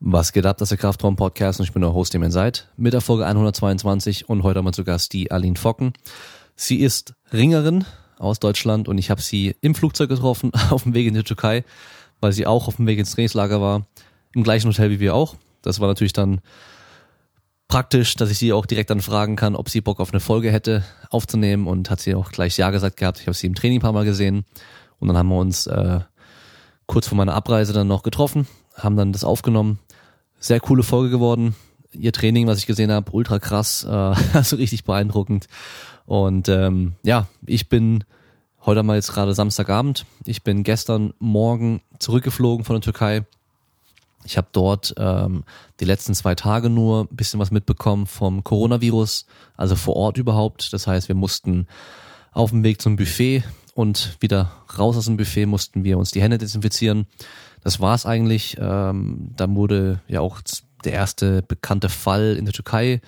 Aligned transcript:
Was 0.00 0.32
geht 0.32 0.46
ab, 0.46 0.58
das 0.58 0.66
ist 0.66 0.70
der 0.70 0.78
Kraftraum 0.78 1.16
Podcast 1.16 1.58
und 1.58 1.66
ich 1.66 1.72
bin 1.72 1.82
der 1.82 1.92
Host, 1.92 2.14
dem 2.14 2.22
ihr 2.22 2.30
seid, 2.30 2.68
mit 2.76 2.92
der 2.92 3.00
Folge 3.00 3.26
122 3.26 4.28
und 4.28 4.44
heute 4.44 4.58
haben 4.58 4.64
wir 4.64 4.72
zu 4.72 4.84
Gast 4.84 5.12
die 5.12 5.32
Aline 5.32 5.56
Focken. 5.56 5.92
Sie 6.54 6.76
ist 6.76 7.14
Ringerin 7.32 7.84
aus 8.16 8.38
Deutschland 8.38 8.86
und 8.86 8.96
ich 8.96 9.10
habe 9.10 9.20
sie 9.20 9.56
im 9.60 9.74
Flugzeug 9.74 10.08
getroffen 10.08 10.52
auf 10.70 10.84
dem 10.84 10.94
Weg 10.94 11.08
in 11.08 11.14
die 11.14 11.24
Türkei, 11.24 11.64
weil 12.20 12.30
sie 12.30 12.46
auch 12.46 12.68
auf 12.68 12.76
dem 12.76 12.86
Weg 12.86 13.00
ins 13.00 13.10
Trainingslager 13.10 13.60
war, 13.60 13.88
im 14.36 14.44
gleichen 14.44 14.68
Hotel 14.68 14.90
wie 14.90 15.00
wir 15.00 15.16
auch. 15.16 15.34
Das 15.62 15.80
war 15.80 15.88
natürlich 15.88 16.12
dann 16.12 16.42
praktisch, 17.66 18.14
dass 18.14 18.30
ich 18.30 18.38
sie 18.38 18.52
auch 18.52 18.66
direkt 18.66 18.90
dann 18.90 19.00
fragen 19.00 19.34
kann, 19.34 19.56
ob 19.56 19.68
sie 19.68 19.80
Bock 19.80 19.98
auf 19.98 20.12
eine 20.12 20.20
Folge 20.20 20.52
hätte 20.52 20.84
aufzunehmen 21.10 21.66
und 21.66 21.90
hat 21.90 21.98
sie 21.98 22.14
auch 22.14 22.30
gleich 22.30 22.56
Ja 22.56 22.70
gesagt 22.70 22.98
gehabt. 22.98 23.18
Ich 23.18 23.26
habe 23.26 23.36
sie 23.36 23.48
im 23.48 23.56
Training 23.56 23.80
ein 23.80 23.82
paar 23.82 23.92
Mal 23.92 24.04
gesehen 24.04 24.44
und 25.00 25.08
dann 25.08 25.16
haben 25.16 25.28
wir 25.28 25.38
uns 25.38 25.66
äh, 25.66 25.98
kurz 26.86 27.08
vor 27.08 27.18
meiner 27.18 27.34
Abreise 27.34 27.72
dann 27.72 27.88
noch 27.88 28.04
getroffen, 28.04 28.46
haben 28.76 28.96
dann 28.96 29.12
das 29.12 29.24
aufgenommen 29.24 29.80
sehr 30.38 30.60
coole 30.60 30.82
Folge 30.82 31.10
geworden. 31.10 31.54
Ihr 31.92 32.12
Training, 32.12 32.46
was 32.46 32.58
ich 32.58 32.66
gesehen 32.66 32.92
habe, 32.92 33.10
ultra 33.12 33.38
krass, 33.38 33.84
äh, 33.84 33.88
also 34.32 34.56
richtig 34.56 34.84
beeindruckend. 34.84 35.48
Und 36.06 36.48
ähm, 36.48 36.94
ja, 37.02 37.26
ich 37.46 37.68
bin 37.68 38.04
heute 38.64 38.82
mal 38.82 38.96
jetzt 38.96 39.12
gerade 39.12 39.34
Samstagabend. 39.34 40.06
Ich 40.24 40.42
bin 40.42 40.62
gestern 40.62 41.12
Morgen 41.18 41.80
zurückgeflogen 41.98 42.64
von 42.64 42.76
der 42.76 42.82
Türkei. 42.82 43.24
Ich 44.24 44.36
habe 44.36 44.48
dort 44.52 44.94
ähm, 44.98 45.44
die 45.80 45.84
letzten 45.84 46.14
zwei 46.14 46.34
Tage 46.34 46.68
nur 46.68 47.02
ein 47.10 47.16
bisschen 47.16 47.40
was 47.40 47.50
mitbekommen 47.50 48.06
vom 48.06 48.44
Coronavirus, 48.44 49.26
also 49.56 49.74
vor 49.76 49.96
Ort 49.96 50.18
überhaupt. 50.18 50.72
Das 50.72 50.86
heißt, 50.86 51.08
wir 51.08 51.14
mussten 51.14 51.66
auf 52.32 52.50
dem 52.50 52.62
Weg 52.62 52.82
zum 52.82 52.96
Buffet 52.96 53.44
und 53.74 54.16
wieder 54.20 54.52
raus 54.76 54.96
aus 54.96 55.06
dem 55.06 55.16
Buffet 55.16 55.46
mussten 55.46 55.84
wir 55.84 55.98
uns 55.98 56.10
die 56.10 56.20
Hände 56.20 56.36
desinfizieren 56.36 57.06
das 57.62 57.80
war's 57.80 58.06
eigentlich. 58.06 58.56
Ähm, 58.60 59.30
dann 59.36 59.56
wurde 59.56 60.00
ja 60.08 60.20
auch 60.20 60.40
der 60.84 60.92
erste 60.92 61.42
bekannte 61.42 61.88
Fall 61.88 62.36
in 62.38 62.44
der 62.44 62.54
Türkei 62.54 63.00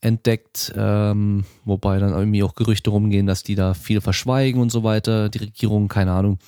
entdeckt, 0.00 0.72
ähm, 0.76 1.44
wobei 1.64 1.98
dann 1.98 2.12
irgendwie 2.12 2.42
auch 2.42 2.54
Gerüchte 2.54 2.90
rumgehen, 2.90 3.26
dass 3.26 3.44
die 3.44 3.54
da 3.54 3.74
viel 3.74 4.00
verschweigen 4.00 4.60
und 4.60 4.70
so 4.70 4.82
weiter, 4.82 5.28
die 5.28 5.38
Regierung, 5.38 5.88
keine 5.88 6.12
Ahnung. 6.12 6.38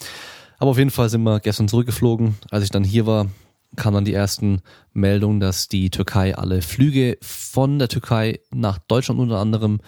Aber 0.58 0.72
auf 0.72 0.78
jeden 0.78 0.90
Fall 0.90 1.08
sind 1.08 1.22
wir 1.22 1.40
gestern 1.40 1.68
zurückgeflogen. 1.68 2.34
Als 2.50 2.64
ich 2.64 2.70
dann 2.70 2.84
hier 2.84 3.06
war, 3.06 3.26
kamen 3.76 3.94
dann 3.94 4.04
die 4.04 4.14
ersten 4.14 4.60
Meldungen, 4.92 5.40
dass 5.40 5.68
die 5.68 5.90
Türkei 5.90 6.36
alle 6.36 6.62
Flüge 6.62 7.16
von 7.20 7.78
der 7.78 7.88
Türkei 7.88 8.40
nach 8.52 8.78
Deutschland 8.78 9.20
unter 9.20 9.38
anderem 9.38 9.80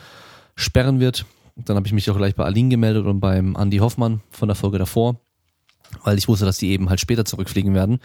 sperren 0.55 1.01
wird. 1.01 1.27
Dann 1.57 1.77
habe 1.77 1.87
ich 1.87 1.93
mich 1.93 2.11
auch 2.11 2.17
gleich 2.17 2.35
bei 2.35 2.45
Aline 2.45 2.69
gemeldet 2.69 3.07
und 3.07 3.21
beim 3.21 3.57
Andy 3.57 3.79
Hoffmann 3.79 4.21
von 4.31 4.49
der 4.49 4.57
Folge 4.57 4.79
davor 4.79 5.17
weil 6.07 6.19
ich 6.19 6.29
wusste, 6.29 6.45
dass 6.45 6.59
die 6.59 6.71
eben 6.71 6.89
halt 6.89 7.01
später 7.01 7.25
zurückfliegen 7.25 7.75
werden 7.75 8.01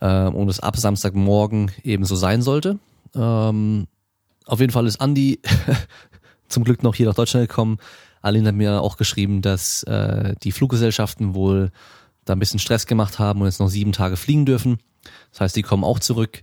äh, 0.00 0.24
und 0.24 0.48
es 0.48 0.60
ab 0.60 0.76
Samstagmorgen 0.76 1.70
eben 1.84 2.04
so 2.04 2.16
sein 2.16 2.42
sollte. 2.42 2.78
Ähm, 3.14 3.86
auf 4.46 4.60
jeden 4.60 4.72
Fall 4.72 4.86
ist 4.86 5.00
Andi 5.00 5.40
zum 6.48 6.64
Glück 6.64 6.82
noch 6.82 6.94
hier 6.94 7.06
nach 7.06 7.14
Deutschland 7.14 7.48
gekommen. 7.48 7.78
Aline 8.22 8.48
hat 8.48 8.54
mir 8.54 8.80
auch 8.80 8.96
geschrieben, 8.96 9.42
dass 9.42 9.82
äh, 9.84 10.34
die 10.42 10.52
Fluggesellschaften 10.52 11.34
wohl 11.34 11.70
da 12.24 12.32
ein 12.32 12.38
bisschen 12.38 12.58
Stress 12.58 12.86
gemacht 12.86 13.18
haben 13.18 13.40
und 13.40 13.46
jetzt 13.46 13.60
noch 13.60 13.68
sieben 13.68 13.92
Tage 13.92 14.16
fliegen 14.16 14.44
dürfen. 14.44 14.78
Das 15.30 15.40
heißt, 15.40 15.56
die 15.56 15.62
kommen 15.62 15.84
auch 15.84 15.98
zurück. 15.98 16.42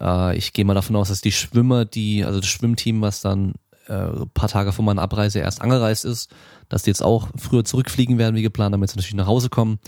Äh, 0.00 0.36
ich 0.36 0.52
gehe 0.52 0.64
mal 0.64 0.74
davon 0.74 0.96
aus, 0.96 1.08
dass 1.08 1.20
die 1.20 1.32
Schwimmer, 1.32 1.84
die, 1.84 2.24
also 2.24 2.40
das 2.40 2.48
Schwimmteam, 2.48 3.00
was 3.00 3.20
dann 3.20 3.54
äh, 3.88 4.26
paar 4.34 4.48
Tage 4.48 4.72
vor 4.72 4.84
meiner 4.84 5.02
Abreise 5.02 5.40
erst 5.40 5.60
angereist 5.60 6.04
ist, 6.04 6.30
dass 6.68 6.82
die 6.82 6.90
jetzt 6.90 7.02
auch 7.02 7.28
früher 7.36 7.64
zurückfliegen 7.64 8.18
werden 8.18 8.36
wie 8.36 8.42
geplant, 8.42 8.74
damit 8.74 8.90
sie 8.90 8.96
natürlich 8.96 9.14
nach 9.14 9.26
Hause 9.26 9.48
kommen. 9.48 9.78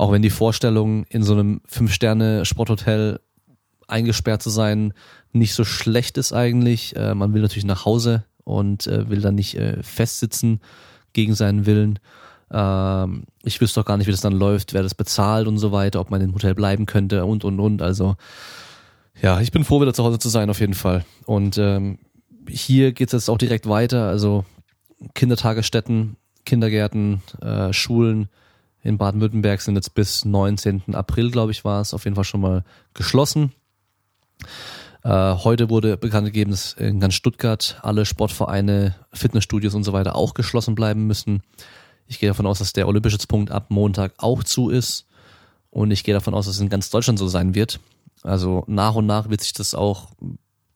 Auch 0.00 0.12
wenn 0.12 0.22
die 0.22 0.30
Vorstellung, 0.30 1.04
in 1.10 1.22
so 1.22 1.34
einem 1.34 1.60
Fünf-Sterne-Sporthotel 1.66 3.20
eingesperrt 3.86 4.40
zu 4.40 4.48
sein, 4.48 4.94
nicht 5.32 5.52
so 5.52 5.62
schlecht 5.62 6.16
ist 6.16 6.32
eigentlich. 6.32 6.96
Äh, 6.96 7.14
man 7.14 7.34
will 7.34 7.42
natürlich 7.42 7.66
nach 7.66 7.84
Hause 7.84 8.24
und 8.42 8.86
äh, 8.86 9.10
will 9.10 9.20
dann 9.20 9.34
nicht 9.34 9.58
äh, 9.58 9.82
festsitzen 9.82 10.60
gegen 11.12 11.34
seinen 11.34 11.66
Willen. 11.66 11.98
Ähm, 12.50 13.24
ich 13.42 13.60
wüsste 13.60 13.78
doch 13.78 13.84
gar 13.84 13.98
nicht, 13.98 14.06
wie 14.06 14.12
das 14.12 14.22
dann 14.22 14.32
läuft, 14.32 14.72
wer 14.72 14.82
das 14.82 14.94
bezahlt 14.94 15.46
und 15.46 15.58
so 15.58 15.70
weiter, 15.70 16.00
ob 16.00 16.10
man 16.10 16.22
im 16.22 16.32
Hotel 16.32 16.54
bleiben 16.54 16.86
könnte 16.86 17.26
und 17.26 17.44
und 17.44 17.60
und. 17.60 17.82
Also 17.82 18.16
ja, 19.20 19.42
ich 19.42 19.52
bin 19.52 19.64
froh, 19.64 19.82
wieder 19.82 19.92
zu 19.92 20.02
Hause 20.02 20.18
zu 20.18 20.30
sein 20.30 20.48
auf 20.48 20.60
jeden 20.60 20.72
Fall. 20.72 21.04
Und 21.26 21.58
ähm, 21.58 21.98
hier 22.48 22.92
geht 22.92 23.08
es 23.08 23.12
jetzt 23.12 23.28
auch 23.28 23.36
direkt 23.36 23.68
weiter. 23.68 24.08
Also 24.08 24.46
Kindertagesstätten, 25.12 26.16
Kindergärten, 26.46 27.20
äh, 27.42 27.74
Schulen 27.74 28.30
in 28.82 28.98
Baden-Württemberg 28.98 29.60
sind 29.60 29.74
jetzt 29.76 29.94
bis 29.94 30.24
19. 30.24 30.94
April, 30.94 31.30
glaube 31.30 31.52
ich, 31.52 31.64
war 31.64 31.80
es 31.80 31.92
auf 31.92 32.04
jeden 32.04 32.14
Fall 32.14 32.24
schon 32.24 32.40
mal 32.40 32.64
geschlossen. 32.94 33.52
Äh, 35.02 35.34
heute 35.34 35.70
wurde 35.70 35.96
bekannt 35.96 36.26
gegeben, 36.26 36.50
dass 36.50 36.74
in 36.74 37.00
ganz 37.00 37.14
Stuttgart 37.14 37.78
alle 37.82 38.06
Sportvereine, 38.06 38.94
Fitnessstudios 39.12 39.74
und 39.74 39.84
so 39.84 39.92
weiter 39.92 40.16
auch 40.16 40.34
geschlossen 40.34 40.74
bleiben 40.74 41.06
müssen. 41.06 41.42
Ich 42.06 42.18
gehe 42.18 42.28
davon 42.28 42.46
aus, 42.46 42.58
dass 42.58 42.72
der 42.72 42.88
Olympischützpunkt 42.88 43.50
ab 43.50 43.66
Montag 43.68 44.14
auch 44.18 44.42
zu 44.42 44.70
ist. 44.70 45.06
Und 45.70 45.90
ich 45.90 46.02
gehe 46.02 46.14
davon 46.14 46.34
aus, 46.34 46.46
dass 46.46 46.56
es 46.56 46.60
in 46.60 46.68
ganz 46.68 46.90
Deutschland 46.90 47.18
so 47.18 47.28
sein 47.28 47.54
wird. 47.54 47.80
Also 48.22 48.64
nach 48.66 48.94
und 48.94 49.06
nach 49.06 49.30
wird 49.30 49.40
sich 49.40 49.52
das 49.52 49.74
auch 49.74 50.08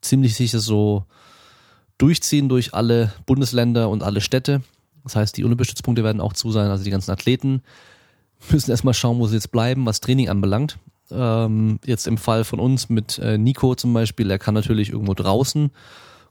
ziemlich 0.00 0.36
sicher 0.36 0.60
so 0.60 1.04
durchziehen 1.98 2.48
durch 2.48 2.74
alle 2.74 3.12
Bundesländer 3.26 3.88
und 3.88 4.02
alle 4.02 4.20
Städte. 4.20 4.62
Das 5.02 5.16
heißt, 5.16 5.36
die 5.36 5.44
Olympiastützpunkte 5.44 6.04
werden 6.04 6.20
auch 6.20 6.32
zu 6.32 6.50
sein, 6.50 6.70
also 6.70 6.84
die 6.84 6.90
ganzen 6.90 7.10
Athleten 7.10 7.62
müssen 8.50 8.70
erstmal 8.70 8.94
schauen, 8.94 9.18
wo 9.18 9.26
sie 9.26 9.36
jetzt 9.36 9.50
bleiben, 9.50 9.86
was 9.86 10.00
Training 10.00 10.28
anbelangt. 10.28 10.78
Ähm, 11.10 11.78
jetzt 11.84 12.06
im 12.06 12.18
Fall 12.18 12.44
von 12.44 12.60
uns 12.60 12.88
mit 12.88 13.18
äh, 13.18 13.38
Nico 13.38 13.74
zum 13.74 13.92
Beispiel, 13.92 14.30
er 14.30 14.38
kann 14.38 14.54
natürlich 14.54 14.90
irgendwo 14.90 15.14
draußen 15.14 15.70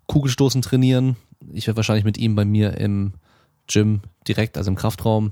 Kugelstoßen 0.08 0.62
trainieren. 0.62 1.16
Ich 1.52 1.68
werde 1.68 1.78
wahrscheinlich 1.78 2.06
mit 2.06 2.18
ihm 2.18 2.36
bei 2.36 2.46
mir 2.46 2.78
im 2.78 3.14
Gym 3.68 4.02
direkt, 4.28 4.58
also 4.58 4.70
im 4.70 4.76
Kraftraum, 4.76 5.32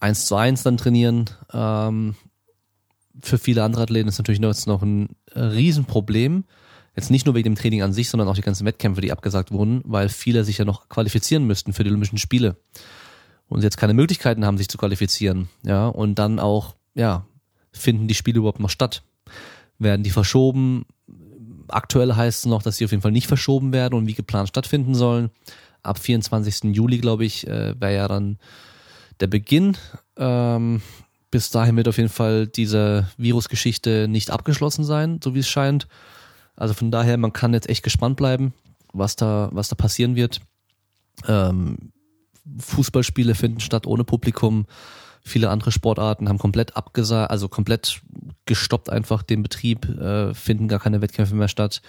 eins 0.00 0.26
zu 0.26 0.36
eins 0.36 0.62
dann 0.62 0.76
trainieren. 0.76 1.26
Ähm, 1.52 2.14
für 3.22 3.38
viele 3.38 3.62
andere 3.64 3.82
Athleten 3.82 4.08
ist 4.08 4.18
natürlich 4.18 4.40
noch 4.40 4.82
ein 4.82 5.10
Riesenproblem, 5.34 6.44
Jetzt 6.94 7.10
nicht 7.10 7.24
nur 7.24 7.34
wegen 7.34 7.50
dem 7.50 7.54
Training 7.54 7.82
an 7.82 7.92
sich, 7.92 8.10
sondern 8.10 8.28
auch 8.28 8.34
die 8.34 8.42
ganzen 8.42 8.66
Wettkämpfe, 8.66 9.00
die 9.00 9.12
abgesagt 9.12 9.50
wurden, 9.50 9.80
weil 9.84 10.08
viele 10.08 10.44
sich 10.44 10.58
ja 10.58 10.64
noch 10.64 10.88
qualifizieren 10.88 11.46
müssten 11.46 11.72
für 11.72 11.84
die 11.84 11.90
Olympischen 11.90 12.18
Spiele. 12.18 12.56
Und 13.52 13.62
jetzt 13.62 13.76
keine 13.76 13.92
Möglichkeiten 13.92 14.46
haben, 14.46 14.56
sich 14.56 14.68
zu 14.68 14.78
qualifizieren. 14.78 15.48
Ja, 15.62 15.86
und 15.88 16.14
dann 16.18 16.38
auch, 16.38 16.74
ja, 16.94 17.26
finden 17.70 18.08
die 18.08 18.14
Spiele 18.14 18.38
überhaupt 18.38 18.60
noch 18.60 18.70
statt? 18.70 19.02
Werden 19.78 20.02
die 20.02 20.10
verschoben? 20.10 20.86
Aktuell 21.68 22.14
heißt 22.14 22.40
es 22.40 22.46
noch, 22.46 22.62
dass 22.62 22.78
sie 22.78 22.86
auf 22.86 22.92
jeden 22.92 23.02
Fall 23.02 23.12
nicht 23.12 23.26
verschoben 23.26 23.74
werden 23.74 23.94
und 23.94 24.06
wie 24.06 24.14
geplant 24.14 24.48
stattfinden 24.48 24.94
sollen. 24.94 25.30
Ab 25.82 25.98
24. 25.98 26.74
Juli, 26.74 26.98
glaube 26.98 27.26
ich, 27.26 27.46
äh, 27.46 27.78
wäre 27.78 27.94
ja 27.94 28.08
dann 28.08 28.38
der 29.20 29.26
Beginn. 29.26 29.76
Ähm, 30.16 30.80
bis 31.30 31.50
dahin 31.50 31.76
wird 31.76 31.88
auf 31.88 31.98
jeden 31.98 32.08
Fall 32.08 32.46
diese 32.46 33.08
Virusgeschichte 33.18 34.08
nicht 34.08 34.30
abgeschlossen 34.30 34.84
sein, 34.84 35.20
so 35.22 35.34
wie 35.34 35.40
es 35.40 35.48
scheint. 35.48 35.88
Also 36.56 36.72
von 36.72 36.90
daher, 36.90 37.18
man 37.18 37.34
kann 37.34 37.52
jetzt 37.52 37.68
echt 37.68 37.82
gespannt 37.82 38.16
bleiben, 38.16 38.54
was 38.94 39.16
da, 39.16 39.50
was 39.52 39.68
da 39.68 39.74
passieren 39.74 40.16
wird. 40.16 40.40
Ähm, 41.28 41.92
Fußballspiele 42.58 43.34
finden 43.34 43.60
statt 43.60 43.86
ohne 43.86 44.04
Publikum. 44.04 44.66
Viele 45.24 45.50
andere 45.50 45.70
Sportarten 45.70 46.28
haben 46.28 46.38
komplett 46.38 46.76
abgesagt, 46.76 47.30
also 47.30 47.48
komplett 47.48 48.02
gestoppt 48.46 48.90
einfach 48.90 49.22
den 49.22 49.42
Betrieb, 49.42 49.88
äh, 49.88 50.34
finden 50.34 50.68
gar 50.68 50.80
keine 50.80 51.00
Wettkämpfe 51.00 51.34
mehr 51.34 51.48
statt. 51.48 51.80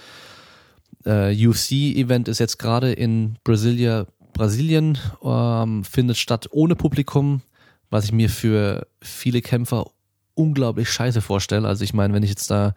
Äh, 1.05 1.33
UFC-Event 1.47 2.27
ist 2.27 2.39
jetzt 2.39 2.59
gerade 2.59 2.93
in 2.93 3.37
Brasilia, 3.43 4.05
Brasilien, 4.33 4.97
ähm, 5.23 5.83
findet 5.83 6.17
statt 6.17 6.47
ohne 6.51 6.75
Publikum, 6.75 7.41
was 7.89 8.05
ich 8.05 8.11
mir 8.11 8.29
für 8.29 8.87
viele 9.01 9.41
Kämpfer 9.41 9.87
unglaublich 10.35 10.89
scheiße 10.89 11.21
vorstelle. 11.21 11.67
Also 11.67 11.83
ich 11.83 11.93
meine, 11.93 12.13
wenn 12.13 12.23
ich 12.23 12.29
jetzt 12.29 12.49
da 12.49 12.75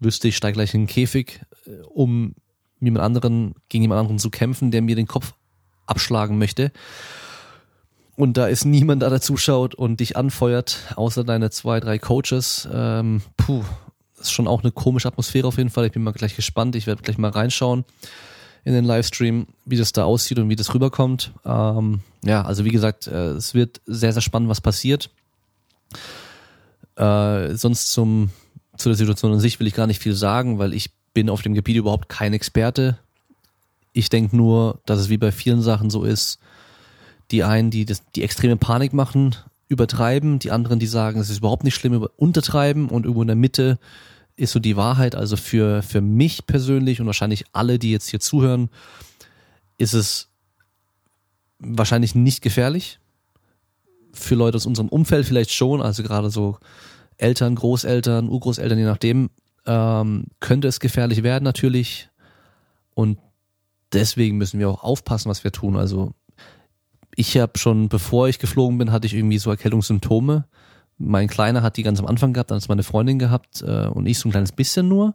wüsste, 0.00 0.28
ich 0.28 0.36
steige 0.36 0.54
gleich 0.54 0.74
in 0.74 0.82
den 0.82 0.86
Käfig, 0.86 1.40
äh, 1.66 1.82
um 1.88 2.34
jemand 2.80 3.04
anderen, 3.04 3.54
gegen 3.68 3.82
jemand 3.82 4.00
anderen 4.00 4.18
zu 4.18 4.30
kämpfen, 4.30 4.70
der 4.70 4.82
mir 4.82 4.96
den 4.96 5.06
Kopf 5.06 5.34
abschlagen 5.86 6.38
möchte. 6.38 6.72
Und 8.16 8.36
da 8.36 8.46
ist 8.46 8.64
niemand 8.64 9.02
da, 9.02 9.10
der 9.10 9.20
zuschaut 9.20 9.74
und 9.74 10.00
dich 10.00 10.16
anfeuert, 10.16 10.78
außer 10.96 11.22
deine 11.22 11.50
zwei, 11.50 11.80
drei 11.80 11.98
Coaches. 11.98 12.66
Ähm, 12.72 13.22
puh, 13.36 13.62
ist 14.18 14.32
schon 14.32 14.48
auch 14.48 14.62
eine 14.62 14.72
komische 14.72 15.08
Atmosphäre 15.08 15.46
auf 15.46 15.58
jeden 15.58 15.70
Fall. 15.70 15.86
Ich 15.86 15.92
bin 15.92 16.02
mal 16.02 16.12
gleich 16.12 16.34
gespannt. 16.34 16.76
Ich 16.76 16.86
werde 16.86 17.02
gleich 17.02 17.18
mal 17.18 17.30
reinschauen 17.30 17.84
in 18.64 18.72
den 18.72 18.84
Livestream, 18.84 19.46
wie 19.64 19.76
das 19.76 19.92
da 19.92 20.04
aussieht 20.04 20.38
und 20.38 20.48
wie 20.48 20.56
das 20.56 20.74
rüberkommt. 20.74 21.32
Ähm, 21.44 22.00
ja, 22.24 22.42
also 22.42 22.64
wie 22.64 22.70
gesagt, 22.70 23.06
äh, 23.06 23.30
es 23.30 23.54
wird 23.54 23.80
sehr, 23.86 24.12
sehr 24.12 24.22
spannend, 24.22 24.48
was 24.48 24.60
passiert. 24.60 25.10
Äh, 26.96 27.54
sonst 27.54 27.92
zum 27.92 28.30
zu 28.76 28.88
der 28.88 28.96
Situation 28.96 29.32
an 29.32 29.40
sich 29.40 29.60
will 29.60 29.66
ich 29.66 29.74
gar 29.74 29.86
nicht 29.86 30.02
viel 30.02 30.14
sagen, 30.14 30.58
weil 30.58 30.74
ich 30.74 30.90
bin 31.14 31.30
auf 31.30 31.42
dem 31.42 31.54
Gebiet 31.54 31.76
überhaupt 31.76 32.08
kein 32.08 32.32
Experte. 32.32 32.98
Ich 33.96 34.10
denke 34.10 34.36
nur, 34.36 34.80
dass 34.84 35.00
es 35.00 35.08
wie 35.08 35.16
bei 35.16 35.32
vielen 35.32 35.62
Sachen 35.62 35.88
so 35.88 36.04
ist, 36.04 36.38
die 37.30 37.44
einen, 37.44 37.70
die 37.70 37.86
das, 37.86 38.02
die 38.14 38.24
extreme 38.24 38.58
Panik 38.58 38.92
machen, 38.92 39.34
übertreiben, 39.68 40.38
die 40.38 40.50
anderen, 40.50 40.78
die 40.78 40.86
sagen, 40.86 41.18
es 41.18 41.30
ist 41.30 41.38
überhaupt 41.38 41.64
nicht 41.64 41.76
schlimm, 41.76 42.06
untertreiben 42.16 42.90
und 42.90 43.04
irgendwo 43.04 43.22
in 43.22 43.28
der 43.28 43.36
Mitte 43.36 43.78
ist 44.36 44.52
so 44.52 44.58
die 44.58 44.76
Wahrheit. 44.76 45.14
Also 45.14 45.38
für, 45.38 45.82
für 45.82 46.02
mich 46.02 46.46
persönlich 46.46 47.00
und 47.00 47.06
wahrscheinlich 47.06 47.46
alle, 47.52 47.78
die 47.78 47.90
jetzt 47.90 48.10
hier 48.10 48.20
zuhören, 48.20 48.68
ist 49.78 49.94
es 49.94 50.28
wahrscheinlich 51.58 52.14
nicht 52.14 52.42
gefährlich. 52.42 52.98
Für 54.12 54.34
Leute 54.34 54.56
aus 54.56 54.66
unserem 54.66 54.90
Umfeld 54.90 55.24
vielleicht 55.24 55.52
schon, 55.52 55.80
also 55.80 56.02
gerade 56.02 56.28
so 56.28 56.58
Eltern, 57.16 57.54
Großeltern, 57.54 58.28
Urgroßeltern, 58.28 58.78
je 58.78 58.84
nachdem, 58.84 59.30
ähm, 59.64 60.26
könnte 60.40 60.68
es 60.68 60.80
gefährlich 60.80 61.22
werden 61.22 61.44
natürlich. 61.44 62.10
Und 62.92 63.18
deswegen 63.92 64.36
müssen 64.36 64.60
wir 64.60 64.68
auch 64.68 64.82
aufpassen, 64.82 65.28
was 65.28 65.44
wir 65.44 65.52
tun. 65.52 65.76
Also 65.76 66.12
ich 67.14 67.36
habe 67.38 67.58
schon, 67.58 67.88
bevor 67.88 68.28
ich 68.28 68.38
geflogen 68.38 68.78
bin, 68.78 68.92
hatte 68.92 69.06
ich 69.06 69.14
irgendwie 69.14 69.38
so 69.38 69.50
Erkältungssymptome. 69.50 70.46
Mein 70.98 71.28
Kleiner 71.28 71.62
hat 71.62 71.76
die 71.76 71.82
ganz 71.82 71.98
am 71.98 72.06
Anfang 72.06 72.32
gehabt, 72.32 72.50
dann 72.50 72.58
ist 72.58 72.68
meine 72.68 72.82
Freundin 72.82 73.18
gehabt 73.18 73.62
äh, 73.62 73.86
und 73.86 74.06
ich 74.06 74.18
so 74.18 74.28
ein 74.28 74.32
kleines 74.32 74.52
bisschen 74.52 74.88
nur. 74.88 75.14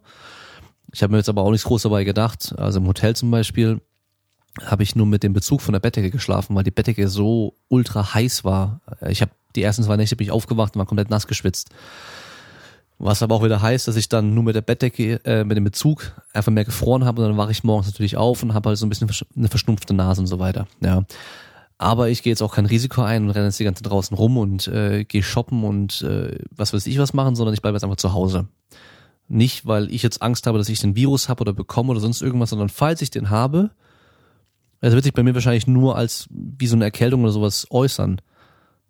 Ich 0.92 1.02
habe 1.02 1.12
mir 1.12 1.18
jetzt 1.18 1.28
aber 1.28 1.42
auch 1.42 1.50
nichts 1.50 1.66
groß 1.66 1.82
dabei 1.82 2.04
gedacht. 2.04 2.54
Also 2.56 2.80
im 2.80 2.86
Hotel 2.86 3.16
zum 3.16 3.30
Beispiel 3.30 3.80
habe 4.64 4.82
ich 4.82 4.94
nur 4.94 5.06
mit 5.06 5.22
dem 5.22 5.32
Bezug 5.32 5.62
von 5.62 5.72
der 5.72 5.80
Bettdecke 5.80 6.10
geschlafen, 6.10 6.54
weil 6.54 6.64
die 6.64 6.70
Bettdecke 6.70 7.08
so 7.08 7.56
ultra 7.68 8.14
heiß 8.14 8.44
war. 8.44 8.80
Ich 9.08 9.22
habe 9.22 9.32
die 9.56 9.62
ersten 9.62 9.82
zwei 9.82 9.96
Nächte 9.96 10.16
bin 10.16 10.26
ich 10.26 10.30
aufgewacht 10.30 10.74
und 10.74 10.80
war 10.80 10.86
komplett 10.86 11.10
nass 11.10 11.26
geschwitzt. 11.26 11.70
Was 13.04 13.20
aber 13.20 13.34
auch 13.34 13.42
wieder 13.42 13.60
heißt, 13.60 13.88
dass 13.88 13.96
ich 13.96 14.08
dann 14.08 14.32
nur 14.32 14.44
mit 14.44 14.54
der 14.54 14.60
Bettdecke, 14.60 15.20
äh, 15.24 15.42
mit 15.42 15.56
dem 15.56 15.64
Bezug 15.64 16.12
einfach 16.32 16.52
mehr 16.52 16.64
gefroren 16.64 17.04
habe 17.04 17.20
und 17.20 17.30
dann 17.30 17.36
wache 17.36 17.50
ich 17.50 17.64
morgens 17.64 17.88
natürlich 17.88 18.16
auf 18.16 18.44
und 18.44 18.54
habe 18.54 18.68
halt 18.68 18.78
so 18.78 18.86
ein 18.86 18.90
bisschen 18.90 19.10
eine 19.36 19.48
verschnupfte 19.48 19.92
Nase 19.92 20.20
und 20.20 20.28
so 20.28 20.38
weiter. 20.38 20.68
Ja. 20.80 21.02
Aber 21.78 22.10
ich 22.10 22.22
gehe 22.22 22.30
jetzt 22.30 22.42
auch 22.42 22.54
kein 22.54 22.64
Risiko 22.64 23.02
ein 23.02 23.24
und 23.24 23.30
renne 23.30 23.46
jetzt 23.46 23.58
die 23.58 23.64
ganze 23.64 23.82
draußen 23.82 24.16
rum 24.16 24.38
und 24.38 24.68
äh, 24.68 25.02
gehe 25.02 25.24
shoppen 25.24 25.64
und 25.64 26.02
äh, 26.02 26.38
was 26.52 26.72
weiß 26.72 26.86
ich 26.86 26.96
was 26.98 27.12
machen, 27.12 27.34
sondern 27.34 27.54
ich 27.54 27.60
bleibe 27.60 27.74
jetzt 27.74 27.82
einfach 27.82 27.96
zu 27.96 28.12
Hause. 28.12 28.46
Nicht, 29.26 29.66
weil 29.66 29.92
ich 29.92 30.04
jetzt 30.04 30.22
Angst 30.22 30.46
habe, 30.46 30.58
dass 30.58 30.68
ich 30.68 30.78
den 30.78 30.94
Virus 30.94 31.28
habe 31.28 31.40
oder 31.40 31.52
bekomme 31.52 31.90
oder 31.90 32.00
sonst 32.00 32.22
irgendwas, 32.22 32.50
sondern 32.50 32.68
falls 32.68 33.02
ich 33.02 33.10
den 33.10 33.30
habe, 33.30 33.72
es 34.80 34.92
wird 34.92 35.02
sich 35.02 35.12
bei 35.12 35.24
mir 35.24 35.34
wahrscheinlich 35.34 35.66
nur 35.66 35.96
als 35.96 36.28
wie 36.30 36.68
so 36.68 36.76
eine 36.76 36.84
Erkältung 36.84 37.24
oder 37.24 37.32
sowas 37.32 37.66
äußern. 37.68 38.20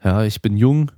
Ja, 0.04 0.22
ich 0.22 0.42
bin 0.42 0.58
jung, 0.58 0.90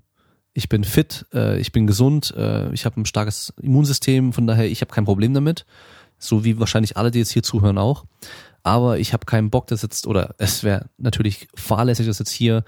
ich 0.55 0.69
bin 0.69 0.85
fit, 0.85 1.27
äh, 1.35 1.59
ich 1.59 1.73
bin 1.73 1.87
gesund, 1.87 2.33
äh, 2.37 2.73
ich 2.73 2.87
habe 2.87 3.01
ein 3.01 3.07
starkes 3.07 3.53
Immunsystem, 3.61 4.33
von 4.33 4.47
daher 4.47 4.71
ich 4.71 4.81
habe 4.81 4.95
kein 4.95 5.05
Problem 5.05 5.35
damit, 5.35 5.67
so 6.19 6.45
wie 6.45 6.59
wahrscheinlich 6.61 6.97
alle, 6.97 7.11
die 7.11 7.19
jetzt 7.19 7.33
hier 7.33 7.43
zuhören 7.43 7.77
auch. 7.77 8.05
Aber 8.63 8.99
ich 8.99 9.13
habe 9.13 9.27
keinen 9.27 9.51
Bock, 9.51 9.67
das 9.67 9.83
jetzt 9.83 10.07
oder 10.07 10.35
es 10.39 10.63
wäre 10.63 10.87
natürlich 10.97 11.49
fahrlässig, 11.55 12.07
das 12.07 12.21
jetzt 12.21 12.31
hier 12.31 12.65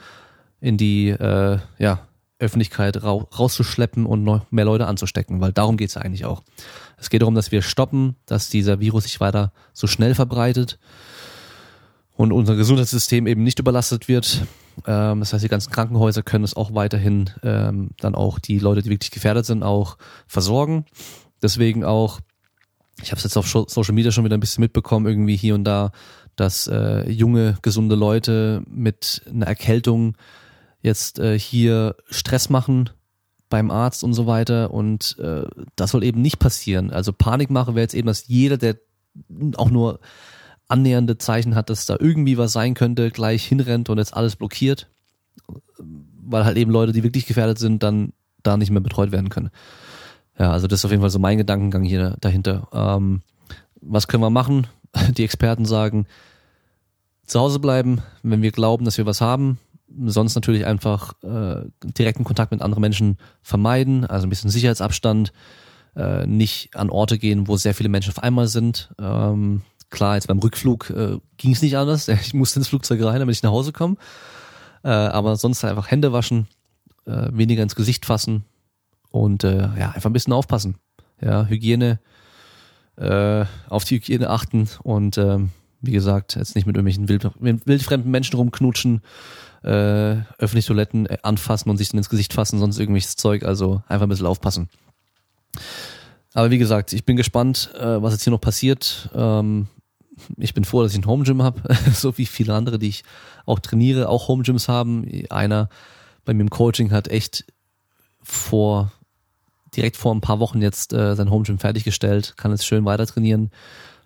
in 0.60 0.76
die 0.76 1.10
äh, 1.10 1.58
ja, 1.78 2.00
Öffentlichkeit 2.40 3.02
ra 3.02 3.12
rauszuschleppen 3.12 4.04
und 4.04 4.24
noch 4.24 4.50
mehr 4.50 4.64
Leute 4.64 4.88
anzustecken, 4.88 5.40
weil 5.40 5.52
darum 5.52 5.76
geht's 5.76 5.94
ja 5.94 6.02
eigentlich 6.02 6.24
auch. 6.24 6.42
Es 6.98 7.08
geht 7.08 7.22
darum, 7.22 7.34
dass 7.34 7.52
wir 7.52 7.62
stoppen, 7.62 8.16
dass 8.26 8.50
dieser 8.50 8.80
Virus 8.80 9.04
sich 9.04 9.20
weiter 9.20 9.52
so 9.72 9.86
schnell 9.86 10.14
verbreitet 10.14 10.78
und 12.16 12.32
unser 12.32 12.56
Gesundheitssystem 12.56 13.26
eben 13.28 13.44
nicht 13.44 13.60
überlastet 13.60 14.08
wird. 14.08 14.42
Ähm, 14.86 15.20
das 15.20 15.32
heißt, 15.32 15.44
die 15.44 15.48
ganzen 15.48 15.72
Krankenhäuser 15.72 16.22
können 16.22 16.44
es 16.44 16.54
auch 16.54 16.74
weiterhin 16.74 17.30
ähm, 17.42 17.90
dann 17.98 18.14
auch 18.14 18.38
die 18.38 18.58
Leute, 18.58 18.82
die 18.82 18.90
wirklich 18.90 19.10
gefährdet 19.10 19.46
sind, 19.46 19.62
auch 19.62 19.96
versorgen. 20.26 20.84
Deswegen 21.42 21.84
auch, 21.84 22.20
ich 23.02 23.10
habe 23.10 23.18
es 23.18 23.24
jetzt 23.24 23.36
auf 23.36 23.48
Social 23.48 23.94
Media 23.94 24.10
schon 24.10 24.24
wieder 24.24 24.36
ein 24.36 24.40
bisschen 24.40 24.62
mitbekommen, 24.62 25.06
irgendwie 25.06 25.36
hier 25.36 25.54
und 25.54 25.64
da, 25.64 25.92
dass 26.34 26.66
äh, 26.66 27.10
junge, 27.10 27.56
gesunde 27.62 27.94
Leute 27.94 28.62
mit 28.68 29.22
einer 29.28 29.46
Erkältung 29.46 30.16
jetzt 30.82 31.18
äh, 31.18 31.38
hier 31.38 31.96
Stress 32.10 32.50
machen 32.50 32.90
beim 33.48 33.70
Arzt 33.70 34.04
und 34.04 34.12
so 34.12 34.26
weiter. 34.26 34.70
Und 34.70 35.16
äh, 35.18 35.44
das 35.76 35.90
soll 35.90 36.04
eben 36.04 36.20
nicht 36.20 36.38
passieren. 36.38 36.90
Also 36.90 37.12
Panikmache 37.12 37.74
wäre 37.74 37.82
jetzt 37.82 37.94
eben, 37.94 38.06
dass 38.06 38.28
jeder, 38.28 38.58
der 38.58 38.76
auch 39.56 39.70
nur 39.70 40.00
annähernde 40.68 41.18
Zeichen 41.18 41.54
hat, 41.54 41.70
dass 41.70 41.86
da 41.86 41.96
irgendwie 41.98 42.38
was 42.38 42.52
sein 42.52 42.74
könnte, 42.74 43.10
gleich 43.10 43.44
hinrennt 43.44 43.88
und 43.88 43.98
jetzt 43.98 44.14
alles 44.14 44.36
blockiert, 44.36 44.88
weil 45.78 46.44
halt 46.44 46.56
eben 46.56 46.70
Leute, 46.70 46.92
die 46.92 47.02
wirklich 47.02 47.26
gefährdet 47.26 47.58
sind, 47.58 47.82
dann 47.82 48.12
da 48.42 48.56
nicht 48.56 48.70
mehr 48.70 48.80
betreut 48.80 49.12
werden 49.12 49.28
können. 49.28 49.50
Ja, 50.38 50.52
also 50.52 50.66
das 50.66 50.80
ist 50.80 50.84
auf 50.84 50.90
jeden 50.90 51.00
Fall 51.00 51.10
so 51.10 51.18
mein 51.18 51.38
Gedankengang 51.38 51.84
hier 51.84 52.16
dahinter. 52.20 52.68
Ähm, 52.72 53.22
was 53.80 54.08
können 54.08 54.22
wir 54.22 54.30
machen? 54.30 54.66
Die 55.16 55.24
Experten 55.24 55.64
sagen, 55.64 56.06
zu 57.26 57.40
Hause 57.40 57.58
bleiben, 57.58 58.02
wenn 58.22 58.42
wir 58.42 58.52
glauben, 58.52 58.84
dass 58.84 58.98
wir 58.98 59.06
was 59.06 59.20
haben. 59.20 59.58
Sonst 60.04 60.34
natürlich 60.34 60.66
einfach 60.66 61.14
äh, 61.22 61.64
direkten 61.82 62.24
Kontakt 62.24 62.50
mit 62.50 62.60
anderen 62.60 62.80
Menschen 62.80 63.18
vermeiden, 63.42 64.04
also 64.04 64.26
ein 64.26 64.30
bisschen 64.30 64.50
Sicherheitsabstand, 64.50 65.32
äh, 65.94 66.26
nicht 66.26 66.76
an 66.76 66.90
Orte 66.90 67.18
gehen, 67.18 67.48
wo 67.48 67.56
sehr 67.56 67.74
viele 67.74 67.88
Menschen 67.88 68.10
auf 68.10 68.22
einmal 68.22 68.48
sind. 68.48 68.92
Ähm, 69.00 69.62
Klar, 69.90 70.16
jetzt 70.16 70.26
beim 70.26 70.38
Rückflug 70.38 70.90
äh, 70.90 71.18
ging 71.36 71.52
es 71.52 71.62
nicht 71.62 71.76
anders. 71.76 72.08
Ich 72.22 72.34
musste 72.34 72.60
ins 72.60 72.68
Flugzeug 72.68 73.02
rein, 73.02 73.20
damit 73.20 73.36
ich 73.36 73.42
nach 73.42 73.50
Hause 73.50 73.72
komme. 73.72 73.96
Äh, 74.82 74.88
aber 74.88 75.36
sonst 75.36 75.64
einfach 75.64 75.90
Hände 75.90 76.12
waschen, 76.12 76.48
äh, 77.06 77.28
weniger 77.32 77.62
ins 77.62 77.74
Gesicht 77.74 78.06
fassen 78.06 78.44
und 79.10 79.44
äh, 79.44 79.68
ja, 79.78 79.90
einfach 79.90 80.10
ein 80.10 80.12
bisschen 80.12 80.32
aufpassen. 80.32 80.76
Ja, 81.20 81.46
Hygiene, 81.46 81.98
äh, 82.96 83.44
auf 83.68 83.84
die 83.84 83.96
Hygiene 83.96 84.28
achten 84.30 84.68
und 84.82 85.16
äh, 85.16 85.38
wie 85.80 85.92
gesagt, 85.92 86.36
jetzt 86.36 86.54
nicht 86.54 86.66
mit 86.66 86.76
irgendwelchen 86.76 87.08
wild, 87.08 87.30
wildfremden 87.40 88.10
Menschen 88.10 88.36
rumknutschen, 88.36 89.02
äh, 89.62 90.16
öffentlich 90.38 90.66
Toiletten 90.66 91.06
äh, 91.06 91.18
anfassen 91.22 91.70
und 91.70 91.76
sich 91.76 91.88
dann 91.88 91.98
ins 91.98 92.08
Gesicht 92.08 92.32
fassen, 92.32 92.58
sonst 92.58 92.78
irgendwelches 92.78 93.16
Zeug. 93.16 93.44
Also 93.44 93.82
einfach 93.88 94.06
ein 94.06 94.08
bisschen 94.08 94.26
aufpassen. 94.26 94.68
Aber 96.34 96.50
wie 96.50 96.58
gesagt, 96.58 96.92
ich 96.92 97.04
bin 97.04 97.16
gespannt, 97.16 97.70
äh, 97.78 98.02
was 98.02 98.12
jetzt 98.12 98.24
hier 98.24 98.30
noch 98.30 98.40
passiert. 98.40 99.08
Ähm, 99.14 99.68
ich 100.36 100.54
bin 100.54 100.64
froh, 100.64 100.82
dass 100.82 100.92
ich 100.92 100.98
ein 100.98 101.06
Home 101.06 101.24
Gym 101.24 101.42
habe, 101.42 101.62
so 101.92 102.16
wie 102.18 102.26
viele 102.26 102.54
andere, 102.54 102.78
die 102.78 102.88
ich 102.88 103.04
auch 103.44 103.58
trainiere, 103.58 104.08
auch 104.08 104.28
Home 104.28 104.42
Gyms 104.42 104.68
haben. 104.68 105.06
Einer 105.30 105.68
bei 106.24 106.34
mir 106.34 106.42
im 106.42 106.50
Coaching 106.50 106.90
hat 106.90 107.08
echt 107.08 107.44
vor 108.22 108.92
direkt 109.76 109.96
vor 109.96 110.14
ein 110.14 110.20
paar 110.20 110.40
Wochen 110.40 110.62
jetzt 110.62 110.92
äh, 110.92 111.14
sein 111.14 111.30
Home 111.30 111.44
Gym 111.44 111.58
fertiggestellt, 111.58 112.34
kann 112.36 112.50
jetzt 112.50 112.66
schön 112.66 112.84
weiter 112.84 113.06
trainieren, 113.06 113.50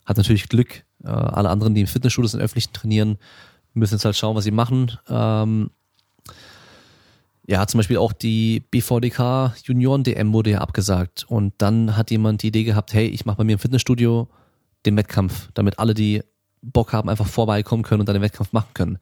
hat 0.04 0.16
natürlich 0.16 0.48
Glück. 0.48 0.84
Äh, 1.04 1.08
alle 1.08 1.48
anderen, 1.48 1.74
die 1.74 1.82
im 1.82 1.86
Fitnessstudio 1.86 2.28
sind, 2.28 2.40
öffentlichen 2.40 2.72
trainieren, 2.72 3.18
müssen 3.72 3.94
jetzt 3.94 4.04
halt 4.04 4.16
schauen, 4.16 4.36
was 4.36 4.44
sie 4.44 4.50
machen. 4.50 4.92
Ähm, 5.08 5.70
ja, 7.46 7.66
zum 7.66 7.78
Beispiel 7.78 7.96
auch 7.96 8.12
die 8.12 8.60
BVDK 8.70 9.54
Junioren 9.64 10.04
DM 10.04 10.32
wurde 10.32 10.50
ja 10.50 10.58
abgesagt 10.58 11.24
und 11.28 11.54
dann 11.58 11.96
hat 11.96 12.10
jemand 12.10 12.42
die 12.42 12.48
Idee 12.48 12.64
gehabt, 12.64 12.92
hey, 12.92 13.06
ich 13.06 13.24
mache 13.24 13.38
bei 13.38 13.44
mir 13.44 13.54
im 13.54 13.58
Fitnessstudio 13.58 14.28
den 14.86 14.96
Wettkampf, 14.96 15.48
damit 15.54 15.78
alle, 15.78 15.94
die 15.94 16.22
Bock 16.62 16.92
haben, 16.92 17.08
einfach 17.08 17.26
vorbeikommen 17.26 17.82
können 17.82 18.00
und 18.00 18.08
dann 18.08 18.14
den 18.14 18.22
Wettkampf 18.22 18.52
machen 18.52 18.70
können. 18.74 18.98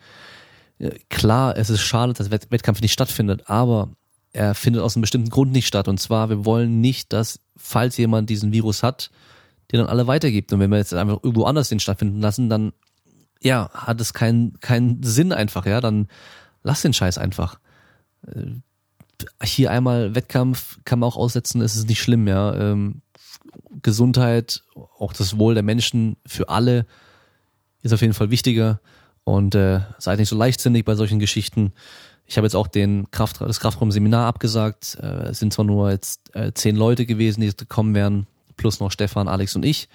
Klar, 1.09 1.57
es 1.57 1.71
ist 1.71 1.81
schade, 1.81 2.13
dass 2.13 2.29
der 2.29 2.41
Wettkampf 2.51 2.81
nicht 2.81 2.93
stattfindet, 2.93 3.49
aber 3.51 3.91
er 4.33 4.55
findet 4.55 4.83
aus 4.83 4.95
einem 4.95 5.01
bestimmten 5.03 5.31
Grund 5.31 5.53
nicht 5.53 5.67
statt. 5.67 5.89
Und 5.89 5.99
zwar, 5.99 6.29
wir 6.29 6.45
wollen 6.45 6.81
nicht, 6.81 7.13
dass, 7.13 7.41
falls 7.57 7.97
jemand 7.97 8.31
diesen 8.31 8.53
Virus 8.53 8.83
hat, 8.83 9.11
den 9.73 9.81
dann 9.81 9.89
alle 9.89 10.07
weitergibt. 10.07 10.53
Und 10.53 10.61
wenn 10.61 10.71
wir 10.71 10.79
jetzt 10.79 10.95
einfach 10.95 11.19
irgendwo 11.23 11.45
anders 11.45 11.69
den 11.69 11.81
stattfinden 11.81 12.21
lassen, 12.21 12.49
dann, 12.49 12.73
ja, 13.43 13.71
hat 13.73 14.01
es 14.01 14.13
keinen, 14.13 14.59
keinen 14.61 15.03
Sinn 15.03 15.33
einfach, 15.33 15.67
ja, 15.67 15.81
dann 15.81 16.09
lass 16.63 16.83
den 16.83 16.93
Scheiß 16.93 17.19
einfach. 17.19 17.59
Äh, 18.27 18.61
hier 19.43 19.73
einmal 19.73 20.15
Wettkampf 20.15 20.79
kann 20.85 21.01
man 21.01 21.09
auch 21.09 21.17
aussetzen, 21.17 21.61
es 21.61 21.75
ist 21.75 21.89
nicht 21.89 22.01
schlimm, 22.01 22.29
ja. 22.29 22.55
Ähm, 22.55 23.03
Gesundheit, 23.83 24.63
auch 24.99 25.13
das 25.13 25.39
Wohl 25.39 25.55
der 25.55 25.63
Menschen 25.63 26.17
für 26.27 26.49
alle 26.49 26.87
ist 27.83 27.93
auf 27.93 28.01
jeden 28.01 28.15
Fall 28.15 28.31
wichtiger. 28.31 28.81
Und 29.25 29.55
äh, 29.55 29.81
seid 29.99 30.19
nicht 30.19 30.29
so 30.29 30.37
leichtsinnig 30.37 30.85
bei 30.85 30.95
solchen 30.95 31.19
Geschichten. 31.19 31.73
Ich 32.25 32.37
habe 32.39 32.47
jetzt 32.47 32.55
auch 32.55 32.67
den 32.67 33.11
Kraft, 33.11 33.41
das 33.41 33.61
Kraftraum-Seminar 33.61 34.27
abgesagt. 34.27 34.97
Äh, 35.03 35.29
es 35.29 35.39
sind 35.39 35.53
zwar 35.53 35.65
nur 35.65 35.91
jetzt 35.91 36.35
äh, 36.35 36.53
zehn 36.53 36.77
Leute 36.77 37.05
gewesen, 37.05 37.43
die 37.43 37.55
gekommen 37.55 37.95
wären, 37.95 38.27
plus 38.57 38.81
noch 38.81 38.91
Stefan, 38.91 39.29
Alex 39.29 39.55
und 39.55 39.65
ich. 39.65 39.89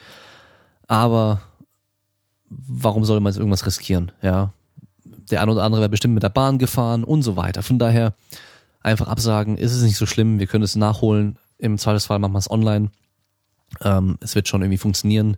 Aber 0.88 1.41
warum 2.50 3.05
soll 3.05 3.19
man 3.22 3.31
jetzt 3.31 3.39
irgendwas 3.39 3.65
riskieren? 3.65 4.12
Ja, 4.22 4.53
der 5.03 5.41
eine 5.41 5.51
oder 5.51 5.63
andere 5.63 5.81
wäre 5.81 5.89
bestimmt 5.89 6.13
mit 6.13 6.24
der 6.24 6.29
Bahn 6.29 6.60
gefahren 6.60 7.03
und 7.03 7.24
so 7.24 7.36
weiter. 7.36 7.63
Von 7.63 7.79
daher 7.79 8.13
einfach 8.81 9.07
absagen, 9.07 9.57
ist 9.57 9.74
es 9.74 9.81
nicht 9.81 9.98
so 9.98 10.05
schlimm, 10.05 10.39
wir 10.39 10.48
können 10.48 10.63
es 10.63 10.75
nachholen. 10.75 11.38
Im 11.57 11.77
Zweifelsfall 11.77 12.19
machen 12.19 12.33
wir 12.33 12.39
es 12.39 12.51
online. 12.51 12.91
Ähm, 13.81 14.17
es 14.21 14.35
wird 14.35 14.47
schon 14.47 14.61
irgendwie 14.61 14.77
funktionieren. 14.77 15.37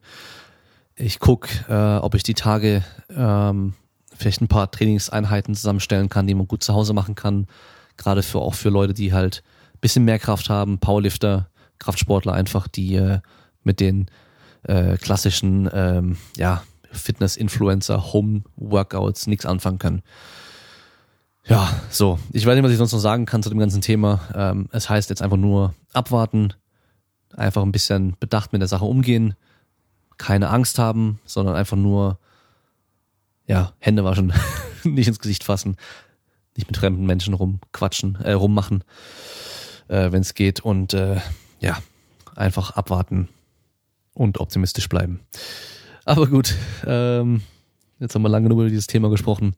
Ich 0.96 1.20
guck, 1.20 1.48
äh, 1.70 1.98
ob 1.98 2.16
ich 2.16 2.24
die 2.24 2.34
Tage 2.34 2.84
ähm, 3.10 3.74
vielleicht 4.16 4.42
ein 4.42 4.48
paar 4.48 4.72
Trainingseinheiten 4.72 5.56
zusammenstellen 5.56 6.10
kann, 6.10 6.28
die 6.28 6.36
man 6.36 6.48
gut 6.48 6.64
zu 6.64 6.74
Hause 6.74 6.94
machen 6.94 7.16
kann. 7.16 7.48
Gerade 7.98 8.24
für 8.24 8.40
auch 8.40 8.54
für 8.54 8.70
Leute, 8.70 8.94
die 8.94 9.14
halt 9.14 9.44
bisschen 9.82 10.06
mehr 10.06 10.20
Kraft 10.20 10.50
haben, 10.50 10.80
Powerlifter, 10.80 11.50
Kraftsportler 11.80 12.34
einfach, 12.34 12.68
die 12.68 12.96
äh, 12.96 13.20
mit 13.64 13.80
den 13.80 14.10
äh, 14.64 14.98
klassischen 14.98 15.70
ähm, 15.74 16.18
ja, 16.38 16.64
Fitness-Influencer, 16.92 18.14
Home-Workouts 18.14 19.28
nichts 19.28 19.46
anfangen 19.46 19.80
können. 19.80 20.02
Ja, 21.48 21.70
so. 21.90 22.18
Ich 22.32 22.46
weiß 22.46 22.56
nicht, 22.56 22.64
was 22.64 22.72
ich 22.72 22.78
sonst 22.78 22.94
noch 22.94 23.00
sagen 23.00 23.26
kann 23.26 23.44
zu 23.44 23.50
dem 23.50 23.60
ganzen 23.60 23.82
Thema. 23.82 24.22
Ähm, 24.34 24.68
es 24.72 24.90
heißt 24.90 25.10
jetzt 25.10 25.22
einfach 25.22 25.38
nur 25.38 25.76
abwarten, 25.94 26.54
einfach 27.38 27.62
ein 27.62 27.72
bisschen 27.72 28.16
bedacht 28.20 28.54
mit 28.54 28.62
der 28.62 28.68
Sache 28.68 28.86
umgehen, 28.86 29.36
keine 30.18 30.50
Angst 30.50 30.80
haben, 30.80 31.20
sondern 31.26 31.56
einfach 31.56 31.78
nur, 31.78 32.20
ja, 33.48 33.74
Hände 33.80 34.04
waschen, 34.04 34.34
nicht 34.84 35.08
ins 35.08 35.20
Gesicht 35.20 35.44
fassen, 35.44 35.78
nicht 36.56 36.68
mit 36.68 36.78
fremden 36.78 37.06
Menschen 37.06 37.34
rumquatschen, 37.34 38.16
äh, 38.24 38.32
rummachen, 38.32 38.84
äh, 39.88 40.12
wenn 40.12 40.22
es 40.22 40.34
geht 40.34 40.62
und 40.62 40.94
äh, 40.94 41.20
ja, 41.60 41.78
einfach 42.36 42.72
abwarten 42.72 43.30
und 44.14 44.40
optimistisch 44.40 44.90
bleiben. 44.90 45.20
Aber 46.06 46.28
gut, 46.28 46.56
ähm, 46.86 47.42
jetzt 48.00 48.16
haben 48.16 48.22
wir 48.22 48.30
lange 48.30 48.46
genug 48.46 48.60
über 48.60 48.70
dieses 48.70 48.88
Thema 48.88 49.10
gesprochen. 49.10 49.56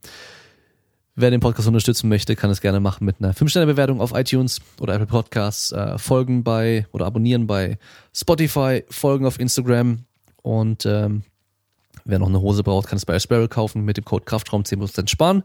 Wer 1.20 1.32
den 1.32 1.40
Podcast 1.40 1.68
unterstützen 1.68 2.10
möchte, 2.10 2.36
kann 2.36 2.52
es 2.52 2.62
gerne 2.62 2.80
machen 2.80 3.04
mit 3.04 3.16
einer 3.18 3.34
5-Sterne-Bewertung 3.34 4.02
auf 4.02 4.14
iTunes 4.14 4.62
oder 4.80 4.94
Apple 4.94 5.08
Podcasts, 5.08 5.72
äh, 5.72 5.98
folgen 5.98 6.44
bei 6.44 6.86
oder 6.92 7.08
abonnieren 7.08 7.48
bei 7.48 7.80
Spotify, 8.14 8.84
folgen 8.88 9.26
auf 9.26 9.40
Instagram 9.40 10.06
und 10.44 10.86
ähm, 10.86 11.24
wer 12.06 12.20
noch 12.20 12.28
eine 12.28 12.40
Hose 12.40 12.62
braucht, 12.62 12.88
kann 12.88 12.98
es 12.98 13.06
bei 13.08 13.18
Sparrow 13.18 13.50
kaufen 13.50 13.84
mit 13.84 13.98
dem 13.98 14.06
Code 14.06 14.26
Kraftraum 14.26 14.62
10% 14.62 15.10
sparen. 15.10 15.42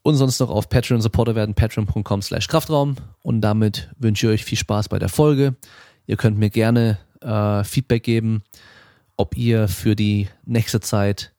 Und 0.00 0.14
sonst 0.14 0.40
noch 0.40 0.48
auf 0.48 0.70
Patreon 0.70 1.02
Supporter 1.02 1.34
werden, 1.34 1.54
patreon.com 1.54 2.22
slash 2.22 2.48
Kraftraum. 2.48 2.96
Und 3.20 3.42
damit 3.42 3.90
wünsche 3.98 4.28
ich 4.28 4.32
euch 4.32 4.44
viel 4.46 4.56
Spaß 4.56 4.88
bei 4.88 4.98
der 4.98 5.10
Folge. 5.10 5.56
Ihr 6.06 6.16
könnt 6.16 6.38
mir 6.38 6.48
gerne 6.48 6.96
äh, 7.20 7.64
Feedback 7.64 8.02
geben, 8.02 8.42
ob 9.18 9.36
ihr 9.36 9.68
für 9.68 9.94
die 9.94 10.28
nächste 10.46 10.80
Zeit 10.80 11.33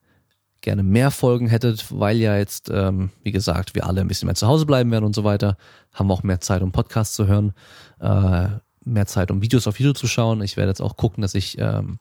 gerne 0.66 0.84
mehr 0.84 1.12
Folgen 1.12 1.48
hättet, 1.48 1.86
weil 1.90 2.18
ja 2.18 2.38
jetzt, 2.38 2.70
ähm, 2.70 3.12
wie 3.24 3.32
gesagt, 3.32 3.76
wir 3.76 3.86
alle 3.86 4.02
ein 4.02 4.08
bisschen 4.08 4.26
mehr 4.26 4.36
zu 4.36 4.48
Hause 4.48 4.66
bleiben 4.66 4.92
werden 4.92 5.06
und 5.06 5.16
so 5.16 5.24
weiter, 5.24 5.58
haben 5.94 6.12
auch 6.12 6.24
mehr 6.24 6.42
Zeit, 6.42 6.62
um 6.62 6.74
Podcasts 6.74 7.16
zu 7.16 7.28
hören, 7.28 7.54
äh, 8.02 8.48
mehr 8.84 9.06
Zeit, 9.06 9.32
um 9.32 9.42
Videos 9.42 9.68
auf 9.68 9.80
YouTube 9.80 9.98
zu 9.98 10.08
schauen. 10.08 10.42
Ich 10.42 10.58
werde 10.58 10.72
jetzt 10.72 10.82
auch 10.82 10.98
gucken, 10.98 11.22
dass 11.22 11.36
ich 11.36 11.58
ähm, 11.60 12.00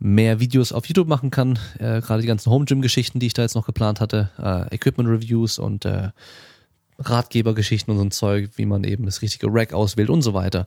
mehr 0.00 0.40
Videos 0.40 0.72
auf 0.72 0.86
YouTube 0.86 1.06
machen 1.06 1.30
kann. 1.30 1.58
Äh, 1.78 2.00
Gerade 2.00 2.22
die 2.22 2.26
ganzen 2.26 2.50
Home 2.50 2.64
Gym 2.64 2.82
Geschichten, 2.82 3.20
die 3.20 3.26
ich 3.26 3.34
da 3.34 3.42
jetzt 3.42 3.54
noch 3.54 3.66
geplant 3.66 4.00
hatte, 4.00 4.30
äh, 4.38 4.74
Equipment 4.74 5.08
Reviews 5.08 5.58
und 5.58 5.84
äh, 5.84 6.10
Ratgebergeschichten 6.98 7.92
und 7.92 7.98
so 7.98 8.04
ein 8.04 8.10
Zeug, 8.10 8.50
wie 8.56 8.66
man 8.66 8.84
eben 8.84 9.04
das 9.04 9.22
richtige 9.22 9.46
Rack 9.48 9.72
auswählt 9.72 10.10
und 10.10 10.22
so 10.22 10.34
weiter, 10.34 10.66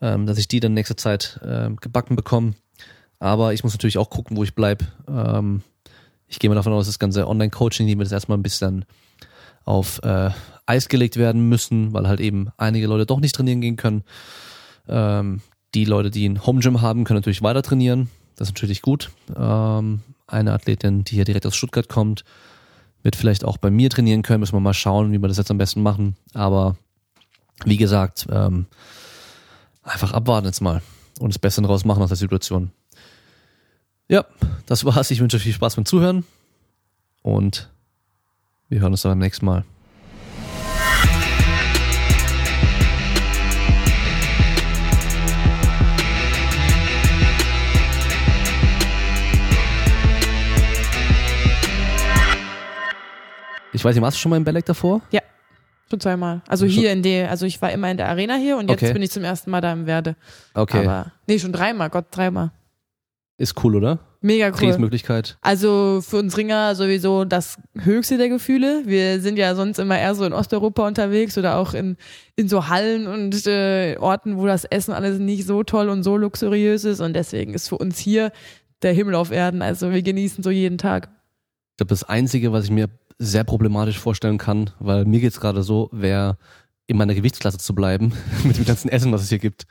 ähm, 0.00 0.26
dass 0.26 0.38
ich 0.38 0.48
die 0.48 0.60
dann 0.60 0.74
nächste 0.74 0.96
Zeit 0.96 1.40
äh, 1.42 1.70
gebacken 1.80 2.16
bekomme. 2.16 2.54
Aber 3.18 3.52
ich 3.52 3.64
muss 3.64 3.72
natürlich 3.72 3.98
auch 3.98 4.10
gucken, 4.10 4.36
wo 4.36 4.44
ich 4.44 4.54
bleib. 4.54 4.84
Ähm, 5.08 5.62
ich 6.28 6.38
gehe 6.38 6.48
mal 6.50 6.56
davon 6.56 6.72
aus, 6.72 6.86
das 6.86 6.98
ganze 6.98 7.26
Online-Coaching, 7.26 7.86
die 7.86 7.96
wird 7.96 8.06
jetzt 8.06 8.12
erstmal 8.12 8.38
ein 8.38 8.42
bisschen 8.42 8.84
auf 9.64 10.02
äh, 10.02 10.30
Eis 10.66 10.88
gelegt 10.88 11.16
werden 11.16 11.48
müssen, 11.48 11.92
weil 11.92 12.08
halt 12.08 12.20
eben 12.20 12.48
einige 12.56 12.86
Leute 12.86 13.06
doch 13.06 13.20
nicht 13.20 13.34
trainieren 13.34 13.60
gehen 13.60 13.76
können. 13.76 14.04
Ähm, 14.88 15.40
die 15.74 15.84
Leute, 15.84 16.10
die 16.10 16.28
ein 16.28 16.46
Home 16.46 16.60
Gym 16.60 16.80
haben, 16.80 17.04
können 17.04 17.18
natürlich 17.18 17.42
weiter 17.42 17.62
trainieren. 17.62 18.08
Das 18.36 18.48
ist 18.48 18.54
natürlich 18.54 18.82
gut. 18.82 19.10
Ähm, 19.36 20.00
eine 20.26 20.52
Athletin, 20.52 21.04
die 21.04 21.16
hier 21.16 21.24
direkt 21.24 21.46
aus 21.46 21.56
Stuttgart 21.56 21.88
kommt, 21.88 22.24
wird 23.02 23.16
vielleicht 23.16 23.44
auch 23.44 23.56
bei 23.56 23.70
mir 23.70 23.90
trainieren 23.90 24.22
können. 24.22 24.40
Müssen 24.40 24.54
wir 24.56 24.60
mal 24.60 24.74
schauen, 24.74 25.12
wie 25.12 25.18
wir 25.18 25.28
das 25.28 25.38
jetzt 25.38 25.50
am 25.50 25.58
besten 25.58 25.82
machen. 25.82 26.16
Aber 26.34 26.76
wie 27.64 27.76
gesagt, 27.76 28.26
ähm, 28.30 28.66
einfach 29.82 30.12
abwarten 30.12 30.46
jetzt 30.46 30.60
mal 30.60 30.82
und 31.18 31.30
das 31.30 31.38
Beste 31.38 31.62
daraus 31.62 31.84
machen 31.84 32.02
aus 32.02 32.10
der 32.10 32.16
Situation. 32.16 32.70
Ja, 34.08 34.24
das 34.66 34.84
war's. 34.84 35.10
Ich 35.10 35.20
wünsche 35.20 35.36
euch 35.36 35.42
viel 35.42 35.52
Spaß 35.52 35.76
beim 35.76 35.84
Zuhören 35.84 36.24
und 37.22 37.68
wir 38.68 38.80
hören 38.80 38.92
uns 38.92 39.02
dann 39.02 39.12
beim 39.12 39.18
nächsten 39.18 39.44
Mal. 39.44 39.64
Ich 53.72 53.84
weiß 53.84 53.94
nicht, 53.94 54.02
warst 54.02 54.16
du 54.16 54.20
schon 54.20 54.30
mal 54.30 54.36
im 54.36 54.44
Belek 54.44 54.64
davor? 54.64 55.02
Ja, 55.10 55.20
schon 55.90 56.00
zweimal. 56.00 56.40
Also 56.48 56.66
Schon- 56.66 56.74
hier 56.74 56.92
in 56.92 57.02
der, 57.02 57.30
also 57.30 57.46
ich 57.46 57.60
war 57.62 57.70
immer 57.70 57.90
in 57.90 57.96
der 57.96 58.08
Arena 58.08 58.34
hier 58.36 58.56
und 58.56 58.70
jetzt 58.70 58.82
Okay. 58.82 58.92
bin 58.92 59.02
ich 59.02 59.10
zum 59.10 59.24
ersten 59.24 59.50
Mal 59.50 59.60
da 59.60 59.72
im 59.72 59.86
Werde. 59.86 60.16
Okay. 60.54 60.80
Aber, 60.86 61.12
nee, 61.26 61.38
schon 61.38 61.52
dreimal, 61.52 61.90
Gott, 61.90 62.06
dreimal. 62.10 62.50
Ist 63.38 63.62
cool, 63.62 63.76
oder? 63.76 64.00
Mega 64.20 64.48
cool. 64.48 64.52
Trainingsmöglichkeit. 64.54 65.38
Also 65.42 66.00
für 66.02 66.16
uns 66.16 66.36
Ringer 66.36 66.74
sowieso 66.74 67.24
das 67.24 67.56
höchste 67.78 68.18
der 68.18 68.28
Gefühle. 68.28 68.82
Wir 68.84 69.20
sind 69.20 69.38
ja 69.38 69.54
sonst 69.54 69.78
immer 69.78 69.96
eher 69.96 70.16
so 70.16 70.24
in 70.24 70.32
Osteuropa 70.32 70.86
unterwegs 70.88 71.38
oder 71.38 71.56
auch 71.56 71.72
in, 71.72 71.96
in 72.34 72.48
so 72.48 72.66
Hallen 72.66 73.06
und 73.06 73.46
äh, 73.46 73.96
Orten, 73.98 74.38
wo 74.38 74.46
das 74.46 74.64
Essen 74.64 74.92
alles 74.92 75.20
nicht 75.20 75.46
so 75.46 75.62
toll 75.62 75.88
und 75.88 76.02
so 76.02 76.16
luxuriös 76.16 76.82
ist. 76.82 77.00
Und 77.00 77.14
deswegen 77.14 77.54
ist 77.54 77.68
für 77.68 77.78
uns 77.78 77.98
hier 77.98 78.32
der 78.82 78.92
Himmel 78.92 79.14
auf 79.14 79.30
Erden. 79.30 79.62
Also 79.62 79.92
wir 79.92 80.02
genießen 80.02 80.42
so 80.42 80.50
jeden 80.50 80.78
Tag. 80.78 81.08
Ich 81.70 81.76
glaube, 81.76 81.90
das 81.90 82.02
Einzige, 82.02 82.50
was 82.50 82.64
ich 82.64 82.70
mir 82.72 82.88
sehr 83.18 83.44
problematisch 83.44 84.00
vorstellen 84.00 84.38
kann, 84.38 84.70
weil 84.80 85.04
mir 85.04 85.20
geht's 85.20 85.40
gerade 85.40 85.62
so, 85.62 85.90
wäre 85.92 86.38
in 86.88 86.96
meiner 86.96 87.14
Gewichtsklasse 87.14 87.58
zu 87.58 87.72
bleiben, 87.72 88.12
mit 88.44 88.56
dem 88.56 88.64
ganzen 88.64 88.88
Essen, 88.88 89.12
was 89.12 89.22
es 89.22 89.28
hier 89.28 89.38
gibt. 89.38 89.66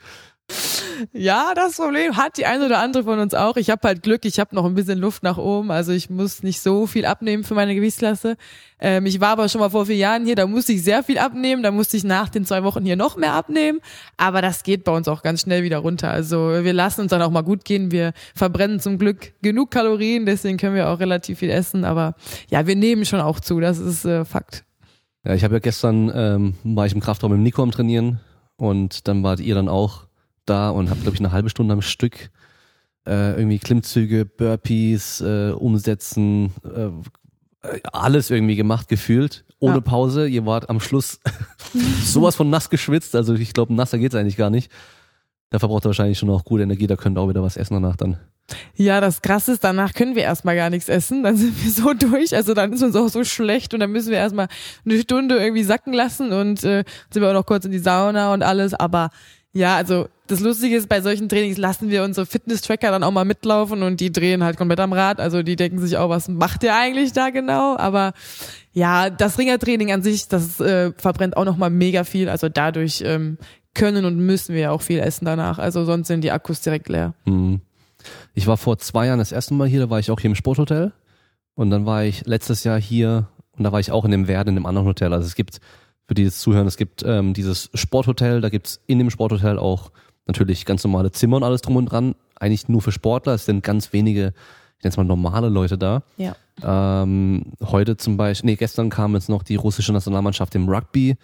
Ja, 1.12 1.52
das 1.54 1.76
Problem 1.76 2.16
hat 2.16 2.38
die 2.38 2.46
eine 2.46 2.66
oder 2.66 2.80
andere 2.80 3.04
von 3.04 3.18
uns 3.18 3.34
auch. 3.34 3.56
Ich 3.56 3.70
habe 3.70 3.86
halt 3.86 4.02
Glück, 4.02 4.24
ich 4.24 4.40
habe 4.40 4.54
noch 4.54 4.64
ein 4.64 4.74
bisschen 4.74 4.98
Luft 4.98 5.22
nach 5.22 5.38
oben, 5.38 5.70
also 5.70 5.92
ich 5.92 6.10
muss 6.10 6.42
nicht 6.42 6.60
so 6.60 6.86
viel 6.86 7.06
abnehmen 7.06 7.44
für 7.44 7.54
meine 7.54 7.74
Gewichtsklasse. 7.74 8.36
Ähm, 8.80 9.06
ich 9.06 9.20
war 9.20 9.30
aber 9.30 9.48
schon 9.48 9.60
mal 9.60 9.70
vor 9.70 9.86
vier 9.86 9.96
Jahren 9.96 10.24
hier, 10.24 10.34
da 10.34 10.46
musste 10.46 10.72
ich 10.72 10.82
sehr 10.82 11.02
viel 11.02 11.18
abnehmen, 11.18 11.62
da 11.62 11.70
musste 11.70 11.96
ich 11.96 12.04
nach 12.04 12.28
den 12.28 12.44
zwei 12.44 12.64
Wochen 12.64 12.84
hier 12.84 12.96
noch 12.96 13.16
mehr 13.16 13.32
abnehmen, 13.32 13.80
aber 14.16 14.42
das 14.42 14.62
geht 14.62 14.84
bei 14.84 14.92
uns 14.92 15.08
auch 15.08 15.22
ganz 15.22 15.42
schnell 15.42 15.62
wieder 15.62 15.78
runter. 15.78 16.10
Also 16.10 16.64
wir 16.64 16.72
lassen 16.72 17.02
uns 17.02 17.10
dann 17.10 17.22
auch 17.22 17.30
mal 17.30 17.42
gut 17.42 17.64
gehen, 17.64 17.90
wir 17.90 18.12
verbrennen 18.34 18.80
zum 18.80 18.98
Glück 18.98 19.34
genug 19.42 19.70
Kalorien, 19.70 20.26
deswegen 20.26 20.58
können 20.58 20.74
wir 20.74 20.88
auch 20.88 21.00
relativ 21.00 21.38
viel 21.38 21.50
essen, 21.50 21.84
aber 21.84 22.14
ja, 22.50 22.66
wir 22.66 22.76
nehmen 22.76 23.04
schon 23.04 23.20
auch 23.20 23.40
zu, 23.40 23.60
das 23.60 23.78
ist 23.78 24.04
äh, 24.04 24.24
Fakt. 24.24 24.64
Ja, 25.24 25.34
ich 25.34 25.44
habe 25.44 25.54
ja 25.54 25.60
gestern, 25.60 26.10
ähm, 26.14 26.54
war 26.64 26.86
ich 26.86 26.94
im 26.94 27.00
Kraftraum 27.00 27.32
mit 27.32 27.40
Nico 27.40 27.62
am 27.62 27.70
Trainieren 27.70 28.20
und 28.56 29.06
dann 29.08 29.22
wart 29.22 29.40
ihr 29.40 29.54
dann 29.54 29.68
auch 29.68 30.07
da 30.48 30.70
und 30.70 30.90
habt, 30.90 31.02
glaube 31.02 31.14
ich, 31.14 31.20
eine 31.20 31.32
halbe 31.32 31.50
Stunde 31.50 31.72
am 31.72 31.82
Stück 31.82 32.30
äh, 33.06 33.36
irgendwie 33.38 33.58
Klimmzüge, 33.58 34.24
Burpees, 34.26 35.20
äh, 35.20 35.50
Umsetzen, 35.52 36.52
äh, 36.64 36.90
alles 37.92 38.30
irgendwie 38.30 38.56
gemacht, 38.56 38.88
gefühlt, 38.88 39.44
ohne 39.58 39.76
Ja. 39.76 39.80
Pause. 39.80 40.28
Ihr 40.28 40.46
wart 40.46 40.68
am 40.70 40.78
Schluss 40.80 41.20
sowas 42.04 42.36
von 42.36 42.50
nass 42.50 42.70
geschwitzt, 42.70 43.14
also 43.16 43.34
ich 43.34 43.52
glaube, 43.54 43.74
nasser 43.74 43.98
geht's 43.98 44.14
eigentlich 44.14 44.36
gar 44.36 44.50
nicht. 44.50 44.70
Da 45.50 45.58
verbraucht 45.58 45.84
ihr 45.86 45.88
wahrscheinlich 45.88 46.18
schon 46.18 46.28
auch 46.28 46.44
gute 46.44 46.62
Energie, 46.64 46.86
da 46.86 46.96
könnt 46.96 47.16
ihr 47.16 47.22
auch 47.22 47.28
wieder 47.30 47.42
was 47.42 47.56
essen 47.56 47.74
danach 47.74 47.96
dann. 47.96 48.18
Ja, 48.74 49.00
das 49.00 49.20
Krasse 49.22 49.52
ist, 49.52 49.64
danach 49.64 49.92
können 49.92 50.14
wir 50.14 50.22
erstmal 50.22 50.56
gar 50.56 50.70
nichts 50.70 50.88
essen. 50.88 51.22
Dann 51.22 51.36
sind 51.36 51.62
wir 51.62 51.70
so 51.70 51.92
durch. 51.94 52.34
Also 52.34 52.54
dann 52.54 52.72
ist 52.72 52.82
uns 52.82 52.96
auch 52.96 53.08
so 53.08 53.24
schlecht 53.24 53.74
und 53.74 53.80
dann 53.80 53.90
müssen 53.90 54.10
wir 54.10 54.16
erstmal 54.18 54.48
eine 54.86 54.98
Stunde 55.00 55.36
irgendwie 55.36 55.64
sacken 55.64 55.92
lassen 55.92 56.32
und 56.32 56.64
äh, 56.64 56.84
sind 57.10 57.22
wir 57.22 57.28
auch 57.28 57.34
noch 57.34 57.44
kurz 57.46 57.64
in 57.66 57.72
die 57.72 57.78
Sauna 57.78 58.32
und 58.32 58.42
alles. 58.42 58.72
Aber 58.72 59.10
ja, 59.52 59.76
also 59.76 60.08
das 60.26 60.40
Lustige 60.40 60.76
ist, 60.76 60.88
bei 60.88 61.00
solchen 61.00 61.28
Trainings 61.28 61.56
lassen 61.56 61.88
wir 61.88 62.04
unsere 62.04 62.26
Fitness-Tracker 62.26 62.90
dann 62.90 63.02
auch 63.02 63.10
mal 63.10 63.24
mitlaufen 63.24 63.82
und 63.82 63.98
die 63.98 64.12
drehen 64.12 64.44
halt 64.44 64.58
komplett 64.58 64.80
am 64.80 64.92
Rad. 64.92 65.20
Also 65.20 65.42
die 65.42 65.56
denken 65.56 65.78
sich 65.78 65.96
auch, 65.96 66.10
was 66.10 66.28
macht 66.28 66.62
der 66.62 66.76
eigentlich 66.76 67.12
da 67.12 67.30
genau? 67.30 67.76
Aber 67.76 68.12
ja, 68.72 69.08
das 69.08 69.38
Ringertraining 69.38 69.90
an 69.90 70.02
sich, 70.02 70.28
das 70.28 70.60
äh, 70.60 70.92
verbrennt 70.96 71.36
auch 71.36 71.46
nochmal 71.46 71.70
mega 71.70 72.04
viel. 72.04 72.28
Also 72.28 72.48
dadurch 72.50 73.02
ähm, 73.04 73.38
können 73.74 74.04
und 74.04 74.18
müssen 74.18 74.54
wir 74.54 74.72
auch 74.72 74.82
viel 74.82 74.98
essen 74.98 75.24
danach. 75.24 75.58
Also 75.58 75.84
sonst 75.84 76.08
sind 76.08 76.22
die 76.22 76.30
Akkus 76.30 76.60
direkt 76.60 76.88
leer. 76.88 77.14
Hm. 77.24 77.60
Ich 78.34 78.46
war 78.46 78.58
vor 78.58 78.78
zwei 78.78 79.06
Jahren 79.06 79.18
das 79.18 79.32
erste 79.32 79.54
Mal 79.54 79.66
hier, 79.66 79.80
da 79.80 79.90
war 79.90 79.98
ich 79.98 80.10
auch 80.10 80.20
hier 80.20 80.30
im 80.30 80.36
Sporthotel. 80.36 80.92
Und 81.54 81.70
dann 81.70 81.86
war 81.86 82.04
ich 82.04 82.26
letztes 82.26 82.64
Jahr 82.64 82.80
hier 82.80 83.28
und 83.56 83.64
da 83.64 83.72
war 83.72 83.80
ich 83.80 83.90
auch 83.90 84.04
in 84.04 84.10
dem 84.10 84.28
Werden, 84.28 84.50
in 84.50 84.54
dem 84.54 84.66
anderen 84.66 84.86
Hotel. 84.86 85.12
Also 85.12 85.26
es 85.26 85.34
gibt, 85.34 85.58
für 86.08 86.14
die 86.14 86.24
jetzt 86.24 86.40
zuhören, 86.40 86.66
es 86.66 86.78
gibt 86.78 87.04
ähm, 87.06 87.34
dieses 87.34 87.70
Sporthotel, 87.74 88.40
da 88.40 88.48
gibt's 88.48 88.80
in 88.86 88.98
dem 88.98 89.10
Sporthotel 89.10 89.58
auch 89.58 89.92
natürlich 90.26 90.64
ganz 90.64 90.82
normale 90.82 91.12
Zimmer 91.12 91.36
und 91.36 91.42
alles 91.44 91.60
drum 91.60 91.76
und 91.76 91.86
dran. 91.86 92.14
Eigentlich 92.40 92.66
nur 92.68 92.80
für 92.80 92.92
Sportler, 92.92 93.34
es 93.34 93.44
sind 93.44 93.62
ganz 93.62 93.92
wenige, 93.92 94.32
ich 94.78 94.84
nenne 94.84 94.90
es 94.90 94.96
mal 94.96 95.04
normale 95.04 95.50
Leute 95.50 95.76
da. 95.76 96.02
Ja. 96.16 96.34
Ähm, 96.62 97.52
heute 97.62 97.98
zum 97.98 98.16
Beispiel, 98.16 98.50
nee, 98.50 98.56
gestern 98.56 98.88
kam 98.88 99.14
jetzt 99.14 99.28
noch 99.28 99.42
die 99.42 99.56
russische 99.56 99.92
Nationalmannschaft 99.92 100.54
im 100.54 100.66
Rugby. 100.68 101.16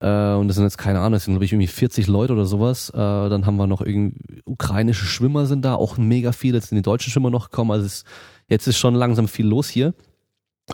Äh, 0.00 0.32
und 0.34 0.48
das 0.48 0.56
sind 0.56 0.64
jetzt 0.64 0.78
keine 0.78 0.98
Ahnung, 0.98 1.12
das 1.12 1.24
sind 1.24 1.34
glaube 1.34 1.44
ich 1.44 1.52
irgendwie 1.52 1.68
40 1.68 2.08
Leute 2.08 2.32
oder 2.32 2.44
sowas. 2.44 2.90
Äh, 2.90 2.96
dann 2.96 3.46
haben 3.46 3.56
wir 3.56 3.68
noch 3.68 3.82
irgendwie 3.82 4.42
ukrainische 4.46 5.04
Schwimmer 5.04 5.46
sind 5.46 5.64
da, 5.64 5.76
auch 5.76 5.96
mega 5.96 6.32
viele. 6.32 6.58
Jetzt 6.58 6.70
sind 6.70 6.76
die 6.76 6.82
deutschen 6.82 7.12
Schwimmer 7.12 7.30
noch 7.30 7.50
gekommen. 7.50 7.70
Also 7.70 7.86
es, 7.86 8.04
jetzt 8.48 8.66
ist 8.66 8.78
schon 8.78 8.96
langsam 8.96 9.28
viel 9.28 9.46
los 9.46 9.68
hier. 9.68 9.94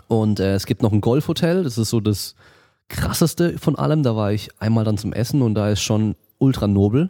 Und 0.07 0.39
äh, 0.39 0.55
es 0.55 0.65
gibt 0.65 0.81
noch 0.81 0.91
ein 0.91 1.01
Golfhotel, 1.01 1.63
das 1.63 1.77
ist 1.77 1.91
so 1.91 1.99
das 1.99 2.35
krasseste 2.89 3.57
von 3.57 3.75
allem. 3.75 4.03
Da 4.03 4.15
war 4.15 4.31
ich 4.31 4.49
einmal 4.59 4.83
dann 4.85 4.97
zum 4.97 5.13
Essen 5.13 5.41
und 5.41 5.55
da 5.55 5.69
ist 5.69 5.81
schon 5.81 6.15
ultra 6.37 6.67
nobel. 6.67 7.09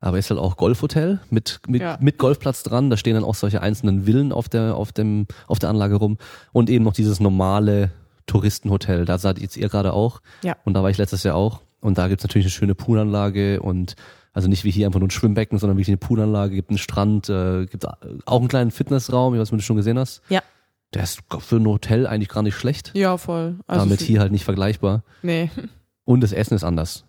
Aber 0.00 0.18
ist 0.18 0.28
halt 0.30 0.38
auch 0.38 0.56
Golfhotel 0.58 1.20
mit, 1.30 1.60
mit, 1.66 1.80
Ja. 1.80 1.96
mit 2.00 2.18
Golfplatz 2.18 2.62
dran. 2.62 2.90
Da 2.90 2.96
stehen 2.98 3.14
dann 3.14 3.24
auch 3.24 3.34
solche 3.34 3.62
einzelnen 3.62 4.04
Villen 4.04 4.30
auf 4.30 4.48
der, 4.48 4.76
auf 4.76 4.92
dem, 4.92 5.26
auf 5.46 5.58
der 5.58 5.70
Anlage 5.70 5.94
rum. 5.96 6.18
Und 6.52 6.68
eben 6.68 6.84
noch 6.84 6.92
dieses 6.92 7.18
normale 7.18 7.90
Touristenhotel. 8.26 9.04
Da 9.06 9.18
seid 9.18 9.38
jetzt 9.38 9.56
ihr 9.56 9.68
gerade 9.68 9.92
auch. 9.94 10.20
Ja. 10.42 10.56
Und 10.64 10.74
da 10.74 10.82
war 10.82 10.90
ich 10.90 10.98
letztes 10.98 11.22
Jahr 11.22 11.34
auch. 11.36 11.60
Und 11.80 11.96
da 11.98 12.08
gibt's 12.08 12.24
natürlich 12.24 12.46
eine 12.46 12.50
schöne 12.50 12.74
Poolanlage 12.74 13.60
und 13.62 13.94
Also 14.34 14.48
nicht 14.48 14.64
wie 14.64 14.70
hier 14.70 14.84
einfach 14.86 15.00
nur 15.00 15.06
ein 15.08 15.10
Schwimmbecken, 15.12 15.58
sondern 15.58 15.78
wirklich 15.78 15.88
eine 15.88 15.96
Poolanlage, 15.96 16.54
gibt 16.54 16.68
einen 16.68 16.76
Strand, 16.78 17.30
äh, 17.30 17.64
gibt 17.64 17.86
auch 17.86 18.38
einen 18.38 18.48
kleinen 18.48 18.70
Fitnessraum, 18.70 19.32
ich 19.32 19.40
weiß 19.40 19.48
nicht, 19.50 19.54
ob 19.54 19.58
du 19.60 19.64
schon 19.64 19.76
gesehen 19.78 19.98
hast. 19.98 20.20
Ja. 20.28 20.42
Der 20.96 21.02
ist 21.02 21.20
für 21.40 21.56
ein 21.56 21.66
Hotel 21.66 22.06
eigentlich 22.06 22.30
gar 22.30 22.42
nicht 22.42 22.54
schlecht. 22.54 22.92
Ja, 22.94 23.18
voll. 23.18 23.56
Also 23.66 23.84
damit 23.84 24.00
hier 24.00 24.18
halt 24.18 24.32
nicht 24.32 24.44
vergleichbar. 24.44 25.04
Nee. 25.22 25.50
Und 26.06 26.22
das 26.22 26.32
Essen 26.32 26.54
ist 26.54 26.64
anders. 26.64 27.04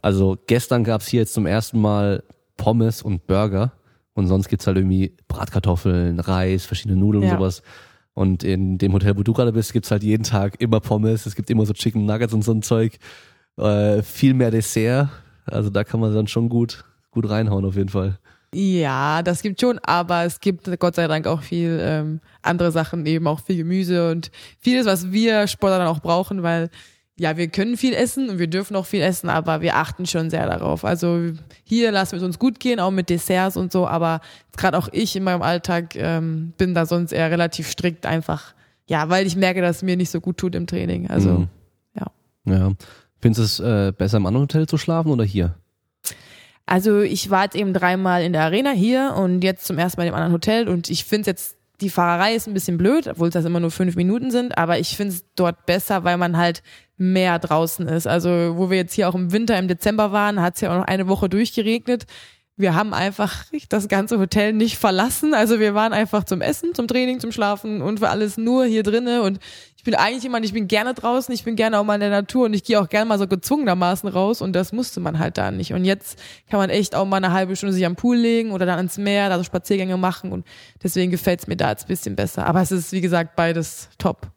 Also 0.00 0.38
gestern 0.46 0.84
gab's 0.84 1.06
hier 1.06 1.20
jetzt 1.20 1.34
zum 1.34 1.44
ersten 1.44 1.78
Mal 1.78 2.22
Pommes 2.56 3.02
und 3.02 3.26
Burger. 3.26 3.72
Und 4.14 4.26
sonst 4.26 4.48
gibt's 4.48 4.66
halt 4.66 4.78
irgendwie 4.78 5.14
Bratkartoffeln, 5.28 6.18
Reis, 6.18 6.64
verschiedene 6.64 6.98
Nudeln 6.98 7.24
und 7.24 7.28
Ja. 7.28 7.36
sowas. 7.36 7.62
Und 8.14 8.42
in 8.42 8.78
dem 8.78 8.94
Hotel, 8.94 9.18
wo 9.18 9.22
du 9.22 9.34
gerade 9.34 9.52
bist, 9.52 9.74
gibt's 9.74 9.90
halt 9.90 10.02
jeden 10.02 10.22
Tag 10.22 10.58
immer 10.58 10.80
Pommes. 10.80 11.26
Es 11.26 11.34
gibt 11.36 11.50
immer 11.50 11.66
so 11.66 11.74
Chicken 11.74 12.06
Nuggets 12.06 12.32
und 12.32 12.42
so 12.42 12.52
ein 12.52 12.62
Zeug. 12.62 12.96
Äh, 13.58 14.02
viel 14.02 14.32
mehr 14.32 14.50
Dessert. 14.50 15.10
Also 15.44 15.68
da 15.68 15.84
kann 15.84 16.00
man 16.00 16.14
dann 16.14 16.26
schon 16.26 16.48
gut, 16.48 16.84
gut 17.10 17.28
reinhauen 17.28 17.66
auf 17.66 17.76
jeden 17.76 17.90
Fall. 17.90 18.18
Ja, 18.54 19.22
das 19.22 19.42
gibt 19.42 19.60
schon, 19.60 19.78
aber 19.80 20.24
es 20.24 20.40
gibt 20.40 20.68
Gott 20.78 20.94
sei 20.94 21.08
Dank 21.08 21.26
auch 21.26 21.42
viel 21.42 21.78
ähm, 21.82 22.20
andere 22.42 22.72
Sachen, 22.72 23.04
eben 23.06 23.26
auch 23.26 23.40
viel 23.40 23.56
Gemüse 23.56 24.10
und 24.10 24.30
vieles, 24.58 24.86
was 24.86 25.10
wir 25.12 25.46
Sportler 25.46 25.78
dann 25.78 25.88
auch 25.88 26.00
brauchen, 26.00 26.42
weil 26.42 26.70
ja, 27.18 27.36
wir 27.38 27.48
können 27.48 27.76
viel 27.78 27.94
essen 27.94 28.28
und 28.28 28.38
wir 28.38 28.46
dürfen 28.46 28.76
auch 28.76 28.84
viel 28.84 29.00
essen, 29.00 29.30
aber 29.30 29.62
wir 29.62 29.76
achten 29.76 30.04
schon 30.06 30.28
sehr 30.28 30.46
darauf. 30.46 30.84
Also 30.84 31.32
hier 31.64 31.90
lassen 31.90 32.12
wir 32.12 32.18
es 32.18 32.24
uns 32.24 32.38
gut 32.38 32.60
gehen, 32.60 32.78
auch 32.78 32.90
mit 32.90 33.08
Desserts 33.08 33.56
und 33.56 33.72
so, 33.72 33.86
aber 33.86 34.20
gerade 34.56 34.76
auch 34.76 34.88
ich 34.92 35.16
in 35.16 35.24
meinem 35.24 35.40
Alltag 35.42 35.96
ähm, 35.96 36.52
bin 36.58 36.74
da 36.74 36.84
sonst 36.84 37.12
eher 37.12 37.30
relativ 37.30 37.68
strikt 37.70 38.04
einfach, 38.04 38.54
ja, 38.86 39.08
weil 39.08 39.26
ich 39.26 39.34
merke, 39.34 39.62
dass 39.62 39.76
es 39.76 39.82
mir 39.82 39.96
nicht 39.96 40.10
so 40.10 40.20
gut 40.20 40.36
tut 40.36 40.54
im 40.54 40.66
Training. 40.66 41.08
Also 41.08 41.30
Mhm. 41.30 41.48
ja. 41.98 42.06
Ja. 42.44 42.72
Findest 43.18 43.60
du 43.60 43.64
es 43.64 43.88
äh, 43.88 43.92
besser 43.92 44.18
im 44.18 44.26
anderen 44.26 44.42
Hotel 44.42 44.66
zu 44.66 44.76
schlafen 44.76 45.10
oder 45.10 45.24
hier? 45.24 45.54
Also 46.66 47.00
ich 47.00 47.30
war 47.30 47.44
jetzt 47.44 47.54
eben 47.54 47.72
dreimal 47.72 48.22
in 48.22 48.32
der 48.32 48.42
Arena 48.42 48.70
hier 48.72 49.14
und 49.16 49.42
jetzt 49.42 49.66
zum 49.66 49.78
ersten 49.78 50.00
Mal 50.00 50.08
im 50.08 50.14
anderen 50.14 50.32
Hotel 50.32 50.68
und 50.68 50.90
ich 50.90 51.04
finde 51.04 51.30
jetzt, 51.30 51.56
die 51.80 51.90
Fahrerei 51.90 52.34
ist 52.34 52.48
ein 52.48 52.54
bisschen 52.54 52.76
blöd, 52.76 53.06
obwohl 53.06 53.28
es 53.28 53.34
das 53.34 53.44
immer 53.44 53.60
nur 53.60 53.70
fünf 53.70 53.94
Minuten 53.94 54.30
sind, 54.30 54.58
aber 54.58 54.78
ich 54.78 54.96
finde 54.96 55.14
es 55.14 55.24
dort 55.36 55.64
besser, 55.66 56.02
weil 56.04 56.16
man 56.16 56.36
halt 56.36 56.62
mehr 56.96 57.38
draußen 57.38 57.86
ist. 57.86 58.06
Also 58.06 58.54
wo 58.56 58.68
wir 58.70 58.78
jetzt 58.78 58.94
hier 58.94 59.08
auch 59.08 59.14
im 59.14 59.30
Winter, 59.30 59.58
im 59.58 59.68
Dezember 59.68 60.10
waren, 60.10 60.40
hat 60.40 60.56
es 60.56 60.60
ja 60.62 60.72
auch 60.72 60.78
noch 60.78 60.86
eine 60.86 61.06
Woche 61.06 61.28
durchgeregnet. 61.28 62.06
Wir 62.56 62.74
haben 62.74 62.94
einfach 62.94 63.44
das 63.68 63.86
ganze 63.86 64.18
Hotel 64.18 64.54
nicht 64.54 64.78
verlassen. 64.78 65.34
Also 65.34 65.60
wir 65.60 65.74
waren 65.74 65.92
einfach 65.92 66.24
zum 66.24 66.40
Essen, 66.40 66.74
zum 66.74 66.88
Training, 66.88 67.20
zum 67.20 67.30
Schlafen 67.30 67.82
und 67.82 67.98
für 67.98 68.08
alles 68.08 68.38
nur 68.38 68.64
hier 68.64 68.82
drinnen. 68.82 69.20
Und 69.20 69.38
bin 69.86 69.94
eigentlich 69.94 70.24
jemand, 70.24 70.44
ich 70.44 70.52
bin 70.52 70.68
gerne 70.68 70.92
draußen, 70.92 71.32
ich 71.32 71.44
bin 71.44 71.56
gerne 71.56 71.78
auch 71.78 71.84
mal 71.84 71.94
in 71.94 72.00
der 72.00 72.10
Natur 72.10 72.44
und 72.44 72.52
ich 72.52 72.62
gehe 72.62 72.78
auch 72.78 72.90
gerne 72.90 73.08
mal 73.08 73.18
so 73.18 73.26
gezwungenermaßen 73.26 74.08
raus 74.08 74.42
und 74.42 74.52
das 74.52 74.72
musste 74.72 75.00
man 75.00 75.18
halt 75.18 75.38
da 75.38 75.50
nicht. 75.50 75.72
Und 75.72 75.86
jetzt 75.86 76.18
kann 76.50 76.60
man 76.60 76.68
echt 76.68 76.94
auch 76.94 77.06
mal 77.06 77.16
eine 77.16 77.32
halbe 77.32 77.56
Stunde 77.56 77.72
sich 77.72 77.86
am 77.86 77.96
Pool 77.96 78.16
legen 78.16 78.50
oder 78.50 78.66
dann 78.66 78.78
ins 78.78 78.98
Meer, 78.98 79.30
da 79.30 79.38
so 79.38 79.44
Spaziergänge 79.44 79.96
machen 79.96 80.32
und 80.32 80.46
deswegen 80.82 81.10
gefällt 81.10 81.40
es 81.40 81.46
mir 81.46 81.56
da 81.56 81.70
jetzt 81.70 81.84
ein 81.84 81.88
bisschen 81.88 82.16
besser. 82.16 82.46
Aber 82.46 82.60
es 82.60 82.70
ist, 82.70 82.92
wie 82.92 83.00
gesagt, 83.00 83.36
beides 83.36 83.88
top. 83.96 84.30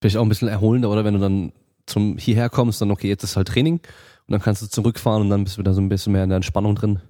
Vielleicht 0.00 0.16
auch 0.16 0.22
ein 0.22 0.28
bisschen 0.28 0.48
erholender, 0.48 0.90
oder 0.90 1.04
wenn 1.04 1.14
du 1.14 1.20
dann 1.20 1.52
zum 1.86 2.16
hierher 2.16 2.48
kommst, 2.48 2.80
dann 2.80 2.90
okay, 2.90 3.08
jetzt 3.08 3.22
ist 3.22 3.36
halt 3.36 3.48
Training 3.48 3.74
und 3.74 4.32
dann 4.32 4.40
kannst 4.40 4.62
du 4.62 4.66
zurückfahren 4.66 5.22
und 5.22 5.30
dann 5.30 5.44
bist 5.44 5.56
du 5.56 5.60
wieder 5.60 5.74
so 5.74 5.80
ein 5.80 5.88
bisschen 5.88 6.12
mehr 6.12 6.24
in 6.24 6.30
der 6.30 6.36
Entspannung 6.36 6.74
drin. 6.74 7.00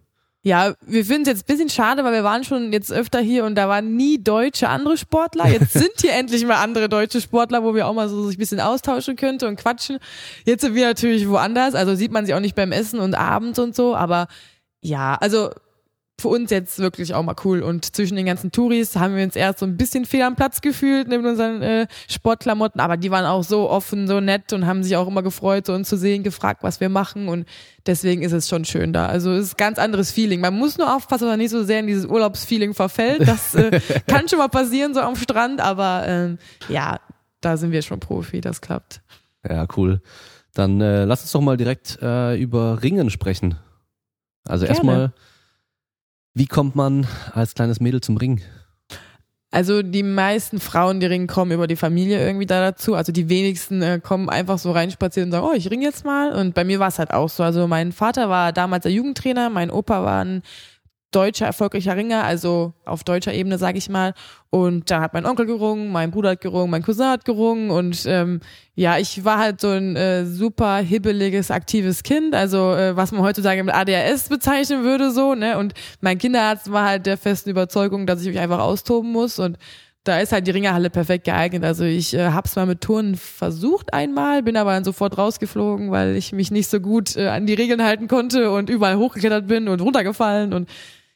Ja, 0.43 0.73
wir 0.87 1.05
finden 1.05 1.23
es 1.23 1.29
jetzt 1.29 1.43
ein 1.43 1.53
bisschen 1.53 1.69
schade, 1.69 2.03
weil 2.03 2.15
wir 2.15 2.25
waren 2.25 2.45
schon 2.45 2.73
jetzt 2.73 2.91
öfter 2.91 3.21
hier 3.21 3.45
und 3.45 3.57
da 3.57 3.69
waren 3.69 3.95
nie 3.97 4.23
deutsche 4.23 4.71
andere 4.71 4.97
Sportler. 4.97 5.47
Jetzt 5.49 5.75
sind 5.75 5.93
hier 6.01 6.13
endlich 6.15 6.47
mal 6.47 6.57
andere 6.57 6.89
deutsche 6.89 7.21
Sportler, 7.21 7.63
wo 7.63 7.75
wir 7.75 7.87
auch 7.87 7.93
mal 7.93 8.09
so 8.09 8.27
sich 8.27 8.37
ein 8.37 8.39
bisschen 8.39 8.61
austauschen 8.61 9.17
könnte 9.17 9.47
und 9.47 9.57
quatschen. 9.57 9.99
Jetzt 10.47 10.63
sind 10.63 10.75
wir 10.75 10.87
natürlich 10.87 11.29
woanders, 11.29 11.75
also 11.75 11.95
sieht 11.95 12.11
man 12.11 12.25
sie 12.25 12.33
auch 12.33 12.41
nicht 12.41 12.55
beim 12.55 12.73
Essen 12.73 13.01
und 13.01 13.15
abends 13.15 13.59
und 13.59 13.77
so, 13.77 13.95
aber 13.95 14.29
ja, 14.81 15.15
also 15.21 15.51
für 16.21 16.29
uns 16.29 16.51
jetzt 16.51 16.79
wirklich 16.79 17.15
auch 17.15 17.23
mal 17.23 17.35
cool. 17.45 17.63
Und 17.63 17.97
zwischen 17.97 18.17
den 18.17 18.27
ganzen 18.27 18.53
Touris 18.53 18.97
haben 18.97 19.17
wir 19.17 19.25
uns 19.25 19.37
erst 19.37 19.61
so 19.61 19.67
ein 19.67 19.77
bisschen 19.77 20.05
fehl 20.05 20.23
am 20.23 20.37
Platz 20.37 20.61
gefühlt 20.61 21.09
neben 21.09 21.27
unseren 21.27 21.63
äh, 21.63 21.87
Sportklamotten, 22.09 22.81
aber 22.81 22.97
die 22.97 23.11
waren 23.11 23.25
auch 23.25 23.43
so 23.43 23.69
offen, 23.69 24.07
so 24.07 24.21
nett 24.21 24.53
und 24.53 24.67
haben 24.67 24.83
sich 24.83 24.97
auch 24.97 25.09
immer 25.09 25.23
gefreut, 25.23 25.67
so 25.67 25.73
uns 25.73 25.89
zu 25.89 25.97
sehen, 25.97 26.23
gefragt, 26.23 26.63
was 26.63 26.81
wir 26.81 26.89
machen 26.89 27.29
und 27.29 27.47
deswegen 27.87 28.23
ist 28.23 28.33
es 28.33 28.49
schon 28.49 28.65
schön 28.65 28.93
da. 28.93 29.07
Also 29.07 29.33
es 29.33 29.47
ist 29.47 29.55
ein 29.55 29.59
ganz 29.59 29.79
anderes 29.79 30.11
Feeling. 30.11 30.41
Man 30.41 30.55
muss 30.55 30.79
nur 30.79 30.95
aufpassen, 30.95 31.25
dass 31.25 31.33
man 31.33 31.39
nicht 31.39 31.51
so 31.51 31.65
sehr 31.65 31.81
in 31.81 31.87
dieses 31.87 32.07
Urlaubsfeeling 32.07 32.75
verfällt. 32.75 33.27
Das 33.27 33.55
äh, 33.55 33.81
kann 34.07 34.29
schon 34.29 34.39
mal 34.39 34.49
passieren, 34.49 34.95
so 34.95 35.01
am 35.01 35.17
Strand, 35.17 35.61
aber 35.61 36.05
ähm, 36.07 36.39
ja, 36.69 37.01
da 37.41 37.57
sind 37.57 37.73
wir 37.73 37.83
schon 37.83 38.01
Profi, 38.01 38.41
das 38.41 38.61
klappt. 38.61 39.01
Ja, 39.49 39.67
cool. 39.77 40.01
Dann 40.55 40.81
äh, 40.81 41.05
lass 41.05 41.23
uns 41.23 41.33
doch 41.33 41.41
mal 41.41 41.57
direkt 41.57 41.99
äh, 42.03 42.37
über 42.41 42.83
Ringen 42.83 43.11
sprechen. 43.11 43.57
Also 44.47 44.65
Gerne. 44.65 44.77
erstmal, 44.77 45.13
wie 46.35 46.47
kommt 46.47 46.77
man 46.77 47.07
als 47.33 47.55
kleines 47.55 47.81
Mädel 47.81 48.01
zum 48.01 48.17
Ring? 48.17 48.41
Also 49.53 49.83
die 49.83 50.05
meisten 50.05 50.61
Frauen, 50.61 51.01
die 51.01 51.07
ringen, 51.07 51.27
kommen 51.27 51.51
über 51.51 51.67
die 51.67 51.75
Familie 51.75 52.25
irgendwie 52.25 52.47
da 52.47 52.61
dazu. 52.61 52.95
Also 52.95 53.11
die 53.11 53.29
wenigsten 53.29 53.83
äh, 53.83 54.01
kommen 54.01 54.29
einfach 54.29 54.59
so 54.59 54.71
reinspazieren 54.71 55.29
und 55.29 55.33
sagen, 55.33 55.47
oh, 55.51 55.57
ich 55.57 55.69
ring 55.71 55.83
jetzt 55.83 56.05
mal. 56.05 56.33
Und 56.33 56.55
bei 56.55 56.63
mir 56.63 56.79
war 56.79 56.87
es 56.87 57.01
halt 57.01 57.13
auch 57.13 57.29
so. 57.29 57.43
Also 57.43 57.67
mein 57.67 57.91
Vater 57.91 58.29
war 58.29 58.53
damals 58.53 58.85
der 58.85 58.93
Jugendtrainer, 58.93 59.51
mein 59.51 59.73
Opa 59.73 60.05
war 60.05 60.25
ein 60.25 60.43
deutscher 61.11 61.47
erfolgreicher 61.47 61.97
Ringer, 61.97 62.25
also 62.25 62.73
auf 62.85 63.05
deutscher 63.05 63.35
Ebene, 63.35 63.59
sage 63.59 63.79
ich 63.79 63.89
mal. 63.89 64.15
Und 64.51 64.91
da 64.91 65.01
hat 65.01 65.13
mein 65.13 65.27
Onkel 65.27 65.47
gerungen, 65.47 65.91
mein 65.93 66.11
Bruder 66.11 66.31
hat 66.31 66.41
gerungen, 66.41 66.71
mein 66.71 66.83
Cousin 66.83 67.07
hat 67.07 67.25
gerungen 67.25 67.71
und 67.71 68.05
ähm, 68.07 68.41
ja, 68.75 68.99
ich 68.99 69.25
war 69.25 69.39
halt 69.39 69.61
so 69.61 69.69
ein 69.69 69.97
äh, 69.97 70.25
super 70.25 70.79
hibbeliges, 70.79 71.51
aktives 71.51 72.03
Kind, 72.03 72.35
also 72.35 72.73
äh, 72.75 72.97
was 72.97 73.13
man 73.13 73.23
heutzutage 73.23 73.63
mit 73.63 73.75
ADHS 73.75 74.29
bezeichnen 74.29 74.83
würde, 74.85 75.11
so, 75.11 75.35
ne? 75.35 75.59
Und 75.59 75.75
mein 76.01 76.19
Kinderarzt 76.19 76.73
war 76.73 76.89
halt 76.89 77.07
der 77.07 77.17
festen 77.17 77.51
Überzeugung, 77.51 78.07
dass 78.07 78.23
ich 78.23 78.29
mich 78.29 78.39
einfach 78.39 78.61
austoben 78.61 79.13
muss 79.13 79.39
und 79.39 79.59
da 80.05 80.19
ist 80.19 80.33
halt 80.33 80.47
die 80.47 80.51
Ringerhalle 80.51 80.89
perfekt 80.89 81.25
geeignet. 81.25 81.63
Also 81.63 81.85
ich 81.85 82.15
äh, 82.15 82.31
hab's 82.31 82.57
mal 82.57 82.67
mit 82.67 82.81
Turnen 82.81 83.17
versucht 83.17 83.93
einmal, 83.93 84.43
bin 84.43 84.57
aber 84.57 84.73
dann 84.73 84.85
sofort 84.85 85.19
rausgeflogen, 85.19 85.91
weil 85.91 86.17
ich 86.17 86.33
mich 86.33 86.51
nicht 86.51 86.71
so 86.71 86.81
gut 86.81 87.17
äh, 87.17 87.29
an 87.29 87.47
die 87.47 87.55
Regeln 87.55 87.83
halten 87.83 88.09
konnte 88.09 88.51
und 88.51 88.71
überall 88.71 88.97
hochgeklettert 88.97 89.47
bin 89.47 89.69
und 89.69 89.81
runtergefallen 89.81 90.55
und 90.55 90.69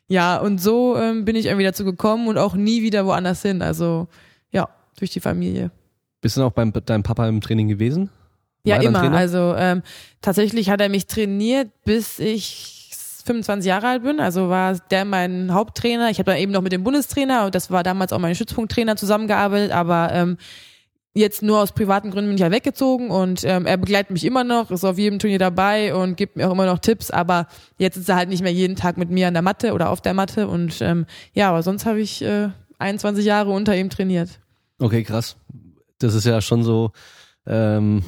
ja, 0.08 0.36
und 0.38 0.60
so 0.60 0.96
ähm, 0.96 1.24
bin 1.24 1.36
ich 1.36 1.46
irgendwie 1.46 1.64
dazu 1.64 1.84
gekommen 1.84 2.28
und 2.28 2.38
auch 2.38 2.54
nie 2.54 2.82
wieder 2.82 3.06
woanders 3.06 3.42
hin. 3.42 3.62
Also 3.62 4.08
ja, 4.50 4.68
durch 4.98 5.10
die 5.10 5.20
Familie. 5.20 5.70
Bist 6.20 6.36
du 6.36 6.42
auch 6.42 6.52
beim 6.52 6.72
deinem 6.72 7.02
Papa 7.02 7.28
im 7.28 7.40
Training 7.40 7.68
gewesen? 7.68 8.10
Ja, 8.64 8.76
War 8.76 8.82
dein 8.82 8.88
immer. 8.88 9.00
Trainer? 9.00 9.16
Also 9.16 9.54
ähm, 9.56 9.82
tatsächlich 10.20 10.70
hat 10.70 10.80
er 10.80 10.88
mich 10.88 11.06
trainiert, 11.06 11.70
bis 11.84 12.18
ich 12.18 12.90
25 13.24 13.68
Jahre 13.68 13.88
alt 13.88 14.02
bin. 14.02 14.20
Also 14.20 14.48
war 14.48 14.78
der 14.90 15.04
mein 15.04 15.52
Haupttrainer. 15.52 16.10
Ich 16.10 16.18
habe 16.18 16.30
dann 16.30 16.40
eben 16.40 16.52
noch 16.52 16.62
mit 16.62 16.72
dem 16.72 16.84
Bundestrainer 16.84 17.46
und 17.46 17.54
das 17.54 17.70
war 17.70 17.82
damals 17.82 18.12
auch 18.12 18.18
mein 18.18 18.34
Stützpunkttrainer 18.34 18.96
zusammengearbeitet, 18.96 19.72
aber 19.72 20.10
ähm, 20.12 20.36
jetzt 21.14 21.42
nur 21.42 21.60
aus 21.60 21.72
privaten 21.72 22.10
Gründen 22.10 22.30
bin 22.30 22.34
ich 22.34 22.40
ja 22.40 22.50
weggezogen 22.50 23.10
und 23.10 23.44
ähm, 23.44 23.66
er 23.66 23.76
begleitet 23.76 24.10
mich 24.10 24.24
immer 24.24 24.44
noch, 24.44 24.70
ist 24.70 24.84
auf 24.84 24.98
jedem 24.98 25.18
Turnier 25.18 25.38
dabei 25.38 25.94
und 25.94 26.16
gibt 26.16 26.36
mir 26.36 26.48
auch 26.48 26.52
immer 26.52 26.66
noch 26.66 26.80
Tipps, 26.80 27.10
aber 27.10 27.46
jetzt 27.78 27.96
ist 27.96 28.08
er 28.08 28.16
halt 28.16 28.28
nicht 28.28 28.42
mehr 28.42 28.52
jeden 28.52 28.74
Tag 28.74 28.96
mit 28.96 29.10
mir 29.10 29.28
an 29.28 29.34
der 29.34 29.42
Matte 29.42 29.72
oder 29.72 29.90
auf 29.90 30.00
der 30.00 30.14
Matte 30.14 30.48
und 30.48 30.80
ähm, 30.82 31.06
ja, 31.32 31.48
aber 31.50 31.62
sonst 31.62 31.86
habe 31.86 32.00
ich 32.00 32.22
äh, 32.22 32.48
21 32.78 33.24
Jahre 33.24 33.50
unter 33.50 33.76
ihm 33.76 33.90
trainiert. 33.90 34.40
Okay, 34.78 35.04
krass. 35.04 35.36
Das 35.98 36.14
ist 36.14 36.26
ja 36.26 36.40
schon 36.40 36.64
so, 36.64 36.90
ähm, 37.46 38.02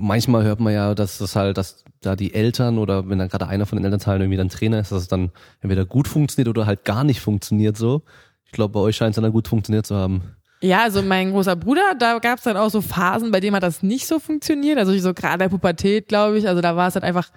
manchmal 0.00 0.44
hört 0.44 0.60
man 0.60 0.72
ja, 0.72 0.94
dass 0.94 1.18
das 1.18 1.36
halt, 1.36 1.58
dass 1.58 1.84
da 2.00 2.16
die 2.16 2.32
Eltern 2.32 2.78
oder 2.78 3.08
wenn 3.08 3.18
dann 3.18 3.28
gerade 3.28 3.46
einer 3.46 3.66
von 3.66 3.76
den 3.76 3.84
Elternteilen 3.84 4.22
irgendwie 4.22 4.38
dann 4.38 4.48
Trainer 4.48 4.80
ist, 4.80 4.90
dass 4.90 5.02
es 5.02 5.08
dann 5.08 5.30
entweder 5.60 5.84
gut 5.84 6.08
funktioniert 6.08 6.48
oder 6.48 6.64
halt 6.64 6.84
gar 6.84 7.04
nicht 7.04 7.20
funktioniert 7.20 7.76
so. 7.76 8.02
Ich 8.46 8.52
glaube, 8.52 8.72
bei 8.72 8.80
euch 8.80 8.96
scheint 8.96 9.16
es 9.16 9.22
dann 9.22 9.32
gut 9.32 9.48
funktioniert 9.48 9.86
zu 9.86 9.94
haben. 9.94 10.22
Ja, 10.62 10.82
also 10.82 11.02
mein 11.02 11.30
großer 11.30 11.56
Bruder, 11.56 11.94
da 11.98 12.18
gab 12.18 12.38
es 12.38 12.44
dann 12.44 12.58
auch 12.58 12.68
so 12.68 12.82
Phasen, 12.82 13.30
bei 13.30 13.40
dem 13.40 13.54
hat 13.54 13.62
das 13.62 13.82
nicht 13.82 14.06
so 14.06 14.18
funktioniert. 14.18 14.78
Also 14.78 14.96
so 14.98 15.14
gerade 15.14 15.38
der 15.38 15.48
Pubertät, 15.48 16.08
glaube 16.08 16.38
ich. 16.38 16.46
Also 16.46 16.60
da 16.60 16.76
war 16.76 16.88
es 16.88 16.94
halt 16.94 17.04
einfach, 17.04 17.30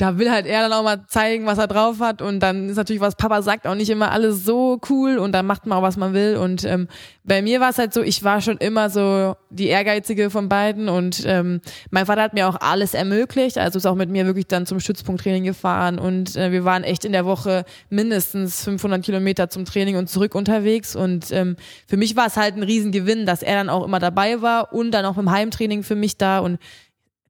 da 0.00 0.16
will 0.16 0.30
halt 0.30 0.46
er 0.46 0.62
dann 0.62 0.72
auch 0.72 0.82
mal 0.82 1.04
zeigen, 1.08 1.44
was 1.44 1.58
er 1.58 1.66
drauf 1.66 2.00
hat. 2.00 2.22
Und 2.22 2.40
dann 2.40 2.70
ist 2.70 2.76
natürlich, 2.76 3.02
was 3.02 3.16
Papa 3.16 3.42
sagt, 3.42 3.66
auch 3.66 3.74
nicht 3.74 3.90
immer 3.90 4.10
alles 4.10 4.46
so 4.46 4.80
cool. 4.88 5.18
Und 5.18 5.32
dann 5.32 5.44
macht 5.44 5.66
man 5.66 5.76
auch, 5.76 5.82
was 5.82 5.98
man 5.98 6.14
will. 6.14 6.36
Und 6.36 6.64
ähm, 6.64 6.88
bei 7.24 7.42
mir 7.42 7.60
war 7.60 7.68
es 7.68 7.76
halt 7.76 7.92
so, 7.92 8.00
ich 8.00 8.24
war 8.24 8.40
schon 8.40 8.56
immer 8.56 8.88
so 8.88 9.36
die 9.50 9.66
Ehrgeizige 9.66 10.30
von 10.30 10.48
beiden. 10.48 10.88
Und 10.88 11.22
ähm, 11.26 11.60
mein 11.90 12.06
Vater 12.06 12.22
hat 12.22 12.32
mir 12.32 12.48
auch 12.48 12.56
alles 12.60 12.94
ermöglicht. 12.94 13.58
Also 13.58 13.76
ist 13.76 13.84
auch 13.84 13.94
mit 13.94 14.08
mir 14.08 14.24
wirklich 14.24 14.46
dann 14.46 14.64
zum 14.64 14.80
Stützpunkttraining 14.80 15.44
gefahren. 15.44 15.98
Und 15.98 16.34
äh, 16.34 16.50
wir 16.50 16.64
waren 16.64 16.82
echt 16.82 17.04
in 17.04 17.12
der 17.12 17.26
Woche 17.26 17.66
mindestens 17.90 18.64
500 18.64 19.04
Kilometer 19.04 19.50
zum 19.50 19.66
Training 19.66 19.96
und 19.96 20.08
zurück 20.08 20.34
unterwegs. 20.34 20.96
Und 20.96 21.30
ähm, 21.30 21.56
für 21.86 21.98
mich 21.98 22.16
war 22.16 22.26
es 22.26 22.38
halt 22.38 22.56
ein 22.56 22.62
Riesengewinn, 22.62 23.26
dass 23.26 23.42
er 23.42 23.56
dann 23.56 23.68
auch 23.68 23.84
immer 23.84 23.98
dabei 23.98 24.40
war 24.40 24.72
und 24.72 24.92
dann 24.92 25.04
auch 25.04 25.18
im 25.18 25.30
Heimtraining 25.30 25.82
für 25.82 25.94
mich 25.94 26.16
da. 26.16 26.38
Und 26.38 26.58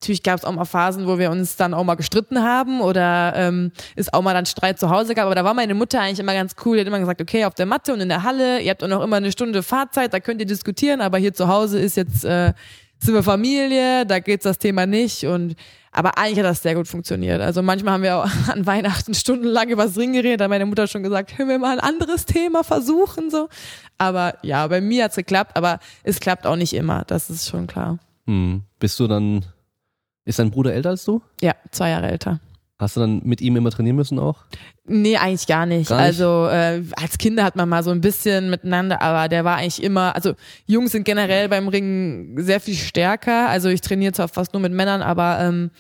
Natürlich 0.01 0.23
gab 0.23 0.39
es 0.39 0.45
auch 0.45 0.53
mal 0.53 0.65
Phasen, 0.65 1.07
wo 1.07 1.19
wir 1.19 1.31
uns 1.31 1.57
dann 1.57 1.75
auch 1.75 1.85
mal 1.85 1.95
gestritten 1.95 2.43
haben 2.43 2.81
oder 2.81 3.35
ähm, 3.37 3.71
es 3.97 4.11
auch 4.11 4.23
mal 4.23 4.33
dann 4.33 4.47
Streit 4.47 4.81
zu 4.81 4.89
Hause 4.89 5.15
gab. 5.15 5.27
Aber 5.27 5.35
da 5.35 5.45
war 5.45 5.53
meine 5.53 5.75
Mutter 5.75 6.01
eigentlich 6.01 6.21
immer 6.21 6.33
ganz 6.33 6.55
cool. 6.65 6.77
Die 6.77 6.81
hat 6.81 6.87
immer 6.87 7.01
gesagt, 7.01 7.21
okay, 7.21 7.45
auf 7.45 7.53
der 7.53 7.67
Matte 7.67 7.93
und 7.93 8.01
in 8.01 8.09
der 8.09 8.23
Halle, 8.23 8.61
ihr 8.61 8.71
habt 8.71 8.83
auch 8.83 8.89
noch 8.89 9.03
immer 9.03 9.17
eine 9.17 9.31
Stunde 9.31 9.63
Fahrzeit, 9.63 10.15
da 10.15 10.21
könnt 10.21 10.41
ihr 10.41 10.47
diskutieren, 10.47 11.03
aber 11.03 11.19
hier 11.19 11.35
zu 11.35 11.49
Hause 11.49 11.79
ist 11.79 11.99
jetzt 11.99 12.25
äh, 12.25 12.55
sind 12.99 13.15
wir 13.15 13.23
Familie, 13.23 14.07
da 14.07 14.21
geht's 14.21 14.45
das 14.45 14.59
Thema 14.59 14.87
nicht 14.87 15.25
und 15.25 15.57
aber 15.93 16.17
eigentlich 16.19 16.39
hat 16.39 16.45
das 16.45 16.63
sehr 16.63 16.75
gut 16.75 16.87
funktioniert. 16.87 17.41
Also 17.41 17.63
manchmal 17.63 17.95
haben 17.95 18.03
wir 18.03 18.17
auch 18.17 18.31
an 18.49 18.65
Weihnachten 18.65 19.13
stundenlang 19.13 19.69
über 19.69 19.85
das 19.85 19.99
Ring 19.99 20.13
geredet, 20.13 20.41
da 20.41 20.45
hat 20.45 20.51
meine 20.51 20.67
Mutter 20.67 20.87
schon 20.87 21.03
gesagt, 21.03 21.37
können 21.37 21.49
wir 21.49 21.59
mal 21.59 21.79
ein 21.79 21.81
anderes 21.81 22.25
Thema 22.25 22.63
versuchen 22.63 23.31
so. 23.31 23.49
Aber 23.99 24.39
ja, 24.43 24.67
bei 24.67 24.81
mir 24.81 25.05
hat's 25.05 25.17
geklappt, 25.17 25.57
aber 25.57 25.79
es 26.05 26.21
klappt 26.21 26.47
auch 26.47 26.57
nicht 26.57 26.73
immer, 26.73 27.05
das 27.07 27.29
ist 27.29 27.49
schon 27.49 27.67
klar. 27.67 27.99
Hm. 28.27 28.63
Bist 28.79 29.01
du 29.01 29.09
dann, 29.09 29.45
ist 30.31 30.39
dein 30.39 30.51
Bruder 30.51 30.73
älter 30.73 30.91
als 30.91 31.05
du? 31.05 31.21
Ja, 31.41 31.55
zwei 31.71 31.91
Jahre 31.91 32.09
älter. 32.09 32.41
Hast 32.79 32.97
du 32.97 33.01
dann 33.01 33.21
mit 33.25 33.43
ihm 33.43 33.57
immer 33.57 33.71
trainieren 33.71 33.97
müssen 33.97 34.19
auch? 34.19 34.45
Nee, 34.87 35.19
eigentlich 35.19 35.47
gar 35.47 35.67
nicht. 35.67 35.91
Gar 35.91 35.99
nicht? 35.99 36.07
Also 36.07 36.49
äh, 36.49 36.83
als 36.97 37.19
Kinder 37.19 37.45
hat 37.45 37.55
man 37.55 37.69
mal 37.69 37.83
so 37.83 37.91
ein 37.91 38.01
bisschen 38.01 38.49
miteinander, 38.49 39.03
aber 39.03 39.29
der 39.29 39.45
war 39.45 39.57
eigentlich 39.57 39.83
immer, 39.83 40.15
also 40.15 40.33
Jungs 40.65 40.93
sind 40.93 41.05
generell 41.05 41.51
beim 41.51 41.69
Ringen 41.69 42.43
sehr 42.43 42.59
viel 42.59 42.77
stärker. 42.77 43.51
Also 43.51 43.69
ich 43.69 43.83
trainiere 43.83 44.13
zwar 44.13 44.29
fast 44.29 44.55
nur 44.55 44.63
mit 44.63 44.73
Männern, 44.73 45.03
aber 45.03 45.41
ähm, 45.41 45.71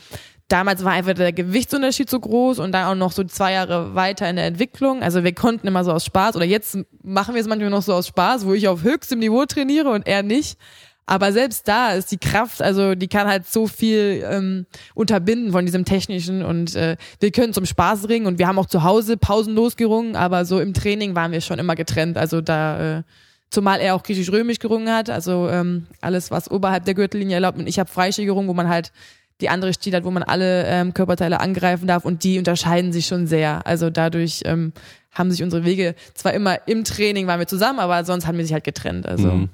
damals 0.48 0.84
war 0.84 0.92
einfach 0.92 1.14
der 1.14 1.32
Gewichtsunterschied 1.32 2.10
so 2.10 2.20
groß 2.20 2.58
und 2.58 2.72
dann 2.72 2.84
auch 2.84 2.94
noch 2.94 3.12
so 3.12 3.24
zwei 3.24 3.52
Jahre 3.52 3.94
weiter 3.94 4.28
in 4.28 4.36
der 4.36 4.44
Entwicklung. 4.46 5.02
Also 5.02 5.24
wir 5.24 5.34
konnten 5.34 5.66
immer 5.66 5.84
so 5.84 5.92
aus 5.92 6.04
Spaß 6.04 6.36
oder 6.36 6.44
jetzt 6.44 6.76
machen 7.02 7.34
wir 7.34 7.40
es 7.40 7.48
manchmal 7.48 7.70
noch 7.70 7.82
so 7.82 7.94
aus 7.94 8.08
Spaß, 8.08 8.44
wo 8.44 8.52
ich 8.52 8.68
auf 8.68 8.82
höchstem 8.82 9.20
Niveau 9.20 9.46
trainiere 9.46 9.88
und 9.88 10.06
er 10.06 10.22
nicht. 10.22 10.58
Aber 11.06 11.32
selbst 11.32 11.66
da 11.66 11.92
ist 11.92 12.12
die 12.12 12.18
Kraft, 12.18 12.62
also 12.62 12.94
die 12.94 13.08
kann 13.08 13.26
halt 13.26 13.46
so 13.46 13.66
viel 13.66 14.24
ähm, 14.30 14.66
unterbinden 14.94 15.50
von 15.50 15.66
diesem 15.66 15.84
technischen 15.84 16.44
und 16.44 16.76
äh, 16.76 16.96
wir 17.18 17.32
können 17.32 17.52
zum 17.52 17.66
Spaß 17.66 18.08
ringen 18.08 18.26
und 18.26 18.38
wir 18.38 18.46
haben 18.46 18.58
auch 18.60 18.66
zu 18.66 18.84
Hause 18.84 19.16
pausenlos 19.16 19.76
gerungen, 19.76 20.14
aber 20.14 20.44
so 20.44 20.60
im 20.60 20.72
Training 20.72 21.16
waren 21.16 21.32
wir 21.32 21.40
schon 21.40 21.58
immer 21.58 21.74
getrennt. 21.74 22.16
Also 22.16 22.40
da, 22.40 22.98
äh, 22.98 23.02
zumal 23.50 23.80
er 23.80 23.96
auch 23.96 24.04
griechisch-römisch 24.04 24.60
gerungen 24.60 24.88
hat, 24.88 25.10
also 25.10 25.48
ähm, 25.48 25.86
alles, 26.00 26.30
was 26.30 26.48
oberhalb 26.48 26.84
der 26.84 26.94
Gürtellinie 26.94 27.34
erlaubt 27.34 27.58
und 27.58 27.66
ich 27.66 27.80
habe 27.80 27.90
Freistil 27.90 28.26
gerungen, 28.26 28.48
wo 28.48 28.54
man 28.54 28.68
halt 28.68 28.92
die 29.40 29.48
andere 29.48 29.72
Stil 29.72 29.94
hat, 29.94 30.04
wo 30.04 30.12
man 30.12 30.22
alle 30.22 30.64
ähm, 30.66 30.94
Körperteile 30.94 31.40
angreifen 31.40 31.88
darf 31.88 32.04
und 32.04 32.22
die 32.22 32.38
unterscheiden 32.38 32.92
sich 32.92 33.06
schon 33.06 33.26
sehr. 33.26 33.66
Also 33.66 33.90
dadurch 33.90 34.42
ähm, 34.44 34.72
haben 35.10 35.32
sich 35.32 35.42
unsere 35.42 35.64
Wege 35.64 35.96
zwar 36.14 36.34
immer 36.34 36.68
im 36.68 36.84
Training 36.84 37.26
waren 37.26 37.40
wir 37.40 37.48
zusammen, 37.48 37.80
aber 37.80 38.04
sonst 38.04 38.28
haben 38.28 38.38
wir 38.38 38.44
sich 38.44 38.52
halt 38.52 38.64
getrennt. 38.64 39.06
Also 39.06 39.26
Mhm. 39.28 39.48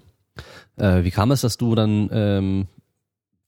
Äh, 0.77 1.05
wie 1.05 1.11
kam 1.11 1.31
es, 1.31 1.41
dass 1.41 1.57
du 1.57 1.75
dann 1.75 2.09
ähm, 2.12 2.67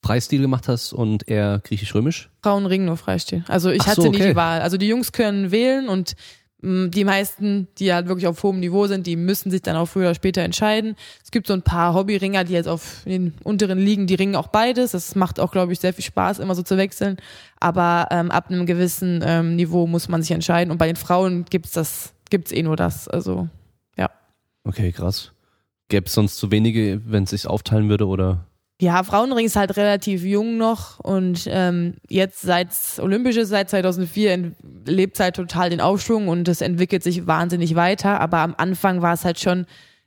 Freistil 0.02 0.40
gemacht 0.40 0.68
hast 0.68 0.92
und 0.92 1.28
er 1.28 1.60
griechisch-römisch? 1.60 2.30
Frauen 2.42 2.66
ringen 2.66 2.86
nur 2.86 2.96
Freistil. 2.96 3.44
Also 3.48 3.70
ich 3.70 3.82
Ach 3.82 3.88
hatte 3.88 4.02
so, 4.02 4.08
nicht 4.08 4.20
okay. 4.20 4.30
die 4.30 4.36
Wahl. 4.36 4.60
Also 4.60 4.76
die 4.76 4.88
Jungs 4.88 5.12
können 5.12 5.50
wählen 5.50 5.88
und 5.88 6.14
mh, 6.60 6.88
die 6.88 7.04
meisten, 7.04 7.68
die 7.78 7.92
halt 7.92 8.08
wirklich 8.08 8.26
auf 8.26 8.42
hohem 8.42 8.60
Niveau 8.60 8.86
sind, 8.86 9.06
die 9.06 9.16
müssen 9.16 9.50
sich 9.50 9.62
dann 9.62 9.76
auch 9.76 9.86
früher 9.86 10.06
oder 10.06 10.14
später 10.14 10.42
entscheiden. 10.42 10.96
Es 11.22 11.30
gibt 11.30 11.46
so 11.46 11.52
ein 11.52 11.62
paar 11.62 11.94
Hobbyringer, 11.94 12.44
die 12.44 12.54
jetzt 12.54 12.68
auf 12.68 13.02
den 13.04 13.34
unteren 13.44 13.78
Ligen, 13.78 14.06
die 14.06 14.14
ringen 14.14 14.36
auch 14.36 14.48
beides. 14.48 14.92
Das 14.92 15.14
macht 15.14 15.40
auch, 15.40 15.52
glaube 15.52 15.72
ich, 15.72 15.80
sehr 15.80 15.92
viel 15.92 16.04
Spaß, 16.04 16.38
immer 16.38 16.54
so 16.54 16.62
zu 16.62 16.76
wechseln. 16.76 17.18
Aber 17.60 18.08
ähm, 18.10 18.30
ab 18.30 18.50
einem 18.50 18.66
gewissen 18.66 19.22
ähm, 19.24 19.56
Niveau 19.56 19.86
muss 19.86 20.08
man 20.08 20.22
sich 20.22 20.30
entscheiden. 20.30 20.70
Und 20.70 20.78
bei 20.78 20.86
den 20.86 20.96
Frauen 20.96 21.44
gibt's 21.44 21.72
das, 21.72 22.14
gibt's 22.30 22.52
eh 22.52 22.62
nur 22.62 22.76
das. 22.76 23.08
Also 23.08 23.48
Okay, 24.68 24.92
krass. 24.92 25.32
Gäbe 25.88 26.06
es 26.06 26.12
sonst 26.12 26.36
zu 26.36 26.50
wenige, 26.50 27.00
wenn 27.06 27.24
es 27.24 27.30
sich 27.30 27.46
aufteilen 27.46 27.88
würde 27.88 28.06
oder? 28.06 28.44
Ja, 28.80 29.02
Frauenring 29.02 29.46
ist 29.46 29.56
halt 29.56 29.76
relativ 29.76 30.22
jung 30.22 30.56
noch 30.56 31.00
und 31.00 31.48
ähm, 31.50 31.94
jetzt 32.08 32.42
seit 32.42 32.68
Olympische 33.00 33.44
seit 33.44 33.68
2004 33.70 34.32
ent- 34.32 34.56
lebt 34.86 35.18
halt 35.18 35.34
total 35.34 35.70
den 35.70 35.80
Aufschwung 35.80 36.28
und 36.28 36.46
es 36.46 36.60
entwickelt 36.60 37.02
sich 37.02 37.26
wahnsinnig 37.26 37.74
weiter. 37.74 38.20
Aber 38.20 38.38
am 38.38 38.54
Anfang 38.56 39.02
war 39.02 39.14
es 39.14 39.24
halt 39.24 39.40
schon, 39.40 39.66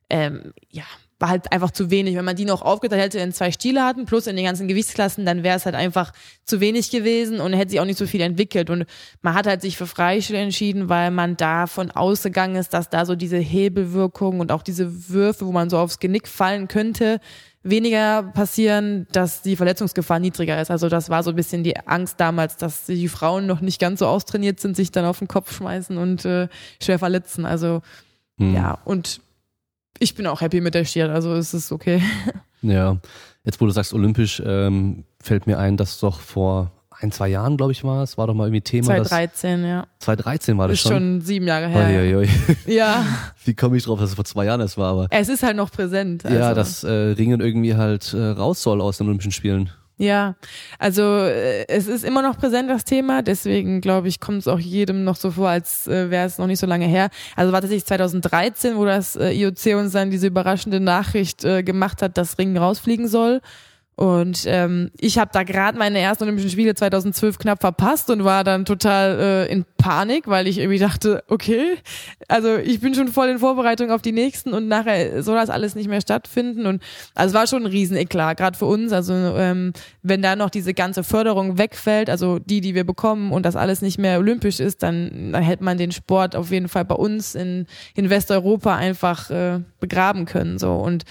ähm, 0.09 0.53
ja, 0.69 0.85
war 1.21 1.29
halt 1.29 1.51
einfach 1.51 1.71
zu 1.71 1.89
wenig. 1.91 2.15
Wenn 2.15 2.25
man 2.25 2.35
die 2.35 2.45
noch 2.45 2.61
aufgeteilt 2.61 3.01
hätte 3.01 3.19
in 3.19 3.31
zwei 3.31 3.51
Stile 3.51 3.83
hatten, 3.83 4.05
plus 4.05 4.27
in 4.27 4.35
den 4.35 4.45
ganzen 4.45 4.67
Gewichtsklassen, 4.67 5.25
dann 5.25 5.43
wäre 5.43 5.57
es 5.57 5.65
halt 5.65 5.75
einfach 5.75 6.11
zu 6.43 6.59
wenig 6.59 6.91
gewesen 6.91 7.39
und 7.39 7.53
hätte 7.53 7.71
sich 7.71 7.79
auch 7.79 7.85
nicht 7.85 7.99
so 7.99 8.07
viel 8.07 8.21
entwickelt. 8.21 8.69
Und 8.69 8.85
man 9.21 9.33
hat 9.33 9.47
halt 9.47 9.61
sich 9.61 9.77
für 9.77 9.87
Freistil 9.87 10.35
entschieden, 10.35 10.89
weil 10.89 11.11
man 11.11 11.37
davon 11.37 11.91
ausgegangen 11.91 12.55
ist, 12.55 12.73
dass 12.73 12.89
da 12.89 13.05
so 13.05 13.15
diese 13.15 13.37
Hebelwirkung 13.37 14.39
und 14.39 14.51
auch 14.51 14.63
diese 14.63 15.09
Würfe, 15.09 15.45
wo 15.45 15.51
man 15.51 15.69
so 15.69 15.77
aufs 15.77 15.99
Genick 15.99 16.27
fallen 16.27 16.67
könnte, 16.67 17.19
weniger 17.63 18.23
passieren, 18.23 19.05
dass 19.11 19.43
die 19.43 19.55
Verletzungsgefahr 19.55 20.19
niedriger 20.19 20.59
ist. 20.59 20.71
Also 20.71 20.89
das 20.89 21.09
war 21.09 21.21
so 21.21 21.29
ein 21.29 21.35
bisschen 21.35 21.63
die 21.63 21.77
Angst 21.77 22.19
damals, 22.19 22.57
dass 22.57 22.85
die 22.85 23.07
Frauen 23.07 23.45
noch 23.45 23.61
nicht 23.61 23.79
ganz 23.79 23.99
so 23.99 24.07
austrainiert 24.07 24.59
sind, 24.59 24.75
sich 24.75 24.91
dann 24.91 25.05
auf 25.05 25.19
den 25.19 25.27
Kopf 25.27 25.55
schmeißen 25.55 25.97
und 25.97 26.25
äh, 26.25 26.47
schwer 26.81 26.97
verletzen. 26.97 27.45
Also 27.45 27.81
Hm. 28.41 28.55
ja, 28.55 28.79
und 28.85 29.21
ich 30.01 30.15
bin 30.15 30.25
auch 30.27 30.41
happy 30.41 30.61
mit 30.61 30.73
der 30.73 30.83
Stier, 30.83 31.11
also 31.11 31.33
es 31.35 31.53
ist 31.53 31.71
okay. 31.71 32.01
Ja, 32.63 32.97
jetzt 33.43 33.59
wo 33.59 33.65
du 33.65 33.71
sagst 33.71 33.91
olympisch, 33.91 34.39
ähm, 34.45 35.03
fällt 35.19 35.47
mir 35.47 35.57
ein, 35.57 35.77
dass 35.77 35.99
doch 35.99 36.19
vor 36.19 36.71
ein, 36.91 37.11
zwei 37.11 37.27
Jahren, 37.27 37.57
glaube 37.57 37.71
ich, 37.71 37.83
war 37.83 38.03
es, 38.03 38.15
war 38.15 38.27
doch 38.27 38.35
mal 38.35 38.45
irgendwie 38.45 38.61
Thema, 38.61 38.97
dass 38.97 39.07
2013, 39.07 39.65
ja. 39.65 39.87
2013 39.97 40.57
war 40.59 40.67
das 40.67 40.77
Ist 40.77 40.87
schon 40.87 41.21
sieben 41.21 41.47
Jahre 41.47 41.67
her. 41.67 41.87
Uiuiui. 41.87 42.29
Ja, 42.67 43.03
Wie 43.45 43.55
komme 43.55 43.77
ich 43.77 43.83
drauf, 43.83 43.99
dass 43.99 44.09
es 44.09 44.15
vor 44.15 44.25
zwei 44.25 44.45
Jahren 44.45 44.61
erst 44.61 44.77
war, 44.77 44.91
aber 44.91 45.07
es 45.09 45.27
ist 45.27 45.41
halt 45.41 45.55
noch 45.55 45.71
präsent. 45.71 46.23
Also. 46.23 46.37
ja, 46.37 46.53
dass 46.53 46.83
äh, 46.83 46.91
Ringen 46.91 47.41
irgendwie 47.41 47.73
halt 47.73 48.13
äh, 48.13 48.21
raus 48.27 48.61
soll 48.61 48.79
aus 48.79 48.99
den 48.99 49.07
Olympischen 49.07 49.31
Spielen. 49.31 49.71
Ja, 50.01 50.33
also 50.79 51.03
äh, 51.03 51.67
es 51.67 51.85
ist 51.85 52.03
immer 52.03 52.23
noch 52.23 52.35
präsent 52.35 52.67
das 52.71 52.85
Thema, 52.85 53.21
deswegen 53.21 53.81
glaube 53.81 54.07
ich, 54.07 54.19
kommt 54.19 54.39
es 54.39 54.47
auch 54.47 54.57
jedem 54.57 55.03
noch 55.03 55.15
so 55.15 55.29
vor, 55.29 55.49
als 55.49 55.85
äh, 55.87 56.09
wäre 56.09 56.25
es 56.25 56.39
noch 56.39 56.47
nicht 56.47 56.57
so 56.57 56.65
lange 56.65 56.87
her. 56.87 57.11
Also 57.35 57.53
war 57.53 57.61
tatsächlich 57.61 57.85
2013, 57.85 58.77
wo 58.77 58.85
das 58.85 59.15
äh, 59.15 59.29
IOC 59.29 59.77
uns 59.77 59.91
dann 59.91 60.09
diese 60.09 60.25
überraschende 60.25 60.79
Nachricht 60.79 61.45
äh, 61.45 61.61
gemacht 61.61 62.01
hat, 62.01 62.17
dass 62.17 62.39
Ringen 62.39 62.57
rausfliegen 62.57 63.07
soll. 63.07 63.41
Und 63.95 64.45
ähm, 64.47 64.89
ich 64.99 65.19
habe 65.19 65.29
da 65.31 65.43
gerade 65.43 65.77
meine 65.77 65.99
ersten 65.99 66.23
Olympischen 66.23 66.49
Spiele 66.49 66.73
2012 66.73 67.37
knapp 67.37 67.61
verpasst 67.61 68.09
und 68.09 68.23
war 68.23 68.43
dann 68.43 68.65
total 68.65 69.19
äh, 69.19 69.51
in 69.51 69.63
Panik, 69.77 70.27
weil 70.27 70.47
ich 70.47 70.57
irgendwie 70.57 70.79
dachte, 70.79 71.23
okay, 71.27 71.75
also 72.27 72.57
ich 72.57 72.79
bin 72.79 72.95
schon 72.95 73.09
voll 73.09 73.27
in 73.27 73.37
Vorbereitung 73.37 73.91
auf 73.91 74.01
die 74.01 74.11
nächsten 74.11 74.53
und 74.53 74.67
nachher 74.67 75.21
soll 75.21 75.35
das 75.35 75.49
alles 75.49 75.75
nicht 75.75 75.87
mehr 75.87 76.01
stattfinden. 76.01 76.65
Und 76.65 76.81
also 77.13 77.33
es 77.33 77.39
war 77.39 77.45
schon 77.45 77.63
ein 77.63 77.71
Rieseneklat, 77.71 78.37
gerade 78.37 78.57
für 78.57 78.65
uns. 78.65 78.91
Also 78.91 79.13
ähm, 79.13 79.73
wenn 80.01 80.21
da 80.21 80.35
noch 80.35 80.49
diese 80.49 80.73
ganze 80.73 81.03
Förderung 81.03 81.57
wegfällt, 81.57 82.09
also 82.09 82.39
die, 82.39 82.61
die 82.61 82.73
wir 82.73 82.85
bekommen 82.85 83.31
und 83.31 83.45
das 83.45 83.55
alles 83.55 83.81
nicht 83.83 83.99
mehr 83.99 84.17
olympisch 84.17 84.59
ist, 84.59 84.81
dann, 84.83 85.31
dann 85.33 85.43
hätte 85.43 85.63
man 85.63 85.77
den 85.77 85.91
Sport 85.91 86.35
auf 86.35 86.49
jeden 86.49 86.69
Fall 86.69 86.85
bei 86.85 86.95
uns 86.95 87.35
in, 87.35 87.67
in 87.93 88.09
Westeuropa 88.09 88.75
einfach 88.75 89.29
äh, 89.29 89.59
begraben 89.79 90.25
können. 90.25 90.57
So 90.57 90.73
und 90.73 91.03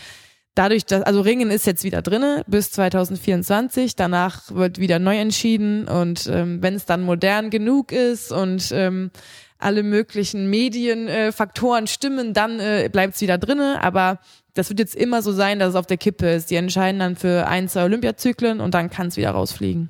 dadurch, 0.61 0.85
dass, 0.85 1.03
also 1.05 1.23
Ringen 1.23 1.51
ist 1.51 1.67
jetzt 1.67 1.85
wieder 1.85 2.03
drinne 2.03 2.45
bis 2.47 2.71
2024, 2.73 3.97
danach 3.97 4.55
wird 4.55 4.79
wieder 4.79 4.99
neu 4.99 5.17
entschieden 5.17 5.89
und 5.89 6.29
ähm, 6.31 6.61
wenn 6.61 6.75
es 6.75 6.85
dann 6.85 7.03
modern 7.03 7.49
genug 7.49 7.93
ist 7.93 8.31
und 8.31 8.71
ähm, 8.73 9.11
alle 9.59 9.83
möglichen 9.83 10.51
Medienfaktoren 10.51 11.85
äh, 11.85 11.89
stimmen, 11.89 12.35
dann 12.35 12.61
äh, 12.61 12.91
bleibt 12.93 13.15
es 13.15 13.23
wieder 13.23 13.39
drinne, 13.39 13.83
aber 13.83 14.19
das 14.53 14.69
wird 14.69 14.81
jetzt 14.81 14.95
immer 14.95 15.23
so 15.23 15.33
sein, 15.33 15.59
dass 15.59 15.71
es 15.71 15.77
auf 15.77 15.87
der 15.87 15.97
Kippe 15.97 16.29
ist. 16.29 16.51
Die 16.51 16.57
entscheiden 16.57 16.99
dann 16.99 17.17
für 17.17 17.47
ein, 17.47 17.67
zwei 17.67 17.85
Olympiazyklen 17.85 18.61
und 18.61 18.75
dann 18.75 18.91
kann 18.91 19.07
es 19.07 19.17
wieder 19.17 19.31
rausfliegen. 19.31 19.89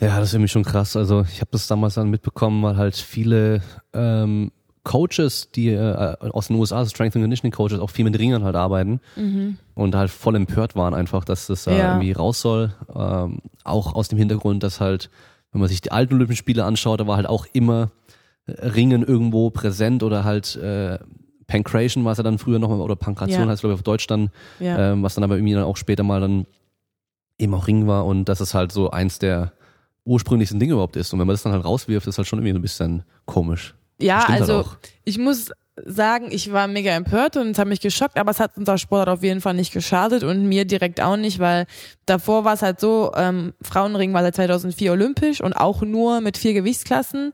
Ja, 0.00 0.20
das 0.20 0.28
ist 0.28 0.34
irgendwie 0.34 0.48
schon 0.48 0.64
krass. 0.64 0.96
Also 0.96 1.26
ich 1.30 1.40
habe 1.42 1.50
das 1.52 1.66
damals 1.66 1.94
dann 1.94 2.08
mitbekommen, 2.08 2.62
weil 2.62 2.78
halt 2.78 2.96
viele 2.96 3.60
ähm, 3.92 4.52
Coaches, 4.84 5.50
die 5.50 5.70
äh, 5.70 6.16
aus 6.20 6.48
den 6.48 6.56
USA, 6.56 6.76
also 6.78 6.90
Strength 6.90 7.16
and 7.16 7.24
Conditioning 7.24 7.52
Coaches, 7.52 7.80
auch 7.80 7.90
viel 7.90 8.04
mit 8.04 8.18
Ringern 8.18 8.44
halt 8.44 8.54
arbeiten 8.54 9.00
und 9.74 9.94
halt 9.96 10.10
voll 10.10 10.36
empört 10.36 10.76
waren 10.76 10.94
einfach, 10.94 11.24
dass 11.24 11.46
das 11.48 11.66
äh, 11.66 11.76
Ja. 11.76 11.88
irgendwie 11.88 12.12
raus 12.12 12.40
soll. 12.40 12.74
Ähm, 12.94 13.38
auch 13.64 13.94
aus 13.94 14.08
dem 14.08 14.18
Hintergrund, 14.18 14.62
dass 14.62 14.80
halt, 14.80 15.10
wenn 15.52 15.60
man 15.60 15.68
sich 15.68 15.80
die 15.80 15.90
alten 15.90 16.14
Olympischen 16.14 16.38
Spiele 16.38 16.64
anschaut, 16.64 17.00
da 17.00 17.06
war 17.06 17.16
halt 17.16 17.26
auch 17.26 17.46
immer 17.52 17.90
äh, 18.46 18.52
Ringen 18.68 19.02
irgendwo 19.02 19.50
präsent 19.50 20.02
oder 20.02 20.22
halt 20.24 20.54
äh, 20.56 20.98
Pancration 21.46 22.04
war 22.04 22.12
es 22.12 22.18
ja 22.18 22.24
dann 22.24 22.38
früher 22.38 22.58
nochmal, 22.58 22.80
oder 22.80 22.96
Pankration 22.96 23.44
Ja. 23.46 23.50
heißt 23.50 23.60
glaube 23.62 23.72
ich 23.74 23.78
auf 23.78 23.82
Deutsch 23.82 24.06
dann, 24.06 24.30
Ja. 24.60 24.92
ähm, 24.92 25.02
was 25.02 25.14
dann 25.14 25.24
aber 25.24 25.36
irgendwie 25.36 25.54
dann 25.54 25.64
auch 25.64 25.76
später 25.76 26.02
mal 26.02 26.20
dann 26.20 26.46
eben 27.38 27.54
auch 27.54 27.66
Ring 27.66 27.86
war 27.86 28.06
und 28.06 28.26
das 28.26 28.40
ist 28.40 28.54
halt 28.54 28.70
so 28.70 28.90
eins 28.90 29.18
der 29.18 29.52
ursprünglichsten 30.04 30.60
Dinge 30.60 30.74
überhaupt 30.74 30.96
ist. 30.96 31.12
Und 31.14 31.18
wenn 31.20 31.26
man 31.26 31.32
das 31.34 31.42
dann 31.42 31.52
halt 31.52 31.64
rauswirft, 31.64 32.06
ist 32.06 32.18
halt 32.18 32.28
schon 32.28 32.38
irgendwie 32.38 32.52
so 32.52 32.58
ein 32.58 32.62
bisschen 32.62 33.02
komisch. 33.24 33.74
Ja, 33.98 34.22
Stimmt 34.22 34.40
also 34.40 34.64
ich 35.04 35.18
muss 35.18 35.50
sagen, 35.76 36.28
ich 36.30 36.52
war 36.52 36.68
mega 36.68 36.92
empört 36.92 37.36
und 37.36 37.50
es 37.50 37.58
hat 37.58 37.66
mich 37.66 37.80
geschockt, 37.80 38.16
aber 38.16 38.30
es 38.30 38.38
hat 38.38 38.52
unser 38.56 38.78
Sport 38.78 39.08
auf 39.08 39.22
jeden 39.22 39.40
Fall 39.40 39.54
nicht 39.54 39.72
geschadet 39.72 40.22
und 40.22 40.48
mir 40.48 40.64
direkt 40.64 41.00
auch 41.00 41.16
nicht, 41.16 41.40
weil 41.40 41.66
davor 42.06 42.44
war 42.44 42.54
es 42.54 42.62
halt 42.62 42.78
so, 42.78 43.12
ähm, 43.16 43.54
Frauenring 43.60 44.12
war 44.12 44.22
seit 44.22 44.36
2004 44.36 44.92
olympisch 44.92 45.40
und 45.40 45.52
auch 45.52 45.82
nur 45.82 46.20
mit 46.20 46.38
vier 46.38 46.54
Gewichtsklassen. 46.54 47.32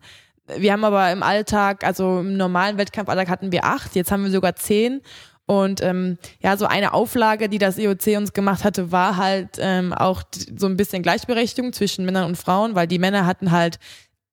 Wir 0.57 0.73
haben 0.73 0.85
aber 0.85 1.13
im 1.13 1.23
Alltag, 1.23 1.85
also 1.85 2.21
im 2.21 2.37
normalen 2.37 2.79
Wettkampfalltag 2.79 3.29
hatten 3.29 3.53
wir 3.53 3.65
acht, 3.65 3.95
jetzt 3.95 4.11
haben 4.11 4.25
wir 4.25 4.31
sogar 4.31 4.57
zehn. 4.57 5.03
Und 5.47 5.83
ähm, 5.83 6.17
ja, 6.41 6.57
so 6.57 6.67
eine 6.67 6.95
Auflage, 6.95 7.49
die 7.49 7.59
das 7.59 7.77
IOC 7.77 8.17
uns 8.17 8.33
gemacht 8.33 8.63
hatte, 8.63 8.93
war 8.93 9.17
halt 9.17 9.59
ähm, 9.59 9.93
auch 9.93 10.23
so 10.57 10.67
ein 10.67 10.77
bisschen 10.77 11.03
Gleichberechtigung 11.03 11.73
zwischen 11.73 12.05
Männern 12.05 12.25
und 12.27 12.37
Frauen, 12.37 12.77
weil 12.77 12.87
die 12.87 13.01
Männer 13.01 13.27
hatten 13.27 13.51
halt 13.51 13.81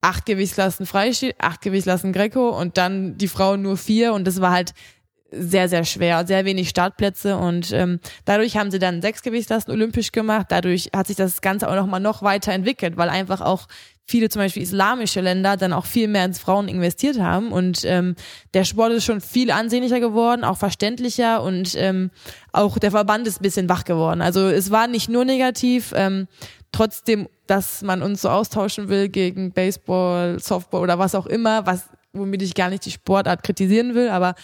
acht 0.01 0.25
Gewichtsklassen 0.25 0.85
Freistil, 0.85 1.33
acht 1.39 1.61
Gewichtsklassen 1.61 2.13
Greco 2.13 2.49
und 2.49 2.77
dann 2.77 3.17
die 3.17 3.27
Frauen 3.27 3.61
nur 3.61 3.77
vier 3.77 4.13
und 4.13 4.25
das 4.25 4.41
war 4.41 4.51
halt 4.51 4.73
sehr, 5.31 5.67
sehr 5.67 5.83
schwer, 5.83 6.25
sehr 6.25 6.45
wenig 6.45 6.69
Startplätze 6.69 7.37
und 7.37 7.71
ähm, 7.73 7.99
dadurch 8.25 8.55
haben 8.55 8.71
sie 8.71 8.79
dann 8.79 9.01
sechs 9.01 9.21
Gewichtsklassen 9.21 9.71
olympisch 9.71 10.11
gemacht. 10.11 10.47
Dadurch 10.49 10.91
hat 10.95 11.07
sich 11.07 11.17
das 11.17 11.41
Ganze 11.41 11.69
auch 11.69 11.75
noch 11.75 11.87
mal 11.87 11.99
noch 11.99 12.21
weiter 12.21 12.53
entwickelt, 12.53 12.95
weil 12.95 13.09
einfach 13.09 13.41
auch 13.41 13.67
viele 14.05 14.29
zum 14.29 14.41
Beispiel 14.41 14.63
islamische 14.63 15.19
Länder 15.19 15.57
dann 15.57 15.73
auch 15.73 15.85
viel 15.85 16.07
mehr 16.07 16.23
ins 16.23 16.39
Frauen 16.39 16.69
investiert 16.69 17.19
haben 17.19 17.51
und 17.51 17.83
ähm, 17.83 18.15
der 18.53 18.63
Sport 18.63 18.93
ist 18.93 19.03
schon 19.03 19.19
viel 19.19 19.51
ansehnlicher 19.51 19.99
geworden, 19.99 20.45
auch 20.45 20.57
verständlicher 20.57 21.43
und 21.43 21.75
ähm, 21.75 22.09
auch 22.53 22.79
der 22.79 22.91
Verband 22.91 23.27
ist 23.27 23.41
bisschen 23.41 23.67
wach 23.67 23.83
geworden. 23.83 24.21
Also 24.21 24.47
es 24.47 24.71
war 24.71 24.87
nicht 24.87 25.09
nur 25.09 25.25
negativ, 25.25 25.93
ähm, 25.93 26.27
trotzdem, 26.77 27.27
dass 27.47 27.81
man 27.81 28.03
uns 28.03 28.21
so 28.21 28.29
austauschen 28.29 28.87
will 28.87 29.09
gegen 29.09 29.51
Baseball, 29.51 30.39
Softball 30.39 30.81
oder 30.81 30.99
was 30.99 31.15
auch 31.15 31.25
immer, 31.25 31.65
was 31.65 31.85
womit 32.13 32.41
ich 32.41 32.53
gar 32.53 32.69
nicht 32.69 32.85
die 32.85 32.91
Sportart 32.91 33.43
kritisieren 33.43 33.95
will, 33.95 34.09
aber 34.09 34.35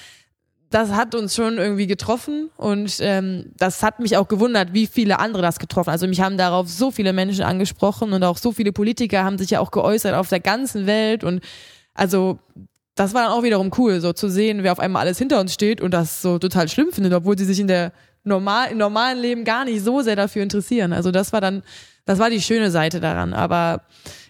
das 0.70 0.92
hat 0.92 1.14
uns 1.14 1.36
schon 1.36 1.60
irgendwie 1.60 1.86
getroffen 1.86 2.50
und 2.58 2.98
ähm, 3.00 3.52
das 3.58 3.84
hat 3.84 4.00
mich 4.00 4.18
auch 4.18 4.28
gewundert, 4.28 4.74
wie 4.74 4.88
viele 4.88 5.20
andere 5.20 5.44
das 5.44 5.60
getroffen. 5.60 5.92
Also 5.92 6.08
mich 6.08 6.22
haben 6.22 6.38
darauf 6.38 6.68
so 6.68 6.90
viele 6.90 7.14
Menschen 7.14 7.44
angesprochen 7.44 8.12
und 8.14 8.24
auch 8.24 8.38
so 8.38 8.52
viele 8.52 8.72
Politiker 8.72 9.24
haben 9.24 9.38
sich 9.38 9.52
ja 9.52 9.60
auch 9.60 9.70
geäußert 9.70 10.16
auf 10.16 10.30
der 10.30 10.40
ganzen 10.40 10.88
Welt 10.88 11.24
und 11.24 11.42
also 11.94 12.40
das 12.96 13.14
war 13.14 13.24
dann 13.24 13.32
auch 13.32 13.44
wiederum 13.44 13.70
cool, 13.78 14.02
so 14.02 14.14
zu 14.14 14.28
sehen, 14.30 14.64
wer 14.64 14.72
auf 14.72 14.80
einmal 14.80 15.04
alles 15.04 15.20
hinter 15.20 15.40
uns 15.40 15.54
steht 15.54 15.82
und 15.82 15.94
das 15.94 16.24
so 16.24 16.40
total 16.40 16.68
schlimm 16.68 16.92
findet, 16.92 17.14
obwohl 17.14 17.38
sie 17.38 17.46
sich 17.46 17.60
in 17.60 17.68
der 17.68 17.92
normal, 18.24 18.72
im 18.72 18.80
normalen 18.80 19.20
Leben 19.20 19.44
gar 19.44 19.66
nicht 19.66 19.84
so 19.84 20.02
sehr 20.02 20.16
dafür 20.16 20.42
interessieren. 20.42 20.94
Also 20.94 21.12
das 21.12 21.34
war 21.34 21.42
dann, 21.42 21.62
das 22.06 22.20
war 22.20 22.30
die 22.30 22.42
schöne 22.42 22.72
Seite 22.72 23.00
daran. 23.00 23.34
Aber 23.34 23.82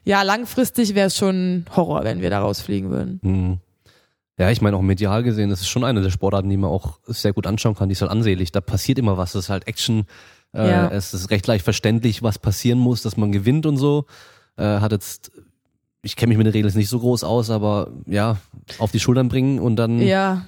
ja, 0.04 0.22
langfristig 0.22 0.96
wäre 0.96 1.08
es 1.08 1.18
schon 1.18 1.66
Horror, 1.76 2.04
wenn 2.04 2.22
wir 2.22 2.30
da 2.30 2.42
rausfliegen 2.42 2.90
würden. 2.90 3.20
Mhm. 3.22 3.60
Ja, 4.38 4.50
ich 4.50 4.62
meine 4.62 4.76
auch 4.76 4.82
medial 4.82 5.22
gesehen, 5.24 5.50
das 5.50 5.62
ist 5.62 5.70
schon 5.70 5.84
eine 5.84 6.02
der 6.02 6.10
Sportarten, 6.10 6.50
die 6.50 6.58
man 6.58 6.72
auch 6.72 7.00
sehr 7.06 7.34
gut 7.34 7.46
anschauen 7.46 7.76
kann. 7.76 7.90
Die 7.90 7.94
ist 7.94 8.02
halt 8.02 8.12
ansehlich. 8.12 8.52
Da 8.52 8.62
passiert 8.62 8.98
immer 8.98 9.16
was. 9.18 9.34
Das 9.34 9.46
ist 9.46 9.50
halt 9.50 9.68
Action. 9.68 10.06
Äh, 10.54 10.70
ja. 10.70 10.88
Es 10.90 11.14
ist 11.14 11.30
recht 11.30 11.46
leicht 11.46 11.64
verständlich, 11.64 12.24
was 12.24 12.40
passieren 12.40 12.80
muss, 12.80 13.04
dass 13.04 13.16
man 13.16 13.32
gewinnt 13.32 13.66
und 13.66 13.78
so. 13.78 14.06
Äh, 14.58 14.64
hat 14.64 14.92
jetzt, 14.92 15.32
ich 16.02 16.16
kenne 16.16 16.30
mich 16.30 16.38
mit 16.38 16.48
den 16.48 16.54
Regeln 16.54 16.76
nicht 16.76 16.90
so 16.90 17.00
groß 17.00 17.24
aus, 17.24 17.52
aber 17.52 17.92
ja, 18.08 18.38
auf 18.80 18.92
die 18.92 19.00
Schultern 19.00 19.30
bringen 19.30 19.60
und 19.60 19.76
dann. 19.76 20.00
Ja. 20.00 20.46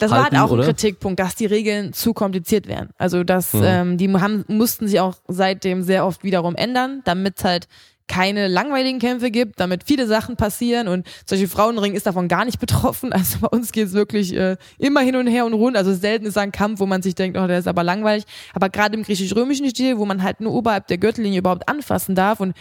Das 0.00 0.10
halten, 0.10 0.32
war 0.32 0.40
halt 0.40 0.50
auch 0.50 0.52
oder? 0.52 0.62
ein 0.62 0.66
Kritikpunkt, 0.66 1.20
dass 1.20 1.34
die 1.34 1.46
Regeln 1.46 1.92
zu 1.92 2.12
kompliziert 2.14 2.66
wären. 2.66 2.90
Also 2.98 3.24
dass 3.24 3.52
mhm. 3.52 3.62
ähm, 3.64 3.98
die 3.98 4.12
haben, 4.12 4.44
mussten 4.48 4.88
sich 4.88 5.00
auch 5.00 5.16
seitdem 5.28 5.82
sehr 5.82 6.06
oft 6.06 6.24
wiederum 6.24 6.56
ändern, 6.56 7.02
damit 7.04 7.44
halt 7.44 7.68
keine 8.10 8.48
langweiligen 8.48 8.98
Kämpfe 8.98 9.30
gibt, 9.30 9.60
damit 9.60 9.84
viele 9.84 10.08
Sachen 10.08 10.34
passieren 10.34 10.88
und 10.88 11.06
solche 11.24 11.46
Frauenring 11.46 11.94
ist 11.94 12.06
davon 12.06 12.26
gar 12.26 12.44
nicht 12.44 12.58
betroffen. 12.58 13.12
Also 13.20 13.38
bei 13.40 13.48
uns 13.48 13.70
geht 13.70 13.86
es 13.86 13.92
wirklich 13.92 14.34
äh, 14.34 14.56
immer 14.78 15.00
hin 15.00 15.14
und 15.14 15.26
her 15.26 15.44
und 15.44 15.52
rund. 15.52 15.76
Also 15.76 15.94
selten 15.94 16.26
ist 16.26 16.38
ein 16.38 16.52
Kampf, 16.52 16.80
wo 16.80 16.86
man 16.86 17.02
sich 17.02 17.14
denkt, 17.14 17.38
oh, 17.38 17.46
der 17.46 17.58
ist 17.58 17.68
aber 17.68 17.84
langweilig. 17.84 18.24
Aber 18.54 18.68
gerade 18.70 18.96
im 18.96 19.04
griechisch-römischen 19.04 19.68
Stil, 19.68 19.98
wo 19.98 20.06
man 20.06 20.22
halt 20.22 20.40
nur 20.40 20.54
oberhalb 20.54 20.86
der 20.88 20.98
Gürtellinie 20.98 21.38
überhaupt 21.38 21.68
anfassen 21.68 22.14
darf 22.14 22.40
und 22.40 22.56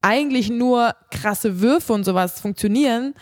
eigentlich 0.00 0.50
nur 0.50 0.94
krasse 1.10 1.60
Würfe 1.60 1.92
und 1.92 2.04
sowas 2.04 2.40
funktionieren, 2.40 3.14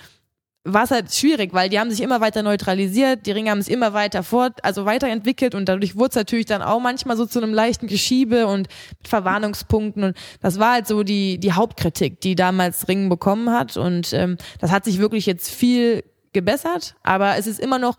war 0.65 0.85
es 0.85 0.93
halt 0.93 1.13
schwierig, 1.13 1.53
weil 1.53 1.69
die 1.69 1.81
haben 1.81 1.91
sich 1.91 2.01
immer 2.01 2.21
weiter 2.21 2.43
neutralisiert, 2.43 3.27
die 3.27 3.33
Ringe 3.33 3.51
haben 3.51 3.59
es 3.59 3.69
immer 3.69 3.95
weiter 3.95 4.23
fort, 4.23 4.65
also 4.65 4.85
weiterentwickelt 4.85 5.55
und 5.57 5.69
dadurch 5.69 5.97
wurde 5.97 6.11
es 6.11 6.15
natürlich 6.15 6.47
dann 6.47 6.63
auch 6.63 6.81
manchmal 6.81 7.17
so 7.17 7.27
zu 7.27 7.43
einem 7.43 7.53
leichten 7.53 7.89
Geschiebe 7.89 8.47
und 8.47 8.69
Verwarnungspunkten 9.03 10.05
und 10.05 10.17
das 10.41 10.61
war 10.61 10.75
halt 10.75 10.87
so 10.87 11.03
die, 11.03 11.39
die 11.39 11.53
Hauptkritik, 11.53 12.21
die 12.21 12.37
damals 12.37 12.87
Ringen 12.87 13.09
bekommen 13.09 13.51
hat 13.51 13.77
und 13.77 14.13
ähm, 14.13 14.37
das 14.61 14.71
hat 14.71 14.85
sich 14.85 14.99
wirklich 14.99 15.27
jetzt 15.27 15.51
viel 15.51 16.05
gebessert, 16.33 16.95
aber 17.03 17.37
es 17.37 17.49
ist 17.49 17.59
immer 17.59 17.81
noch 17.81 17.97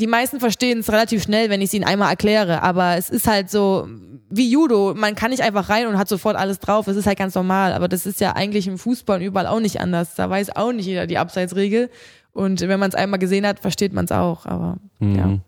die 0.00 0.06
meisten 0.06 0.40
verstehen 0.40 0.80
es 0.80 0.90
relativ 0.90 1.22
schnell, 1.22 1.50
wenn 1.50 1.60
ich 1.60 1.68
es 1.68 1.74
ihnen 1.74 1.84
einmal 1.84 2.10
erkläre, 2.10 2.62
aber 2.62 2.96
es 2.96 3.10
ist 3.10 3.26
halt 3.26 3.50
so 3.50 3.88
wie 4.30 4.50
Judo, 4.50 4.94
man 4.96 5.14
kann 5.14 5.30
nicht 5.30 5.42
einfach 5.42 5.68
rein 5.68 5.86
und 5.86 5.98
hat 5.98 6.08
sofort 6.08 6.36
alles 6.36 6.58
drauf, 6.58 6.86
es 6.88 6.96
ist 6.96 7.06
halt 7.06 7.18
ganz 7.18 7.34
normal, 7.34 7.74
aber 7.74 7.88
das 7.88 8.06
ist 8.06 8.20
ja 8.20 8.34
eigentlich 8.34 8.66
im 8.66 8.78
Fußball 8.78 9.18
und 9.18 9.26
überall 9.26 9.46
auch 9.46 9.60
nicht 9.60 9.80
anders, 9.80 10.14
da 10.14 10.30
weiß 10.30 10.56
auch 10.56 10.72
nicht 10.72 10.86
jeder 10.86 11.06
die 11.06 11.18
Abseitsregel 11.18 11.90
und 12.32 12.60
wenn 12.62 12.80
man 12.80 12.88
es 12.88 12.94
einmal 12.94 13.18
gesehen 13.18 13.46
hat, 13.46 13.60
versteht 13.60 13.92
man 13.92 14.06
es 14.06 14.12
auch, 14.12 14.46
aber 14.46 14.78
mhm. 14.98 15.14
ja. 15.14 15.38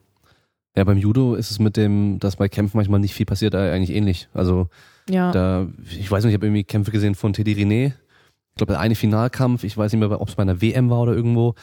Ja, 0.76 0.82
beim 0.82 0.98
Judo 0.98 1.36
ist 1.36 1.52
es 1.52 1.60
mit 1.60 1.76
dem, 1.76 2.18
dass 2.18 2.36
bei 2.36 2.48
Kämpfen 2.48 2.76
manchmal 2.76 2.98
nicht 2.98 3.14
viel 3.14 3.26
passiert, 3.26 3.54
eigentlich 3.54 3.96
ähnlich. 3.96 4.28
Also 4.34 4.68
ja. 5.08 5.30
da, 5.30 5.68
ich 5.88 6.10
weiß 6.10 6.24
nicht, 6.24 6.32
ich 6.32 6.36
habe 6.36 6.46
irgendwie 6.46 6.64
Kämpfe 6.64 6.90
gesehen 6.90 7.14
von 7.14 7.32
Teddy 7.32 7.52
René. 7.52 7.86
Ich 7.86 8.56
glaube, 8.56 8.72
der 8.72 8.80
eine 8.80 8.96
Finalkampf, 8.96 9.62
ich 9.62 9.76
weiß 9.76 9.92
nicht 9.92 10.00
mehr, 10.00 10.20
ob 10.20 10.28
es 10.28 10.34
bei 10.34 10.42
einer 10.42 10.60
WM 10.60 10.90
war 10.90 11.02
oder 11.02 11.12
irgendwo. 11.12 11.54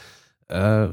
Äh, 0.47 0.87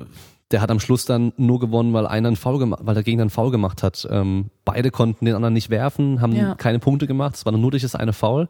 der 0.51 0.63
hat 0.63 0.71
am 0.71 0.81
Schluss 0.81 1.05
dann 1.05 1.33
nur 1.37 1.61
gewonnen, 1.61 1.93
weil 1.93 2.07
einer 2.07 2.29
einen 2.29 2.37
Foul 2.37 2.59
gemacht, 2.59 2.81
weil 2.85 2.95
der 2.95 3.03
Gegner 3.03 3.23
einen 3.23 3.31
Foul 3.31 3.51
gemacht 3.51 3.83
hat. 3.83 4.09
Ähm, 4.11 4.51
beide 4.65 4.91
konnten 4.91 5.25
den 5.27 5.35
anderen 5.35 5.55
nicht 5.55 5.71
werfen, 5.71 6.21
haben 6.21 6.33
ja. 6.35 6.55
keine 6.55 6.79
Punkte 6.79 7.07
gemacht. 7.07 7.35
Es 7.35 7.45
war 7.45 7.53
nur 7.53 7.71
durch 7.71 7.83
das 7.83 7.95
eine 7.95 8.13
Foul. 8.13 8.49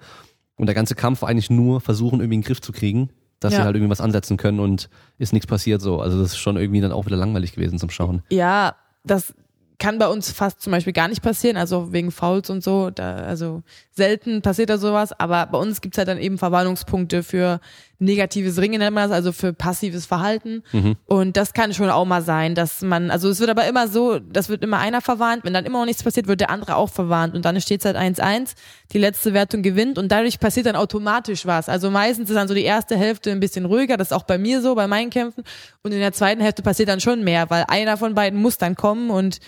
Und 0.57 0.67
der 0.67 0.75
ganze 0.75 0.95
Kampf 0.95 1.23
war 1.23 1.29
eigentlich 1.29 1.51
nur 1.51 1.81
versuchen, 1.81 2.21
irgendwie 2.21 2.37
einen 2.37 2.43
Griff 2.43 2.61
zu 2.61 2.73
kriegen, 2.73 3.11
dass 3.41 3.53
ja. 3.53 3.61
sie 3.61 3.65
halt 3.65 3.77
irgendwie 3.77 3.91
was 3.91 4.01
ansetzen 4.01 4.37
können 4.37 4.61
und 4.61 4.89
ist 5.19 5.33
nichts 5.33 5.47
passiert 5.47 5.81
so. 5.81 6.01
Also 6.01 6.21
das 6.21 6.33
ist 6.33 6.39
schon 6.39 6.57
irgendwie 6.57 6.81
dann 6.81 6.93
auch 6.93 7.07
wieder 7.07 7.17
langweilig 7.17 7.53
gewesen 7.53 7.79
zum 7.79 7.91
Schauen. 7.91 8.23
Ja, 8.31 8.75
das 9.05 9.35
kann 9.79 9.99
bei 9.99 10.09
uns 10.09 10.31
fast 10.31 10.61
zum 10.61 10.73
Beispiel 10.73 10.93
gar 10.93 11.09
nicht 11.09 11.23
passieren, 11.23 11.57
also 11.57 11.93
wegen 11.93 12.11
Fouls 12.11 12.51
und 12.51 12.63
so. 12.63 12.91
Da, 12.91 13.17
also 13.17 13.63
selten 13.99 14.41
passiert 14.41 14.71
da 14.71 14.79
sowas, 14.79 15.13
aber 15.13 15.45
bei 15.47 15.59
uns 15.59 15.83
gibt's 15.83 15.99
halt 15.99 16.09
dann 16.09 16.19
eben 16.19 16.39
Verwarnungspunkte 16.39 17.23
für 17.23 17.61
negatives 17.99 18.59
Ringen, 18.59 18.79
nennt 18.79 18.95
man 18.95 19.09
das, 19.09 19.17
also 19.17 19.33
für 19.33 19.53
passives 19.53 20.07
Verhalten. 20.07 20.63
Mhm. 20.73 20.97
Und 21.07 21.37
das 21.37 21.53
kann 21.53 21.75
schon 21.75 21.91
auch 21.91 22.05
mal 22.05 22.23
sein, 22.23 22.55
dass 22.55 22.81
man, 22.81 23.11
also 23.11 23.29
es 23.29 23.41
wird 23.41 23.51
aber 23.51 23.67
immer 23.67 23.89
so, 23.89 24.19
das 24.19 24.49
wird 24.49 24.63
immer 24.63 24.79
einer 24.79 25.01
verwarnt, 25.01 25.45
wenn 25.45 25.53
dann 25.53 25.67
immer 25.67 25.81
noch 25.81 25.87
nichts 25.87 26.03
passiert, 26.03 26.29
wird 26.29 26.41
der 26.41 26.51
andere 26.51 26.77
auch 26.77 26.91
verwarnt 26.91 27.35
und 27.35 27.45
dann 27.45 27.61
steht's 27.61 27.85
halt 27.85 27.97
1-1, 27.97 28.55
die 28.93 28.99
letzte 28.99 29.35
Wertung 29.35 29.63
gewinnt 29.63 29.99
und 29.99 30.11
dadurch 30.13 30.39
passiert 30.39 30.67
dann 30.67 30.77
automatisch 30.77 31.45
was. 31.45 31.69
Also 31.69 31.91
meistens 31.91 32.31
ist 32.31 32.37
dann 32.37 32.49
so 32.49 32.55
die 32.55 32.65
erste 32.65 32.97
Hälfte 32.97 33.31
ein 33.31 33.41
bisschen 33.41 33.65
ruhiger, 33.65 33.97
das 33.97 34.09
ist 34.09 34.17
auch 34.17 34.25
bei 34.25 34.39
mir 34.39 34.63
so, 34.63 34.75
bei 34.75 34.87
meinen 34.87 35.11
Kämpfen 35.11 35.43
und 35.83 35.93
in 35.93 35.99
der 35.99 36.13
zweiten 36.13 36.41
Hälfte 36.41 36.63
passiert 36.63 36.89
dann 36.89 37.01
schon 37.01 37.25
mehr, 37.25 37.51
weil 37.51 37.65
einer 37.69 37.97
von 37.97 38.15
beiden 38.15 38.41
muss 38.41 38.59
dann 38.59 38.77
kommen 38.77 39.11
und 39.11 39.41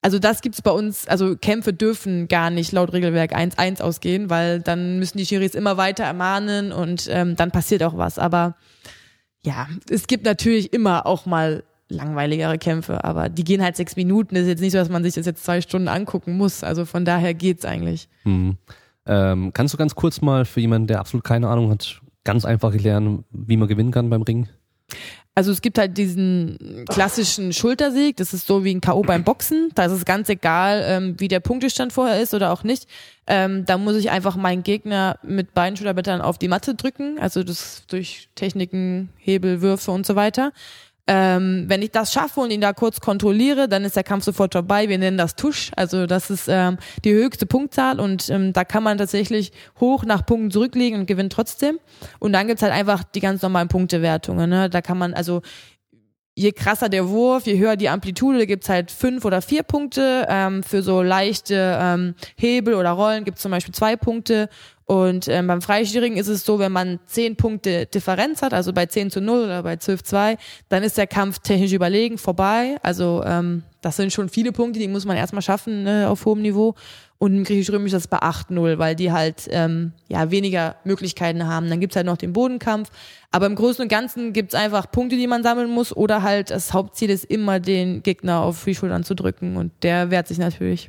also 0.00 0.18
das 0.18 0.42
gibt's 0.42 0.62
bei 0.62 0.70
uns, 0.70 1.08
also 1.08 1.36
Kämpfe 1.36 1.72
dürfen 1.72 2.28
gar 2.28 2.50
nicht 2.50 2.72
laut 2.72 2.92
Regelwerk 2.92 3.34
1-1 3.34 3.82
ausgehen, 3.82 4.30
weil 4.30 4.60
dann 4.60 4.98
müssen 4.98 5.18
die 5.18 5.26
Schiris 5.26 5.54
immer 5.54 5.76
weiter 5.76 6.04
ermahnen 6.04 6.72
und 6.72 7.08
ähm, 7.10 7.34
dann 7.36 7.50
passiert 7.50 7.82
auch 7.82 7.96
was. 7.96 8.18
Aber 8.18 8.54
ja, 9.42 9.66
es 9.90 10.06
gibt 10.06 10.24
natürlich 10.24 10.72
immer 10.72 11.06
auch 11.06 11.26
mal 11.26 11.64
langweiligere 11.88 12.58
Kämpfe, 12.58 13.02
aber 13.02 13.28
die 13.28 13.44
gehen 13.44 13.62
halt 13.62 13.76
sechs 13.76 13.96
Minuten. 13.96 14.34
Das 14.34 14.42
ist 14.42 14.48
jetzt 14.48 14.60
nicht 14.60 14.72
so, 14.72 14.78
dass 14.78 14.90
man 14.90 15.02
sich 15.02 15.14
das 15.14 15.26
jetzt 15.26 15.44
zwei 15.44 15.60
Stunden 15.60 15.88
angucken 15.88 16.36
muss. 16.36 16.62
Also 16.62 16.84
von 16.84 17.04
daher 17.04 17.34
geht's 17.34 17.64
eigentlich. 17.64 18.08
Mhm. 18.24 18.56
Ähm, 19.06 19.52
kannst 19.54 19.72
du 19.74 19.78
ganz 19.78 19.94
kurz 19.94 20.20
mal 20.20 20.44
für 20.44 20.60
jemanden, 20.60 20.86
der 20.86 21.00
absolut 21.00 21.24
keine 21.24 21.48
Ahnung 21.48 21.70
hat, 21.70 22.00
ganz 22.24 22.44
einfach 22.44 22.72
erklären, 22.72 23.24
wie 23.30 23.56
man 23.56 23.68
gewinnen 23.68 23.90
kann 23.90 24.10
beim 24.10 24.22
Ring? 24.22 24.48
Also 25.38 25.52
es 25.52 25.62
gibt 25.62 25.78
halt 25.78 25.96
diesen 25.96 26.84
klassischen 26.88 27.52
Schultersieg, 27.52 28.16
das 28.16 28.34
ist 28.34 28.48
so 28.48 28.64
wie 28.64 28.74
ein 28.74 28.80
K.O. 28.80 29.02
beim 29.02 29.22
Boxen. 29.22 29.70
Da 29.76 29.84
ist 29.84 29.92
es 29.92 30.04
ganz 30.04 30.28
egal, 30.28 30.82
ähm, 30.84 31.14
wie 31.18 31.28
der 31.28 31.38
Punktestand 31.38 31.92
vorher 31.92 32.20
ist 32.20 32.34
oder 32.34 32.52
auch 32.52 32.64
nicht. 32.64 32.88
Ähm, 33.28 33.64
da 33.64 33.78
muss 33.78 33.94
ich 33.94 34.10
einfach 34.10 34.34
meinen 34.34 34.64
Gegner 34.64 35.16
mit 35.22 35.54
beiden 35.54 35.76
Schulterblättern 35.76 36.22
auf 36.22 36.38
die 36.38 36.48
Matte 36.48 36.74
drücken, 36.74 37.20
also 37.20 37.44
das 37.44 37.84
durch 37.86 38.28
Techniken, 38.34 39.10
Hebel, 39.16 39.62
Würfe 39.62 39.92
und 39.92 40.06
so 40.06 40.16
weiter. 40.16 40.50
Ähm, 41.10 41.64
wenn 41.68 41.80
ich 41.80 41.90
das 41.90 42.12
schaffe 42.12 42.40
und 42.40 42.50
ihn 42.50 42.60
da 42.60 42.74
kurz 42.74 43.00
kontrolliere, 43.00 43.66
dann 43.66 43.84
ist 43.84 43.96
der 43.96 44.04
Kampf 44.04 44.24
sofort 44.24 44.52
vorbei. 44.52 44.90
Wir 44.90 44.98
nennen 44.98 45.16
das 45.16 45.36
Tusch. 45.36 45.70
Also 45.74 46.06
das 46.06 46.28
ist 46.28 46.48
ähm, 46.48 46.76
die 47.02 47.14
höchste 47.14 47.46
Punktzahl 47.46 47.98
und 47.98 48.28
ähm, 48.28 48.52
da 48.52 48.64
kann 48.64 48.82
man 48.82 48.98
tatsächlich 48.98 49.52
hoch 49.80 50.04
nach 50.04 50.26
Punkten 50.26 50.50
zurücklegen 50.50 51.00
und 51.00 51.06
gewinnt 51.06 51.32
trotzdem. 51.32 51.78
Und 52.18 52.34
dann 52.34 52.46
gibt's 52.46 52.62
halt 52.62 52.74
einfach 52.74 53.04
die 53.04 53.20
ganz 53.20 53.40
normalen 53.40 53.68
Punktewertungen. 53.68 54.50
Ne? 54.50 54.68
Da 54.68 54.82
kann 54.82 54.98
man 54.98 55.14
also 55.14 55.40
je 56.38 56.52
krasser 56.52 56.88
der 56.88 57.08
Wurf, 57.08 57.46
je 57.46 57.58
höher 57.58 57.76
die 57.76 57.88
Amplitude, 57.88 58.46
gibt's 58.46 58.68
halt 58.68 58.90
fünf 58.90 59.24
oder 59.24 59.42
vier 59.42 59.64
Punkte. 59.64 60.26
Ähm, 60.28 60.62
für 60.62 60.82
so 60.82 61.02
leichte 61.02 61.78
ähm, 61.80 62.14
Hebel 62.36 62.74
oder 62.74 62.90
Rollen 62.90 63.24
gibt's 63.24 63.42
zum 63.42 63.50
Beispiel 63.50 63.74
zwei 63.74 63.96
Punkte 63.96 64.48
und 64.88 65.28
ähm, 65.28 65.46
beim 65.48 65.60
Freischwierigen 65.60 66.16
ist 66.16 66.28
es 66.28 66.46
so, 66.46 66.58
wenn 66.58 66.72
man 66.72 66.98
zehn 67.04 67.36
Punkte 67.36 67.84
Differenz 67.84 68.40
hat, 68.40 68.54
also 68.54 68.72
bei 68.72 68.86
10 68.86 69.10
zu 69.10 69.20
0 69.20 69.44
oder 69.44 69.62
bei 69.62 69.76
12 69.76 70.02
2, 70.02 70.38
dann 70.70 70.82
ist 70.82 70.96
der 70.96 71.06
Kampf 71.06 71.40
technisch 71.40 71.74
überlegen 71.74 72.16
vorbei. 72.16 72.78
Also 72.82 73.22
ähm, 73.22 73.64
das 73.82 73.96
sind 73.96 74.14
schon 74.14 74.30
viele 74.30 74.50
Punkte, 74.50 74.80
die 74.80 74.88
muss 74.88 75.04
man 75.04 75.18
erstmal 75.18 75.42
schaffen 75.42 75.82
ne, 75.82 76.08
auf 76.08 76.24
hohem 76.24 76.40
Niveau. 76.40 76.74
Und 77.18 77.36
im 77.36 77.44
griechisch-römisch 77.44 77.92
ist 77.92 78.04
das 78.04 78.08
bei 78.08 78.26
8-0, 78.26 78.78
weil 78.78 78.96
die 78.96 79.12
halt 79.12 79.46
ähm, 79.50 79.92
ja 80.08 80.30
weniger 80.30 80.76
Möglichkeiten 80.84 81.46
haben. 81.46 81.68
Dann 81.68 81.80
gibt's 81.80 81.96
halt 81.96 82.06
noch 82.06 82.16
den 82.16 82.32
Bodenkampf. 82.32 82.88
Aber 83.30 83.44
im 83.44 83.56
Großen 83.56 83.82
und 83.82 83.88
Ganzen 83.88 84.32
gibt's 84.32 84.54
einfach 84.54 84.90
Punkte, 84.90 85.16
die 85.16 85.26
man 85.26 85.42
sammeln 85.42 85.68
muss. 85.68 85.94
Oder 85.94 86.22
halt 86.22 86.50
das 86.50 86.72
Hauptziel 86.72 87.10
ist 87.10 87.26
immer, 87.26 87.60
den 87.60 88.02
Gegner 88.02 88.40
auf 88.40 88.64
die 88.64 88.74
Schultern 88.74 89.04
zu 89.04 89.14
drücken. 89.14 89.58
Und 89.58 89.70
der 89.82 90.10
wehrt 90.10 90.28
sich 90.28 90.38
natürlich. 90.38 90.88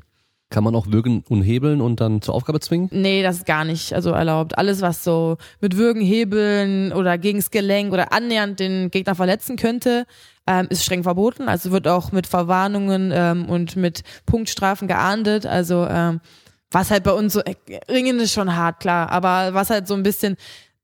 Kann 0.51 0.63
man 0.63 0.75
auch 0.75 0.87
würgen 0.87 1.23
und 1.29 1.43
hebeln 1.43 1.79
und 1.79 2.01
dann 2.01 2.23
zur 2.23 2.33
Aufgabe 2.33 2.59
zwingen? 2.59 2.89
Nee, 2.91 3.21
das 3.21 3.37
ist 3.37 3.45
gar 3.45 3.65
nicht 3.65 3.93
also 3.93 4.09
erlaubt. 4.09 4.57
Alles, 4.57 4.81
was 4.81 5.03
so 5.03 5.37
mit 5.61 5.77
Würgen, 5.77 6.01
Hebeln 6.01 6.91
oder 6.91 7.19
gegens 7.19 7.51
Gelenk 7.51 7.93
oder 7.93 8.11
annähernd 8.13 8.59
den 8.59 8.89
Gegner 8.89 9.13
verletzen 9.13 9.57
könnte, 9.57 10.07
ähm, 10.47 10.65
ist 10.71 10.83
streng 10.83 11.03
verboten. 11.03 11.47
Also 11.47 11.71
wird 11.71 11.87
auch 11.87 12.11
mit 12.11 12.25
Verwarnungen 12.25 13.11
ähm, 13.13 13.47
und 13.47 13.75
mit 13.75 14.01
Punktstrafen 14.25 14.87
geahndet. 14.87 15.45
Also 15.45 15.85
ähm, 15.87 16.19
was 16.71 16.89
halt 16.89 17.03
bei 17.03 17.13
uns 17.13 17.33
so, 17.33 17.41
äh, 17.41 17.55
Ringen 17.87 18.19
ist 18.19 18.33
schon 18.33 18.55
hart, 18.55 18.79
klar, 18.79 19.11
aber 19.11 19.53
was 19.53 19.69
halt 19.69 19.87
so 19.87 19.93
ein 19.93 20.03
bisschen 20.03 20.35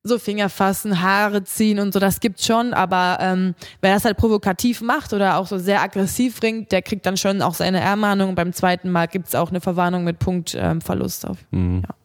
so 0.06 0.20
Finger 0.20 0.50
fassen, 0.50 1.02
Haare 1.02 1.44
ziehen 1.44 1.80
und 1.80 1.92
so, 1.92 2.00
das 2.00 2.20
gibt's 2.20 2.46
schon, 2.46 2.74
aber 2.74 3.18
ähm, 3.20 3.56
wer 3.82 3.94
das 3.94 4.06
halt 4.06 4.18
provokativ 4.18 4.82
macht 4.82 5.14
oder 5.14 5.38
auch 5.38 5.48
so 5.48 5.58
sehr 5.58 5.82
aggressiv 5.82 6.42
ringt, 6.44 6.72
der 6.72 6.84
kriegt 6.84 7.08
dann 7.08 7.18
schon 7.18 7.42
auch 7.42 7.56
seine 7.56 7.80
Ermahnung. 7.80 8.36
Beim 8.36 8.54
zweiten 8.54 8.92
Mal 8.92 9.08
gibt's 9.08 9.34
auch 9.34 9.50
eine 9.50 9.62
Verwarnung 9.62 10.04
mit 10.04 10.20
Punktverlust 10.20 11.24
ähm, 11.24 11.30
auf. 11.32 11.38
Mhm. 11.50 11.82
Ja. 11.84 11.96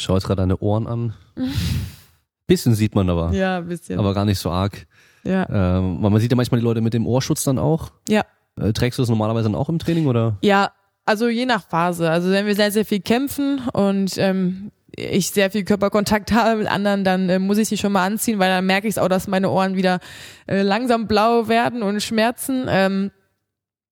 Schau 0.00 0.14
jetzt 0.14 0.26
gerade 0.26 0.42
deine 0.42 0.58
Ohren 0.58 0.86
an. 0.86 1.12
bisschen 2.46 2.74
sieht 2.74 2.94
man 2.94 3.08
aber. 3.10 3.32
Ja, 3.32 3.58
ein 3.58 3.68
bisschen. 3.68 3.98
Aber 3.98 4.14
gar 4.14 4.24
nicht 4.24 4.38
so 4.38 4.50
arg. 4.50 4.86
Ja. 5.24 5.48
Ähm, 5.48 6.02
weil 6.02 6.10
man 6.10 6.20
sieht 6.20 6.30
ja 6.30 6.36
manchmal 6.36 6.60
die 6.60 6.64
Leute 6.64 6.80
mit 6.80 6.94
dem 6.94 7.06
Ohrschutz 7.06 7.44
dann 7.44 7.58
auch. 7.58 7.92
Ja. 8.08 8.22
Äh, 8.58 8.72
trägst 8.72 8.98
du 8.98 9.02
das 9.02 9.10
normalerweise 9.10 9.44
dann 9.44 9.54
auch 9.54 9.68
im 9.68 9.78
Training 9.78 10.06
oder? 10.06 10.38
Ja, 10.40 10.72
also 11.04 11.28
je 11.28 11.44
nach 11.44 11.66
Phase. 11.68 12.10
Also 12.10 12.30
wenn 12.30 12.46
wir 12.46 12.54
sehr, 12.54 12.72
sehr 12.72 12.86
viel 12.86 13.00
kämpfen 13.00 13.60
und 13.72 14.16
ähm, 14.16 14.70
ich 14.96 15.30
sehr 15.30 15.50
viel 15.50 15.64
Körperkontakt 15.64 16.32
habe 16.32 16.60
mit 16.60 16.68
anderen, 16.68 17.04
dann 17.04 17.28
äh, 17.28 17.38
muss 17.38 17.58
ich 17.58 17.68
sie 17.68 17.78
schon 17.78 17.92
mal 17.92 18.04
anziehen, 18.04 18.38
weil 18.38 18.50
dann 18.50 18.66
merke 18.66 18.88
ich 18.88 18.98
auch, 18.98 19.08
dass 19.08 19.28
meine 19.28 19.50
Ohren 19.50 19.76
wieder 19.76 20.00
äh, 20.46 20.62
langsam 20.62 21.06
blau 21.06 21.48
werden 21.48 21.82
und 21.82 22.02
schmerzen. 22.02 22.66
Ähm, 22.68 23.10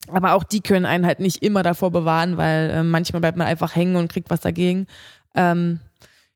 aber 0.09 0.35
auch 0.35 0.45
die 0.45 0.61
können 0.61 0.87
einen 0.87 1.07
halt 1.07 1.21
nicht 1.21 1.43
immer 1.43 1.63
davor 1.63 1.91
bewahren, 1.91 2.37
weil 2.37 2.71
äh, 2.71 2.83
manchmal 2.83 3.21
bleibt 3.21 3.39
man 3.39 3.47
einfach 3.47 3.77
hängen 3.77 3.97
und 3.97 4.11
kriegt 4.11 4.31
was 4.31 4.41
dagegen. 4.41 4.87
Ähm, 5.35 5.81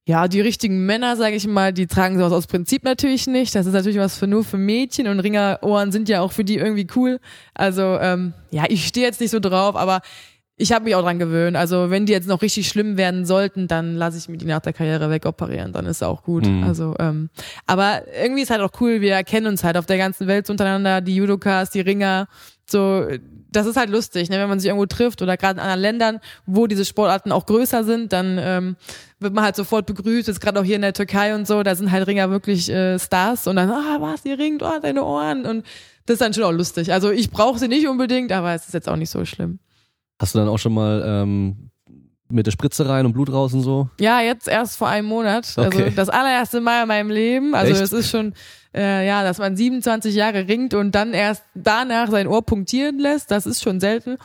ja, 0.09 0.29
die 0.29 0.41
richtigen 0.41 0.87
Männer, 0.87 1.17
sage 1.17 1.35
ich 1.35 1.49
mal, 1.49 1.73
die 1.73 1.89
tragen 1.89 2.17
sowas 2.17 2.33
aus 2.33 2.47
Prinzip 2.47 2.85
natürlich 2.85 3.27
nicht. 3.27 3.57
Das 3.57 3.67
ist 3.67 3.73
natürlich 3.73 3.99
was 3.99 4.17
für 4.17 4.29
nur 4.29 4.45
für 4.45 4.57
Mädchen 4.57 5.09
und 5.09 5.19
Ringerohren 5.19 5.91
sind 5.91 6.09
ja 6.09 6.21
auch 6.21 6.31
für 6.31 6.45
die 6.45 6.59
irgendwie 6.59 6.87
cool. 6.95 7.19
Also 7.55 7.99
ähm, 8.01 8.33
ja, 8.53 8.65
ich 8.69 8.87
stehe 8.87 9.05
jetzt 9.05 9.21
nicht 9.21 9.33
so 9.33 9.41
drauf, 9.41 9.75
aber 9.75 10.03
ich 10.59 10.73
habe 10.73 10.87
mich 10.87 10.95
auch 10.95 11.03
dran 11.03 11.19
gewöhnt. 11.19 11.57
Also 11.57 11.91
wenn 11.91 12.07
die 12.07 12.13
jetzt 12.13 12.29
noch 12.29 12.41
richtig 12.41 12.69
schlimm 12.69 12.97
werden 12.97 13.27
sollten, 13.27 13.69
dann 13.69 13.95
lasse 13.95 14.17
ich 14.17 14.29
mir 14.29 14.39
die 14.39 14.47
nach 14.47 14.61
der 14.61 14.73
Karriere 14.73 15.11
wegoperieren, 15.11 15.73
dann 15.73 15.85
ist 15.87 16.03
auch 16.03 16.23
gut. 16.23 16.47
Mhm. 16.47 16.65
Also, 16.65 16.95
ähm, 16.99 17.29
aber 17.67 18.03
irgendwie 18.21 18.43
ist 18.43 18.51
halt 18.51 18.63
auch 18.63 18.73
cool, 18.81 19.03
wir 19.03 19.13
erkennen 19.13 19.49
uns 19.49 19.65
halt 19.65 19.77
auf 19.77 19.87
der 19.87 19.99
ganzen 19.99 20.27
Welt 20.27 20.49
untereinander, 20.49 21.03
die 21.03 21.15
Judokas, 21.15 21.71
die 21.71 21.81
Ringer, 21.81 22.29
so, 22.65 23.07
das 23.51 23.67
ist 23.67 23.77
halt 23.77 23.91
lustig, 23.91 24.29
ne? 24.31 24.39
wenn 24.39 24.49
man 24.49 24.59
sich 24.59 24.69
irgendwo 24.69 24.87
trifft 24.87 25.23
oder 25.23 25.37
gerade 25.37 25.55
in 25.55 25.61
anderen 25.61 25.81
Ländern, 25.81 26.21
wo 26.47 26.67
diese 26.67 26.85
Sportarten 26.85 27.33
auch 27.33 27.47
größer 27.47 27.85
sind, 27.85 28.13
dann 28.13 28.39
ähm, 28.41 28.77
wird 29.21 29.35
man 29.35 29.45
halt 29.45 29.57
sofort 29.57 29.87
begrüßt, 29.87 30.27
jetzt 30.27 30.41
gerade 30.41 30.59
auch 30.59 30.65
hier 30.65 30.77
in 30.77 30.83
der 30.83 30.95
Türkei 30.95 31.35
und 31.35 31.47
so, 31.47 31.63
da 31.63 31.75
sind 31.75 31.93
halt 31.93 32.07
Ringer 32.07 32.31
wirklich 32.31 32.71
äh, 32.71 32.99
Stars 32.99 33.47
und 33.47 33.57
dann, 33.57 33.71
ah, 33.71 33.99
was, 34.01 34.25
ihr 34.25 34.39
ringt, 34.39 34.63
oh, 34.63 34.79
deine 34.81 35.05
Ohren 35.05 35.45
und 35.45 35.67
das 36.07 36.15
ist 36.15 36.21
dann 36.21 36.33
schon 36.33 36.45
auch 36.45 36.53
lustig. 36.53 36.93
Also 36.93 37.11
ich 37.11 37.31
brauche 37.31 37.59
sie 37.59 37.69
nicht 37.69 37.87
unbedingt, 37.89 38.33
aber 38.33 38.55
es 38.55 38.67
ist 38.67 38.75
jetzt 38.75 38.89
auch 38.89 38.97
nicht 38.97 39.11
so 39.11 39.25
schlimm. 39.25 39.59
Hast 40.19 40.35
du 40.35 40.39
dann 40.39 40.49
auch 40.49 40.59
schon 40.59 40.75
mal 40.75 41.03
ähm, 41.07 41.71
mit 42.29 42.47
der 42.47 42.51
Spritze 42.53 42.89
rein 42.89 43.07
und 43.07 43.13
Blut 43.13 43.31
raus 43.33 43.53
und 43.55 43.63
so? 43.63 43.89
Ja, 44.01 44.21
jetzt 44.21 44.49
erst 44.49 44.77
vor 44.79 44.89
einem 44.89 45.07
Monat. 45.09 45.53
Also 45.57 45.63
Okay. 45.79 45.93
das 45.95 46.09
allererste 46.09 46.61
Mal 46.61 46.83
in 46.83 46.89
meinem 46.89 47.11
Leben. 47.11 47.55
Also 47.55 47.73
Echt? 47.73 47.83
es 47.83 47.93
ist 47.93 48.11
schon, 48.11 48.33
äh, 48.75 49.07
ja, 49.07 49.23
dass 49.23 49.39
man 49.39 49.57
27 49.57 50.15
Jahre 50.15 50.49
ringt 50.49 50.75
und 50.75 50.93
dann 50.95 51.13
erst 51.15 51.45
danach 51.55 52.11
sein 52.11 52.27
Ohr 52.27 52.45
punktieren 52.45 52.99
lässt, 52.99 53.31
das 53.31 53.47
ist 53.47 53.63
schon 53.63 53.79
selten. 53.81 54.17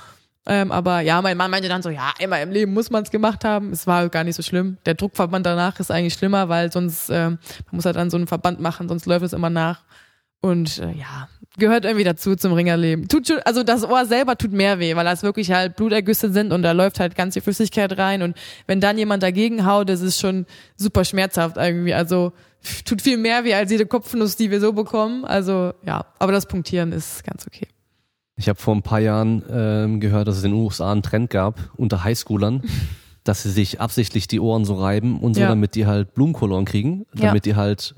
Ähm, 0.47 0.71
aber 0.71 1.01
ja, 1.01 1.21
mein 1.21 1.37
Mann 1.37 1.51
meinte 1.51 1.69
dann 1.69 1.83
so, 1.83 1.89
ja, 1.91 2.13
einmal 2.19 2.41
im 2.41 2.49
Leben 2.49 2.73
muss 2.73 2.89
man 2.89 3.03
es 3.03 3.11
gemacht 3.11 3.43
haben. 3.45 3.71
Es 3.71 3.85
war 3.85 4.09
gar 4.09 4.23
nicht 4.23 4.35
so 4.35 4.41
schlimm. 4.41 4.77
Der 4.87 4.95
Druckverband 4.95 5.45
danach 5.45 5.79
ist 5.79 5.91
eigentlich 5.91 6.15
schlimmer, 6.15 6.49
weil 6.49 6.71
sonst, 6.71 7.11
ähm, 7.11 7.37
man 7.67 7.75
muss 7.75 7.85
halt 7.85 7.95
dann 7.95 8.09
so 8.09 8.17
einen 8.17 8.25
Verband 8.25 8.59
machen, 8.59 8.89
sonst 8.89 9.05
läuft 9.05 9.23
es 9.23 9.33
immer 9.33 9.51
nach. 9.51 9.83
Und 10.41 10.79
äh, 10.79 10.91
ja, 10.93 11.27
gehört 11.57 11.85
irgendwie 11.85 12.03
dazu 12.03 12.35
zum 12.35 12.53
Ringerleben. 12.53 13.07
Tut 13.07 13.27
schon, 13.27 13.37
also 13.45 13.61
das 13.63 13.83
Ohr 13.83 14.05
selber 14.05 14.37
tut 14.37 14.51
mehr 14.51 14.79
weh, 14.79 14.95
weil 14.95 15.05
das 15.05 15.21
wirklich 15.21 15.51
halt 15.51 15.75
Blutergüsse 15.75 16.31
sind 16.33 16.51
und 16.51 16.63
da 16.63 16.71
läuft 16.71 16.99
halt 16.99 17.15
ganz 17.15 17.33
viel 17.35 17.43
Flüssigkeit 17.43 17.95
rein 17.97 18.23
und 18.23 18.35
wenn 18.67 18.79
dann 18.81 18.97
jemand 18.97 19.21
dagegen 19.21 19.65
haut, 19.67 19.89
das 19.89 20.01
ist 20.01 20.19
schon 20.19 20.45
super 20.77 21.05
schmerzhaft 21.05 21.57
irgendwie. 21.57 21.93
Also 21.93 22.33
tut 22.85 23.01
viel 23.03 23.17
mehr 23.17 23.43
weh 23.43 23.53
als 23.53 23.69
jede 23.71 23.85
Kopfnuss, 23.85 24.35
die 24.35 24.49
wir 24.49 24.59
so 24.59 24.73
bekommen. 24.73 25.25
Also 25.25 25.73
ja, 25.85 26.05
aber 26.17 26.31
das 26.31 26.47
Punktieren 26.47 26.91
ist 26.91 27.23
ganz 27.23 27.45
okay. 27.45 27.67
Ich 28.37 28.49
habe 28.49 28.59
vor 28.59 28.73
ein 28.73 28.81
paar 28.81 28.99
Jahren 28.99 29.43
ähm, 29.51 29.99
gehört, 29.99 30.27
dass 30.27 30.37
es 30.37 30.43
in 30.43 30.51
den 30.53 30.59
USA 30.59 30.91
einen 30.91 31.03
Trend 31.03 31.29
gab 31.29 31.59
unter 31.77 32.03
Highschoolern, 32.03 32.63
dass 33.23 33.43
sie 33.43 33.51
sich 33.51 33.79
absichtlich 33.79 34.27
die 34.27 34.39
Ohren 34.39 34.65
so 34.65 34.73
reiben 34.73 35.19
und 35.19 35.35
so, 35.35 35.41
Ja. 35.41 35.49
damit 35.49 35.75
die 35.75 35.85
halt 35.85 36.15
Blumenkoloren 36.15 36.65
kriegen, 36.65 37.05
Ja. 37.13 37.27
damit 37.27 37.45
die 37.45 37.55
halt 37.55 37.93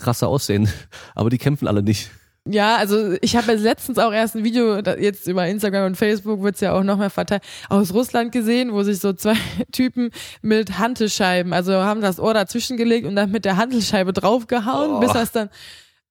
krasser 0.00 0.28
aussehen. 0.28 0.68
Aber 1.14 1.30
die 1.30 1.38
kämpfen 1.38 1.68
alle 1.68 1.82
nicht. 1.82 2.10
Ja, 2.50 2.76
also 2.76 3.14
ich 3.20 3.36
habe 3.36 3.52
jetzt 3.52 3.60
letztens 3.62 3.98
auch 3.98 4.10
erst 4.12 4.34
ein 4.34 4.42
Video, 4.42 4.78
jetzt 4.78 5.26
über 5.26 5.46
Instagram 5.46 5.84
und 5.84 5.96
Facebook 5.96 6.40
wird's 6.42 6.60
ja 6.62 6.72
auch 6.72 6.82
noch 6.82 6.96
mehr 6.96 7.10
verteilt, 7.10 7.42
aus 7.68 7.92
Russland 7.92 8.32
gesehen, 8.32 8.72
wo 8.72 8.82
sich 8.82 9.00
so 9.00 9.12
zwei 9.12 9.34
Typen 9.72 10.10
mit 10.40 10.78
Hantelscheiben, 10.78 11.52
also 11.52 11.74
haben 11.74 12.00
das 12.00 12.18
Ohr 12.18 12.32
dazwischen 12.32 12.78
gelegt 12.78 13.06
und 13.06 13.16
dann 13.16 13.30
mit 13.30 13.44
der 13.44 13.58
Hantelscheibe 13.58 14.14
draufgehauen, 14.14 14.92
Oh. 14.94 15.00
bis 15.00 15.12
das 15.12 15.30
dann, 15.32 15.50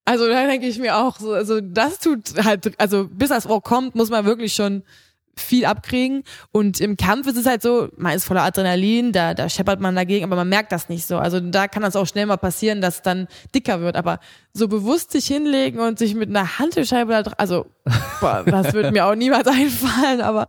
also 0.05 0.27
da 0.27 0.45
denke 0.45 0.67
ich 0.67 0.77
mir 0.77 0.97
auch 0.97 1.17
so, 1.19 1.33
also 1.33 1.59
das 1.59 1.97
tut 1.97 2.43
halt, 2.45 2.71
also 2.79 3.07
bis 3.11 3.29
das 3.29 3.47
Ohr 3.49 3.63
kommt, 3.63 3.95
muss 3.95 4.11
man 4.11 4.25
wirklich 4.25 4.53
schon 4.53 4.83
viel 5.39 5.65
abkriegen 5.65 6.23
und 6.51 6.79
im 6.81 6.97
Kampf 6.97 7.27
ist 7.27 7.37
es 7.37 7.45
halt 7.45 7.61
so, 7.61 7.89
man 7.97 8.13
ist 8.15 8.25
voller 8.25 8.43
Adrenalin, 8.43 9.11
da, 9.11 9.33
da 9.33 9.49
scheppert 9.49 9.79
man 9.79 9.95
dagegen, 9.95 10.23
aber 10.25 10.35
man 10.35 10.49
merkt 10.49 10.71
das 10.71 10.89
nicht 10.89 11.05
so. 11.05 11.17
Also 11.17 11.39
da 11.39 11.67
kann 11.67 11.83
das 11.83 11.95
auch 11.95 12.05
schnell 12.07 12.25
mal 12.25 12.37
passieren, 12.37 12.81
dass 12.81 12.95
es 12.97 13.01
dann 13.01 13.27
dicker 13.53 13.81
wird, 13.81 13.95
aber 13.95 14.19
so 14.53 14.67
bewusst 14.67 15.11
sich 15.11 15.27
hinlegen 15.27 15.79
und 15.79 15.99
sich 15.99 16.15
mit 16.15 16.29
einer 16.29 16.59
Hantelscheibe 16.59 17.11
da 17.11 17.19
dra- 17.21 17.35
also 17.37 17.65
boah, 18.21 18.43
das 18.45 18.73
wird 18.73 18.91
mir 18.93 19.05
auch 19.05 19.15
niemals 19.15 19.47
einfallen, 19.47 20.21
aber 20.21 20.47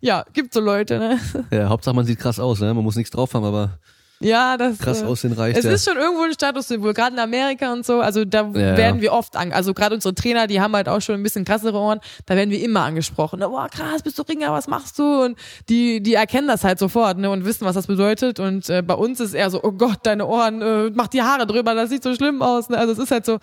ja, 0.00 0.24
gibt 0.32 0.52
so 0.52 0.60
Leute, 0.60 0.98
ne? 0.98 1.18
Ja, 1.50 1.68
Hauptsache 1.68 1.94
man 1.96 2.04
sieht 2.06 2.18
krass 2.18 2.38
aus, 2.38 2.60
ne? 2.60 2.72
Man 2.74 2.84
muss 2.84 2.96
nichts 2.96 3.10
drauf 3.10 3.34
haben, 3.34 3.44
aber 3.44 3.78
Ja, 4.20 4.56
das 4.56 4.78
krass 4.78 5.02
äh, 5.02 5.04
aussehen 5.04 5.32
reicht. 5.32 5.58
es 5.58 5.64
ja. 5.64 5.72
ist 5.72 5.84
schon 5.84 5.98
irgendwo 5.98 6.22
ein 6.22 6.32
Statussymbol, 6.32 6.94
gerade 6.94 7.14
in 7.14 7.20
Amerika 7.20 7.72
und 7.72 7.84
so. 7.84 8.00
Also 8.00 8.24
da 8.24 8.46
Ja, 8.46 8.76
werden 8.76 9.00
wir 9.00 9.12
oft 9.12 9.36
an, 9.36 9.52
also 9.52 9.74
gerade 9.74 9.94
unsere 9.94 10.14
Trainer, 10.14 10.46
die 10.46 10.60
haben 10.60 10.74
halt 10.74 10.88
auch 10.88 11.00
schon 11.00 11.16
ein 11.16 11.22
bisschen 11.22 11.44
krassere 11.44 11.78
Ohren, 11.78 12.00
da 12.24 12.34
werden 12.34 12.50
wir 12.50 12.62
immer 12.62 12.80
angesprochen. 12.80 13.40
Boah, 13.40 13.68
krass, 13.68 14.02
bist 14.02 14.18
du 14.18 14.22
Ringer, 14.22 14.52
was 14.52 14.68
machst 14.68 14.98
du? 14.98 15.24
Und 15.24 15.38
die, 15.68 16.02
die 16.02 16.14
erkennen 16.14 16.48
das 16.48 16.64
halt 16.64 16.78
sofort, 16.78 17.18
ne, 17.18 17.30
und 17.30 17.44
wissen, 17.44 17.66
was 17.66 17.74
das 17.74 17.86
bedeutet. 17.86 18.40
Und 18.40 18.70
äh, 18.70 18.82
bei 18.82 18.94
uns 18.94 19.20
ist 19.20 19.34
eher 19.34 19.50
so, 19.50 19.62
oh 19.62 19.72
Gott, 19.72 19.98
deine 20.04 20.26
Ohren, 20.26 20.62
äh, 20.62 20.90
mach 20.94 21.08
die 21.08 21.22
Haare 21.22 21.46
drüber, 21.46 21.74
das 21.74 21.90
sieht 21.90 22.02
so 22.02 22.14
schlimm 22.14 22.40
aus. 22.40 22.70
Ne? 22.70 22.78
Also 22.78 22.92
es 22.92 22.98
ist 22.98 23.10
halt 23.10 23.26
so, 23.26 23.38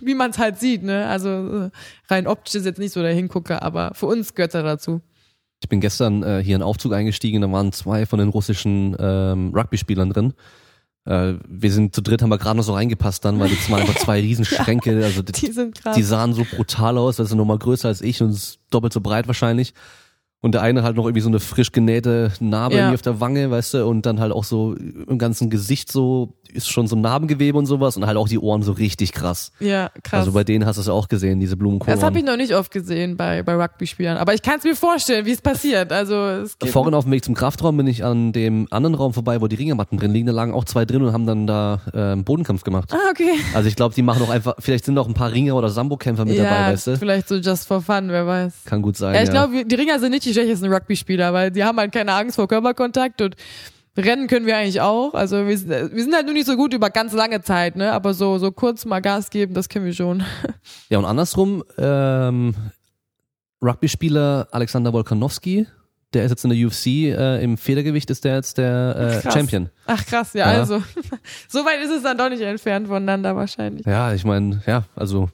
wie 0.00 0.14
man 0.14 0.30
es 0.30 0.38
halt 0.38 0.58
sieht, 0.58 0.82
ne? 0.82 1.06
Also 1.06 1.28
äh, 1.28 1.70
rein 2.08 2.26
optisch 2.26 2.54
ist 2.54 2.64
jetzt 2.64 2.78
nicht 2.78 2.92
so 2.92 3.02
der 3.02 3.12
Hingucker, 3.12 3.62
aber 3.62 3.92
für 3.94 4.06
uns 4.06 4.34
gehört 4.34 4.54
er 4.54 4.62
dazu. 4.62 5.02
Ich 5.60 5.68
bin 5.68 5.80
gestern 5.80 6.22
äh, 6.22 6.42
hier 6.42 6.56
in 6.56 6.62
Aufzug 6.62 6.92
eingestiegen, 6.92 7.42
da 7.42 7.50
waren 7.50 7.72
zwei 7.72 8.06
von 8.06 8.18
den 8.18 8.28
russischen 8.28 8.96
ähm, 8.98 9.52
Rugby-Spielern 9.54 10.10
drin. 10.10 10.34
Äh, 11.04 11.34
wir 11.48 11.72
sind 11.72 11.94
zu 11.94 12.00
dritt, 12.02 12.22
haben 12.22 12.30
wir 12.30 12.38
gerade 12.38 12.56
noch 12.56 12.64
so 12.64 12.74
reingepasst 12.74 13.24
dann, 13.24 13.40
weil 13.40 13.48
das 13.48 13.68
waren 13.70 13.80
einfach 13.80 13.96
zwei 13.96 14.20
Riesenschränke. 14.20 15.04
Also 15.04 15.22
die, 15.22 15.32
Die 15.32 15.50
die 15.96 16.02
sahen 16.02 16.34
so 16.34 16.44
brutal 16.44 16.98
aus, 16.98 17.16
das 17.16 17.30
ist 17.30 17.34
nochmal 17.34 17.58
größer 17.58 17.88
als 17.88 18.02
ich 18.02 18.22
und 18.22 18.30
ist 18.30 18.60
doppelt 18.70 18.92
so 18.92 19.00
breit 19.00 19.26
wahrscheinlich. 19.26 19.74
Und 20.40 20.52
der 20.52 20.62
eine 20.62 20.84
halt 20.84 20.94
noch 20.96 21.04
irgendwie 21.04 21.20
so 21.20 21.28
eine 21.28 21.40
frisch 21.40 21.72
genähte 21.72 22.30
Narbe 22.38 22.76
Ja. 22.76 22.92
auf 22.94 23.02
der 23.02 23.20
Wange, 23.20 23.50
weißt 23.50 23.74
du, 23.74 23.86
und 23.86 24.06
dann 24.06 24.20
halt 24.20 24.30
auch 24.32 24.44
so 24.44 24.74
im 24.74 25.18
ganzen 25.18 25.50
Gesicht 25.50 25.90
so, 25.90 26.34
ist 26.52 26.70
schon 26.70 26.86
so 26.86 26.94
Narbengewebe 26.94 27.58
und 27.58 27.66
sowas 27.66 27.96
und 27.96 28.06
halt 28.06 28.16
auch 28.16 28.28
die 28.28 28.38
Ohren 28.38 28.62
so 28.62 28.70
richtig 28.72 29.12
krass. 29.12 29.50
ja, 29.58 29.90
krass. 30.04 30.20
Also 30.20 30.32
bei 30.32 30.44
denen 30.44 30.64
hast 30.64 30.76
du 30.76 30.82
es 30.82 30.86
ja 30.86 30.92
auch 30.92 31.08
gesehen, 31.08 31.40
diese 31.40 31.56
Blumenkoloren. 31.56 31.98
Das 31.98 32.06
habe 32.06 32.18
ich 32.20 32.24
noch 32.24 32.36
nicht 32.36 32.54
oft 32.54 32.70
gesehen 32.70 33.16
bei, 33.16 33.42
bei 33.42 33.56
Rugby-Spielern. 33.56 34.16
Aber 34.16 34.32
ich 34.32 34.40
kann 34.42 34.58
es 34.58 34.64
mir 34.64 34.76
vorstellen, 34.76 35.26
wie 35.26 35.32
es 35.32 35.42
passiert. 35.42 35.92
Also 35.92 36.14
es 36.14 36.56
geht 36.56 36.70
Vorhin 36.70 36.94
auf 36.94 37.04
dem 37.04 37.12
Weg 37.12 37.24
zum 37.24 37.34
Kraftraum 37.34 37.76
bin 37.76 37.88
ich 37.88 38.04
an 38.04 38.32
dem 38.32 38.68
anderen 38.70 38.94
Raum 38.94 39.12
vorbei, 39.12 39.40
wo 39.40 39.48
die 39.48 39.56
Ringermatten 39.56 39.98
drin 39.98 40.12
liegen. 40.12 40.26
Da 40.26 40.32
lagen 40.32 40.54
auch 40.54 40.64
zwei 40.64 40.84
drin 40.84 41.02
und 41.02 41.12
haben 41.12 41.26
dann 41.26 41.48
da 41.48 41.80
ähm, 41.92 42.22
Bodenkampf 42.22 42.62
gemacht. 42.62 42.92
Ah, 42.92 43.10
okay. 43.10 43.32
Also 43.54 43.68
ich 43.68 43.74
glaube, 43.74 43.94
die 43.96 44.02
machen 44.02 44.22
auch 44.22 44.30
einfach, 44.30 44.54
vielleicht 44.60 44.84
sind 44.84 44.96
auch 44.98 45.08
ein 45.08 45.14
paar 45.14 45.32
Ringer 45.32 45.56
oder 45.56 45.68
Sambo-Kämpfer 45.68 46.24
mit 46.24 46.36
ja, 46.36 46.44
dabei, 46.44 46.72
weißt 46.72 46.86
du? 46.86 46.96
vielleicht 46.96 47.26
so 47.26 47.34
just 47.34 47.66
for 47.66 47.80
fun, 47.82 48.08
wer 48.08 48.24
weiß. 48.24 48.52
Kann 48.66 48.82
gut 48.82 48.96
sein. 48.96 49.16
Ja, 49.16 49.22
ich 49.24 49.30
glaube, 49.30 49.64
die 49.64 49.74
Ringer 49.74 49.98
sind 49.98 50.12
nicht 50.12 50.27
die 50.28 50.32
schlechtesten 50.34 50.72
Rugby-Spieler, 50.72 51.32
weil 51.32 51.50
die 51.50 51.64
haben 51.64 51.78
halt 51.78 51.92
keine 51.92 52.12
Angst 52.12 52.36
vor 52.36 52.46
Körperkontakt 52.48 53.20
und 53.22 53.36
Rennen 53.96 54.28
können 54.28 54.46
wir 54.46 54.56
eigentlich 54.56 54.80
auch. 54.80 55.12
Also 55.14 55.46
wir 55.46 55.58
sind, 55.58 55.70
wir 55.70 56.02
sind 56.02 56.14
halt 56.14 56.24
nur 56.26 56.32
nicht 56.34 56.46
so 56.46 56.56
gut 56.56 56.72
über 56.72 56.88
ganz 56.88 57.12
lange 57.12 57.42
Zeit, 57.42 57.74
ne? 57.74 57.92
Aber 57.92 58.14
so, 58.14 58.38
so 58.38 58.52
kurz 58.52 58.84
mal 58.84 59.00
Gas 59.00 59.28
geben, 59.30 59.54
das 59.54 59.68
können 59.68 59.86
wir 59.86 59.92
schon. 59.92 60.22
Ja, 60.88 60.98
und 60.98 61.04
andersrum, 61.04 61.64
ähm, 61.78 62.54
Rugby-Spieler 63.60 64.46
Alexander 64.52 64.92
Wolkanowski, 64.92 65.66
der 66.14 66.24
ist 66.24 66.30
jetzt 66.30 66.44
in 66.44 66.50
der 66.50 66.66
UFC, 66.66 66.86
äh, 66.86 67.42
im 67.42 67.58
Federgewicht 67.58 68.08
ist 68.10 68.24
der 68.24 68.36
jetzt 68.36 68.56
der 68.58 69.22
äh. 69.24 69.32
Champion. 69.32 69.68
Ach 69.86 70.04
krass, 70.06 70.32
ja, 70.32 70.52
Ja. 70.52 70.60
also. 70.60 70.80
so 71.48 71.64
weit 71.64 71.82
ist 71.82 71.90
es 71.90 72.02
dann 72.04 72.16
doch 72.16 72.30
nicht 72.30 72.40
entfernt 72.40 72.86
voneinander 72.86 73.34
wahrscheinlich. 73.34 73.84
Ja, 73.84 74.14
ich 74.14 74.24
meine, 74.24 74.62
ja, 74.66 74.84
also 74.94 75.28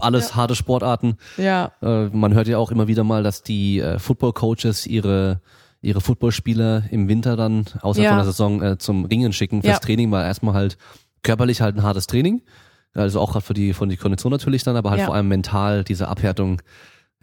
alles 0.00 0.30
Ja. 0.30 0.36
harte 0.36 0.54
Sportarten. 0.54 1.16
Ja, 1.36 1.72
Äh, 1.82 2.06
man 2.08 2.34
hört 2.34 2.48
ja 2.48 2.58
auch 2.58 2.70
immer 2.70 2.88
wieder 2.88 3.04
mal, 3.04 3.22
dass 3.22 3.42
die 3.42 3.80
äh, 3.80 3.98
Football-Coaches 3.98 4.86
ihre 4.86 5.40
ihre 5.80 6.00
Footballspieler 6.00 6.84
im 6.90 7.08
Winter 7.08 7.36
dann 7.36 7.64
außer 7.82 8.02
Ja. 8.02 8.08
von 8.08 8.18
der 8.18 8.24
Saison 8.26 8.62
äh, 8.62 8.78
zum 8.78 9.04
Ringen 9.04 9.32
schicken 9.32 9.62
fürs 9.62 9.74
Ja. 9.74 9.78
Training, 9.78 10.10
weil 10.10 10.24
erstmal 10.24 10.54
halt 10.54 10.76
körperlich 11.22 11.60
halt 11.60 11.76
ein 11.76 11.84
hartes 11.84 12.08
Training. 12.08 12.42
Also 12.94 13.20
auch 13.20 13.30
gerade 13.32 13.44
für 13.44 13.54
die, 13.54 13.72
von 13.74 13.88
die 13.88 13.96
Kondition 13.96 14.32
natürlich 14.32 14.64
dann, 14.64 14.74
aber 14.76 14.90
halt 14.90 15.02
vor 15.02 15.14
allem 15.14 15.28
mental 15.28 15.84
diese 15.84 16.08
Abhärtung, 16.08 16.60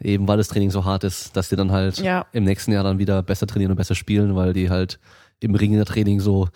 eben 0.00 0.26
weil 0.26 0.38
das 0.38 0.48
Training 0.48 0.70
so 0.70 0.86
hart 0.86 1.04
ist, 1.04 1.36
dass 1.36 1.50
die 1.50 1.56
dann 1.56 1.70
halt 1.70 2.02
im 2.32 2.44
nächsten 2.44 2.72
Jahr 2.72 2.82
dann 2.84 2.98
wieder 2.98 3.22
besser 3.22 3.46
trainieren 3.46 3.72
und 3.72 3.76
besser 3.76 3.94
spielen, 3.94 4.34
weil 4.36 4.54
die 4.54 4.70
halt 4.70 4.98
im 5.40 5.54
Ringertraining 5.54 6.20
so 6.20 6.48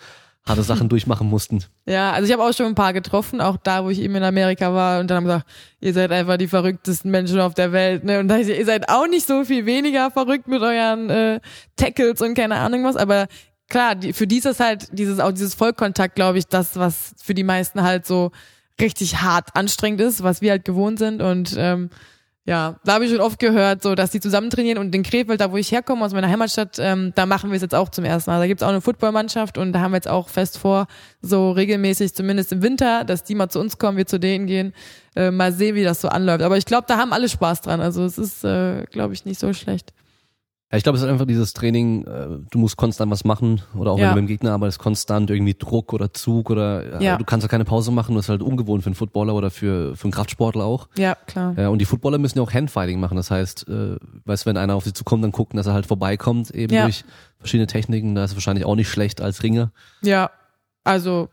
harte 0.45 0.63
Sachen 0.63 0.89
durchmachen 0.89 1.29
mussten. 1.29 1.63
Ja, 1.85 2.11
also 2.11 2.25
ich 2.25 2.33
habe 2.33 2.43
auch 2.43 2.53
schon 2.53 2.65
ein 2.65 2.75
paar 2.75 2.93
getroffen, 2.93 3.41
auch 3.41 3.57
da, 3.57 3.83
wo 3.83 3.89
ich 3.89 3.99
eben 3.99 4.15
in 4.15 4.23
Amerika 4.23 4.73
war 4.73 4.99
und 4.99 5.09
dann 5.09 5.17
haben 5.17 5.25
gesagt, 5.25 5.45
ihr 5.79 5.93
seid 5.93 6.11
einfach 6.11 6.37
die 6.37 6.47
verrücktesten 6.47 7.11
Menschen 7.11 7.39
auf 7.39 7.53
der 7.53 7.71
Welt, 7.71 8.03
ne? 8.03 8.19
Und 8.19 8.27
da 8.27 8.37
ich, 8.37 8.47
ihr 8.47 8.65
seid 8.65 8.89
auch 8.89 9.07
nicht 9.07 9.27
so 9.27 9.43
viel 9.45 9.65
weniger 9.65 10.09
verrückt 10.09 10.47
mit 10.47 10.61
euren 10.61 11.09
äh, 11.09 11.39
Tackles 11.75 12.21
und 12.21 12.33
keine 12.33 12.55
Ahnung 12.55 12.83
was, 12.83 12.95
aber 12.95 13.27
klar, 13.69 13.95
die, 13.95 14.13
für 14.13 14.25
die 14.25 14.37
ist 14.37 14.45
das 14.45 14.59
halt 14.59 14.87
dieses 14.91 15.19
auch 15.19 15.31
dieses 15.31 15.53
Vollkontakt, 15.53 16.15
glaube 16.15 16.39
ich, 16.39 16.47
das 16.47 16.75
was 16.75 17.13
für 17.21 17.35
die 17.35 17.43
meisten 17.43 17.83
halt 17.83 18.07
so 18.07 18.31
richtig 18.79 19.21
hart 19.21 19.49
anstrengend 19.55 20.01
ist, 20.01 20.23
was 20.23 20.41
wir 20.41 20.51
halt 20.51 20.65
gewohnt 20.65 20.97
sind 20.97 21.21
und 21.21 21.55
ähm, 21.55 21.91
ja, 22.45 22.79
da 22.83 22.93
habe 22.93 23.05
ich 23.05 23.11
schon 23.11 23.21
oft 23.21 23.37
gehört, 23.37 23.83
so 23.83 23.93
dass 23.93 24.09
die 24.09 24.19
zusammen 24.19 24.49
trainieren 24.49 24.79
und 24.79 24.95
in 24.95 25.03
Krefeld, 25.03 25.39
da 25.39 25.51
wo 25.51 25.57
ich 25.57 25.71
herkomme, 25.71 26.03
aus 26.03 26.11
meiner 26.11 26.27
Heimatstadt, 26.27 26.79
ähm, 26.79 27.11
da 27.13 27.27
machen 27.27 27.51
wir 27.51 27.55
es 27.55 27.61
jetzt 27.61 27.75
auch 27.75 27.89
zum 27.89 28.03
ersten 28.03 28.31
Mal. 28.31 28.39
Da 28.39 28.47
gibt's 28.47 28.63
auch 28.63 28.69
eine 28.69 28.81
Footballmannschaft 28.81 29.59
und 29.59 29.73
da 29.73 29.81
haben 29.81 29.91
wir 29.91 29.97
jetzt 29.97 30.07
auch 30.07 30.27
fest 30.27 30.57
vor, 30.57 30.87
so 31.21 31.51
regelmäßig, 31.51 32.15
zumindest 32.15 32.51
im 32.51 32.63
Winter, 32.63 33.03
dass 33.03 33.23
die 33.23 33.35
mal 33.35 33.49
zu 33.49 33.59
uns 33.59 33.77
kommen, 33.77 33.97
wir 33.97 34.07
zu 34.07 34.19
denen 34.19 34.47
gehen, 34.47 34.73
äh, 35.15 35.29
mal 35.29 35.51
sehen, 35.51 35.75
wie 35.75 35.83
das 35.83 36.01
so 36.01 36.07
anläuft. 36.07 36.41
Aber 36.41 36.57
ich 36.57 36.65
glaube, 36.65 36.85
da 36.87 36.97
haben 36.97 37.13
alle 37.13 37.29
Spaß 37.29 37.61
dran. 37.61 37.79
Also 37.79 38.03
es 38.05 38.17
ist, 38.17 38.43
äh, 38.43 38.85
glaube 38.85 39.13
ich, 39.13 39.23
nicht 39.23 39.39
so 39.39 39.53
schlecht. 39.53 39.93
Ja, 40.71 40.77
ich 40.77 40.83
glaube, 40.83 40.95
es 40.97 41.03
ist 41.03 41.09
einfach 41.09 41.25
dieses 41.27 41.51
Training, 41.51 42.05
äh, 42.05 42.27
du 42.49 42.57
musst 42.57 42.77
konstant 42.77 43.11
was 43.11 43.25
machen 43.25 43.61
oder 43.77 43.91
auch 43.91 43.97
Ja. 43.97 44.03
wenn 44.05 44.09
du 44.11 44.15
mit 44.21 44.23
dem 44.23 44.27
Gegner 44.27 44.53
arbeitest, 44.53 44.79
konstant 44.79 45.29
irgendwie 45.29 45.53
Druck 45.53 45.91
oder 45.91 46.13
Zug 46.13 46.49
oder 46.49 46.93
ja, 46.93 47.01
Ja. 47.01 47.17
du 47.17 47.25
kannst 47.25 47.43
ja 47.43 47.49
keine 47.49 47.65
Pause 47.65 47.91
machen, 47.91 48.15
das 48.15 48.25
ist 48.25 48.29
halt 48.29 48.41
ungewohnt 48.41 48.83
für 48.83 48.87
einen 48.87 48.95
Footballer 48.95 49.35
oder 49.35 49.51
für, 49.51 49.95
für 49.97 50.05
einen 50.05 50.13
Kraftsportler 50.13 50.63
auch. 50.63 50.87
Ja, 50.97 51.15
klar. 51.27 51.69
Und 51.69 51.79
die 51.79 51.85
Footballer 51.85 52.17
müssen 52.19 52.37
ja 52.37 52.43
auch 52.43 52.53
Handfighting 52.53 53.01
machen, 53.01 53.17
das 53.17 53.29
heißt, 53.29 53.67
äh, 53.67 53.97
weißt, 54.23 54.45
wenn 54.45 54.55
einer 54.55 54.75
auf 54.75 54.85
sie 54.85 54.93
zukommt, 54.93 55.23
dann 55.25 55.33
gucken, 55.33 55.57
dass 55.57 55.67
er 55.67 55.73
halt 55.73 55.85
vorbeikommt, 55.85 56.51
eben 56.51 56.73
Ja. 56.73 56.83
durch 56.83 57.03
verschiedene 57.39 57.67
Techniken, 57.67 58.15
da 58.15 58.23
ist 58.23 58.31
es 58.31 58.37
wahrscheinlich 58.37 58.63
auch 58.63 58.75
nicht 58.75 58.89
schlecht 58.89 59.19
als 59.19 59.43
Ringer. 59.43 59.71
Ja, 60.03 60.31
also 60.85 61.27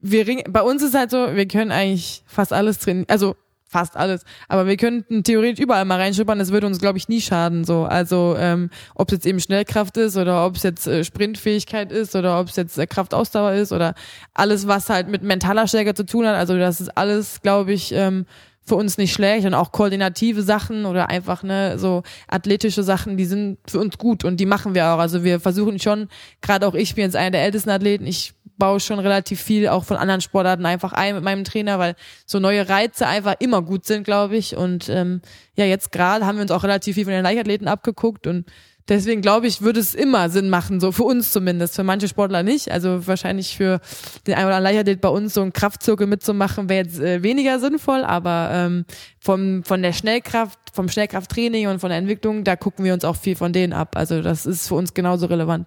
wir 0.00 0.26
ring 0.26 0.42
bei 0.48 0.62
uns 0.62 0.82
ist 0.82 0.94
halt 0.94 1.10
so, 1.10 1.34
wir 1.34 1.48
können 1.48 1.72
eigentlich 1.72 2.22
fast 2.26 2.52
alles 2.52 2.78
trainieren, 2.78 3.06
also 3.08 3.34
fast 3.74 3.96
alles, 3.96 4.22
aber 4.46 4.68
wir 4.68 4.76
könnten 4.76 5.24
theoretisch 5.24 5.58
überall 5.58 5.84
mal 5.84 5.98
reinschippern, 5.98 6.38
das 6.38 6.52
würde 6.52 6.68
uns 6.68 6.78
glaube 6.78 6.96
ich 6.96 7.08
nie 7.08 7.20
schaden 7.20 7.64
so. 7.64 7.82
Also 7.82 8.36
ähm, 8.38 8.70
ob 8.94 9.08
es 9.08 9.16
jetzt 9.16 9.26
eben 9.26 9.40
Schnellkraft 9.40 9.96
ist 9.96 10.16
oder 10.16 10.46
ob 10.46 10.54
es 10.54 10.62
jetzt 10.62 10.86
äh, 10.86 11.02
Sprintfähigkeit 11.02 11.90
ist 11.90 12.14
oder 12.14 12.38
ob 12.38 12.50
es 12.50 12.54
jetzt 12.56 12.78
äh, 12.78 12.86
Kraftausdauer 12.86 13.52
ist 13.54 13.72
oder 13.72 13.94
alles 14.32 14.68
was 14.68 14.88
halt 14.90 15.08
mit 15.08 15.24
mentaler 15.24 15.66
Stärke 15.66 15.94
zu 15.94 16.06
tun 16.06 16.24
hat, 16.24 16.36
also 16.36 16.56
das 16.56 16.80
ist 16.80 16.96
alles 16.96 17.40
glaube 17.42 17.72
ich 17.72 17.90
ähm, 17.92 18.26
für 18.64 18.76
uns 18.76 18.96
nicht 18.96 19.12
schlecht. 19.12 19.46
Und 19.46 19.54
auch 19.54 19.72
koordinative 19.72 20.42
Sachen 20.42 20.86
oder 20.86 21.10
einfach 21.10 21.42
ne 21.42 21.78
so 21.78 22.02
athletische 22.28 22.82
Sachen, 22.82 23.16
die 23.16 23.26
sind 23.26 23.58
für 23.66 23.80
uns 23.80 23.98
gut 23.98 24.24
und 24.24 24.38
die 24.38 24.46
machen 24.46 24.74
wir 24.74 24.86
auch. 24.86 24.98
Also 24.98 25.22
wir 25.24 25.40
versuchen 25.40 25.78
schon, 25.78 26.08
gerade 26.40 26.66
auch 26.66 26.74
ich 26.74 26.94
bin 26.94 27.04
jetzt 27.04 27.16
einer 27.16 27.32
der 27.32 27.42
ältesten 27.42 27.70
Athleten, 27.70 28.06
ich 28.06 28.34
baue 28.56 28.80
schon 28.80 28.98
relativ 28.98 29.40
viel 29.40 29.68
auch 29.68 29.84
von 29.84 29.96
anderen 29.96 30.20
Sportarten 30.20 30.66
einfach 30.66 30.92
ein 30.92 31.14
mit 31.14 31.24
meinem 31.24 31.44
Trainer, 31.44 31.78
weil 31.78 31.94
so 32.26 32.38
neue 32.38 32.68
Reize 32.68 33.06
einfach 33.06 33.34
immer 33.40 33.62
gut 33.62 33.86
sind, 33.86 34.04
glaube 34.04 34.36
ich. 34.36 34.56
Und 34.56 34.88
ähm, 34.88 35.20
ja, 35.56 35.64
jetzt 35.64 35.92
gerade 35.92 36.26
haben 36.26 36.36
wir 36.36 36.42
uns 36.42 36.50
auch 36.50 36.64
relativ 36.64 36.94
viel 36.94 37.04
von 37.04 37.12
den 37.12 37.24
Leichtathleten 37.24 37.68
abgeguckt 37.68 38.26
und 38.26 38.46
deswegen 38.88 39.22
glaube 39.22 39.46
ich, 39.46 39.62
würde 39.62 39.80
es 39.80 39.94
immer 39.94 40.28
Sinn 40.28 40.50
machen, 40.50 40.80
so 40.80 40.92
für 40.92 41.04
uns 41.04 41.32
zumindest, 41.32 41.76
für 41.76 41.84
manche 41.84 42.08
Sportler 42.08 42.42
nicht. 42.42 42.70
Also 42.70 43.06
wahrscheinlich 43.06 43.56
für 43.56 43.80
den 44.26 44.34
einen 44.34 44.46
oder 44.46 44.56
anderen 44.56 44.76
Leichtathlet 44.76 45.00
bei 45.00 45.08
uns 45.08 45.34
so 45.34 45.42
einen 45.42 45.52
Kraftzirkel 45.52 46.06
mitzumachen, 46.06 46.68
wäre 46.68 46.84
jetzt 46.84 47.00
äh, 47.00 47.22
weniger 47.22 47.58
sinnvoll, 47.58 48.04
aber 48.04 48.50
ähm, 48.52 48.84
vom, 49.20 49.64
von 49.64 49.82
der 49.82 49.92
Schnellkraft, 49.92 50.58
vom 50.72 50.88
Schnellkrafttraining 50.88 51.68
und 51.68 51.80
von 51.80 51.90
der 51.90 51.98
Entwicklung, 51.98 52.44
da 52.44 52.56
gucken 52.56 52.84
wir 52.84 52.94
uns 52.94 53.04
auch 53.04 53.16
viel 53.16 53.36
von 53.36 53.52
denen 53.52 53.72
ab. 53.72 53.96
Also 53.96 54.22
das 54.22 54.46
ist 54.46 54.68
für 54.68 54.74
uns 54.74 54.94
genauso 54.94 55.26
relevant. 55.26 55.66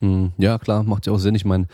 Hm, 0.00 0.32
ja, 0.38 0.58
klar, 0.58 0.84
macht 0.84 1.06
ja 1.06 1.12
auch 1.12 1.18
Sinn. 1.18 1.34
Ich 1.34 1.44
meine, 1.44 1.66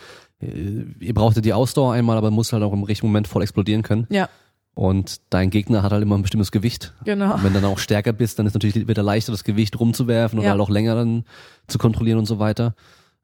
ihr 1.00 1.14
braucht 1.14 1.36
ja 1.36 1.42
die 1.42 1.52
Ausdauer 1.52 1.92
einmal, 1.94 2.16
aber 2.16 2.30
muss 2.30 2.52
halt 2.52 2.62
auch 2.62 2.72
im 2.72 2.82
richtigen 2.84 3.08
Moment 3.08 3.28
voll 3.28 3.42
explodieren 3.42 3.82
können. 3.82 4.06
Ja, 4.10 4.28
Und 4.74 5.20
dein 5.30 5.50
Gegner 5.50 5.82
hat 5.82 5.92
halt 5.92 6.02
immer 6.02 6.16
ein 6.16 6.22
bestimmtes 6.22 6.50
Gewicht. 6.52 6.92
genau. 7.04 7.34
Und 7.34 7.44
wenn 7.44 7.52
du 7.54 7.60
dann 7.60 7.70
auch 7.70 7.78
stärker 7.78 8.12
bist, 8.12 8.38
dann 8.38 8.46
ist 8.46 8.54
natürlich 8.54 8.88
wieder 8.88 9.02
leichter, 9.02 9.32
das 9.32 9.44
Gewicht 9.44 9.78
rumzuwerfen 9.78 10.38
oder 10.38 10.46
Ja. 10.46 10.52
halt 10.52 10.60
auch 10.60 10.70
länger 10.70 10.94
dann 10.94 11.24
zu 11.68 11.78
kontrollieren 11.78 12.18
und 12.18 12.26
so 12.26 12.38
weiter. 12.38 12.74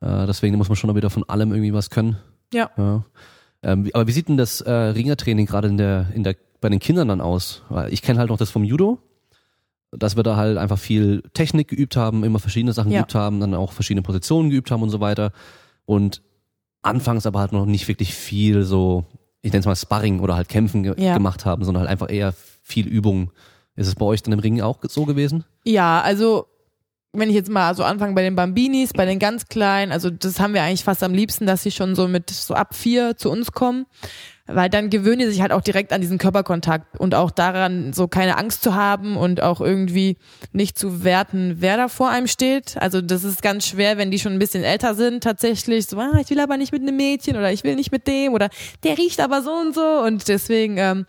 Äh, 0.01 0.27
deswegen 0.27 0.57
muss 0.57 0.68
man 0.68 0.77
schon 0.77 0.95
wieder 0.95 1.11
von 1.11 1.29
allem 1.29 1.51
irgendwie 1.53 1.73
was 1.75 1.91
können. 1.91 2.16
Ja. 2.55 2.71
Ja. 2.77 3.05
Ähm, 3.62 3.91
aber 3.93 4.07
wie 4.07 4.12
sieht 4.12 4.29
denn 4.29 4.37
das 4.39 4.61
äh, 4.62 4.71
Ringertraining 4.73 5.47
gerade 5.47 5.68
in 5.68 5.77
der, 5.77 6.07
in 6.14 6.25
der, 6.25 6.35
bei 6.61 6.68
den 6.68 6.79
Kindern 6.79 7.09
dann 7.09 7.21
aus? 7.21 7.62
Weil 7.68 7.93
ich 7.93 8.01
kenne 8.03 8.18
halt 8.18 8.31
noch 8.31 8.39
das 8.39 8.51
vom 8.51 8.64
Judo, 8.64 8.99
dass 9.93 10.16
wir 10.16 10.23
da 10.23 10.37
halt 10.37 10.57
einfach 10.57 10.79
viel 10.79 11.23
Technik 11.35 11.68
geübt 11.68 11.97
haben, 11.97 12.23
immer 12.25 12.39
verschiedene 12.39 12.73
Sachen 12.73 12.93
Ja. 12.93 13.01
geübt 13.01 13.14
haben, 13.16 13.41
dann 13.41 13.55
auch 13.55 13.73
verschiedene 13.73 14.03
Positionen 14.03 14.49
geübt 14.51 14.71
haben 14.71 14.83
und 14.83 14.91
so 14.91 15.01
weiter. 15.01 15.33
Und 15.85 16.23
anfangs 16.83 17.26
aber 17.26 17.41
halt 17.41 17.53
noch 17.53 17.66
nicht 17.66 17.89
wirklich 17.89 18.14
viel 18.14 18.62
so, 18.62 19.05
ich 19.43 19.53
nenne 19.53 19.61
es 19.61 19.66
mal 19.66 19.76
Sparring 19.76 20.20
oder 20.20 20.37
halt 20.37 20.49
Kämpfen 20.49 20.83
ge 20.83 20.95
Ja. 20.97 21.14
gemacht 21.14 21.45
haben, 21.45 21.64
sondern 21.64 21.83
halt 21.83 21.91
einfach 21.91 22.11
eher 22.11 22.35
viel 22.62 22.87
Übung. 22.87 23.31
Ist 23.76 23.87
es 23.89 23.95
bei 23.95 24.05
euch 24.07 24.22
dann 24.22 24.33
im 24.33 24.39
Ring 24.41 24.61
auch 24.61 24.78
so 24.89 25.05
gewesen? 25.07 25.45
Ja, 25.64 26.01
also 26.03 26.47
wenn 27.12 27.28
ich 27.28 27.35
jetzt 27.35 27.51
mal 27.51 27.74
so 27.74 27.83
anfange 27.83 28.14
bei 28.14 28.22
den 28.22 28.37
Bambinis, 28.37 28.93
bei 28.93 29.05
den 29.05 29.18
ganz 29.18 29.47
Kleinen, 29.47 29.91
also 29.91 30.11
das 30.11 30.39
haben 30.39 30.55
wir 30.55 30.62
eigentlich 30.62 30.85
fast 30.85 31.03
am 31.03 31.12
liebsten, 31.14 31.47
dass 31.47 31.62
sie 31.62 31.70
schon 31.72 31.95
so 31.97 32.07
mit 32.07 32.31
so 32.31 32.55
ab 32.55 32.74
vier 32.74 33.16
zu 33.16 33.31
uns 33.31 33.53
kommen, 33.53 33.87
weil 34.53 34.70
dann 34.70 34.90
gewöhnen 34.90 35.20
die 35.20 35.26
sich 35.26 35.40
halt 35.40 35.53
auch 35.53 35.61
direkt 35.61 35.92
an 35.92 36.01
diesen 36.01 36.18
Körperkontakt 36.18 36.98
und 36.98 37.14
auch 37.14 37.30
daran, 37.30 37.92
so 37.92 38.09
keine 38.09 38.38
Angst 38.38 38.62
zu 38.62 38.74
haben 38.74 39.16
und 39.16 39.42
auch 39.42 39.61
irgendwie 39.61 40.16
nicht 40.53 40.78
zu 40.78 41.05
werten, 41.05 41.57
wer 41.59 41.76
da 41.76 41.88
vor 41.88 42.11
einem 42.11 42.26
steht. 42.26 42.76
Also 42.78 43.01
das 43.01 43.24
ist 43.24 43.42
ganz 43.42 43.66
schwer, 43.66 43.98
wenn 43.98 44.11
die 44.11 44.18
schon 44.18 44.32
ein 44.32 44.38
bisschen 44.38 44.64
älter 44.64 44.94
sind, 44.94 45.22
tatsächlich. 45.22 45.86
So, 45.86 45.98
ah, 45.98 46.18
ich 46.20 46.30
will 46.30 46.40
aber 46.40 46.57
nicht 46.57 46.72
mit 46.72 46.82
einem 46.82 46.96
Mädchen 46.96 47.36
oder 47.36 47.53
ich 47.53 47.64
will 47.64 47.76
nicht 47.76 47.92
mit 47.92 48.07
dem 48.07 48.34
oder 48.34 48.48
der 48.84 48.98
riecht 48.98 49.20
aber 49.20 49.42
so 49.42 49.53
und 49.53 49.74
so. 49.74 49.80
Und 49.80 50.28
deswegen 50.28 50.76
ähm, 50.78 51.07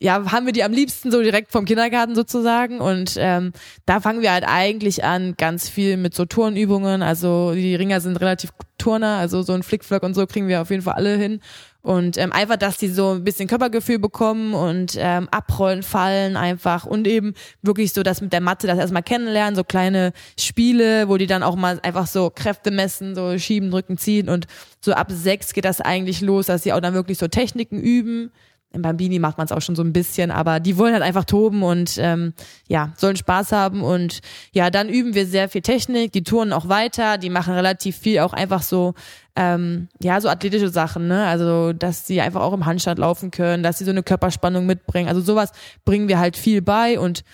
ja, 0.00 0.30
haben 0.32 0.44
wir 0.44 0.52
die 0.52 0.64
am 0.64 0.72
liebsten 0.72 1.10
so 1.10 1.22
direkt 1.22 1.50
vom 1.50 1.64
Kindergarten 1.64 2.14
sozusagen. 2.14 2.80
Und 2.80 3.14
ähm, 3.18 3.52
da 3.86 4.00
fangen 4.00 4.20
wir 4.22 4.32
halt 4.32 4.44
eigentlich 4.46 5.02
an 5.02 5.34
ganz 5.36 5.68
viel 5.68 5.96
mit 5.96 6.14
so 6.14 6.26
Turnübungen, 6.26 7.02
also 7.02 7.54
die 7.54 7.74
Ringer 7.74 8.00
sind 8.00 8.20
relativ 8.20 8.50
Turner, 8.76 9.16
also 9.16 9.42
so 9.42 9.54
ein 9.54 9.62
Flickflack 9.62 10.02
und 10.02 10.14
so 10.14 10.26
kriegen 10.26 10.48
wir 10.48 10.60
auf 10.60 10.70
jeden 10.70 10.82
Fall 10.82 10.94
alle 10.94 11.16
hin 11.16 11.40
und 11.84 12.16
ähm, 12.16 12.32
einfach, 12.32 12.56
dass 12.56 12.78
die 12.78 12.88
so 12.88 13.12
ein 13.12 13.24
bisschen 13.24 13.46
Körpergefühl 13.46 13.98
bekommen 13.98 14.54
und 14.54 14.96
ähm, 14.98 15.28
abrollen, 15.30 15.82
fallen 15.82 16.36
einfach 16.38 16.86
und 16.86 17.06
eben 17.06 17.34
wirklich 17.60 17.92
so 17.92 18.02
das 18.02 18.22
mit 18.22 18.32
der 18.32 18.40
Matte, 18.40 18.66
das 18.66 18.78
erstmal 18.78 19.02
kennenlernen, 19.02 19.54
so 19.54 19.64
kleine 19.64 20.14
Spiele, 20.40 21.10
wo 21.10 21.18
die 21.18 21.26
dann 21.26 21.42
auch 21.42 21.56
mal 21.56 21.78
einfach 21.82 22.06
so 22.06 22.30
Kräfte 22.30 22.70
messen, 22.70 23.14
so 23.14 23.38
schieben, 23.38 23.70
drücken, 23.70 23.98
ziehen 23.98 24.30
und 24.30 24.46
so 24.80 24.94
ab 24.94 25.08
sechs 25.10 25.52
geht 25.52 25.66
das 25.66 25.82
eigentlich 25.82 26.22
los, 26.22 26.46
dass 26.46 26.62
sie 26.62 26.72
auch 26.72 26.80
dann 26.80 26.94
wirklich 26.94 27.18
so 27.18 27.28
Techniken 27.28 27.78
üben. 27.78 28.32
Im 28.74 28.82
Bambini 28.82 29.18
macht 29.18 29.38
man 29.38 29.46
es 29.46 29.52
auch 29.52 29.62
schon 29.62 29.76
so 29.76 29.82
ein 29.82 29.92
bisschen, 29.92 30.30
aber 30.30 30.60
die 30.60 30.76
wollen 30.76 30.92
halt 30.92 31.02
einfach 31.02 31.24
toben 31.24 31.62
und 31.62 31.96
ähm, 31.98 32.34
ja, 32.68 32.92
sollen 32.96 33.16
Spaß 33.16 33.52
haben 33.52 33.82
und 33.82 34.20
ja, 34.52 34.70
dann 34.70 34.88
üben 34.88 35.14
wir 35.14 35.26
sehr 35.26 35.48
viel 35.48 35.62
Technik, 35.62 36.12
die 36.12 36.24
touren 36.24 36.52
auch 36.52 36.68
weiter, 36.68 37.18
die 37.18 37.30
machen 37.30 37.54
relativ 37.54 37.96
viel 37.96 38.18
auch 38.20 38.32
einfach 38.32 38.62
so 38.62 38.94
ähm, 39.36 39.88
ja, 40.00 40.20
so 40.20 40.28
athletische 40.28 40.68
Sachen, 40.68 41.08
ne? 41.08 41.26
Also, 41.26 41.72
dass 41.72 42.06
sie 42.06 42.20
einfach 42.20 42.40
auch 42.40 42.52
im 42.52 42.66
Handstand 42.66 43.00
laufen 43.00 43.32
können, 43.32 43.64
dass 43.64 43.78
sie 43.78 43.84
so 43.84 43.90
eine 43.90 44.04
Körperspannung 44.04 44.64
mitbringen. 44.64 45.08
Also 45.08 45.20
sowas 45.20 45.50
bringen 45.84 46.06
wir 46.06 46.20
halt 46.20 46.36
viel 46.36 46.62
bei 46.62 47.00
und 47.00 47.24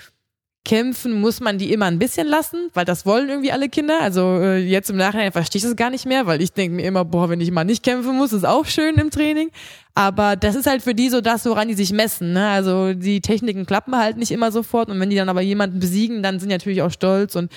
kämpfen 0.64 1.20
muss 1.20 1.40
man 1.40 1.56
die 1.56 1.72
immer 1.72 1.86
ein 1.86 1.98
bisschen 1.98 2.26
lassen, 2.26 2.70
weil 2.74 2.84
das 2.84 3.06
wollen 3.06 3.28
irgendwie 3.28 3.50
alle 3.50 3.68
Kinder. 3.68 4.00
Also 4.02 4.38
äh, 4.40 4.58
jetzt 4.58 4.90
im 4.90 4.96
Nachhinein 4.96 5.32
verstehe 5.32 5.58
ich 5.58 5.64
das 5.64 5.74
gar 5.74 5.90
nicht 5.90 6.06
mehr, 6.06 6.26
weil 6.26 6.42
ich 6.42 6.52
denke 6.52 6.76
mir 6.76 6.86
immer, 6.86 7.04
boah, 7.04 7.30
wenn 7.30 7.40
ich 7.40 7.50
mal 7.50 7.64
nicht 7.64 7.82
kämpfen 7.82 8.16
muss, 8.16 8.32
ist 8.32 8.44
auch 8.44 8.66
schön 8.66 8.96
im 8.96 9.10
Training. 9.10 9.50
Aber 9.94 10.36
das 10.36 10.54
ist 10.54 10.66
halt 10.66 10.82
für 10.82 10.94
die 10.94 11.08
so 11.08 11.20
das, 11.20 11.46
woran 11.46 11.68
die 11.68 11.74
sich 11.74 11.92
messen. 11.92 12.34
Ne? 12.34 12.48
Also 12.48 12.92
die 12.92 13.20
Techniken 13.20 13.64
klappen 13.64 13.96
halt 13.96 14.18
nicht 14.18 14.30
immer 14.30 14.52
sofort 14.52 14.90
und 14.90 15.00
wenn 15.00 15.10
die 15.10 15.16
dann 15.16 15.30
aber 15.30 15.40
jemanden 15.40 15.80
besiegen, 15.80 16.22
dann 16.22 16.38
sind 16.38 16.50
die 16.50 16.54
natürlich 16.54 16.82
auch 16.82 16.92
stolz 16.92 17.36
und 17.36 17.50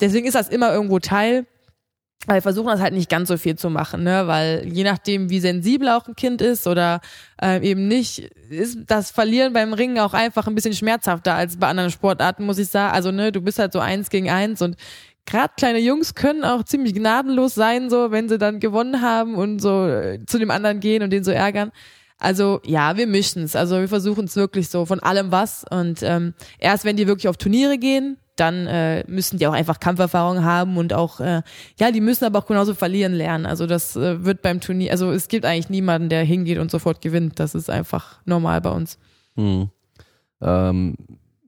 deswegen 0.00 0.26
ist 0.26 0.34
das 0.34 0.48
immer 0.48 0.72
irgendwo 0.72 0.98
Teil. 0.98 1.46
Wir 2.26 2.42
versuchen 2.42 2.68
das 2.68 2.80
halt 2.80 2.92
nicht 2.92 3.08
ganz 3.08 3.28
so 3.28 3.38
viel 3.38 3.56
zu 3.56 3.70
machen, 3.70 4.02
ne? 4.02 4.26
weil 4.26 4.68
je 4.70 4.84
nachdem, 4.84 5.30
wie 5.30 5.40
sensibel 5.40 5.88
auch 5.88 6.06
ein 6.06 6.14
Kind 6.14 6.42
ist 6.42 6.66
oder 6.66 7.00
äh, 7.42 7.66
eben 7.66 7.88
nicht, 7.88 8.30
ist 8.50 8.78
das 8.88 9.10
Verlieren 9.10 9.54
beim 9.54 9.72
Ringen 9.72 9.98
auch 9.98 10.12
einfach 10.12 10.46
ein 10.46 10.54
bisschen 10.54 10.74
schmerzhafter 10.74 11.34
als 11.34 11.56
bei 11.56 11.68
anderen 11.68 11.90
Sportarten, 11.90 12.44
muss 12.44 12.58
ich 12.58 12.68
sagen. 12.68 12.94
Also 12.94 13.10
ne, 13.10 13.32
du 13.32 13.40
bist 13.40 13.58
halt 13.58 13.72
so 13.72 13.78
eins 13.78 14.10
gegen 14.10 14.28
eins 14.28 14.60
und 14.60 14.76
gerade 15.24 15.54
kleine 15.56 15.78
Jungs 15.78 16.14
können 16.14 16.44
auch 16.44 16.62
ziemlich 16.64 16.94
gnadenlos 16.94 17.54
sein, 17.54 17.88
so 17.88 18.10
wenn 18.10 18.28
sie 18.28 18.36
dann 18.36 18.60
gewonnen 18.60 19.00
haben 19.00 19.36
und 19.36 19.60
so 19.60 19.86
äh, 19.86 20.18
zu 20.26 20.38
dem 20.38 20.50
anderen 20.50 20.80
gehen 20.80 21.02
und 21.02 21.10
den 21.10 21.24
so 21.24 21.30
ärgern. 21.30 21.72
Also 22.18 22.60
ja, 22.64 22.98
wir 22.98 23.06
mischen 23.06 23.44
es. 23.44 23.56
Also 23.56 23.80
wir 23.80 23.88
versuchen 23.88 24.26
es 24.26 24.36
wirklich 24.36 24.68
so 24.68 24.84
von 24.84 25.00
allem 25.00 25.32
was. 25.32 25.64
Und 25.70 26.02
ähm, 26.02 26.34
erst 26.58 26.84
wenn 26.84 26.96
die 26.96 27.06
wirklich 27.06 27.28
auf 27.28 27.38
Turniere 27.38 27.78
gehen, 27.78 28.18
dann 28.40 28.66
äh, 28.66 29.04
müssen 29.06 29.38
die 29.38 29.46
auch 29.46 29.52
einfach 29.52 29.80
Kampferfahrung 29.80 30.42
haben 30.44 30.78
und 30.78 30.94
auch, 30.94 31.20
äh, 31.20 31.42
ja, 31.78 31.92
die 31.92 32.00
müssen 32.00 32.24
aber 32.24 32.38
auch 32.38 32.46
genauso 32.46 32.74
verlieren 32.74 33.12
lernen. 33.12 33.44
Also 33.44 33.66
das 33.66 33.96
äh, 33.96 34.24
wird 34.24 34.40
beim 34.40 34.60
Turnier, 34.60 34.92
also 34.92 35.10
es 35.10 35.28
gibt 35.28 35.44
eigentlich 35.44 35.68
niemanden, 35.68 36.08
der 36.08 36.24
hingeht 36.24 36.58
und 36.58 36.70
sofort 36.70 37.02
gewinnt. 37.02 37.38
Das 37.38 37.54
ist 37.54 37.68
einfach 37.68 38.20
normal 38.24 38.60
bei 38.62 38.70
uns. 38.70 38.98
Hm. 39.36 39.68
Ähm, 40.40 40.94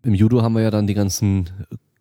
Im 0.02 0.14
Judo 0.14 0.42
haben 0.42 0.54
wir 0.54 0.62
ja 0.62 0.70
dann 0.70 0.86
die 0.86 0.94
ganzen 0.94 1.48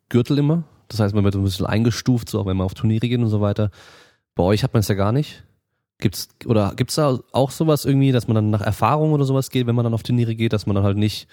Gürtel 0.09 0.37
immer. 0.37 0.63
Das 0.89 0.99
heißt, 0.99 1.15
man 1.15 1.23
wird 1.23 1.35
ein 1.35 1.43
bisschen 1.43 1.65
eingestuft, 1.65 2.29
so 2.29 2.41
auch 2.41 2.45
wenn 2.45 2.57
man 2.57 2.65
auf 2.65 2.73
Turniere 2.73 3.07
geht 3.07 3.19
und 3.19 3.29
so 3.29 3.39
weiter. 3.39 3.71
Bei 4.35 4.43
euch 4.43 4.63
hat 4.63 4.73
man 4.73 4.81
es 4.81 4.89
ja 4.89 4.95
gar 4.95 5.13
nicht. 5.13 5.45
Gibt's 5.99 6.27
oder 6.45 6.73
gibt's 6.75 6.95
da 6.95 7.19
auch 7.31 7.51
sowas 7.51 7.85
irgendwie, 7.85 8.11
dass 8.11 8.27
man 8.27 8.35
dann 8.35 8.49
nach 8.49 8.61
Erfahrung 8.61 9.13
oder 9.13 9.23
sowas 9.23 9.51
geht, 9.51 9.67
wenn 9.67 9.75
man 9.75 9.85
dann 9.85 9.93
auf 9.93 10.03
Turniere 10.03 10.35
geht, 10.35 10.51
dass 10.51 10.65
man 10.65 10.75
dann 10.75 10.83
halt 10.83 10.97
nicht 10.97 11.27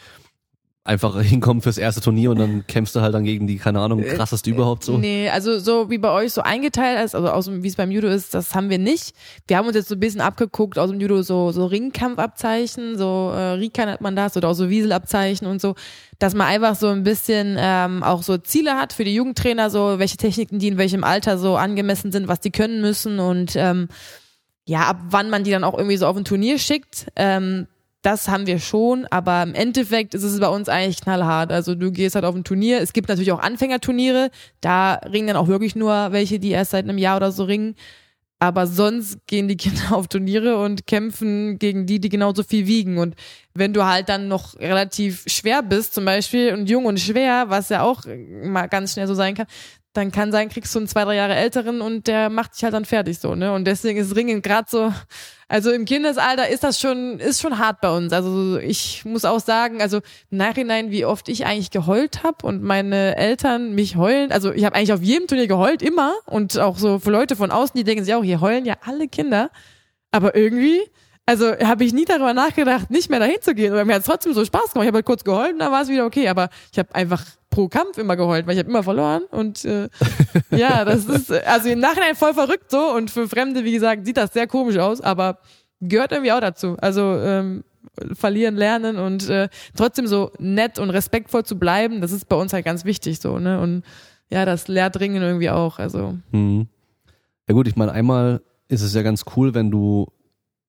einfach 0.89 1.21
hinkommt 1.23 1.63
fürs 1.63 1.79
erste 1.79 2.01
Turnier 2.01 2.31
und 2.31 2.39
dann 2.39 2.67
kämpfst 2.67 2.97
du 2.97 3.01
halt 3.01 3.15
dann 3.15 3.25
gegen 3.25 3.47
die, 3.47 3.59
keine 3.59 3.81
Ahnung, 3.81 4.03
Äh, 4.03 4.15
krasseste 4.15 4.51
überhaupt 4.51 4.85
so? 4.85 4.97
Nee, 4.99 5.29
also 5.29 5.59
so 5.59 5.91
wie 5.91 5.99
bei 5.99 6.11
euch 6.11 6.33
so 6.33 6.43
eingeteilt 6.43 7.05
ist, 7.05 7.15
also 7.15 7.29
aus 7.29 7.45
dem, 7.45 7.63
wie 7.63 7.69
es 7.69 7.77
beim 7.77 7.91
Judo 7.91 8.09
ist, 8.09 8.35
das 8.35 8.55
haben 8.55 8.71
wir 8.71 8.79
nicht. 8.79 9.15
Wir 9.47 9.59
haben 9.59 9.67
uns 9.67 9.77
jetzt 9.77 9.89
so 9.89 9.95
ein 9.95 10.01
bisschen 10.01 10.21
abgeguckt 10.21 10.79
aus 10.79 10.91
dem 10.91 11.01
Judo 11.01 11.23
so, 11.23 11.53
so 11.53 11.67
Ringkampfabzeichen, 11.67 12.97
so 12.97 13.31
äh, 13.35 13.53
Rika 13.53 13.87
nennt 13.87 14.01
man 14.01 14.17
das, 14.17 14.37
oder 14.37 14.49
auch 14.49 14.55
so 14.55 14.71
Wieselabzeichen 14.71 15.47
und 15.47 15.61
so, 15.61 15.75
dass 16.19 16.35
man 16.35 16.47
einfach 16.47 16.75
so 16.75 16.89
ein 16.89 17.05
bisschen 17.05 17.57
ähm, 17.59 18.03
auch 18.03 18.23
so 18.23 18.39
Ziele 18.39 18.73
hat 18.73 18.93
für 18.93 19.05
die 19.05 19.15
Jugendtrainer, 19.15 19.71
so 19.71 19.99
welche 19.99 20.17
Techniken 20.17 20.59
die 20.59 20.69
in 20.69 20.79
welchem 20.79 21.05
Alter 21.05 21.39
so 21.39 21.57
angemessen 21.57 22.11
sind, 22.13 22.29
was 22.29 22.41
die 22.41 22.51
können 22.51 22.81
müssen 22.81 23.19
und 23.19 23.55
ähm, 23.57 23.89
ja, 24.65 24.81
ab 24.81 24.99
wann 25.09 25.31
man 25.31 25.45
die 25.45 25.51
dann 25.51 25.65
auch 25.65 25.77
irgendwie 25.77 25.97
so 25.97 26.07
auf 26.07 26.17
ein 26.17 26.25
Turnier 26.25 26.59
schickt. 26.59 27.07
Ähm, 27.17 27.67
das 28.09 28.27
haben 28.27 28.47
wir 28.47 28.59
schon, 28.59 29.05
aber 29.11 29.43
im 29.43 29.53
Endeffekt 29.53 30.15
ist 30.15 30.23
es 30.23 30.41
bei 30.41 30.49
uns 30.49 30.71
eigentlich 30.71 31.03
knallhart. 31.03 31.53
Also 31.53 31.75
du 31.75 31.93
gehst 31.93 32.15
halt 32.15 32.25
auf 32.25 32.35
ein 32.35 32.43
Turnier. 32.43 32.81
Es 32.81 32.95
gibt 32.95 33.11
natürlich 33.11 33.33
auch 33.33 33.39
Anfängerturniere. 33.39 34.31
Da 34.63 34.95
ringen 34.95 35.27
dann 35.27 35.37
auch 35.37 35.47
wirklich 35.47 35.77
nur 35.77 36.11
welche, 36.11 36.39
die 36.39 36.49
erst 36.49 36.71
seit 36.71 36.85
einem 36.85 36.97
Jahr 36.97 37.19
oder 37.19 37.33
so 37.33 37.45
ringen. 37.45 37.75
Aber 38.39 38.67
sonst 38.67 39.19
gehen 39.27 39.47
die 39.47 39.57
Kinder 39.59 39.95
auf 39.95 40.09
Turniere 40.09 40.57
und 40.57 40.87
kämpfen 40.87 41.59
gegen 41.59 41.85
die, 41.85 42.01
die 42.01 42.09
genauso 42.09 42.45
viel 42.45 42.67
wiegen. 42.67 42.97
Und 42.97 43.15
wenn 43.53 43.75
du 43.75 43.85
halt 43.85 44.09
dann 44.09 44.27
noch 44.27 44.59
relativ 44.59 45.25
schwer 45.27 45.63
bist, 45.63 45.93
zum 45.93 46.07
Beispiel, 46.07 46.55
und 46.55 46.71
jung 46.71 46.87
und 46.87 46.99
schwer, 46.99 47.51
was 47.51 47.69
ja 47.69 47.83
auch 47.83 48.05
mal 48.43 48.69
ganz 48.69 48.95
schnell 48.95 49.07
so 49.07 49.13
sein 49.13 49.35
kann, 49.35 49.49
dann 49.95 50.13
kann 50.13 50.33
sein, 50.33 50.49
kriegst 50.49 50.75
du 50.75 50.81
einen 50.81 50.89
zwei, 50.89 51.05
drei 51.05 51.17
Jahre 51.17 51.35
älteren 51.35 51.81
und 51.81 52.07
der 52.07 52.31
macht 52.31 52.55
dich 52.55 52.63
halt 52.63 52.75
dann 52.75 52.85
fertig 52.85 53.19
so, 53.19 53.35
ne? 53.35 53.53
Und 53.53 53.65
deswegen 53.65 53.99
ist 53.99 54.15
Ringen 54.15 54.43
gerade 54.43 54.69
so, 54.71 54.93
also 55.49 55.71
im 55.71 55.87
Kindesalter 55.87 56.49
ist 56.49 56.63
das 56.63 56.79
schon, 56.79 57.19
ist 57.19 57.41
schon 57.41 57.59
hart 57.59 57.81
bei 57.81 57.91
uns. 57.91 58.13
Also 58.13 58.59
ich 58.59 59.05
muss 59.07 59.25
auch 59.25 59.41
sagen, 59.41 59.81
also 59.81 59.99
im 60.31 60.39
Nachhinein, 60.39 60.91
wie 60.91 61.07
oft 61.07 61.29
ich 61.31 61.47
eigentlich 61.47 61.71
geheult 61.71 62.23
habe 62.23 62.47
und 62.47 62.63
meine 62.63 63.17
Eltern 63.17 63.75
mich 63.75 63.97
heulen. 63.97 64.31
Also 64.31 64.53
ich 64.53 64.65
habe 64.65 64.77
eigentlich 64.77 64.93
auf 64.93 65.03
jedem 65.03 65.27
Turnier 65.27 65.49
geheult, 65.49 65.81
immer. 65.81 66.15
Und 66.27 66.59
auch 66.59 66.77
so 66.77 66.99
für 66.99 67.11
Leute 67.11 67.35
von 67.35 67.51
außen, 67.51 67.77
die 67.77 67.85
denken 67.85 68.05
sich 68.05 68.15
auch, 68.15 68.23
hier 68.23 68.43
heulen 68.43 68.67
ja 68.67 68.75
alle 68.85 69.09
Kinder. 69.09 69.51
Aber 70.11 70.35
irgendwie, 70.37 70.83
also 71.29 71.55
habe 71.59 71.85
ich 71.85 71.93
nie 71.93 72.07
darüber 72.07 72.33
nachgedacht, 72.33 72.91
nicht 72.91 73.11
mehr 73.11 73.21
dahin 73.21 73.37
zu 73.43 73.55
gehen. 73.55 73.75
Aber 73.75 73.85
mir 73.85 73.97
hat 73.97 74.01
es 74.01 74.07
trotzdem 74.07 74.33
so 74.33 74.47
Spaß 74.47 74.73
gemacht. 74.73 74.85
Ich 74.85 74.87
habe 74.87 74.97
halt 74.97 75.05
kurz 75.05 75.25
geheult 75.25 75.53
und 75.53 75.59
dann 75.59 75.71
war 75.71 75.83
es 75.83 75.91
wieder 75.91 76.07
okay. 76.07 76.27
Aber 76.27 76.49
ich 76.73 76.79
habe 76.79 76.95
einfach 76.95 77.23
pro 77.51 77.69
Kampf 77.69 77.99
immer 77.99 78.17
geheult, 78.17 78.47
weil 78.47 78.55
ich 78.55 78.61
habe 78.61 78.71
immer 78.71 78.83
verloren. 78.83 79.25
Und 79.31 79.63
äh, 79.67 79.91
ja, 80.51 80.87
das 80.87 81.05
ist 81.05 81.31
also 81.31 81.69
im 81.69 81.81
Nachhinein 81.81 82.15
voll 82.15 82.33
verrückt 82.33 82.71
so. 82.71 82.95
Und 82.95 83.11
für 83.11 83.29
Fremde, 83.29 83.63
wie 83.65 83.73
gesagt, 83.73 84.07
sieht 84.07 84.17
das 84.17 84.33
sehr 84.33 84.47
komisch 84.47 84.79
aus, 84.79 85.03
aber 85.03 85.41
gehört 85.83 86.13
irgendwie 86.13 86.33
auch 86.33 86.41
dazu. 86.41 86.79
Also 86.81 87.03
ähm, 87.03 87.63
verlieren, 88.15 88.57
lernen 88.57 88.97
und 88.97 89.29
äh, 89.29 89.51
trotzdem 89.77 90.07
so 90.07 90.33
nett 90.39 90.79
und 90.79 90.89
respektvoll 90.89 91.45
zu 91.45 91.59
bleiben, 91.59 92.01
das 92.01 92.11
ist 92.11 92.31
bei 92.31 92.37
uns 92.37 92.55
halt 92.55 92.65
ganz 92.65 92.87
wichtig 92.87 93.21
so, 93.21 93.39
ne? 93.39 93.61
Und 93.61 93.83
ja, 94.31 94.47
das 94.47 94.67
lehrt 94.67 94.99
Ringen 94.99 95.23
irgendwie 95.23 95.51
auch. 95.51 95.79
Also 95.79 96.17
Hm. 96.33 96.69
Ja 97.47 97.55
gut, 97.55 97.69
ich 97.69 97.77
meine, 97.77 97.93
einmal 97.93 98.41
ist 98.69 98.81
es 98.81 98.95
ja 98.95 99.03
ganz 99.03 99.27
cool, 99.37 99.53
wenn 99.53 99.71
du 99.71 100.07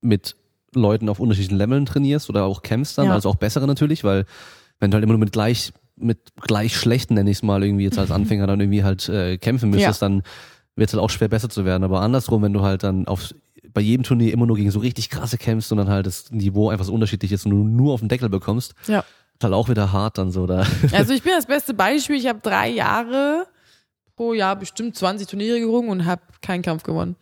mit 0.02 0.36
Leuten 0.74 1.10
auf 1.10 1.20
unterschiedlichen 1.20 1.58
Leveln 1.58 1.86
trainierst 1.86 2.30
oder 2.30 2.46
auch 2.46 2.62
kämpfst 2.62 2.98
dann, 2.98 3.08
Ja. 3.08 3.14
also 3.14 3.30
auch 3.30 3.36
bessere 3.36 3.68
natürlich, 3.68 4.04
weil 4.04 4.26
wenn 4.80 4.92
du 4.92 4.96
halt 4.96 5.04
immer 5.04 5.14
nur 5.14 5.20
mit 5.20 5.32
gleich 5.32 5.72
mit 6.02 6.18
gleich 6.40 6.78
schlechten, 6.78 7.16
nenne 7.16 7.30
ich 7.30 7.38
es 7.38 7.44
mal, 7.44 7.62
irgendwie 7.64 7.84
jetzt 7.84 8.00
als 8.00 8.12
Anfänger 8.12 8.48
dann 8.48 8.60
irgendwie 8.62 8.84
halt 8.84 9.10
äh, 9.10 9.38
kämpfen 9.38 9.70
müsstest, 9.70 10.02
dann 10.02 10.24
wird 10.76 10.90
es 10.90 10.94
halt 10.94 11.04
auch 11.04 11.10
schwer 11.10 11.28
besser 11.28 11.50
zu 11.50 11.66
werden. 11.66 11.84
Aber 11.84 12.00
andersrum, 12.02 12.42
wenn 12.42 12.54
du 12.54 12.62
halt 12.62 12.84
dann 12.84 13.06
auf 13.08 13.34
bei 13.74 13.82
jedem 13.82 14.04
Turnier 14.04 14.32
immer 14.34 14.46
nur 14.46 14.56
gegen 14.56 14.72
so 14.72 14.80
richtig 14.80 15.10
krasse 15.10 15.38
kämpfst 15.38 15.72
und 15.72 15.78
dann 15.78 15.90
halt 15.90 16.06
das 16.08 16.32
Niveau 16.32 16.70
einfach 16.70 16.86
so 16.86 16.94
unterschiedlich 16.94 17.32
ist 17.32 17.46
und 17.46 17.52
du 17.52 17.58
nur 17.64 17.94
auf 17.94 18.00
den 18.00 18.10
Deckel 18.10 18.30
bekommst, 18.30 18.74
ja. 18.88 19.00
ist 19.00 19.44
halt 19.44 19.54
auch 19.54 19.70
wieder 19.70 19.92
hart 19.92 20.18
dann 20.18 20.32
so 20.32 20.48
da. 20.48 20.66
Also 20.94 21.14
ich 21.14 21.22
bin 21.22 21.34
das 21.36 21.46
beste 21.46 21.74
Beispiel. 21.74 22.16
Ich 22.16 22.28
habe 22.28 22.40
drei 22.42 22.70
Jahre 22.70 23.46
pro 24.16 24.34
Jahr 24.34 24.56
bestimmt 24.56 24.96
20 24.96 25.28
Turniere 25.28 25.60
gerungen 25.60 25.90
und 25.90 26.06
habe 26.06 26.22
keinen 26.42 26.62
Kampf 26.62 26.84
gewonnen. 26.84 27.16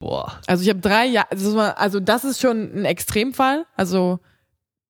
Boah. 0.00 0.40
Also 0.46 0.62
ich 0.62 0.70
habe 0.70 0.80
drei 0.80 1.06
Jahre, 1.06 1.30
also, 1.30 1.60
also 1.60 2.00
das 2.00 2.24
ist 2.24 2.40
schon 2.40 2.72
ein 2.74 2.84
Extremfall. 2.86 3.66
Also 3.76 4.18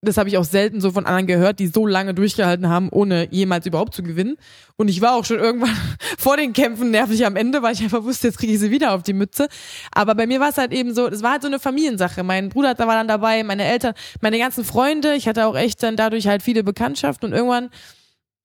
das 0.02 0.16
habe 0.16 0.30
ich 0.30 0.38
auch 0.38 0.44
selten 0.44 0.80
so 0.80 0.92
von 0.92 1.04
anderen 1.04 1.26
gehört, 1.26 1.58
die 1.58 1.66
so 1.66 1.86
lange 1.86 2.14
durchgehalten 2.14 2.68
haben, 2.70 2.88
ohne 2.90 3.28
jemals 3.30 3.66
überhaupt 3.66 3.92
zu 3.92 4.02
gewinnen. 4.02 4.36
Und 4.76 4.88
ich 4.88 5.02
war 5.02 5.14
auch 5.14 5.26
schon 5.26 5.38
irgendwann 5.38 5.76
vor 6.18 6.36
den 6.36 6.54
Kämpfen 6.54 6.90
nervig 6.90 7.26
am 7.26 7.36
Ende, 7.36 7.61
weil 7.62 7.74
ich 7.74 7.82
einfach 7.82 8.04
wusste, 8.04 8.28
jetzt 8.28 8.38
kriege 8.38 8.52
ich 8.52 8.61
sie 8.61 8.70
wieder 8.70 8.94
auf 8.94 9.02
die 9.02 9.12
Mütze. 9.12 9.48
Aber 9.92 10.14
bei 10.14 10.26
mir 10.26 10.40
war 10.40 10.48
es 10.48 10.58
halt 10.58 10.72
eben 10.72 10.94
so, 10.94 11.06
es 11.06 11.22
war 11.22 11.32
halt 11.32 11.42
so 11.42 11.48
eine 11.48 11.58
Familiensache. 11.58 12.22
Mein 12.22 12.48
Bruder 12.48 12.78
war 12.78 12.94
dann 12.94 13.08
dabei, 13.08 13.42
meine 13.42 13.64
Eltern, 13.64 13.94
meine 14.22 14.38
ganzen 14.38 14.64
Freunde. 14.64 15.16
Ich 15.16 15.28
hatte 15.28 15.44
auch 15.46 15.56
echt 15.56 15.82
dann 15.82 15.96
dadurch 15.96 16.28
halt 16.28 16.42
viele 16.42 16.62
Bekanntschaften 16.62 17.28
und 17.28 17.34
irgendwann 17.34 17.70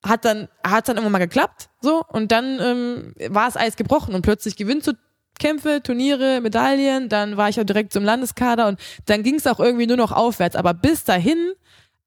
hat 0.03 0.25
dann 0.25 0.49
hat 0.65 0.87
dann 0.87 0.97
irgendwann 0.97 1.13
mal 1.13 1.19
geklappt 1.19 1.69
so 1.81 2.03
und 2.09 2.31
dann 2.31 2.59
ähm, 2.59 3.33
war 3.33 3.45
das 3.45 3.57
Eis 3.57 3.75
gebrochen 3.75 4.13
und 4.13 4.21
plötzlich 4.21 4.55
gewinnst 4.55 4.87
du 4.87 4.93
Kämpfe, 5.39 5.81
Turniere, 5.83 6.41
Medaillen, 6.41 7.09
dann 7.09 7.37
war 7.37 7.49
ich 7.49 7.59
auch 7.59 7.65
direkt 7.65 7.93
zum 7.93 8.03
Landeskader 8.03 8.67
und 8.67 8.79
dann 9.05 9.23
ging 9.23 9.35
es 9.35 9.47
auch 9.47 9.59
irgendwie 9.59 9.87
nur 9.87 9.97
noch 9.97 10.11
aufwärts. 10.11 10.55
Aber 10.55 10.73
bis 10.73 11.03
dahin, 11.03 11.53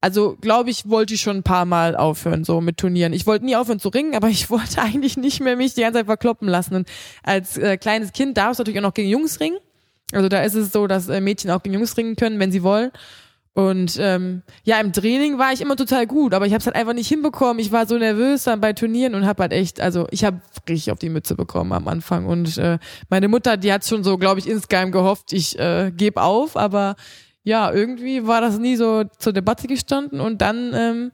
also 0.00 0.36
glaube 0.40 0.70
ich, 0.70 0.88
wollte 0.88 1.14
ich 1.14 1.20
schon 1.20 1.38
ein 1.38 1.42
paar 1.42 1.64
Mal 1.64 1.96
aufhören, 1.96 2.44
so 2.44 2.60
mit 2.60 2.78
Turnieren. 2.78 3.12
Ich 3.12 3.26
wollte 3.26 3.44
nie 3.44 3.56
aufhören 3.56 3.80
zu 3.80 3.88
ringen, 3.88 4.14
aber 4.16 4.28
ich 4.28 4.50
wollte 4.50 4.80
eigentlich 4.80 5.16
nicht 5.16 5.40
mehr 5.40 5.56
mich 5.56 5.74
die 5.74 5.82
ganze 5.82 5.98
Zeit 5.98 6.06
verkloppen 6.06 6.48
lassen. 6.48 6.74
Und 6.74 6.88
als 7.22 7.56
äh, 7.56 7.76
kleines 7.76 8.12
Kind 8.12 8.36
darfst 8.36 8.58
du 8.58 8.62
natürlich 8.62 8.78
auch 8.80 8.88
noch 8.88 8.94
gegen 8.94 9.08
Jungs 9.08 9.40
ringen. 9.40 9.58
Also 10.12 10.28
da 10.28 10.42
ist 10.42 10.54
es 10.54 10.72
so, 10.72 10.86
dass 10.86 11.08
äh, 11.08 11.20
Mädchen 11.20 11.50
auch 11.50 11.62
gegen 11.62 11.74
Jungs 11.74 11.96
ringen 11.96 12.16
können, 12.16 12.38
wenn 12.38 12.52
sie 12.52 12.62
wollen. 12.62 12.90
Und 13.58 13.98
ähm, 14.00 14.42
ja, 14.62 14.78
im 14.78 14.92
Training 14.92 15.36
war 15.36 15.52
ich 15.52 15.60
immer 15.60 15.74
total 15.74 16.06
gut, 16.06 16.32
aber 16.32 16.46
ich 16.46 16.52
habe 16.52 16.60
es 16.60 16.66
halt 16.66 16.76
einfach 16.76 16.92
nicht 16.92 17.08
hinbekommen. 17.08 17.58
Ich 17.58 17.72
war 17.72 17.88
so 17.88 17.98
nervös 17.98 18.44
dann 18.44 18.60
bei 18.60 18.72
Turnieren 18.72 19.16
und 19.16 19.26
habe 19.26 19.42
halt 19.42 19.52
echt, 19.52 19.80
also 19.80 20.06
ich 20.12 20.22
habe 20.22 20.40
richtig 20.68 20.92
auf 20.92 21.00
die 21.00 21.08
Mütze 21.08 21.34
bekommen 21.34 21.72
am 21.72 21.88
Anfang. 21.88 22.26
Und 22.26 22.56
äh, 22.56 22.78
meine 23.08 23.26
Mutter, 23.26 23.56
die 23.56 23.72
hat 23.72 23.84
schon 23.84 24.04
so, 24.04 24.16
glaube 24.16 24.38
ich, 24.38 24.48
insgeheim 24.48 24.92
gehofft, 24.92 25.32
ich 25.32 25.58
äh, 25.58 25.90
gebe 25.90 26.22
auf, 26.22 26.56
aber 26.56 26.94
ja, 27.42 27.72
irgendwie 27.72 28.28
war 28.28 28.40
das 28.40 28.60
nie 28.60 28.76
so 28.76 29.02
zur 29.18 29.32
Debatte 29.32 29.66
gestanden 29.66 30.20
und 30.20 30.40
dann 30.40 30.72
ähm, 30.72 31.10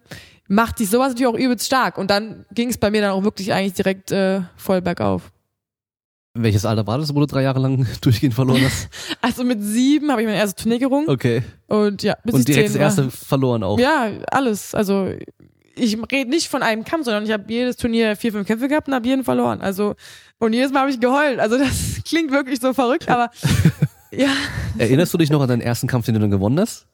macht 0.47 0.77
sich 0.77 0.91
sowas 0.91 1.15
natürlich 1.15 1.29
auch 1.29 1.39
übelst 1.39 1.65
stark. 1.65 1.97
Und 1.97 2.11
dann 2.11 2.45
ging 2.53 2.69
es 2.69 2.77
bei 2.77 2.91
mir 2.91 3.01
dann 3.01 3.13
auch 3.13 3.25
wirklich 3.25 3.55
eigentlich 3.55 3.73
direkt 3.73 4.13
äh, 4.13 4.43
voll 4.57 4.83
bergauf. 4.83 5.33
Welches 6.37 6.65
Alter 6.65 6.85
war 6.87 6.99
das, 6.99 7.15
wo 7.15 7.21
du 7.21 7.27
drei 7.27 7.43
Jahre 7.43 7.61
lang 7.61 7.87
durchgehend 8.01 8.35
verloren 8.35 8.63
hast? 8.65 8.89
Also 9.21 9.45
mit 9.45 9.63
sieben 9.63 10.11
habe 10.11 10.21
ich 10.21 10.27
mein 10.27 10.37
erstes 10.37 10.63
Turnier 10.63 10.79
gerungen 10.81 11.09
Okay. 11.09 11.43
und 11.69 12.03
ja, 12.03 12.17
bis 12.25 12.35
Und 12.35 12.49
direkt 12.49 12.67
das 12.67 12.73
zehn 12.73 12.81
war. 12.81 12.87
erste 12.89 13.11
verloren 13.11 13.63
auch. 13.63 13.79
Ja, 13.79 14.11
alles. 14.31 14.75
Also 14.75 15.11
ich 15.77 15.97
rede 16.13 16.29
nicht 16.31 16.49
von 16.49 16.63
einem 16.63 16.85
Kampf, 16.85 17.05
sondern 17.07 17.25
ich 17.25 17.31
habe 17.33 17.45
jedes 17.49 17.77
Turnier 17.77 18.17
vier, 18.17 18.33
fünf 18.33 18.47
Kämpfe 18.47 18.69
gehabt 18.69 18.89
und 18.89 18.95
habe 18.95 19.07
jeden 19.07 19.25
verloren. 19.25 19.61
Also 19.61 19.95
und 20.39 20.53
jedes 20.53 20.73
Mal 20.73 20.81
habe 20.81 20.91
ich 20.91 21.01
geheult. 21.01 21.39
Also 21.39 21.57
das 21.57 22.03
klingt 22.05 22.31
wirklich 22.33 22.61
so 22.61 22.75
verrückt, 22.75 23.09
aber 23.09 23.31
ja, 24.13 24.29
Erinnerst 24.77 25.15
du 25.15 25.19
dich 25.19 25.31
noch 25.31 25.41
an 25.41 25.49
deinen 25.49 25.63
ersten 25.63 25.87
Kampf, 25.87 26.07
den 26.07 26.15
du 26.15 26.21
dann 26.21 26.31
gewonnen 26.31 26.59
hast? 26.61 26.87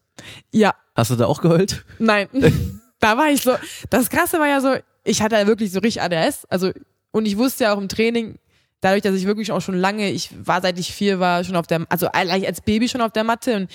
ja, 0.53 0.74
Hast 0.95 1.11
du 1.11 1.16
da 1.16 1.26
auch 1.26 1.41
geheult? 1.41 1.84
nein. 1.99 2.28
da 3.01 3.16
war 3.16 3.30
ich 3.30 3.41
so. 3.43 3.53
Das 3.88 4.11
Krasse 4.11 4.38
war 4.38 4.49
ja 4.49 4.61
so, 4.61 4.74
ich 5.03 5.22
hatte 5.22 5.36
ja 5.36 5.47
wirklich 5.47 5.72
so 5.72 5.80
richtig 5.80 6.03
ADS. 6.03 6.45
Also 6.51 6.70
und 7.11 7.26
ich 7.26 7.36
wusste 7.38 7.64
ja 7.64 7.74
auch 7.74 7.78
im 7.78 7.88
Training, 7.88 8.38
dadurch, 8.81 9.03
dass 9.03 9.14
ich 9.14 9.26
wirklich 9.26 9.53
auch 9.53 9.61
schon 9.61 9.76
lange, 9.76 10.11
ich 10.11 10.31
war 10.47 10.62
seit 10.62 10.78
ich 10.78 10.93
vier 10.93 11.20
war 11.20 11.45
schon 11.45 11.57
auf 11.57 11.66
der, 11.66 11.87
also 11.89 12.09
als 12.09 12.61
Baby 12.61 12.89
schon 12.89 13.01
auf 13.01 13.12
der 13.12 13.24
Matte 13.24 13.57
und 13.57 13.70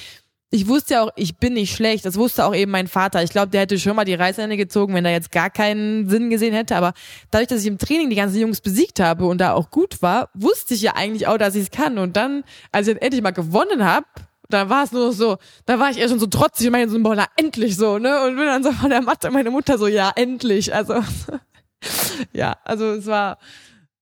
ich 0.52 0.68
wusste 0.68 0.94
ja 0.94 1.02
auch, 1.02 1.10
ich 1.16 1.38
bin 1.38 1.54
nicht 1.54 1.76
schlecht. 1.76 2.06
Das 2.06 2.18
wusste 2.18 2.46
auch 2.46 2.56
eben 2.56 2.72
mein 2.72 2.88
Vater. 2.88 3.22
Ich 3.24 3.32
glaube, 3.32 3.50
der 3.50 3.62
hätte 3.62 3.78
schon 3.78 3.96
mal 3.96 4.06
die 4.06 4.14
Reißleine 4.14 4.56
gezogen, 4.56 4.94
wenn 4.94 5.04
er 5.04 5.12
jetzt 5.12 5.32
gar 5.32 5.50
keinen 5.50 6.08
Sinn 6.08 6.30
gesehen 6.30 6.54
hätte. 6.54 6.76
Aber 6.78 6.94
dadurch, 7.30 7.48
dass 7.48 7.62
ich 7.62 7.68
im 7.68 7.78
Training 7.78 8.10
die 8.10 8.16
ganzen 8.16 8.40
Jungs 8.40 8.62
besiegt 8.62 9.00
habe 9.00 9.26
und 9.26 9.40
da 9.40 9.54
auch 9.54 9.70
gut 9.70 10.02
war, 10.02 10.30
wusste 10.34 10.74
ich 10.76 10.82
ja 10.82 10.94
eigentlich 10.96 11.28
auch, 11.28 11.38
dass 11.38 11.56
ich 11.56 11.64
es 11.64 11.72
kann. 11.72 11.98
Und 11.98 12.16
dann, 12.16 12.44
als 12.72 12.88
ich 12.88 12.94
dann 12.94 13.02
endlich 13.02 13.22
mal 13.22 13.32
gewonnen 13.32 13.84
habe, 13.84 14.06
da 14.50 14.70
war 14.70 14.84
es 14.84 14.92
nur 14.92 15.12
so, 15.12 15.38
da 15.66 15.80
war 15.80 15.90
ich 15.90 15.98
eher 15.98 16.08
schon 16.08 16.20
so 16.20 16.28
trotzig 16.28 16.68
und 16.68 16.72
meinte 16.72 16.92
so, 16.92 17.02
boah, 17.02 17.16
na, 17.16 17.26
endlich 17.36 17.76
so, 17.76 17.98
ne? 17.98 18.24
Und 18.24 18.38
bin 18.38 18.46
dann 18.46 18.64
so 18.64 18.72
von 18.72 18.92
der 18.92 19.02
Matte, 19.02 19.32
meine 19.32 19.52
Mutter 19.52 19.78
so, 19.78 19.88
ja, 19.88 20.12
endlich. 20.16 20.74
Also, 20.74 21.04
ja, 22.34 22.56
also 22.64 22.92
es 22.92 23.08
war, 23.08 23.40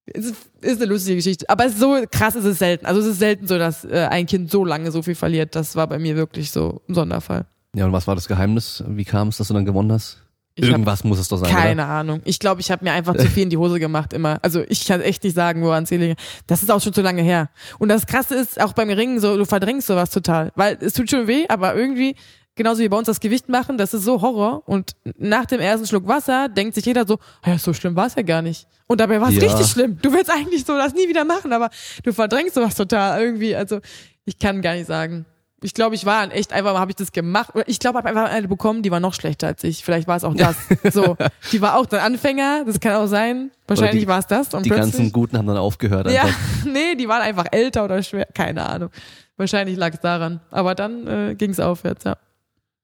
ist, 0.06 0.36
ist 0.62 0.82
eine 0.82 0.92
lustige 0.92 1.16
Geschichte. 1.18 1.50
Aber 1.50 1.70
so 1.70 1.98
krass 2.12 2.36
ist 2.36 2.46
es 2.46 2.60
selten. 2.60 2.86
Also 2.86 3.02
es 3.02 3.08
ist 3.08 3.20
selten 3.20 3.48
so, 3.48 3.58
dass 3.58 3.86
äh, 3.86 4.08
ein 4.10 4.26
Kind 4.26 4.52
so 4.52 4.66
lange 4.66 4.92
so 4.92 5.02
viel 5.02 5.16
verliert. 5.16 5.56
Das 5.56 5.76
war 5.76 5.88
bei 5.88 6.00
mir 6.00 6.16
wirklich 6.16 6.52
so 6.52 6.82
ein 6.90 6.94
Sonderfall. 6.96 7.46
Ja, 7.76 7.86
und 7.86 7.94
was 7.94 8.06
war 8.08 8.16
das 8.16 8.28
Geheimnis? 8.28 8.84
Wie 8.88 9.06
kam 9.06 9.30
es, 9.30 9.38
dass 9.38 9.48
du 9.48 9.54
dann 9.54 9.66
gewonnen 9.66 9.92
hast? 9.92 10.20
Ich 10.56 10.66
Irgendwas 10.70 11.04
muss 11.04 11.18
es 11.18 11.30
doch 11.30 11.38
sein. 11.38 11.50
keine 11.50 11.82
Oder? 11.82 11.92
Ahnung. 11.92 12.22
Ich 12.26 12.38
glaube, 12.38 12.62
ich 12.62 12.70
habe 12.70 12.86
mir 12.86 12.92
einfach 12.92 13.18
zu 13.18 13.26
viel 13.26 13.42
in 13.42 13.50
die 13.50 13.58
Hose 13.58 13.80
gemacht 13.80 14.14
immer. 14.14 14.38
Also 14.44 14.64
ich 14.70 14.86
kann 14.86 15.02
echt 15.02 15.24
nicht 15.24 15.34
sagen, 15.36 15.64
woran 15.64 15.86
es 15.86 15.90
liegt. 15.90 16.22
Das 16.46 16.62
ist 16.62 16.70
auch 16.70 16.80
schon 16.80 16.94
zu 16.94 17.02
lange 17.02 17.24
her. 17.24 17.50
Und 17.80 17.90
das 17.90 18.06
Krasse 18.06 18.36
ist, 18.36 18.62
auch 18.62 18.74
beim 18.74 18.92
Ringen 18.92 19.20
so, 19.20 19.36
du 19.36 19.46
verdrängst 19.46 19.88
sowas 19.88 20.12
total. 20.12 20.52
Weil 20.56 20.78
es 20.80 20.94
tut 20.94 21.10
schon 21.10 21.26
weh, 21.26 21.46
aber 21.50 21.74
irgendwie, 21.74 22.16
genauso 22.56 22.82
wie 22.82 22.90
bei 22.90 22.98
uns 22.98 23.08
das 23.08 23.20
Gewicht 23.20 23.50
machen, 23.50 23.78
das 23.78 23.94
ist 23.94 24.04
so 24.04 24.22
Horror. 24.22 24.64
Und 24.68 24.92
nach 25.18 25.46
dem 25.46 25.60
ersten 25.60 25.88
Schluck 25.88 26.08
Wasser 26.08 26.50
denkt 26.50 26.76
sich 26.76 26.86
jeder 26.86 27.06
so, 27.08 27.20
ja, 27.46 27.58
so 27.58 27.74
schlimm 27.74 27.96
war 27.96 28.08
es 28.08 28.16
ja 28.16 28.22
gar 28.22 28.42
nicht. 28.42 28.68
Und 28.88 29.00
dabei 29.02 29.20
war 29.22 29.30
es 29.30 29.36
Ja. 29.36 29.42
richtig 29.44 29.68
schlimm. 29.68 29.98
Du 30.02 30.12
willst 30.14 30.32
eigentlich 30.32 30.66
so 30.66 30.76
das 30.78 30.94
nie 30.94 31.08
wieder 31.08 31.26
machen, 31.26 31.54
aber 31.54 31.70
du 32.04 32.14
verdrängst 32.14 32.56
sowas 32.56 32.76
total 32.76 33.22
irgendwie. 33.22 33.56
Also 33.56 33.80
ich 34.26 34.40
kann 34.40 34.62
gar 34.62 34.76
nicht 34.76 34.88
sagen. 34.88 35.26
Ich 35.66 35.74
glaube, 35.74 35.96
ich 35.96 36.06
war 36.06 36.30
echt 36.34 36.52
einfach 36.52 36.78
habe 36.78 36.92
ich 36.92 36.98
das 36.98 37.14
gemacht. 37.14 37.54
Ich 37.68 37.80
glaube, 37.80 38.00
ich 38.00 38.06
habe 38.06 38.10
einfach 38.10 38.30
eine 38.30 38.50
bekommen, 38.50 38.82
die 38.84 38.92
war 38.92 39.00
noch 39.00 39.14
schlechter 39.14 39.48
als 39.48 39.64
ich. 39.64 39.86
Vielleicht 39.86 40.10
war 40.10 40.18
es 40.18 40.26
auch 40.26 40.36
das. 40.36 40.58
So, 40.92 41.16
die 41.54 41.62
war 41.62 41.78
auch 41.78 41.86
dann 41.86 42.02
Anfänger. 42.02 42.66
Das 42.66 42.82
kann 42.82 42.96
auch 42.96 43.08
sein. 43.08 43.50
Wahrscheinlich 43.68 44.06
war 44.06 44.20
es 44.20 44.28
das. 44.28 44.54
Und 44.54 44.66
Die 44.66 44.70
ganzen 44.70 45.14
Guten 45.14 45.38
haben 45.38 45.48
dann 45.48 45.56
aufgehört 45.58 46.12
ja, 46.12 46.24
einfach. 46.24 46.66
nee, 46.66 46.96
die 46.96 47.08
waren 47.08 47.22
einfach 47.22 47.46
älter 47.52 47.86
oder 47.86 48.04
schwer. 48.04 48.28
Keine 48.34 48.68
Ahnung. 48.68 48.90
Wahrscheinlich 49.38 49.78
lag 49.78 49.94
es 49.94 50.02
daran. 50.02 50.42
Aber 50.52 50.76
dann 50.76 51.08
äh, 51.08 51.36
ging 51.36 51.52
es 51.52 51.62
aufwärts. 51.62 52.04
Ja. 52.04 52.18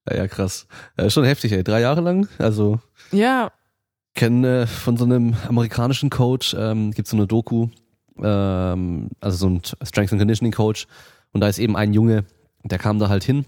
Ja, 0.08 0.16
ja 0.16 0.28
krass. 0.28 0.66
Äh, 0.96 1.10
schon 1.10 1.24
heftig, 1.24 1.52
ey. 1.52 1.62
Drei 1.64 1.80
Jahre 1.80 2.00
lang. 2.00 2.28
Also 2.38 2.80
Ja. 3.12 3.52
kenne 4.14 4.62
äh, 4.62 4.66
von 4.66 4.96
so 4.96 5.04
einem 5.04 5.34
amerikanischen 5.48 6.10
Coach, 6.10 6.54
ähm, 6.58 6.90
gibt 6.92 7.08
so 7.08 7.16
eine 7.16 7.26
Doku, 7.26 7.68
ähm, 8.22 9.10
also 9.20 9.36
so 9.36 9.48
ein 9.48 9.62
Strength 9.82 10.12
and 10.12 10.20
Conditioning 10.20 10.52
Coach. 10.52 10.86
Und 11.32 11.40
da 11.40 11.48
ist 11.48 11.58
eben 11.58 11.76
ein 11.76 11.92
Junge, 11.92 12.24
der 12.64 12.78
kam 12.78 12.98
da 12.98 13.08
halt 13.08 13.24
hin, 13.24 13.44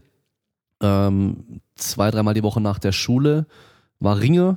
ähm, 0.80 1.61
zwei, 1.74 2.11
dreimal 2.11 2.34
die 2.34 2.42
Woche 2.42 2.61
nach 2.61 2.78
der 2.78 2.92
Schule, 2.92 3.46
war 4.00 4.18
Ringe, 4.20 4.57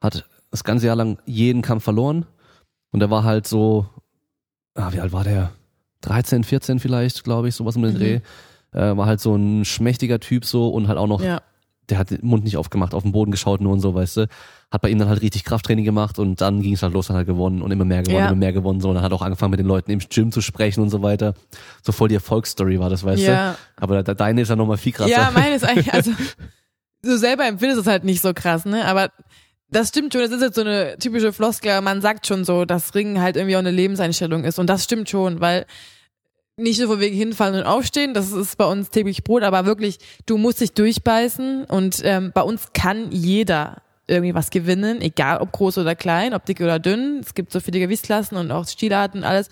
hat 0.00 0.24
das 0.50 0.64
ganze 0.64 0.86
Jahr 0.86 0.96
lang 0.96 1.18
jeden 1.26 1.62
Kampf 1.62 1.84
verloren. 1.84 2.26
Und 2.92 3.00
der 3.00 3.10
war 3.10 3.24
halt 3.24 3.46
so, 3.46 3.86
ah, 4.74 4.92
wie 4.92 5.00
alt 5.00 5.12
war 5.12 5.24
der? 5.24 5.52
13, 6.02 6.44
14 6.44 6.78
vielleicht, 6.78 7.24
glaube 7.24 7.48
ich, 7.48 7.54
sowas 7.54 7.76
um 7.76 7.82
den 7.82 7.94
Mhm. 7.94 7.98
Dreh. 7.98 8.20
Äh, 8.76 8.96
war 8.96 9.06
halt 9.06 9.20
so 9.20 9.34
ein 9.34 9.64
schmächtiger 9.64 10.20
Typ 10.20 10.44
so 10.44 10.68
und 10.68 10.86
halt 10.88 10.98
auch 10.98 11.06
noch 11.08 11.20
Ja. 11.22 11.40
der 11.88 11.98
hat 11.98 12.10
den 12.10 12.18
Mund 12.22 12.44
nicht 12.44 12.56
aufgemacht, 12.56 12.94
auf 12.94 13.02
den 13.04 13.12
Boden 13.12 13.30
geschaut 13.30 13.60
nur 13.60 13.72
und 13.72 13.80
so, 13.80 13.94
weißt 13.94 14.16
du. 14.18 14.28
Hat 14.70 14.82
bei 14.82 14.88
ihm 14.90 14.98
dann 14.98 15.08
halt 15.08 15.22
richtig 15.22 15.44
Krafttraining 15.44 15.84
gemacht 15.84 16.18
und 16.18 16.40
dann 16.40 16.60
ging 16.60 16.74
es 16.74 16.82
halt 16.82 16.92
los, 16.92 17.06
dann 17.06 17.16
halt 17.16 17.26
gewonnen 17.28 17.62
und 17.62 17.70
immer 17.70 17.84
mehr 17.84 18.02
gewonnen, 18.02 18.18
Ja. 18.18 18.26
immer 18.26 18.36
mehr 18.36 18.52
gewonnen, 18.52 18.80
so. 18.80 18.88
Und 18.88 18.96
dann 18.96 19.04
hat 19.04 19.12
auch 19.12 19.22
angefangen 19.22 19.52
mit 19.52 19.60
den 19.60 19.66
Leuten 19.66 19.90
im 19.92 20.00
Gym 20.00 20.32
zu 20.32 20.40
sprechen 20.40 20.80
und 20.82 20.90
so 20.90 21.02
weiter. 21.02 21.34
So 21.82 21.92
voll 21.92 22.08
die 22.08 22.16
Erfolgsstory 22.16 22.78
war 22.80 22.90
das, 22.90 23.04
weißt 23.04 23.22
Ja. 23.22 23.52
du. 23.52 23.58
Aber 23.82 24.02
de- 24.02 24.14
deine 24.16 24.40
ist 24.42 24.48
ja 24.48 24.56
nochmal 24.56 24.76
viel 24.76 24.92
krasser. 24.92 25.10
Ja, 25.10 25.30
meine 25.32 25.54
ist 25.54 25.64
eigentlich, 25.64 25.92
also, 25.94 26.10
du 27.02 27.16
selber 27.16 27.46
empfindest 27.46 27.80
es 27.82 27.86
halt 27.86 28.02
nicht 28.04 28.20
so 28.20 28.34
krass, 28.34 28.64
ne? 28.64 28.84
Aber 28.86 29.10
das 29.70 29.88
stimmt 29.88 30.12
schon, 30.12 30.22
das 30.22 30.32
ist 30.32 30.42
jetzt 30.42 30.56
so 30.56 30.62
eine 30.62 30.96
typische 30.98 31.32
Floskel, 31.32 31.80
man 31.80 32.00
sagt 32.00 32.26
schon 32.26 32.44
so, 32.44 32.64
dass 32.64 32.94
Ringen 32.96 33.20
halt 33.20 33.36
irgendwie 33.36 33.54
auch 33.56 33.60
eine 33.60 33.70
Lebenseinstellung 33.70 34.42
ist. 34.44 34.58
Und 34.58 34.68
das 34.68 34.82
stimmt 34.84 35.08
schon, 35.08 35.40
weil 35.40 35.66
nicht 36.58 36.78
nur 36.78 36.88
von 36.88 37.00
wegen 37.00 37.16
hinfallen 37.16 37.60
und 37.60 37.66
aufstehen, 37.66 38.14
das 38.14 38.32
ist 38.32 38.56
bei 38.56 38.64
uns 38.64 38.90
täglich 38.90 39.24
Brot, 39.24 39.42
aber 39.42 39.66
wirklich, 39.66 39.98
du 40.24 40.38
musst 40.38 40.60
dich 40.60 40.72
durchbeißen 40.72 41.64
und 41.64 42.00
ähm, 42.02 42.32
bei 42.34 42.40
uns 42.40 42.72
kann 42.72 43.12
jeder 43.12 43.82
irgendwie 44.06 44.34
was 44.34 44.50
gewinnen, 44.50 45.00
egal 45.00 45.38
ob 45.38 45.52
groß 45.52 45.78
oder 45.78 45.94
klein, 45.94 46.32
ob 46.32 46.44
dick 46.46 46.60
oder 46.60 46.78
dünn. 46.78 47.18
Es 47.20 47.34
gibt 47.34 47.52
so 47.52 47.60
viele 47.60 47.80
Gewichtsklassen 47.80 48.38
und 48.38 48.50
auch 48.52 48.66
Stilarten 48.66 49.18
und 49.18 49.24
alles. 49.24 49.50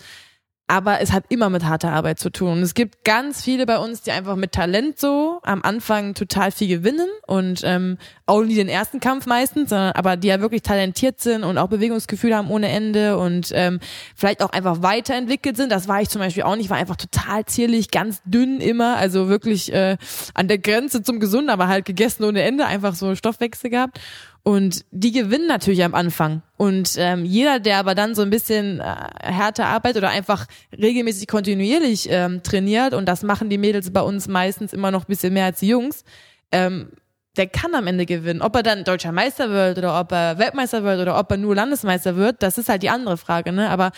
Aber 0.67 0.99
es 0.99 1.11
hat 1.11 1.25
immer 1.29 1.51
mit 1.51 1.63
harter 1.63 1.91
Arbeit 1.91 2.19
zu 2.19 2.31
tun. 2.31 2.53
Und 2.53 2.61
es 2.63 2.73
gibt 2.73 3.03
ganz 3.03 3.43
viele 3.43 3.67
bei 3.67 3.77
uns, 3.77 4.01
die 4.01 4.11
einfach 4.11 4.35
mit 4.35 4.51
Talent 4.51 4.99
so 4.99 5.39
am 5.43 5.61
Anfang 5.61 6.15
total 6.15 6.51
viel 6.51 6.67
gewinnen 6.67 7.07
und 7.27 7.61
ähm, 7.63 7.99
auch 8.25 8.41
nie 8.41 8.55
den 8.55 8.67
ersten 8.67 8.99
Kampf 8.99 9.27
meistens, 9.27 9.69
sondern 9.69 9.91
aber 9.91 10.17
die 10.17 10.27
ja 10.27 10.41
wirklich 10.41 10.63
talentiert 10.63 11.19
sind 11.19 11.43
und 11.43 11.59
auch 11.59 11.67
Bewegungsgefühl 11.67 12.35
haben 12.35 12.49
ohne 12.49 12.69
Ende 12.69 13.17
und 13.17 13.51
ähm, 13.53 13.79
vielleicht 14.15 14.41
auch 14.41 14.49
einfach 14.49 14.81
weiterentwickelt 14.81 15.55
sind. 15.55 15.71
Das 15.71 15.87
war 15.87 16.01
ich 16.01 16.09
zum 16.09 16.19
Beispiel 16.19 16.43
auch 16.43 16.55
nicht, 16.55 16.71
war 16.71 16.77
einfach 16.77 16.95
total 16.95 17.45
zierlich, 17.45 17.91
ganz 17.91 18.23
dünn 18.25 18.59
immer, 18.59 18.97
also 18.97 19.29
wirklich 19.29 19.71
äh, 19.71 19.97
an 20.33 20.47
der 20.47 20.57
Grenze 20.57 21.03
zum 21.03 21.19
Gesunden, 21.19 21.51
aber 21.51 21.67
halt 21.67 21.85
gegessen 21.85 22.23
ohne 22.23 22.41
Ende, 22.41 22.65
einfach 22.65 22.95
so 22.95 23.13
Stoffwechsel 23.13 23.69
gehabt. 23.69 23.99
Und 24.47 24.85
die 24.91 25.11
gewinnen 25.11 25.47
natürlich 25.47 25.83
am 25.83 25.95
Anfang. 25.95 26.43
Und 26.55 26.97
ähm, 26.99 27.25
jeder, 27.25 27.59
der 27.59 27.79
aber 27.79 27.95
dann 27.95 28.13
so 28.13 28.21
ein 28.21 28.29
bisschen 28.29 28.79
äh, 28.79 28.83
härter 29.19 29.65
arbeitet 29.65 30.03
oder 30.03 30.11
einfach 30.11 30.45
regelmäßig 30.71 31.27
kontinuierlich 31.27 32.07
ähm, 32.11 32.43
trainiert, 32.43 32.93
und 32.93 33.07
das 33.07 33.23
machen 33.23 33.49
die 33.49 33.57
Mädels 33.57 33.91
bei 33.91 34.01
uns 34.01 34.27
meistens 34.27 34.71
immer 34.71 34.91
noch 34.91 35.05
ein 35.05 35.07
bisschen 35.07 35.33
mehr 35.33 35.45
als 35.45 35.61
die 35.61 35.67
Jungs, 35.69 36.03
ähm, 36.51 36.89
der 37.37 37.47
kann 37.47 37.73
am 37.73 37.87
Ende 37.87 38.05
gewinnen. 38.05 38.43
Ob 38.43 38.55
er 38.55 38.61
dann 38.61 38.83
deutscher 38.83 39.11
Meister 39.11 39.49
wird 39.49 39.79
oder 39.79 39.99
ob 39.99 40.11
er 40.11 40.37
Weltmeister 40.37 40.83
wird 40.83 41.01
oder 41.01 41.17
ob 41.17 41.31
er 41.31 41.37
nur 41.37 41.55
Landesmeister 41.55 42.15
wird, 42.15 42.43
das 42.43 42.59
ist 42.59 42.69
halt 42.69 42.83
die 42.83 42.91
andere 42.91 43.17
Frage. 43.17 43.51
Ne? 43.51 43.71
Aber 43.71 43.93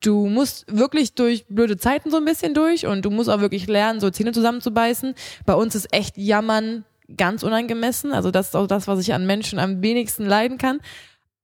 du 0.00 0.26
musst 0.26 0.64
wirklich 0.66 1.14
durch 1.14 1.46
blöde 1.48 1.76
Zeiten 1.76 2.10
so 2.10 2.16
ein 2.16 2.24
bisschen 2.24 2.54
durch 2.54 2.86
und 2.86 3.04
du 3.04 3.10
musst 3.10 3.30
auch 3.30 3.40
wirklich 3.40 3.68
lernen, 3.68 4.00
so 4.00 4.10
Zähne 4.10 4.32
zusammenzubeißen. 4.32 5.14
Bei 5.46 5.54
uns 5.54 5.76
ist 5.76 5.92
echt 5.92 6.18
Jammern 6.18 6.84
ganz 7.16 7.42
unangemessen. 7.42 8.12
Also 8.12 8.30
das 8.30 8.48
ist 8.48 8.56
auch 8.56 8.66
das, 8.66 8.88
was 8.88 9.00
ich 9.00 9.12
an 9.14 9.26
Menschen 9.26 9.58
am 9.58 9.82
wenigsten 9.82 10.24
leiden 10.26 10.58
kann. 10.58 10.80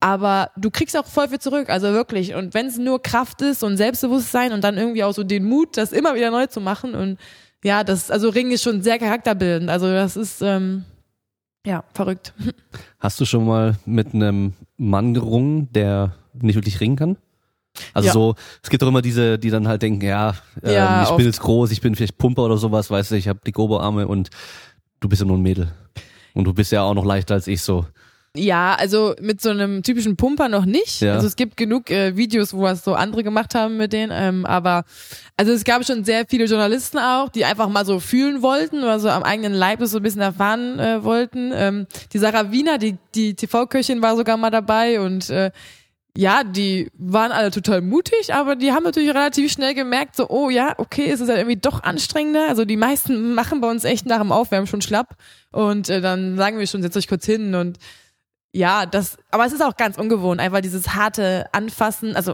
Aber 0.01 0.51
du 0.55 0.71
kriegst 0.71 0.95
auch 0.95 1.05
voll 1.05 1.27
viel 1.27 1.39
zurück, 1.39 1.69
also 1.69 1.91
wirklich. 1.91 2.33
Und 2.33 2.53
wenn 2.53 2.67
es 2.67 2.77
nur 2.77 3.01
Kraft 3.01 3.41
ist 3.41 3.63
und 3.63 3.75
Selbstbewusstsein 3.75 4.53
und 4.53 4.63
dann 4.63 4.77
irgendwie 4.77 5.03
auch 5.03 5.13
so 5.13 5.23
den 5.23 5.43
Mut, 5.43 5.75
das 5.75 5.91
immer 5.91 6.15
wieder 6.15 6.31
neu 6.31 6.47
zu 6.47 6.61
machen. 6.61 6.95
Und 6.95 7.17
ja, 7.65 7.83
das, 7.83 8.09
also 8.09 8.29
Ring 8.29 8.49
ist 8.51 8.63
schon 8.63 8.81
sehr 8.81 8.97
charakterbildend. 8.97 9.69
Also 9.69 9.87
das 9.91 10.15
ist 10.15 10.41
ähm, 10.41 10.85
ja 11.65 11.83
verrückt. 11.93 12.33
Hast 12.99 13.19
du 13.19 13.25
schon 13.25 13.45
mal 13.45 13.75
mit 13.85 14.13
einem 14.13 14.53
Mann 14.77 15.13
gerungen, 15.13 15.69
der 15.73 16.15
nicht 16.33 16.55
wirklich 16.55 16.79
ringen 16.79 16.95
kann? 16.95 17.17
Also 17.93 18.07
Ja. 18.07 18.13
so, 18.13 18.35
es 18.63 18.69
gibt 18.69 18.81
doch 18.81 18.87
immer 18.87 19.01
diese, 19.01 19.37
die 19.37 19.49
dann 19.49 19.67
halt 19.67 19.81
denken, 19.81 20.05
ja, 20.05 20.33
ähm, 20.63 20.71
Ja, 20.73 21.03
ich 21.03 21.09
oft. 21.09 21.17
bin 21.17 21.25
jetzt 21.25 21.41
groß, 21.41 21.71
ich 21.71 21.81
bin 21.81 21.93
vielleicht 21.95 22.17
Pumper 22.17 22.43
oder 22.43 22.57
sowas, 22.57 22.89
weißt 22.89 23.11
du, 23.11 23.15
ich 23.15 23.27
habe 23.27 23.39
die 23.45 23.53
Oberarme 23.53 24.07
und 24.07 24.29
du 24.99 25.09
bist 25.09 25.21
ja 25.21 25.27
nur 25.27 25.37
ein 25.37 25.41
Mädel. 25.41 25.71
Und 26.33 26.45
du 26.45 26.53
bist 26.53 26.71
ja 26.71 26.83
auch 26.83 26.93
noch 26.93 27.05
leichter 27.05 27.35
als 27.35 27.47
ich 27.47 27.61
so. 27.61 27.85
Ja, 28.37 28.75
also 28.75 29.15
mit 29.19 29.41
so 29.41 29.49
einem 29.49 29.81
typischen 29.81 30.15
Pumper 30.15 30.49
noch 30.49 30.65
nicht. 30.65 31.01
Ja. 31.01 31.15
Also 31.15 31.25
es 31.25 31.35
gibt 31.35 31.57
genug 31.57 31.89
äh, 31.89 32.15
Videos, 32.15 32.53
wo 32.53 32.61
was 32.61 32.83
so 32.83 32.93
andere 32.93 33.23
gemacht 33.23 33.55
haben 33.55 33.77
mit 33.77 33.91
denen. 33.91 34.11
Ähm, 34.13 34.45
aber 34.45 34.85
also 35.35 35.51
es 35.51 35.63
gab 35.63 35.83
schon 35.83 36.03
sehr 36.03 36.25
viele 36.29 36.45
Journalisten 36.45 36.99
auch, 36.99 37.29
die 37.29 37.43
einfach 37.43 37.69
mal 37.69 37.85
so 37.85 37.99
fühlen 37.99 38.43
wollten 38.43 38.83
oder 38.83 38.99
so 38.99 39.09
am 39.09 39.23
eigenen 39.23 39.53
Leib 39.53 39.79
das 39.79 39.91
so 39.91 39.97
ein 39.97 40.03
bisschen 40.03 40.21
erfahren 40.21 40.77
äh, 40.77 41.03
wollten. 41.03 41.51
Ähm, 41.55 41.87
die 42.13 42.19
Sarah 42.19 42.51
Wiener, 42.51 42.77
die, 42.77 42.97
die 43.15 43.33
TV-Köchin 43.33 44.03
war 44.03 44.15
sogar 44.15 44.37
mal 44.37 44.51
dabei 44.51 45.01
und 45.01 45.31
äh, 45.31 45.49
ja, 46.17 46.43
die 46.43 46.91
waren 46.97 47.31
alle 47.31 47.51
total 47.51 47.81
mutig, 47.81 48.33
aber 48.33 48.55
die 48.55 48.71
haben 48.71 48.83
natürlich 48.83 49.09
relativ 49.09 49.51
schnell 49.51 49.73
gemerkt, 49.73 50.15
so, 50.15 50.29
oh 50.29 50.49
ja, 50.49 50.73
okay, 50.77 51.09
es 51.09 51.21
ist 51.21 51.29
halt 51.29 51.39
irgendwie 51.39 51.59
doch 51.59 51.83
anstrengender. 51.83 52.47
Also 52.49 52.65
die 52.65 52.77
meisten 52.77 53.33
machen 53.33 53.61
bei 53.61 53.69
uns 53.69 53.83
echt 53.83 54.05
nach 54.05 54.19
dem 54.19 54.31
Aufwärmen 54.31 54.67
schon 54.67 54.81
schlapp. 54.81 55.15
Und 55.51 55.89
äh, 55.89 56.01
dann 56.01 56.35
sagen 56.37 56.59
wir 56.59 56.67
schon, 56.67 56.81
setzt 56.81 56.97
euch 56.97 57.07
kurz 57.07 57.25
hin 57.25 57.55
und 57.55 57.77
ja, 58.51 58.85
das, 58.85 59.17
aber 59.29 59.45
es 59.45 59.53
ist 59.53 59.61
auch 59.61 59.77
ganz 59.77 59.97
ungewohnt, 59.97 60.41
einfach 60.41 60.61
dieses 60.61 60.95
harte 60.95 61.45
Anfassen, 61.51 62.15
also 62.15 62.33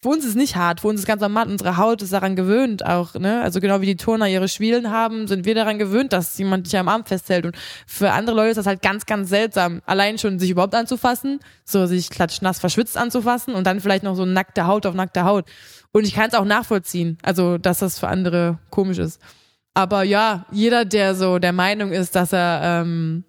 für 0.00 0.10
uns 0.10 0.24
ist 0.24 0.36
nicht 0.36 0.54
hart, 0.54 0.80
für 0.80 0.88
uns 0.88 1.00
ist 1.00 1.06
ganz 1.06 1.20
normal, 1.20 1.48
unsere 1.48 1.76
Haut 1.76 2.02
ist 2.02 2.12
daran 2.12 2.36
gewöhnt 2.36 2.86
auch, 2.86 3.14
ne? 3.14 3.42
Also 3.42 3.60
genau 3.60 3.80
wie 3.80 3.86
die 3.86 3.96
Turner 3.96 4.28
ihre 4.28 4.46
Schwielen 4.46 4.92
haben, 4.92 5.26
sind 5.26 5.44
wir 5.44 5.56
daran 5.56 5.78
gewöhnt, 5.78 6.12
dass 6.12 6.38
jemand 6.38 6.66
dich 6.66 6.76
am 6.76 6.88
Arm 6.88 7.04
festhält. 7.04 7.44
Und 7.46 7.56
für 7.86 8.12
andere 8.12 8.36
Leute 8.36 8.50
ist 8.50 8.56
das 8.58 8.66
halt 8.66 8.80
ganz, 8.80 9.06
ganz 9.06 9.28
seltsam, 9.28 9.82
allein 9.86 10.18
schon 10.18 10.38
sich 10.38 10.50
überhaupt 10.50 10.76
anzufassen, 10.76 11.40
so 11.64 11.86
sich 11.86 12.10
klatschnass 12.10 12.60
verschwitzt 12.60 12.96
anzufassen 12.96 13.54
und 13.54 13.66
dann 13.66 13.80
vielleicht 13.80 14.04
noch 14.04 14.14
so 14.14 14.24
nackte 14.24 14.68
Haut 14.68 14.86
auf 14.86 14.94
nackte 14.94 15.24
Haut. 15.24 15.46
Und 15.90 16.06
ich 16.06 16.14
kann 16.14 16.28
es 16.28 16.34
auch 16.34 16.44
nachvollziehen, 16.44 17.18
also 17.22 17.58
dass 17.58 17.80
das 17.80 17.98
für 17.98 18.06
andere 18.06 18.58
komisch 18.70 18.98
ist. 18.98 19.20
Aber 19.74 20.04
ja, 20.04 20.46
jeder, 20.52 20.84
der 20.84 21.16
so 21.16 21.40
der 21.40 21.52
Meinung 21.52 21.90
ist, 21.90 22.14
dass 22.14 22.32
er 22.32 22.60
ähm, 22.62 23.24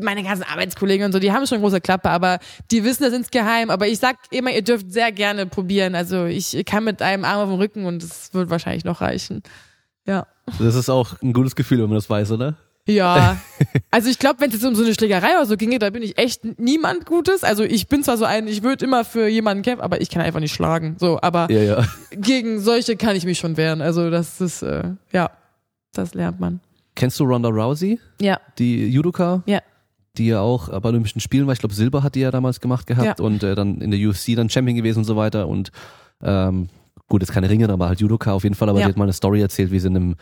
meine 0.00 0.22
ganzen 0.22 0.42
Arbeitskollegen 0.44 1.06
und 1.06 1.12
so, 1.12 1.18
die 1.18 1.32
haben 1.32 1.46
schon 1.46 1.60
große 1.60 1.80
Klappe, 1.80 2.10
aber 2.10 2.38
die 2.70 2.84
wissen 2.84 3.04
das 3.04 3.12
insgeheim. 3.12 3.70
Aber 3.70 3.88
ich 3.88 3.98
sag 3.98 4.16
immer, 4.30 4.50
ihr 4.52 4.62
dürft 4.62 4.92
sehr 4.92 5.12
gerne 5.12 5.46
probieren. 5.46 5.94
Also 5.94 6.26
ich 6.26 6.62
kann 6.66 6.84
mit 6.84 7.00
einem 7.00 7.24
Arm 7.24 7.40
auf 7.40 7.48
dem 7.48 7.58
Rücken 7.58 7.86
und 7.86 8.02
es 8.02 8.34
wird 8.34 8.50
wahrscheinlich 8.50 8.84
noch 8.84 9.00
reichen. 9.00 9.42
Ja. 10.06 10.26
Das 10.58 10.74
ist 10.74 10.90
auch 10.90 11.20
ein 11.22 11.32
gutes 11.32 11.56
Gefühl, 11.56 11.78
wenn 11.78 11.88
man 11.88 11.96
das 11.96 12.08
weiß, 12.10 12.30
oder? 12.32 12.56
Ja, 12.88 13.36
also 13.90 14.08
ich 14.08 14.18
glaube, 14.20 14.40
wenn 14.40 14.48
es 14.48 14.54
jetzt 14.54 14.64
um 14.64 14.76
so 14.76 14.84
eine 14.84 14.94
Schlägerei 14.94 15.32
oder 15.36 15.46
so 15.46 15.56
ginge, 15.56 15.80
da 15.80 15.90
bin 15.90 16.02
ich 16.04 16.18
echt 16.18 16.44
niemand 16.60 17.04
Gutes. 17.04 17.42
Also 17.42 17.64
ich 17.64 17.88
bin 17.88 18.04
zwar 18.04 18.16
so 18.16 18.24
ein, 18.24 18.46
ich 18.46 18.62
würde 18.62 18.84
immer 18.84 19.04
für 19.04 19.26
jemanden 19.26 19.64
kämpfen, 19.64 19.82
aber 19.82 20.00
ich 20.00 20.08
kann 20.08 20.22
einfach 20.22 20.38
nicht 20.38 20.54
schlagen. 20.54 20.94
So, 21.00 21.18
aber 21.20 21.50
Ja, 21.50 21.62
ja. 21.62 21.84
gegen 22.12 22.60
solche 22.60 22.96
kann 22.96 23.16
ich 23.16 23.24
mich 23.24 23.38
schon 23.38 23.56
wehren. 23.56 23.80
Also 23.82 24.10
das 24.10 24.40
ist, 24.40 24.62
äh, 24.62 24.84
ja, 25.12 25.30
das 25.94 26.14
lernt 26.14 26.38
man. 26.38 26.60
Kennst 26.96 27.20
du 27.20 27.24
Ronda 27.24 27.48
Rousey, 27.50 28.00
Ja, 28.20 28.40
die 28.58 28.88
Judoka? 28.88 29.42
ja. 29.46 29.60
die 30.18 30.26
ja 30.28 30.40
auch 30.40 30.68
bei 30.80 30.88
Olympischen 30.88 31.20
Spielen 31.20 31.46
war, 31.46 31.52
ich 31.52 31.58
glaube 31.60 31.74
Silber 31.74 32.02
hat 32.02 32.14
die 32.16 32.20
ja 32.20 32.30
damals 32.32 32.60
gemacht 32.60 32.86
gehabt 32.88 33.20
Ja. 33.20 33.24
und 33.24 33.42
äh, 33.44 33.54
dann 33.54 33.80
in 33.82 33.90
der 33.92 34.00
UFC 34.08 34.34
dann 34.34 34.48
Champion 34.50 34.74
gewesen 34.76 35.00
und 35.00 35.04
so 35.04 35.14
weiter 35.14 35.46
und 35.46 35.70
ähm, 36.22 36.68
gut, 37.08 37.20
jetzt 37.22 37.32
keine 37.32 37.48
Ringerin, 37.50 37.70
aber 37.70 37.88
halt 37.88 38.00
Judoka 38.00 38.32
auf 38.32 38.42
jeden 38.42 38.54
Fall, 38.56 38.68
aber 38.70 38.80
Ja. 38.80 38.86
die 38.86 38.90
hat 38.92 38.96
mal 38.96 39.04
eine 39.04 39.12
Story 39.12 39.40
erzählt, 39.42 39.70
wie 39.70 39.78
sie 39.78 39.88
in 39.88 39.96
einem, 39.96 40.14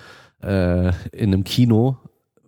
äh, 0.43 0.89
in 1.16 1.33
einem 1.33 1.45
Kino 1.45 1.97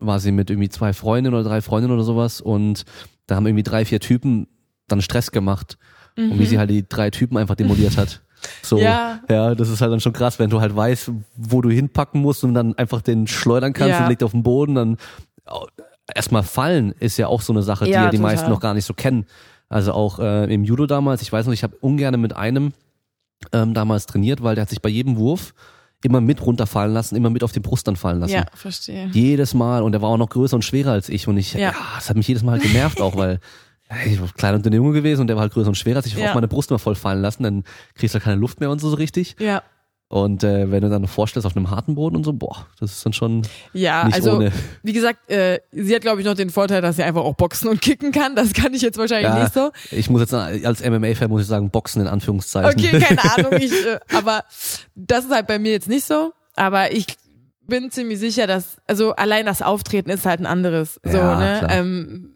war 0.00 0.18
sie 0.20 0.32
mit 0.32 0.50
irgendwie 0.50 0.68
zwei 0.68 0.92
Freundinnen 0.92 1.34
oder 1.38 1.48
drei 1.48 1.62
Freundinnen 1.62 1.94
oder 1.94 2.02
sowas 2.04 2.40
und 2.40 2.84
da 3.28 3.36
haben 3.36 3.46
irgendwie 3.46 3.62
drei, 3.62 3.84
vier 3.84 4.00
Typen 4.00 4.48
dann 4.88 5.00
Stress 5.00 5.30
gemacht 5.30 5.78
und 6.16 6.38
wie 6.38 6.46
sie 6.46 6.58
halt 6.58 6.70
die 6.70 6.86
drei 6.88 7.10
Typen 7.10 7.36
einfach 7.36 7.54
demoliert 7.56 7.96
hat. 7.96 8.22
So, 8.62 8.78
Ja. 8.78 9.20
ja, 9.28 9.54
das 9.54 9.68
ist 9.68 9.80
halt 9.80 9.92
dann 9.92 10.00
schon 10.00 10.12
krass, 10.12 10.38
wenn 10.38 10.50
du 10.50 10.60
halt 10.60 10.74
weißt, 10.74 11.10
wo 11.36 11.60
du 11.62 11.70
hinpacken 11.70 12.20
musst 12.20 12.44
und 12.44 12.54
dann 12.54 12.76
einfach 12.78 13.02
den 13.02 13.26
schleudern 13.26 13.72
kannst 13.72 13.90
Ja. 13.98 14.04
und 14.04 14.08
liegt 14.10 14.22
auf 14.22 14.32
dem 14.32 14.42
Boden, 14.42 14.74
dann 14.74 14.96
au- 15.44 15.66
erstmal 16.14 16.42
fallen 16.42 16.92
ist 17.00 17.16
ja 17.16 17.26
auch 17.28 17.40
so 17.42 17.52
eine 17.52 17.62
Sache, 17.62 17.84
die 17.84 17.90
Ja, 17.92 18.04
ja 18.04 18.10
die 18.10 18.16
total. 18.18 18.32
meisten 18.32 18.50
noch 18.50 18.60
gar 18.60 18.74
nicht 18.74 18.84
so 18.84 18.94
kennen. 18.94 19.26
Also 19.68 19.92
auch 19.92 20.18
äh, 20.20 20.52
im 20.52 20.62
Judo 20.64 20.86
damals, 20.86 21.22
ich 21.22 21.32
weiß 21.32 21.46
noch, 21.46 21.52
ich 21.52 21.62
habe 21.64 21.76
ungern 21.80 22.20
mit 22.20 22.34
einem 22.36 22.72
ähm, 23.52 23.74
damals 23.74 24.06
trainiert, 24.06 24.42
weil 24.42 24.54
der 24.54 24.62
hat 24.62 24.70
sich 24.70 24.80
bei 24.80 24.88
jedem 24.88 25.16
Wurf 25.16 25.52
immer 26.04 26.20
mit 26.20 26.44
runterfallen 26.44 26.92
lassen, 26.94 27.16
immer 27.16 27.30
mit 27.30 27.42
auf 27.42 27.52
die 27.52 27.60
Brust 27.60 27.88
dann 27.88 27.96
fallen 27.96 28.20
lassen. 28.20 28.32
Ja, 28.34 28.44
verstehe. 28.54 29.08
Jedes 29.12 29.54
Mal 29.54 29.82
und 29.82 29.92
der 29.92 30.02
war 30.02 30.10
auch 30.10 30.16
noch 30.18 30.28
größer 30.28 30.54
und 30.54 30.62
schwerer 30.64 30.92
als 30.92 31.08
ich 31.08 31.26
und 31.26 31.36
ich, 31.36 31.54
ja, 31.54 31.60
Ja. 31.60 31.74
das 31.96 32.08
hat 32.08 32.16
mich 32.16 32.28
jedes 32.28 32.42
Mal 32.44 32.52
halt 32.52 32.62
genervt 32.62 33.00
auch, 33.00 33.16
weil 33.16 33.40
ich 34.06 34.20
war 34.20 34.28
kleiner 34.36 34.56
und 34.56 34.64
dünner 34.66 34.76
Junge 34.76 34.92
gewesen 34.92 35.22
und 35.22 35.26
der 35.28 35.36
war 35.36 35.42
halt 35.42 35.52
größer 35.52 35.68
und 35.68 35.76
schwerer, 35.76 35.96
als 35.96 36.06
ich 36.06 36.14
Ja. 36.16 36.28
auf 36.28 36.34
meine 36.34 36.48
Brust 36.48 36.70
immer 36.70 36.78
voll 36.78 36.94
fallen 36.96 37.22
lassen, 37.22 37.42
dann 37.44 37.64
kriegst 37.94 38.14
du 38.14 38.16
halt 38.18 38.24
keine 38.24 38.40
Luft 38.40 38.60
mehr 38.60 38.70
und 38.70 38.80
so, 38.80 38.88
so 38.90 38.96
richtig. 38.96 39.36
Ja. 39.38 39.62
Und 40.08 40.44
äh, 40.44 40.70
wenn 40.70 40.82
du 40.82 40.88
dann 40.88 41.08
vorstellst 41.08 41.46
auf 41.46 41.56
einem 41.56 41.68
harten 41.70 41.96
Boden 41.96 42.14
und 42.14 42.22
so, 42.22 42.32
boah, 42.32 42.66
das 42.78 42.92
ist 42.92 43.04
dann 43.04 43.12
schon 43.12 43.42
Ja, 43.72 44.04
nicht 44.04 44.14
also 44.14 44.36
ohne. 44.36 44.52
wie 44.84 44.92
gesagt, 44.92 45.28
äh, 45.28 45.58
sie 45.72 45.92
hat 45.96 46.02
glaube 46.02 46.20
ich 46.20 46.26
noch 46.26 46.34
den 46.34 46.50
Vorteil, 46.50 46.80
dass 46.80 46.94
sie 46.94 47.02
einfach 47.02 47.22
auch 47.22 47.34
boxen 47.34 47.68
und 47.68 47.80
kicken 47.80 48.12
kann. 48.12 48.36
Das 48.36 48.52
kann 48.52 48.72
ich 48.72 48.82
jetzt 48.82 48.98
wahrscheinlich 48.98 49.26
Ja, 49.32 49.42
nicht 49.42 49.52
so. 49.54 49.72
ich 49.90 50.08
muss 50.08 50.20
jetzt 50.20 50.32
als 50.32 50.80
MMA-Fan 50.80 51.28
muss 51.28 51.42
ich 51.42 51.48
sagen, 51.48 51.70
Boxen 51.70 52.02
in 52.02 52.06
Anführungszeichen. 52.08 52.80
Okay, 52.80 53.00
keine 53.00 53.20
Ahnung. 53.36 53.52
Ich, 53.60 53.72
äh, 53.72 53.98
aber 54.14 54.44
das 54.94 55.24
ist 55.24 55.32
halt 55.32 55.48
bei 55.48 55.58
mir 55.58 55.72
jetzt 55.72 55.88
nicht 55.88 56.04
so. 56.06 56.32
Aber 56.54 56.92
ich 56.92 57.06
bin 57.66 57.90
ziemlich 57.90 58.20
sicher, 58.20 58.46
dass 58.46 58.76
also 58.86 59.16
allein 59.16 59.44
das 59.44 59.60
Auftreten 59.60 60.10
ist 60.10 60.24
halt 60.24 60.38
ein 60.38 60.46
anderes. 60.46 61.00
So, 61.02 61.18
Ja, 61.18 61.36
ne? 61.36 61.58
klar. 61.58 61.72
Ähm, 61.72 62.35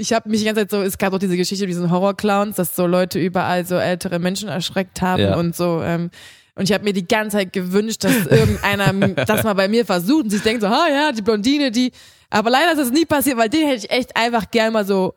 ich 0.00 0.12
habe 0.12 0.28
mich 0.28 0.40
die 0.40 0.46
ganze 0.46 0.62
Zeit 0.62 0.70
so, 0.70 0.80
es 0.82 0.98
gab 0.98 1.12
auch 1.12 1.18
diese 1.18 1.36
Geschichte 1.36 1.64
mit 1.64 1.70
diesen 1.74 1.90
Horrorclowns, 1.90 2.56
dass 2.56 2.74
so 2.74 2.86
Leute 2.86 3.18
überall 3.18 3.64
so 3.66 3.76
ältere 3.76 4.18
Menschen 4.18 4.48
erschreckt 4.48 5.02
haben 5.02 5.22
Ja. 5.22 5.36
und 5.36 5.54
so. 5.54 5.82
Ähm, 5.82 6.10
und 6.56 6.64
ich 6.64 6.72
habe 6.72 6.84
mir 6.84 6.92
die 6.92 7.06
ganze 7.06 7.36
Zeit 7.38 7.52
gewünscht, 7.52 8.02
dass 8.04 8.26
irgendeiner 8.26 8.92
das 9.26 9.44
mal 9.44 9.54
bei 9.54 9.68
mir 9.68 9.86
versucht 9.86 10.24
und 10.24 10.30
sich 10.30 10.42
denkt 10.42 10.62
so, 10.62 10.68
ah 10.68 10.88
ja, 10.90 11.12
die 11.12 11.22
Blondine, 11.22 11.70
die. 11.70 11.92
Aber 12.30 12.50
leider 12.50 12.72
ist 12.72 12.78
das 12.78 12.90
nie 12.90 13.04
passiert, 13.04 13.36
weil 13.36 13.48
den 13.48 13.66
hätte 13.66 13.86
ich 13.86 13.90
echt 13.90 14.16
einfach 14.16 14.50
gern 14.50 14.72
mal 14.72 14.84
so 14.84 15.14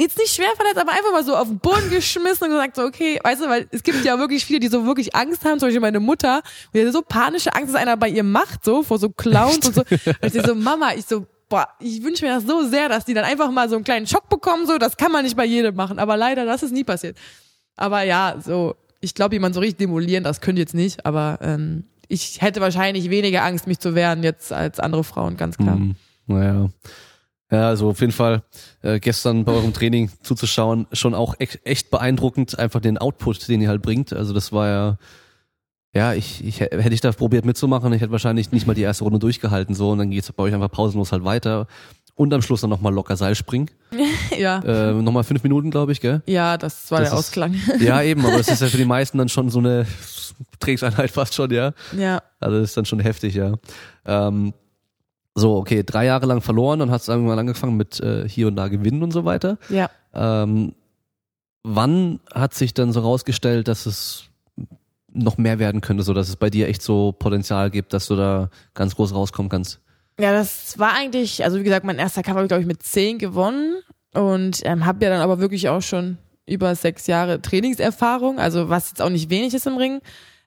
jetzt 0.00 0.16
nicht 0.16 0.32
schwer 0.32 0.50
verletzt, 0.56 0.78
aber 0.78 0.92
einfach 0.92 1.10
mal 1.10 1.24
so 1.24 1.34
auf 1.36 1.48
den 1.48 1.58
Boden 1.58 1.90
geschmissen 1.90 2.44
und 2.44 2.50
gesagt 2.50 2.76
so, 2.76 2.82
okay, 2.82 3.18
weißt 3.22 3.42
du, 3.42 3.48
weil 3.48 3.66
es 3.72 3.82
gibt 3.82 4.04
ja 4.04 4.16
wirklich 4.18 4.44
viele, 4.44 4.60
die 4.60 4.68
so 4.68 4.86
wirklich 4.86 5.14
Angst 5.16 5.44
haben, 5.44 5.58
zum 5.58 5.66
Beispiel 5.66 5.80
meine 5.80 5.98
Mutter, 6.00 6.42
die 6.72 6.86
hat 6.86 6.92
so 6.92 7.02
panische 7.02 7.52
Angst, 7.54 7.74
dass 7.74 7.80
einer 7.80 7.96
bei 7.96 8.08
ihr 8.08 8.22
macht, 8.22 8.64
so, 8.64 8.84
vor 8.84 8.98
so 8.98 9.10
Clowns 9.10 9.66
und 9.66 9.74
so. 9.74 9.82
Und 10.22 10.34
ich 10.34 10.42
so, 10.46 10.54
Mama, 10.54 10.92
ich 10.94 11.04
so, 11.04 11.26
boah, 11.48 11.68
ich 11.80 12.02
wünsche 12.02 12.24
mir 12.24 12.34
das 12.34 12.44
so 12.44 12.64
sehr, 12.68 12.88
dass 12.88 13.04
die 13.04 13.14
dann 13.14 13.24
einfach 13.24 13.50
mal 13.50 13.68
so 13.68 13.76
einen 13.76 13.84
kleinen 13.84 14.06
Schock 14.06 14.28
bekommen, 14.28 14.66
so, 14.66 14.78
das 14.78 14.96
kann 14.96 15.12
man 15.12 15.24
nicht 15.24 15.36
bei 15.36 15.44
jedem 15.44 15.74
machen, 15.74 15.98
aber 15.98 16.16
leider, 16.16 16.44
das 16.44 16.62
ist 16.62 16.72
nie 16.72 16.84
passiert. 16.84 17.16
Aber 17.76 18.02
ja, 18.02 18.36
so, 18.44 18.74
ich 19.00 19.14
glaube, 19.14 19.34
jemand 19.34 19.54
so 19.54 19.60
richtig 19.60 19.78
demolieren, 19.78 20.24
das 20.24 20.40
könnte 20.40 20.60
jetzt 20.60 20.74
nicht, 20.74 21.06
aber 21.06 21.38
ähm, 21.40 21.84
ich 22.08 22.40
hätte 22.40 22.60
wahrscheinlich 22.60 23.10
weniger 23.10 23.44
Angst, 23.44 23.66
mich 23.66 23.78
zu 23.78 23.94
wehren 23.94 24.22
jetzt 24.22 24.52
als 24.52 24.80
andere 24.80 25.04
Frauen, 25.04 25.36
ganz 25.36 25.56
klar. 25.56 25.76
Hm, 25.76 25.94
naja. 26.26 26.68
Ja, 27.50 27.68
also 27.68 27.88
auf 27.88 28.00
jeden 28.00 28.12
Fall 28.12 28.42
äh, 28.82 29.00
gestern 29.00 29.44
bei 29.44 29.52
eurem 29.52 29.72
Training 29.72 30.10
zuzuschauen, 30.22 30.86
schon 30.92 31.14
auch 31.14 31.34
echt, 31.38 31.60
echt 31.64 31.90
beeindruckend, 31.90 32.58
einfach 32.58 32.80
den 32.80 32.98
Output, 32.98 33.48
den 33.48 33.62
ihr 33.62 33.70
halt 33.70 33.80
bringt. 33.80 34.12
Also 34.12 34.34
das 34.34 34.52
war 34.52 34.68
ja, 34.68 34.98
ja, 35.98 36.14
ich, 36.14 36.44
ich 36.44 36.60
hä- 36.60 36.70
hätte 36.80 36.94
ich 36.94 37.00
da 37.00 37.12
probiert 37.12 37.44
mitzumachen, 37.44 37.92
ich 37.92 38.00
hätte 38.00 38.12
wahrscheinlich 38.12 38.52
nicht 38.52 38.66
mal 38.66 38.74
die 38.74 38.82
erste 38.82 39.04
Runde 39.04 39.18
durchgehalten 39.18 39.74
so 39.74 39.90
und 39.90 39.98
dann 39.98 40.10
geht's 40.10 40.30
bei 40.32 40.42
euch 40.44 40.54
einfach 40.54 40.70
pausenlos 40.70 41.12
halt 41.12 41.24
weiter 41.24 41.66
und 42.14 42.32
am 42.34 42.42
Schluss 42.42 42.60
dann 42.62 42.70
nochmal 42.70 42.92
locker 42.94 43.16
Seilspringen. 43.16 43.70
Ja. 44.38 44.60
Äh, 44.60 44.92
nochmal 44.92 45.24
fünf 45.24 45.42
Minuten, 45.42 45.70
glaube 45.70 45.90
ich, 45.92 46.00
gell? 46.00 46.22
Ja, 46.26 46.56
das 46.58 46.90
war 46.92 47.00
Das 47.00 47.10
der 47.10 47.18
ist- 47.18 47.24
Ausklang. 47.26 47.54
Ja, 47.80 48.02
eben, 48.02 48.24
aber 48.24 48.38
es 48.38 48.48
ist 48.48 48.60
ja 48.62 48.68
für 48.74 48.76
die 48.76 48.84
meisten 48.84 49.18
dann 49.18 49.28
schon 49.28 49.50
so 49.50 49.58
eine 49.58 49.84
Trainingseinheit 50.60 51.10
fast 51.10 51.34
schon, 51.34 51.50
ja. 51.50 51.72
ja. 51.96 52.22
Also 52.38 52.60
das 52.60 52.70
ist 52.70 52.76
dann 52.76 52.84
schon 52.84 53.00
heftig, 53.00 53.34
ja. 53.34 53.54
Ähm, 54.06 54.52
so, 55.34 55.56
okay, 55.56 55.82
drei 55.84 56.04
Jahre 56.06 56.26
lang 56.26 56.40
verloren, 56.40 56.78
dann 56.80 56.90
hast 56.90 57.08
du 57.08 57.12
irgendwann 57.12 57.38
angefangen 57.38 57.76
mit 57.76 57.98
äh, 58.00 58.28
hier 58.28 58.46
und 58.48 58.56
da 58.56 58.68
gewinnen 58.68 59.02
und 59.02 59.12
so 59.12 59.24
weiter. 59.24 59.58
Ja. 59.68 59.90
Ähm, 60.14 60.74
wann 61.64 62.20
hat 62.32 62.54
sich 62.54 62.74
dann 62.74 62.92
so 62.92 63.00
rausgestellt, 63.00 63.68
dass 63.68 63.86
es 63.86 64.24
noch 65.12 65.38
mehr 65.38 65.58
werden 65.58 65.80
könnte, 65.80 66.02
so 66.02 66.14
dass 66.14 66.28
es 66.28 66.36
bei 66.36 66.50
dir 66.50 66.68
echt 66.68 66.82
so 66.82 67.12
Potenzial 67.12 67.70
gibt, 67.70 67.92
dass 67.92 68.06
du 68.06 68.16
da 68.16 68.50
ganz 68.74 68.94
groß 68.94 69.14
rauskommen 69.14 69.48
kannst? 69.48 69.80
Ja, 70.20 70.32
das 70.32 70.78
war 70.78 70.94
eigentlich, 70.94 71.44
also 71.44 71.58
wie 71.58 71.64
gesagt, 71.64 71.86
mein 71.86 71.98
erster 71.98 72.22
Kampf 72.22 72.36
habe 72.36 72.44
ich, 72.44 72.48
glaube 72.48 72.62
ich, 72.62 72.66
mit 72.66 72.82
zehn 72.82 73.18
gewonnen 73.18 73.76
und 74.14 74.60
ähm, 74.64 74.84
habe 74.84 75.04
ja 75.04 75.10
dann 75.10 75.20
aber 75.20 75.38
wirklich 75.38 75.68
auch 75.68 75.82
schon 75.82 76.18
über 76.46 76.74
sechs 76.74 77.06
Jahre 77.06 77.40
Trainingserfahrung, 77.40 78.38
also 78.38 78.68
was 78.68 78.90
jetzt 78.90 79.02
auch 79.02 79.10
nicht 79.10 79.30
wenig 79.30 79.54
ist 79.54 79.66
im 79.66 79.76
Ring. 79.76 80.00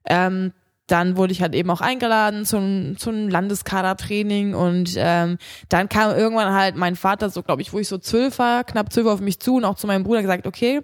Ähm, 0.05 0.51
dann 0.87 1.15
wurde 1.15 1.31
ich 1.31 1.41
halt 1.41 1.55
eben 1.55 1.69
auch 1.69 1.79
eingeladen 1.79 2.45
zum, 2.45 2.97
zum 2.97 3.29
Landeskadertraining 3.29 4.53
und 4.53 4.95
ähm, 4.97 5.37
dann 5.69 5.87
kam 5.87 6.13
irgendwann 6.13 6.53
halt 6.53 6.75
mein 6.75 6.97
Vater, 6.97 7.29
so 7.29 7.43
glaube 7.43 7.61
ich, 7.61 7.71
wo 7.71 7.79
ich 7.79 7.87
so 7.87 7.97
zwölf 7.97 8.39
war, 8.39 8.65
knapp 8.65 8.91
zwölf 8.91 9.07
auf 9.07 9.21
mich 9.21 9.39
zu 9.39 9.55
und 9.55 9.63
auch 9.63 9.75
zu 9.75 9.87
meinem 9.87 10.03
Bruder 10.03 10.21
gesagt, 10.21 10.47
okay, 10.47 10.81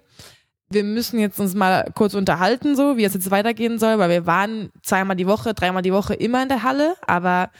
wir 0.70 0.84
müssen 0.84 1.18
jetzt 1.18 1.40
uns 1.40 1.54
mal 1.54 1.90
kurz 1.94 2.14
unterhalten, 2.14 2.76
so 2.76 2.96
wie 2.96 3.04
es 3.04 3.14
jetzt 3.14 3.30
weitergehen 3.30 3.78
soll, 3.78 3.98
weil 3.98 4.10
wir 4.10 4.26
waren 4.26 4.70
zweimal 4.82 5.16
die 5.16 5.26
Woche, 5.26 5.54
dreimal 5.54 5.82
die 5.82 5.92
Woche 5.92 6.14
immer 6.14 6.42
in 6.42 6.48
der 6.48 6.62
Halle, 6.62 6.94
aber 7.06 7.50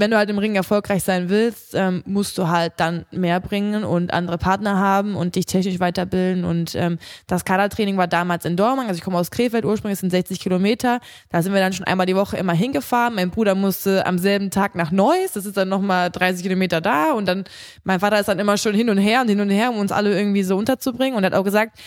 wenn 0.00 0.10
du 0.10 0.16
halt 0.16 0.30
im 0.30 0.38
Ring 0.38 0.54
erfolgreich 0.54 1.02
sein 1.02 1.28
willst, 1.28 1.74
ähm, 1.74 2.02
musst 2.06 2.38
du 2.38 2.48
halt 2.48 2.74
dann 2.78 3.04
mehr 3.10 3.38
bringen 3.38 3.84
und 3.84 4.12
andere 4.14 4.38
Partner 4.38 4.78
haben 4.78 5.14
und 5.14 5.34
dich 5.34 5.46
technisch 5.46 5.78
weiterbilden. 5.78 6.44
Und 6.44 6.74
ähm, 6.74 6.98
das 7.26 7.44
Kadertraining 7.44 7.96
war 7.96 8.08
damals 8.08 8.44
in 8.44 8.56
Dortmund, 8.56 8.88
also 8.88 8.98
ich 8.98 9.04
komme 9.04 9.18
aus 9.18 9.30
Krefeld, 9.30 9.64
ursprünglich 9.64 9.98
sind 9.98 10.10
60 10.10 10.40
Kilometer. 10.40 11.00
Da 11.28 11.42
sind 11.42 11.52
wir 11.52 11.60
dann 11.60 11.72
schon 11.72 11.86
einmal 11.86 12.06
die 12.06 12.16
Woche 12.16 12.36
immer 12.36 12.54
hingefahren. 12.54 13.14
Mein 13.14 13.30
Bruder 13.30 13.54
musste 13.54 14.06
am 14.06 14.18
selben 14.18 14.50
Tag 14.50 14.74
nach 14.74 14.90
Neuss, 14.90 15.32
das 15.34 15.44
ist 15.44 15.56
dann 15.56 15.68
nochmal 15.68 16.10
30 16.10 16.42
Kilometer 16.42 16.80
da. 16.80 17.12
Und 17.12 17.26
dann, 17.26 17.44
mein 17.84 18.00
Vater 18.00 18.18
ist 18.18 18.28
dann 18.28 18.38
immer 18.38 18.56
schon 18.56 18.74
hin 18.74 18.90
und 18.90 18.98
her 18.98 19.20
und 19.20 19.28
hin 19.28 19.40
und 19.40 19.50
her, 19.50 19.70
um 19.70 19.78
uns 19.78 19.92
alle 19.92 20.16
irgendwie 20.16 20.44
so 20.44 20.56
unterzubringen. 20.56 21.16
Und 21.16 21.24
hat 21.24 21.34
auch 21.34 21.44
gesagt, 21.44 21.78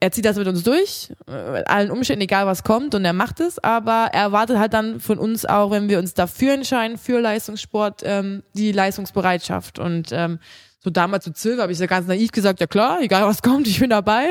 er 0.00 0.12
zieht 0.12 0.24
das 0.24 0.36
mit 0.36 0.46
uns 0.46 0.62
durch, 0.62 1.12
mit 1.26 1.66
allen 1.66 1.90
Umständen, 1.90 2.22
egal 2.22 2.46
was 2.46 2.62
kommt, 2.62 2.94
und 2.94 3.04
er 3.04 3.12
macht 3.12 3.40
es, 3.40 3.58
aber 3.58 4.10
er 4.12 4.22
erwartet 4.22 4.58
halt 4.58 4.74
dann 4.74 5.00
von 5.00 5.18
uns 5.18 5.46
auch, 5.46 5.70
wenn 5.70 5.88
wir 5.88 5.98
uns 5.98 6.14
dafür 6.14 6.52
entscheiden, 6.52 6.98
für 6.98 7.20
Leistungssport, 7.20 8.02
ähm, 8.04 8.42
die 8.52 8.72
Leistungsbereitschaft. 8.72 9.78
Und 9.78 10.10
ähm, 10.12 10.40
so 10.80 10.90
damals 10.90 11.24
zu 11.24 11.32
Silver 11.34 11.62
habe 11.62 11.72
ich 11.72 11.78
so 11.78 11.86
ganz 11.86 12.06
naiv 12.06 12.30
gesagt, 12.32 12.60
ja 12.60 12.66
klar, 12.66 13.00
egal 13.00 13.24
was 13.24 13.40
kommt, 13.40 13.66
ich 13.66 13.80
bin 13.80 13.90
dabei. 13.90 14.28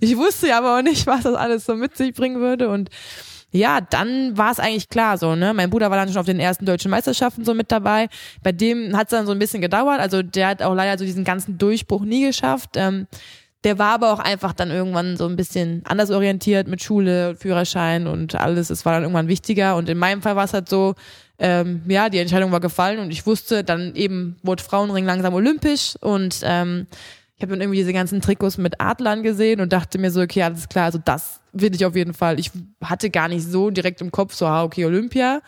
Ich 0.00 0.16
wusste 0.16 0.48
ja 0.48 0.58
aber 0.58 0.78
auch 0.78 0.82
nicht, 0.82 1.06
was 1.06 1.22
das 1.24 1.34
alles 1.34 1.66
so 1.66 1.74
mit 1.74 1.96
sich 1.96 2.14
bringen 2.14 2.40
würde. 2.40 2.68
Und 2.68 2.88
ja, 3.50 3.80
dann 3.80 4.36
war 4.36 4.50
es 4.50 4.58
eigentlich 4.58 4.88
klar 4.88 5.18
so, 5.18 5.36
ne? 5.36 5.54
Mein 5.54 5.70
Bruder 5.70 5.90
war 5.90 5.96
dann 5.96 6.08
schon 6.08 6.18
auf 6.18 6.26
den 6.26 6.40
ersten 6.40 6.64
deutschen 6.64 6.90
Meisterschaften 6.90 7.44
so 7.44 7.54
mit 7.54 7.70
dabei. 7.70 8.08
Bei 8.42 8.50
dem 8.50 8.96
hat 8.96 9.08
es 9.08 9.10
dann 9.10 9.26
so 9.26 9.32
ein 9.32 9.38
bisschen 9.38 9.60
gedauert. 9.60 10.00
Also 10.00 10.22
der 10.22 10.48
hat 10.48 10.62
auch 10.62 10.74
leider 10.74 10.98
so 10.98 11.04
diesen 11.04 11.22
ganzen 11.22 11.58
Durchbruch 11.58 12.02
nie 12.02 12.26
geschafft. 12.26 12.70
Ähm, 12.74 13.06
der 13.64 13.78
war 13.78 13.94
aber 13.94 14.12
auch 14.12 14.18
einfach 14.18 14.52
dann 14.52 14.70
irgendwann 14.70 15.16
so 15.16 15.26
ein 15.26 15.36
bisschen 15.36 15.82
anders 15.84 16.10
orientiert 16.10 16.68
mit 16.68 16.82
Schule, 16.82 17.34
Führerschein 17.34 18.06
und 18.06 18.34
alles. 18.34 18.70
Es 18.70 18.84
war 18.84 18.92
dann 18.92 19.02
irgendwann 19.02 19.28
wichtiger. 19.28 19.76
Und 19.76 19.88
in 19.88 19.98
meinem 19.98 20.22
Fall 20.22 20.36
war 20.36 20.44
es 20.44 20.52
halt 20.52 20.68
so, 20.68 20.94
ähm, 21.38 21.82
ja, 21.88 22.10
die 22.10 22.18
Entscheidung 22.18 22.52
war 22.52 22.60
gefallen 22.60 22.98
und 23.00 23.10
ich 23.10 23.26
wusste, 23.26 23.64
dann 23.64 23.94
eben 23.94 24.36
wurde 24.42 24.62
Frauenring 24.62 25.04
langsam 25.04 25.34
olympisch 25.34 25.96
und 26.00 26.40
ähm, 26.44 26.86
ich 27.36 27.42
habe 27.42 27.50
dann 27.50 27.60
irgendwie 27.60 27.78
diese 27.78 27.92
ganzen 27.92 28.20
Trikots 28.20 28.58
mit 28.58 28.80
Adlern 28.80 29.24
gesehen 29.24 29.60
und 29.60 29.72
dachte 29.72 29.98
mir 29.98 30.12
so, 30.12 30.20
okay, 30.20 30.44
alles 30.44 30.68
klar, 30.68 30.84
also 30.84 31.00
das 31.04 31.40
will 31.52 31.74
ich 31.74 31.84
auf 31.84 31.96
jeden 31.96 32.14
Fall. 32.14 32.38
Ich 32.38 32.52
hatte 32.82 33.10
gar 33.10 33.26
nicht 33.26 33.44
so 33.44 33.70
direkt 33.70 34.00
im 34.00 34.12
Kopf 34.12 34.34
so, 34.34 34.46
ah, 34.46 34.62
okay, 34.62 34.84
Olympia. 34.84 35.40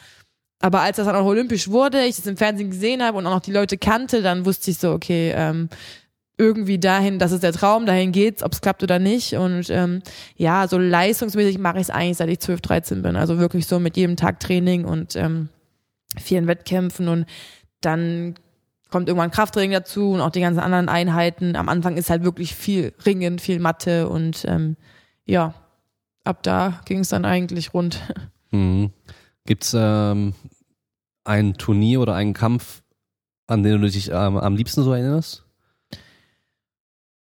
Aber 0.59 0.81
als 0.81 0.97
das 0.97 1.07
dann 1.07 1.15
auch 1.15 1.27
olympisch 1.27 1.69
wurde, 1.69 2.05
ich 2.05 2.17
das 2.17 2.27
im 2.27 2.37
Fernsehen 2.37 2.71
gesehen 2.71 3.03
habe 3.03 3.19
und 3.19 3.27
auch 3.27 3.35
noch 3.35 3.41
die 3.41 3.53
Leute 3.53 3.79
kannte, 3.79 4.23
dann 4.23 4.45
wusste 4.47 4.73
ich 4.73 4.79
so, 4.79 4.91
okay, 4.91 5.33
ähm, 5.37 5.69
irgendwie 6.39 6.79
dahin, 6.79 7.19
das 7.19 7.33
ist 7.33 7.43
der 7.43 7.53
Traum, 7.53 7.87
dahin 7.87 8.13
geht's, 8.13 8.43
ob 8.43 8.53
es 8.53 8.61
klappt 8.61 8.83
oder 8.83 8.99
nicht. 8.99 9.35
Und 9.35 9.71
ähm, 9.71 10.03
ja, 10.37 10.69
so 10.69 10.79
leistungsmäßig 10.79 11.59
mache 11.59 11.77
ich 11.77 11.85
es 11.85 11.91
eigentlich, 11.91 12.19
seit 12.19 12.29
ich 12.29 12.41
12, 12.41 12.61
13 12.61 13.03
bin. 13.03 13.17
Also 13.17 13.39
wirklich 13.39 13.67
so 13.67 13.79
mit 13.79 13.97
jedem 13.97 14.17
Tag 14.17 14.41
Training 14.41 14.85
und 14.85 15.17
ähm, 15.17 15.49
vielen 16.21 16.47
Wettkämpfen 16.47 17.09
und 17.09 17.27
dann 17.81 18.35
kommt 18.91 19.09
irgendwann 19.09 19.31
Krafttraining 19.31 19.73
dazu 19.73 20.13
und 20.13 20.21
auch 20.21 20.31
die 20.31 20.41
ganzen 20.41 20.61
anderen 20.61 20.89
Einheiten. 20.89 21.57
Am 21.57 21.69
Anfang 21.69 21.97
ist 21.97 22.11
halt 22.11 22.25
wirklich 22.25 22.55
viel 22.55 22.93
Ringen, 23.05 23.39
viel 23.39 23.59
Mathe 23.59 24.09
und 24.09 24.45
ähm, 24.47 24.77
ja, 25.25 25.55
ab 26.25 26.43
da 26.43 26.81
ging 26.85 27.01
es 27.01 27.09
dann 27.09 27.25
eigentlich 27.25 27.75
rund. 27.75 28.01
Mhm. 28.53 28.93
Gibt's 29.45 29.75
ähm, 29.77 30.33
ein 31.25 31.55
Turnier 31.55 32.01
oder 32.01 32.15
einen 32.15 32.33
Kampf, 32.33 32.85
an 33.49 33.65
den 33.65 33.81
du 33.81 33.89
dich 33.91 34.09
ähm, 34.09 34.37
am 34.37 34.55
liebsten 34.55 34.85
so 34.85 34.93
erinnerst? 34.93 35.46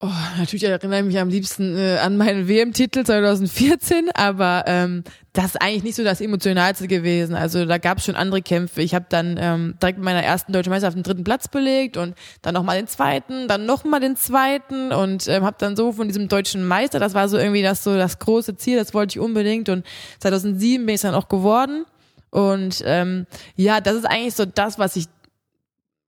Oh, 0.04 0.10
natürlich 0.40 0.64
erinnere 0.64 1.02
ich 1.02 1.06
mich 1.06 1.20
am 1.20 1.30
liebsten 1.30 1.78
äh, 1.78 2.00
an 2.00 2.18
meinen 2.18 2.48
WM-Titel 2.48 3.04
2014, 3.04 4.10
aber 4.16 4.64
ähm, 4.66 5.04
das 5.32 5.46
ist 5.46 5.62
eigentlich 5.62 5.84
nicht 5.84 5.96
so 5.96 6.04
das 6.04 6.22
Emotionalste 6.22 6.88
gewesen. 6.88 7.36
Also 7.36 7.66
da 7.66 7.78
gab 7.78 8.00
es 8.00 8.06
schon 8.06 8.16
andere 8.16 8.42
Kämpfe. 8.42 8.82
Ich 8.82 8.96
habe 8.96 9.06
dann 9.10 9.38
ähm, 9.40 9.76
direkt 9.80 10.00
mit 10.00 10.06
meiner 10.06 10.24
ersten 10.24 10.54
deutschen 10.54 10.72
Meisterschaft 10.72 10.98
den 10.98 11.04
dritten 11.04 11.24
Platz 11.24 11.50
belegt 11.50 11.98
und 11.98 12.16
dann 12.42 12.56
nochmal 12.56 12.78
den 12.78 12.88
zweiten, 12.88 13.48
dann 13.48 13.68
nochmal 13.68 14.00
den 14.00 14.16
zweiten 14.16 14.92
und 14.92 15.28
ähm, 15.28 15.44
habe 15.44 15.58
dann 15.60 15.76
so 15.76 15.92
von 15.92 16.08
diesem 16.08 16.28
deutschen 16.30 16.68
Meister, 16.68 17.00
das 17.00 17.14
war 17.14 17.30
so 17.30 17.38
irgendwie 17.38 17.62
das 17.62 17.84
so 17.84 17.96
das 17.96 18.18
große 18.18 18.58
Ziel, 18.58 18.78
das 18.80 18.96
wollte 18.96 19.20
ich 19.20 19.20
unbedingt 19.20 19.70
und 19.70 19.86
2007 20.18 20.84
bin 20.84 20.96
ich 20.96 21.02
dann 21.02 21.14
auch 21.14 21.30
geworden. 21.30 21.86
Und 22.32 22.82
ähm, 22.88 23.28
ja, 23.56 23.82
das 23.82 23.98
ist 23.98 24.06
eigentlich 24.06 24.34
so 24.34 24.46
das, 24.46 24.80
was 24.80 24.96
ich 24.96 25.06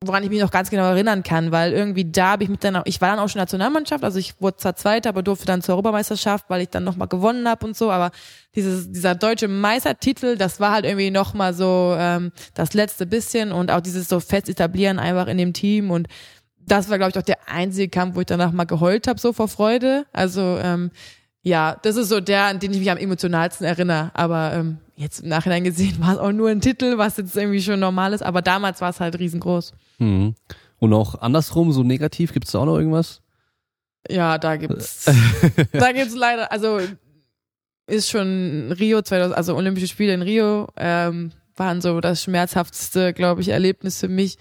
woran 0.08 0.24
ich 0.24 0.30
mich 0.30 0.41
noch 0.41 0.51
ganz 0.51 0.70
genau 0.70 0.84
erinnern 0.84 1.24
kann, 1.24 1.51
weil 1.51 1.74
irgendwie 1.74 2.10
da 2.10 2.32
habe 2.32 2.43
ich 2.43 2.49
mit 2.49 2.64
dann, 2.64 2.82
ich 2.86 3.01
war 3.01 3.10
dann 3.10 3.20
auch 3.20 3.30
schon 3.30 3.39
Nationalmannschaft, 3.39 4.04
also 4.04 4.20
ich 4.20 4.39
wurde 4.41 4.58
zwar 4.58 4.76
Zweiter, 4.76 5.10
aber 5.10 5.24
durfte 5.24 5.45
dann 5.45 5.62
zur 5.62 5.76
Europameisterschaft, 5.76 6.45
weil 6.49 6.62
ich 6.62 6.70
dann 6.70 6.84
nochmal 6.84 7.08
gewonnen 7.08 7.47
habe 7.47 7.66
und 7.66 7.76
so, 7.76 7.91
aber 7.91 8.12
dieses, 8.56 8.91
dieser 8.91 9.16
deutsche 9.16 9.47
Meistertitel, 9.47 10.38
das 10.38 10.60
war 10.60 10.72
halt 10.72 10.86
irgendwie 10.86 11.12
nochmal 11.12 11.54
so 11.54 11.95
ähm, 11.97 12.32
das 12.54 12.74
letzte 12.74 13.06
bisschen 13.06 13.51
und 13.51 13.72
auch 13.72 13.82
dieses 13.82 14.08
so 14.10 14.20
fest 14.20 14.49
etablieren 14.49 14.99
einfach 14.99 15.28
in 15.28 15.38
dem 15.38 15.54
Team 15.54 15.91
und 15.91 16.08
das 16.66 16.89
war, 16.89 16.97
glaube 16.97 17.12
ich, 17.12 17.18
auch 17.18 17.26
der 17.26 17.49
einzige 17.49 17.89
Kampf, 17.89 18.16
wo 18.16 18.22
ich 18.22 18.26
danach 18.26 18.51
mal 18.51 18.64
geheult 18.64 19.08
habe, 19.08 19.20
so 19.20 19.34
vor 19.34 19.47
Freude. 19.49 20.06
Also 20.14 20.58
ähm, 20.62 20.91
ja, 21.44 21.78
das 21.82 21.98
ist 21.98 22.08
so 22.08 22.22
der, 22.22 22.46
an 22.46 22.60
den 22.60 22.72
ich 22.72 22.80
mich 22.80 22.89
am 22.89 22.98
emotionalsten 22.98 23.68
erinnere. 23.68 24.12
Aber 24.14 24.54
ähm, 24.54 24.78
jetzt 24.96 25.20
im 25.20 25.30
Nachhinein 25.30 25.66
gesehen 25.66 26.00
war 26.00 26.14
es 26.14 26.20
auch 26.20 26.32
nur 26.32 26.50
ein 26.50 26.62
Titel, 26.62 26.98
was 26.98 27.18
jetzt 27.18 27.36
irgendwie 27.36 27.62
schon 27.62 27.82
normal 27.82 28.14
ist. 28.14 28.24
Aber 28.24 28.41
damals 28.41 28.80
war 28.80 28.89
es 28.89 29.02
halt 29.02 29.20
riesengroß. 29.20 29.74
Mhm. 30.00 30.36
Und 30.80 30.94
auch 30.94 31.22
andersrum, 31.22 31.72
so 31.74 31.84
negativ, 31.84 32.34
gibt 32.34 32.46
es 32.46 32.54
da 32.54 32.60
auch 32.60 32.66
noch 32.66 32.78
irgendwas? 32.78 33.22
Ja, 34.10 34.38
da 34.38 34.56
gibt's, 34.56 35.06
da 35.72 35.91
gibt's 35.91 36.16
leider, 36.16 36.52
also 36.52 36.80
ist 37.88 38.10
schon 38.10 38.74
Rio 38.78 39.02
2000, 39.02 39.36
also 39.36 39.56
Olympische 39.56 39.88
Spiele 39.88 40.14
in 40.14 40.22
Rio, 40.22 40.68
ähm, 40.78 41.32
waren 41.56 41.82
so 41.82 42.02
das 42.02 42.24
schmerzhafteste, 42.24 43.14
glaube 43.14 43.41
ich, 43.41 43.50
Erlebnis 43.50 44.00
für 44.00 44.10
mich 44.10 44.38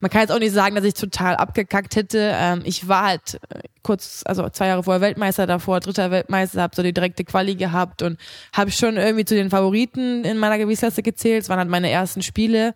man 0.00 0.10
kann 0.10 0.20
jetzt 0.20 0.30
auch 0.32 0.38
nicht 0.38 0.52
sagen, 0.52 0.74
dass 0.74 0.84
ich 0.84 0.94
total 0.94 1.36
abgekackt 1.36 1.96
hätte. 1.96 2.32
Ähm, 2.34 2.62
ich 2.64 2.86
war 2.86 3.04
halt 3.04 3.38
äh, 3.48 3.60
kurz, 3.82 4.22
also 4.26 4.48
zwei 4.50 4.66
Jahre 4.66 4.82
vorher 4.82 5.00
Weltmeister, 5.00 5.46
davor 5.46 5.80
dritter 5.80 6.10
Weltmeister, 6.10 6.60
habe 6.60 6.76
so 6.76 6.82
die 6.82 6.92
direkte 6.92 7.24
Quali 7.24 7.54
gehabt 7.54 8.02
und 8.02 8.18
habe 8.52 8.70
schon 8.70 8.96
irgendwie 8.98 9.24
zu 9.24 9.34
den 9.34 9.48
Favoriten 9.48 10.24
in 10.24 10.38
meiner 10.38 10.58
Gewichtsklasse 10.58 11.02
gezählt. 11.02 11.44
Es 11.44 11.48
waren 11.48 11.58
halt 11.58 11.70
meine 11.70 11.90
ersten 11.90 12.22
Spiele. 12.22 12.74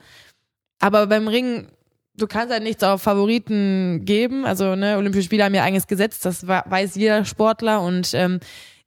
Aber 0.79 1.07
beim 1.09 1.29
Ringen, 1.29 1.71
du 2.17 2.27
kannst 2.27 2.53
halt 2.53 2.63
nichts 2.63 2.83
auf 2.83 3.03
Favoriten 3.03 4.07
geben. 4.07 4.47
Also 4.47 4.75
ne, 4.75 4.97
Olympische 4.97 5.25
Spiele 5.25 5.45
haben 5.45 5.55
ja 5.55 5.63
eigenes 5.63 5.87
Gesetz, 5.87 6.21
das 6.21 6.47
weiß 6.47 6.95
jeder 6.95 7.27
Sportler 7.27 7.83
und 7.83 8.15
ähm, 8.15 8.41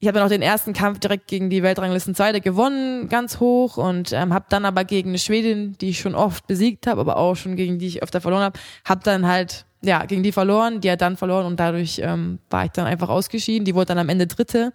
ich 0.04 0.08
habe 0.08 0.18
dann 0.18 0.26
auch 0.26 0.30
den 0.30 0.42
ersten 0.42 0.74
Kampf 0.74 1.00
direkt 1.00 1.28
gegen 1.28 1.50
die 1.50 1.64
Weltranglisten 1.64 2.14
Zweite 2.14 2.42
gewonnen, 2.42 3.08
ganz 3.08 3.40
hoch 3.40 3.78
und 3.78 4.12
ähm, 4.12 4.34
habe 4.34 4.48
dann 4.50 4.66
aber 4.66 4.84
gegen 4.84 5.12
eine 5.12 5.18
Schwedin, 5.18 5.78
die 5.80 5.92
ich 5.92 6.02
schon 6.02 6.14
oft 6.14 6.46
besiegt 6.46 6.88
habe, 6.88 7.00
aber 7.00 7.16
auch 7.16 7.36
schon 7.36 7.56
gegen 7.56 7.80
die 7.80 7.88
ich 7.88 8.04
öfter 8.04 8.20
verloren 8.20 8.44
habe, 8.44 8.60
habe 8.84 9.00
dann 9.02 9.26
halt 9.26 9.66
ja 9.82 10.04
gegen 10.04 10.22
die 10.22 10.34
verloren, 10.34 10.82
die 10.82 10.92
hat 10.92 11.00
dann 11.00 11.16
verloren 11.16 11.46
und 11.46 11.58
dadurch 11.58 12.02
ähm, 12.04 12.40
war 12.50 12.66
ich 12.66 12.72
dann 12.72 12.86
einfach 12.86 13.08
ausgeschieden. 13.08 13.64
Die 13.64 13.76
wurde 13.76 13.86
dann 13.86 13.98
am 13.98 14.10
Ende 14.10 14.28
Dritte 14.28 14.74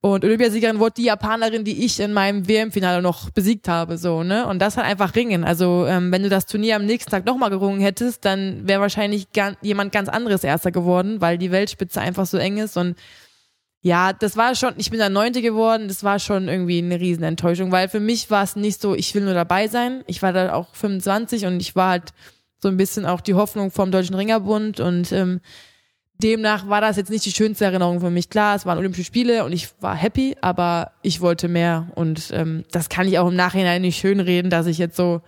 und 0.00 0.24
Olympiasiegerin 0.24 0.78
wurde 0.78 0.94
die 0.98 1.06
Japanerin, 1.06 1.64
die 1.64 1.84
ich 1.84 1.98
in 1.98 2.12
meinem 2.12 2.46
WM-Finale 2.46 3.02
noch 3.02 3.30
besiegt 3.30 3.66
habe, 3.66 3.98
so 3.98 4.22
ne 4.22 4.46
und 4.46 4.62
das 4.62 4.76
hat 4.76 4.84
einfach 4.84 5.16
Ringen. 5.16 5.42
Also 5.42 5.84
ähm, 5.88 6.12
wenn 6.12 6.22
du 6.22 6.28
das 6.28 6.46
Turnier 6.46 6.76
am 6.76 6.86
nächsten 6.86 7.10
Tag 7.10 7.26
nochmal 7.26 7.50
gerungen 7.50 7.80
hättest, 7.80 8.24
dann 8.24 8.68
wäre 8.68 8.80
wahrscheinlich 8.80 9.26
jemand 9.62 9.90
ganz 9.90 10.08
anderes 10.08 10.44
Erster 10.44 10.70
geworden, 10.70 11.20
weil 11.20 11.38
die 11.38 11.50
Weltspitze 11.50 12.00
einfach 12.00 12.26
so 12.26 12.38
eng 12.38 12.58
ist 12.58 12.76
und 12.76 12.94
ja, 13.84 14.14
das 14.14 14.38
war 14.38 14.54
schon, 14.54 14.72
ich 14.78 14.90
bin 14.90 14.98
dann 14.98 15.12
Neunte 15.12 15.42
geworden, 15.42 15.88
das 15.88 16.02
war 16.02 16.18
schon 16.18 16.48
irgendwie 16.48 16.78
eine 16.78 16.98
Riesenenttäuschung, 16.98 17.70
weil 17.70 17.90
für 17.90 18.00
mich 18.00 18.30
war 18.30 18.42
es 18.42 18.56
nicht 18.56 18.80
so, 18.80 18.94
ich 18.94 19.14
will 19.14 19.24
nur 19.24 19.34
dabei 19.34 19.68
sein. 19.68 20.02
Ich 20.06 20.22
war 20.22 20.32
da 20.32 20.54
auch 20.54 20.74
25 20.74 21.44
und 21.44 21.60
ich 21.60 21.76
war 21.76 21.90
halt 21.90 22.14
so 22.62 22.68
ein 22.68 22.78
bisschen 22.78 23.04
auch 23.04 23.20
die 23.20 23.34
Hoffnung 23.34 23.70
vom 23.70 23.90
Deutschen 23.90 24.14
Ringerbund 24.14 24.80
und 24.80 25.12
ähm, 25.12 25.42
demnach 26.16 26.66
war 26.66 26.80
das 26.80 26.96
jetzt 26.96 27.10
nicht 27.10 27.26
die 27.26 27.32
schönste 27.32 27.66
Erinnerung 27.66 28.00
für 28.00 28.08
mich. 28.08 28.30
Klar, 28.30 28.56
es 28.56 28.64
waren 28.64 28.78
Olympische 28.78 29.04
Spiele 29.04 29.44
und 29.44 29.52
ich 29.52 29.68
war 29.82 29.94
happy, 29.94 30.34
aber 30.40 30.92
ich 31.02 31.20
wollte 31.20 31.48
mehr 31.48 31.88
und 31.94 32.30
ähm, 32.32 32.64
das 32.70 32.88
kann 32.88 33.06
ich 33.06 33.18
auch 33.18 33.28
im 33.28 33.36
Nachhinein 33.36 33.82
nicht 33.82 33.98
schön 33.98 34.20
reden, 34.20 34.48
dass 34.48 34.66
ich 34.66 34.78
jetzt 34.78 34.96
so, 34.96 35.20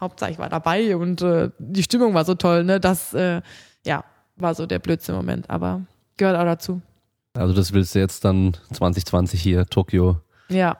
Hauptsache 0.00 0.30
ich 0.30 0.38
war 0.38 0.48
dabei 0.48 0.96
und 0.96 1.22
äh, 1.22 1.50
die 1.58 1.82
Stimmung 1.82 2.14
war 2.14 2.24
so 2.24 2.36
toll, 2.36 2.62
ne? 2.62 2.78
Das, 2.78 3.14
äh, 3.14 3.42
ja, 3.84 4.04
war 4.36 4.54
so 4.54 4.64
der 4.64 4.78
blödste 4.78 5.12
Moment, 5.12 5.50
aber 5.50 5.80
gehört 6.16 6.36
auch 6.36 6.44
dazu. 6.44 6.82
Also 7.36 7.54
das 7.54 7.72
willst 7.72 7.94
du 7.94 7.98
jetzt 7.98 8.24
dann 8.24 8.56
2020 8.72 9.40
hier, 9.40 9.66
Tokio. 9.66 10.20
Ja. 10.48 10.78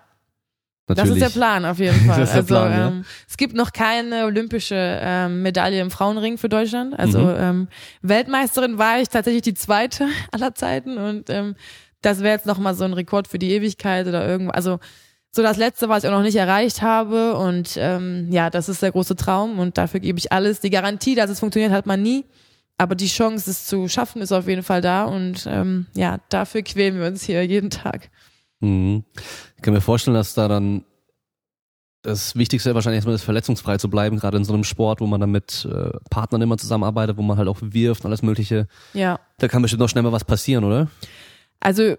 Natürlich. 0.88 1.10
Das 1.10 1.16
ist 1.18 1.34
der 1.34 1.40
Plan 1.40 1.64
auf 1.64 1.78
jeden 1.80 1.98
Fall. 2.06 2.20
also 2.20 2.42
Plan, 2.44 2.70
ja. 2.70 2.88
ähm, 2.88 3.04
es 3.28 3.36
gibt 3.36 3.54
noch 3.54 3.72
keine 3.72 4.24
olympische 4.24 4.76
ähm, 4.76 5.42
Medaille 5.42 5.80
im 5.80 5.90
Frauenring 5.90 6.38
für 6.38 6.48
Deutschland. 6.48 6.98
Also 6.98 7.20
mhm. 7.20 7.34
ähm, 7.38 7.68
Weltmeisterin 8.02 8.78
war 8.78 9.00
ich 9.00 9.08
tatsächlich 9.08 9.42
die 9.42 9.54
zweite 9.54 10.06
aller 10.32 10.54
Zeiten 10.54 10.96
und 10.96 11.28
ähm, 11.30 11.56
das 12.02 12.20
wäre 12.20 12.34
jetzt 12.34 12.46
noch 12.46 12.58
mal 12.58 12.74
so 12.74 12.84
ein 12.84 12.92
Rekord 12.92 13.26
für 13.26 13.38
die 13.38 13.50
Ewigkeit 13.50 14.06
oder 14.06 14.26
irgendwas. 14.26 14.54
Also 14.54 14.78
so 15.32 15.42
das 15.42 15.56
letzte, 15.56 15.88
was 15.88 16.04
ich 16.04 16.08
auch 16.08 16.14
noch 16.14 16.22
nicht 16.22 16.36
erreicht 16.36 16.82
habe 16.82 17.34
und 17.34 17.76
ähm, 17.76 18.28
ja, 18.30 18.48
das 18.48 18.68
ist 18.68 18.80
der 18.80 18.92
große 18.92 19.16
Traum 19.16 19.58
und 19.58 19.76
dafür 19.76 20.00
gebe 20.00 20.18
ich 20.18 20.30
alles. 20.30 20.60
Die 20.60 20.70
Garantie, 20.70 21.16
dass 21.16 21.30
es 21.30 21.40
funktioniert, 21.40 21.72
hat 21.72 21.86
man 21.86 22.00
nie 22.00 22.24
aber 22.78 22.94
die 22.94 23.06
Chance, 23.06 23.50
es 23.50 23.66
zu 23.66 23.88
schaffen, 23.88 24.22
ist 24.22 24.32
auf 24.32 24.48
jeden 24.48 24.62
Fall 24.62 24.80
da 24.80 25.04
und 25.04 25.46
ähm, 25.48 25.86
ja, 25.94 26.18
dafür 26.28 26.62
quälen 26.62 26.98
wir 26.98 27.06
uns 27.06 27.24
hier 27.24 27.44
jeden 27.46 27.70
Tag. 27.70 28.10
Mhm. 28.60 29.04
Ich 29.56 29.62
kann 29.62 29.74
mir 29.74 29.80
vorstellen, 29.80 30.14
dass 30.14 30.34
da 30.34 30.48
dann 30.48 30.84
das 32.02 32.36
Wichtigste 32.36 32.74
wahrscheinlich 32.74 32.98
erstmal 32.98 33.16
ist, 33.16 33.24
verletzungsfrei 33.24 33.78
zu 33.78 33.90
bleiben, 33.90 34.18
gerade 34.18 34.36
in 34.36 34.44
so 34.44 34.54
einem 34.54 34.64
Sport, 34.64 35.00
wo 35.00 35.06
man 35.06 35.20
dann 35.20 35.30
mit 35.30 35.66
äh, 35.70 35.90
Partnern 36.08 36.40
immer 36.40 36.56
zusammenarbeitet, 36.56 37.16
wo 37.16 37.22
man 37.22 37.36
halt 37.36 37.48
auch 37.48 37.58
wirft 37.60 38.04
und 38.04 38.08
alles 38.08 38.22
Mögliche. 38.22 38.68
Ja. 38.94 39.18
Da 39.38 39.48
kann 39.48 39.62
bestimmt 39.62 39.80
noch 39.80 39.88
schnell 39.88 40.04
mal 40.04 40.12
was 40.12 40.24
passieren, 40.24 40.62
oder? 40.62 40.88
Also 41.58 41.96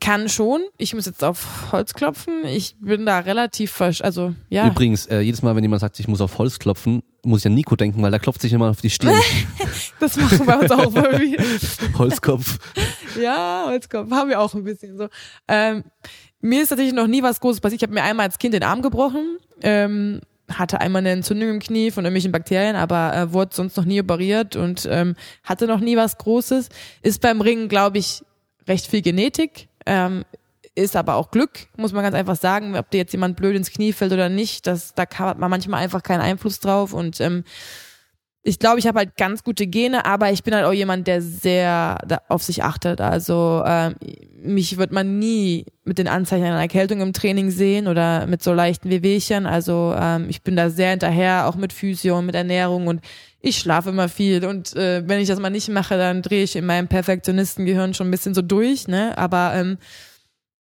kann 0.00 0.28
schon. 0.28 0.62
Ich 0.78 0.94
muss 0.94 1.06
jetzt 1.06 1.22
auf 1.22 1.72
Holz 1.72 1.94
klopfen. 1.94 2.44
Ich 2.44 2.74
bin 2.80 3.06
da 3.06 3.20
relativ 3.20 3.70
versch 3.70 4.00
also 4.00 4.34
ja. 4.48 4.66
Übrigens, 4.66 5.06
äh, 5.06 5.20
jedes 5.20 5.42
Mal, 5.42 5.54
wenn 5.54 5.62
jemand 5.62 5.80
sagt, 5.80 6.00
ich 6.00 6.08
muss 6.08 6.20
auf 6.20 6.38
Holz 6.38 6.58
klopfen, 6.58 7.02
muss 7.22 7.40
ich 7.40 7.46
an 7.46 7.54
Nico 7.54 7.76
denken, 7.76 8.02
weil 8.02 8.10
der 8.10 8.20
klopft 8.20 8.40
sich 8.40 8.52
immer 8.52 8.70
auf 8.70 8.80
die 8.80 8.90
Stirn. 8.90 9.14
das 10.00 10.16
machen 10.16 10.46
wir 10.46 10.60
uns 10.60 10.70
auch 10.70 10.94
irgendwie. 10.94 11.36
Holzkopf. 11.98 12.58
ja, 13.20 13.64
Holzkopf. 13.66 14.10
Haben 14.10 14.30
wir 14.30 14.40
auch 14.40 14.54
ein 14.54 14.64
bisschen 14.64 14.96
so. 14.96 15.08
Ähm, 15.46 15.84
mir 16.40 16.62
ist 16.62 16.70
tatsächlich 16.70 16.94
noch 16.94 17.06
nie 17.06 17.22
was 17.22 17.40
Großes 17.40 17.60
passiert. 17.60 17.82
Ich 17.82 17.86
habe 17.86 17.94
mir 17.94 18.02
einmal 18.02 18.26
als 18.26 18.38
Kind 18.38 18.54
den 18.54 18.62
Arm 18.62 18.80
gebrochen. 18.80 19.36
Ähm, 19.62 20.20
hatte 20.48 20.80
einmal 20.80 21.00
eine 21.00 21.10
Entzündung 21.10 21.50
im 21.50 21.60
Knie 21.60 21.90
von 21.90 22.04
irgendwelchen 22.04 22.32
Bakterien, 22.32 22.74
aber 22.74 23.14
äh, 23.14 23.32
wurde 23.32 23.54
sonst 23.54 23.76
noch 23.76 23.84
nie 23.84 24.00
operiert 24.00 24.56
und 24.56 24.88
ähm, 24.90 25.14
hatte 25.44 25.66
noch 25.66 25.80
nie 25.80 25.96
was 25.96 26.18
Großes. 26.18 26.70
Ist 27.02 27.20
beim 27.20 27.40
Ringen, 27.40 27.68
glaube 27.68 27.98
ich, 27.98 28.22
recht 28.66 28.86
viel 28.86 29.02
Genetik. 29.02 29.68
Ähm, 29.86 30.24
ist 30.74 30.96
aber 30.96 31.16
auch 31.16 31.30
Glück, 31.30 31.66
muss 31.76 31.92
man 31.92 32.02
ganz 32.02 32.14
einfach 32.14 32.36
sagen, 32.36 32.76
ob 32.76 32.90
dir 32.90 32.98
jetzt 32.98 33.12
jemand 33.12 33.36
blöd 33.36 33.56
ins 33.56 33.70
Knie 33.70 33.92
fällt 33.92 34.12
oder 34.12 34.28
nicht, 34.28 34.66
das, 34.66 34.94
da 34.94 35.04
hat 35.18 35.38
man 35.38 35.50
manchmal 35.50 35.82
einfach 35.82 36.02
keinen 36.02 36.20
Einfluss 36.20 36.60
drauf 36.60 36.92
und 36.92 37.20
ähm, 37.20 37.44
ich 38.42 38.58
glaube, 38.58 38.78
ich 38.78 38.86
habe 38.86 38.98
halt 38.98 39.16
ganz 39.16 39.44
gute 39.44 39.66
Gene, 39.66 40.06
aber 40.06 40.32
ich 40.32 40.42
bin 40.42 40.54
halt 40.54 40.64
auch 40.64 40.72
jemand, 40.72 41.06
der 41.06 41.20
sehr 41.20 41.98
auf 42.28 42.42
sich 42.42 42.64
achtet. 42.64 43.02
Also 43.02 43.62
ähm, 43.66 43.96
mich 44.42 44.78
wird 44.78 44.92
man 44.92 45.18
nie 45.18 45.66
mit 45.84 45.98
den 45.98 46.08
Anzeichen 46.08 46.44
einer 46.44 46.58
Erkältung 46.58 47.02
im 47.02 47.12
Training 47.12 47.50
sehen 47.50 47.86
oder 47.86 48.26
mit 48.26 48.42
so 48.42 48.54
leichten 48.54 48.88
Wehwehchen. 48.88 49.44
Also 49.44 49.94
ähm, 49.94 50.26
ich 50.30 50.42
bin 50.42 50.56
da 50.56 50.70
sehr 50.70 50.90
hinterher, 50.90 51.48
auch 51.48 51.56
mit 51.56 51.74
Physio 51.74 52.18
und 52.18 52.26
mit 52.26 52.34
Ernährung 52.34 52.86
und 52.86 53.02
ich 53.40 53.58
schlafe 53.58 53.90
immer 53.90 54.08
viel. 54.08 54.44
Und 54.44 54.76
äh, 54.76 55.02
wenn 55.06 55.20
ich 55.20 55.28
das 55.28 55.40
mal 55.40 55.50
nicht 55.50 55.68
mache, 55.68 55.96
dann 55.96 56.22
drehe 56.22 56.44
ich 56.44 56.56
in 56.56 56.66
meinem 56.66 56.88
Perfektionistengehirn 56.88 57.94
schon 57.94 58.08
ein 58.08 58.10
bisschen 58.10 58.34
so 58.34 58.42
durch. 58.42 58.86
Ne? 58.86 59.16
Aber 59.16 59.52
ähm, 59.54 59.78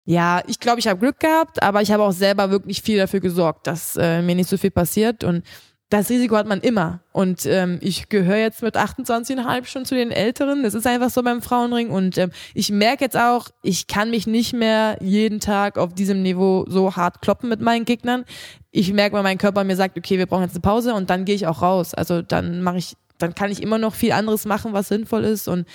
ja, 0.05 0.43
ich 0.47 0.61
glaube, 0.61 0.81
ich 0.81 0.89
habe 0.89 1.01
Glück 1.01 1.21
gehabt, 1.21 1.63
aber 1.63 1.83
ich 1.83 1.91
habe 1.91 2.03
auch 2.03 2.13
selber 2.13 2.51
wirklich 2.51 2.83
viel 2.83 2.99
dafür 2.99 3.21
gesorgt, 3.21 3.67
dass 3.67 3.97
äh, 3.97 4.23
mir 4.23 4.35
nicht 4.35 4.51
so 4.51 4.59
viel 4.59 4.71
passiert. 4.71 5.25
Und 5.25 5.45
das 5.91 6.11
Risiko 6.11 6.37
hat 6.37 6.47
man 6.47 6.61
immer. 6.61 7.01
Und 7.13 7.47
ähm, 7.47 7.79
ich 7.81 8.09
gehöre 8.09 8.39
jetzt 8.39 8.63
mit 8.63 8.77
28,5 8.77 9.67
schon 9.67 9.85
zu 9.85 9.95
den 9.95 10.11
Älteren. 10.11 10.63
Das 10.63 10.75
ist 10.75 10.87
einfach 10.87 11.11
so 11.11 11.23
beim 11.23 11.43
Frauenring. 11.43 11.91
Und 11.91 12.19
ähm, 12.19 12.31
ich 12.55 12.71
merke 12.71 13.05
jetzt 13.05 13.17
auch, 13.17 13.49
ich 13.63 13.87
kann 13.87 14.11
mich 14.11 14.27
nicht 14.27 14.55
mehr 14.55 14.97
jeden 15.01 15.41
Tag 15.41 15.79
auf 15.79 15.95
diesem 15.95 16.23
Niveau 16.23 16.65
so 16.69 16.97
hart 16.97 17.23
kloppen 17.23 17.49
mit 17.49 17.61
meinen 17.61 17.85
Gegnern. 17.85 18.25
Ich 18.71 18.93
merke, 18.93 19.17
wenn 19.17 19.23
mein 19.23 19.39
Körper 19.39 19.63
mir 19.63 19.77
sagt, 19.77 19.97
okay, 19.97 20.19
wir 20.19 20.27
brauchen 20.27 20.43
jetzt 20.43 20.55
eine 20.55 20.63
Pause 20.63 20.95
und 20.95 21.11
dann 21.11 21.25
gehe 21.25 21.35
ich 21.35 21.47
auch 21.47 21.63
raus. 21.63 21.95
Also 21.95 22.23
dann 22.23 22.63
mache 22.63 22.79
ich, 22.79 22.97
dann 23.19 23.35
kann 23.35 23.53
ich 23.53 23.63
immer 23.63 23.79
noch 23.79 23.95
viel 23.95 24.13
anderes 24.13 24.47
machen, 24.47 24.73
was 24.73 24.89
sinnvoll 24.89 25.25
ist. 25.25 25.49
Und 25.49 25.67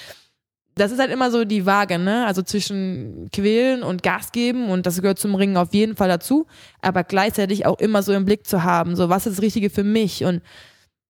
das 0.76 0.92
ist 0.92 1.00
halt 1.00 1.12
immer 1.12 1.32
so 1.32 1.44
die 1.44 1.66
Waage, 1.66 2.00
ne? 2.00 2.26
Also 2.26 2.42
zwischen 2.42 3.30
quälen 3.34 3.84
und 3.84 4.04
Gas 4.04 4.32
geben 4.32 4.70
und 4.70 4.86
das 4.86 5.02
gehört 5.02 5.20
zum 5.20 5.36
Ringen 5.36 5.58
auf 5.58 5.74
jeden 5.74 5.96
Fall 5.96 6.08
dazu, 6.08 6.48
aber 6.82 7.04
gleichzeitig 7.04 7.66
auch 7.66 7.80
immer 7.80 8.04
so 8.04 8.14
im 8.14 8.26
Blick 8.26 8.48
zu 8.48 8.64
haben, 8.64 8.96
so 8.96 9.10
was 9.10 9.26
ist 9.26 9.38
das 9.38 9.44
Richtige 9.44 9.70
für 9.70 9.84
mich 9.84 10.24
und 10.24 10.42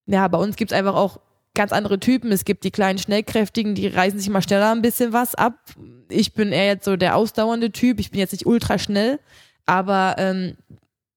ja, 0.07 0.27
bei 0.27 0.39
uns 0.39 0.55
gibt's 0.55 0.73
einfach 0.73 0.95
auch 0.95 1.19
ganz 1.53 1.71
andere 1.71 1.99
Typen. 1.99 2.31
Es 2.31 2.45
gibt 2.45 2.63
die 2.63 2.71
kleinen 2.71 2.99
Schnellkräftigen, 2.99 3.75
die 3.75 3.87
reißen 3.87 4.19
sich 4.19 4.29
mal 4.29 4.41
schneller 4.41 4.71
ein 4.71 4.81
bisschen 4.81 5.13
was 5.13 5.35
ab. 5.35 5.55
Ich 6.09 6.33
bin 6.33 6.51
eher 6.51 6.65
jetzt 6.65 6.85
so 6.85 6.95
der 6.95 7.15
ausdauernde 7.15 7.71
Typ. 7.71 7.99
Ich 7.99 8.11
bin 8.11 8.19
jetzt 8.19 8.31
nicht 8.31 8.45
ultra 8.45 8.79
schnell, 8.79 9.19
aber 9.65 10.15
ähm, 10.17 10.57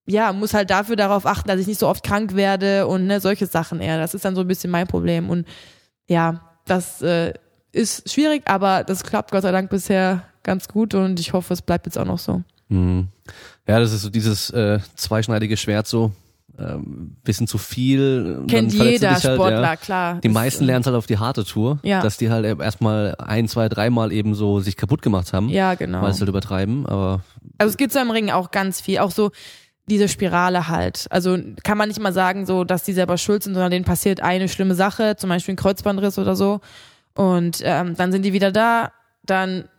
ja, 0.05 0.33
muss 0.33 0.53
halt 0.53 0.69
dafür 0.69 0.95
darauf 0.95 1.25
achten, 1.25 1.47
dass 1.47 1.59
ich 1.59 1.67
nicht 1.67 1.79
so 1.79 1.87
oft 1.87 2.03
krank 2.03 2.35
werde 2.35 2.87
und 2.87 3.07
ne, 3.07 3.19
solche 3.19 3.45
Sachen 3.45 3.79
eher. 3.79 3.97
Das 3.97 4.13
ist 4.13 4.25
dann 4.25 4.35
so 4.35 4.41
ein 4.41 4.47
bisschen 4.47 4.69
mein 4.69 4.87
Problem. 4.87 5.29
Und 5.29 5.47
ja, 6.07 6.41
das 6.65 7.01
äh, 7.01 7.33
ist 7.73 8.09
schwierig, 8.09 8.43
aber 8.45 8.83
das 8.83 9.03
klappt 9.03 9.31
Gott 9.31 9.41
sei 9.41 9.51
Dank 9.51 9.69
bisher 9.69 10.23
ganz 10.43 10.67
gut 10.67 10.93
und 10.93 11.19
ich 11.19 11.33
hoffe, 11.33 11.53
es 11.53 11.61
bleibt 11.61 11.85
jetzt 11.85 11.97
auch 11.97 12.05
noch 12.05 12.19
so. 12.19 12.41
Mhm. 12.69 13.07
Ja, 13.67 13.79
das 13.79 13.91
ist 13.91 14.03
so 14.03 14.09
dieses 14.09 14.49
äh, 14.51 14.79
zweischneidige 14.95 15.57
Schwert 15.57 15.87
so. 15.87 16.11
Ähm, 16.59 17.15
bisschen 17.23 17.47
zu 17.47 17.57
viel. 17.57 18.43
Kennt 18.47 18.73
jeder 18.73 19.13
halt, 19.13 19.21
Sportler, 19.21 19.61
ja. 19.61 19.75
klar. 19.75 20.19
Die 20.21 20.29
meisten 20.29 20.65
lernen 20.65 20.81
es 20.81 20.85
halt 20.85 20.95
auf 20.95 21.07
die 21.07 21.17
harte 21.17 21.45
Tour, 21.45 21.79
ja. 21.81 21.99
dass 22.03 22.17
die 22.17 22.29
halt 22.29 22.45
erstmal 22.45 23.15
ein, 23.17 23.47
zwei, 23.47 23.69
dreimal 23.69 24.11
eben 24.11 24.35
so 24.35 24.59
sich 24.59 24.77
kaputt 24.77 25.01
gemacht 25.01 25.33
haben. 25.33 25.49
Ja, 25.49 25.73
genau. 25.73 26.03
Weil 26.03 26.13
sie 26.13 26.19
halt 26.19 26.29
übertreiben, 26.29 26.85
aber. 26.85 27.21
Also 27.57 27.71
es 27.71 27.77
gibt 27.77 27.91
so 27.91 27.99
im 27.99 28.11
Ring 28.11 28.29
auch 28.29 28.51
ganz 28.51 28.81
viel, 28.81 28.99
auch 28.99 29.09
so 29.09 29.31
diese 29.89 30.07
Spirale 30.07 30.67
halt. 30.67 31.07
Also 31.09 31.39
kann 31.63 31.77
man 31.79 31.87
nicht 31.87 31.99
mal 31.99 32.13
sagen, 32.13 32.45
so, 32.45 32.63
dass 32.63 32.83
die 32.83 32.93
selber 32.93 33.17
schuld 33.17 33.41
sind, 33.41 33.55
sondern 33.55 33.71
denen 33.71 33.85
passiert 33.85 34.21
eine 34.21 34.47
schlimme 34.47 34.75
Sache, 34.75 35.15
zum 35.17 35.29
Beispiel 35.29 35.55
ein 35.55 35.57
Kreuzbandriss 35.57 36.19
oder 36.19 36.35
so. 36.35 36.61
Und 37.15 37.61
ähm, 37.63 37.95
dann 37.95 38.11
sind 38.11 38.23
die 38.23 38.33
wieder 38.33 38.51
da, 38.51 38.91
dann 39.23 39.69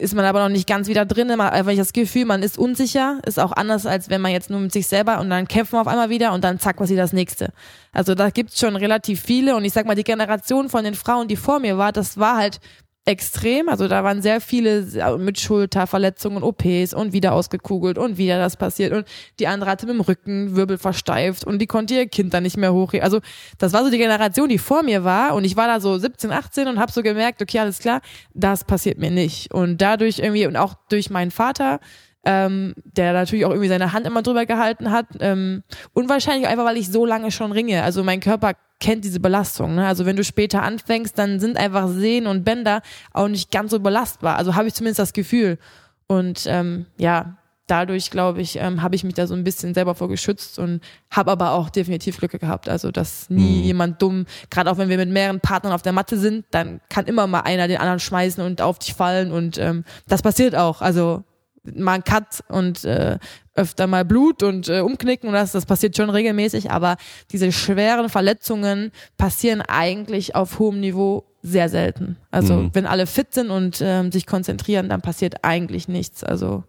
ist 0.00 0.14
man 0.14 0.24
aber 0.24 0.42
noch 0.42 0.48
nicht 0.48 0.66
ganz 0.66 0.88
wieder 0.88 1.04
drin, 1.04 1.28
man 1.28 1.42
hat 1.42 1.52
einfach 1.52 1.74
das 1.74 1.92
Gefühl, 1.92 2.24
man 2.24 2.42
ist 2.42 2.58
unsicher, 2.58 3.20
ist 3.26 3.38
auch 3.38 3.52
anders, 3.52 3.86
als 3.86 4.08
wenn 4.08 4.20
man 4.20 4.32
jetzt 4.32 4.50
nur 4.50 4.58
mit 4.60 4.72
sich 4.72 4.86
selber 4.86 5.20
und 5.20 5.30
dann 5.30 5.46
kämpfen 5.46 5.74
wir 5.74 5.82
auf 5.82 5.86
einmal 5.86 6.08
wieder 6.08 6.32
und 6.32 6.42
dann 6.42 6.58
zack, 6.58 6.80
was 6.80 6.90
ist 6.90 6.96
das 6.96 7.12
nächste. 7.12 7.52
Also 7.92 8.14
da 8.14 8.30
gibt's 8.30 8.58
schon 8.58 8.76
relativ 8.76 9.20
viele 9.20 9.56
und 9.56 9.64
ich 9.64 9.72
sag 9.72 9.86
mal, 9.86 9.94
die 9.94 10.04
Generation 10.04 10.68
von 10.68 10.84
den 10.84 10.94
Frauen, 10.94 11.28
die 11.28 11.36
vor 11.36 11.60
mir 11.60 11.76
war, 11.76 11.92
das 11.92 12.18
war 12.18 12.38
halt 12.38 12.60
extrem. 13.04 13.68
Also 13.68 13.88
da 13.88 14.04
waren 14.04 14.22
sehr 14.22 14.40
viele 14.40 15.18
mit 15.18 15.40
Schulterverletzungen, 15.40 16.42
OPs 16.42 16.94
und 16.94 17.12
wieder 17.12 17.32
ausgekugelt 17.32 17.98
und 17.98 18.18
wieder 18.18 18.38
das 18.38 18.56
passiert 18.56 18.92
und 18.92 19.06
die 19.38 19.46
andere 19.46 19.70
hatte 19.70 19.86
mit 19.86 19.94
dem 19.94 20.00
Rücken 20.02 20.54
Wirbel 20.54 20.78
versteift 20.78 21.44
und 21.44 21.58
die 21.60 21.66
konnte 21.66 21.94
ihr 21.94 22.06
Kind 22.06 22.34
dann 22.34 22.42
nicht 22.42 22.56
mehr 22.56 22.72
hochheben. 22.72 23.04
Also 23.04 23.20
das 23.58 23.72
war 23.72 23.84
so 23.84 23.90
die 23.90 23.98
Generation, 23.98 24.48
die 24.48 24.58
vor 24.58 24.82
mir 24.82 25.02
war 25.02 25.34
und 25.34 25.44
ich 25.44 25.56
war 25.56 25.66
da 25.66 25.80
so 25.80 25.96
17, 25.96 26.30
18 26.30 26.68
und 26.68 26.78
habe 26.78 26.92
so 26.92 27.02
gemerkt, 27.02 27.40
okay, 27.42 27.58
alles 27.58 27.78
klar, 27.78 28.00
das 28.34 28.64
passiert 28.64 28.98
mir 28.98 29.10
nicht. 29.10 29.52
Und 29.52 29.78
dadurch 29.78 30.18
irgendwie 30.18 30.46
und 30.46 30.56
auch 30.56 30.74
durch 30.88 31.10
meinen 31.10 31.30
Vater 31.30 31.80
ähm, 32.24 32.74
der 32.84 33.14
natürlich 33.14 33.46
auch 33.46 33.50
irgendwie 33.50 33.68
seine 33.68 33.94
Hand 33.94 34.06
immer 34.06 34.22
drüber 34.22 34.44
gehalten 34.44 34.90
hat. 34.90 35.06
Ähm, 35.20 35.62
und 35.94 36.08
wahrscheinlich 36.08 36.46
einfach, 36.46 36.66
weil 36.66 36.76
ich 36.76 36.90
so 36.90 37.06
lange 37.06 37.30
schon 37.30 37.52
ringe. 37.52 37.82
Also 37.82 38.04
mein 38.04 38.20
Körper 38.20 38.52
kennt 38.80 39.04
diese 39.04 39.20
Belastung. 39.20 39.74
Ne? 39.74 39.86
Also 39.86 40.06
wenn 40.06 40.16
du 40.16 40.24
später 40.24 40.62
anfängst, 40.62 41.16
dann 41.18 41.38
sind 41.38 41.56
einfach 41.56 41.88
Sehnen 41.88 42.26
und 42.26 42.44
Bänder 42.44 42.82
auch 43.12 43.28
nicht 43.28 43.50
ganz 43.50 43.70
so 43.70 43.80
belastbar. 43.80 44.36
Also 44.36 44.54
habe 44.54 44.68
ich 44.68 44.74
zumindest 44.74 44.98
das 44.98 45.12
Gefühl. 45.12 45.58
Und 46.06 46.44
ähm, 46.46 46.86
ja, 46.96 47.36
dadurch, 47.70 48.10
glaube 48.10 48.40
ich, 48.40 48.56
ähm, 48.56 48.82
habe 48.82 48.96
ich 48.96 49.04
mich 49.04 49.14
da 49.14 49.26
so 49.26 49.34
ein 49.34 49.44
bisschen 49.44 49.74
selber 49.74 49.94
vor 49.94 50.08
geschützt 50.08 50.58
und 50.58 50.80
habe 51.10 51.30
aber 51.30 51.52
auch 51.52 51.70
definitiv 51.70 52.18
Glück 52.18 52.32
gehabt. 52.32 52.68
Also, 52.68 52.90
dass 52.90 53.30
nie 53.30 53.58
mhm. 53.58 53.62
jemand 53.62 54.02
dumm, 54.02 54.26
gerade 54.50 54.70
auch 54.70 54.78
wenn 54.78 54.88
wir 54.88 54.96
mit 54.96 55.10
mehreren 55.10 55.40
Partnern 55.40 55.72
auf 55.72 55.82
der 55.82 55.92
Matte 55.92 56.18
sind, 56.18 56.44
dann 56.50 56.80
kann 56.88 57.06
immer 57.06 57.26
mal 57.26 57.40
einer 57.40 57.68
den 57.68 57.78
anderen 57.78 58.00
schmeißen 58.00 58.42
und 58.42 58.60
auf 58.60 58.78
dich 58.78 58.94
fallen 58.94 59.30
und 59.30 59.58
ähm, 59.58 59.84
das 60.08 60.22
passiert 60.22 60.56
auch. 60.56 60.80
Also 60.80 61.22
mal 61.62 61.92
ein 61.92 62.04
Cut 62.04 62.42
und 62.48 62.84
äh, 62.84 63.18
öfter 63.60 63.86
mal 63.86 64.04
Blut 64.04 64.42
und 64.42 64.68
äh, 64.68 64.80
umknicken 64.80 65.28
und 65.28 65.34
das, 65.34 65.52
das 65.52 65.66
passiert 65.66 65.96
schon 65.96 66.10
regelmäßig, 66.10 66.70
aber 66.70 66.96
diese 67.30 67.52
schweren 67.52 68.08
Verletzungen 68.08 68.92
passieren 69.16 69.60
eigentlich 69.60 70.34
auf 70.34 70.58
hohem 70.58 70.80
Niveau 70.80 71.24
sehr 71.42 71.68
selten. 71.68 72.16
Also 72.30 72.54
mhm. 72.54 72.70
wenn 72.74 72.86
alle 72.86 73.06
fit 73.06 73.32
sind 73.32 73.50
und 73.50 73.80
ähm, 73.82 74.12
sich 74.12 74.26
konzentrieren, 74.26 74.88
dann 74.88 75.00
passiert 75.00 75.44
eigentlich 75.44 75.88
nichts. 75.88 76.24
Also 76.24 76.64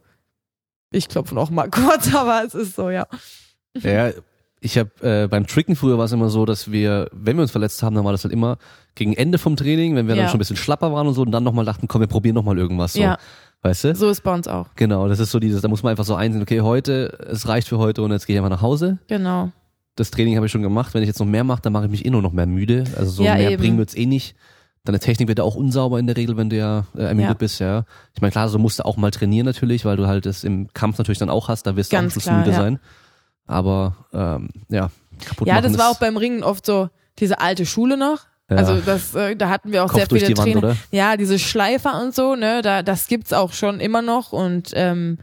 ich 0.91 1.07
klopfe 1.07 1.35
noch 1.35 1.49
mal 1.49 1.69
kurz, 1.71 2.13
aber 2.13 2.43
es 2.45 2.53
ist 2.53 2.75
so, 2.75 2.89
ja. 2.89 3.07
Ja, 3.81 4.11
ich 4.63 4.77
habe 4.77 4.91
äh, 5.01 5.27
beim 5.27 5.47
Tricken 5.47 5.75
früher 5.75 5.97
war 5.97 6.05
es 6.05 6.11
immer 6.11 6.29
so, 6.29 6.45
dass 6.45 6.71
wir, 6.71 7.09
wenn 7.11 7.35
wir 7.35 7.41
uns 7.41 7.51
verletzt 7.51 7.81
haben, 7.81 7.95
dann 7.95 8.05
war 8.05 8.11
das 8.11 8.23
halt 8.23 8.33
immer 8.33 8.57
gegen 8.93 9.13
Ende 9.13 9.39
vom 9.39 9.55
Training, 9.55 9.95
wenn 9.95 10.07
wir 10.07 10.15
ja. 10.15 10.21
dann 10.21 10.29
schon 10.29 10.37
ein 10.37 10.39
bisschen 10.39 10.57
schlapper 10.57 10.93
waren 10.93 11.07
und 11.07 11.15
so, 11.15 11.23
und 11.23 11.31
dann 11.31 11.43
nochmal 11.43 11.65
dachten, 11.65 11.87
komm, 11.87 12.01
wir 12.01 12.07
probieren 12.07 12.35
nochmal 12.35 12.57
irgendwas. 12.57 12.93
So. 12.93 13.01
Ja. 13.01 13.17
Weißt 13.63 13.83
du? 13.83 13.95
So 13.95 14.09
ist 14.09 14.21
bei 14.21 14.33
uns 14.33 14.47
auch. 14.47 14.67
Genau, 14.75 15.07
das 15.07 15.19
ist 15.19 15.31
so 15.31 15.39
dieses, 15.39 15.61
da 15.61 15.67
muss 15.67 15.83
man 15.83 15.91
einfach 15.91 16.05
so 16.05 16.15
einsehen, 16.15 16.41
okay, 16.41 16.61
heute, 16.61 17.17
es 17.29 17.47
reicht 17.47 17.67
für 17.67 17.77
heute 17.77 18.01
und 18.01 18.11
jetzt 18.11 18.25
gehe 18.25 18.35
ich 18.35 18.39
einfach 18.39 18.49
nach 18.49 18.61
Hause. 18.61 18.97
Genau. 19.07 19.51
Das 19.95 20.09
Training 20.09 20.35
habe 20.35 20.45
ich 20.47 20.51
schon 20.51 20.63
gemacht. 20.63 20.93
Wenn 20.93 21.03
ich 21.03 21.07
jetzt 21.07 21.19
noch 21.19 21.27
mehr 21.27 21.43
mache, 21.43 21.61
dann 21.61 21.73
mache 21.73 21.85
ich 21.85 21.91
mich 21.91 22.05
eh 22.05 22.09
nur 22.09 22.21
noch 22.21 22.31
mehr 22.31 22.47
müde. 22.47 22.85
Also 22.97 23.11
so 23.11 23.23
ja, 23.23 23.35
mehr 23.35 23.51
eben. 23.51 23.61
bringen 23.61 23.77
wird's 23.77 23.95
eh 23.95 24.05
nicht. 24.05 24.35
Deine 24.83 24.99
Technik 24.99 25.27
wird 25.27 25.37
ja 25.37 25.43
auch 25.43 25.55
unsauber 25.55 25.99
in 25.99 26.07
der 26.07 26.17
Regel, 26.17 26.37
wenn 26.37 26.49
du 26.49 26.57
ja 26.57 26.85
äh, 26.95 27.03
ermüdet 27.03 27.29
ja. 27.29 27.33
bist, 27.35 27.59
ja. 27.59 27.85
Ich 28.15 28.21
meine, 28.21 28.31
klar, 28.31 28.49
so 28.49 28.57
musst 28.57 28.79
du 28.79 28.85
auch 28.85 28.97
mal 28.97 29.11
trainieren 29.11 29.45
natürlich, 29.45 29.85
weil 29.85 29.95
du 29.95 30.07
halt 30.07 30.25
das 30.25 30.43
im 30.43 30.73
Kampf 30.73 30.97
natürlich 30.97 31.19
dann 31.19 31.29
auch 31.29 31.49
hast, 31.49 31.67
da 31.67 31.75
wirst 31.75 31.93
du 31.93 31.97
am 31.97 32.09
Schluss 32.09 32.25
müde 32.25 32.49
ja. 32.49 32.55
sein. 32.55 32.79
Aber 33.45 34.07
ähm, 34.11 34.49
ja, 34.69 34.89
kaputt 35.23 35.47
Ja, 35.47 35.61
das 35.61 35.77
war 35.77 35.91
auch 35.91 35.99
beim 35.99 36.17
Ringen 36.17 36.41
oft 36.41 36.65
so 36.65 36.89
diese 37.19 37.39
alte 37.39 37.67
Schule 37.67 37.95
noch. 37.95 38.21
Ja. 38.51 38.57
Also 38.57 38.77
das, 38.85 39.15
äh, 39.15 39.35
da 39.35 39.49
hatten 39.49 39.71
wir 39.71 39.83
auch 39.83 39.87
Kopf 39.87 40.09
sehr 40.09 40.19
viele 40.19 40.33
Trainer. 40.33 40.61
Wand, 40.61 40.77
ja, 40.91 41.15
diese 41.15 41.39
Schleifer 41.39 42.01
und 42.01 42.13
so, 42.13 42.35
ne, 42.35 42.61
da 42.61 42.83
das 42.83 43.07
gibt's 43.07 43.31
auch 43.31 43.53
schon 43.53 43.79
immer 43.79 44.01
noch 44.01 44.33
und 44.33 44.71
ähm, 44.75 45.17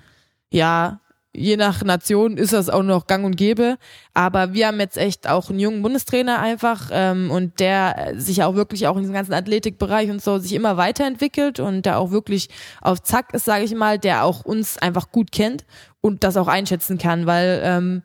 ja, 0.51 1.01
je 1.35 1.57
nach 1.57 1.85
Nation 1.85 2.39
ist 2.39 2.53
das 2.53 2.71
auch 2.71 2.83
noch 2.83 3.07
gang 3.07 3.25
und 3.25 3.37
gäbe. 3.37 3.77
Aber 4.15 4.55
wir 4.55 4.69
haben 4.69 4.81
jetzt 4.81 4.97
echt 4.97 5.29
auch 5.29 5.51
einen 5.51 5.61
jungen 5.61 5.83
Bundestrainer 5.83 6.41
einfach 6.41 6.89
ähm, 6.91 7.31
und 7.31 7.61
der 7.61 8.15
sich 8.17 8.43
auch 8.43 8.55
wirklich 8.55 8.87
auch 8.87 8.97
in 8.97 9.03
diesem 9.03 9.15
ganzen 9.15 9.35
Athletikbereich 9.35 10.11
und 10.11 10.23
so 10.23 10.39
sich 10.39 10.55
immer 10.55 10.77
weiterentwickelt 10.77 11.61
und 11.61 11.87
der 11.87 11.99
auch 11.99 12.11
wirklich 12.11 12.49
auf 12.81 13.03
Zack 13.03 13.35
ist, 13.35 13.45
sage 13.45 13.65
ich 13.65 13.75
mal, 13.75 13.99
der 13.99 14.25
auch 14.25 14.45
uns 14.45 14.79
einfach 14.79 15.13
gut 15.13 15.31
kennt 15.31 15.67
und 16.01 16.25
das 16.25 16.37
auch 16.39 16.49
einschätzen 16.49 16.99
kann, 16.99 17.27
weil 17.27 17.61
ähm, 17.63 18.03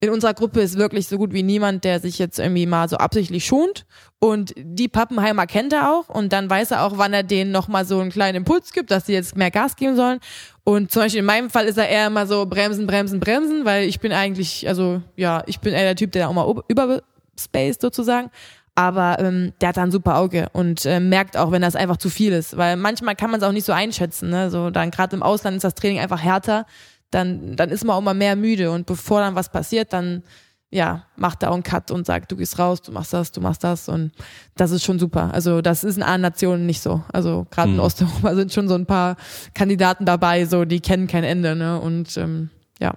in 0.00 0.10
unserer 0.10 0.34
Gruppe 0.34 0.60
ist 0.60 0.76
wirklich 0.76 1.08
so 1.08 1.16
gut 1.16 1.32
wie 1.32 1.42
niemand, 1.42 1.84
der 1.84 2.00
sich 2.00 2.18
jetzt 2.18 2.38
irgendwie 2.38 2.66
mal 2.66 2.88
so 2.88 2.96
absichtlich 2.96 3.46
schont. 3.46 3.86
Und 4.18 4.52
die 4.56 4.88
Pappenheimer 4.88 5.46
kennt 5.46 5.72
er 5.72 5.90
auch 5.92 6.08
und 6.08 6.32
dann 6.32 6.50
weiß 6.50 6.72
er 6.72 6.84
auch, 6.84 6.98
wann 6.98 7.12
er 7.12 7.22
denen 7.22 7.50
nochmal 7.50 7.84
so 7.84 7.98
einen 7.98 8.10
kleinen 8.10 8.36
Impuls 8.36 8.72
gibt, 8.72 8.90
dass 8.90 9.06
sie 9.06 9.14
jetzt 9.14 9.36
mehr 9.36 9.50
Gas 9.50 9.76
geben 9.76 9.96
sollen. 9.96 10.20
Und 10.64 10.90
zum 10.90 11.02
Beispiel 11.02 11.20
in 11.20 11.26
meinem 11.26 11.50
Fall 11.50 11.66
ist 11.66 11.78
er 11.78 11.88
eher 11.88 12.08
immer 12.08 12.26
so 12.26 12.44
bremsen, 12.46 12.86
bremsen, 12.86 13.20
bremsen, 13.20 13.64
weil 13.64 13.88
ich 13.88 14.00
bin 14.00 14.12
eigentlich, 14.12 14.68
also 14.68 15.00
ja, 15.16 15.42
ich 15.46 15.60
bin 15.60 15.72
eher 15.72 15.82
der 15.82 15.96
Typ, 15.96 16.12
der 16.12 16.28
auch 16.28 16.34
mal 16.34 16.62
überspaced 16.68 17.80
sozusagen. 17.80 18.30
Aber 18.74 19.16
ähm, 19.20 19.54
der 19.62 19.70
hat 19.70 19.78
da 19.78 19.82
ein 19.82 19.90
super 19.90 20.18
Auge 20.18 20.48
und 20.52 20.84
äh, 20.84 21.00
merkt 21.00 21.38
auch, 21.38 21.50
wenn 21.50 21.62
das 21.62 21.76
einfach 21.76 21.96
zu 21.96 22.10
viel 22.10 22.34
ist. 22.34 22.58
Weil 22.58 22.76
manchmal 22.76 23.16
kann 23.16 23.30
man 23.30 23.40
es 23.40 23.46
auch 23.46 23.52
nicht 23.52 23.64
so 23.64 23.72
einschätzen. 23.72 24.28
Ne? 24.28 24.50
So 24.50 24.68
dann 24.68 24.90
gerade 24.90 25.16
im 25.16 25.22
Ausland 25.22 25.56
ist 25.56 25.64
das 25.64 25.74
Training 25.74 25.98
einfach 25.98 26.22
härter 26.22 26.66
dann, 27.10 27.56
dann 27.56 27.70
ist 27.70 27.84
man 27.84 27.96
auch 27.96 28.00
mal 28.00 28.14
mehr 28.14 28.36
müde 28.36 28.70
und 28.70 28.86
bevor 28.86 29.20
dann 29.20 29.34
was 29.34 29.50
passiert, 29.50 29.92
dann 29.92 30.22
ja, 30.70 31.04
macht 31.16 31.42
er 31.42 31.50
auch 31.50 31.54
einen 31.54 31.62
Cut 31.62 31.90
und 31.90 32.06
sagt, 32.06 32.32
du 32.32 32.36
gehst 32.36 32.58
raus, 32.58 32.82
du 32.82 32.92
machst 32.92 33.12
das, 33.12 33.30
du 33.32 33.40
machst 33.40 33.62
das 33.62 33.88
und 33.88 34.10
das 34.56 34.72
ist 34.72 34.84
schon 34.84 34.98
super. 34.98 35.32
Also 35.32 35.62
das 35.62 35.84
ist 35.84 35.96
in 35.96 36.02
anderen 36.02 36.22
Nationen 36.22 36.66
nicht 36.66 36.82
so. 36.82 37.04
Also 37.12 37.46
gerade 37.50 37.70
in 37.70 37.76
mhm. 37.76 37.82
Osteuropa 37.82 38.34
sind 38.34 38.52
schon 38.52 38.68
so 38.68 38.74
ein 38.74 38.86
paar 38.86 39.16
Kandidaten 39.54 40.04
dabei, 40.04 40.44
so 40.44 40.64
die 40.64 40.80
kennen 40.80 41.06
kein 41.06 41.24
Ende, 41.24 41.54
ne? 41.54 41.80
Und 41.80 42.16
ähm, 42.16 42.50
ja. 42.80 42.94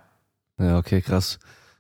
Ja, 0.60 0.78
okay, 0.78 1.02
krass. 1.02 1.38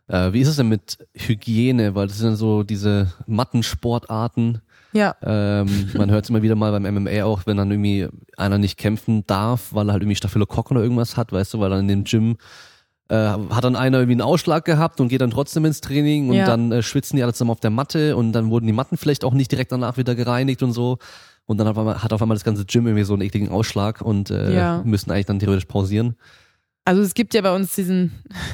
Äh, 0.08 0.32
wie 0.32 0.42
ist 0.42 0.48
es 0.48 0.58
denn 0.58 0.70
mit 0.70 1.06
Hygiene? 1.16 1.96
Weil 1.96 2.08
das 2.08 2.20
sind 2.20 2.36
so 2.36 2.64
diese 2.64 3.14
Mattensportarten, 3.26 4.62
ja. 4.92 5.16
Ähm, 5.22 5.90
man 5.96 6.10
hört 6.10 6.24
es 6.24 6.30
immer 6.30 6.42
wieder 6.42 6.56
mal 6.56 6.72
beim 6.72 6.94
MMA 6.94 7.24
auch, 7.24 7.42
wenn 7.46 7.58
dann 7.58 7.72
irgendwie 7.72 8.08
einer 8.38 8.58
nicht 8.58 8.78
kämpfen 8.78 9.26
darf, 9.28 9.74
weil 9.74 9.90
er 9.90 9.94
halt 9.94 10.04
irgendwie 10.04 10.16
Staphylokokken 10.16 10.78
oder 10.78 10.84
irgendwas 10.84 11.18
hat, 11.18 11.32
weißt 11.32 11.54
du, 11.54 11.60
weil 11.60 11.70
dann 11.70 11.82
in 11.82 11.88
dem 11.88 12.04
Gym 12.06 12.38
äh, 13.10 13.16
hat 13.16 13.64
dann 13.64 13.76
einer 13.76 13.98
irgendwie 13.98 14.14
einen 14.14 14.22
Ausschlag 14.22 14.66
gehabt 14.66 15.02
und 15.02 15.10
geht 15.10 15.22
dann 15.22 15.32
trotzdem 15.32 15.66
ins 15.66 15.82
Training 15.82 16.30
und 16.30 16.36
ja. 16.36 16.46
dann 16.46 16.72
äh, 16.72 16.84
schwitzen 16.84 17.18
die 17.18 17.24
alle 17.24 17.34
zusammen 17.34 17.52
auf 17.52 17.60
der 17.60 17.72
Matte 17.72 18.16
und 18.16 18.34
dann 18.34 18.50
wurden 18.50 18.68
die 18.68 18.74
Matten 18.74 18.98
vielleicht 18.98 19.26
auch 19.26 19.34
nicht 19.34 19.52
direkt 19.52 19.72
danach 19.72 19.98
wieder 19.98 20.16
gereinigt 20.16 20.64
und 20.64 20.72
so. 20.72 20.98
Und 21.46 21.58
dann 21.58 21.68
hat 21.68 21.72
auf 21.72 21.80
einmal, 21.80 22.04
hat 22.04 22.14
auf 22.14 22.22
einmal 22.22 22.36
das 22.36 22.44
ganze 22.44 22.66
Gym 22.66 22.86
irgendwie 22.86 23.04
so 23.04 23.14
einen 23.14 23.24
ekligen 23.24 23.50
Ausschlag 23.50 24.02
und 24.02 24.30
äh, 24.30 24.54
ja. 24.54 24.84
müssen 24.86 25.12
eigentlich 25.12 25.26
dann 25.26 25.40
theoretisch 25.40 25.66
pausieren. 25.66 26.16
Also 26.86 27.02
es 27.02 27.16
gibt 27.16 27.34
ja 27.34 27.42
bei 27.42 27.56
uns 27.56 27.74
diesen 27.74 28.12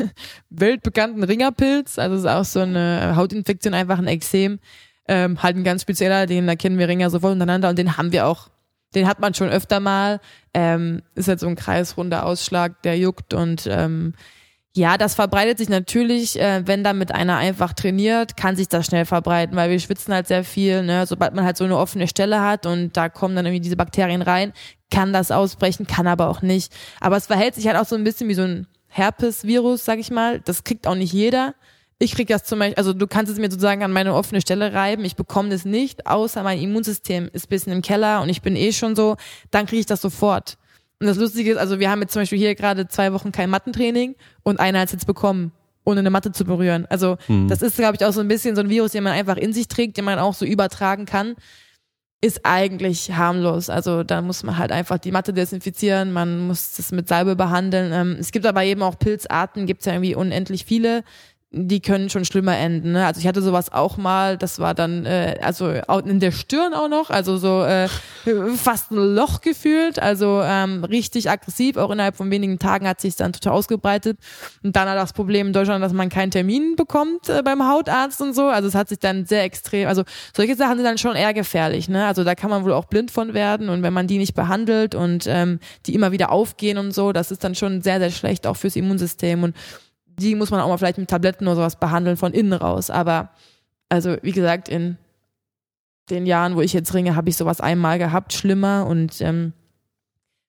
weltbekannten 0.50 1.24
Ringerpilz, 1.24 2.00
also 2.00 2.16
es 2.16 2.22
ist 2.22 2.30
auch 2.30 2.46
so 2.46 2.62
eine 2.62 3.16
Hautinfektion, 3.16 3.74
einfach 3.74 3.98
ein 3.98 4.08
Exem 4.08 4.60
ähm, 5.08 5.42
halt 5.42 5.56
ein 5.56 5.64
ganz 5.64 5.84
spezieller, 5.84 6.26
den 6.26 6.48
erkennen 6.48 6.78
wir 6.78 6.88
Ringer 6.88 7.10
sofort 7.10 7.34
untereinander 7.34 7.70
und 7.70 7.78
den 7.78 7.98
haben 7.98 8.12
wir 8.12 8.28
auch. 8.28 8.50
Den 8.94 9.08
hat 9.08 9.20
man 9.20 9.34
schon 9.34 9.50
öfter 9.50 9.80
mal. 9.80 10.20
Ähm, 10.54 11.02
ist 11.16 11.28
halt 11.28 11.40
so 11.40 11.48
ein 11.48 11.56
kreisrunder 11.56 12.26
Ausschlag, 12.26 12.82
der 12.84 12.98
juckt 12.98 13.34
und 13.34 13.68
ähm, 13.70 14.14
ja, 14.78 14.98
das 14.98 15.16
verbreitet 15.16 15.58
sich 15.58 15.70
natürlich, 15.70 16.38
äh, 16.38 16.68
wenn 16.68 16.84
da 16.84 16.92
mit 16.92 17.14
einer 17.14 17.38
einfach 17.38 17.72
trainiert, 17.72 18.36
kann 18.36 18.58
sich 18.58 18.68
das 18.68 18.86
schnell 18.86 19.06
verbreiten, 19.06 19.56
weil 19.56 19.70
wir 19.70 19.80
schwitzen 19.80 20.14
halt 20.14 20.28
sehr 20.28 20.44
viel, 20.44 20.84
ne? 20.84 21.06
Sobald 21.08 21.34
man 21.34 21.46
halt 21.46 21.56
so 21.56 21.64
eine 21.64 21.78
offene 21.78 22.10
Stelle 22.10 22.42
hat 22.42 22.66
und 22.66 22.98
da 22.98 23.08
kommen 23.08 23.38
dann 23.38 23.46
irgendwie 23.46 23.62
diese 23.62 23.78
Bakterien 23.78 24.22
rein, 24.22 24.52
kann 24.92 25.14
das 25.14 25.32
ausbrechen, 25.32 25.88
kann 25.88 26.08
aber 26.08 26.28
auch 26.30 26.42
nicht. 26.42 26.74
Aber 27.00 27.16
es 27.16 27.28
verhält 27.28 27.56
sich 27.56 27.68
halt 27.68 27.78
auch 27.78 27.86
so 27.86 27.96
ein 27.96 28.04
bisschen 28.04 28.28
wie 28.28 28.34
so 28.34 28.42
ein 28.42 28.68
Herpes-Virus, 28.90 29.86
sag 29.86 30.00
ich 30.00 30.12
mal. 30.12 30.42
Das 30.42 30.66
kriegt 30.66 30.88
auch 30.88 30.96
nicht 30.96 31.14
jeder 31.14 31.56
ich 32.00 32.14
krieg 32.14 32.28
das 32.28 32.44
zum 32.44 32.60
Beispiel, 32.60 32.76
also 32.76 32.94
du 32.94 33.08
kannst 33.08 33.32
es 33.32 33.40
mir 33.40 33.50
sozusagen 33.50 33.84
an 33.84 33.92
meine 33.92 34.14
offene 34.14 34.42
Stelle 34.42 34.74
reiben, 34.74 35.06
ich 35.06 35.16
bekomme 35.16 35.50
das 35.50 35.64
nicht, 35.66 36.08
außer 36.08 36.44
mein 36.44 36.60
Immunsystem 36.60 37.30
ist 37.32 37.48
bisschen 37.48 37.72
im 37.72 37.82
Keller 37.82 38.22
und 38.22 38.30
ich 38.30 38.42
bin 38.42 38.56
eh 38.56 38.74
schon 38.74 38.96
so, 38.96 39.16
dann 39.52 39.66
kriege 39.66 39.80
ich 39.80 39.86
das 39.86 40.02
sofort. 40.02 40.58
Und 41.00 41.08
das 41.08 41.18
Lustige 41.18 41.52
ist, 41.52 41.58
also 41.58 41.80
wir 41.80 41.90
haben 41.90 42.02
jetzt 42.02 42.14
zum 42.14 42.22
Beispiel 42.22 42.40
hier 42.40 42.56
gerade 42.56 42.88
zwei 42.88 43.14
Wochen 43.14 43.32
kein 43.32 43.50
Mattentraining 43.50 44.16
und 44.44 44.60
einer 44.60 44.80
hat 44.80 44.88
es 44.88 44.94
jetzt 44.94 45.08
bekommen, 45.08 45.52
ohne 45.86 46.00
eine 46.00 46.10
Matte 46.10 46.32
zu 46.32 46.46
berühren. 46.46 46.86
Also 46.90 47.18
Hm. 47.28 47.48
das 47.48 47.62
ist, 47.62 47.78
glaube 47.78 47.96
ich, 47.96 48.06
auch 48.06 48.14
so 48.14 48.22
ein 48.22 48.28
bisschen 48.28 48.56
so 48.56 48.62
ein 48.62 48.70
Virus, 48.70 48.92
den 48.92 49.04
man 49.04 49.14
einfach 49.14 49.38
in 49.38 49.54
sich 49.54 49.68
trägt, 49.68 49.98
den 49.98 50.06
man 50.06 50.20
auch 50.20 50.34
so 50.34 50.46
übertragen 50.46 51.06
kann. 51.06 51.36
Ist 52.22 52.42
eigentlich 52.44 53.12
harmlos. 53.12 53.70
Also 53.70 54.04
da 54.04 54.22
muss 54.22 54.42
man 54.44 54.58
halt 54.58 54.72
einfach 54.72 54.98
die 54.98 55.12
Matte 55.12 55.32
desinfizieren, 55.32 56.12
man 56.12 56.48
muss 56.48 56.76
das 56.76 56.92
mit 56.92 57.08
Salbe 57.08 57.36
behandeln. 57.36 57.92
Ähm, 57.94 58.18
es 58.20 58.32
gibt 58.32 58.46
aber 58.46 58.64
eben 58.64 58.82
auch 58.82 58.98
Pilzarten, 58.98 59.68
gibt 59.68 59.82
es 59.82 59.86
ja 59.86 59.94
irgendwie 59.94 60.16
unendlich 60.16 60.66
viele 60.66 61.04
die 61.58 61.80
können 61.80 62.10
schon 62.10 62.26
schlimmer 62.26 62.58
enden. 62.58 62.92
Ne? 62.92 63.06
Also 63.06 63.22
ich 63.22 63.28
hatte 63.28 63.42
sowas 63.42 63.72
auch 63.72 63.96
mal, 63.96 64.38
das 64.38 64.60
war 64.60 64.74
dann 64.74 65.06
äh, 65.06 65.38
also 65.42 65.70
in 66.06 66.20
der 66.20 66.32
Stirn 66.32 66.74
auch 66.74 66.90
noch, 66.90 67.10
also 67.10 67.38
so 67.38 67.64
äh, 67.64 67.88
fast 68.58 68.92
ein 68.92 68.98
Loch 68.98 69.40
gefühlt, 69.40 69.98
also 69.98 70.42
ähm, 70.44 70.84
richtig 70.84 71.30
aggressiv. 71.30 71.78
Auch 71.78 71.92
innerhalb 71.92 72.18
von 72.18 72.30
wenigen 72.30 72.60
Tagen 72.60 72.88
hat 72.88 73.00
sich 73.00 73.16
dann 73.16 73.32
total 73.32 73.54
ausgebreitet. 73.54 74.20
Und 74.64 74.76
dann 74.76 74.90
hat 74.90 74.98
das 74.98 75.14
Problem 75.14 75.48
in 75.48 75.54
Deutschland, 75.54 75.82
dass 75.82 75.94
man 75.94 76.10
keinen 76.10 76.32
Termin 76.32 76.76
bekommt 76.76 77.30
äh, 77.30 77.42
beim 77.42 77.66
Hautarzt 77.66 78.22
und 78.22 78.36
so. 78.36 78.48
Also 78.48 78.68
es 78.68 78.76
hat 78.76 78.90
sich 78.90 79.00
dann 79.00 79.26
sehr 79.26 79.44
extrem, 79.44 79.88
also 79.88 80.04
solche 80.36 80.56
Sachen 80.56 80.76
sind 80.76 80.86
dann 80.86 80.98
schon 80.98 81.16
eher 81.16 81.34
gefährlich. 81.34 81.88
Ne? 81.88 82.06
Also 82.06 82.26
da 82.26 82.36
kann 82.36 82.50
man 82.50 82.66
wohl 82.66 82.74
auch 82.74 82.86
blind 82.86 83.12
von 83.12 83.34
werden 83.34 83.70
und 83.70 83.82
wenn 83.82 83.94
man 83.94 84.08
die 84.08 84.18
nicht 84.18 84.36
behandelt 84.36 84.94
und 84.94 85.26
ähm, 85.28 85.60
die 85.86 85.96
immer 85.96 86.12
wieder 86.12 86.32
aufgehen 86.32 86.78
und 86.78 86.94
so, 86.94 87.14
das 87.14 87.32
ist 87.32 87.46
dann 87.46 87.56
schon 87.56 87.82
sehr 87.82 88.00
sehr 88.00 88.12
schlecht 88.12 88.46
auch 88.46 88.58
fürs 88.58 88.76
Immunsystem 88.76 89.44
und 89.44 89.56
die 90.20 90.36
muss 90.36 90.52
man 90.52 90.62
auch 90.62 90.70
mal 90.70 90.78
vielleicht 90.78 90.98
mit 90.98 91.10
Tabletten 91.10 91.48
oder 91.48 91.58
sowas 91.58 91.78
behandeln 91.78 92.18
von 92.18 92.34
innen 92.34 92.54
raus. 92.54 92.90
Aber 92.90 93.30
also 93.90 94.18
wie 94.22 94.32
gesagt, 94.32 94.70
in 94.70 94.98
den 96.10 96.26
Jahren, 96.26 96.56
wo 96.56 96.62
ich 96.62 96.74
jetzt 96.74 96.94
ringe, 96.94 97.16
habe 97.16 97.30
ich 97.30 97.38
sowas 97.38 97.62
einmal 97.62 97.98
gehabt, 97.98 98.34
schlimmer. 98.34 98.86
Und 98.88 99.22
ähm, 99.22 99.54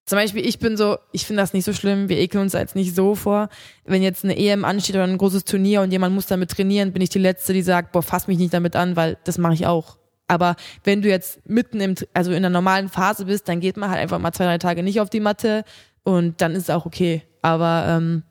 zum 0.05 0.19
Beispiel, 0.19 0.47
ich 0.47 0.59
bin 0.59 0.77
so, 0.77 0.99
ich 1.13 1.27
finde 1.27 1.43
das 1.43 1.53
nicht 1.53 1.65
so 1.65 1.73
schlimm, 1.73 2.09
wir 2.09 2.19
ekeln 2.19 2.43
uns 2.43 2.53
da 2.53 2.61
jetzt 2.61 2.77
nicht 2.77 2.95
so 2.95 3.15
vor. 3.15 3.49
Wenn 3.85 4.03
jetzt 4.03 4.25
eine 4.25 4.37
EM 4.37 4.65
ansteht 4.65 4.95
oder 4.95 5.05
ein 5.05 5.19
großes 5.19 5.45
Turnier 5.45 5.83
und 5.83 5.91
jemand 5.91 6.15
muss 6.15 6.27
damit 6.27 6.51
trainieren, 6.51 6.93
bin 6.93 7.03
ich 7.03 7.11
die 7.11 7.19
Letzte, 7.19 7.53
die 7.53 7.63
sagt, 7.63 7.93
boah, 7.93 8.03
fass 8.03 8.29
mich 8.29 8.39
nicht 8.39 8.55
damit 8.55 8.77
an, 8.77 8.97
weil 8.97 9.19
das 9.25 9.39
mache 9.39 9.55
ich 9.55 9.67
auch. 9.67 9.97
Aber 10.29 10.57
wenn 10.85 11.03
du 11.03 11.09
jetzt 11.09 11.49
mitten 11.49 11.81
im, 11.81 11.95
also 12.13 12.33
in 12.33 12.43
der 12.43 12.51
normalen 12.51 12.89
Phase 12.89 13.27
bist, 13.27 13.49
dann 13.49 13.61
geht 13.61 13.77
man 13.77 13.91
halt 13.91 14.01
einfach 14.01 14.19
mal 14.19 14.33
zwei, 14.33 14.45
drei 14.45 14.59
Tage 14.59 14.83
nicht 14.83 15.01
auf 15.01 15.11
die 15.11 15.21
Matte 15.21 15.65
und 16.03 16.41
dann 16.41 16.53
ist 16.53 16.65
es 16.65 16.71
auch 16.71 16.85
okay. 16.85 17.23
Aber 17.43 17.87
ähm, 17.89 18.23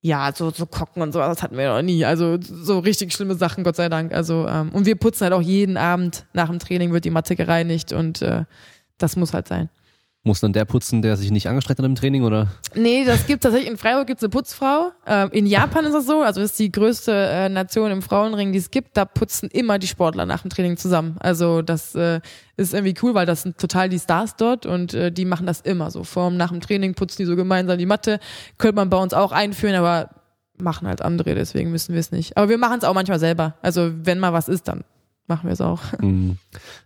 ja, 0.00 0.30
so, 0.32 0.50
so 0.50 0.66
Kocken 0.66 1.02
und 1.02 1.12
so, 1.12 1.18
das 1.18 1.42
hatten 1.42 1.56
wir 1.56 1.68
noch 1.74 1.82
nie. 1.82 2.04
Also 2.04 2.38
so 2.40 2.78
richtig 2.78 3.12
schlimme 3.12 3.34
Sachen, 3.34 3.64
Gott 3.64 3.76
sei 3.76 3.88
Dank. 3.88 4.12
Also, 4.12 4.46
ähm, 4.46 4.70
und 4.70 4.86
wir 4.86 4.96
putzen 4.96 5.24
halt 5.24 5.32
auch 5.32 5.42
jeden 5.42 5.76
Abend 5.76 6.26
nach 6.32 6.48
dem 6.48 6.58
Training 6.58 6.92
wird 6.92 7.04
die 7.04 7.10
Matte 7.10 7.34
gereinigt 7.34 7.92
und 7.92 8.22
äh, 8.22 8.44
das 8.98 9.16
muss 9.16 9.34
halt 9.34 9.48
sein. 9.48 9.68
Muss 10.28 10.40
dann 10.40 10.52
der 10.52 10.66
putzen, 10.66 11.00
der 11.00 11.16
sich 11.16 11.30
nicht 11.30 11.48
angestrengt 11.48 11.78
hat 11.78 11.86
im 11.86 11.94
Training, 11.94 12.22
oder? 12.22 12.48
Nee, 12.74 13.06
das 13.06 13.26
gibt 13.26 13.42
tatsächlich, 13.42 13.70
in 13.70 13.78
Freiburg 13.78 14.06
gibt's 14.06 14.22
eine 14.22 14.28
Putzfrau. 14.28 14.92
Ähm, 15.06 15.30
in 15.32 15.46
Japan 15.46 15.86
ist 15.86 15.94
das 15.94 16.04
so, 16.04 16.20
also 16.20 16.42
ist 16.42 16.58
die 16.58 16.70
größte 16.70 17.12
äh, 17.12 17.48
Nation 17.48 17.90
im 17.90 18.02
Frauenring, 18.02 18.52
die 18.52 18.58
es 18.58 18.70
gibt. 18.70 18.98
Da 18.98 19.06
putzen 19.06 19.48
immer 19.48 19.78
die 19.78 19.86
Sportler 19.86 20.26
nach 20.26 20.42
dem 20.42 20.50
Training 20.50 20.76
zusammen. 20.76 21.16
Also 21.18 21.62
das 21.62 21.94
äh, 21.94 22.20
ist 22.58 22.74
irgendwie 22.74 22.94
cool, 23.02 23.14
weil 23.14 23.24
das 23.24 23.40
sind 23.40 23.56
total 23.56 23.88
die 23.88 23.98
Stars 23.98 24.36
dort 24.36 24.66
und 24.66 24.92
äh, 24.92 25.10
die 25.10 25.24
machen 25.24 25.46
das 25.46 25.62
immer 25.62 25.90
so. 25.90 26.04
Vor 26.04 26.30
nach 26.30 26.50
dem 26.50 26.60
Training 26.60 26.92
putzen 26.92 27.22
die 27.22 27.26
so 27.26 27.34
gemeinsam 27.34 27.78
die 27.78 27.86
Matte. 27.86 28.20
Könnte 28.58 28.76
man 28.76 28.90
bei 28.90 28.98
uns 28.98 29.14
auch 29.14 29.32
einführen, 29.32 29.76
aber 29.76 30.10
machen 30.60 30.86
halt 30.86 31.00
andere, 31.00 31.34
deswegen 31.34 31.70
müssen 31.70 31.94
wir 31.94 32.00
es 32.00 32.12
nicht. 32.12 32.36
Aber 32.36 32.50
wir 32.50 32.58
machen 32.58 32.78
es 32.78 32.84
auch 32.84 32.94
manchmal 32.94 33.18
selber. 33.18 33.54
Also 33.62 33.90
wenn 33.94 34.18
mal 34.18 34.34
was 34.34 34.48
ist, 34.48 34.68
dann 34.68 34.84
machen 35.26 35.46
wir 35.48 35.52
es 35.52 35.62
auch. 35.62 35.80
Hm. 36.00 36.36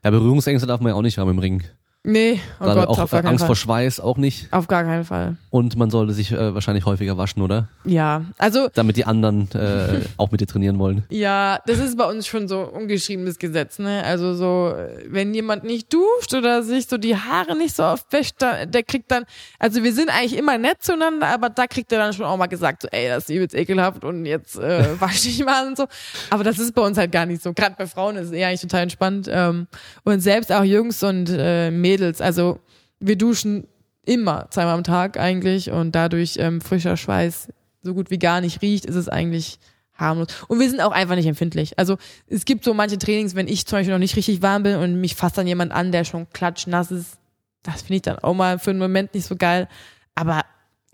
Ja, 0.04 0.10
Berührungsängste 0.10 0.66
darf 0.66 0.80
man 0.80 0.90
ja 0.90 0.96
auch 0.96 1.02
nicht 1.02 1.18
haben 1.18 1.30
im 1.30 1.38
Ring. 1.38 1.64
Nee, 2.04 2.40
oh 2.58 2.64
Gott, 2.64 2.88
auch 2.88 2.98
auf 2.98 3.10
gar 3.12 3.24
äh, 3.24 3.28
Angst 3.28 3.42
Fall. 3.42 3.46
vor 3.46 3.54
Schweiß 3.54 4.00
auch 4.00 4.16
nicht. 4.16 4.52
Auf 4.52 4.66
gar 4.66 4.82
keinen 4.82 5.04
Fall. 5.04 5.36
Und 5.50 5.76
man 5.76 5.88
sollte 5.88 6.12
sich 6.12 6.32
äh, 6.32 6.52
wahrscheinlich 6.52 6.84
häufiger 6.84 7.16
waschen, 7.16 7.42
oder? 7.42 7.68
Ja, 7.84 8.24
also 8.38 8.68
Damit 8.74 8.96
die 8.96 9.04
anderen 9.04 9.48
äh, 9.52 10.00
auch 10.16 10.32
mit 10.32 10.40
dir 10.40 10.46
trainieren 10.46 10.78
wollen. 10.78 11.04
Ja, 11.22 11.60
das 11.66 11.78
ist 11.78 11.96
bei 11.96 12.04
uns 12.04 12.26
schon 12.26 12.48
so 12.48 12.62
ungeschriebenes 12.62 13.38
Gesetz, 13.38 13.78
ne? 13.78 14.02
Also 14.04 14.34
so, 14.34 14.74
wenn 15.06 15.32
jemand 15.34 15.62
nicht 15.62 15.92
duscht 15.92 16.34
oder 16.34 16.64
sich 16.64 16.88
so 16.88 16.98
die 16.98 17.14
Haare 17.14 17.56
nicht 17.56 17.76
so 17.76 17.84
oft 17.84 18.12
wäscht, 18.12 18.40
der 18.40 18.82
kriegt 18.82 19.10
dann, 19.12 19.24
also 19.60 19.84
wir 19.84 19.92
sind 19.92 20.08
eigentlich 20.08 20.36
immer 20.36 20.58
nett 20.58 20.82
zueinander, 20.82 21.28
aber 21.28 21.50
da 21.50 21.68
kriegt 21.68 21.92
er 21.92 21.98
dann 21.98 22.12
schon 22.12 22.24
auch 22.24 22.36
mal 22.36 22.46
gesagt, 22.46 22.82
so, 22.82 22.88
ey, 22.88 23.06
das 23.08 23.24
ist 23.24 23.30
übelst 23.30 23.54
ekelhaft 23.54 24.02
und 24.04 24.26
jetzt 24.26 24.58
äh, 24.58 25.00
wasch 25.00 25.22
dich 25.22 25.44
mal 25.44 25.68
und 25.68 25.76
so. 25.76 25.86
Aber 26.30 26.42
das 26.42 26.58
ist 26.58 26.74
bei 26.74 26.82
uns 26.82 26.98
halt 26.98 27.12
gar 27.12 27.26
nicht 27.26 27.42
so. 27.42 27.52
Gerade 27.52 27.76
bei 27.78 27.86
Frauen 27.86 28.16
ist 28.16 28.26
es 28.26 28.32
eher 28.32 28.48
eigentlich 28.48 28.62
total 28.62 28.82
entspannt. 28.82 29.28
Ähm, 29.30 29.68
und 30.02 30.20
selbst 30.20 30.50
auch 30.50 30.64
Jungs 30.64 31.02
und 31.04 31.28
äh, 31.30 31.70
Mädels, 31.92 32.20
also 32.20 32.58
wir 33.00 33.16
duschen 33.16 33.66
immer 34.04 34.46
zweimal 34.50 34.74
am 34.74 34.84
Tag 34.84 35.18
eigentlich 35.18 35.70
und 35.70 35.92
dadurch 35.92 36.36
ähm, 36.38 36.60
frischer 36.60 36.96
Schweiß 36.96 37.48
so 37.82 37.94
gut 37.94 38.10
wie 38.10 38.18
gar 38.18 38.40
nicht 38.40 38.62
riecht, 38.62 38.86
ist 38.86 38.94
es 38.94 39.08
eigentlich 39.08 39.58
harmlos. 39.94 40.28
Und 40.48 40.58
wir 40.58 40.70
sind 40.70 40.80
auch 40.80 40.92
einfach 40.92 41.16
nicht 41.16 41.26
empfindlich. 41.26 41.78
Also 41.78 41.98
es 42.28 42.44
gibt 42.44 42.64
so 42.64 42.72
manche 42.72 42.98
Trainings, 42.98 43.34
wenn 43.34 43.48
ich 43.48 43.66
zum 43.66 43.78
Beispiel 43.78 43.92
noch 43.92 43.98
nicht 43.98 44.16
richtig 44.16 44.40
warm 44.40 44.62
bin 44.62 44.76
und 44.76 45.00
mich 45.00 45.14
fasst 45.14 45.36
dann 45.36 45.46
jemand 45.46 45.72
an, 45.72 45.92
der 45.92 46.04
schon 46.04 46.28
klatschnass 46.32 46.90
ist, 46.90 47.18
das 47.62 47.82
finde 47.82 47.96
ich 47.96 48.02
dann 48.02 48.18
auch 48.18 48.34
mal 48.34 48.58
für 48.58 48.70
einen 48.70 48.78
Moment 48.78 49.14
nicht 49.14 49.26
so 49.26 49.36
geil. 49.36 49.68
Aber 50.14 50.42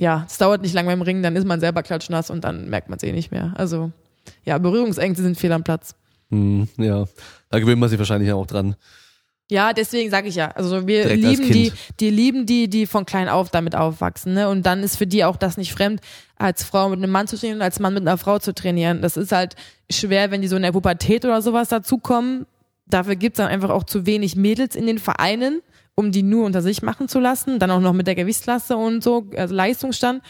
ja, 0.01 0.24
es 0.26 0.38
dauert 0.38 0.62
nicht 0.62 0.74
lange 0.74 0.88
beim 0.88 1.03
Ringen, 1.03 1.22
dann 1.22 1.36
ist 1.36 1.46
man 1.46 1.61
selber 1.61 1.82
klatschnass 1.82 2.30
und 2.30 2.42
dann 2.42 2.68
merkt 2.68 2.88
man 2.88 2.96
es 2.96 3.03
eh 3.05 3.12
nicht 3.12 3.30
mehr. 3.30 3.55
Also 3.57 3.92
ja, 4.44 4.59
Berührungsängste 4.59 5.22
sind 5.22 5.38
fehl 5.38 5.53
am 5.53 5.64
Platz. 5.64 5.94
Hm, 6.30 6.68
ja, 6.76 7.07
da 7.49 7.59
gewöhnt 7.59 7.80
man 7.80 7.88
sich 7.88 7.99
wahrscheinlich 7.99 8.32
auch 8.32 8.46
dran. 8.46 8.76
Ja, 9.51 9.72
deswegen 9.72 10.11
sage 10.11 10.28
ich 10.28 10.34
ja. 10.34 10.51
Also 10.51 10.86
wir 10.86 11.05
Direkt 11.05 11.22
lieben 11.22 11.51
die, 11.51 11.72
die 12.01 12.11
lieben 12.11 12.44
die, 12.44 12.68
die 12.68 12.86
von 12.86 13.07
klein 13.07 13.28
auf 13.28 13.51
damit 13.51 13.74
aufwachsen, 13.74 14.34
ne? 14.34 14.49
Und 14.49 14.66
dann 14.66 14.82
ist 14.82 14.96
für 14.96 15.07
die 15.07 15.24
auch 15.24 15.36
das 15.36 15.57
nicht 15.57 15.72
fremd, 15.72 16.03
als 16.36 16.62
Frau 16.62 16.90
mit 16.90 16.99
einem 16.99 17.11
Mann 17.11 17.26
zu 17.26 17.38
trainieren 17.38 17.59
und 17.59 17.62
als 17.62 17.80
Mann 17.80 17.94
mit 17.94 18.03
einer 18.03 18.18
Frau 18.18 18.38
zu 18.38 18.55
trainieren. 18.55 19.01
Das 19.01 19.16
ist 19.16 19.32
halt 19.32 19.57
schwer, 19.90 20.30
wenn 20.30 20.42
die 20.42 20.49
so 20.49 20.57
in 20.57 20.62
der 20.62 20.72
Pubertät 20.72 21.24
oder 21.24 21.40
sowas 21.40 21.68
dazukommen. 21.68 22.46
Dafür 22.86 23.16
gibt's 23.16 23.38
dann 23.38 23.49
einfach 23.49 23.70
auch 23.70 23.84
zu 23.84 24.05
wenig 24.05 24.36
Mädels 24.36 24.76
in 24.76 24.86
den 24.86 24.99
Vereinen, 24.99 25.62
um 25.94 26.12
die 26.12 26.22
nur 26.22 26.44
unter 26.44 26.61
sich 26.61 26.82
machen 26.82 27.09
zu 27.09 27.18
lassen. 27.18 27.59
Dann 27.59 27.70
auch 27.70 27.80
noch 27.80 27.94
mit 27.94 28.07
der 28.07 28.14
Gewichtsklasse 28.14 28.76
und 28.76 29.03
so, 29.03 29.30
also 29.34 29.55
Leistungsstand. 29.55 30.22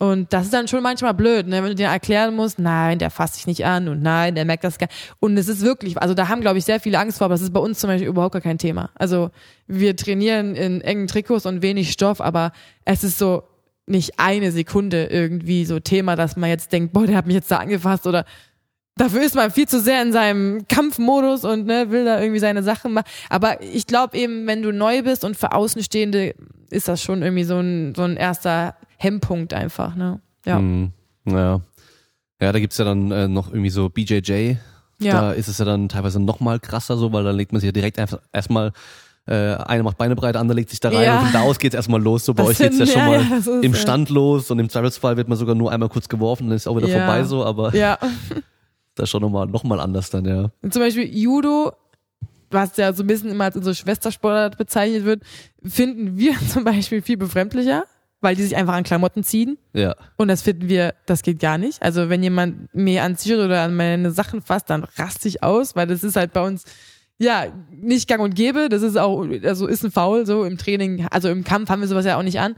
Und 0.00 0.32
das 0.32 0.46
ist 0.46 0.54
dann 0.54 0.66
schon 0.66 0.82
manchmal 0.82 1.12
blöd, 1.12 1.46
ne? 1.46 1.62
wenn 1.62 1.68
du 1.68 1.74
dir 1.74 1.88
erklären 1.88 2.34
musst, 2.34 2.58
nein, 2.58 2.98
der 2.98 3.10
fasst 3.10 3.34
sich 3.34 3.46
nicht 3.46 3.66
an 3.66 3.86
und 3.86 4.00
nein, 4.00 4.34
der 4.34 4.46
merkt 4.46 4.64
das 4.64 4.78
gar 4.78 4.88
Und 5.18 5.36
es 5.36 5.46
ist 5.46 5.60
wirklich, 5.60 6.00
also 6.00 6.14
da 6.14 6.28
haben, 6.28 6.40
glaube 6.40 6.56
ich, 6.56 6.64
sehr 6.64 6.80
viele 6.80 6.98
Angst 6.98 7.18
vor, 7.18 7.26
aber 7.26 7.34
das 7.34 7.42
ist 7.42 7.52
bei 7.52 7.60
uns 7.60 7.80
zum 7.80 7.88
Beispiel 7.88 8.08
überhaupt 8.08 8.32
gar 8.32 8.40
kein 8.40 8.56
Thema. 8.56 8.88
Also 8.94 9.30
wir 9.66 9.94
trainieren 9.96 10.54
in 10.54 10.80
engen 10.80 11.06
Trikots 11.06 11.44
und 11.44 11.60
wenig 11.60 11.92
Stoff, 11.92 12.22
aber 12.22 12.52
es 12.86 13.04
ist 13.04 13.18
so 13.18 13.42
nicht 13.84 14.18
eine 14.18 14.52
Sekunde 14.52 15.04
irgendwie 15.04 15.66
so 15.66 15.80
Thema, 15.80 16.16
dass 16.16 16.34
man 16.34 16.48
jetzt 16.48 16.72
denkt, 16.72 16.94
boah, 16.94 17.06
der 17.06 17.16
hat 17.16 17.26
mich 17.26 17.36
jetzt 17.36 17.50
da 17.50 17.58
angefasst 17.58 18.06
oder 18.06 18.24
dafür 18.96 19.20
ist 19.20 19.34
man 19.34 19.50
viel 19.50 19.68
zu 19.68 19.80
sehr 19.80 20.00
in 20.00 20.14
seinem 20.14 20.66
Kampfmodus 20.66 21.44
und 21.44 21.66
ne, 21.66 21.90
will 21.90 22.06
da 22.06 22.22
irgendwie 22.22 22.40
seine 22.40 22.62
Sachen 22.62 22.94
machen. 22.94 23.06
Aber 23.28 23.60
ich 23.60 23.86
glaube 23.86 24.16
eben, 24.16 24.46
wenn 24.46 24.62
du 24.62 24.72
neu 24.72 25.02
bist 25.02 25.26
und 25.26 25.36
für 25.36 25.52
Außenstehende 25.52 26.34
ist 26.70 26.88
das 26.88 27.02
schon 27.02 27.20
irgendwie 27.20 27.44
so 27.44 27.58
ein, 27.58 27.94
so 27.94 28.02
ein 28.02 28.16
erster 28.16 28.76
Hemmpunkt 29.02 29.54
einfach, 29.54 29.94
ne? 29.96 30.20
Ja. 30.44 30.58
Hm, 30.58 30.92
ja. 31.26 31.60
Ja, 32.42 32.52
da 32.52 32.58
gibt's 32.60 32.78
ja 32.78 32.84
dann 32.84 33.10
äh, 33.10 33.28
noch 33.28 33.48
irgendwie 33.48 33.70
so 33.70 33.88
BJJ. 33.88 34.54
Da 34.98 35.04
Ja. 35.06 35.32
ist 35.32 35.48
es 35.48 35.58
ja 35.58 35.64
dann 35.64 35.88
teilweise 35.88 36.20
noch 36.20 36.40
mal 36.40 36.60
krasser 36.60 36.96
so, 36.96 37.12
weil 37.12 37.24
da 37.24 37.30
legt 37.30 37.52
man 37.52 37.60
sich 37.60 37.68
ja 37.68 37.72
direkt 37.72 37.98
einfach 37.98 38.20
erstmal 38.32 38.72
äh, 39.26 39.54
einer 39.54 39.82
macht 39.82 39.96
Beine 39.98 40.16
breit, 40.16 40.34
der 40.34 40.40
andere 40.40 40.56
legt 40.56 40.70
sich 40.70 40.80
da 40.80 40.88
rein 40.88 41.02
Ja. 41.04 41.18
und 41.18 41.24
von 41.26 41.32
da 41.32 41.40
aus 41.42 41.58
geht's 41.58 41.74
erstmal 41.74 42.02
los. 42.02 42.24
So 42.24 42.34
bei 42.34 42.42
Das 42.42 42.50
euch 42.52 42.58
geht's 42.58 42.78
ja 42.78 42.86
sind- 42.86 42.94
schon 42.98 43.06
mal 43.06 43.20
ja, 43.22 43.60
im 43.62 43.74
Stand 43.74 44.08
los 44.10 44.50
und 44.50 44.58
im 44.58 44.68
Zweifelsfall 44.68 45.16
wird 45.16 45.28
man 45.28 45.38
sogar 45.38 45.54
nur 45.54 45.70
einmal 45.70 45.88
kurz 45.88 46.08
geworfen, 46.08 46.48
dann 46.48 46.56
ist 46.56 46.66
auch 46.66 46.76
wieder 46.76 46.88
vorbei 46.88 47.22
so, 47.24 47.44
aber 47.44 47.74
Ja. 47.74 47.98
das 48.94 49.04
ist 49.04 49.10
schon 49.10 49.22
nochmal 49.22 49.46
noch 49.46 49.62
mal 49.64 49.78
anders 49.80 50.10
dann, 50.10 50.24
ja. 50.24 50.50
Und 50.62 50.72
zum 50.72 50.82
Beispiel 50.82 51.04
Judo, 51.16 51.72
was 52.50 52.76
ja 52.76 52.92
so 52.92 53.02
ein 53.04 53.06
bisschen 53.06 53.30
immer 53.30 53.44
als 53.44 53.56
unsere 53.56 53.74
Schwestersportart 53.74 54.58
bezeichnet 54.58 55.04
wird, 55.04 55.22
finden 55.62 56.16
wir 56.18 56.34
zum 56.48 56.64
Beispiel 56.64 57.00
viel 57.02 57.16
befremdlicher, 57.18 57.84
weil 58.20 58.36
die 58.36 58.42
sich 58.42 58.56
einfach 58.56 58.74
an 58.74 58.84
Klamotten 58.84 59.24
ziehen. 59.24 59.58
Ja. 59.72 59.94
Und 60.16 60.28
das 60.28 60.42
finden 60.42 60.68
wir, 60.68 60.94
das 61.06 61.22
geht 61.22 61.38
gar 61.40 61.58
nicht. 61.58 61.82
Also 61.82 62.08
wenn 62.08 62.22
jemand 62.22 62.74
mir 62.74 63.02
an 63.02 63.16
T-Shirt 63.16 63.40
oder 63.40 63.62
an 63.62 63.74
meine 63.74 64.10
Sachen 64.10 64.42
fasst, 64.42 64.70
dann 64.70 64.84
raste 64.96 65.28
ich 65.28 65.42
aus, 65.42 65.74
weil 65.76 65.86
das 65.86 66.04
ist 66.04 66.16
halt 66.16 66.32
bei 66.32 66.42
uns 66.46 66.64
ja 67.18 67.46
nicht 67.70 68.08
gang 68.08 68.22
und 68.22 68.34
gäbe. 68.34 68.68
Das 68.68 68.82
ist 68.82 68.96
auch, 68.96 69.26
also 69.44 69.66
ist 69.66 69.84
ein 69.84 69.90
Foul 69.90 70.26
so 70.26 70.44
im 70.44 70.58
Training, 70.58 71.06
also 71.10 71.28
im 71.28 71.44
Kampf 71.44 71.70
haben 71.70 71.80
wir 71.80 71.88
sowas 71.88 72.04
ja 72.04 72.18
auch 72.18 72.22
nicht 72.22 72.40
an. 72.40 72.56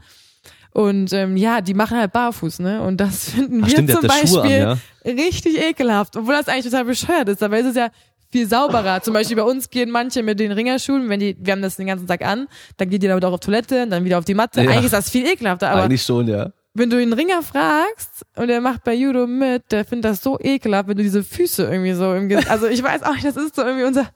Und 0.71 1.13
ähm, 1.13 1.37
ja, 1.37 1.61
die 1.61 1.75
machen 1.75 1.99
halt 1.99 2.11
barfuß, 2.13 2.59
ne? 2.59 2.81
Und 2.81 2.97
das 2.97 3.29
finden 3.29 3.61
Ach, 3.63 3.67
wir 3.67 3.71
stimmt, 3.71 3.91
zum 3.91 4.01
Schuhe 4.01 4.11
an, 4.11 4.21
Beispiel 4.21 4.57
ja. 4.57 4.77
richtig 5.05 5.61
ekelhaft, 5.61 6.17
obwohl 6.17 6.33
das 6.33 6.47
eigentlich 6.47 6.65
total 6.65 6.85
bescheuert 6.85 7.29
ist. 7.29 7.43
Dabei 7.43 7.59
ist 7.59 7.67
es 7.67 7.75
ja 7.75 7.89
viel 8.33 8.49
sauberer. 8.49 9.01
Zum 9.01 9.13
Beispiel 9.13 9.37
bei 9.37 9.43
uns 9.43 9.69
gehen 9.69 9.91
manche 9.91 10.23
mit 10.23 10.39
den 10.39 10.51
Ringerschuhen, 10.51 11.07
wenn 11.07 11.19
die, 11.19 11.37
wir 11.39 11.53
haben 11.53 11.61
das 11.61 11.75
den 11.75 11.85
ganzen 11.85 12.07
Tag 12.07 12.25
an, 12.25 12.47
dann 12.77 12.89
geht 12.89 13.03
die 13.03 13.07
damit 13.07 13.23
auch 13.23 13.31
auf 13.33 13.39
Toilette, 13.39 13.87
dann 13.87 14.03
wieder 14.03 14.17
auf 14.17 14.25
die 14.25 14.33
Matte. 14.33 14.61
Ja. 14.61 14.71
Eigentlich 14.71 14.85
ist 14.85 14.93
das 14.93 15.09
viel 15.09 15.27
ekelhafter, 15.27 15.69
aber 15.69 15.83
Eigentlich 15.83 16.01
schon, 16.01 16.27
ja. 16.27 16.49
wenn 16.73 16.89
du 16.89 16.97
einen 16.97 17.13
Ringer 17.13 17.43
fragst 17.43 18.25
und 18.35 18.47
der 18.47 18.59
macht 18.59 18.83
bei 18.83 18.95
Judo 18.95 19.27
mit, 19.27 19.71
der 19.71 19.85
findet 19.85 20.05
das 20.05 20.23
so 20.23 20.39
ekelhaft, 20.41 20.89
wenn 20.89 20.97
du 20.97 21.03
diese 21.03 21.23
Füße 21.23 21.63
irgendwie 21.63 21.93
so 21.93 22.11
im 22.15 22.27
Gesicht, 22.27 22.49
also 22.49 22.65
ich 22.65 22.81
weiß 22.81 23.03
auch 23.03 23.13
nicht, 23.13 23.23
das 23.25 23.37
ist 23.37 23.55
so 23.55 23.61
irgendwie 23.61 23.85
unser, 23.85 24.09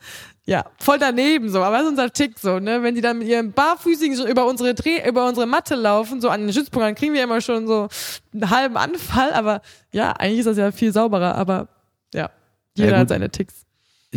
ja, 0.45 0.65
voll 0.79 0.97
daneben 0.97 1.49
so, 1.49 1.61
aber 1.61 1.75
das 1.77 1.83
ist 1.83 1.91
unser 1.91 2.11
Tick 2.11 2.39
so, 2.39 2.57
ne, 2.59 2.81
wenn 2.81 2.95
die 2.95 3.01
dann 3.01 3.19
mit 3.19 3.27
ihren 3.27 3.51
Barfüßigen 3.51 4.15
so 4.15 4.27
über 4.27 4.47
unsere 4.47 4.73
Dreh, 4.73 5.07
über 5.07 5.27
unsere 5.27 5.45
Matte 5.45 5.75
laufen, 5.75 6.21
so 6.21 6.29
an 6.29 6.41
den 6.41 6.51
Stützpunkt, 6.51 6.87
dann 6.87 6.95
kriegen 6.95 7.13
wir 7.13 7.21
immer 7.23 7.39
schon 7.41 7.67
so 7.67 7.87
einen 8.33 8.49
halben 8.49 8.77
Anfall, 8.77 9.31
aber 9.33 9.61
ja, 9.91 10.13
eigentlich 10.13 10.39
ist 10.39 10.47
das 10.47 10.57
ja 10.57 10.71
viel 10.71 10.91
sauberer, 10.91 11.35
aber 11.35 11.67
ja, 12.15 12.31
jeder 12.75 12.93
Ja, 12.93 12.97
hat 12.99 13.09
seine 13.09 13.29
Ticks. 13.29 13.66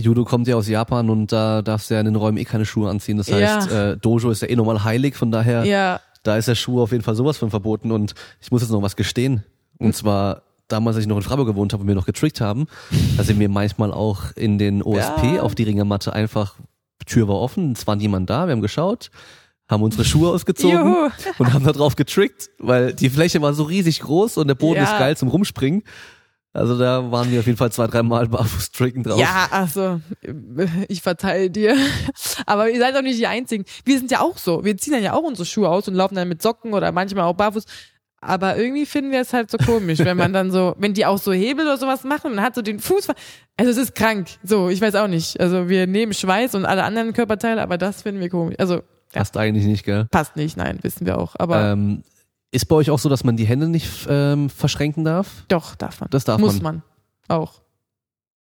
Judo 0.00 0.24
kommt 0.24 0.46
ja 0.48 0.56
aus 0.56 0.68
Japan 0.68 1.10
und 1.10 1.32
da 1.32 1.62
darfst 1.62 1.90
du 1.90 1.94
ja 1.94 2.00
in 2.00 2.06
den 2.06 2.16
Räumen 2.16 2.38
eh 2.38 2.44
keine 2.44 2.64
Schuhe 2.66 2.88
anziehen. 2.90 3.16
Das 3.18 3.30
heißt, 3.30 3.70
äh, 3.70 3.96
Dojo 3.96 4.30
ist 4.30 4.42
ja 4.42 4.48
eh 4.48 4.56
normal 4.56 4.82
heilig, 4.84 5.14
von 5.16 5.30
daher, 5.30 5.64
Ja, 5.64 6.00
da 6.22 6.36
ist 6.36 6.48
der 6.48 6.54
Schuh 6.54 6.82
auf 6.82 6.92
jeden 6.92 7.02
Fall 7.04 7.14
sowas 7.14 7.38
von 7.38 7.50
verboten 7.50 7.92
und 7.92 8.14
ich 8.40 8.50
muss 8.50 8.62
jetzt 8.62 8.70
noch 8.70 8.82
was 8.82 8.96
gestehen. 8.96 9.44
Und 9.78 9.94
zwar 9.94 10.42
damals, 10.68 10.96
als 10.96 11.04
ich 11.04 11.08
noch 11.08 11.16
in 11.16 11.22
Freiburg 11.22 11.46
gewohnt 11.46 11.72
habe 11.72 11.82
und 11.82 11.88
wir 11.88 11.94
noch 11.94 12.06
getrickt 12.06 12.40
haben, 12.40 12.66
da 13.16 13.24
sind 13.24 13.38
wir 13.40 13.48
manchmal 13.48 13.92
auch 13.92 14.32
in 14.36 14.58
den 14.58 14.82
OSP 14.82 15.36
Ja. 15.36 15.42
auf 15.42 15.54
die 15.54 15.62
Ringermatte 15.64 16.12
einfach, 16.12 16.54
Tür 17.06 17.26
war 17.28 17.36
offen, 17.36 17.72
es 17.72 17.86
war 17.86 17.96
niemand 17.96 18.28
da, 18.30 18.46
wir 18.46 18.52
haben 18.52 18.60
geschaut, 18.60 19.10
haben 19.68 19.82
unsere 19.82 20.04
Schuhe 20.04 20.28
ausgezogen 20.30 20.78
Juhu. 20.78 21.08
und 21.38 21.52
haben 21.52 21.64
da 21.64 21.72
drauf 21.72 21.96
getrickt, 21.96 22.50
weil 22.58 22.92
die 22.92 23.08
Fläche 23.08 23.40
war 23.40 23.54
so 23.54 23.62
riesig 23.64 24.00
groß 24.00 24.36
und 24.36 24.46
der 24.48 24.54
Boden 24.54 24.76
Ja. 24.76 24.84
ist 24.84 24.98
geil 24.98 25.16
zum 25.16 25.28
Rumspringen. 25.28 25.82
Also 26.52 26.76
da 26.76 27.12
waren 27.12 27.30
wir 27.30 27.38
auf 27.40 27.46
jeden 27.46 27.58
Fall 27.58 27.70
zwei, 27.70 27.86
dreimal 27.86 28.26
barfuß 28.28 28.72
tricken 28.72 29.02
drauf. 29.04 29.20
Ja, 29.20 29.48
also 29.52 30.00
ich 30.88 31.00
verteile 31.00 31.48
dir. 31.50 31.76
Aber 32.46 32.68
ihr 32.70 32.80
seid 32.80 32.94
doch 32.96 33.02
nicht 33.02 33.18
die 33.18 33.26
Einzigen. 33.28 33.64
Wir 33.84 33.98
sind 33.98 34.10
ja 34.10 34.20
auch 34.20 34.36
so. 34.36 34.64
Wir 34.64 34.76
ziehen 34.76 34.94
dann 34.94 35.02
ja 35.02 35.12
auch 35.12 35.22
unsere 35.22 35.46
Schuhe 35.46 35.68
aus 35.68 35.86
und 35.86 35.94
laufen 35.94 36.16
dann 36.16 36.28
mit 36.28 36.42
Socken 36.42 36.72
oder 36.74 36.90
manchmal 36.92 37.24
auch 37.24 37.34
barfuß. 37.34 37.64
Aber 38.22 38.56
irgendwie 38.58 38.84
finden 38.84 39.12
wir 39.12 39.20
es 39.20 39.32
halt 39.32 39.50
so 39.50 39.56
komisch, 39.58 40.00
wenn 40.00 40.16
man 40.16 40.32
dann 40.34 40.50
so, 40.50 40.74
wenn 40.78 40.92
die 40.92 41.06
auch 41.06 41.16
so 41.18 41.32
Hebel 41.32 41.64
oder 41.64 41.78
sowas 41.78 42.04
machen 42.04 42.32
und 42.32 42.42
hat 42.42 42.54
so 42.54 42.60
den 42.62 42.78
Fuß. 42.78 43.08
Also 43.56 43.70
es 43.70 43.76
ist 43.78 43.94
krank. 43.94 44.28
So, 44.42 44.68
ich 44.68 44.80
weiß 44.80 44.94
auch 44.96 45.08
nicht. 45.08 45.40
Also 45.40 45.68
wir 45.68 45.86
nehmen 45.86 46.12
Schweiß 46.12 46.54
und 46.54 46.66
alle 46.66 46.82
anderen 46.82 47.12
Körperteile, 47.14 47.62
aber 47.62 47.78
das 47.78 48.02
finden 48.02 48.20
wir 48.20 48.28
komisch. 48.28 48.56
Also 48.58 48.74
ja, 48.74 48.82
Passt 49.20 49.36
eigentlich 49.36 49.64
nicht, 49.64 49.84
gell? 49.84 50.06
passt 50.10 50.36
nicht, 50.36 50.56
nein, 50.56 50.78
wissen 50.82 51.06
wir 51.06 51.18
auch. 51.18 51.34
Aber 51.38 51.72
Ähm, 51.72 52.02
ist 52.52 52.66
bei 52.66 52.76
euch 52.76 52.90
auch 52.90 52.98
so, 52.98 53.08
dass 53.08 53.24
man 53.24 53.36
die 53.36 53.44
Hände 53.46 53.68
nicht 53.68 54.06
ähm, 54.08 54.50
verschränken 54.50 55.04
darf? 55.04 55.44
doch, 55.48 55.74
darf 55.76 56.00
man. 56.00 56.08
Das 56.10 56.24
darf 56.24 56.40
Muss 56.40 56.60
man. 56.60 56.82
man. 57.28 57.36
Auch. 57.38 57.60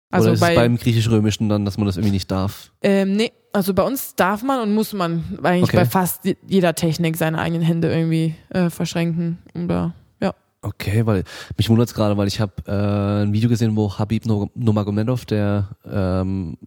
Also 0.09 0.27
Oder 0.27 0.33
ist 0.35 0.39
bei, 0.39 0.51
es 0.51 0.55
beim 0.55 0.77
griechisch-römischen 0.77 1.49
dann, 1.49 1.65
dass 1.65 1.77
man 1.77 1.85
das 1.85 1.97
irgendwie 1.97 2.13
nicht 2.13 2.31
darf? 2.31 2.71
Ähm, 2.81 3.17
nee, 3.17 3.31
also 3.51 3.73
bei 3.73 3.83
uns 3.83 4.15
darf 4.15 4.41
man 4.41 4.61
und 4.61 4.73
muss 4.73 4.93
man 4.93 5.37
eigentlich 5.43 5.63
Okay. 5.63 5.75
bei 5.77 5.85
fast 5.85 6.23
je- 6.23 6.37
jeder 6.47 6.73
Technik 6.75 7.17
seine 7.17 7.39
eigenen 7.39 7.61
Hände 7.63 7.91
irgendwie 7.93 8.33
äh, 8.49 8.69
verschränken. 8.69 9.39
Oder 9.53 9.93
ja. 10.21 10.33
Okay, 10.61 11.05
weil 11.05 11.25
mich 11.57 11.69
wundert's 11.69 11.93
gerade, 11.93 12.15
weil 12.15 12.27
ich 12.29 12.39
habe 12.39 12.53
äh, 12.67 13.23
ein 13.25 13.33
Video 13.33 13.49
gesehen, 13.49 13.75
wo 13.75 13.91
Habib 13.99 14.25
Nurmagomedov, 14.25 15.25
der 15.25 15.67
ähm, 15.85 16.57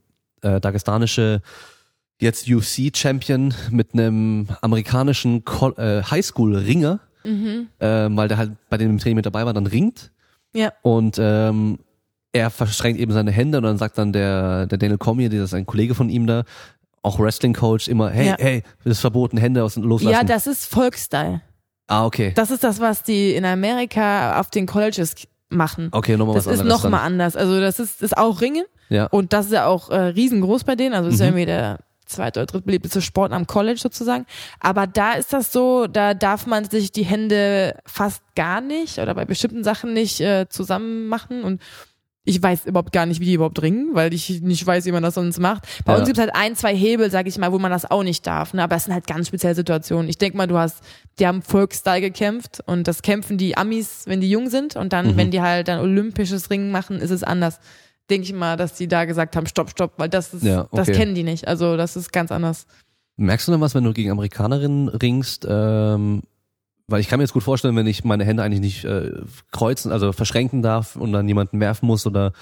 äh, 0.43 0.61
dagestanische 0.61 1.41
jetzt 2.21 2.47
UFC-Champion 2.51 3.55
mit 3.71 3.95
einem 3.95 4.49
amerikanischen 4.61 5.43
äh, 5.79 6.03
Highschool-Ringer, 6.03 7.01
Mhm. 7.25 7.69
ähm, 7.81 8.17
weil 8.17 8.29
der 8.29 8.39
halt 8.39 8.53
bei 8.69 8.77
dem 8.79 8.99
Training 8.99 9.17
mit 9.17 9.27
dabei 9.27 9.45
war, 9.47 9.53
dann 9.53 9.67
ringt. 9.67 10.11
Ja. 10.53 10.73
Und 10.83 11.17
ähm, 11.21 11.79
er 12.33 12.51
verschränkt 12.51 13.01
eben 13.01 13.13
seine 13.13 13.31
Hände 13.31 13.59
und 13.59 13.65
dann 13.65 13.79
sagt 13.79 13.99
dann 13.99 14.13
der, 14.13 14.67
der 14.67 14.79
Daniel 14.79 14.99
Cormier, 14.99 15.29
der 15.29 15.45
ist 15.45 15.55
ein 15.55 15.67
Kollege 15.67 15.95
von 15.95 16.09
ihm 16.09 16.27
da, 16.27 16.45
auch 17.03 17.19
Wrestling-Coach, 17.19 17.89
immer, 17.89 18.11
hey, 18.11 18.29
Ja. 18.29 18.37
hey, 18.39 18.63
das 18.85 18.93
ist 18.93 19.01
verboten, 19.01 19.37
Hände 19.37 19.65
aus 19.65 19.77
loslassen. 19.77 20.13
Ja, 20.15 20.23
das 20.25 20.47
ist 20.47 20.67
Volksstyle. 20.67 21.41
ah, 21.89 22.05
okay. 22.05 22.33
Das 22.35 22.51
ist 22.51 22.63
das, 22.63 22.79
was 22.81 23.03
die 23.03 23.35
in 23.35 23.45
Amerika 23.45 24.39
auf 24.41 24.51
den 24.51 24.67
Colleges 24.67 25.15
machen. 25.49 25.89
Okay, 25.93 26.17
nochmal 26.17 26.37
Das 26.37 26.47
was 26.47 26.55
ist 26.55 26.61
anderes. 26.61 26.83
nochmal 26.85 27.01
anders. 27.01 27.35
Also 27.37 27.59
das 27.61 27.81
ist, 27.81 28.03
ist 28.03 28.17
auch 28.17 28.41
Ringen. 28.41 28.65
Ja. 28.89 29.07
und 29.07 29.33
das 29.33 29.47
ist 29.47 29.53
ja 29.53 29.67
auch 29.67 29.89
äh, 29.91 29.97
riesengroß 30.01 30.65
bei 30.65 30.75
denen. 30.75 30.95
Also 30.95 31.07
das 31.07 31.15
ist 31.15 31.21
ja 31.21 31.27
Mhm. 31.31 31.39
irgendwie 31.39 31.47
der 31.47 31.79
zweite 32.11 32.41
oder 32.41 32.47
drittbeliebteste 32.47 33.01
Sport 33.03 33.33
am 33.33 33.47
College 33.47 33.81
sozusagen. 33.81 34.27
Aber 34.61 34.87
da 34.87 35.15
ist 35.15 35.33
das 35.33 35.53
so, 35.53 35.87
da 35.87 36.15
darf 36.15 36.47
man 36.47 36.65
sich 36.69 36.93
die 36.93 37.05
Hände 37.05 37.79
fast 37.87 38.23
gar 38.37 38.61
nicht 38.61 38.99
oder 38.99 39.15
bei 39.15 39.25
bestimmten 39.25 39.65
Sachen 39.65 39.93
nicht 39.95 40.21
äh, 40.21 40.47
zusammen 40.49 41.07
machen 41.09 41.43
und 41.45 41.61
ich 42.23 42.41
weiß 42.41 42.67
überhaupt 42.67 42.93
gar 42.93 43.07
nicht, 43.07 43.19
wie 43.21 43.25
die 43.25 43.33
überhaupt 43.35 43.63
ringen, 43.63 43.95
weil 43.95 44.13
ich 44.13 44.43
nicht 44.43 44.65
weiß, 44.65 44.85
wie 44.85 44.93
man 44.93 45.03
das 45.03 45.15
sonst 45.15 45.41
macht. 45.41 45.65
Bei 45.87 45.95
Ja. 45.95 45.99
uns 45.99 46.07
gibt 46.07 46.19
es 46.19 46.23
halt 46.23 46.35
ein, 46.37 46.55
zwei 46.55 46.77
Hebel, 46.77 47.11
sag 47.11 47.27
ich 47.27 47.39
mal, 47.39 47.51
wo 47.51 47.59
man 47.59 47.71
das 47.71 47.91
auch 47.91 48.03
nicht 48.03 48.27
darf. 48.27 48.53
Ne? 48.53 48.63
Aber 48.63 48.77
es 48.77 48.85
sind 48.85 48.93
halt 48.93 49.07
ganz 49.07 49.29
spezielle 49.29 49.55
Situationen. 49.55 50.07
Ich 50.09 50.19
denk 50.19 50.35
mal, 50.35 50.47
du 50.47 50.59
hast, 50.59 50.85
die 51.19 51.27
haben 51.27 51.41
Volksstyle 51.41 52.03
gekämpft 52.03 52.61
und 52.67 52.87
das 52.87 53.01
kämpfen 53.01 53.39
die 53.39 53.57
Amis, 53.57 54.03
wenn 54.07 54.21
die 54.21 54.31
jung 54.31 54.51
sind 54.51 54.77
und 54.77 54.93
dann, 54.93 55.13
Mhm. 55.13 55.17
wenn 55.17 55.31
die 55.31 55.41
halt 55.41 55.69
dann 55.69 55.81
olympisches 55.81 56.51
Ringen 56.51 56.71
machen, 56.71 56.99
ist 57.01 57.11
es 57.11 57.23
anders. 57.25 57.59
Denke 58.11 58.25
ich 58.27 58.33
mal, 58.33 58.57
dass 58.57 58.75
die 58.75 58.89
da 58.89 59.05
gesagt 59.05 59.37
haben, 59.37 59.47
stopp, 59.47 59.71
stopp, 59.71 59.93
weil 59.97 60.09
das 60.09 60.35
ist, 60.35 60.43
Ja, 60.43 60.67
das 60.73 60.89
okay. 60.89 60.99
kennen 60.99 61.15
die 61.15 61.23
nicht. 61.23 61.47
Also 61.49 61.77
das 61.77 61.97
ist 61.97 62.13
ganz 62.13 62.33
anders. 62.33 62.67
Merkst 63.17 63.47
du 63.49 63.53
denn 63.53 63.61
was, 63.61 63.75
wenn 63.75 63.85
du 63.85 63.93
gegen 63.93 64.11
Amerikanerinnen 64.11 64.89
ringst? 64.89 65.47
Ähm, 65.49 66.23
weil 66.89 67.01
ich 67.01 67.09
kann 67.09 67.19
mir 67.19 67.25
jetzt 67.25 67.33
gut 67.33 67.43
vorstellen, 67.45 67.77
wenn 67.77 67.87
ich 67.87 68.03
meine 68.05 68.25
Hände 68.25 68.43
eigentlich 68.43 68.61
nicht 68.61 68.85
äh, 68.85 69.13
kreuzen, 69.53 69.93
also 69.93 70.13
verschränken 70.13 70.61
darf 70.63 70.97
und 70.97 71.13
dann 71.13 71.29
jemanden 71.29 71.61
werfen 71.61 71.87
muss 71.87 72.05
oder 72.07 72.33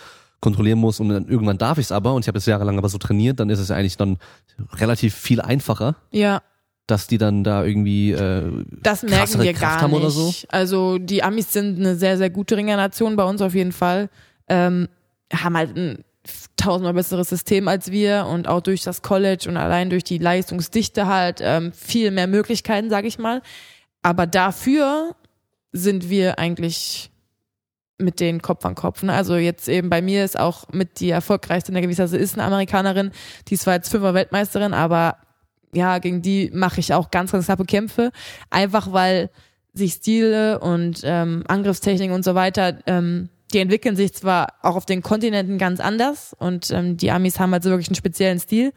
kontrollieren 0.40 0.78
muss 0.78 1.00
und 1.00 1.08
dann 1.10 1.28
irgendwann 1.28 1.58
darf 1.58 1.78
ich 1.78 1.86
es 1.86 1.92
aber 1.92 2.14
und 2.14 2.22
ich 2.24 2.28
habe 2.28 2.38
das 2.38 2.46
jahrelang 2.46 2.78
aber 2.78 2.88
so 2.88 2.96
trainiert, 2.96 3.40
dann 3.40 3.50
ist 3.50 3.58
es 3.58 3.68
ja 3.68 3.76
eigentlich 3.76 3.96
dann 3.96 4.18
relativ 4.74 5.14
viel 5.14 5.40
einfacher, 5.40 5.96
Ja, 6.12 6.42
dass 6.86 7.08
die 7.08 7.18
dann 7.18 7.42
da 7.44 7.64
irgendwie 7.64 8.12
äh, 8.12 8.50
das 8.82 9.02
merken 9.02 9.42
wir 9.42 9.52
Kraft 9.52 9.80
gar 9.80 9.88
nicht. 9.88 10.10
so? 10.12 10.32
Also 10.48 10.98
die 10.98 11.22
Amis 11.22 11.52
sind 11.52 11.78
eine 11.78 11.96
sehr, 11.96 12.16
sehr 12.16 12.30
gute 12.30 12.56
Ringernation 12.56 13.16
bei 13.16 13.24
uns 13.24 13.42
auf 13.42 13.54
jeden 13.54 13.72
Fall. 13.72 14.08
Ähm, 14.48 14.88
haben 15.32 15.56
halt 15.56 15.76
ein 15.76 16.04
tausendmal 16.56 16.94
besseres 16.94 17.28
System 17.28 17.68
als 17.68 17.90
wir 17.90 18.26
und 18.26 18.48
auch 18.48 18.60
durch 18.60 18.82
das 18.82 19.02
College 19.02 19.46
und 19.48 19.56
allein 19.56 19.90
durch 19.90 20.04
die 20.04 20.18
Leistungsdichte 20.18 21.06
halt 21.06 21.40
ähm, 21.42 21.72
viel 21.72 22.10
mehr 22.10 22.26
Möglichkeiten, 22.26 22.90
sage 22.90 23.08
ich 23.08 23.18
mal. 23.18 23.42
Aber 24.02 24.26
dafür 24.26 25.14
sind 25.72 26.10
wir 26.10 26.38
eigentlich 26.38 27.10
mit 27.98 28.20
denen 28.20 28.42
Kopf 28.42 28.64
an 28.64 28.74
Kopf. 28.74 29.02
Ne? 29.02 29.12
Also 29.12 29.36
jetzt 29.36 29.68
eben 29.68 29.90
bei 29.90 30.02
mir 30.02 30.24
ist 30.24 30.38
auch 30.38 30.68
mit 30.72 31.00
die 31.00 31.10
erfolgreichste 31.10 31.70
in 31.70 31.74
der 31.74 31.82
Gewissheit 31.82 32.12
ist 32.12 32.34
eine 32.34 32.44
Amerikanerin, 32.44 33.10
die 33.48 33.54
ist 33.54 33.62
zwar 33.62 33.74
jetzt 33.74 33.88
fünfer 33.88 34.14
Weltmeisterin, 34.14 34.72
aber 34.72 35.16
ja, 35.74 35.98
gegen 35.98 36.22
die 36.22 36.50
mache 36.54 36.80
ich 36.80 36.94
auch 36.94 37.10
ganz, 37.10 37.32
ganz 37.32 37.46
knappe 37.46 37.64
Kämpfe. 37.64 38.10
Einfach 38.50 38.92
weil 38.92 39.30
sich 39.74 39.94
Stile 39.94 40.60
und 40.60 41.02
ähm, 41.04 41.44
Angriffstechnik 41.46 42.10
und 42.10 42.24
so 42.24 42.34
weiter, 42.34 42.78
ähm, 42.86 43.28
die 43.52 43.58
entwickeln 43.58 43.96
sich 43.96 44.12
zwar 44.14 44.54
auch 44.62 44.76
auf 44.76 44.86
den 44.86 45.02
Kontinenten 45.02 45.58
ganz 45.58 45.80
anders 45.80 46.34
und 46.38 46.70
ähm, 46.70 46.96
die 46.96 47.10
Amis 47.10 47.40
haben 47.40 47.52
halt 47.52 47.62
so 47.62 47.70
wirklich 47.70 47.88
einen 47.88 47.96
speziellen 47.96 48.38
Stil. 48.38 48.72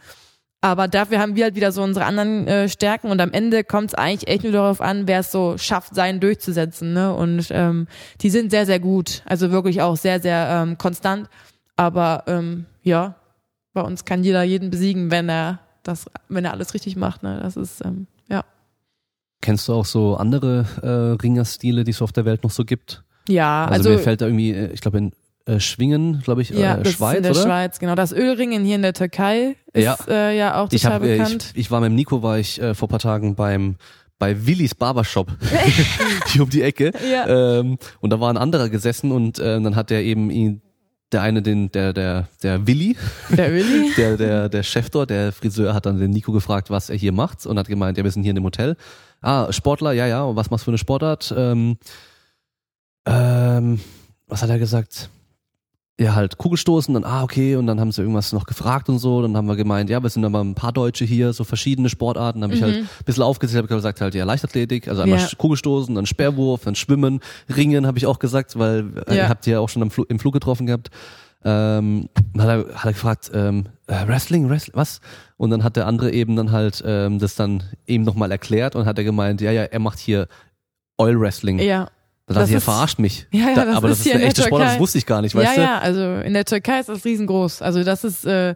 Aber 0.63 0.87
dafür 0.87 1.17
haben 1.19 1.35
wir 1.35 1.45
halt 1.45 1.55
wieder 1.55 1.71
so 1.71 1.81
unsere 1.81 2.05
anderen 2.05 2.47
äh, 2.47 2.69
Stärken 2.69 3.09
und 3.09 3.19
am 3.19 3.31
Ende 3.31 3.63
kommt 3.63 3.89
es 3.89 3.95
eigentlich 3.95 4.27
echt 4.27 4.43
nur 4.43 4.53
darauf 4.53 4.79
an, 4.79 5.07
wer 5.07 5.21
es 5.21 5.31
so 5.31 5.57
schafft, 5.57 5.95
seinen 5.95 6.19
durchzusetzen. 6.19 6.93
Ne? 6.93 7.13
Und 7.15 7.47
ähm, 7.49 7.87
die 8.21 8.29
sind 8.29 8.51
sehr, 8.51 8.67
sehr 8.67 8.79
gut. 8.79 9.23
Also 9.25 9.49
wirklich 9.49 9.81
auch 9.81 9.97
sehr, 9.97 10.19
sehr 10.19 10.47
ähm, 10.49 10.77
konstant. 10.77 11.29
Aber 11.77 12.25
ähm, 12.27 12.67
ja, 12.83 13.15
bei 13.73 13.81
uns 13.81 14.05
kann 14.05 14.23
jeder 14.23 14.43
jeden 14.43 14.69
besiegen, 14.69 15.09
wenn 15.09 15.29
er 15.29 15.61
das, 15.81 16.05
wenn 16.29 16.45
er 16.45 16.51
alles 16.51 16.75
richtig 16.75 16.95
macht. 16.95 17.23
Ne? 17.23 17.39
Das 17.41 17.57
ist 17.57 17.83
ähm, 17.83 18.05
ja. 18.29 18.43
kennst 19.41 19.67
du 19.67 19.73
auch 19.73 19.85
so 19.85 20.15
andere 20.15 20.67
äh, 20.83 21.21
Ringerstile, 21.23 21.83
die 21.83 21.91
es 21.91 22.03
auf 22.03 22.11
der 22.11 22.25
Welt 22.25 22.43
noch 22.43 22.51
so 22.51 22.65
gibt? 22.65 23.03
Ja, 23.27 23.65
Also, 23.65 23.73
also, 23.75 23.89
mir 23.91 23.99
fällt 23.99 24.21
da 24.21 24.25
irgendwie, 24.25 24.51
äh, 24.51 24.71
ich 24.73 24.81
glaube 24.81 24.97
in 24.97 25.11
äh, 25.45 25.59
Schwingen, 25.59 26.21
glaube 26.23 26.41
ich, 26.41 26.49
ja, 26.51 26.77
äh, 26.77 26.85
Schweiz, 26.85 27.17
in 27.17 27.23
der 27.23 27.31
oder? 27.31 27.41
Schweiz, 27.41 27.79
genau. 27.79 27.95
Das 27.95 28.13
Ölringen 28.13 28.63
hier 28.63 28.75
in 28.75 28.81
der 28.83 28.93
Türkei 28.93 29.55
ist 29.73 29.83
Ja. 29.83 29.97
ja, 30.07 30.13
äh, 30.13 30.37
ja 30.37 30.61
auch 30.61 30.69
Ich, 30.71 30.81
total 30.83 30.95
hab, 30.95 31.03
äh, 31.03 31.17
bekannt. 31.17 31.51
ich, 31.53 31.61
ich 31.61 31.71
war 31.71 31.81
mit 31.81 31.87
dem 31.89 31.95
Nico, 31.95 32.21
war 32.21 32.37
ich 32.37 32.61
äh, 32.61 32.73
vor 32.75 32.87
paar 32.87 32.99
Tagen 32.99 33.35
beim 33.35 33.75
bei 34.19 34.45
Willis 34.45 34.75
Barbershop 34.75 35.31
hier 36.27 36.43
um 36.43 36.49
die 36.49 36.61
Ecke. 36.61 36.91
Ja. 37.11 37.59
Ähm, 37.59 37.79
und 38.01 38.11
da 38.11 38.19
war 38.19 38.29
ein 38.29 38.37
anderer 38.37 38.69
gesessen 38.69 39.11
und 39.11 39.39
äh, 39.39 39.59
dann 39.59 39.75
hat 39.75 39.89
der 39.89 40.03
eben 40.03 40.29
ihn, 40.29 40.61
der 41.11 41.23
eine, 41.23 41.41
den, 41.41 41.71
der, 41.71 41.91
der, 41.91 42.27
der 42.43 42.67
Willi, 42.67 42.95
der 43.35 43.51
Öli. 43.51 43.91
der, 43.97 44.17
der, 44.17 44.47
der 44.47 44.61
Chef 44.63 44.91
dort, 44.91 45.09
der 45.09 45.31
Friseur, 45.31 45.73
hat 45.73 45.87
dann 45.87 45.97
den 45.97 46.11
Nico 46.11 46.31
gefragt, 46.31 46.69
was 46.69 46.91
er 46.91 46.97
hier 46.97 47.11
macht 47.11 47.47
und 47.47 47.57
hat 47.57 47.67
gemeint, 47.67 47.97
ja, 47.97 48.03
wir 48.03 48.11
sind 48.11 48.21
hier 48.21 48.29
in 48.29 48.35
dem 48.35 48.45
Hotel. 48.45 48.77
Ah, 49.21 49.51
Sportler, 49.51 49.91
ja, 49.91 50.05
ja, 50.05 50.23
und 50.23 50.35
was 50.35 50.51
machst 50.51 50.63
du 50.63 50.65
für 50.65 50.71
eine 50.71 50.77
Sportart? 50.77 51.33
Ähm, 51.35 51.77
ähm, 53.05 53.79
was 54.27 54.41
hat 54.41 54.49
er 54.49 54.59
gesagt? 54.59 55.09
Ja, 55.99 56.15
halt 56.15 56.37
Kugelstoßen, 56.39 56.93
dann, 56.95 57.03
ah, 57.03 57.21
okay, 57.21 57.55
und 57.57 57.67
dann 57.67 57.79
haben 57.79 57.91
sie 57.91 58.01
irgendwas 58.01 58.33
noch 58.33 58.45
gefragt 58.47 58.89
und 58.89 58.97
so, 58.97 59.21
dann 59.21 59.37
haben 59.37 59.47
wir 59.47 59.55
gemeint, 59.55 59.87
ja, 59.89 60.01
wir 60.01 60.09
sind 60.09 60.25
aber 60.25 60.43
ein 60.43 60.55
paar 60.55 60.71
Deutsche 60.71 61.05
hier, 61.05 61.31
so 61.31 61.43
verschiedene 61.43 61.89
Sportarten, 61.89 62.41
dann 62.41 62.49
habe 62.49 62.57
ich 62.57 62.63
halt 62.63 62.75
ein 62.77 62.89
bisschen 63.05 63.21
aufgezählt, 63.21 63.63
habe 63.63 63.75
gesagt, 63.75 64.01
halt, 64.01 64.15
ja, 64.15 64.23
Leichtathletik, 64.25 64.87
also 64.87 65.03
einmal 65.03 65.19
Ja. 65.19 65.27
Kugelstoßen, 65.37 65.93
dann 65.93 66.07
Speerwurf, 66.07 66.63
dann 66.63 66.73
Schwimmen, 66.73 67.19
Ringen, 67.55 67.85
habe 67.85 67.99
ich 67.99 68.07
auch 68.07 68.17
gesagt, 68.17 68.57
weil 68.57 69.03
äh, 69.07 69.15
Ja. 69.15 69.29
habt 69.29 69.45
ihr 69.45 69.53
ja 69.53 69.59
auch 69.59 69.69
schon 69.69 69.83
am 69.83 69.91
Flu 69.91 70.03
im 70.09 70.17
Flug 70.17 70.33
getroffen 70.33 70.65
gehabt. 70.65 70.89
Ähm, 71.43 72.07
dann 72.33 72.47
hat 72.47 72.49
er, 72.67 72.75
hat 72.75 72.85
er 72.85 72.93
gefragt, 72.93 73.31
ähm, 73.35 73.65
äh, 73.87 74.07
Wrestling, 74.07 74.49
Wrestling, 74.49 74.75
was? 74.75 75.01
Und 75.37 75.49
dann 75.51 75.63
hat 75.63 75.75
der 75.75 75.85
andere 75.87 76.11
eben 76.11 76.35
dann 76.35 76.51
halt 76.51 76.81
ähm, 76.85 77.19
das 77.19 77.35
dann 77.35 77.63
eben 77.85 78.03
nochmal 78.05 78.31
erklärt 78.31 78.75
und 78.75 78.85
hat 78.85 78.97
er 78.97 79.03
gemeint, 79.03 79.41
ja, 79.41 79.51
ja, 79.51 79.63
er 79.63 79.79
macht 79.79 79.99
hier 79.99 80.27
Oil 80.97 81.19
Wrestling. 81.19 81.59
Ja, 81.59 81.89
Da 82.27 82.33
dachte 82.35 82.41
Das 82.43 82.49
ich, 82.49 82.53
er 82.53 82.57
ist- 82.59 82.63
verarscht 82.63 82.99
mich. 82.99 83.27
Ja, 83.33 83.49
ja, 83.49 83.55
da, 83.55 83.65
das 83.65 83.75
aber 83.75 83.89
ist 83.89 83.99
das 83.99 84.05
ist 84.05 84.13
der 84.15 84.25
echte 84.27 84.43
Sport, 84.43 84.61
das 84.61 84.79
wusste 84.79 84.97
ich 84.97 85.05
gar 85.05 85.21
nicht, 85.21 85.33
ja, 85.33 85.41
weißt 85.41 85.57
du? 85.57 85.61
ja, 85.61 85.79
also 85.79 86.01
in 86.25 86.33
der 86.33 86.45
Türkei 86.45 86.79
ist 86.79 86.89
das 86.89 87.03
riesengroß. 87.03 87.61
Also 87.61 87.83
das 87.83 88.03
ist 88.03 88.25
äh, 88.25 88.55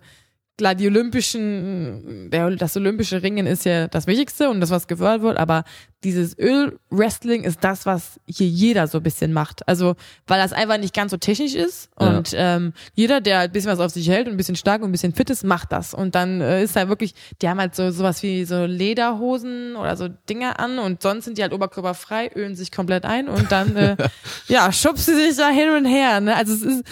klar, 0.58 0.76
die 0.76 0.88
olympischen, 0.88 2.30
der, 2.32 2.50
das 2.52 2.76
olympische 2.78 3.22
Ringen 3.24 3.46
ist 3.48 3.66
ja 3.66 3.88
das 3.88 4.08
Wichtigste 4.08 4.50
und 4.50 4.62
das, 4.62 4.70
was 4.70 4.88
gefördert 4.88 5.22
wird, 5.22 5.38
aber 5.38 5.64
dieses 6.04 6.38
Ölwrestling 6.38 7.44
ist 7.44 7.64
das, 7.64 7.86
was 7.88 8.20
hier 8.28 8.48
jeder 8.48 8.86
so 8.88 9.00
ein 9.00 9.04
bisschen 9.04 9.34
macht. 9.34 9.68
Also, 9.68 9.96
weil 10.28 10.40
das 10.40 10.54
einfach 10.54 10.78
nicht 10.78 10.94
ganz 10.94 11.10
so 11.12 11.18
technisch 11.18 11.56
ist 11.56 11.90
Ja. 12.00 12.08
und 12.18 12.32
ähm, 12.36 12.74
jeder, 12.94 13.22
der 13.22 13.40
ein 13.40 13.52
bisschen 13.52 13.72
was 13.72 13.80
auf 13.80 13.92
sich 13.92 14.08
hält 14.08 14.28
und 14.28 14.36
ein 14.36 14.38
bisschen 14.38 14.56
stark 14.56 14.82
und 14.84 14.90
ein 14.90 14.92
bisschen 14.92 15.16
fit 15.16 15.30
ist, 15.32 15.44
macht 15.44 15.72
das. 15.72 15.96
Und 15.96 16.14
dann 16.14 16.42
äh, 16.42 16.64
ist 16.64 16.76
da 16.76 16.88
wirklich, 16.90 17.16
die 17.42 17.50
haben 17.50 17.60
halt 17.60 17.74
so 17.76 17.90
sowas 17.90 18.22
wie 18.22 18.46
so 18.46 18.66
Lederhosen 18.66 19.76
oder 19.76 19.98
so 19.98 20.08
Dinger 20.30 20.60
an 20.60 20.78
und 20.78 21.02
sonst 21.02 21.26
sind 21.26 21.38
die 21.40 21.42
halt 21.42 21.54
oberkörperfrei, 21.54 22.32
ölen 22.36 22.56
sich 22.56 22.72
komplett 22.72 23.04
ein 23.06 23.28
und 23.28 23.52
dann 23.52 23.76
äh, 23.76 23.96
ja, 24.48 24.72
schubst 24.72 25.08
sie 25.08 25.16
sich 25.16 25.36
da 25.38 25.50
hin 25.50 25.70
und 25.72 25.86
her. 25.86 26.22
Ne? 26.22 26.36
Also 26.36 26.54
es 26.54 26.62
ist 26.62 26.84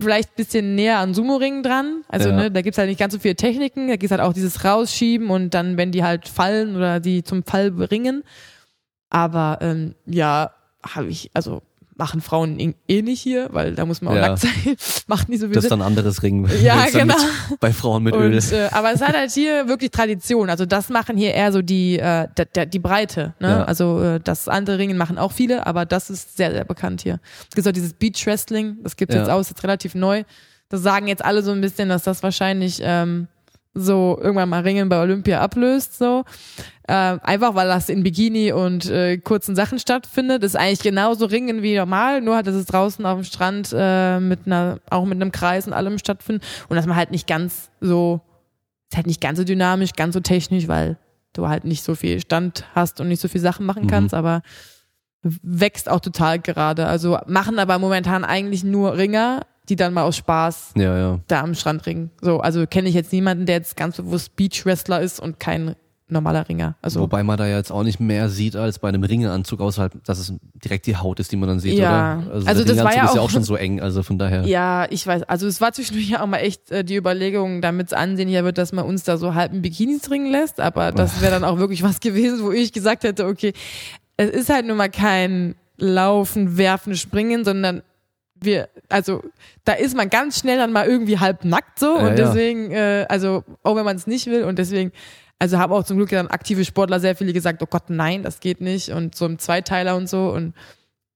vielleicht 0.00 0.30
ein 0.30 0.36
bisschen 0.36 0.74
näher 0.74 0.98
an 0.98 1.14
Sumo-Ringen 1.14 1.62
dran. 1.62 2.02
Also 2.08 2.30
Ja. 2.30 2.36
ne, 2.36 2.50
da 2.50 2.62
gibt's 2.62 2.78
halt 2.78 2.88
nicht 2.88 2.98
ganz 2.98 3.12
so 3.12 3.18
viele 3.20 3.36
Techniken. 3.36 3.88
Da 3.88 3.96
gibt's 3.96 4.10
halt 4.10 4.20
auch 4.20 4.32
dieses 4.32 4.64
Rausschieben 4.64 5.30
und 5.30 5.54
dann, 5.54 5.76
wenn 5.76 5.92
die 5.92 6.02
halt 6.02 6.26
fallen 6.28 6.74
oder 6.76 6.98
die 7.00 7.22
zum 7.22 7.44
Fall 7.44 7.70
bringen. 7.70 8.24
Aber 9.10 9.58
ähm, 9.60 9.94
ja, 10.06 10.50
habe 10.82 11.08
ich, 11.08 11.30
also 11.32 11.62
machen 11.98 12.20
Frauen 12.22 12.58
eh- 12.58 13.02
nicht 13.02 13.20
hier, 13.20 13.48
weil 13.52 13.74
da 13.74 13.84
muss 13.84 14.00
man 14.00 14.12
auch 14.14 14.16
Ja. 14.16 14.28
nackt 14.28 14.38
sein. 14.40 14.52
Macht 15.08 15.28
nicht 15.28 15.40
so 15.40 15.46
viel 15.46 15.54
Das 15.54 15.64
ist 15.64 15.70
dann 15.70 15.82
ein 15.82 15.86
anderes 15.86 16.22
Ring. 16.22 16.48
Ja, 16.62 16.86
genau. 16.92 17.14
Mit, 17.50 17.60
bei 17.60 17.72
Frauen 17.72 18.04
mit 18.04 18.14
Öl. 18.14 18.32
Und, 18.34 18.52
äh, 18.52 18.68
aber 18.70 18.92
es 18.92 19.00
hat 19.02 19.16
halt 19.16 19.30
hier 19.32 19.68
wirklich 19.68 19.90
Tradition. 19.90 20.48
Also 20.48 20.64
das 20.64 20.88
machen 20.88 21.16
hier 21.16 21.34
eher 21.34 21.52
so 21.52 21.60
die 21.60 21.98
äh, 21.98 22.28
die 22.72 22.78
Breite. 22.78 23.34
Ne? 23.40 23.48
Ja. 23.48 23.64
Also 23.64 24.00
äh, 24.02 24.20
das 24.22 24.48
andere 24.48 24.78
Ringen 24.78 24.96
machen 24.96 25.18
auch 25.18 25.32
viele, 25.32 25.66
aber 25.66 25.84
das 25.84 26.08
ist 26.08 26.36
sehr 26.36 26.52
sehr 26.52 26.64
bekannt 26.64 27.02
hier. 27.02 27.18
Es 27.48 27.54
gibt 27.56 27.66
auch 27.66 27.72
dieses 27.72 27.92
Beach 27.94 28.24
Wrestling. 28.26 28.78
Das 28.82 28.96
gibt's 28.96 29.14
Ja. 29.14 29.22
jetzt 29.22 29.30
auch, 29.30 29.40
ist 29.40 29.50
jetzt 29.50 29.64
relativ 29.64 29.94
neu. 29.94 30.22
Das 30.68 30.82
sagen 30.82 31.08
jetzt 31.08 31.24
alle 31.24 31.42
so 31.42 31.50
ein 31.50 31.60
bisschen, 31.60 31.88
dass 31.88 32.04
das 32.04 32.22
wahrscheinlich 32.22 32.78
ähm, 32.82 33.26
so 33.78 34.18
irgendwann 34.20 34.48
mal 34.48 34.62
Ringen 34.62 34.88
bei 34.88 35.00
Olympia 35.00 35.40
ablöst. 35.40 35.98
So 35.98 36.24
äh, 36.86 36.92
einfach 36.92 37.54
weil 37.54 37.68
das 37.68 37.88
in 37.88 38.02
Bikini 38.02 38.52
und 38.52 38.86
äh, 38.90 39.18
kurzen 39.18 39.54
Sachen 39.54 39.78
stattfindet. 39.78 40.42
Ist 40.42 40.56
eigentlich 40.56 40.80
genauso 40.80 41.26
Ringen 41.26 41.62
wie 41.62 41.76
normal, 41.76 42.20
nur 42.20 42.36
halt, 42.36 42.46
dass 42.46 42.54
es 42.54 42.66
draußen 42.66 43.04
auf 43.06 43.18
dem 43.18 43.24
Strand 43.24 43.74
äh, 43.76 44.20
mit 44.20 44.40
einer, 44.46 44.80
auch 44.90 45.04
mit 45.04 45.20
einem 45.20 45.32
Kreis 45.32 45.66
und 45.66 45.72
allem 45.74 45.98
stattfindet 45.98 46.44
und 46.68 46.76
dass 46.76 46.86
man 46.86 46.96
halt 46.96 47.10
nicht 47.10 47.26
ganz 47.26 47.70
so, 47.80 48.20
ist 48.90 48.96
halt 48.96 49.06
nicht 49.06 49.20
ganz 49.20 49.38
so 49.38 49.44
dynamisch, 49.44 49.92
ganz 49.92 50.14
so 50.14 50.20
technisch, 50.20 50.66
weil 50.66 50.96
du 51.34 51.46
halt 51.48 51.64
nicht 51.64 51.84
so 51.84 51.94
viel 51.94 52.20
Stand 52.20 52.64
hast 52.74 53.00
und 53.00 53.08
nicht 53.08 53.20
so 53.20 53.28
viel 53.28 53.40
Sachen 53.40 53.66
machen 53.66 53.84
Mhm. 53.84 53.88
kannst, 53.88 54.14
aber 54.14 54.40
wächst 55.22 55.90
auch 55.90 56.00
total 56.00 56.38
gerade. 56.38 56.86
Also 56.86 57.18
machen 57.26 57.58
aber 57.58 57.78
momentan 57.78 58.24
eigentlich 58.24 58.64
nur 58.64 58.96
Ringer, 58.96 59.42
die 59.68 59.76
dann 59.76 59.92
mal 59.94 60.02
aus 60.02 60.16
Spaß 60.16 60.72
ja, 60.76 60.96
ja. 60.98 61.20
da 61.28 61.40
am 61.42 61.54
Strand 61.54 61.86
ringen. 61.86 62.10
So, 62.20 62.40
also 62.40 62.66
kenne 62.66 62.88
ich 62.88 62.94
jetzt 62.94 63.12
niemanden, 63.12 63.46
der 63.46 63.56
jetzt 63.56 63.76
ganz 63.76 63.96
bewusst 63.96 64.36
Beach-Wrestler 64.36 65.00
ist 65.00 65.20
und 65.20 65.38
kein 65.40 65.74
normaler 66.10 66.48
Ringer. 66.48 66.74
Also 66.80 67.00
Wobei 67.00 67.22
man 67.22 67.36
da 67.36 67.46
ja 67.46 67.58
jetzt 67.58 67.70
auch 67.70 67.82
nicht 67.82 68.00
mehr 68.00 68.30
sieht 68.30 68.56
als 68.56 68.78
bei 68.78 68.88
einem 68.88 69.02
Ringeanzug, 69.04 69.60
außer 69.60 69.82
halt, 69.82 69.92
dass 70.06 70.18
es 70.18 70.32
direkt 70.54 70.86
die 70.86 70.96
Haut 70.96 71.20
ist, 71.20 71.30
die 71.32 71.36
man 71.36 71.50
dann 71.50 71.60
sieht, 71.60 71.74
Ja. 71.78 72.22
oder? 72.26 72.46
Also 72.46 72.64
der 72.64 72.76
das 72.76 72.84
war 72.84 72.96
ja 72.96 73.04
ist 73.04 73.14
ja 73.14 73.20
auch- 73.20 73.24
auch 73.26 73.30
schon 73.30 73.42
so 73.44 73.56
eng, 73.56 73.82
also 73.82 74.02
von 74.02 74.16
daher. 74.18 74.46
Ja, 74.46 74.86
ich 74.88 75.06
weiß. 75.06 75.24
Also 75.24 75.46
es 75.46 75.60
war 75.60 75.72
zwischendurch 75.74 76.08
ja 76.10 76.22
auch 76.22 76.26
mal 76.26 76.38
echt 76.38 76.70
äh, 76.70 76.82
die 76.82 76.96
Überlegung, 76.96 77.60
damit 77.60 77.88
es 77.88 77.92
ansehnlicher 77.92 78.42
wird, 78.42 78.56
dass 78.56 78.72
man 78.72 78.86
uns 78.86 79.04
da 79.04 79.18
so 79.18 79.34
halb 79.34 79.52
in 79.52 79.60
Bikinis 79.60 80.10
ringen 80.10 80.32
lässt. 80.32 80.60
Aber 80.60 80.92
das 80.92 81.20
wäre 81.20 81.30
dann 81.32 81.44
auch 81.44 81.58
wirklich 81.58 81.82
was 81.82 82.00
gewesen, 82.00 82.42
wo 82.42 82.52
ich 82.52 82.72
gesagt 82.72 83.04
hätte, 83.04 83.26
okay, 83.26 83.52
es 84.16 84.30
ist 84.30 84.48
halt 84.48 84.66
nun 84.66 84.78
mal 84.78 84.88
kein 84.88 85.56
Laufen, 85.76 86.56
Werfen, 86.56 86.96
Springen, 86.96 87.44
sondern 87.44 87.82
wir, 88.40 88.68
also 88.88 89.22
da 89.64 89.72
ist 89.72 89.96
man 89.96 90.10
ganz 90.10 90.38
schnell 90.38 90.56
dann 90.58 90.72
mal 90.72 90.86
irgendwie 90.86 91.18
halb 91.18 91.44
nackt 91.44 91.78
so 91.78 91.96
Ja, 91.96 92.02
und 92.02 92.06
ja. 92.18 92.26
deswegen, 92.26 92.70
äh, 92.70 93.06
also 93.08 93.44
auch 93.62 93.76
wenn 93.76 93.84
man 93.84 93.96
es 93.96 94.06
nicht 94.06 94.26
will 94.26 94.44
und 94.44 94.58
deswegen, 94.58 94.92
also 95.38 95.58
haben 95.58 95.72
auch 95.72 95.84
zum 95.84 95.96
Glück 95.96 96.10
dann 96.10 96.28
aktive 96.28 96.64
Sportler 96.64 97.00
sehr 97.00 97.16
viele 97.16 97.32
gesagt, 97.32 97.62
oh 97.62 97.66
Gott, 97.68 97.90
nein, 97.90 98.22
das 98.22 98.40
geht 98.40 98.60
nicht 98.60 98.90
und 98.90 99.14
so 99.14 99.26
im 99.26 99.38
Zweiteiler 99.38 99.96
und 99.96 100.08
so 100.08 100.30
und 100.32 100.54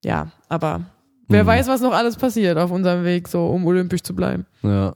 ja, 0.04 0.30
aber 0.48 0.82
wer 1.28 1.44
Mhm. 1.44 1.48
weiß, 1.48 1.68
was 1.68 1.80
noch 1.80 1.92
alles 1.92 2.16
passiert 2.16 2.58
auf 2.58 2.70
unserem 2.70 3.04
Weg, 3.04 3.28
so 3.28 3.46
um 3.46 3.66
olympisch 3.66 4.02
zu 4.02 4.14
bleiben. 4.14 4.46
Ja. 4.62 4.94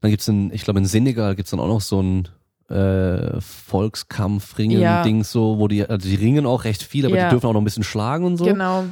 Dann 0.00 0.10
gibt's 0.10 0.28
in, 0.28 0.52
ich 0.52 0.64
glaube 0.64 0.80
in 0.80 0.86
Senegal 0.86 1.34
gibt's 1.34 1.50
dann 1.50 1.60
auch 1.60 1.68
noch 1.68 1.80
so 1.80 2.02
ein 2.02 2.28
äh, 2.68 3.40
Volkskampf-Ringen-Ding 3.40 5.24
so, 5.24 5.58
wo 5.58 5.68
die, 5.68 5.84
also 5.86 6.08
die 6.08 6.14
ringen 6.14 6.46
auch 6.46 6.64
recht 6.64 6.82
viel, 6.82 7.06
aber 7.06 7.16
Ja. 7.16 7.24
die 7.24 7.30
dürfen 7.34 7.46
auch 7.46 7.52
noch 7.52 7.60
ein 7.60 7.64
bisschen 7.64 7.84
schlagen 7.84 8.24
und 8.24 8.36
so. 8.36 8.44
Genau. 8.44 8.84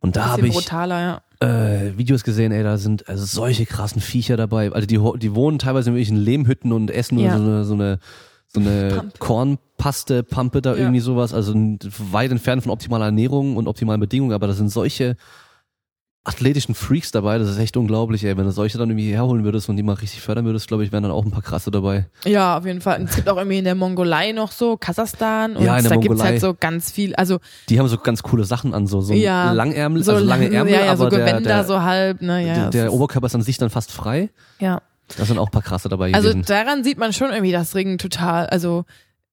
Und 0.00 0.16
da 0.16 0.26
habe 0.30 0.46
ich 0.46 0.54
brutaler, 0.54 1.00
ja. 1.00 1.22
Äh, 1.40 1.96
Videos 1.96 2.22
gesehen, 2.24 2.52
ey, 2.52 2.62
da 2.62 2.76
sind 2.78 3.08
also 3.08 3.24
solche 3.24 3.66
krassen 3.66 4.00
Viecher 4.00 4.36
dabei. 4.36 4.70
Also 4.72 4.86
die, 4.86 5.00
die 5.18 5.34
wohnen 5.34 5.58
teilweise 5.58 5.90
in 5.90 5.96
irgendwelchen 5.96 6.16
Lehmhütten 6.24 6.72
und 6.72 6.90
essen 6.90 7.16
nur 7.16 7.24
Ja. 7.24 7.36
so 7.38 7.42
eine, 7.44 7.64
so 7.64 7.74
eine, 7.74 7.98
so 8.48 8.60
eine. 8.60 9.10
Kornpaste, 9.18 10.22
Pampe 10.22 10.60
da 10.60 10.72
Ja. 10.72 10.78
irgendwie 10.78 11.00
sowas. 11.00 11.32
Also 11.32 11.54
weit 12.12 12.30
entfernt 12.30 12.62
von 12.62 12.72
optimaler 12.72 13.06
Ernährung 13.06 13.56
und 13.56 13.68
optimalen 13.68 14.00
Bedingungen, 14.00 14.32
aber 14.32 14.46
da 14.48 14.52
sind 14.52 14.70
solche 14.70 15.16
athletischen 16.22 16.74
Freaks 16.74 17.12
dabei, 17.12 17.38
das 17.38 17.48
ist 17.48 17.58
echt 17.58 17.76
unglaublich, 17.78 18.22
ey. 18.24 18.36
Wenn 18.36 18.44
du 18.44 18.50
solche 18.52 18.76
dann 18.76 18.90
irgendwie 18.90 19.10
herholen 19.12 19.42
würdest 19.42 19.68
und 19.70 19.76
die 19.76 19.82
mal 19.82 19.94
richtig 19.94 20.20
fördern 20.20 20.44
würdest, 20.44 20.68
glaube 20.68 20.84
ich, 20.84 20.92
wären 20.92 21.02
dann 21.02 21.12
auch 21.12 21.24
ein 21.24 21.30
paar 21.30 21.40
krasse 21.42 21.70
dabei. 21.70 22.06
Ja, 22.26 22.58
auf 22.58 22.66
jeden 22.66 22.82
Fall. 22.82 23.00
Und 23.00 23.08
es 23.08 23.16
gibt 23.16 23.28
auch 23.28 23.38
irgendwie 23.38 23.56
in 23.58 23.64
der 23.64 23.74
Mongolei 23.74 24.32
noch 24.32 24.52
so, 24.52 24.76
Kasachstan 24.76 25.56
und 25.56 25.64
Ja, 25.64 25.76
in 25.78 25.82
der 25.82 25.90
da 25.90 25.96
gibt's 25.96 26.08
Mongolei. 26.08 26.30
halt 26.32 26.40
so 26.42 26.54
ganz 26.58 26.90
viel, 26.92 27.14
also 27.14 27.38
Die 27.70 27.78
haben 27.80 27.88
so 27.88 27.96
ganz 27.96 28.22
coole 28.22 28.44
Sachen 28.44 28.74
an, 28.74 28.86
so, 28.86 29.00
so 29.00 29.14
Ja. 29.14 29.52
Langärmel, 29.52 30.02
so 30.04 30.12
also 30.12 30.24
lange 30.24 30.52
Ärmel, 30.52 30.72
ja, 30.74 30.84
ja, 30.84 30.96
so 30.96 31.06
aber 31.06 31.16
der, 31.16 31.20
Gewänder 31.26 31.48
der, 31.48 31.64
so 31.64 31.80
halb, 31.82 32.20
ne, 32.20 32.46
ja. 32.46 32.54
der, 32.54 32.70
der 32.70 32.86
ist- 32.86 32.92
Oberkörper 32.92 33.26
ist 33.26 33.34
an 33.34 33.42
sich 33.42 33.56
dann 33.56 33.70
fast 33.70 33.90
frei. 33.92 34.28
ja. 34.58 34.82
Da 35.16 35.24
sind 35.24 35.38
auch 35.38 35.46
ein 35.48 35.50
paar 35.50 35.62
krasse 35.62 35.88
dabei 35.88 36.14
Also 36.14 36.28
gewesen. 36.28 36.44
daran 36.46 36.84
sieht 36.84 36.96
man 36.96 37.12
schon 37.12 37.30
irgendwie, 37.30 37.50
dass 37.50 37.74
Ringen 37.74 37.98
total, 37.98 38.46
also 38.46 38.84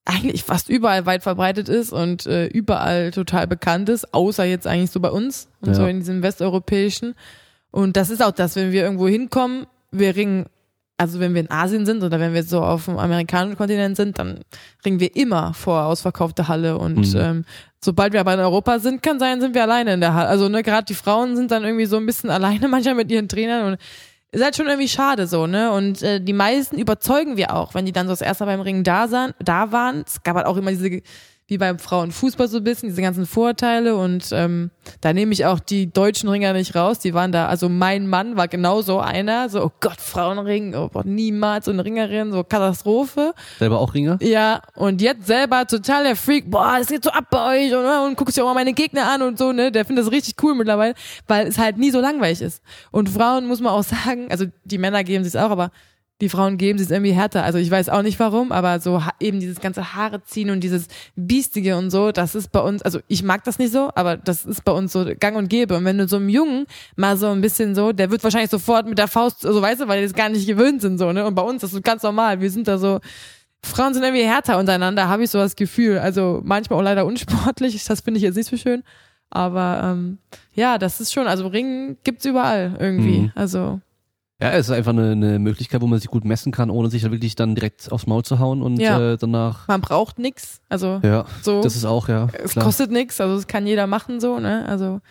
eigentlich 0.07 0.43
fast 0.43 0.69
überall 0.69 1.05
weit 1.05 1.23
verbreitet 1.23 1.69
ist 1.69 1.91
und 1.91 2.25
äh, 2.25 2.47
überall 2.47 3.11
total 3.11 3.45
bekannt 3.47 3.89
ist, 3.89 4.13
außer 4.13 4.45
jetzt 4.45 4.65
eigentlich 4.65 4.91
so 4.91 4.99
bei 4.99 5.11
uns 5.11 5.49
und 5.61 5.69
Ja. 5.69 5.73
so 5.75 5.85
in 5.85 5.99
diesem 5.99 6.23
westeuropäischen. 6.23 7.13
Und 7.71 7.97
das 7.97 8.09
ist 8.09 8.23
auch 8.23 8.31
das, 8.31 8.55
wenn 8.55 8.71
wir 8.71 8.83
irgendwo 8.83 9.07
hinkommen, 9.07 9.67
wir 9.91 10.15
ringen, 10.15 10.45
also 10.97 11.19
wenn 11.19 11.33
wir 11.33 11.41
in 11.41 11.51
Asien 11.51 11.85
sind 11.85 12.03
oder 12.03 12.19
wenn 12.19 12.33
wir 12.33 12.43
so 12.43 12.61
auf 12.61 12.85
dem 12.85 12.97
amerikanischen 12.97 13.57
Kontinent 13.57 13.97
sind, 13.97 14.17
dann 14.17 14.39
ringen 14.85 14.99
wir 14.99 15.15
immer 15.15 15.53
vor 15.53 15.83
ausverkaufte 15.85 16.47
Halle 16.47 16.77
und 16.77 17.13
Mhm. 17.13 17.19
ähm, 17.19 17.45
sobald 17.83 18.13
wir 18.13 18.21
aber 18.21 18.33
in 18.33 18.39
Europa 18.39 18.79
sind, 18.79 19.03
kann 19.03 19.19
sein, 19.19 19.41
sind 19.41 19.53
wir 19.53 19.61
alleine 19.63 19.93
in 19.93 19.99
der 20.01 20.13
Halle. 20.13 20.29
Also 20.29 20.47
ne, 20.49 20.63
gerade 20.63 20.85
die 20.85 20.95
Frauen 20.95 21.35
sind 21.35 21.51
dann 21.51 21.63
irgendwie 21.65 21.85
so 21.85 21.97
ein 21.97 22.05
bisschen 22.05 22.29
alleine 22.37 22.67
manchmal 22.69 22.95
mit 22.95 23.11
ihren 23.11 23.27
Trainern 23.27 23.73
und 23.73 23.77
ist 24.31 24.43
halt 24.43 24.55
schon 24.55 24.67
irgendwie 24.67 24.89
schade 24.89 25.27
so, 25.27 25.47
ne? 25.47 25.71
Und 25.71 26.01
äh, 26.01 26.19
die 26.19 26.33
meisten 26.33 26.77
überzeugen 26.77 27.37
wir 27.37 27.53
auch, 27.55 27.73
wenn 27.73 27.85
die 27.85 27.91
dann 27.91 28.07
so 28.07 28.11
das 28.11 28.21
erste 28.21 28.45
Mal 28.45 28.57
beim 28.57 28.61
Ringen 28.61 28.83
da, 28.83 29.07
sahen, 29.07 29.33
da 29.39 29.71
waren. 29.71 30.03
Es 30.05 30.21
gab 30.23 30.35
halt 30.35 30.45
auch 30.45 30.57
immer 30.57 30.71
diese, 30.71 31.01
wie 31.47 31.57
beim 31.57 31.79
Frauenfußball 31.79 32.49
so 32.49 32.57
ein 32.57 32.63
bisschen, 32.63 32.89
diese 32.89 33.01
ganzen 33.01 33.25
Vorteile 33.25 33.95
und 33.95 34.29
ähm, 34.33 34.69
da 34.99 35.13
nehme 35.13 35.31
ich 35.31 35.45
auch 35.45 35.59
die 35.59 35.91
deutschen 35.91 36.27
Ringer 36.27 36.51
nicht 36.51 36.75
raus. 36.75 36.99
Die 36.99 37.13
waren 37.13 37.31
da, 37.31 37.47
also 37.47 37.69
mein 37.69 38.07
Mann 38.07 38.35
war 38.35 38.49
genau 38.49 38.81
so 38.81 38.99
einer, 38.99 39.47
so, 39.47 39.63
oh 39.63 39.71
Gott, 39.79 40.01
Frauenring, 40.01 40.75
oh 40.75 40.89
Gott, 40.89 41.05
niemals 41.05 41.65
so 41.65 41.71
eine 41.71 41.85
Ringerin, 41.85 42.33
so 42.33 42.43
Katastrophe. 42.43 43.33
Selber 43.59 43.79
auch 43.79 43.93
Ringer? 43.93 44.17
Ja, 44.21 44.61
und 44.75 45.01
jetzt 45.01 45.25
selber 45.25 45.65
total 45.65 46.03
der 46.03 46.17
Freak, 46.17 46.51
boah, 46.51 46.75
das 46.79 46.87
geht 46.87 47.05
so 47.05 47.11
ab 47.11 47.27
bei 47.29 47.65
euch 47.65 47.73
und, 47.73 47.85
und 47.85 48.17
guckst 48.17 48.35
dir 48.35 48.43
auch 48.43 48.47
mal 48.47 48.53
meine 48.53 48.73
Gegner 48.73 49.09
an 49.09 49.21
und 49.21 49.37
so, 49.37 49.53
ne? 49.53 49.71
Der 49.71 49.85
findet 49.85 50.05
das 50.05 50.11
richtig 50.11 50.35
cool 50.43 50.53
mittlerweile, 50.53 50.95
weil 51.27 51.47
es 51.47 51.57
halt 51.57 51.77
nie 51.77 51.91
so 51.91 52.01
langweilig 52.01 52.41
ist. 52.41 52.61
Und 52.91 53.07
Frauen 53.07 53.47
muss 53.47 53.61
man 53.61 53.71
auch 53.71 53.83
sagen, 53.83 54.27
also 54.29 54.45
die 54.65 54.77
Männer 54.77 55.05
geben 55.05 55.23
sich 55.23 55.39
auch, 55.39 55.49
aber 55.49 55.71
die 56.21 56.29
Frauen 56.29 56.57
geben 56.57 56.79
sich 56.79 56.89
irgendwie 56.89 57.11
härter. 57.11 57.43
Also 57.43 57.59
ich 57.59 57.69
weiß 57.69 57.89
auch 57.89 58.01
nicht 58.01 58.19
warum, 58.19 58.51
aber 58.51 58.79
so 58.79 59.03
eben 59.19 59.39
dieses 59.39 59.59
ganze 59.59 59.93
Haare 59.93 60.23
ziehen 60.23 60.49
und 60.49 60.61
dieses 60.61 60.87
Biestige 61.15 61.77
und 61.77 61.91
so, 61.91 62.11
das 62.11 62.33
ist 62.33 62.51
bei 62.51 62.59
uns, 62.59 62.81
also 62.81 62.99
ich 63.07 63.21
mag 63.23 63.43
das 63.43 63.59
nicht 63.59 63.71
so, 63.71 63.91
aber 63.93 64.17
das 64.17 64.45
ist 64.45 64.63
bei 64.63 64.71
uns 64.71 64.93
so 64.93 65.05
gang 65.19 65.37
und 65.37 65.47
gäbe. 65.47 65.77
Und 65.77 65.85
wenn 65.85 65.97
du 65.97 66.07
so 66.07 66.15
einem 66.15 66.29
Jungen 66.29 66.65
mal 66.95 67.17
so 67.17 67.27
ein 67.27 67.41
bisschen 67.41 67.75
so, 67.75 67.91
der 67.91 68.09
wird 68.09 68.23
wahrscheinlich 68.23 68.49
sofort 68.49 68.87
mit 68.87 68.97
der 68.97 69.07
Faust, 69.07 69.41
so 69.41 69.61
weißt 69.61 69.81
du, 69.81 69.87
weil 69.87 70.01
die 70.01 70.07
das 70.07 70.15
gar 70.15 70.29
nicht 70.29 70.47
gewöhnt 70.47 70.81
sind, 70.81 70.97
so, 70.97 71.13
ne? 71.13 71.25
Und 71.25 71.35
bei 71.35 71.43
uns, 71.43 71.61
das 71.61 71.73
ist 71.73 71.83
ganz 71.83 72.01
normal. 72.01 72.41
Wir 72.41 72.49
sind 72.49 72.67
da 72.67 72.79
so, 72.79 72.99
Frauen 73.63 73.93
sind 73.93 74.03
irgendwie 74.03 74.23
härter 74.23 74.57
untereinander, 74.57 75.07
habe 75.07 75.23
ich 75.23 75.29
so 75.29 75.37
das 75.37 75.55
Gefühl. 75.55 75.99
Also 75.99 76.41
manchmal 76.43 76.79
auch 76.79 76.83
leider 76.83 77.05
unsportlich, 77.05 77.83
das 77.87 78.01
finde 78.01 78.17
ich 78.17 78.23
jetzt 78.23 78.35
nicht 78.35 78.49
so 78.49 78.57
schön. 78.57 78.83
Aber 79.29 79.81
ähm, 79.83 80.17
ja, 80.53 80.77
das 80.77 80.99
ist 80.99 81.13
schon, 81.13 81.27
also 81.27 81.47
Ringen 81.47 81.97
gibt's 82.03 82.25
überall 82.25 82.75
irgendwie. 82.79 83.19
Mhm. 83.19 83.31
Also 83.35 83.81
Ja, 84.39 84.51
es 84.51 84.67
ist 84.67 84.71
einfach 84.71 84.91
eine, 84.91 85.11
eine 85.13 85.39
Möglichkeit, 85.39 85.81
wo 85.81 85.87
man 85.87 85.97
sich 85.99 86.09
gut 86.09 86.23
messen 86.23 86.51
kann, 86.51 86.69
ohne 86.69 86.89
sich 86.91 87.01
da 87.01 87.11
wirklich 87.11 87.33
dann 87.35 87.55
direkt 87.55 87.91
aufs 87.91 88.05
Maul 88.05 88.23
zu 88.23 88.37
hauen 88.37 88.61
und 88.61 88.77
Ja. 88.79 89.13
äh, 89.13 89.17
danach. 89.17 89.67
man 89.67 89.81
braucht 89.81 90.19
nix. 90.19 90.61
Also 90.69 90.99
Ja, 91.03 91.25
so, 91.41 91.61
das 91.63 91.75
ist 91.75 91.85
auch, 91.85 92.07
ja. 92.07 92.27
es 92.43 92.51
klar. 92.51 92.65
kostet 92.65 92.91
nix, 92.91 93.19
also 93.19 93.35
es 93.35 93.47
kann 93.47 93.65
jeder 93.65 93.87
machen 93.87 94.19
so, 94.19 94.39
ne? 94.39 94.65
Also 94.67 95.01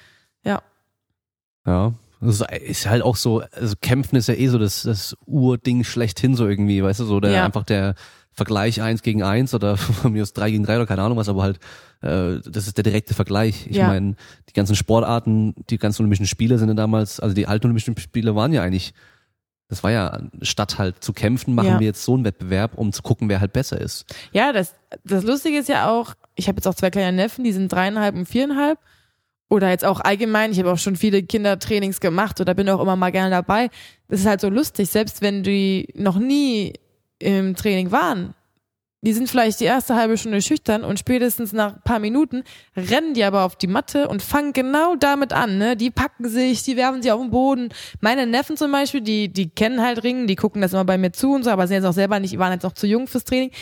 Ja. 1.65 1.93
Das 2.20 2.40
ist- 2.40 2.51
ist 2.62 2.86
halt 2.89 3.03
auch 3.03 3.16
so, 3.16 3.43
also 3.53 3.74
Kämpfen 3.81 4.16
ist 4.16 4.28
ja 4.28 4.35
eh 4.35 4.47
so 4.48 4.59
das, 4.59 4.82
das 4.82 5.16
Urding 5.27 5.85
schlechthin 5.85 6.35
so 6.35 6.47
irgendwie, 6.48 6.82
weißt 6.82 7.01
du, 7.01 7.05
so 7.05 7.20
der 7.20 7.32
Ja. 7.32 7.44
einfach 7.44 7.65
der 7.65 7.94
Vergleich 8.32 8.81
eins 8.82 9.03
gegen 9.03 9.23
eins 9.23 9.53
oder 9.55 9.77
von 10.11 10.12
mir 10.12 10.23
aus 10.23 10.32
drei 10.32 10.51
gegen 10.51 10.65
drei 10.65 10.77
oder 10.77 10.86
keine 10.86 11.03
Ahnung 11.03 11.19
was, 11.19 11.28
aber 11.28 11.43
halt 11.43 11.59
äh, 12.03 12.40
das 12.48 12.66
ist 12.69 12.77
der 12.77 12.85
direkte 12.85 13.15
Vergleich. 13.15 13.66
Ich 13.69 13.77
Ja. 13.77 13.89
meine, 13.89 14.15
die 14.48 14.53
ganzen 14.53 14.77
Sportarten, 14.77 15.55
die 15.70 15.78
ganzen 15.78 16.03
Olympischen 16.03 16.27
Spiele 16.27 16.59
sind 16.59 16.69
ja 16.69 16.74
damals, 16.74 17.19
also 17.20 17.35
die 17.35 17.47
alten 17.47 17.66
Olympischen 17.66 17.97
Spiele 17.98 18.35
waren 18.36 18.53
ja 18.53 18.62
eigentlich, 18.62 18.94
das 19.69 19.83
war 19.83 19.91
ja 19.91 20.21
statt 20.43 20.79
halt 20.79 21.03
zu 21.03 21.13
kämpfen, 21.13 21.55
machen 21.55 21.69
Ja. 21.69 21.81
wir 21.81 21.87
jetzt 21.87 22.05
so 22.05 22.15
einen 22.15 22.25
Wettbewerb, 22.25 22.77
um 22.79 22.93
zu 22.93 23.03
gucken, 23.03 23.29
wer 23.29 23.41
halt 23.41 23.53
besser 23.53 23.81
ist. 23.81 24.05
Ja, 24.33 24.53
das, 24.53 24.75
das 25.05 25.25
Lustige 25.25 25.59
ist 25.59 25.69
ja 25.69 25.91
auch, 25.91 26.15
ich 26.35 26.49
habe 26.49 26.57
jetzt 26.59 26.67
auch 26.69 26.75
zwei 26.75 26.91
kleine 26.91 27.17
Neffen, 27.17 27.43
die 27.45 27.53
sind 27.53 27.73
dreieinhalb 27.73 28.15
und 28.15 28.27
viereinhalb. 28.27 28.79
Oder 29.49 29.71
jetzt 29.71 29.85
auch 29.85 30.01
allgemein, 30.01 30.51
ich 30.51 30.59
habe 30.59 30.73
auch 30.73 30.79
schon 30.79 30.97
viele 30.97 31.23
Kindertrainings 31.23 32.01
gemacht 32.01 32.41
oder 32.41 32.55
bin 32.55 32.69
auch 32.69 32.81
immer 32.81 32.97
mal 32.97 33.13
gerne 33.13 33.31
dabei. 33.31 33.71
Das 34.09 34.21
ist 34.21 34.27
halt 34.27 34.41
so 34.41 34.49
lustig, 34.49 34.89
selbst 34.91 35.23
wenn 35.23 35.45
die 35.45 35.89
noch 35.95 36.19
nie 36.19 36.73
im 37.21 37.55
Training 37.55 37.93
waren. 37.93 38.35
Die 39.07 39.12
sind 39.12 39.31
vielleicht 39.31 39.61
die 39.61 39.66
erste 39.66 39.95
halbe 39.95 40.19
Stunde 40.19 40.43
schüchtern 40.43 40.83
und 40.83 40.99
spätestens 40.99 41.53
nach 41.53 41.74
ein 41.74 41.83
paar 41.83 42.01
Minuten 42.01 42.43
rennen 42.77 43.15
die 43.15 43.23
aber 43.23 43.45
auf 43.45 43.55
die 43.55 43.69
Matte 43.69 44.09
und 44.09 44.20
fangen 44.20 44.53
genau 44.53 44.97
damit 44.97 45.33
an. 45.33 45.59
Ne? 45.59 45.77
Die 45.77 45.93
packen 45.93 46.28
sich, 46.28 46.65
die 46.65 46.77
werfen 46.77 47.03
sich 47.03 47.12
auf 47.12 47.20
den 47.20 47.31
Boden. 47.31 47.69
Meine 48.01 48.27
Neffen 48.27 48.57
zum 48.57 48.73
Beispiel, 48.73 49.03
die, 49.03 49.28
die 49.28 49.49
kennen 49.49 49.81
halt 49.81 50.03
Ringen, 50.03 50.27
die 50.27 50.35
gucken 50.35 50.61
das 50.61 50.73
immer 50.73 50.85
bei 50.85 50.99
mir 50.99 51.12
zu 51.12 51.33
und 51.33 51.45
so, 51.45 51.51
aber 51.51 51.69
sind 51.69 51.77
jetzt 51.77 51.85
auch 51.85 51.93
selber 51.93 52.19
nicht, 52.19 52.37
waren 52.37 52.53
jetzt 52.53 52.65
noch 52.65 52.73
zu 52.73 52.89
jung 52.89 53.07
fürs 53.07 53.23
Training. 53.23 53.53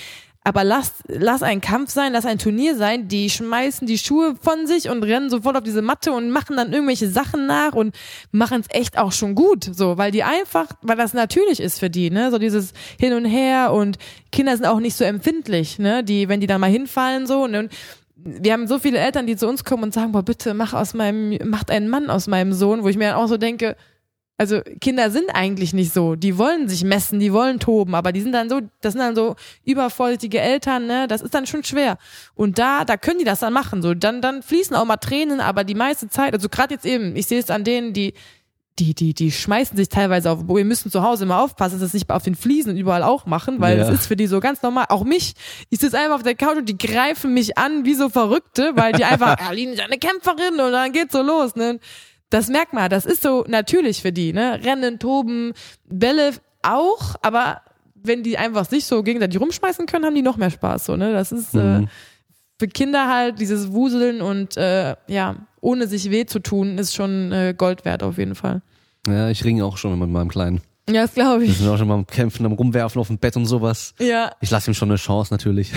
Aber 0.46 0.62
lass, 0.62 0.92
lass 1.08 1.42
ein 1.42 1.62
Kampf 1.62 1.90
sein, 1.90 2.12
lass 2.12 2.26
ein 2.26 2.38
Turnier 2.38 2.76
sein, 2.76 3.08
die 3.08 3.30
schmeißen 3.30 3.86
die 3.86 3.96
Schuhe 3.96 4.36
von 4.38 4.66
sich 4.66 4.90
und 4.90 5.02
rennen 5.02 5.30
sofort 5.30 5.56
auf 5.56 5.62
diese 5.62 5.80
Matte 5.80 6.12
und 6.12 6.30
machen 6.30 6.58
dann 6.58 6.70
irgendwelche 6.70 7.08
Sachen 7.08 7.46
nach 7.46 7.72
und 7.72 7.96
machen 8.30 8.60
es 8.60 8.66
echt 8.68 8.98
auch 8.98 9.12
schon 9.12 9.34
gut, 9.34 9.64
so, 9.72 9.96
weil 9.96 10.10
die 10.10 10.22
einfach, 10.22 10.66
weil 10.82 10.98
das 10.98 11.14
natürlich 11.14 11.60
ist 11.60 11.78
für 11.78 11.88
die, 11.88 12.10
ne, 12.10 12.30
so 12.30 12.36
dieses 12.36 12.74
Hin 13.00 13.14
und 13.14 13.24
Her 13.24 13.72
und 13.72 13.96
Kinder 14.32 14.54
sind 14.54 14.66
auch 14.66 14.80
nicht 14.80 14.96
so 14.96 15.04
empfindlich, 15.04 15.78
ne, 15.78 16.04
die, 16.04 16.28
wenn 16.28 16.40
die 16.40 16.46
dann 16.46 16.60
mal 16.60 16.70
hinfallen, 16.70 17.26
so, 17.26 17.44
und 17.44 17.70
wir 18.16 18.52
haben 18.52 18.66
so 18.66 18.78
viele 18.78 18.98
Eltern, 18.98 19.26
die 19.26 19.36
zu 19.36 19.48
uns 19.48 19.64
kommen 19.64 19.82
und 19.82 19.94
sagen, 19.94 20.12
boah, 20.12 20.22
bitte 20.22 20.52
mach 20.52 20.74
aus 20.74 20.92
meinem, 20.92 21.38
macht 21.48 21.70
einen 21.70 21.88
Mann 21.88 22.10
aus 22.10 22.26
meinem 22.26 22.52
Sohn, 22.52 22.82
wo 22.82 22.88
ich 22.88 22.98
mir 22.98 23.08
dann 23.08 23.16
auch 23.16 23.28
so 23.28 23.38
denke, 23.38 23.76
also 24.36 24.60
Kinder 24.80 25.10
sind 25.10 25.30
eigentlich 25.32 25.72
nicht 25.74 25.92
so. 25.92 26.16
Die 26.16 26.36
wollen 26.38 26.68
sich 26.68 26.82
messen, 26.82 27.20
die 27.20 27.32
wollen 27.32 27.60
toben, 27.60 27.94
aber 27.94 28.10
die 28.12 28.20
sind 28.20 28.32
dann 28.32 28.48
so, 28.48 28.60
das 28.80 28.94
sind 28.94 29.00
dann 29.00 29.14
so 29.14 29.36
übervorsichtige 29.64 30.40
Eltern, 30.40 30.86
ne? 30.86 31.06
Das 31.06 31.20
ist 31.22 31.34
dann 31.34 31.46
schon 31.46 31.62
schwer. 31.62 31.98
Und 32.34 32.58
da, 32.58 32.84
da 32.84 32.96
können 32.96 33.18
die 33.20 33.24
das 33.24 33.40
dann 33.40 33.52
machen. 33.52 33.80
So, 33.80 33.94
dann, 33.94 34.20
dann 34.20 34.42
fließen 34.42 34.74
auch 34.74 34.84
mal 34.86 34.96
Tränen, 34.96 35.40
aber 35.40 35.62
die 35.62 35.76
meiste 35.76 36.08
Zeit, 36.08 36.32
also 36.34 36.48
gerade 36.48 36.74
jetzt 36.74 36.84
eben, 36.84 37.14
ich 37.14 37.26
sehe 37.26 37.38
es 37.38 37.48
an 37.50 37.62
denen, 37.62 37.92
die, 37.92 38.12
die, 38.80 38.92
die, 38.92 39.14
die 39.14 39.30
schmeißen 39.30 39.76
sich 39.76 39.88
teilweise 39.88 40.32
auf, 40.32 40.40
wo 40.48 40.56
wir 40.56 40.64
müssen 40.64 40.90
zu 40.90 41.04
Hause 41.04 41.22
immer 41.26 41.40
aufpassen, 41.40 41.74
dass 41.74 41.82
das 41.82 41.94
nicht 41.94 42.10
auf 42.10 42.24
den 42.24 42.34
Fliesen 42.34 42.76
überall 42.76 43.04
auch 43.04 43.26
machen, 43.26 43.60
weil 43.60 43.78
Ja. 43.78 43.84
das 43.84 44.00
ist 44.00 44.06
für 44.08 44.16
die 44.16 44.26
so 44.26 44.40
ganz 44.40 44.62
normal. 44.62 44.86
Auch 44.88 45.04
mich, 45.04 45.34
ich 45.70 45.78
sitze 45.78 45.96
einfach 45.96 46.16
auf 46.16 46.22
der 46.24 46.34
Couch 46.34 46.56
und 46.56 46.68
die 46.68 46.76
greifen 46.76 47.34
mich 47.34 47.56
an 47.56 47.84
wie 47.84 47.94
so 47.94 48.08
Verrückte, 48.08 48.72
weil 48.74 48.92
die 48.94 49.04
einfach, 49.04 49.36
Aline 49.48 49.74
ist 49.74 49.80
eine 49.80 49.96
Kämpferin 49.98 50.54
und 50.58 50.72
dann 50.72 50.90
geht's 50.90 51.12
so 51.12 51.22
los, 51.22 51.54
ne? 51.54 51.78
Das 52.30 52.48
merkt 52.48 52.72
man, 52.72 52.90
das 52.90 53.04
ist 53.06 53.22
so 53.22 53.44
natürlich 53.48 54.02
für 54.02 54.12
die, 54.12 54.32
ne? 54.32 54.60
Rennen, 54.64 54.98
toben, 54.98 55.52
Bälle 55.86 56.32
auch, 56.62 57.14
aber 57.22 57.60
wenn 57.94 58.22
die 58.22 58.36
einfach 58.38 58.64
sich 58.66 58.84
so 58.86 59.02
gegenseitig 59.02 59.40
rumschmeißen 59.40 59.86
können, 59.86 60.04
haben 60.04 60.14
die 60.14 60.22
noch 60.22 60.36
mehr 60.36 60.50
Spaß, 60.50 60.86
so, 60.86 60.96
ne? 60.96 61.12
Das 61.12 61.32
ist 61.32 61.54
äh, 61.54 61.80
Mhm. 61.80 61.88
für 62.58 62.68
Kinder 62.68 63.08
halt 63.08 63.38
dieses 63.40 63.72
Wuseln 63.72 64.20
und 64.22 64.56
äh, 64.56 64.96
ja, 65.06 65.36
ohne 65.60 65.86
sich 65.86 66.10
weh 66.10 66.26
zu 66.26 66.40
tun, 66.40 66.78
ist 66.78 66.94
schon 66.94 67.32
äh, 67.32 67.54
Gold 67.56 67.84
wert 67.84 68.02
auf 68.02 68.18
jeden 68.18 68.34
Fall. 68.34 68.62
Ja, 69.06 69.28
ich 69.28 69.44
ringe 69.44 69.64
auch 69.64 69.76
schon 69.76 69.98
mit 69.98 70.08
meinem 70.08 70.28
Kleinen. 70.28 70.60
Ja, 70.88 71.02
das 71.02 71.14
glaube 71.14 71.40
Wir 71.42 71.48
ich. 71.48 71.56
sind 71.58 71.68
auch 71.68 71.78
schon 71.78 71.88
mal 71.88 71.94
am 71.94 72.06
Kämpfen, 72.06 72.44
am 72.44 72.52
Rumwerfen 72.52 73.00
auf 73.00 73.06
dem 73.06 73.16
Bett 73.18 73.36
und 73.36 73.46
sowas. 73.46 73.94
Ja, 73.98 74.32
Ich 74.42 74.50
lasse 74.50 74.70
ihm 74.70 74.74
schon 74.74 74.90
eine 74.90 74.96
Chance 74.98 75.32
natürlich. 75.32 75.72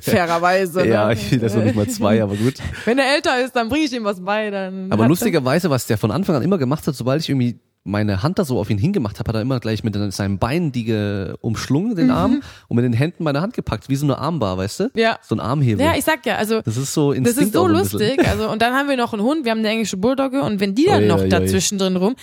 fairerweise. 0.00 0.86
ja, 0.86 1.08
ne? 1.08 1.14
ich, 1.14 1.30
das 1.40 1.52
ist 1.52 1.56
noch 1.56 1.64
nicht 1.64 1.74
mal 1.76 1.88
zwei, 1.88 2.22
aber 2.22 2.36
gut. 2.36 2.54
Wenn 2.84 2.98
er 2.98 3.14
älter 3.14 3.40
ist, 3.44 3.56
dann 3.56 3.68
bringe 3.68 3.84
ich 3.84 3.92
ihm 3.92 4.04
was 4.04 4.20
bei. 4.24 4.50
Dann 4.50 4.90
Aber 4.92 5.08
lustigerweise, 5.08 5.70
was 5.70 5.86
der 5.86 5.98
von 5.98 6.10
Anfang 6.10 6.36
an 6.36 6.42
immer 6.42 6.58
gemacht 6.58 6.86
hat, 6.86 6.94
sobald 6.94 7.22
ich 7.22 7.28
irgendwie 7.28 7.58
meine 7.84 8.22
Hand 8.22 8.38
da 8.38 8.44
so 8.44 8.60
auf 8.60 8.70
ihn 8.70 8.78
hingemacht 8.78 9.18
habe, 9.18 9.28
hat 9.30 9.34
er 9.34 9.40
immer 9.42 9.58
gleich 9.58 9.82
mit 9.82 9.96
seinem 10.12 10.38
Bein 10.38 10.70
die 10.70 10.84
ge- 10.84 11.34
umschlungen, 11.40 11.96
den 11.96 12.12
Arm, 12.12 12.40
und 12.68 12.76
mit 12.76 12.84
den 12.84 12.92
Händen 12.92 13.24
meine 13.24 13.40
Hand 13.40 13.54
gepackt, 13.54 13.88
wie 13.88 13.96
so 13.96 14.06
eine 14.06 14.18
Armbar, 14.18 14.56
weißt 14.56 14.78
du? 14.80 14.90
Ja. 14.94 15.18
So 15.20 15.34
ein 15.34 15.40
Armhebel. 15.40 15.84
Ja, 15.84 15.96
ich 15.96 16.04
sag 16.04 16.24
ja, 16.24 16.36
also 16.36 16.60
das 16.62 16.76
ist 16.76 16.94
so 16.94 17.10
das 17.10 17.18
Instinkt 17.18 17.48
ist 17.48 17.52
so 17.54 17.66
lustig. 17.66 18.24
Also 18.28 18.48
und 18.48 18.62
dann 18.62 18.72
haben 18.74 18.88
wir 18.88 18.96
noch 18.96 19.12
einen 19.12 19.22
Hund, 19.22 19.44
wir 19.44 19.50
haben 19.50 19.58
eine 19.58 19.70
englische 19.70 19.96
Bulldogge 19.96 20.42
und 20.42 20.60
wenn 20.60 20.76
die 20.76 20.84
dann 20.84 21.02
Ui, 21.02 21.08
noch 21.08 21.22
ui. 21.22 21.28
dazwischen 21.28 21.78
drin 21.78 21.96
rum, 21.96 22.14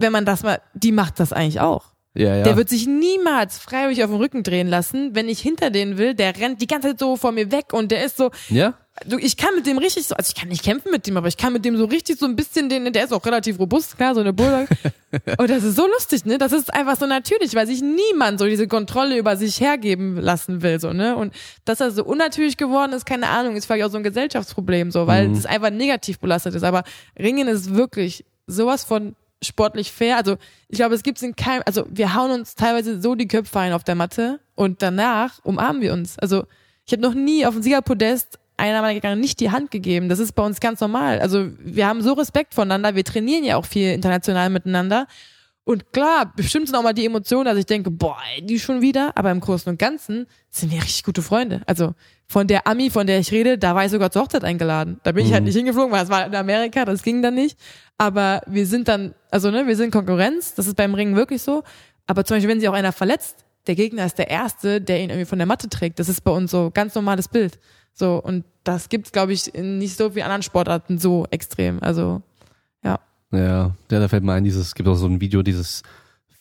wenn 0.00 0.12
man 0.12 0.24
das 0.24 0.42
mal, 0.42 0.60
die 0.74 0.92
macht 0.92 1.20
das 1.20 1.32
eigentlich 1.32 1.60
auch. 1.60 1.92
Ja, 2.14 2.34
ja. 2.36 2.42
Der 2.42 2.56
wird 2.56 2.68
sich 2.68 2.88
niemals 2.88 3.58
freiwillig 3.58 4.02
auf 4.02 4.10
den 4.10 4.18
Rücken 4.18 4.42
drehen 4.42 4.66
lassen, 4.66 5.14
wenn 5.14 5.28
ich 5.28 5.40
hinter 5.40 5.70
den 5.70 5.96
will. 5.96 6.14
Der 6.14 6.36
rennt 6.36 6.60
die 6.60 6.66
ganze 6.66 6.88
Zeit 6.88 6.98
so 6.98 7.16
vor 7.16 7.30
mir 7.30 7.52
weg 7.52 7.72
und 7.72 7.92
der 7.92 8.04
ist 8.04 8.16
so, 8.16 8.32
ja? 8.48 8.74
ich 9.20 9.36
kann 9.36 9.54
mit 9.54 9.64
dem 9.66 9.78
richtig 9.78 10.08
so, 10.08 10.16
also 10.16 10.28
ich 10.28 10.38
kann 10.38 10.48
nicht 10.48 10.64
kämpfen 10.64 10.90
mit 10.90 11.06
dem, 11.06 11.16
aber 11.16 11.28
ich 11.28 11.36
kann 11.36 11.52
mit 11.52 11.64
dem 11.64 11.76
so 11.76 11.84
richtig 11.84 12.18
so 12.18 12.26
ein 12.26 12.34
bisschen 12.34 12.68
den, 12.68 12.92
der 12.92 13.04
ist 13.04 13.12
auch 13.12 13.24
relativ 13.24 13.60
robust, 13.60 13.96
klar, 13.96 14.14
so 14.16 14.20
eine 14.20 14.32
Bulldog. 14.32 14.68
und 15.38 15.48
das 15.50 15.62
ist 15.62 15.76
so 15.76 15.86
lustig, 15.86 16.24
ne? 16.24 16.36
Das 16.36 16.50
ist 16.50 16.74
einfach 16.74 16.98
so 16.98 17.06
natürlich, 17.06 17.54
weil 17.54 17.68
sich 17.68 17.80
niemand 17.80 18.40
so 18.40 18.46
diese 18.46 18.66
Kontrolle 18.66 19.16
über 19.16 19.36
sich 19.36 19.60
hergeben 19.60 20.16
lassen 20.16 20.62
will, 20.62 20.80
so, 20.80 20.92
ne? 20.92 21.16
Und 21.16 21.32
dass 21.64 21.80
er 21.80 21.92
so 21.92 22.04
unnatürlich 22.04 22.56
geworden 22.56 22.92
ist, 22.92 23.06
keine 23.06 23.28
Ahnung, 23.28 23.54
ist 23.54 23.66
vielleicht 23.66 23.84
auch 23.84 23.90
so 23.90 23.98
ein 23.98 24.02
Gesellschaftsproblem, 24.02 24.90
so, 24.90 25.06
weil 25.06 25.28
Mhm. 25.28 25.34
es 25.34 25.46
einfach 25.46 25.70
negativ 25.70 26.18
belastet 26.18 26.56
ist. 26.56 26.64
Aber 26.64 26.82
Ringen 27.16 27.46
ist 27.46 27.72
wirklich 27.74 28.24
sowas 28.48 28.82
von 28.82 29.14
sportlich 29.42 29.92
fair. 29.92 30.16
Also 30.16 30.36
ich 30.68 30.76
glaube, 30.76 30.94
es 30.94 31.02
gibt 31.02 31.22
in 31.22 31.34
keinem, 31.36 31.62
also 31.66 31.86
wir 31.88 32.14
hauen 32.14 32.30
uns 32.30 32.54
teilweise 32.54 33.00
so 33.00 33.14
die 33.14 33.28
Köpfe 33.28 33.58
ein 33.58 33.72
auf 33.72 33.84
der 33.84 33.94
Matte 33.94 34.40
und 34.54 34.82
danach 34.82 35.44
umarmen 35.44 35.82
wir 35.82 35.92
uns. 35.92 36.18
Also 36.18 36.44
ich 36.86 36.92
habe 36.92 37.02
noch 37.02 37.14
nie 37.14 37.46
auf 37.46 37.54
dem 37.54 37.62
Siegerpodest 37.62 38.38
einer 38.56 38.82
meiner 38.82 38.94
Gegner 38.94 39.16
nicht 39.16 39.40
die 39.40 39.50
Hand 39.50 39.70
gegeben. 39.70 40.08
Das 40.08 40.18
ist 40.18 40.32
bei 40.32 40.44
uns 40.44 40.60
ganz 40.60 40.80
normal. 40.80 41.20
Also 41.20 41.48
wir 41.58 41.86
haben 41.86 42.02
so 42.02 42.12
Respekt 42.12 42.54
voneinander. 42.54 42.94
Wir 42.94 43.04
trainieren 43.04 43.44
ja 43.44 43.56
auch 43.56 43.64
viel 43.64 43.92
international 43.92 44.50
miteinander. 44.50 45.06
Und 45.70 45.92
klar, 45.92 46.32
bestimmt 46.34 46.66
sind 46.66 46.74
auch 46.74 46.82
mal 46.82 46.94
die 46.94 47.06
Emotionen, 47.06 47.44
dass 47.44 47.56
ich 47.56 47.64
denke, 47.64 47.92
boah, 47.92 48.16
die 48.42 48.58
schon 48.58 48.80
wieder. 48.80 49.12
Aber 49.14 49.30
im 49.30 49.38
Großen 49.38 49.70
und 49.70 49.78
Ganzen 49.78 50.26
sind 50.48 50.72
wir 50.72 50.82
richtig 50.82 51.04
gute 51.04 51.22
Freunde. 51.22 51.62
Also 51.64 51.94
von 52.26 52.48
der 52.48 52.66
Ami, 52.66 52.90
von 52.90 53.06
der 53.06 53.20
ich 53.20 53.30
rede, 53.30 53.56
da 53.56 53.76
war 53.76 53.84
ich 53.84 53.92
sogar 53.92 54.10
zur 54.10 54.22
Hochzeit 54.22 54.42
eingeladen. 54.42 54.98
Da 55.04 55.12
bin 55.12 55.24
ich 55.24 55.32
halt 55.32 55.44
nicht 55.44 55.54
hingeflogen, 55.54 55.92
weil 55.92 56.02
es 56.02 56.10
war 56.10 56.26
in 56.26 56.34
Amerika, 56.34 56.84
das 56.84 57.04
ging 57.04 57.22
dann 57.22 57.36
nicht. 57.36 57.56
Aber 57.98 58.40
wir 58.48 58.66
sind 58.66 58.88
dann, 58.88 59.14
also 59.30 59.52
ne, 59.52 59.68
wir 59.68 59.76
sind 59.76 59.92
Konkurrenz. 59.92 60.54
Das 60.56 60.66
ist 60.66 60.74
beim 60.74 60.92
Ringen 60.92 61.14
wirklich 61.14 61.40
so. 61.40 61.62
Aber 62.08 62.24
zum 62.24 62.34
Beispiel, 62.38 62.50
wenn 62.50 62.58
sich 62.58 62.68
auch 62.68 62.74
einer 62.74 62.90
verletzt, 62.90 63.44
der 63.68 63.76
Gegner 63.76 64.04
ist 64.06 64.18
der 64.18 64.28
Erste, 64.28 64.80
der 64.80 65.00
ihn 65.00 65.10
irgendwie 65.10 65.26
von 65.26 65.38
der 65.38 65.46
Matte 65.46 65.68
trägt. 65.68 66.00
Das 66.00 66.08
ist 66.08 66.22
bei 66.22 66.32
uns 66.32 66.50
so 66.50 66.72
ganz 66.74 66.96
normales 66.96 67.28
Bild. 67.28 67.60
So, 67.92 68.20
und 68.20 68.44
das 68.64 68.88
gibt's, 68.88 69.12
glaube 69.12 69.34
ich, 69.34 69.54
in 69.54 69.78
nicht 69.78 69.96
so 69.96 70.10
vielen 70.10 70.24
anderen 70.24 70.42
Sportarten 70.42 70.98
so 70.98 71.28
extrem. 71.30 71.80
Also, 71.80 72.22
ja. 72.82 72.98
Ja, 73.32 73.38
ja, 73.90 74.00
da 74.00 74.08
fällt 74.08 74.24
mir 74.24 74.32
ein, 74.32 74.44
dieses, 74.44 74.68
es 74.68 74.74
gibt 74.74 74.88
auch 74.88 74.94
so 74.96 75.06
ein 75.06 75.20
Video, 75.20 75.42
dieses 75.42 75.82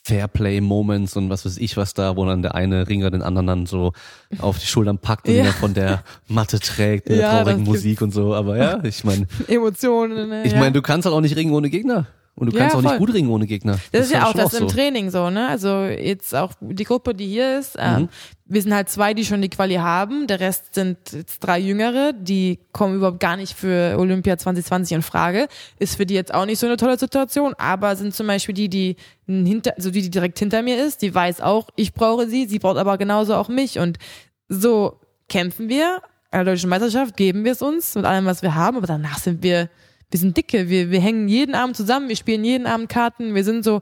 Fairplay 0.03 0.59
Moments 0.61 1.15
und 1.17 1.29
was 1.29 1.45
weiß 1.45 1.57
ich 1.57 1.77
was 1.77 1.93
da, 1.93 2.15
wo 2.15 2.25
dann 2.25 2.41
der 2.41 2.55
eine 2.55 2.87
Ringer 2.87 3.11
den 3.11 3.21
anderen 3.21 3.47
dann 3.47 3.65
so 3.65 3.91
auf 4.39 4.57
die 4.57 4.65
Schultern 4.65 4.97
packt 4.97 5.27
und 5.27 5.33
Ja. 5.35 5.39
ihn 5.41 5.45
dann 5.45 5.53
von 5.53 5.73
der 5.73 6.03
Matte 6.27 6.59
trägt, 6.59 7.09
mit 7.09 7.19
der 7.19 7.23
Ja, 7.25 7.31
traurigen 7.43 7.65
das 7.65 7.67
Musik 7.67 8.01
und 8.01 8.11
so. 8.11 8.33
Aber 8.33 8.57
ja, 8.57 8.83
ich 8.83 9.03
meine, 9.03 9.27
Emotionen. 9.47 10.29
Ne? 10.29 10.43
ich 10.45 10.53
ja. 10.53 10.59
meine, 10.59 10.71
du 10.71 10.81
kannst 10.81 11.05
halt 11.05 11.15
auch 11.15 11.21
nicht 11.21 11.35
ringen 11.35 11.51
ohne 11.53 11.69
Gegner. 11.69 12.07
Und 12.35 12.47
du 12.53 12.53
Ja, 12.57 12.61
kannst 12.63 12.77
auch 12.77 12.81
voll. 12.81 12.91
nicht 12.91 12.99
gut 12.99 13.13
ringen 13.13 13.29
ohne 13.29 13.45
Gegner. 13.45 13.77
Das 13.91 14.05
ist 14.05 14.13
ja 14.13 14.25
auch 14.25 14.33
das 14.33 14.53
im 14.53 14.59
so. 14.69 14.73
Training 14.73 15.09
so, 15.11 15.29
ne? 15.29 15.49
Also 15.49 15.83
jetzt 15.83 16.33
auch 16.33 16.53
die 16.61 16.85
Gruppe, 16.85 17.13
die 17.13 17.27
hier 17.27 17.59
ist, 17.59 17.75
ähm, 17.77 18.03
Mhm. 18.03 18.09
Wir 18.49 18.61
sind 18.63 18.73
halt 18.73 18.89
zwei, 18.89 19.13
die 19.13 19.25
schon 19.25 19.41
die 19.43 19.49
Quali 19.49 19.75
haben. 19.75 20.25
Der 20.25 20.39
Rest 20.39 20.73
sind 20.73 20.97
jetzt 21.13 21.39
drei 21.39 21.59
Jüngere, 21.59 22.13
die 22.13 22.59
kommen 22.71 22.95
überhaupt 22.95 23.19
gar 23.19 23.37
nicht 23.37 23.53
für 23.53 23.95
Olympia 23.97 24.37
2020 24.37 24.95
in 24.95 25.01
Frage. 25.03 25.47
Ist 25.77 25.95
für 25.95 26.07
die 26.07 26.15
jetzt 26.15 26.33
auch 26.33 26.45
nicht 26.45 26.57
so 26.57 26.65
eine 26.65 26.75
tolle 26.75 26.97
Situation, 26.97 27.53
aber 27.59 27.95
sind 27.95 28.15
zum 28.15 28.25
Beispiel 28.25 28.55
die, 28.55 28.67
die 28.67 28.95
hinter, 29.27 29.75
also 29.77 29.91
die, 29.91 30.01
die 30.01 30.09
direkt 30.09 30.39
hinter 30.39 30.63
mir 30.63 30.83
ist, 30.83 31.03
die 31.03 31.13
weiß 31.13 31.41
auch, 31.41 31.69
ich 31.75 31.93
brauche 31.93 32.27
sie, 32.27 32.47
sie 32.47 32.57
braucht 32.57 32.77
aber 32.77 32.97
genauso 32.97 33.35
auch 33.35 33.49
mich 33.49 33.77
und 33.77 33.99
so 34.47 34.99
kämpfen 35.29 35.69
wir. 35.69 36.01
An 36.31 36.45
der 36.45 36.53
deutschen 36.53 36.69
Meisterschaft 36.69 37.17
geben 37.17 37.45
wir 37.45 37.51
es 37.51 37.61
uns 37.61 37.95
mit 37.95 38.05
allem, 38.05 38.25
was 38.25 38.41
wir 38.41 38.55
haben, 38.55 38.77
aber 38.77 38.87
danach 38.87 39.19
sind 39.19 39.43
wir 39.43 39.69
wir 40.11 40.19
sind 40.19 40.35
dicke, 40.35 40.69
wir, 40.69 40.89
wir 40.89 40.99
hängen 40.99 41.27
jeden 41.27 41.55
Abend 41.55 41.75
zusammen, 41.75 42.09
wir 42.09 42.15
spielen 42.15 42.43
jeden 42.43 42.65
Abend 42.65 42.89
Karten, 42.89 43.35
wir 43.35 43.43
sind 43.43 43.63
so, 43.63 43.81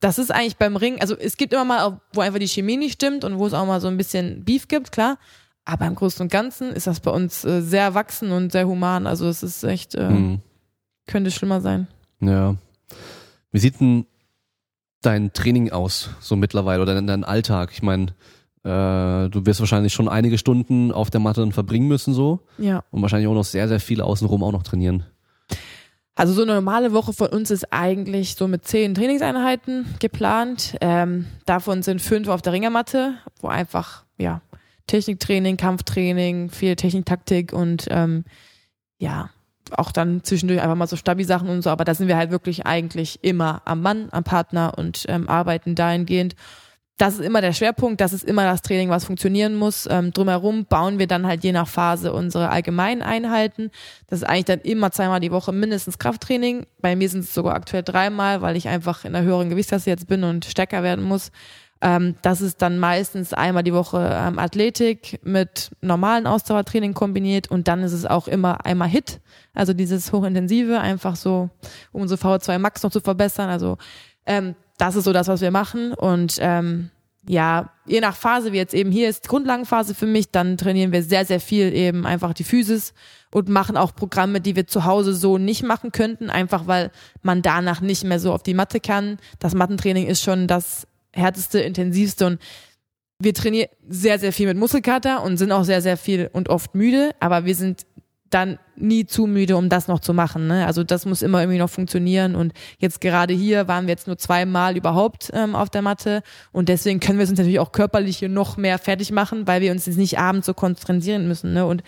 das 0.00 0.18
ist 0.18 0.30
eigentlich 0.30 0.56
beim 0.56 0.76
Ring, 0.76 1.00
also 1.00 1.16
es 1.16 1.36
gibt 1.36 1.52
immer 1.52 1.64
mal, 1.64 2.00
wo 2.12 2.20
einfach 2.20 2.38
die 2.38 2.46
Chemie 2.48 2.76
nicht 2.76 2.94
stimmt 2.94 3.24
und 3.24 3.38
wo 3.38 3.46
es 3.46 3.54
auch 3.54 3.66
mal 3.66 3.80
so 3.80 3.88
ein 3.88 3.96
bisschen 3.96 4.44
Beef 4.44 4.68
gibt, 4.68 4.92
klar. 4.92 5.18
Aber 5.64 5.86
im 5.86 5.94
Großen 5.96 6.22
und 6.22 6.32
Ganzen 6.32 6.70
ist 6.72 6.86
das 6.86 7.00
bei 7.00 7.10
uns 7.10 7.44
äh, 7.44 7.60
sehr 7.60 7.82
erwachsen 7.82 8.32
und 8.32 8.52
sehr 8.52 8.66
human. 8.66 9.06
Also 9.06 9.26
es 9.28 9.42
ist 9.42 9.62
echt, 9.64 9.94
äh, 9.96 10.08
Mhm. 10.08 10.40
könnte 11.06 11.30
schlimmer 11.30 11.60
sein. 11.60 11.88
Ja. 12.20 12.54
Wie 13.52 13.58
sieht 13.58 13.80
denn 13.80 14.06
dein 15.02 15.32
Training 15.32 15.70
aus, 15.70 16.10
so 16.20 16.36
mittlerweile, 16.36 16.82
oder 16.82 17.00
dein, 17.00 17.24
Alltag? 17.24 17.70
Ich 17.72 17.82
meine, 17.82 18.14
äh, 18.64 19.28
du 19.28 19.46
wirst 19.46 19.60
wahrscheinlich 19.60 19.92
schon 19.92 20.08
einige 20.08 20.38
Stunden 20.38 20.90
auf 20.90 21.10
der 21.10 21.20
Matte 21.20 21.40
dann 21.42 21.52
verbringen 21.52 21.88
müssen, 21.88 22.14
so. 22.14 22.40
Ja. 22.56 22.82
Und 22.90 23.02
wahrscheinlich 23.02 23.28
auch 23.28 23.34
noch 23.34 23.44
sehr, 23.44 23.68
sehr 23.68 23.80
viel 23.80 24.00
außenrum 24.00 24.42
auch 24.42 24.52
noch 24.52 24.62
trainieren. 24.62 25.04
Also 26.18 26.32
so 26.32 26.42
eine 26.42 26.54
normale 26.54 26.92
Woche 26.92 27.12
von 27.12 27.28
uns 27.28 27.48
ist 27.52 27.72
eigentlich 27.72 28.34
so 28.34 28.48
mit 28.48 28.66
zehn 28.66 28.92
Trainingseinheiten 28.92 29.94
geplant. 30.00 30.76
Ähm, 30.80 31.26
davon 31.46 31.84
sind 31.84 32.02
fünf 32.02 32.26
auf 32.26 32.42
der 32.42 32.52
Ringermatte, 32.52 33.14
wo 33.40 33.46
einfach, 33.46 34.02
ja, 34.16 34.40
Techniktraining, 34.88 35.56
Kampftraining, 35.56 36.50
viel 36.50 36.74
Techniktaktik 36.74 37.52
und 37.52 37.86
ähm, 37.90 38.24
ja, 38.98 39.30
auch 39.70 39.92
dann 39.92 40.24
zwischendurch 40.24 40.60
einfach 40.60 40.74
mal 40.74 40.88
so 40.88 40.96
Stabi-Sachen 40.96 41.48
und 41.48 41.62
so, 41.62 41.70
aber 41.70 41.84
da 41.84 41.94
sind 41.94 42.08
wir 42.08 42.16
halt 42.16 42.32
wirklich 42.32 42.66
eigentlich 42.66 43.22
immer 43.22 43.62
am 43.64 43.80
Mann, 43.80 44.08
am 44.10 44.24
Partner 44.24 44.72
und 44.76 45.04
ähm, 45.06 45.28
arbeiten 45.28 45.76
dahingehend. 45.76 46.34
Das 46.98 47.14
ist 47.14 47.20
immer 47.20 47.40
der 47.40 47.52
Schwerpunkt, 47.52 48.00
das 48.00 48.12
ist 48.12 48.24
immer 48.24 48.42
das 48.42 48.60
Training, 48.60 48.90
was 48.90 49.04
funktionieren 49.04 49.54
muss. 49.54 49.86
Ähm, 49.88 50.12
drumherum 50.12 50.66
bauen 50.66 50.98
wir 50.98 51.06
dann 51.06 51.28
halt 51.28 51.44
je 51.44 51.52
nach 51.52 51.68
Phase 51.68 52.12
unsere 52.12 52.50
allgemeinen 52.50 53.02
Einheiten. 53.02 53.70
Das 54.08 54.20
ist 54.20 54.28
eigentlich 54.28 54.46
dann 54.46 54.60
immer 54.60 54.90
zweimal 54.90 55.20
die 55.20 55.30
Woche 55.30 55.52
mindestens 55.52 55.98
Krafttraining. 55.98 56.66
Bei 56.80 56.96
mir 56.96 57.08
sind 57.08 57.20
es 57.20 57.32
sogar 57.32 57.54
aktuell 57.54 57.84
dreimal, 57.84 58.42
weil 58.42 58.56
ich 58.56 58.66
einfach 58.66 59.04
in 59.04 59.12
der 59.12 59.22
höheren 59.22 59.48
Gewichtsklasse 59.48 59.90
jetzt 59.90 60.08
bin 60.08 60.24
und 60.24 60.44
stärker 60.44 60.82
werden 60.82 61.04
muss. 61.04 61.30
Ähm, 61.80 62.16
das 62.22 62.40
ist 62.40 62.60
dann 62.62 62.80
meistens 62.80 63.32
einmal 63.32 63.62
die 63.62 63.72
Woche 63.72 63.98
ähm, 64.12 64.40
Athletik 64.40 65.20
mit 65.22 65.70
normalen 65.80 66.26
Ausdauertraining 66.26 66.94
kombiniert 66.94 67.48
und 67.48 67.68
dann 67.68 67.84
ist 67.84 67.92
es 67.92 68.06
auch 68.06 68.26
immer 68.26 68.66
einmal 68.66 68.88
Hit, 68.88 69.20
also 69.54 69.72
dieses 69.72 70.12
hochintensive, 70.12 70.80
einfach 70.80 71.14
so, 71.14 71.50
um 71.92 72.02
unsere 72.02 72.20
VO2 72.20 72.58
Max 72.58 72.82
noch 72.82 72.90
zu 72.90 73.00
verbessern. 73.00 73.48
Also 73.48 73.78
ähm, 74.26 74.56
das 74.78 74.96
ist 74.96 75.04
so 75.04 75.12
das, 75.12 75.28
was 75.28 75.40
wir 75.40 75.50
machen 75.50 75.92
und 75.92 76.38
ähm, 76.40 76.90
ja, 77.28 77.70
je 77.84 78.00
nach 78.00 78.16
Phase, 78.16 78.52
wie 78.52 78.56
jetzt 78.56 78.72
eben 78.72 78.90
hier 78.90 79.08
ist 79.08 79.28
Grundlagenphase 79.28 79.94
für 79.94 80.06
mich, 80.06 80.30
dann 80.30 80.56
trainieren 80.56 80.92
wir 80.92 81.02
sehr, 81.02 81.26
sehr 81.26 81.40
viel 81.40 81.74
eben 81.74 82.06
einfach 82.06 82.32
die 82.32 82.44
Physis 82.44 82.94
und 83.30 83.48
machen 83.48 83.76
auch 83.76 83.94
Programme, 83.94 84.40
die 84.40 84.56
wir 84.56 84.66
zu 84.66 84.84
Hause 84.84 85.12
so 85.12 85.36
nicht 85.36 85.62
machen 85.62 85.92
könnten, 85.92 86.30
einfach 86.30 86.66
weil 86.66 86.90
man 87.22 87.42
danach 87.42 87.82
nicht 87.82 88.04
mehr 88.04 88.18
so 88.18 88.32
auf 88.32 88.42
die 88.42 88.54
Matte 88.54 88.80
kann. 88.80 89.18
Das 89.38 89.54
Mattentraining 89.54 90.06
ist 90.06 90.22
schon 90.22 90.46
das 90.46 90.86
härteste, 91.12 91.60
intensivste 91.60 92.26
und 92.26 92.40
wir 93.18 93.34
trainieren 93.34 93.68
sehr, 93.88 94.18
sehr 94.18 94.32
viel 94.32 94.46
mit 94.46 94.56
Muskelkater 94.56 95.22
und 95.22 95.36
sind 95.36 95.52
auch 95.52 95.64
sehr, 95.64 95.82
sehr 95.82 95.96
viel 95.96 96.30
und 96.32 96.48
oft 96.48 96.74
müde, 96.74 97.10
aber 97.20 97.44
wir 97.44 97.54
sind 97.54 97.84
dann 98.30 98.58
nie 98.76 99.06
zu 99.06 99.26
müde, 99.26 99.56
um 99.56 99.68
das 99.68 99.88
noch 99.88 100.00
zu 100.00 100.14
machen. 100.14 100.46
Ne? 100.46 100.66
Also 100.66 100.84
das 100.84 101.06
muss 101.06 101.22
immer 101.22 101.40
irgendwie 101.40 101.58
noch 101.58 101.70
funktionieren. 101.70 102.34
Und 102.34 102.52
jetzt 102.78 103.00
gerade 103.00 103.34
hier 103.34 103.68
waren 103.68 103.86
wir 103.86 103.92
jetzt 103.92 104.06
nur 104.06 104.18
zweimal 104.18 104.76
überhaupt 104.76 105.30
ähm, 105.32 105.54
auf 105.54 105.70
der 105.70 105.82
Matte. 105.82 106.22
Und 106.52 106.68
deswegen 106.68 107.00
können 107.00 107.18
wir 107.18 107.28
uns 107.28 107.36
natürlich 107.36 107.60
auch 107.60 107.72
körperlich 107.72 108.18
hier 108.18 108.28
noch 108.28 108.56
mehr 108.56 108.78
fertig 108.78 109.10
machen, 109.12 109.46
weil 109.46 109.60
wir 109.60 109.72
uns 109.72 109.86
jetzt 109.86 109.98
nicht 109.98 110.18
abends 110.18 110.46
so 110.46 110.54
konzentrieren 110.54 111.28
müssen. 111.28 111.52
Ne? 111.52 111.66
Und 111.66 111.82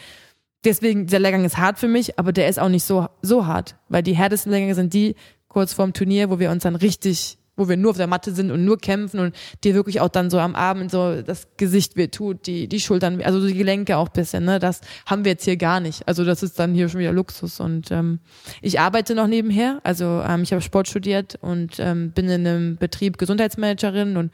deswegen, 0.64 1.06
der 1.06 1.20
Lehrgang 1.20 1.44
ist 1.44 1.58
hart 1.58 1.78
für 1.78 1.88
mich, 1.88 2.18
aber 2.18 2.32
der 2.32 2.48
ist 2.48 2.58
auch 2.58 2.68
nicht 2.68 2.84
so, 2.84 3.08
so 3.22 3.46
hart. 3.46 3.76
Weil 3.88 4.02
die 4.02 4.16
härtesten 4.16 4.50
Lehrgänge 4.50 4.74
sind 4.74 4.94
die 4.94 5.14
kurz 5.48 5.72
vorm 5.72 5.92
Turnier, 5.92 6.30
wo 6.30 6.38
wir 6.38 6.50
uns 6.50 6.62
dann 6.62 6.76
richtig 6.76 7.38
wo 7.60 7.68
wir 7.68 7.76
nur 7.76 7.90
auf 7.90 7.96
der 7.98 8.06
Matte 8.06 8.32
sind 8.32 8.50
und 8.50 8.64
nur 8.64 8.78
kämpfen 8.78 9.20
und 9.20 9.36
dir 9.62 9.74
wirklich 9.74 10.00
auch 10.00 10.08
dann 10.08 10.30
so 10.30 10.38
am 10.38 10.54
Abend 10.54 10.90
so 10.90 11.20
das 11.20 11.46
Gesicht 11.58 11.96
weh 11.96 12.08
tut, 12.08 12.46
die, 12.46 12.68
die 12.68 12.80
Schultern, 12.80 13.20
also 13.22 13.46
die 13.46 13.54
Gelenke 13.54 13.98
auch 13.98 14.08
bisschen, 14.08 14.44
ne? 14.44 14.58
Das 14.58 14.80
haben 15.04 15.24
wir 15.24 15.32
jetzt 15.32 15.44
hier 15.44 15.58
gar 15.58 15.78
nicht. 15.78 16.08
Also 16.08 16.24
das 16.24 16.42
ist 16.42 16.58
dann 16.58 16.74
hier 16.74 16.88
schon 16.88 17.00
wieder 17.00 17.12
Luxus. 17.12 17.60
Und 17.60 17.90
ähm, 17.90 18.20
ich 18.62 18.80
arbeite 18.80 19.14
noch 19.14 19.26
nebenher. 19.26 19.80
Also 19.84 20.22
ähm, 20.26 20.42
ich 20.42 20.52
habe 20.52 20.62
Sport 20.62 20.88
studiert 20.88 21.38
und 21.42 21.78
ähm, 21.78 22.12
bin 22.12 22.28
in 22.30 22.46
einem 22.46 22.76
Betrieb 22.76 23.18
Gesundheitsmanagerin 23.18 24.16
und 24.16 24.32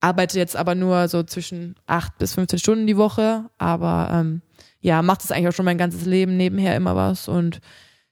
arbeite 0.00 0.38
jetzt 0.38 0.56
aber 0.56 0.76
nur 0.76 1.08
so 1.08 1.24
zwischen 1.24 1.74
acht 1.86 2.16
bis 2.18 2.34
15 2.34 2.60
Stunden 2.60 2.86
die 2.86 2.96
Woche. 2.96 3.46
Aber 3.58 4.10
ähm, 4.12 4.42
ja, 4.80 5.02
macht 5.02 5.24
es 5.24 5.32
eigentlich 5.32 5.48
auch 5.48 5.56
schon 5.56 5.64
mein 5.64 5.78
ganzes 5.78 6.06
Leben 6.06 6.36
nebenher 6.36 6.76
immer 6.76 6.94
was 6.94 7.28
und 7.28 7.60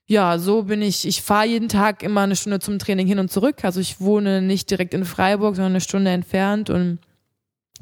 ja, 0.09 0.39
so 0.39 0.63
bin 0.63 0.81
ich. 0.81 1.07
Ich 1.07 1.21
fahre 1.21 1.47
jeden 1.47 1.69
Tag 1.69 2.03
immer 2.03 2.23
eine 2.23 2.35
Stunde 2.35 2.61
zum 2.61 2.79
Training 2.79 3.07
hin 3.07 3.19
und 3.19 3.31
zurück. 3.31 3.63
Also 3.63 3.79
ich 3.79 4.01
wohne 4.01 4.41
nicht 4.41 4.71
direkt 4.71 4.95
in 4.95 5.05
Freiburg, 5.05 5.55
sondern 5.55 5.73
eine 5.73 5.83
Stunde 5.83 6.11
entfernt 6.11 6.71
und 6.71 6.99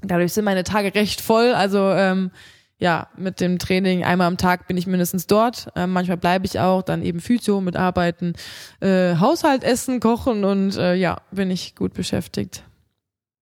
dadurch 0.02 0.32
sind 0.32 0.44
meine 0.44 0.64
Tage 0.64 0.92
recht 0.96 1.20
voll. 1.20 1.54
Also 1.54 1.78
ähm, 1.78 2.32
ja, 2.78 3.06
mit 3.16 3.40
dem 3.40 3.60
Training 3.60 4.02
einmal 4.02 4.26
am 4.26 4.38
Tag 4.38 4.66
bin 4.66 4.76
ich 4.76 4.88
mindestens 4.88 5.28
dort. 5.28 5.68
Ähm, 5.76 5.92
manchmal 5.92 6.16
bleibe 6.16 6.46
ich 6.46 6.58
auch, 6.58 6.82
dann 6.82 7.02
eben 7.02 7.20
Physio 7.20 7.60
mit 7.60 7.76
Arbeiten, 7.76 8.34
äh, 8.80 9.14
Haushalt, 9.16 9.62
Essen, 9.62 10.00
Kochen 10.00 10.44
und 10.44 10.76
äh, 10.76 10.96
ja, 10.96 11.18
bin 11.30 11.52
ich 11.52 11.76
gut 11.76 11.94
beschäftigt. 11.94 12.64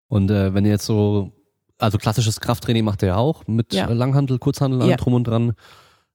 Und 0.10 0.30
äh, 0.30 0.54
wenn 0.54 0.66
ihr 0.66 0.72
jetzt 0.72 0.86
so, 0.86 1.32
also 1.78 1.98
klassisches 1.98 2.42
Krafttraining 2.42 2.84
macht 2.84 3.02
ihr 3.02 3.08
ja 3.08 3.16
auch 3.16 3.48
mit 3.48 3.74
ja. 3.74 3.86
Langhandel, 3.90 4.40
Kurzhandel, 4.40 4.82
allem 4.82 4.92
ja. 4.92 4.98
drum 4.98 5.14
und 5.14 5.24
dran. 5.24 5.54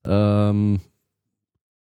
Ähm, 0.04 0.80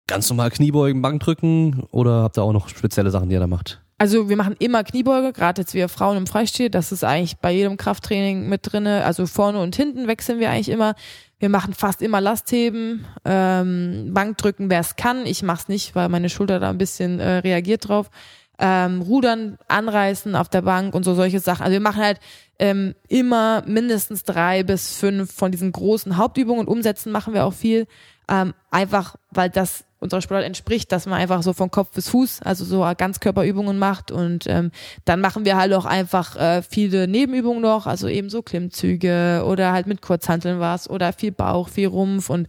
ganz 0.07 0.29
normal 0.29 0.51
Kniebeugen, 0.51 1.01
Bankdrücken 1.01 1.83
oder 1.91 2.23
habt 2.23 2.37
ihr 2.37 2.43
auch 2.43 2.53
noch 2.53 2.69
spezielle 2.69 3.11
Sachen, 3.11 3.29
die 3.29 3.35
ihr 3.35 3.39
da 3.39 3.47
macht? 3.47 3.81
Also 3.97 4.27
wir 4.27 4.35
machen 4.35 4.57
immer 4.59 4.83
Kniebeuge, 4.83 5.31
gerade 5.31 5.61
jetzt 5.61 5.73
wir 5.73 5.87
Frauen 5.87 6.17
im 6.17 6.27
Freistil, 6.27 6.69
das 6.69 6.91
ist 6.91 7.05
eigentlich 7.05 7.37
bei 7.37 7.53
jedem 7.53 7.77
Krafttraining 7.77 8.49
mit 8.49 8.61
drinne. 8.63 9.05
Also 9.05 9.25
vorne 9.25 9.59
und 9.61 9.75
hinten 9.75 10.07
wechseln 10.07 10.39
wir 10.39 10.49
eigentlich 10.49 10.69
immer. 10.69 10.95
Wir 11.39 11.47
machen 11.49 11.73
fast 11.73 12.01
immer 12.01 12.19
Lastheben, 12.19 13.05
ähm, 13.23 14.11
Bankdrücken, 14.13 14.69
wer 14.69 14.81
es 14.81 14.97
kann. 14.97 15.25
Ich 15.25 15.43
mach's 15.43 15.69
nicht, 15.69 15.95
weil 15.95 16.09
meine 16.09 16.29
Schulter 16.29 16.59
da 16.59 16.69
ein 16.69 16.77
bisschen 16.77 17.19
äh, 17.19 17.37
reagiert 17.37 17.87
drauf. 17.87 18.09
Ähm, 18.57 19.01
Rudern, 19.01 19.57
anreißen 19.67 20.35
auf 20.35 20.49
der 20.49 20.61
Bank 20.61 20.93
und 20.93 21.03
so 21.03 21.13
solche 21.13 21.39
Sachen. 21.39 21.63
Also 21.63 21.73
wir 21.73 21.81
machen 21.81 22.03
halt 22.03 22.19
ähm, 22.59 22.95
immer 23.07 23.63
mindestens 23.65 24.23
drei 24.23 24.63
bis 24.63 24.95
fünf 24.95 25.33
von 25.33 25.51
diesen 25.51 25.71
großen 25.71 26.17
Hauptübungen. 26.17 26.67
Umsetzen 26.67 27.11
machen 27.11 27.33
wir 27.33 27.45
auch 27.45 27.53
viel. 27.53 27.87
Ähm, 28.29 28.53
einfach, 28.71 29.15
weil 29.31 29.49
das 29.49 29.84
unserer 29.99 30.21
Sportart 30.21 30.45
entspricht, 30.45 30.91
dass 30.91 31.05
man 31.05 31.19
einfach 31.19 31.41
so 31.41 31.53
von 31.53 31.71
Kopf 31.71 31.91
bis 31.91 32.09
Fuß, 32.09 32.41
also 32.41 32.65
so 32.65 32.81
Ganzkörperübungen 32.97 33.79
macht 33.79 34.11
und 34.11 34.45
ähm, 34.47 34.71
dann 35.05 35.21
machen 35.21 35.45
wir 35.45 35.57
halt 35.57 35.73
auch 35.73 35.85
einfach 35.85 36.35
äh, 36.35 36.61
viele 36.61 37.07
Nebenübungen 37.07 37.61
noch, 37.61 37.87
also 37.87 38.07
eben 38.07 38.29
so 38.29 38.41
Klimmzüge 38.41 39.43
oder 39.47 39.71
halt 39.71 39.87
mit 39.87 40.01
Kurzhanteln 40.01 40.59
was 40.59 40.89
oder 40.89 41.13
viel 41.13 41.31
Bauch, 41.31 41.69
viel 41.69 41.87
Rumpf 41.87 42.29
und 42.29 42.47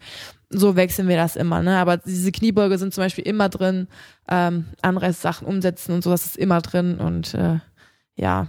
so 0.50 0.76
wechseln 0.76 1.08
wir 1.08 1.16
das 1.16 1.34
immer, 1.36 1.62
ne? 1.62 1.76
Aber 1.78 1.96
diese 1.96 2.30
Kniebeuge 2.30 2.78
sind 2.78 2.94
zum 2.94 3.02
Beispiel 3.02 3.26
immer 3.26 3.48
drin, 3.48 3.88
ähm, 4.28 4.66
Anreißsachen 4.82 5.46
umsetzen 5.46 5.92
und 5.92 6.04
so, 6.04 6.10
das 6.10 6.26
ist 6.26 6.36
immer 6.36 6.60
drin 6.60 6.98
und 6.98 7.34
äh, 7.34 7.58
ja, 8.16 8.46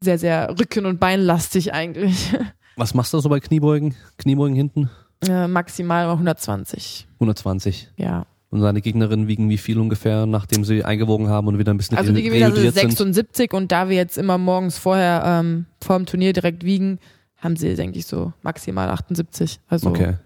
sehr, 0.00 0.18
sehr 0.18 0.58
rücken- 0.58 0.86
und 0.86 1.00
beinlastig 1.00 1.72
eigentlich. 1.72 2.34
Was 2.76 2.94
machst 2.94 3.12
du 3.12 3.20
so 3.20 3.28
bei 3.28 3.40
Kniebeugen? 3.40 3.94
Kniebeugen 4.16 4.54
hinten? 4.54 4.90
Äh, 5.28 5.48
maximal 5.48 6.08
120. 6.08 7.06
120. 7.14 7.90
Ja. 7.96 8.26
Und 8.50 8.60
seine 8.60 8.80
Gegnerinnen 8.80 9.28
wiegen 9.28 9.48
wie 9.48 9.58
viel 9.58 9.78
ungefähr, 9.78 10.26
nachdem 10.26 10.64
sie 10.64 10.84
eingewogen 10.84 11.28
haben 11.28 11.46
und 11.46 11.58
wieder 11.58 11.72
ein 11.72 11.76
bisschen 11.76 11.96
Also 11.96 12.12
die 12.12 12.32
wiegen 12.32 12.42
also 12.42 12.68
76 12.68 13.52
und 13.52 13.70
da 13.70 13.88
wir 13.88 13.96
jetzt 13.96 14.18
immer 14.18 14.38
morgens 14.38 14.76
vorher 14.76 15.22
ähm, 15.24 15.66
vor 15.80 15.96
dem 15.96 16.06
Turnier 16.06 16.32
direkt 16.32 16.64
wiegen, 16.64 16.98
haben 17.36 17.56
sie, 17.56 17.74
denke 17.74 17.98
ich, 17.98 18.06
so 18.06 18.32
maximal 18.42 18.90
78. 18.90 19.60
Also 19.68 19.90
okay. 19.90 20.16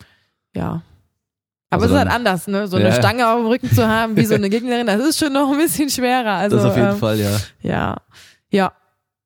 ja. 0.54 0.82
Aber 1.70 1.82
also 1.82 1.86
es 1.86 2.00
ist 2.00 2.06
halt 2.06 2.16
anders, 2.16 2.46
ne? 2.46 2.68
So 2.68 2.76
eine 2.76 2.88
ja. 2.88 2.94
Stange 2.94 3.28
auf 3.28 3.40
dem 3.40 3.46
Rücken 3.46 3.70
zu 3.70 3.86
haben, 3.86 4.16
wie 4.16 4.24
so 4.24 4.34
eine 4.34 4.48
Gegnerin, 4.48 4.86
das 4.86 5.00
ist 5.00 5.18
schon 5.18 5.32
noch 5.32 5.50
ein 5.50 5.58
bisschen 5.58 5.90
schwerer. 5.90 6.34
Also, 6.34 6.56
das 6.56 6.66
auf 6.66 6.76
jeden 6.76 6.90
ähm, 6.90 6.96
Fall, 6.96 7.18
ja. 7.18 7.36
Ja. 7.62 7.96
Ja. 8.50 8.72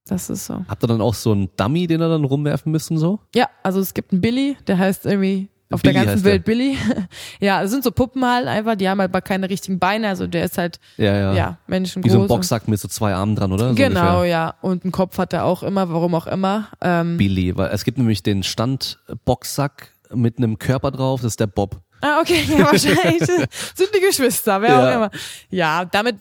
Das 0.07 0.31
ist 0.31 0.47
so. 0.47 0.65
Habt 0.67 0.83
ihr 0.83 0.87
dann 0.87 1.03
auch 1.03 1.15
so 1.15 1.33
einen 1.33 1.51
Dummy, 1.57 1.87
den 1.87 2.01
ihr 2.01 2.09
dann 2.09 2.25
rumwerfen 2.25 2.73
müssen, 2.73 2.97
so? 2.97 3.21
Ja, 3.35 3.49
also 3.63 3.79
es 3.81 3.93
gibt 3.93 4.13
einen 4.13 4.23
Billy, 4.23 4.57
der 4.67 4.79
heißt 4.79 5.05
irgendwie 5.05 5.51
auf 5.71 5.83
Billy 5.83 5.95
der 5.95 6.05
ganzen 6.07 6.25
Welt 6.25 6.47
der. 6.47 6.53
Billy. 6.53 6.79
ja, 7.41 7.63
das 7.63 7.71
sind 7.71 7.85
so 7.85 7.91
Puppen 7.91 8.25
halt 8.25 8.47
einfach, 8.47 8.75
die 8.75 8.89
haben 8.89 9.01
halt 9.01 9.11
aber 9.11 9.21
keine 9.21 9.51
richtigen 9.51 9.79
Beine, 9.79 10.09
also 10.09 10.27
der 10.27 10.45
ist 10.45 10.57
halt, 10.57 10.81
ja, 10.97 11.15
ja. 11.15 11.35
ja 11.35 11.59
menschengroß. 11.67 12.11
Wie 12.11 12.13
so 12.13 12.23
ein 12.23 12.29
Boxsack 12.29 12.69
mit 12.69 12.81
so 12.81 12.89
zwei 12.89 13.15
Armen 13.15 13.37
dran, 13.37 13.53
oder? 13.53 13.71
So 13.71 13.75
genau, 13.75 14.17
ungefähr. 14.17 14.31
ja. 14.31 14.55
Und 14.63 14.85
einen 14.85 14.93
Kopf 14.93 15.19
hat 15.19 15.33
er 15.33 15.45
auch 15.45 15.63
immer, 15.63 15.91
warum 15.91 16.15
auch 16.15 16.27
immer. 16.27 16.69
Ähm, 16.81 17.19
Billy, 17.19 17.57
weil 17.57 17.71
es 17.71 17.85
gibt 17.85 17.99
nämlich 17.99 18.23
den 18.23 18.43
Stand-Boxsack 18.43 19.93
mit 20.15 20.39
einem 20.39 20.59
Körper 20.59 20.91
drauf, 20.91 21.21
das 21.21 21.33
ist 21.33 21.41
der 21.41 21.49
Bob. 21.49 21.81
Ah, 22.01 22.21
okay, 22.21 22.43
ja, 22.49 22.61
wahrscheinlich 22.61 23.23
sind 23.75 23.91
die 23.95 24.01
Geschwister, 24.01 24.63
wer 24.63 24.69
ja. 24.69 24.81
auch 24.81 24.95
immer. 24.95 25.11
Ja, 25.51 25.85
damit, 25.85 26.17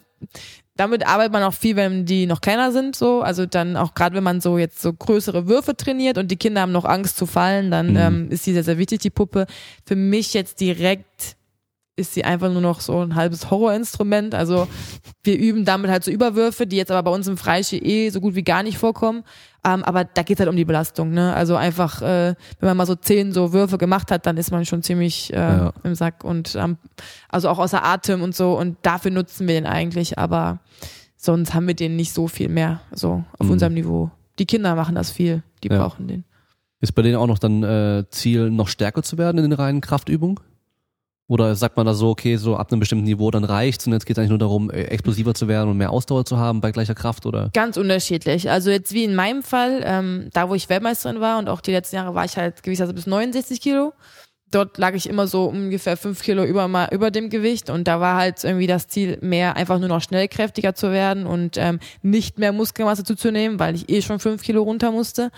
damit 0.77 1.05
arbeitet 1.07 1.33
man 1.33 1.43
auch 1.43 1.53
viel, 1.53 1.75
wenn 1.75 2.05
die 2.05 2.25
noch 2.25 2.41
kleiner 2.41 2.71
sind, 2.71 2.95
so. 2.95 3.21
Also 3.21 3.45
dann 3.45 3.75
auch 3.77 3.93
gerade, 3.93 4.15
wenn 4.15 4.23
man 4.23 4.41
so 4.41 4.57
jetzt 4.57 4.81
so 4.81 4.93
größere 4.93 5.47
Würfe 5.47 5.75
trainiert 5.75 6.17
und 6.17 6.29
die 6.29 6.37
Kinder 6.37 6.61
haben 6.61 6.71
noch 6.71 6.85
Angst 6.85 7.17
zu 7.17 7.25
fallen, 7.25 7.71
dann 7.71 7.91
mhm. 7.91 7.97
ähm, 7.97 8.27
ist 8.29 8.43
sie 8.43 8.53
sehr, 8.53 8.63
sehr 8.63 8.77
wichtig, 8.77 8.99
die 8.99 9.09
Puppe. 9.09 9.47
Für 9.85 9.95
mich 9.95 10.33
jetzt 10.33 10.59
direkt 10.59 11.36
ist 11.97 12.13
sie 12.13 12.23
einfach 12.23 12.51
nur 12.51 12.61
noch 12.61 12.79
so 12.79 13.01
ein 13.01 13.15
halbes 13.15 13.49
Horrorinstrument. 13.49 14.35
Also 14.35 14.67
wir 15.23 15.37
üben 15.37 15.65
damit 15.65 15.89
halt 15.89 16.03
so 16.03 16.11
Überwürfe, 16.11 16.67
die 16.67 16.77
jetzt 16.77 16.91
aber 16.91 17.09
bei 17.09 17.15
uns 17.15 17.27
im 17.27 17.37
Freistil 17.37 17.85
eh 17.85 18.09
so 18.11 18.21
gut 18.21 18.35
wie 18.35 18.43
gar 18.43 18.61
nicht 18.61 18.77
vorkommen. 18.77 19.23
Ähm, 19.65 19.83
aber 19.83 20.05
da 20.05 20.21
geht's 20.21 20.39
halt 20.39 20.49
um 20.49 20.55
die 20.55 20.63
Belastung. 20.63 21.09
Ne? 21.09 21.33
Also 21.33 21.55
einfach, 21.55 22.03
äh, 22.03 22.35
wenn 22.59 22.69
man 22.69 22.77
mal 22.77 22.85
so 22.85 22.93
zehn 22.93 23.33
so 23.33 23.51
Würfe 23.51 23.79
gemacht 23.79 24.11
hat, 24.11 24.27
dann 24.27 24.37
ist 24.37 24.51
man 24.51 24.63
schon 24.63 24.83
ziemlich 24.83 25.33
äh, 25.33 25.37
ja. 25.37 25.73
im 25.83 25.95
Sack 25.95 26.23
und 26.23 26.55
ähm, 26.55 26.77
also 27.29 27.49
auch 27.49 27.57
außer 27.57 27.83
Atem 27.83 28.21
und 28.21 28.35
so. 28.35 28.57
Und 28.57 28.77
dafür 28.83 29.09
nutzen 29.09 29.47
wir 29.47 29.55
den 29.55 29.65
eigentlich. 29.65 30.19
Aber 30.19 30.59
sonst 31.15 31.55
haben 31.55 31.67
wir 31.67 31.75
den 31.75 31.95
nicht 31.95 32.13
so 32.13 32.27
viel 32.27 32.47
mehr 32.47 32.81
so 32.91 33.23
auf 33.39 33.47
mhm. 33.47 33.53
unserem 33.53 33.73
Niveau. 33.73 34.11
Die 34.37 34.45
Kinder 34.45 34.75
machen 34.75 34.93
das 34.93 35.09
viel. 35.09 35.41
Die 35.63 35.69
ja. 35.69 35.79
brauchen 35.79 36.07
den. 36.07 36.25
Ist 36.79 36.91
bei 36.91 37.01
denen 37.01 37.15
auch 37.15 37.25
noch 37.25 37.39
dann 37.39 37.63
äh, 37.63 38.05
Ziel, 38.11 38.51
noch 38.51 38.67
stärker 38.67 39.01
zu 39.01 39.17
werden 39.17 39.39
in 39.39 39.49
den 39.49 39.53
reinen 39.53 39.81
Kraftübungen? 39.81 40.39
Oder 41.29 41.55
sagt 41.55 41.75
man 41.75 41.85
da 41.85 41.93
so, 41.93 42.09
okay, 42.09 42.37
so 42.37 42.55
ab 42.55 42.71
einem 42.71 42.79
bestimmten 42.79 43.03
Niveau 43.03 43.29
dann 43.31 43.43
reicht's 43.43 43.85
und 43.85 43.91
jetzt 43.91 44.05
geht 44.05 44.15
es 44.15 44.19
eigentlich 44.19 44.29
nur 44.29 44.39
darum, 44.39 44.71
äh, 44.71 44.83
explosiver 44.83 45.33
zu 45.33 45.49
werden 45.49 45.69
und 45.69 45.77
mehr 45.77 45.91
Ausdauer 45.91 46.23
zu 46.23 46.37
haben 46.37 46.61
bei 46.61 46.71
gleicher 46.71 46.95
Kraft 46.95 47.25
oder? 47.25 47.49
Ganz 47.53 47.75
unterschiedlich. 47.75 48.49
Also 48.49 48.71
jetzt 48.71 48.93
wie 48.93 49.03
in 49.03 49.13
meinem 49.13 49.43
Fall, 49.43 49.81
ähm, 49.83 50.29
da 50.31 50.47
wo 50.49 50.55
ich 50.55 50.69
Weltmeisterin 50.69 51.19
war 51.19 51.37
und 51.37 51.49
auch 51.49 51.59
die 51.59 51.71
letzten 51.71 51.97
Jahre 51.97 52.15
war 52.15 52.23
ich 52.23 52.37
halt 52.37 52.63
gewisserweise 52.63 52.93
bis 52.93 53.07
69 53.07 53.59
Kilo. 53.59 53.91
Dort 54.49 54.77
lag 54.77 54.93
ich 54.93 55.09
immer 55.09 55.27
so 55.27 55.43
ungefähr 55.45 55.97
fünf 55.97 56.23
Kilo 56.23 56.45
über, 56.45 56.69
mal 56.69 56.87
über 56.93 57.11
dem 57.11 57.29
Gewicht 57.29 57.69
und 57.69 57.85
da 57.85 57.99
war 57.99 58.15
halt 58.15 58.45
irgendwie 58.45 58.67
das 58.67 58.87
Ziel, 58.87 59.17
mehr 59.21 59.57
einfach 59.57 59.79
nur 59.79 59.89
noch 59.89 60.01
schnellkräftiger 60.01 60.73
zu 60.73 60.93
werden 60.93 61.25
und 61.25 61.57
ähm, 61.57 61.79
nicht 62.01 62.39
mehr 62.39 62.53
Muskelmasse 62.53 63.03
zuzunehmen, 63.03 63.59
weil 63.59 63.75
ich 63.75 63.89
eh 63.89 64.01
schon 64.01 64.19
fünf 64.19 64.43
Kilo 64.43 64.63
runter 64.63 64.91
musste. 64.91 65.31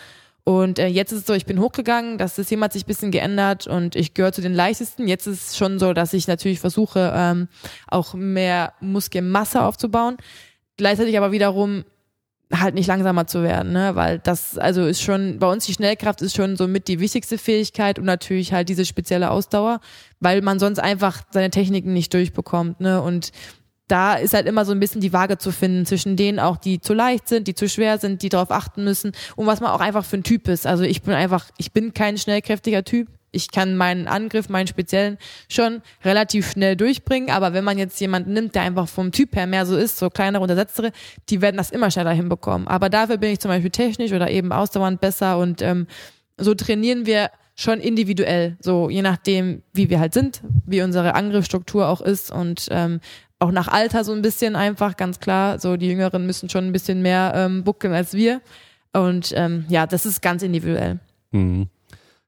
Und 0.43 0.79
äh, 0.79 0.87
jetzt 0.87 1.11
ist 1.11 1.19
es 1.19 1.25
so, 1.27 1.33
ich 1.33 1.45
bin 1.45 1.59
hochgegangen, 1.59 2.17
das 2.17 2.35
System 2.35 2.63
hat 2.63 2.73
sich 2.73 2.83
ein 2.83 2.87
bisschen 2.87 3.11
geändert 3.11 3.67
und 3.67 3.95
ich 3.95 4.13
gehöre 4.13 4.31
zu 4.31 4.41
den 4.41 4.53
leichtesten. 4.53 5.07
Jetzt 5.07 5.27
ist 5.27 5.49
es 5.49 5.57
schon 5.57 5.79
so, 5.79 5.93
dass 5.93 6.13
ich 6.13 6.27
natürlich 6.27 6.59
versuche, 6.59 7.13
ähm, 7.15 7.47
auch 7.87 8.13
mehr 8.13 8.73
Muskelmasse 8.79 9.61
aufzubauen. 9.61 10.17
Gleichzeitig 10.77 11.17
aber 11.17 11.31
wiederum 11.31 11.83
halt 12.51 12.73
nicht 12.73 12.87
langsamer 12.87 13.27
zu 13.27 13.43
werden, 13.43 13.73
ne? 13.73 13.95
Weil 13.95 14.19
das, 14.19 14.57
also 14.57 14.85
ist 14.85 15.01
schon, 15.01 15.37
bei 15.37 15.51
uns 15.51 15.65
die 15.65 15.73
Schnellkraft 15.73 16.21
ist 16.21 16.35
schon 16.35 16.57
so 16.57 16.67
mit 16.67 16.87
die 16.87 16.99
wichtigste 16.99 17.37
Fähigkeit 17.37 17.99
und 17.99 18.05
natürlich 18.05 18.53
halt 18.53 18.69
diese 18.69 18.85
spezielle 18.85 19.29
Ausdauer, 19.29 19.81
weil 20.19 20.41
man 20.41 20.57
sonst 20.57 20.79
einfach 20.79 21.21
seine 21.31 21.51
Techniken 21.51 21.93
nicht 21.93 22.13
durchbekommt, 22.13 22.79
ne? 22.79 23.01
Und 23.01 23.31
da 23.89 24.13
ist 24.13 24.33
halt 24.33 24.45
immer 24.45 24.65
so 24.65 24.71
ein 24.71 24.79
bisschen 24.79 25.01
die 25.01 25.13
Waage 25.13 25.37
zu 25.37 25.51
finden 25.51 25.85
zwischen 25.85 26.15
denen 26.15 26.39
auch, 26.39 26.57
die 26.57 26.79
zu 26.79 26.93
leicht 26.93 27.27
sind, 27.27 27.47
die 27.47 27.55
zu 27.55 27.67
schwer 27.67 27.97
sind, 27.97 28.21
die 28.21 28.29
darauf 28.29 28.51
achten 28.51 28.83
müssen 28.83 29.11
und 29.35 29.47
was 29.47 29.59
man 29.61 29.71
auch 29.71 29.81
einfach 29.81 30.05
für 30.05 30.17
ein 30.17 30.23
Typ 30.23 30.47
ist. 30.47 30.67
Also 30.67 30.83
ich 30.83 31.01
bin 31.01 31.13
einfach, 31.13 31.45
ich 31.57 31.73
bin 31.73 31.93
kein 31.93 32.17
schnellkräftiger 32.17 32.83
Typ. 32.83 33.07
Ich 33.31 33.51
kann 33.51 33.75
meinen 33.75 34.07
Angriff, 34.07 34.49
meinen 34.49 34.67
speziellen 34.67 35.17
schon 35.49 35.81
relativ 36.03 36.51
schnell 36.51 36.75
durchbringen, 36.75 37.29
aber 37.29 37.53
wenn 37.53 37.63
man 37.63 37.77
jetzt 37.77 37.99
jemanden 37.99 38.33
nimmt, 38.33 38.55
der 38.55 38.63
einfach 38.63 38.87
vom 38.87 39.11
Typ 39.11 39.35
her 39.35 39.45
mehr 39.45 39.65
so 39.65 39.75
ist, 39.75 39.97
so 39.97 40.09
kleinere, 40.09 40.41
untersetztere, 40.41 40.91
die 41.29 41.41
werden 41.41 41.57
das 41.57 41.69
immer 41.69 41.91
schneller 41.91 42.11
hinbekommen. 42.11 42.67
Aber 42.67 42.89
dafür 42.89 43.17
bin 43.17 43.31
ich 43.31 43.39
zum 43.39 43.49
Beispiel 43.49 43.69
technisch 43.69 44.13
oder 44.13 44.31
eben 44.31 44.51
ausdauernd 44.51 44.99
besser 45.01 45.37
und 45.37 45.61
ähm, 45.61 45.85
so 46.37 46.55
trainieren 46.55 47.05
wir 47.05 47.29
schon 47.55 47.81
individuell, 47.81 48.55
so 48.61 48.89
je 48.89 49.01
nachdem, 49.01 49.63
wie 49.73 49.89
wir 49.89 49.99
halt 49.99 50.13
sind, 50.13 50.41
wie 50.65 50.81
unsere 50.81 51.13
Angriffsstruktur 51.13 51.87
auch 51.87 52.01
ist 52.01 52.31
und 52.31 52.67
ähm, 52.71 53.01
auch 53.39 53.51
nach 53.51 53.67
Alter 53.67 54.03
so 54.03 54.11
ein 54.11 54.21
bisschen 54.21 54.55
einfach, 54.55 54.97
ganz 54.97 55.19
klar. 55.19 55.59
So 55.59 55.77
die 55.77 55.87
Jüngeren 55.87 56.25
müssen 56.25 56.49
schon 56.49 56.65
ein 56.65 56.71
bisschen 56.71 57.01
mehr 57.01 57.33
ähm, 57.35 57.63
buckeln 57.63 57.93
als 57.93 58.13
wir. 58.13 58.41
Und 58.93 59.33
ähm, 59.35 59.65
ja, 59.69 59.87
das 59.87 60.05
ist 60.05 60.21
ganz 60.21 60.43
individuell. 60.43 60.99
Mhm. 61.31 61.67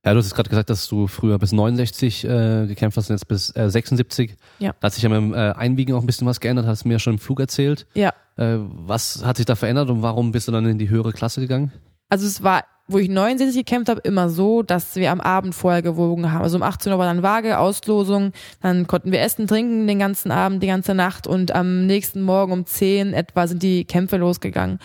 Ja, 0.03 0.13
du 0.13 0.19
hast 0.19 0.33
gerade 0.33 0.49
gesagt, 0.49 0.71
dass 0.71 0.87
du 0.87 1.05
früher 1.05 1.37
bis 1.37 1.51
69 1.51 2.23
äh, 2.23 2.65
gekämpft 2.65 2.97
hast 2.97 3.09
und 3.09 3.15
jetzt 3.15 3.27
bis 3.27 3.55
äh, 3.55 3.69
76. 3.69 4.35
Ja. 4.57 4.73
Da 4.79 4.87
hat 4.87 4.93
sich 4.93 5.03
ja 5.03 5.09
mit 5.09 5.17
dem 5.17 5.33
äh, 5.33 5.51
Einwiegen 5.51 5.93
auch 5.93 6.01
ein 6.01 6.07
bisschen 6.07 6.25
was 6.25 6.39
geändert, 6.39 6.65
hast 6.65 6.85
du 6.85 6.87
mir 6.87 6.97
schon 6.97 7.13
im 7.13 7.19
Flug 7.19 7.39
erzählt. 7.39 7.85
Ja. 7.93 8.09
Äh, 8.35 8.57
was 8.57 9.23
hat 9.23 9.37
sich 9.37 9.45
da 9.45 9.55
verändert 9.55 9.89
und 9.89 10.01
warum 10.01 10.31
bist 10.31 10.47
du 10.47 10.51
dann 10.51 10.65
in 10.65 10.79
die 10.79 10.89
höhere 10.89 11.13
Klasse 11.13 11.39
gegangen? 11.41 11.71
Also 12.09 12.25
es 12.25 12.41
war, 12.41 12.63
wo 12.91 12.97
ich 12.97 13.09
69 13.09 13.65
gekämpft 13.65 13.89
habe, 13.89 14.01
immer 14.01 14.29
so, 14.29 14.63
dass 14.63 14.95
wir 14.95 15.11
am 15.11 15.21
Abend 15.21 15.55
vorher 15.55 15.81
gewogen 15.81 16.31
haben. 16.31 16.43
Also 16.43 16.57
um 16.57 16.63
18 16.63 16.91
Uhr 16.91 16.99
war 16.99 17.05
dann 17.05 17.23
Waage, 17.23 17.57
Auslosung, 17.57 18.31
dann 18.61 18.87
konnten 18.87 19.11
wir 19.11 19.21
essen, 19.21 19.47
trinken 19.47 19.87
den 19.87 19.99
ganzen 19.99 20.31
Abend, 20.31 20.61
die 20.61 20.67
ganze 20.67 20.93
Nacht 20.93 21.27
und 21.27 21.53
am 21.53 21.85
nächsten 21.85 22.21
Morgen 22.21 22.51
um 22.51 22.65
10 22.65 23.13
etwa 23.13 23.47
sind 23.47 23.63
die 23.63 23.85
Kämpfe 23.85 24.17
losgegangen. 24.17 24.79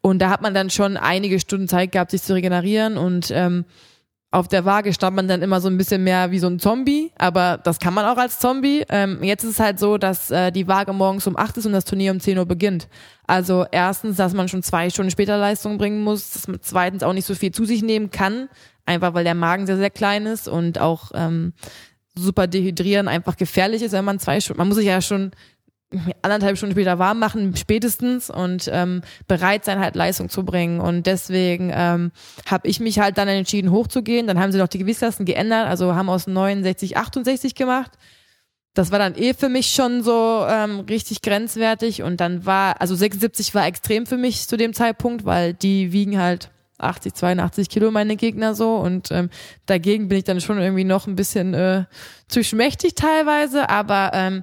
Und 0.00 0.20
da 0.20 0.30
hat 0.30 0.42
man 0.42 0.54
dann 0.54 0.70
schon 0.70 0.96
einige 0.96 1.40
Stunden 1.40 1.68
Zeit 1.68 1.92
gehabt, 1.92 2.10
sich 2.10 2.22
zu 2.22 2.34
regenerieren 2.34 2.96
und 2.96 3.30
ähm, 3.34 3.64
auf 4.32 4.46
der 4.46 4.64
Waage 4.64 4.92
stand 4.92 5.16
man 5.16 5.26
dann 5.26 5.42
immer 5.42 5.60
so 5.60 5.68
ein 5.68 5.76
bisschen 5.76 6.04
mehr 6.04 6.30
wie 6.30 6.38
so 6.38 6.46
ein 6.46 6.60
Zombie, 6.60 7.10
aber 7.18 7.58
das 7.62 7.80
kann 7.80 7.94
man 7.94 8.04
auch 8.04 8.16
als 8.16 8.38
Zombie. 8.38 8.84
Ähm, 8.88 9.22
jetzt 9.24 9.42
ist 9.42 9.50
es 9.50 9.60
halt 9.60 9.80
so, 9.80 9.98
dass 9.98 10.30
äh, 10.30 10.52
die 10.52 10.68
Waage 10.68 10.92
morgens 10.92 11.26
um 11.26 11.36
8 11.36 11.56
ist 11.56 11.66
und 11.66 11.72
das 11.72 11.84
Turnier 11.84 12.12
um 12.12 12.20
10 12.20 12.38
Uhr 12.38 12.46
beginnt. 12.46 12.88
Also 13.26 13.66
erstens, 13.72 14.16
dass 14.16 14.32
man 14.32 14.48
schon 14.48 14.62
zwei 14.62 14.88
Stunden 14.88 15.10
später 15.10 15.36
Leistung 15.36 15.78
bringen 15.78 16.04
muss, 16.04 16.30
dass 16.30 16.46
man 16.46 16.60
zweitens 16.62 17.02
auch 17.02 17.12
nicht 17.12 17.26
so 17.26 17.34
viel 17.34 17.50
zu 17.50 17.64
sich 17.64 17.82
nehmen 17.82 18.10
kann, 18.10 18.48
einfach 18.86 19.14
weil 19.14 19.24
der 19.24 19.34
Magen 19.34 19.66
sehr, 19.66 19.78
sehr 19.78 19.90
klein 19.90 20.26
ist 20.26 20.46
und 20.46 20.80
auch 20.80 21.10
ähm, 21.14 21.52
super 22.16 22.46
dehydrieren 22.46 23.08
einfach 23.08 23.36
gefährlich 23.36 23.82
ist, 23.82 23.92
wenn 23.92 24.04
man 24.04 24.20
zwei 24.20 24.40
Stunden, 24.40 24.58
man 24.58 24.68
muss 24.68 24.76
sich 24.76 24.86
ja 24.86 25.00
schon 25.00 25.32
anderthalb 26.22 26.56
Stunden 26.56 26.74
später 26.74 26.98
warm 26.98 27.18
machen, 27.18 27.56
spätestens 27.56 28.30
und 28.30 28.70
ähm, 28.72 29.02
bereit 29.26 29.64
sein, 29.64 29.80
halt 29.80 29.96
Leistung 29.96 30.28
zu 30.28 30.44
bringen. 30.44 30.80
Und 30.80 31.06
deswegen 31.06 31.72
ähm, 31.74 32.12
habe 32.46 32.68
ich 32.68 32.80
mich 32.80 33.00
halt 33.00 33.18
dann 33.18 33.28
entschieden, 33.28 33.72
hochzugehen. 33.72 34.26
Dann 34.26 34.38
haben 34.38 34.52
sie 34.52 34.58
noch 34.58 34.68
die 34.68 34.78
Gewisslasten 34.78 35.26
geändert, 35.26 35.66
also 35.66 35.94
haben 35.94 36.08
aus 36.08 36.26
69 36.26 36.96
68 36.96 37.54
gemacht. 37.54 37.92
Das 38.74 38.92
war 38.92 39.00
dann 39.00 39.16
eh 39.16 39.34
für 39.34 39.48
mich 39.48 39.72
schon 39.72 40.04
so 40.04 40.46
ähm, 40.48 40.80
richtig 40.80 41.22
grenzwertig. 41.22 42.02
Und 42.02 42.20
dann 42.20 42.46
war, 42.46 42.80
also 42.80 42.94
76 42.94 43.54
war 43.54 43.66
extrem 43.66 44.06
für 44.06 44.16
mich 44.16 44.46
zu 44.46 44.56
dem 44.56 44.74
Zeitpunkt, 44.74 45.24
weil 45.24 45.54
die 45.54 45.92
wiegen 45.92 46.20
halt 46.20 46.50
80, 46.78 47.14
82 47.14 47.68
Kilo 47.68 47.90
meine 47.90 48.16
Gegner 48.16 48.54
so 48.54 48.76
und 48.76 49.10
ähm, 49.10 49.28
dagegen 49.66 50.08
bin 50.08 50.18
ich 50.18 50.24
dann 50.24 50.40
schon 50.40 50.58
irgendwie 50.58 50.84
noch 50.84 51.06
ein 51.06 51.14
bisschen 51.14 51.52
äh, 51.54 51.84
zu 52.28 52.42
schmächtig 52.42 52.94
teilweise, 52.94 53.68
aber 53.68 54.12
ähm, 54.14 54.42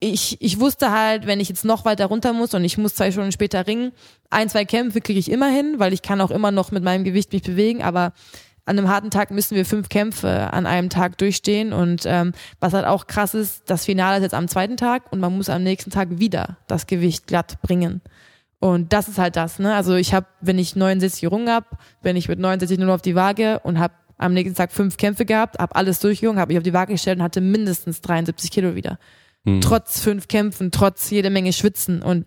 ich, 0.00 0.40
ich 0.40 0.60
wusste 0.60 0.92
halt, 0.92 1.26
wenn 1.26 1.40
ich 1.40 1.48
jetzt 1.48 1.64
noch 1.64 1.84
weiter 1.84 2.06
runter 2.06 2.32
muss 2.32 2.54
und 2.54 2.64
ich 2.64 2.78
muss 2.78 2.94
zwei 2.94 3.10
Stunden 3.10 3.32
später 3.32 3.66
ringen, 3.66 3.92
ein, 4.30 4.48
zwei 4.48 4.64
Kämpfe 4.64 5.00
kriege 5.00 5.18
ich 5.18 5.30
immer 5.30 5.48
hin, 5.48 5.74
weil 5.78 5.92
ich 5.92 6.02
kann 6.02 6.20
auch 6.20 6.30
immer 6.30 6.52
noch 6.52 6.70
mit 6.70 6.84
meinem 6.84 7.04
Gewicht 7.04 7.32
mich 7.32 7.42
bewegen, 7.42 7.82
aber 7.82 8.12
an 8.64 8.78
einem 8.78 8.88
harten 8.88 9.10
Tag 9.10 9.30
müssen 9.30 9.56
wir 9.56 9.64
fünf 9.64 9.88
Kämpfe 9.88 10.52
an 10.52 10.66
einem 10.66 10.90
Tag 10.90 11.18
durchstehen 11.18 11.72
und 11.72 12.02
ähm, 12.04 12.32
was 12.60 12.74
halt 12.74 12.84
auch 12.84 13.06
krass 13.06 13.34
ist, 13.34 13.62
das 13.66 13.86
Finale 13.86 14.18
ist 14.18 14.24
jetzt 14.24 14.34
am 14.34 14.46
zweiten 14.46 14.76
Tag 14.76 15.10
und 15.10 15.20
man 15.20 15.36
muss 15.36 15.48
am 15.48 15.62
nächsten 15.62 15.90
Tag 15.90 16.18
wieder 16.18 16.58
das 16.66 16.86
Gewicht 16.86 17.26
glatt 17.26 17.60
bringen. 17.62 18.02
Und 18.60 18.92
das 18.92 19.08
ist 19.08 19.18
halt 19.18 19.36
das, 19.36 19.58
ne? 19.58 19.74
Also 19.74 19.94
ich 19.94 20.12
habe, 20.12 20.26
wenn 20.40 20.58
ich 20.58 20.76
69 20.76 21.22
gerungen 21.22 21.48
hab, 21.48 21.78
bin 22.02 22.16
ich 22.16 22.28
mit 22.28 22.40
69 22.40 22.78
nur 22.78 22.94
auf 22.94 23.02
die 23.02 23.14
Waage 23.14 23.60
und 23.60 23.78
habe 23.78 23.94
am 24.18 24.34
nächsten 24.34 24.56
Tag 24.56 24.72
fünf 24.72 24.96
Kämpfe 24.96 25.24
gehabt, 25.24 25.58
habe 25.58 25.74
alles 25.74 26.00
durchgerungen, 26.00 26.40
habe 26.40 26.52
mich 26.52 26.58
auf 26.58 26.64
die 26.64 26.74
Waage 26.74 26.92
gestellt 26.92 27.18
und 27.18 27.24
hatte 27.24 27.40
mindestens 27.40 28.00
73 28.00 28.50
Kilo 28.50 28.74
wieder. 28.74 28.98
Mhm. 29.56 29.60
Trotz 29.60 30.00
fünf 30.00 30.28
Kämpfen, 30.28 30.70
trotz 30.70 31.10
jede 31.10 31.30
Menge 31.30 31.52
Schwitzen. 31.52 32.02
Und 32.02 32.26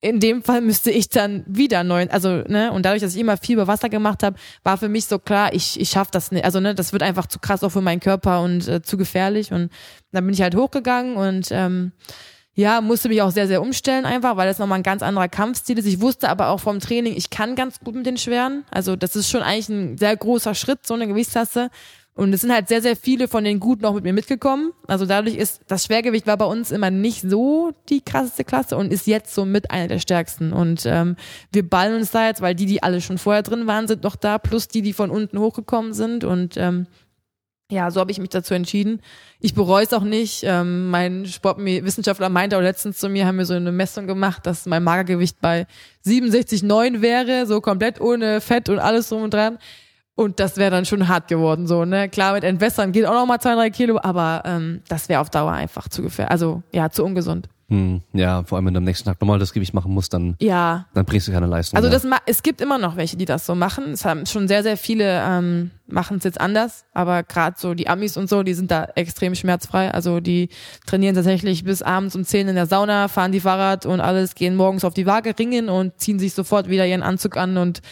in 0.00 0.20
dem 0.20 0.42
Fall 0.42 0.60
müsste 0.60 0.90
ich 0.90 1.08
dann 1.08 1.44
wieder 1.46 1.82
neun, 1.82 2.08
also 2.10 2.42
ne, 2.46 2.70
und 2.72 2.84
dadurch, 2.84 3.02
dass 3.02 3.14
ich 3.14 3.20
immer 3.20 3.36
viel 3.36 3.54
über 3.54 3.66
Wasser 3.66 3.88
gemacht 3.88 4.22
habe, 4.22 4.38
war 4.62 4.78
für 4.78 4.88
mich 4.88 5.06
so 5.06 5.18
klar, 5.18 5.52
ich 5.52 5.80
ich 5.80 5.90
schaff 5.90 6.10
das 6.10 6.30
nicht, 6.30 6.44
also 6.44 6.60
ne, 6.60 6.74
das 6.74 6.92
wird 6.92 7.02
einfach 7.02 7.26
zu 7.26 7.40
krass 7.40 7.64
auch 7.64 7.70
für 7.70 7.80
meinen 7.80 7.98
Körper 7.98 8.42
und 8.42 8.68
äh, 8.68 8.80
zu 8.80 8.96
gefährlich 8.96 9.52
und 9.52 9.70
dann 10.12 10.24
bin 10.24 10.34
ich 10.34 10.40
halt 10.40 10.54
hochgegangen 10.54 11.16
und 11.16 11.48
ähm, 11.50 11.92
ja, 12.54 12.80
musste 12.80 13.08
mich 13.08 13.22
auch 13.22 13.32
sehr 13.32 13.48
sehr 13.48 13.60
umstellen 13.60 14.04
einfach, 14.04 14.36
weil 14.36 14.46
das 14.46 14.60
nochmal 14.60 14.78
ein 14.78 14.84
ganz 14.84 15.02
anderer 15.02 15.28
Kampfstil 15.28 15.78
ist. 15.78 15.86
Ich 15.86 16.00
wusste 16.00 16.28
aber 16.28 16.48
auch 16.48 16.60
vom 16.60 16.78
Training, 16.78 17.16
ich 17.16 17.30
kann 17.30 17.56
ganz 17.56 17.80
gut 17.80 17.96
mit 17.96 18.06
den 18.06 18.18
Schweren, 18.18 18.64
also 18.70 18.94
das 18.94 19.16
ist 19.16 19.28
schon 19.28 19.42
eigentlich 19.42 19.68
ein 19.68 19.98
sehr 19.98 20.16
großer 20.16 20.54
Schritt, 20.54 20.86
so 20.86 20.94
eine 20.94 21.08
Gewichtstasse 21.08 21.70
und 22.18 22.32
es 22.32 22.40
sind 22.40 22.52
halt 22.52 22.66
sehr, 22.66 22.82
sehr 22.82 22.96
viele 22.96 23.28
von 23.28 23.44
den 23.44 23.60
Guten 23.60 23.84
auch 23.84 23.94
mit 23.94 24.02
mir 24.02 24.12
mitgekommen. 24.12 24.72
Also 24.88 25.06
dadurch 25.06 25.36
ist 25.36 25.60
das 25.68 25.84
Schwergewicht 25.84 26.26
war 26.26 26.36
bei 26.36 26.46
uns 26.46 26.72
immer 26.72 26.90
nicht 26.90 27.22
so 27.22 27.70
die 27.88 28.00
krasseste 28.00 28.42
Klasse 28.42 28.76
und 28.76 28.92
ist 28.92 29.06
jetzt 29.06 29.32
so 29.32 29.44
mit 29.44 29.70
einer 29.70 29.86
der 29.86 30.00
stärksten. 30.00 30.52
Und 30.52 30.84
ähm, 30.84 31.14
wir 31.52 31.62
ballen 31.62 31.94
uns 31.94 32.10
da 32.10 32.26
jetzt, 32.26 32.40
weil 32.40 32.56
die, 32.56 32.66
die 32.66 32.82
alle 32.82 33.00
schon 33.00 33.18
vorher 33.18 33.44
drin 33.44 33.68
waren, 33.68 33.86
sind 33.86 34.02
noch 34.02 34.16
da, 34.16 34.38
plus 34.38 34.66
die, 34.66 34.82
die 34.82 34.94
von 34.94 35.10
unten 35.10 35.38
hochgekommen 35.38 35.92
sind. 35.92 36.24
Und 36.24 36.56
ähm, 36.56 36.88
ja, 37.70 37.88
so 37.92 38.00
habe 38.00 38.10
ich 38.10 38.18
mich 38.18 38.30
dazu 38.30 38.52
entschieden. 38.52 39.00
Ich 39.38 39.54
bereue 39.54 39.84
es 39.84 39.92
auch 39.92 40.02
nicht. 40.02 40.42
Ähm, 40.42 40.90
mein 40.90 41.24
Sportwissenschaftler 41.24 42.30
meinte 42.30 42.58
auch 42.58 42.62
letztens 42.62 42.98
zu 42.98 43.08
mir, 43.08 43.26
haben 43.26 43.38
wir 43.38 43.46
so 43.46 43.54
eine 43.54 43.70
Messung 43.70 44.08
gemacht, 44.08 44.44
dass 44.44 44.66
mein 44.66 44.82
Magergewicht 44.82 45.40
bei 45.40 45.68
67,9 46.04 47.00
wäre, 47.00 47.46
so 47.46 47.60
komplett 47.60 48.00
ohne 48.00 48.40
Fett 48.40 48.68
und 48.68 48.80
alles 48.80 49.08
drum 49.08 49.22
und 49.22 49.34
dran. 49.34 49.58
Und 50.18 50.40
das 50.40 50.56
wäre 50.56 50.72
dann 50.72 50.84
schon 50.84 51.06
hart 51.06 51.28
geworden, 51.28 51.68
so, 51.68 51.84
ne? 51.84 52.08
Klar, 52.08 52.32
mit 52.32 52.42
Entwässern 52.42 52.90
geht 52.90 53.06
auch 53.06 53.14
noch 53.14 53.24
mal 53.24 53.38
zwei, 53.38 53.54
drei 53.54 53.70
Kilo, 53.70 54.00
aber 54.02 54.42
ähm, 54.46 54.80
das 54.88 55.08
wäre 55.08 55.20
auf 55.20 55.30
Dauer 55.30 55.52
einfach 55.52 55.86
zu 55.86 56.02
gefährlich, 56.02 56.32
also 56.32 56.64
ja, 56.72 56.90
zu 56.90 57.04
ungesund. 57.04 57.48
Hm, 57.68 58.00
ja, 58.14 58.42
vor 58.42 58.56
allem 58.56 58.66
wenn 58.66 58.74
du 58.74 58.78
am 58.78 58.84
nächsten 58.84 59.04
Tag 59.04 59.20
nochmal 59.20 59.38
das 59.38 59.52
Gewicht 59.52 59.74
machen 59.74 59.94
musst, 59.94 60.12
dann, 60.12 60.34
ja. 60.40 60.86
dann 60.92 61.04
bringst 61.04 61.28
du 61.28 61.32
keine 61.32 61.46
Leistung. 61.46 61.76
Also 61.76 61.88
das 61.88 62.04
es 62.26 62.42
gibt 62.42 62.60
immer 62.60 62.78
noch 62.78 62.96
welche, 62.96 63.16
die 63.16 63.26
das 63.26 63.46
so 63.46 63.54
machen. 63.54 63.92
Es 63.92 64.04
haben 64.04 64.26
schon 64.26 64.48
sehr, 64.48 64.64
sehr 64.64 64.76
viele 64.76 65.22
ähm, 65.24 65.70
machen 65.86 66.16
es 66.16 66.24
jetzt 66.24 66.40
anders, 66.40 66.84
aber 66.94 67.22
gerade 67.22 67.56
so 67.56 67.74
die 67.74 67.88
Amis 67.88 68.16
und 68.16 68.28
so, 68.28 68.42
die 68.42 68.54
sind 68.54 68.72
da 68.72 68.88
extrem 68.96 69.36
schmerzfrei. 69.36 69.92
Also 69.92 70.18
die 70.18 70.48
trainieren 70.86 71.14
tatsächlich 71.14 71.62
bis 71.62 71.80
abends 71.80 72.16
um 72.16 72.24
zehn 72.24 72.48
in 72.48 72.56
der 72.56 72.66
Sauna, 72.66 73.06
fahren 73.06 73.30
die 73.30 73.40
Fahrrad 73.40 73.86
und 73.86 74.00
alles, 74.00 74.34
gehen 74.34 74.56
morgens 74.56 74.84
auf 74.84 74.94
die 74.94 75.06
Waage, 75.06 75.38
ringen 75.38 75.68
und 75.68 76.00
ziehen 76.00 76.18
sich 76.18 76.34
sofort 76.34 76.68
wieder 76.68 76.86
ihren 76.86 77.04
Anzug 77.04 77.36
an 77.36 77.56
und 77.56 77.82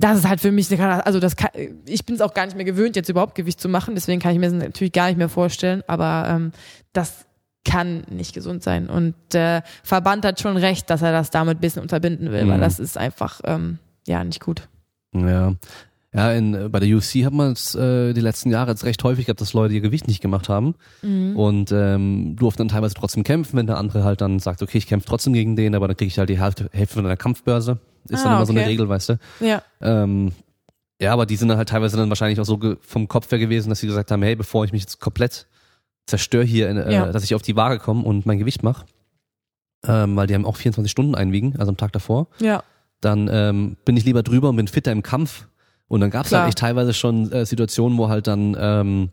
das 0.00 0.18
ist 0.18 0.28
halt 0.28 0.40
für 0.40 0.50
mich, 0.50 0.70
also 0.80 1.20
das 1.20 1.36
kann, 1.36 1.50
ich 1.86 2.04
bin 2.04 2.14
es 2.14 2.20
auch 2.20 2.34
gar 2.34 2.46
nicht 2.46 2.56
mehr 2.56 2.64
gewöhnt, 2.64 2.96
jetzt 2.96 3.08
überhaupt 3.08 3.34
Gewicht 3.34 3.60
zu 3.60 3.68
machen, 3.68 3.94
deswegen 3.94 4.20
kann 4.20 4.32
ich 4.32 4.38
mir 4.38 4.50
das 4.50 4.54
natürlich 4.54 4.92
gar 4.92 5.08
nicht 5.08 5.18
mehr 5.18 5.28
vorstellen, 5.28 5.82
aber 5.86 6.26
ähm, 6.28 6.52
das 6.92 7.26
kann 7.64 8.04
nicht 8.10 8.34
gesund 8.34 8.62
sein. 8.62 8.88
Und 8.88 9.14
der 9.32 9.62
Verband 9.82 10.24
hat 10.24 10.40
schon 10.40 10.56
recht, 10.56 10.88
dass 10.88 11.02
er 11.02 11.12
das 11.12 11.30
damit 11.30 11.58
ein 11.58 11.60
bisschen 11.60 11.82
unterbinden 11.82 12.32
will, 12.32 12.44
mhm. 12.44 12.50
weil 12.50 12.60
das 12.60 12.78
ist 12.78 12.96
einfach 12.96 13.40
ähm, 13.44 13.78
ja 14.06 14.24
nicht 14.24 14.40
gut. 14.40 14.68
Ja. 15.14 15.54
Ja, 16.12 16.32
in, 16.32 16.72
bei 16.72 16.80
der 16.80 16.96
UFC 16.96 17.24
hat 17.24 17.32
man 17.32 17.52
es 17.52 17.76
äh, 17.76 18.12
die 18.14 18.20
letzten 18.20 18.50
Jahre 18.50 18.72
jetzt 18.72 18.84
recht 18.84 19.04
häufig 19.04 19.26
gehabt, 19.26 19.40
dass 19.40 19.52
Leute 19.52 19.74
ihr 19.74 19.80
Gewicht 19.80 20.08
nicht 20.08 20.20
gemacht 20.20 20.48
haben 20.48 20.74
Mhm. 21.02 21.36
und 21.36 21.70
ähm, 21.70 22.34
durften 22.34 22.62
dann 22.62 22.68
teilweise 22.68 22.94
trotzdem 22.94 23.22
kämpfen, 23.22 23.56
wenn 23.56 23.68
der 23.68 23.78
andere 23.78 24.02
halt 24.02 24.20
dann 24.20 24.40
sagt, 24.40 24.60
okay, 24.60 24.78
ich 24.78 24.88
kämpfe 24.88 25.06
trotzdem 25.06 25.34
gegen 25.34 25.54
den, 25.54 25.76
aber 25.76 25.86
dann 25.86 25.96
kriege 25.96 26.08
ich 26.08 26.18
halt 26.18 26.28
die 26.28 26.40
Hälfte, 26.40 26.68
Hälfte 26.72 26.96
von 26.96 27.04
der 27.04 27.16
Kampfbörse. 27.16 27.78
Ist 28.08 28.24
dann 28.24 28.32
Ah, 28.32 28.36
immer 28.36 28.46
so 28.46 28.52
eine 28.52 28.60
okay. 28.60 28.68
Regel, 28.70 28.88
weißt 28.88 29.10
du. 29.10 29.18
Ja. 29.40 29.62
Ähm, 29.80 30.32
ja, 31.00 31.12
aber 31.12 31.26
die 31.26 31.36
sind 31.36 31.48
dann 31.48 31.56
halt 31.58 31.68
teilweise 31.68 31.96
dann 31.96 32.08
wahrscheinlich 32.08 32.40
auch 32.40 32.44
so 32.44 32.58
vom 32.80 33.08
Kopf 33.08 33.30
her 33.30 33.38
gewesen, 33.38 33.68
dass 33.70 33.80
sie 33.80 33.86
gesagt 33.86 34.10
haben, 34.10 34.22
hey, 34.22 34.36
bevor 34.36 34.64
ich 34.64 34.72
mich 34.72 34.82
jetzt 34.82 35.00
komplett 35.00 35.46
zerstöre 36.06 36.44
hier, 36.44 36.68
äh, 36.68 36.92
Ja. 36.92 37.12
dass 37.12 37.24
ich 37.24 37.34
auf 37.34 37.42
die 37.42 37.56
Waage 37.56 37.78
komme 37.78 38.02
und 38.04 38.26
mein 38.26 38.38
Gewicht 38.38 38.62
mache, 38.62 38.84
ähm, 39.86 40.16
weil 40.16 40.26
die 40.26 40.34
haben 40.34 40.44
auch 40.44 40.56
24 40.56 40.90
Stunden 40.90 41.14
einwiegen, 41.14 41.54
also 41.58 41.70
am 41.70 41.76
Tag 41.76 41.92
davor, 41.92 42.26
Ja. 42.40 42.62
dann 43.00 43.28
ähm, 43.32 43.76
bin 43.84 43.96
ich 43.96 44.04
lieber 44.04 44.22
drüber 44.22 44.50
und 44.50 44.56
bin 44.56 44.68
fitter 44.68 44.92
im 44.92 45.02
Kampf. 45.02 45.46
Und 45.88 46.00
dann 46.00 46.10
gab 46.10 46.26
es 46.26 46.32
halt 46.32 46.46
echt 46.48 46.58
teilweise 46.58 46.94
schon 46.94 47.32
äh, 47.32 47.44
Situationen, 47.46 47.98
wo 47.98 48.08
halt 48.08 48.26
dann 48.28 48.56
ähm, 48.60 49.08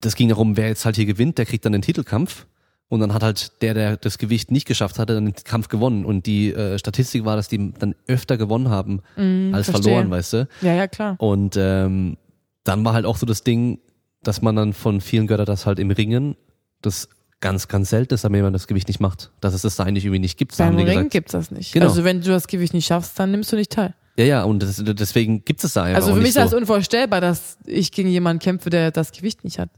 das 0.00 0.14
ging 0.14 0.28
darum, 0.28 0.56
wer 0.56 0.68
jetzt 0.68 0.84
halt 0.84 0.96
hier 0.96 1.06
gewinnt, 1.06 1.38
der 1.38 1.46
kriegt 1.46 1.64
dann 1.64 1.72
den 1.72 1.80
Titelkampf. 1.82 2.46
Und 2.88 3.00
dann 3.00 3.12
hat 3.12 3.22
halt 3.24 3.62
der, 3.62 3.74
der 3.74 3.96
das 3.96 4.16
Gewicht 4.18 4.50
nicht 4.52 4.66
geschafft 4.66 4.98
hatte, 5.00 5.14
dann 5.14 5.24
den 5.24 5.34
Kampf 5.34 5.68
gewonnen. 5.68 6.04
Und 6.04 6.26
die 6.26 6.52
äh, 6.52 6.78
Statistik 6.78 7.24
war, 7.24 7.34
dass 7.36 7.48
die 7.48 7.72
dann 7.78 7.94
öfter 8.06 8.36
gewonnen 8.36 8.68
haben 8.70 9.02
Mhm, 9.16 9.52
als 9.54 9.68
verstehe. 9.68 9.92
verloren, 9.92 10.10
weißt 10.10 10.32
du. 10.34 10.48
Ja, 10.62 10.72
ja, 10.74 10.86
klar. 10.86 11.16
Und 11.18 11.56
ähm, 11.58 12.16
dann 12.62 12.84
war 12.84 12.92
halt 12.92 13.04
auch 13.04 13.16
so 13.16 13.26
das 13.26 13.42
Ding, 13.42 13.80
dass 14.22 14.40
man 14.42 14.54
dann 14.54 14.72
von 14.72 15.00
vielen 15.00 15.28
hat, 15.28 15.48
dass 15.48 15.66
halt 15.66 15.78
im 15.80 15.90
Ringen 15.90 16.36
das 16.80 17.08
ganz, 17.40 17.66
ganz 17.68 17.90
selten 17.90 18.14
ist, 18.14 18.24
wenn 18.24 18.40
man 18.40 18.52
das 18.52 18.66
Gewicht 18.68 18.86
nicht 18.88 19.00
macht. 19.00 19.30
Dass 19.40 19.52
es 19.52 19.62
das 19.62 19.76
da 19.76 19.84
eigentlich 19.84 20.04
irgendwie 20.04 20.20
nicht 20.20 20.38
gibt. 20.38 20.56
Beim 20.56 20.68
haben 20.68 20.76
die 20.76 20.84
Ring 20.84 20.94
gesagt. 20.94 21.10
gibt's 21.10 21.32
das 21.32 21.50
nicht. 21.50 21.72
Genau. 21.72 21.86
Also 21.86 22.04
wenn 22.04 22.20
du 22.20 22.28
das 22.30 22.46
Gewicht 22.46 22.72
nicht 22.72 22.86
schaffst, 22.86 23.18
dann 23.18 23.30
nimmst 23.32 23.50
du 23.52 23.56
nicht 23.56 23.72
teil. 23.72 23.94
Ja, 24.16 24.24
ja, 24.24 24.44
und 24.44 24.62
das, 24.62 24.82
deswegen 24.82 25.44
gibt 25.44 25.62
es 25.62 25.74
da 25.74 25.82
einfach 25.82 25.96
Also 26.02 26.12
für 26.14 26.18
mich 26.20 26.28
ist 26.30 26.36
das 26.38 26.52
so. 26.52 26.56
unvorstellbar, 26.56 27.20
dass 27.20 27.58
ich 27.66 27.92
gegen 27.92 28.08
jemanden 28.08 28.40
kämpfe, 28.40 28.70
der 28.70 28.90
das 28.90 29.12
Gewicht 29.12 29.44
nicht 29.44 29.58
hat. 29.58 29.68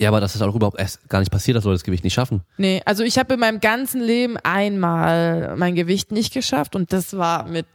Ja, 0.00 0.08
aber 0.10 0.20
das 0.20 0.34
ist 0.36 0.42
auch 0.42 0.54
überhaupt 0.54 0.78
erst 0.78 1.08
gar 1.08 1.18
nicht 1.18 1.32
passiert, 1.32 1.56
dass 1.56 1.64
Leute 1.64 1.74
das 1.74 1.82
Gewicht 1.82 2.04
nicht 2.04 2.14
schaffen. 2.14 2.42
Nee, 2.56 2.80
also 2.84 3.02
ich 3.02 3.18
habe 3.18 3.34
in 3.34 3.40
meinem 3.40 3.58
ganzen 3.58 4.00
Leben 4.00 4.36
einmal 4.36 5.56
mein 5.56 5.74
Gewicht 5.74 6.12
nicht 6.12 6.32
geschafft 6.32 6.76
und 6.76 6.92
das 6.92 7.16
war 7.16 7.48
mit 7.48 7.66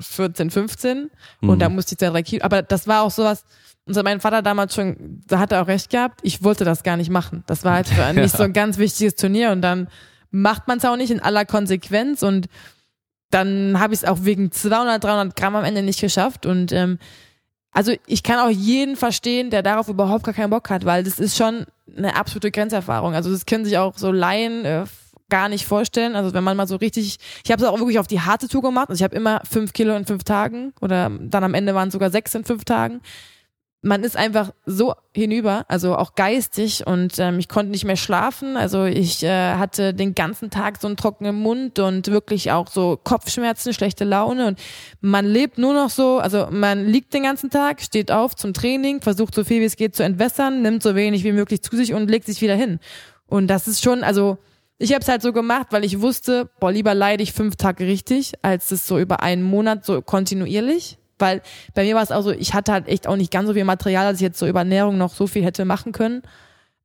14, 0.00 0.50
15 0.50 1.10
Mhm. 1.40 1.48
und 1.48 1.58
da 1.58 1.68
musste 1.68 1.94
ich 1.94 1.98
dann 1.98 2.12
drei 2.12 2.22
Kilo, 2.22 2.44
aber 2.44 2.62
das 2.62 2.86
war 2.86 3.02
auch 3.02 3.10
sowas, 3.10 3.44
unser 3.84 4.04
mein 4.04 4.20
Vater 4.20 4.42
damals 4.42 4.76
schon, 4.76 5.22
da 5.26 5.40
hat 5.40 5.50
er 5.50 5.60
auch 5.62 5.66
recht 5.66 5.90
gehabt, 5.90 6.20
ich 6.22 6.44
wollte 6.44 6.64
das 6.64 6.84
gar 6.84 6.96
nicht 6.96 7.10
machen. 7.10 7.42
Das 7.48 7.64
war 7.64 7.74
halt 7.74 7.88
für 7.88 8.12
mich 8.14 8.30
so 8.30 8.44
ein 8.44 8.52
ganz 8.52 8.78
wichtiges 8.78 9.16
Turnier 9.16 9.50
und 9.50 9.60
dann 9.60 9.88
macht 10.30 10.68
man 10.68 10.78
es 10.78 10.84
auch 10.84 10.96
nicht 10.96 11.10
in 11.10 11.18
aller 11.20 11.44
Konsequenz 11.44 12.22
und 12.22 12.46
dann 13.30 13.80
habe 13.80 13.92
ich 13.94 14.02
es 14.02 14.08
auch 14.08 14.18
wegen 14.22 14.52
200, 14.52 15.02
300 15.02 15.34
Gramm 15.36 15.56
am 15.56 15.64
Ende 15.64 15.82
nicht 15.82 16.00
geschafft 16.00 16.46
und 16.46 16.70
ähm, 16.70 16.98
also 17.72 17.94
ich 18.06 18.22
kann 18.22 18.38
auch 18.38 18.50
jeden 18.50 18.96
verstehen, 18.96 19.50
der 19.50 19.62
darauf 19.62 19.88
überhaupt 19.88 20.24
gar 20.24 20.34
keinen 20.34 20.50
Bock 20.50 20.68
hat, 20.70 20.84
weil 20.84 21.02
das 21.02 21.18
ist 21.18 21.36
schon 21.36 21.66
eine 21.96 22.16
absolute 22.16 22.50
Grenzerfahrung. 22.50 23.14
Also 23.14 23.30
das 23.30 23.46
können 23.46 23.64
sich 23.64 23.78
auch 23.78 23.96
so 23.96 24.12
Laien 24.12 24.64
äh, 24.64 24.84
gar 25.30 25.48
nicht 25.48 25.66
vorstellen. 25.66 26.14
Also 26.14 26.34
wenn 26.34 26.44
man 26.44 26.56
mal 26.56 26.66
so 26.66 26.76
richtig, 26.76 27.18
ich 27.42 27.50
habe 27.50 27.62
es 27.62 27.68
auch 27.68 27.78
wirklich 27.78 27.98
auf 27.98 28.06
die 28.06 28.20
harte 28.20 28.48
Tour 28.48 28.60
gemacht. 28.60 28.90
Also 28.90 29.00
ich 29.00 29.04
habe 29.04 29.16
immer 29.16 29.40
fünf 29.50 29.72
Kilo 29.72 29.96
in 29.96 30.04
fünf 30.04 30.24
Tagen 30.24 30.74
oder 30.82 31.10
dann 31.18 31.44
am 31.44 31.54
Ende 31.54 31.74
waren 31.74 31.88
es 31.88 31.92
sogar 31.92 32.10
sechs 32.10 32.34
in 32.34 32.44
fünf 32.44 32.64
Tagen. 32.64 33.00
Man 33.84 34.04
ist 34.04 34.16
einfach 34.16 34.52
so 34.64 34.94
hinüber, 35.12 35.64
also 35.66 35.96
auch 35.96 36.14
geistig 36.14 36.86
und 36.86 37.18
ähm, 37.18 37.40
ich 37.40 37.48
konnte 37.48 37.72
nicht 37.72 37.84
mehr 37.84 37.96
schlafen. 37.96 38.56
Also 38.56 38.84
ich 38.84 39.24
äh, 39.24 39.54
hatte 39.54 39.92
den 39.92 40.14
ganzen 40.14 40.50
Tag 40.50 40.80
so 40.80 40.86
einen 40.86 40.96
trockenen 40.96 41.34
Mund 41.34 41.80
und 41.80 42.06
wirklich 42.06 42.52
auch 42.52 42.68
so 42.68 42.96
Kopfschmerzen, 43.02 43.74
schlechte 43.74 44.04
Laune 44.04 44.46
und 44.46 44.58
man 45.00 45.26
lebt 45.26 45.58
nur 45.58 45.74
noch 45.74 45.90
so, 45.90 46.18
also 46.18 46.46
man 46.50 46.86
liegt 46.86 47.12
den 47.12 47.24
ganzen 47.24 47.50
Tag, 47.50 47.82
steht 47.82 48.12
auf 48.12 48.36
zum 48.36 48.54
Training, 48.54 49.02
versucht 49.02 49.34
so 49.34 49.42
viel 49.42 49.60
wie 49.60 49.66
es 49.66 49.76
geht 49.76 49.96
zu 49.96 50.04
entwässern, 50.04 50.62
nimmt 50.62 50.82
so 50.82 50.94
wenig 50.94 51.24
wie 51.24 51.32
möglich 51.32 51.62
zu 51.62 51.76
sich 51.76 51.92
und 51.92 52.08
legt 52.08 52.26
sich 52.26 52.40
wieder 52.40 52.54
hin. 52.54 52.78
Und 53.26 53.48
das 53.48 53.66
ist 53.66 53.82
schon, 53.82 54.04
also 54.04 54.38
ich 54.78 54.92
habe 54.92 55.02
es 55.02 55.08
halt 55.08 55.22
so 55.22 55.32
gemacht, 55.32 55.68
weil 55.70 55.84
ich 55.84 56.00
wusste, 56.00 56.50
boah, 56.58 56.72
lieber 56.72 56.92
leide 56.92 57.22
ich 57.22 57.32
fünf 57.32 57.56
Tage 57.56 57.86
richtig, 57.86 58.32
als 58.42 58.70
es 58.72 58.86
so 58.86 58.98
über 58.98 59.22
einen 59.22 59.42
Monat 59.42 59.84
so 59.84 60.02
kontinuierlich. 60.02 60.98
Weil 61.22 61.40
bei 61.74 61.84
mir 61.84 61.94
war 61.94 62.02
es 62.02 62.10
auch 62.10 62.22
so, 62.22 62.32
ich 62.32 62.52
hatte 62.52 62.72
halt 62.72 62.88
echt 62.88 63.06
auch 63.06 63.16
nicht 63.16 63.30
ganz 63.30 63.46
so 63.46 63.54
viel 63.54 63.64
Material, 63.64 64.04
dass 64.04 64.16
ich 64.16 64.22
jetzt 64.22 64.38
so 64.38 64.46
über 64.46 64.58
Ernährung 64.58 64.98
noch 64.98 65.14
so 65.14 65.28
viel 65.28 65.44
hätte 65.44 65.64
machen 65.64 65.92
können. 65.92 66.22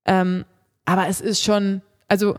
Ähm, 0.05 0.45
aber 0.85 1.07
es 1.07 1.19
ist 1.19 1.43
schon, 1.43 1.81
also 2.07 2.37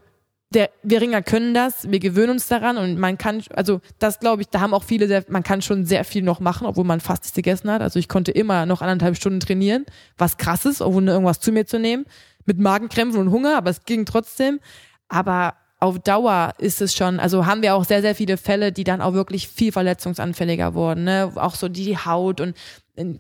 der, 0.51 0.71
wir 0.83 1.01
Ringer 1.03 1.23
können 1.23 1.53
das, 1.53 1.91
wir 1.91 1.99
gewöhnen 1.99 2.31
uns 2.31 2.47
daran 2.47 2.79
und 2.79 2.99
man 2.99 3.19
kann, 3.19 3.43
also 3.55 3.81
das 3.99 4.21
glaube 4.21 4.43
ich, 4.43 4.49
da 4.49 4.61
haben 4.61 4.73
auch 4.73 4.85
viele, 4.85 5.09
sehr, 5.09 5.25
man 5.29 5.43
kann 5.43 5.61
schon 5.61 5.85
sehr 5.85 6.05
viel 6.05 6.23
noch 6.23 6.41
machen, 6.41 6.67
obwohl 6.67 6.85
man 6.85 7.01
fast 7.01 7.25
nichts 7.25 7.35
gegessen 7.35 7.71
hat. 7.71 7.83
Also 7.83 7.99
ich 7.99 8.09
konnte 8.09 8.31
immer 8.31 8.65
noch 8.65 8.81
anderthalb 8.81 9.17
Stunden 9.17 9.41
trainieren, 9.41 9.85
was 10.17 10.39
krass 10.39 10.65
ist, 10.65 10.81
ohne 10.81 11.11
irgendwas 11.11 11.41
zu 11.41 11.53
mir 11.53 11.67
zu 11.67 11.79
nehmen, 11.79 12.07
mit 12.47 12.59
Magenkrämpfen 12.59 13.21
und 13.21 13.31
Hunger, 13.31 13.59
aber 13.59 13.71
es 13.71 13.85
ging 13.85 14.07
trotzdem. 14.07 14.61
Aber 15.09 15.55
auf 15.81 15.99
Dauer 16.01 16.55
ist 16.59 16.81
es 16.83 16.95
schon, 16.97 17.21
also 17.21 17.47
haben 17.47 17.63
wir 17.63 17.75
auch 17.75 17.85
sehr, 17.85 18.03
sehr 18.03 18.15
viele 18.15 18.37
Fälle, 18.37 18.73
die 18.73 18.85
dann 18.85 19.01
auch 19.01 19.13
wirklich 19.13 19.47
viel 19.49 19.71
verletzungsanfälliger 19.71 20.75
wurden, 20.75 21.05
ne? 21.05 21.31
Auch 21.37 21.55
so 21.55 21.69
die 21.69 21.97
Haut 21.97 22.41
und 22.41 22.57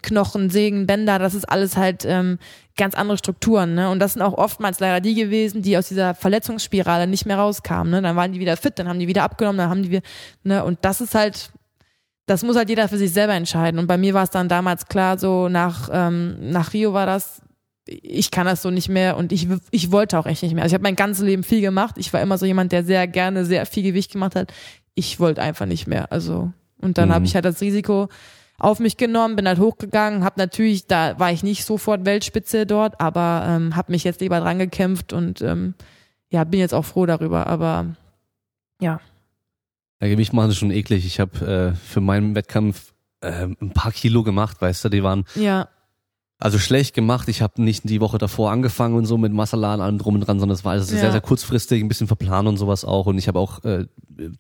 Knochen, 0.02 0.50
Sägen, 0.50 0.88
Bänder, 0.88 1.20
das 1.20 1.34
ist 1.34 1.44
alles 1.48 1.76
halt 1.76 2.04
ähm, 2.04 2.40
ganz 2.76 2.96
andere 2.96 3.16
Strukturen, 3.16 3.74
ne? 3.74 3.90
Und 3.90 4.00
das 4.00 4.14
sind 4.14 4.22
auch 4.22 4.34
oftmals 4.34 4.80
leider 4.80 5.00
die 5.00 5.14
gewesen, 5.14 5.62
die 5.62 5.78
aus 5.78 5.86
dieser 5.86 6.16
Verletzungsspirale 6.16 7.06
nicht 7.06 7.26
mehr 7.26 7.38
rauskamen, 7.38 7.92
ne? 7.92 8.02
Dann 8.02 8.16
waren 8.16 8.32
die 8.32 8.40
wieder 8.40 8.56
fit, 8.56 8.76
dann 8.78 8.88
haben 8.88 8.98
die 8.98 9.06
wieder 9.06 9.22
abgenommen, 9.22 9.58
dann 9.58 9.70
haben 9.70 9.84
die, 9.84 9.90
wieder- 9.90 10.02
ne? 10.42 10.64
Und 10.64 10.80
das 10.82 11.00
ist 11.00 11.14
halt, 11.14 11.52
das 12.26 12.42
muss 12.42 12.56
halt 12.56 12.68
jeder 12.68 12.88
für 12.88 12.98
sich 12.98 13.12
selber 13.12 13.34
entscheiden. 13.34 13.78
Und 13.78 13.86
bei 13.86 13.98
mir 13.98 14.14
war 14.14 14.24
es 14.24 14.30
dann 14.30 14.48
damals 14.48 14.86
klar, 14.86 15.16
so 15.16 15.48
nach, 15.48 15.88
ähm, 15.92 16.50
nach 16.50 16.72
Rio 16.72 16.92
war 16.92 17.06
das, 17.06 17.40
ich 17.88 18.30
kann 18.30 18.46
das 18.46 18.62
so 18.62 18.70
nicht 18.70 18.88
mehr 18.88 19.16
und 19.16 19.32
ich, 19.32 19.48
ich 19.70 19.90
wollte 19.92 20.18
auch 20.18 20.26
echt 20.26 20.42
nicht 20.42 20.54
mehr. 20.54 20.62
Also 20.62 20.72
ich 20.72 20.74
habe 20.74 20.82
mein 20.82 20.96
ganzes 20.96 21.24
Leben 21.24 21.42
viel 21.42 21.60
gemacht. 21.60 21.94
Ich 21.98 22.12
war 22.12 22.20
immer 22.20 22.36
so 22.38 22.46
jemand, 22.46 22.72
der 22.72 22.84
sehr 22.84 23.06
gerne 23.06 23.44
sehr 23.44 23.64
viel 23.66 23.82
Gewicht 23.82 24.12
gemacht 24.12 24.34
hat. 24.36 24.52
Ich 24.94 25.18
wollte 25.20 25.40
einfach 25.42 25.66
nicht 25.66 25.86
mehr. 25.86 26.12
Also 26.12 26.52
und 26.80 26.98
dann 26.98 27.08
Mhm. 27.08 27.12
habe 27.14 27.24
ich 27.24 27.34
halt 27.34 27.44
das 27.44 27.60
Risiko 27.60 28.08
auf 28.58 28.80
mich 28.80 28.96
genommen, 28.96 29.36
bin 29.36 29.46
halt 29.46 29.58
hochgegangen, 29.60 30.24
habe 30.24 30.34
natürlich, 30.40 30.86
da 30.86 31.18
war 31.18 31.30
ich 31.32 31.42
nicht 31.44 31.64
sofort 31.64 32.04
Weltspitze 32.04 32.66
dort, 32.66 33.00
aber 33.00 33.44
ähm, 33.48 33.76
habe 33.76 33.92
mich 33.92 34.02
jetzt 34.04 34.20
lieber 34.20 34.40
dran 34.40 34.58
gekämpft 34.58 35.12
und 35.12 35.40
ähm, 35.42 35.74
ja, 36.30 36.42
bin 36.44 36.58
jetzt 36.60 36.74
auch 36.74 36.84
froh 36.84 37.06
darüber. 37.06 37.46
Aber 37.46 37.86
ja, 38.80 39.00
Ja, 40.00 40.08
Gewicht 40.08 40.32
machen 40.32 40.50
ist 40.50 40.56
schon 40.58 40.70
eklig. 40.72 41.06
Ich 41.06 41.20
habe 41.20 41.72
äh, 41.74 41.76
für 41.76 42.00
meinen 42.00 42.34
Wettkampf 42.34 42.92
äh, 43.20 43.44
ein 43.60 43.70
paar 43.74 43.92
Kilo 43.92 44.22
gemacht, 44.24 44.60
weißt 44.60 44.84
du, 44.84 44.88
die 44.88 45.02
waren 45.02 45.24
ja, 45.36 45.68
also 46.38 46.58
schlecht 46.58 46.94
gemacht. 46.94 47.28
Ich 47.28 47.42
habe 47.42 47.60
nicht 47.62 47.88
die 47.88 48.00
Woche 48.00 48.18
davor 48.18 48.50
angefangen 48.50 48.94
und 48.96 49.06
so 49.06 49.18
mit 49.18 49.32
Masala 49.32 49.74
und 49.74 49.80
allem 49.80 49.98
drum 49.98 50.14
und 50.14 50.20
dran, 50.20 50.38
sondern 50.38 50.54
es 50.54 50.64
war 50.64 50.72
also 50.72 50.92
Ja. 50.94 51.00
sehr, 51.00 51.12
sehr 51.12 51.20
kurzfristig, 51.20 51.82
ein 51.82 51.88
bisschen 51.88 52.06
verplant 52.06 52.48
und 52.48 52.56
sowas 52.56 52.84
auch. 52.84 53.06
Und 53.06 53.18
ich 53.18 53.28
habe 53.28 53.38
auch 53.38 53.64
äh, 53.64 53.86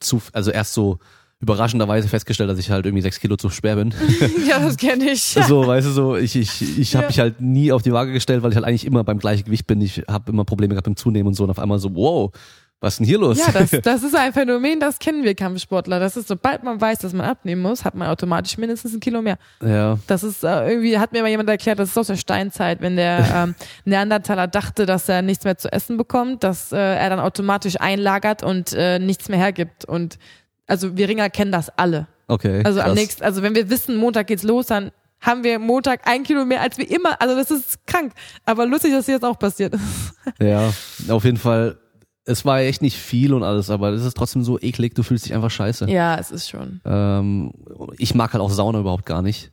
zu, 0.00 0.20
also 0.32 0.50
erst 0.50 0.74
so 0.74 0.98
überraschenderweise 1.40 2.08
festgestellt, 2.08 2.50
dass 2.50 2.58
ich 2.58 2.70
halt 2.70 2.84
irgendwie 2.84 3.02
sechs 3.02 3.20
Kilo 3.20 3.36
zu 3.36 3.48
schwer 3.50 3.76
bin. 3.76 3.94
ja, 4.48 4.58
das 4.58 4.76
kenne 4.76 5.10
ich. 5.12 5.22
so, 5.46 5.66
weißt 5.66 5.86
du, 5.86 5.90
so 5.92 6.16
ich 6.16 6.34
ich 6.34 6.78
ich 6.78 6.94
habe 6.96 7.04
Ja. 7.04 7.08
mich 7.08 7.18
halt 7.20 7.40
nie 7.40 7.70
auf 7.72 7.82
die 7.82 7.92
Waage 7.92 8.12
gestellt, 8.12 8.42
weil 8.42 8.50
ich 8.50 8.56
halt 8.56 8.66
eigentlich 8.66 8.84
immer 8.86 9.04
beim 9.04 9.18
gleichen 9.18 9.44
Gewicht 9.44 9.66
bin. 9.66 9.80
Ich 9.80 10.02
habe 10.08 10.32
immer 10.32 10.44
Probleme 10.44 10.74
gehabt 10.74 10.88
im 10.88 10.96
Zunehmen 10.96 11.28
und 11.28 11.34
so 11.34 11.44
und 11.44 11.50
auf 11.50 11.58
einmal 11.60 11.78
so, 11.78 11.94
wow, 11.94 12.32
was 12.80 12.94
ist 12.94 12.98
denn 12.98 13.06
hier 13.06 13.18
los? 13.18 13.38
Ja, 13.38 13.50
das, 13.52 13.70
das 13.82 14.02
ist 14.04 14.14
ein 14.14 14.32
Phänomen, 14.32 14.78
das 14.78 15.00
kennen 15.00 15.24
wir 15.24 15.34
Kampfsportler. 15.34 15.98
Das 15.98 16.16
ist, 16.16 16.28
sobald 16.28 16.62
man 16.62 16.80
weiß, 16.80 17.00
dass 17.00 17.12
man 17.12 17.26
abnehmen 17.26 17.60
muss, 17.60 17.84
hat 17.84 17.96
man 17.96 18.08
automatisch 18.08 18.56
mindestens 18.56 18.94
ein 18.94 19.00
Kilo 19.00 19.20
mehr. 19.20 19.38
ja. 19.64 19.98
Das 20.06 20.22
ist 20.22 20.44
äh, 20.44 20.68
irgendwie, 20.70 20.98
hat 20.98 21.12
mir 21.12 21.22
mal 21.22 21.28
jemand 21.28 21.48
erklärt, 21.48 21.80
das 21.80 21.90
ist 21.90 21.98
aus 21.98 22.06
der 22.06 22.16
Steinzeit, 22.16 22.80
wenn 22.80 22.96
der 22.96 23.24
ähm, 23.34 23.54
Neandertaler 23.84 24.46
dachte, 24.46 24.86
dass 24.86 25.08
er 25.08 25.22
nichts 25.22 25.44
mehr 25.44 25.58
zu 25.58 25.72
essen 25.72 25.96
bekommt, 25.96 26.44
dass 26.44 26.70
äh, 26.70 26.76
er 26.76 27.10
dann 27.10 27.20
automatisch 27.20 27.80
einlagert 27.80 28.44
und 28.44 28.72
äh, 28.74 29.00
nichts 29.00 29.28
mehr 29.28 29.38
hergibt. 29.38 29.84
Und 29.84 30.18
also 30.68 30.96
wir 30.96 31.08
Ringer 31.08 31.30
kennen 31.30 31.50
das 31.50 31.70
alle. 31.76 32.06
Okay. 32.28 32.62
Also 32.64 32.80
am 32.80 32.86
krass. 32.86 32.94
nächsten, 32.94 33.24
also 33.24 33.42
wenn 33.42 33.56
wir 33.56 33.70
wissen, 33.70 33.96
Montag 33.96 34.28
geht's 34.28 34.44
los, 34.44 34.66
dann 34.66 34.92
haben 35.20 35.42
wir 35.42 35.58
Montag 35.58 36.02
ein 36.04 36.22
Kilo 36.22 36.44
mehr 36.44 36.60
als 36.60 36.78
wir 36.78 36.88
immer. 36.88 37.20
Also 37.20 37.34
das 37.34 37.50
ist 37.50 37.86
krank. 37.86 38.12
Aber 38.44 38.66
lustig, 38.66 38.92
dass 38.92 39.08
jetzt 39.08 39.24
auch 39.24 39.38
passiert. 39.38 39.74
Ja, 40.40 40.72
auf 41.08 41.24
jeden 41.24 41.38
Fall. 41.38 41.76
Es 42.30 42.44
war 42.44 42.60
echt 42.60 42.82
nicht 42.82 42.96
viel 42.96 43.32
und 43.32 43.42
alles, 43.42 43.70
aber 43.70 43.90
es 43.90 44.04
ist 44.04 44.16
trotzdem 44.16 44.42
so 44.44 44.58
eklig, 44.60 44.94
du 44.94 45.02
fühlst 45.02 45.24
dich 45.24 45.34
einfach 45.34 45.50
scheiße. 45.50 45.88
ja, 45.90 46.16
es 46.16 46.30
ist 46.30 46.48
schon. 46.48 46.80
Ähm, 46.84 47.52
ich 47.96 48.14
mag 48.14 48.32
halt 48.32 48.42
auch 48.42 48.50
Sauna 48.50 48.80
überhaupt 48.80 49.06
gar 49.06 49.22
nicht. 49.22 49.50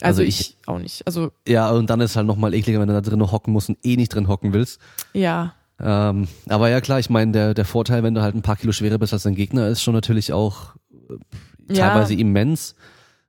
Also, 0.00 0.20
Also 0.20 0.22
ich, 0.22 0.56
auch 0.66 0.78
nicht. 0.78 1.06
Also 1.06 1.32
Ja, 1.46 1.70
und 1.70 1.88
dann 1.90 2.00
ist 2.00 2.16
halt 2.16 2.26
nochmal 2.26 2.54
ekliger, 2.54 2.80
wenn 2.80 2.88
du 2.88 2.94
da 2.94 3.00
drin 3.00 3.20
hocken 3.32 3.52
musst 3.52 3.68
und 3.70 3.78
eh 3.82 3.96
nicht 3.96 4.14
drin 4.14 4.28
hocken 4.28 4.52
willst. 4.52 4.78
ja, 5.12 5.54
Ähm, 5.80 6.26
aber 6.48 6.68
ja 6.70 6.80
klar, 6.80 6.98
ich 6.98 7.08
meine, 7.08 7.32
der, 7.32 7.54
der 7.54 7.64
Vorteil, 7.64 8.02
wenn 8.02 8.12
du 8.14 8.20
halt 8.20 8.34
ein 8.34 8.42
paar 8.42 8.56
Kilo 8.56 8.72
schwerer 8.72 8.98
bist 8.98 9.12
als 9.12 9.22
dein 9.22 9.34
Gegner, 9.36 9.68
ist 9.68 9.80
schon 9.82 9.94
natürlich 9.94 10.32
auch 10.32 10.74
äh, 11.08 11.74
Ja. 11.74 11.88
teilweise 11.90 12.14
immens. 12.14 12.74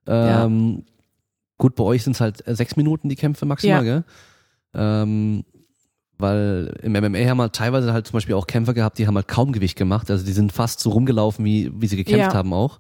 Ähm, 0.08 0.84
Gut, 1.58 1.76
bei 1.76 1.84
euch 1.84 2.04
sind 2.04 2.14
es 2.14 2.22
halt 2.22 2.46
äh, 2.48 2.56
sechs 2.56 2.76
Minuten 2.76 3.10
die 3.10 3.16
Kämpfe 3.16 3.46
maximal, 3.46 3.84
gell? 3.84 4.04
Ähm, 4.74 5.44
weil 6.20 6.74
im 6.84 6.92
MMA 6.94 7.28
haben 7.30 7.38
wir 7.38 7.52
teilweise 7.52 7.92
halt 7.94 8.06
zum 8.08 8.14
Beispiel 8.14 8.36
auch 8.36 8.46
Kämpfer 8.48 8.74
gehabt, 8.74 8.98
die 9.00 9.08
haben 9.08 9.16
halt 9.16 9.28
kaum 9.28 9.52
Gewicht 9.52 9.78
gemacht. 9.78 10.12
Also 10.12 10.26
die 10.26 10.34
sind 10.34 10.52
fast 10.52 10.80
so 10.80 10.92
rumgelaufen, 10.92 11.44
wie, 11.46 11.72
wie 11.74 11.88
sie 11.88 11.98
gekämpft 11.98 12.34
Ja. 12.34 12.34
haben 12.34 12.54
auch. 12.54 12.80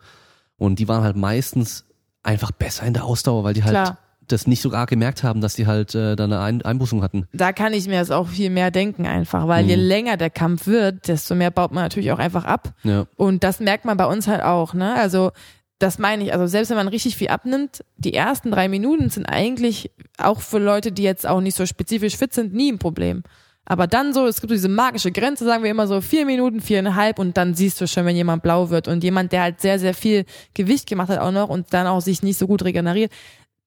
Und 0.57 0.79
die 0.79 0.87
waren 0.87 1.03
halt 1.03 1.15
meistens 1.15 1.85
einfach 2.21 2.51
besser 2.51 2.85
in 2.85 2.93
der 2.93 3.05
Ausdauer, 3.05 3.43
weil 3.45 3.53
die 3.53 3.63
halt 3.63 3.71
klar. 3.73 3.97
das 4.27 4.45
nicht 4.45 4.61
sogar 4.61 4.85
gemerkt 4.87 5.23
haben, 5.23 5.39
dass 5.41 5.55
die 5.55 5.65
halt 5.67 5.95
äh, 5.95 6.15
da 6.17 6.25
eine 6.25 6.39
Ein 6.41 6.61
Einbußung 6.61 7.01
hatten. 7.01 7.27
Da 7.33 7.53
kann 7.53 7.71
ich 7.73 7.87
mir 7.87 7.97
das 7.99 8.11
auch 8.11 8.27
viel 8.27 8.49
mehr 8.49 8.69
denken 8.71 9.07
einfach, 9.07 9.47
weil 9.47 9.65
je 9.65 9.77
Mhm. 9.77 9.83
länger 9.83 10.17
der 10.17 10.29
Kampf 10.29 10.67
wird, 10.67 11.07
desto 11.07 11.33
mehr 11.33 11.49
baut 11.49 11.71
man 11.71 11.83
natürlich 11.83 12.11
auch 12.11 12.19
einfach 12.19 12.43
ab. 12.43 12.73
Ja. 12.83 13.05
Und 13.15 13.43
das 13.45 13.59
merkt 13.61 13.85
man 13.85 13.95
bei 13.97 14.05
uns 14.05 14.27
halt 14.27 14.43
auch, 14.43 14.73
ne? 14.73 14.93
Also 14.95 15.31
das 15.79 15.97
meine 15.97 16.25
ich, 16.25 16.33
also 16.33 16.45
selbst 16.45 16.69
wenn 16.69 16.77
man 16.77 16.89
richtig 16.89 17.15
viel 17.15 17.29
abnimmt, 17.29 17.83
die 17.97 18.13
ersten 18.13 18.51
drei 18.51 18.67
Minuten 18.67 19.09
sind 19.09 19.25
eigentlich 19.25 19.91
auch 20.17 20.41
für 20.41 20.59
Leute, 20.59 20.91
die 20.91 21.03
jetzt 21.03 21.25
auch 21.25 21.41
nicht 21.41 21.55
so 21.55 21.65
spezifisch 21.65 22.17
fit 22.17 22.33
sind, 22.33 22.53
nie 22.53 22.71
ein 22.71 22.79
Problem. 22.79 23.23
Aber 23.65 23.87
dann 23.87 24.13
so, 24.13 24.25
es 24.25 24.41
gibt 24.41 24.49
so 24.49 24.55
diese 24.55 24.67
magische 24.67 25.11
Grenze, 25.11 25.45
sagen 25.45 25.63
wir 25.63 25.71
immer 25.71 25.87
so 25.87 26.01
vier 26.01 26.25
Minuten, 26.25 26.59
viereinhalb 26.59 27.19
und 27.19 27.37
dann 27.37 27.53
siehst 27.53 27.79
du 27.79 27.87
schon, 27.87 28.05
wenn 28.05 28.15
jemand 28.15 28.43
blau 28.43 28.71
wird 28.71 28.87
und 28.87 29.03
jemand, 29.03 29.31
der 29.31 29.43
halt 29.43 29.61
sehr, 29.61 29.79
sehr 29.79 29.93
viel 29.93 30.25
Gewicht 30.53 30.87
gemacht 30.87 31.09
hat 31.09 31.19
auch 31.19 31.31
noch 31.31 31.49
und 31.49 31.67
dann 31.71 31.87
auch 31.87 32.01
sich 32.01 32.23
nicht 32.23 32.37
so 32.37 32.47
gut 32.47 32.63
regeneriert, 32.63 33.11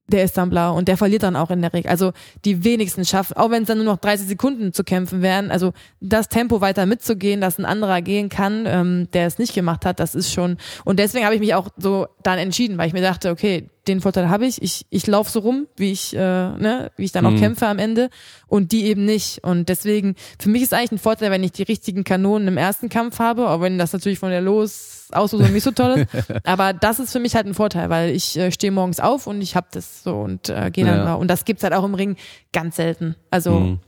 der 0.08 0.24
ist 0.24 0.36
dann 0.36 0.50
blau 0.50 0.76
und 0.76 0.88
der 0.88 0.96
verliert 0.96 1.22
dann 1.22 1.36
auch 1.36 1.50
in 1.50 1.62
der 1.62 1.72
Regel. 1.72 1.90
Also 1.90 2.12
die 2.44 2.64
wenigsten 2.64 3.04
schaffen, 3.04 3.36
auch 3.36 3.50
wenn 3.50 3.62
es 3.62 3.68
dann 3.68 3.78
nur 3.78 3.86
noch 3.86 3.98
30 3.98 4.26
Sekunden 4.26 4.72
zu 4.72 4.84
kämpfen 4.84 5.22
wären, 5.22 5.50
also 5.50 5.72
das 6.00 6.28
Tempo 6.28 6.60
weiter 6.60 6.86
mitzugehen, 6.86 7.40
dass 7.40 7.58
ein 7.58 7.64
anderer 7.64 8.02
gehen 8.02 8.28
kann, 8.28 8.64
ähm, 8.66 9.08
der 9.12 9.26
es 9.26 9.38
nicht 9.38 9.54
gemacht 9.54 9.86
hat, 9.86 10.00
das 10.00 10.14
ist 10.14 10.32
schon. 10.32 10.58
Und 10.84 10.98
deswegen 10.98 11.24
habe 11.24 11.34
ich 11.34 11.40
mich 11.40 11.54
auch 11.54 11.68
so 11.78 12.06
dann 12.22 12.38
entschieden, 12.38 12.78
weil 12.78 12.88
ich 12.88 12.92
mir 12.92 13.00
dachte, 13.02 13.30
okay, 13.30 13.68
den 13.88 14.00
Vorteil 14.00 14.28
habe 14.28 14.46
ich, 14.46 14.62
ich, 14.62 14.86
ich 14.90 15.06
laufe 15.06 15.30
so 15.30 15.40
rum, 15.40 15.66
wie 15.76 15.90
ich, 15.92 16.14
äh, 16.14 16.18
ne, 16.18 16.90
wie 16.96 17.04
ich 17.04 17.12
dann 17.12 17.26
auch 17.26 17.30
Mhm. 17.32 17.38
kämpfe 17.40 17.66
am 17.66 17.78
Ende 17.78 18.10
und 18.46 18.70
die 18.70 18.84
eben 18.86 19.04
nicht. 19.04 19.42
Und 19.42 19.68
deswegen, 19.68 20.14
für 20.38 20.50
mich 20.50 20.62
ist 20.62 20.72
eigentlich 20.74 20.92
ein 20.92 20.98
Vorteil, 20.98 21.30
wenn 21.30 21.42
ich 21.42 21.52
die 21.52 21.64
richtigen 21.64 22.04
Kanonen 22.04 22.46
im 22.48 22.58
ersten 22.58 22.88
Kampf 22.88 23.18
habe, 23.18 23.48
auch 23.50 23.60
wenn 23.60 23.78
das 23.78 23.92
natürlich 23.92 24.20
von 24.20 24.30
der 24.30 24.40
Los 24.40 25.01
Auslosung 25.14 25.52
nicht 25.52 25.64
so 25.64 25.70
toll 25.70 26.06
ist. 26.12 26.46
Aber 26.46 26.72
das 26.72 26.98
ist 27.00 27.12
für 27.12 27.20
mich 27.20 27.34
halt 27.34 27.46
ein 27.46 27.54
Vorteil, 27.54 27.90
weil 27.90 28.10
ich 28.10 28.36
äh, 28.38 28.50
stehe 28.52 28.72
morgens 28.72 29.00
auf 29.00 29.26
und 29.26 29.40
ich 29.42 29.56
hab 29.56 29.70
das 29.72 30.02
so 30.02 30.16
und 30.20 30.48
äh, 30.48 30.70
gehe 30.72 30.84
dann 30.84 30.98
Ja. 30.98 31.04
mal. 31.04 31.14
Und 31.14 31.28
das 31.28 31.44
gibt's 31.44 31.62
halt 31.64 31.74
auch 31.74 31.84
im 31.84 31.94
Ring 31.94 32.16
ganz 32.52 32.76
selten. 32.76 33.16
Also 33.30 33.58
Mhm. 33.60 33.78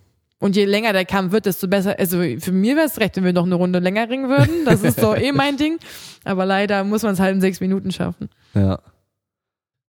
und 0.41 0.57
je 0.57 0.65
länger 0.65 0.93
der 0.93 1.05
Kampf 1.05 1.33
wird, 1.33 1.47
desto 1.47 1.69
besser. 1.69 1.97
Also 1.99 2.19
für 2.41 2.53
mir 2.53 2.77
wäre 2.77 2.87
es 2.87 2.99
recht, 3.01 3.17
wenn 3.17 3.25
wir 3.25 3.33
noch 3.33 3.45
eine 3.47 3.55
Runde 3.55 3.79
länger 3.79 4.09
ringen 4.09 4.29
würden. 4.29 4.65
Das 4.65 4.83
ist 4.83 5.01
so 5.01 5.15
eh 5.15 5.33
mein 5.33 5.57
Ding. 5.57 5.79
Aber 6.25 6.45
leider 6.47 6.85
muss 6.85 7.03
man 7.03 7.15
es 7.15 7.21
halt 7.21 7.35
in 7.35 7.41
sechs 7.41 7.61
Minuten 7.61 7.93
schaffen. 7.93 8.29
Ja. 8.55 8.79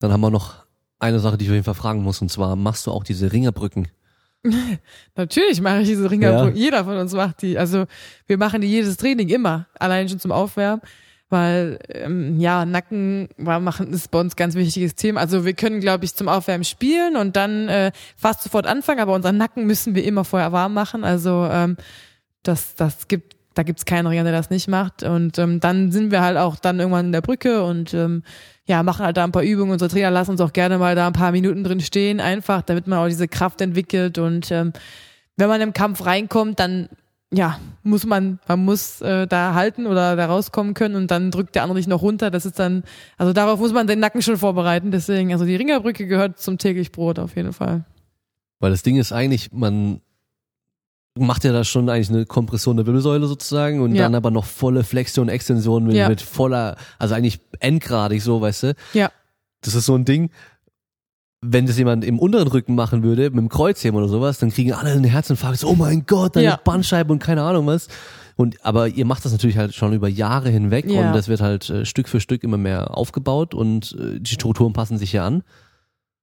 Dann 0.01 0.13
haben 0.13 0.21
wir 0.21 0.31
noch 0.31 0.55
eine 1.01 1.19
Sache, 1.21 1.39
die 1.39 1.45
ich 1.45 1.51
auf 1.51 1.55
jeden 1.55 1.65
Fall 1.65 1.75
fragen 1.75 2.03
muss, 2.03 2.21
und 2.23 2.31
zwar 2.31 2.57
machst 2.57 2.87
du 2.87 2.91
auch 2.91 3.05
diese 3.05 3.33
Ringerbrücken? 3.33 3.89
Natürlich 5.17 5.61
mache 5.61 5.81
ich 5.81 5.89
diese 5.89 6.11
Ringer. 6.11 6.31
Ja. 6.31 6.49
Jeder 6.49 6.85
von 6.85 6.97
uns 6.97 7.13
macht 7.13 7.43
die. 7.43 7.59
Also 7.59 7.87
wir 8.27 8.39
machen 8.39 8.61
die 8.61 8.69
jedes 8.69 8.97
Training 8.97 9.29
immer. 9.29 9.67
Allein 9.79 10.09
schon 10.09 10.21
zum 10.21 10.33
Aufwärmen. 10.33 10.81
Weil, 11.31 11.79
ähm, 11.91 12.41
ja, 12.41 12.65
Nacken 12.65 13.29
war 13.37 13.61
machen 13.61 13.93
ist 13.93 14.11
bei 14.11 14.19
uns 14.19 14.35
ganz 14.35 14.55
wichtiges 14.55 14.95
Thema. 14.95 15.21
Also 15.21 15.45
wir 15.45 15.53
können, 15.53 15.81
glaube 15.81 16.07
ich, 16.07 16.15
zum 16.15 16.29
Aufwärmen 16.29 16.65
spielen 16.65 17.17
und 17.17 17.37
dann 17.37 17.69
äh, 17.69 17.93
fast 18.17 18.43
sofort 18.43 18.67
anfangen, 18.67 19.01
aber 19.01 19.15
unseren 19.15 19.37
Nacken 19.37 19.67
müssen 19.67 19.95
wir 19.95 20.05
immer 20.05 20.25
vorher 20.25 20.53
warm 20.53 20.73
machen. 20.73 21.05
Also 21.05 21.47
ähm, 21.51 21.77
das, 22.43 22.75
das 22.77 23.09
gibt, 23.09 23.37
da 23.53 23.63
gibt's 23.63 23.85
keinen 23.85 24.07
Ringer, 24.07 24.25
der 24.25 24.33
das 24.33 24.49
nicht 24.49 24.69
macht. 24.69 25.03
Und 25.03 25.39
ähm, 25.39 25.61
dann 25.61 25.93
sind 25.93 26.11
wir 26.11 26.23
halt 26.23 26.39
auch 26.39 26.57
dann 26.57 26.79
irgendwann 26.79 27.07
in 27.07 27.13
der 27.13 27.21
Brücke 27.21 27.63
und 27.63 27.93
ähm, 27.93 28.23
ja, 28.65 28.83
machen 28.83 29.05
halt 29.05 29.17
da 29.17 29.25
ein 29.25 29.33
paar 29.33 29.43
Übungen. 29.43 29.73
Unsere 29.73 29.91
Trainer 29.91 30.11
lassen 30.11 30.33
uns 30.33 30.41
auch 30.41 30.53
gerne 30.53 30.79
mal 30.79 30.95
da 30.95 31.07
ein 31.07 31.13
paar 31.13 31.33
Minuten 31.33 31.63
drin 31.63 31.81
stehen, 31.81 32.21
einfach, 32.21 32.63
damit 32.63 32.87
man 32.87 33.01
auch 33.01 33.09
diese 33.09 33.29
Kraft 33.29 33.61
entwickelt. 33.61 34.17
Und 34.17 34.51
ähm, 34.51 34.73
wenn 35.37 35.49
man 35.49 35.61
im 35.61 35.75
Kampf 35.75 36.07
reinkommt, 36.07 36.59
dann 36.59 36.89
ja, 37.33 37.59
muss 37.83 38.07
man, 38.07 38.39
man 38.49 38.65
muss 38.65 39.01
äh, 39.03 39.27
da 39.27 39.55
halten 39.55 39.87
oder 39.87 40.17
da 40.17 40.27
rauskommen 40.27 40.73
können 40.75 40.95
und 40.97 41.11
dann 41.11 41.31
drückt 41.31 41.55
der 41.55 41.63
andere 41.63 41.79
dich 41.79 41.87
noch 41.87 42.01
runter. 42.03 42.31
Das 42.31 42.47
ist 42.47 42.59
dann, 42.59 42.85
also 43.19 43.33
darauf 43.33 43.61
muss 43.61 43.73
man 43.73 43.87
den 43.87 43.99
Nacken 44.01 44.23
schon 44.23 44.39
vorbereiten. 44.39 44.91
Deswegen, 44.91 45.33
also 45.33 45.45
die 45.45 45.57
Ringerbrücke 45.57 46.07
gehört 46.07 46.39
zum 46.39 46.57
täglich 46.59 46.91
Brot 46.91 47.19
auf 47.19 47.37
jeden 47.37 47.53
Fall. 47.53 47.85
Weil 48.61 48.71
das 48.71 48.83
Ding 48.83 48.97
ist 48.97 49.13
eigentlich, 49.13 49.53
man 49.53 50.01
macht 51.19 51.45
ja 51.45 51.53
da 51.53 51.65
schon 51.65 51.89
eigentlich 51.91 52.11
eine 52.11 52.27
Kompression 52.27 52.77
der 52.77 52.87
Wirbelsäule 52.87 53.27
sozusagen 53.27 53.81
und 53.81 53.95
Ja. 53.95 54.05
dann 54.05 54.15
aber 54.15 54.31
noch 54.31 54.45
volle 54.47 54.85
Flexion, 54.85 55.29
Extension 55.29 55.85
mit, 55.85 55.97
Ja. 55.97 56.09
mit 56.09 56.23
voller, 56.23 56.77
also 56.99 57.15
eigentlich 57.15 57.41
endgradig 57.61 58.23
so, 58.23 58.41
weißt 58.41 58.63
du? 58.65 58.75
Ja. 58.95 59.11
Das 59.61 59.75
ist 59.75 59.87
so 59.87 59.97
ein 59.97 60.05
Ding, 60.05 60.31
wenn 61.41 61.67
das 61.67 61.79
jemand 61.79 62.05
im 62.05 62.19
unteren 62.19 62.49
Rücken 62.49 62.75
machen 62.75 63.03
würde, 63.03 63.31
mit 63.31 63.39
dem 63.39 63.49
Kreuzheben 63.49 63.97
oder 63.99 64.09
sowas, 64.09 64.39
dann 64.39 64.51
kriegen 64.51 64.73
alle 64.73 64.91
einen 64.91 65.05
Herzinfarkt, 65.05 65.59
so, 65.61 65.69
oh 65.69 65.75
mein 65.75 66.05
Gott, 66.07 66.35
deine 66.37 66.47
Ja. 66.47 66.61
Bandscheibe 66.63 67.13
und 67.13 67.21
keine 67.21 67.43
Ahnung 67.43 67.67
was. 67.67 67.89
Und, 68.37 68.65
aber 68.65 68.89
ihr 68.89 69.05
macht 69.05 69.25
das 69.25 69.33
natürlich 69.33 69.57
halt 69.59 69.75
schon 69.75 69.93
über 69.93 70.09
Jahre 70.09 70.49
hinweg 70.49 70.89
Ja. 70.91 71.09
und 71.09 71.13
das 71.15 71.29
wird 71.29 71.41
halt 71.41 71.71
äh, 71.71 71.85
Stück 71.85 72.09
für 72.09 72.21
Stück 72.21 72.43
immer 72.45 72.57
mehr 72.57 72.97
aufgebaut 72.97 73.55
und 73.55 73.97
äh, 74.01 74.21
die 74.21 74.31
Strukturen 74.33 74.73
passen 74.73 74.99
sich 74.99 75.13
ja 75.13 75.27
an. 75.27 75.43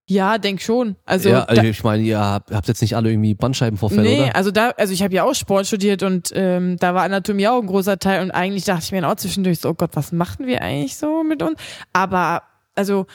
Ja, 0.08 0.38
denk 0.38 0.62
schon. 0.62 0.98
Also 1.06 1.30
ja, 1.30 1.40
da, 1.40 1.44
also 1.46 1.64
ich 1.64 1.84
meine, 1.84 2.04
ihr 2.04 2.20
habt, 2.20 2.52
habt 2.52 2.68
jetzt 2.68 2.82
nicht 2.82 2.96
alle 2.96 3.10
irgendwie 3.10 3.34
Bandscheibenvorfälle, 3.34 4.04
nee, 4.04 4.22
oder? 4.24 4.36
also 4.36 4.52
da, 4.52 4.70
also 4.78 4.94
ich 4.94 5.02
habe 5.02 5.16
ja 5.16 5.24
auch 5.24 5.34
Sport 5.34 5.66
studiert 5.66 6.04
und 6.04 6.32
ähm, 6.36 6.78
da 6.78 6.94
war 6.94 7.04
Anatomie 7.04 7.48
auch 7.48 7.60
ein 7.60 7.66
großer 7.68 7.98
Teil 7.98 8.22
und 8.22 8.32
eigentlich 8.32 8.66
dachte 8.66 8.84
ich 8.84 8.92
mir 8.92 9.08
auch 9.10 9.16
zwischendurch 9.16 9.60
so, 9.60 9.70
oh 9.70 9.74
Gott, 9.74 9.92
was 9.94 10.12
machen 10.12 10.46
wir 10.46 10.62
eigentlich 10.62 10.96
so 10.98 11.24
mit 11.24 11.42
uns? 11.42 11.56
Aber 11.92 12.44
also 12.76 13.08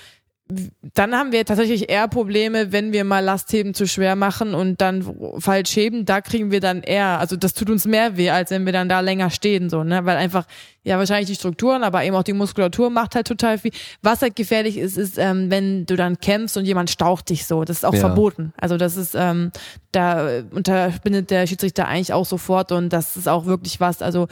dann 0.94 1.14
haben 1.14 1.32
wir 1.32 1.44
tatsächlich 1.44 1.90
eher 1.90 2.08
Probleme, 2.08 2.72
wenn 2.72 2.92
wir 2.92 3.04
mal 3.04 3.20
Lastheben 3.20 3.74
zu 3.74 3.86
schwer 3.86 4.16
machen 4.16 4.54
und 4.54 4.80
dann 4.80 5.04
falsch 5.38 5.74
heben, 5.76 6.04
da 6.04 6.20
kriegen 6.20 6.50
wir 6.50 6.60
dann 6.60 6.82
eher, 6.82 7.18
also 7.20 7.36
das 7.36 7.54
tut 7.54 7.70
uns 7.70 7.84
mehr 7.86 8.16
weh, 8.16 8.30
als 8.30 8.50
wenn 8.50 8.66
wir 8.66 8.72
dann 8.72 8.88
da 8.88 9.00
länger 9.00 9.30
stehen, 9.30 9.70
so, 9.70 9.84
ne, 9.84 10.04
weil 10.04 10.16
einfach, 10.16 10.46
ja, 10.82 10.98
wahrscheinlich 10.98 11.28
die 11.28 11.34
Strukturen, 11.36 11.82
aber 11.84 12.04
eben 12.04 12.16
auch 12.16 12.22
die 12.22 12.32
Muskulatur 12.32 12.90
macht 12.90 13.14
halt 13.14 13.26
total 13.26 13.58
viel. 13.58 13.72
Was 14.02 14.22
halt 14.22 14.34
gefährlich 14.36 14.78
ist, 14.78 14.96
ist, 14.96 15.18
ähm, 15.18 15.50
wenn 15.50 15.86
du 15.86 15.96
dann 15.96 16.18
kämpfst 16.18 16.56
und 16.56 16.64
jemand 16.64 16.90
staucht 16.90 17.28
dich 17.28 17.46
so, 17.46 17.64
das 17.64 17.78
ist 17.78 17.84
auch 17.84 17.94
Ja. 17.94 18.00
verboten. 18.00 18.52
Also 18.56 18.76
das 18.76 18.96
ist, 18.96 19.14
ähm, 19.14 19.52
da 19.92 20.42
unterbindet 20.50 21.30
der 21.30 21.46
Schiedsrichter 21.46 21.86
eigentlich 21.86 22.12
auch 22.12 22.26
sofort 22.26 22.72
und 22.72 22.90
das 22.92 23.16
ist 23.16 23.28
auch 23.28 23.46
wirklich 23.46 23.80
was, 23.80 24.02
also 24.02 24.26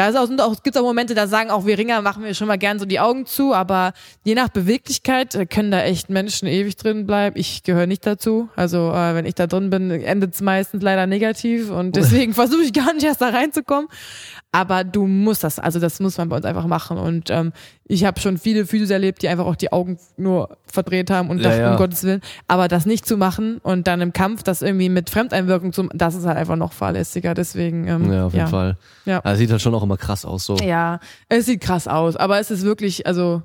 da 0.00 0.08
ist 0.08 0.16
auch, 0.16 0.24
sind 0.24 0.40
auch, 0.40 0.62
gibt's 0.62 0.78
auch 0.78 0.82
Momente, 0.82 1.14
da 1.14 1.26
sagen 1.26 1.50
auch 1.50 1.66
wir 1.66 1.76
Ringer, 1.76 2.00
machen 2.00 2.24
wir 2.24 2.32
schon 2.32 2.48
mal 2.48 2.56
gern 2.56 2.78
so 2.78 2.86
die 2.86 3.00
Augen 3.00 3.26
zu, 3.26 3.52
aber 3.52 3.92
je 4.24 4.34
nach 4.34 4.48
Beweglichkeit 4.48 5.34
äh, 5.34 5.44
können 5.44 5.70
da 5.70 5.82
echt 5.82 6.08
Menschen 6.08 6.48
ewig 6.48 6.76
drin 6.76 7.06
bleiben. 7.06 7.38
Ich 7.38 7.64
gehöre 7.64 7.86
nicht 7.86 8.06
dazu. 8.06 8.48
Also 8.56 8.92
äh, 8.92 9.14
wenn 9.14 9.26
ich 9.26 9.34
da 9.34 9.46
drin 9.46 9.68
bin, 9.68 9.90
endet's 9.90 10.40
meistens 10.40 10.82
leider 10.82 11.06
negativ 11.06 11.70
und 11.70 11.96
deswegen 11.96 12.32
versuche 12.32 12.62
ich 12.62 12.72
gar 12.72 12.94
nicht 12.94 13.04
erst 13.04 13.20
da 13.20 13.28
reinzukommen. 13.28 13.90
Aber 14.52 14.82
du 14.82 15.06
musst 15.06 15.44
das, 15.44 15.60
also 15.60 15.78
das 15.78 16.00
muss 16.00 16.18
man 16.18 16.28
bei 16.28 16.36
uns 16.36 16.44
einfach 16.44 16.66
machen. 16.66 16.98
Und 16.98 17.30
ähm, 17.30 17.52
ich 17.84 18.04
habe 18.04 18.18
schon 18.20 18.36
viele 18.36 18.66
Physios 18.66 18.90
erlebt, 18.90 19.22
die 19.22 19.28
einfach 19.28 19.46
auch 19.46 19.54
die 19.54 19.72
Augen 19.72 19.96
nur 20.16 20.56
verdreht 20.66 21.08
haben 21.10 21.30
und 21.30 21.38
Ja, 21.38 21.44
dachten, 21.50 21.60
ja. 21.60 21.70
um 21.72 21.76
Gottes 21.76 22.02
Willen. 22.02 22.20
Aber 22.48 22.66
das 22.66 22.84
nicht 22.84 23.06
zu 23.06 23.16
machen 23.16 23.58
und 23.62 23.86
dann 23.86 24.00
im 24.00 24.12
Kampf 24.12 24.42
das 24.42 24.62
irgendwie 24.62 24.88
mit 24.88 25.08
Fremdeinwirkung 25.08 25.72
zu, 25.72 25.88
das 25.94 26.16
ist 26.16 26.26
halt 26.26 26.36
einfach 26.36 26.56
noch 26.56 26.72
fahrlässiger. 26.72 27.34
Deswegen, 27.34 27.86
ähm, 27.86 28.12
Ja, 28.12 28.26
auf 28.26 28.32
jeden 28.32 28.46
ja. 28.46 28.50
Fall. 28.50 28.76
Ja. 29.04 29.20
Also 29.20 29.38
sieht 29.38 29.52
halt 29.52 29.62
schon 29.62 29.74
auch 29.74 29.84
immer 29.84 29.96
krass 29.96 30.24
aus 30.24 30.44
so. 30.46 30.56
Ja, 30.56 30.98
es 31.28 31.46
sieht 31.46 31.60
krass 31.60 31.86
aus, 31.86 32.16
aber 32.16 32.40
es 32.40 32.50
ist 32.50 32.64
wirklich, 32.64 33.06
also 33.06 33.42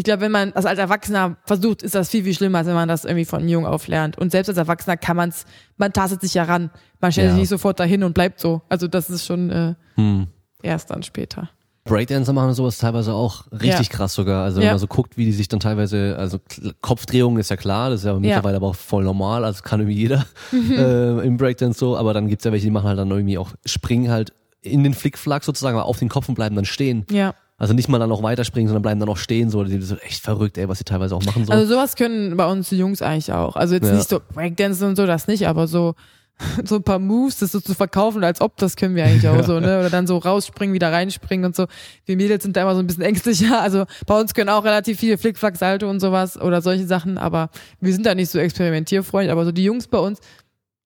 ich 0.00 0.04
glaube, 0.04 0.22
wenn 0.22 0.32
man 0.32 0.52
das 0.54 0.64
als 0.64 0.78
Erwachsener 0.78 1.36
versucht, 1.44 1.82
ist 1.82 1.94
das 1.94 2.08
viel, 2.08 2.24
viel 2.24 2.32
schlimmer, 2.34 2.58
als 2.58 2.66
wenn 2.66 2.74
man 2.74 2.88
das 2.88 3.04
irgendwie 3.04 3.26
von 3.26 3.46
jung 3.46 3.66
auf 3.66 3.86
lernt. 3.86 4.16
Und 4.16 4.32
selbst 4.32 4.48
als 4.48 4.56
Erwachsener 4.56 4.96
kann 4.96 5.14
man's, 5.14 5.44
man 5.76 5.92
tastet 5.92 6.22
sich 6.22 6.32
ja 6.32 6.44
ran. 6.44 6.70
Man 7.00 7.12
stellt 7.12 7.26
Ja. 7.26 7.32
sich 7.32 7.40
nicht 7.40 7.48
sofort 7.50 7.78
dahin 7.78 8.02
und 8.02 8.14
bleibt 8.14 8.40
so. 8.40 8.62
Also 8.70 8.88
das 8.88 9.10
ist 9.10 9.26
schon 9.26 9.50
äh, 9.50 9.74
Hm. 9.96 10.26
erst 10.62 10.90
dann 10.90 11.02
später. 11.02 11.50
Breakdancer 11.84 12.32
machen 12.32 12.54
sowas 12.54 12.78
teilweise 12.78 13.12
auch 13.12 13.44
richtig 13.52 13.88
Ja. 13.88 13.94
krass 13.94 14.14
sogar. 14.14 14.42
Also 14.44 14.56
wenn 14.58 14.64
Ja. 14.68 14.72
man 14.72 14.78
so 14.78 14.86
guckt, 14.86 15.18
wie 15.18 15.26
die 15.26 15.32
sich 15.32 15.48
dann 15.48 15.60
teilweise, 15.60 16.16
also 16.18 16.38
Kopfdrehungen 16.80 17.38
ist 17.38 17.50
ja 17.50 17.56
klar, 17.56 17.90
das 17.90 18.00
ist 18.00 18.06
ja 18.06 18.14
mittlerweile 18.18 18.56
aber 18.56 18.68
auch 18.68 18.74
voll 18.76 19.04
normal, 19.04 19.44
also 19.44 19.62
kann 19.62 19.80
irgendwie 19.80 19.98
jeder 19.98 20.24
Mhm. 20.52 20.72
äh, 20.78 21.20
im 21.26 21.36
Breakdance 21.36 21.78
so, 21.78 21.96
aber 21.98 22.14
dann 22.14 22.28
gibt's 22.28 22.44
ja 22.46 22.52
welche, 22.52 22.64
die 22.66 22.70
machen 22.70 22.88
halt 22.88 22.98
dann 22.98 23.10
irgendwie 23.10 23.36
auch, 23.36 23.50
springen 23.66 24.10
halt 24.10 24.32
in 24.62 24.82
den 24.82 24.94
Flickflack 24.94 25.44
sozusagen, 25.44 25.76
aber 25.76 25.86
auf 25.86 25.98
den 25.98 26.08
Kopf 26.08 26.28
und 26.28 26.34
bleiben 26.36 26.54
dann 26.56 26.64
stehen. 26.64 27.04
Ja. 27.10 27.34
Also 27.60 27.74
nicht 27.74 27.88
mal 27.88 27.98
dann 27.98 28.08
noch 28.08 28.22
weiterspringen, 28.24 28.66
sondern 28.68 28.82
bleiben 28.82 28.98
dann 28.98 29.06
noch 29.08 29.16
stehen, 29.18 29.50
so, 29.50 29.62
die 29.62 29.80
sind 29.80 30.02
echt 30.02 30.22
verrückt, 30.22 30.58
ey, 30.58 30.68
was 30.68 30.78
die 30.78 30.84
teilweise 30.84 31.14
auch 31.14 31.22
machen 31.22 31.44
so. 31.44 31.52
Also 31.52 31.74
sowas 31.74 31.94
können 31.94 32.36
bei 32.36 32.46
uns 32.50 32.70
die 32.70 32.78
Jungs 32.78 33.02
eigentlich 33.02 33.32
auch. 33.32 33.54
Also 33.54 33.74
jetzt 33.74 33.86
Ja. 33.86 33.94
nicht 33.94 34.08
so 34.08 34.20
Breakdance 34.34 34.84
und 34.84 34.96
so, 34.96 35.06
das 35.06 35.28
nicht, 35.28 35.46
aber 35.46 35.68
so 35.68 35.94
so 36.64 36.76
ein 36.76 36.82
paar 36.82 36.98
Moves, 36.98 37.38
das 37.40 37.52
so 37.52 37.60
zu 37.60 37.74
verkaufen, 37.74 38.24
als 38.24 38.40
ob, 38.40 38.56
das 38.56 38.74
können 38.76 38.94
wir 38.94 39.04
eigentlich 39.04 39.28
auch 39.28 39.44
so, 39.44 39.60
ne? 39.60 39.78
Oder 39.78 39.90
dann 39.90 40.06
so 40.06 40.16
rausspringen, 40.16 40.72
wieder 40.72 40.90
reinspringen 40.90 41.44
und 41.44 41.54
so. 41.54 41.66
Wir 42.06 42.16
Mädels 42.16 42.42
sind 42.44 42.56
da 42.56 42.62
immer 42.62 42.74
so 42.74 42.80
ein 42.80 42.86
bisschen 42.86 43.02
ängstlicher. 43.10 43.60
Also 43.60 43.84
bei 44.06 44.18
uns 44.18 44.32
können 44.32 44.48
auch 44.48 44.64
relativ 44.64 44.98
viele 44.98 45.18
Flickflack, 45.18 45.56
Salto 45.58 45.90
und 45.90 46.00
sowas 46.00 46.40
oder 46.40 46.62
solche 46.62 46.86
Sachen, 46.86 47.18
aber 47.18 47.50
wir 47.80 47.92
sind 47.92 48.06
da 48.06 48.14
nicht 48.14 48.30
so 48.30 48.38
experimentierfreundlich. 48.38 49.30
Aber 49.30 49.44
so 49.44 49.52
die 49.52 49.64
Jungs 49.64 49.86
bei 49.86 49.98
uns, 49.98 50.18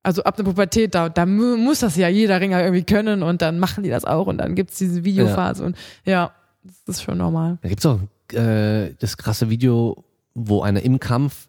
also 0.02 0.24
ab 0.24 0.36
der 0.36 0.42
Pubertät, 0.42 0.92
da, 0.92 1.09
da 1.09 1.24
mu- 1.24 1.56
muss 1.56 1.78
das 1.78 1.94
ja 1.96 2.09
jeder 2.09 2.40
Ringer 2.40 2.60
irgendwie 2.60 2.82
können 2.82 3.22
und 3.22 3.40
dann 3.40 3.60
machen 3.60 3.84
die 3.84 3.90
das 3.90 4.05
auch 4.05 4.26
und 4.26 4.38
dann 4.38 4.56
gibt's 4.56 4.78
diese 4.78 5.05
Videophase 5.05 5.62
und 5.64 5.76
ja, 6.05 6.32
das 6.65 6.97
ist 6.97 7.03
schon 7.03 7.19
normal. 7.19 7.59
Da 7.62 7.69
gibt's 7.69 7.86
auch 7.86 7.99
äh, 8.32 8.95
das 8.99 9.16
krasse 9.16 9.51
Video, 9.51 10.05
wo 10.35 10.62
einer 10.62 10.82
im 10.82 10.99
Kampf 11.01 11.49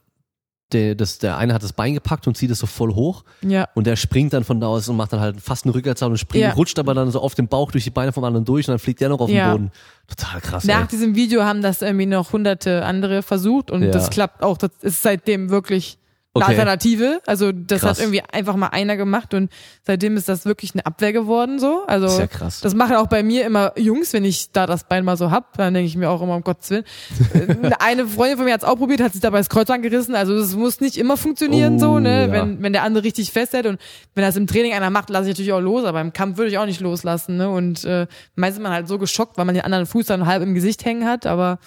der, 0.72 0.96
das, 0.96 1.20
der 1.20 1.38
eine 1.38 1.54
hat 1.54 1.62
das 1.62 1.74
Bein 1.74 1.94
gepackt 1.94 2.26
und 2.28 2.36
zieht 2.36 2.50
es 2.50 2.58
so 2.58 2.66
voll 2.66 2.94
hoch 2.96 3.24
Ja. 3.44 3.68
und 3.76 3.86
der 3.86 3.96
springt 3.96 4.34
dann 4.34 4.44
von 4.44 4.60
da 4.60 4.66
aus 4.68 4.90
und 4.90 4.98
macht 4.98 5.14
dann 5.14 5.20
halt 5.20 5.40
fast 5.40 5.64
eine 5.66 5.76
Rückwärtshalte 5.76 6.12
und 6.14 6.18
springt, 6.18 6.42
Ja. 6.44 6.54
rutscht 6.54 6.80
aber 6.80 6.96
dann 6.96 7.12
so 7.12 7.22
auf 7.22 7.36
den 7.36 7.48
Bauch 7.48 7.72
durch 7.72 7.84
die 7.84 7.92
Beine 7.92 8.12
vom 8.12 8.24
anderen 8.24 8.46
durch 8.46 8.68
und 8.68 8.72
dann 8.74 8.80
fliegt 8.80 9.00
der 9.00 9.10
noch 9.10 9.20
auf 9.20 9.30
Ja. 9.30 9.50
den 9.54 9.68
Boden. 9.68 9.72
Total 10.08 10.42
krass. 10.42 10.64
Nach 10.64 10.82
ey. 10.82 10.88
diesem 10.88 11.16
Video 11.16 11.44
haben 11.44 11.62
das 11.62 11.84
irgendwie 11.84 12.08
noch 12.08 12.34
hunderte 12.34 12.84
andere 12.84 13.22
versucht 13.22 13.70
und 13.70 13.84
Ja. 13.84 13.92
das 13.92 14.10
klappt 14.10 14.42
auch. 14.42 14.58
Das 14.58 14.72
ist 14.82 15.04
seitdem 15.04 15.50
wirklich 15.52 16.00
Okay. 16.38 16.48
Alternative. 16.48 17.22
Also 17.26 17.54
das 17.54 17.80
Krass. 17.80 17.92
hat 17.92 18.00
irgendwie 18.00 18.22
einfach 18.30 18.58
mal 18.58 18.68
einer 18.68 18.98
gemacht 18.98 19.34
und 19.34 19.50
seitdem 19.84 20.18
ist 20.18 20.28
das 20.28 20.46
wirklich 20.46 20.74
eine 20.74 20.86
Abwehr 20.86 21.14
geworden 21.14 21.60
so. 21.60 21.84
Also 21.88 22.10
Sehr 22.10 22.28
krass. 22.28 22.60
das 22.60 22.76
machen 22.76 22.98
auch 22.98 23.08
bei 23.08 23.24
mir 23.24 23.46
immer 23.46 23.72
Jungs, 23.80 24.12
wenn 24.12 24.26
ich 24.26 24.52
da 24.52 24.68
das 24.68 24.84
Bein 24.84 25.06
mal 25.06 25.16
so 25.16 25.32
hab, 25.32 25.56
dann 25.56 25.74
denke 25.74 25.88
ich 25.88 25.96
mir 25.96 26.10
auch 26.10 26.22
immer 26.22 26.36
um 26.36 26.44
Gottes 26.44 26.70
Willen. 26.72 26.84
Äh, 27.34 27.72
eine 27.80 28.06
Freundin 28.06 28.36
von 28.38 28.46
mir 28.46 28.54
hat 28.54 28.64
es 28.64 28.68
auch 28.68 28.76
probiert, 28.76 29.00
hat 29.02 29.14
sich 29.14 29.22
dabei 29.22 29.38
das 29.38 29.48
Kreuz 29.50 29.70
angerissen. 29.70 30.14
Also 30.14 30.38
das 30.38 30.56
muss 30.56 30.82
nicht 30.82 30.98
immer 30.98 31.16
funktionieren 31.16 31.76
Oh, 31.76 31.80
so, 31.80 32.00
ne? 32.00 32.28
ja. 32.28 32.32
Wenn 32.32 32.62
wenn 32.62 32.74
der 32.74 32.84
andere 32.84 33.06
richtig 33.06 33.32
festhält 33.32 33.66
und 33.66 33.80
wenn 34.14 34.24
das 34.24 34.36
im 34.36 34.46
Training 34.46 34.74
einer 34.74 34.90
macht, 34.90 35.10
lasse 35.10 35.30
ich 35.30 35.30
natürlich 35.36 35.54
auch 35.54 35.62
los, 35.62 35.86
aber 35.86 36.02
im 36.02 36.12
Kampf 36.12 36.38
würde 36.38 36.52
ich 36.52 36.58
auch 36.58 36.66
nicht 36.66 36.82
loslassen, 36.82 37.38
ne? 37.38 37.50
Und 37.50 37.86
äh, 37.86 38.08
meistens 38.36 38.58
ist 38.60 38.64
man 38.64 38.74
halt 38.74 38.88
so 38.90 38.98
geschockt, 38.98 39.38
weil 39.38 39.46
man 39.46 39.56
den 39.56 39.64
anderen 39.64 39.86
Fuß 39.86 40.06
dann 40.08 40.26
halb 40.26 40.44
im 40.44 40.54
Gesicht 40.54 40.84
hängen 40.84 41.06
hat, 41.06 41.26
aber 41.26 41.60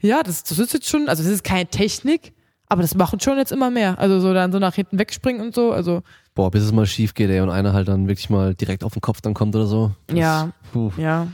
ja, 0.00 0.22
das, 0.22 0.44
das 0.44 0.58
ist 0.58 0.72
jetzt 0.72 0.88
schon, 0.88 1.08
also 1.10 1.22
das 1.22 1.30
ist 1.30 1.44
keine 1.44 1.66
Technik, 1.66 2.32
aber 2.74 2.82
das 2.82 2.94
machen 2.94 3.18
schon 3.20 3.38
jetzt 3.38 3.52
immer 3.52 3.70
mehr. 3.70 3.98
Also 3.98 4.20
so 4.20 4.34
dann 4.34 4.52
so 4.52 4.58
nach 4.58 4.74
hinten 4.74 4.98
wegspringen 4.98 5.40
und 5.40 5.54
so, 5.54 5.72
also 5.72 6.02
Boah, 6.34 6.50
bis 6.50 6.62
es 6.64 6.72
mal 6.72 6.84
schief 6.86 7.14
geht, 7.14 7.30
ey, 7.30 7.40
und 7.40 7.48
einer 7.50 7.72
halt 7.72 7.88
dann 7.88 8.08
wirklich 8.08 8.28
mal 8.28 8.54
direkt 8.54 8.82
auf 8.84 8.92
den 8.92 9.00
Kopf 9.00 9.20
dann 9.20 9.34
kommt 9.34 9.54
oder 9.56 9.66
so. 9.66 9.92
Das, 10.08 10.18
Ja. 10.18 10.50
Puh. 10.72 10.90
ja. 10.98 11.28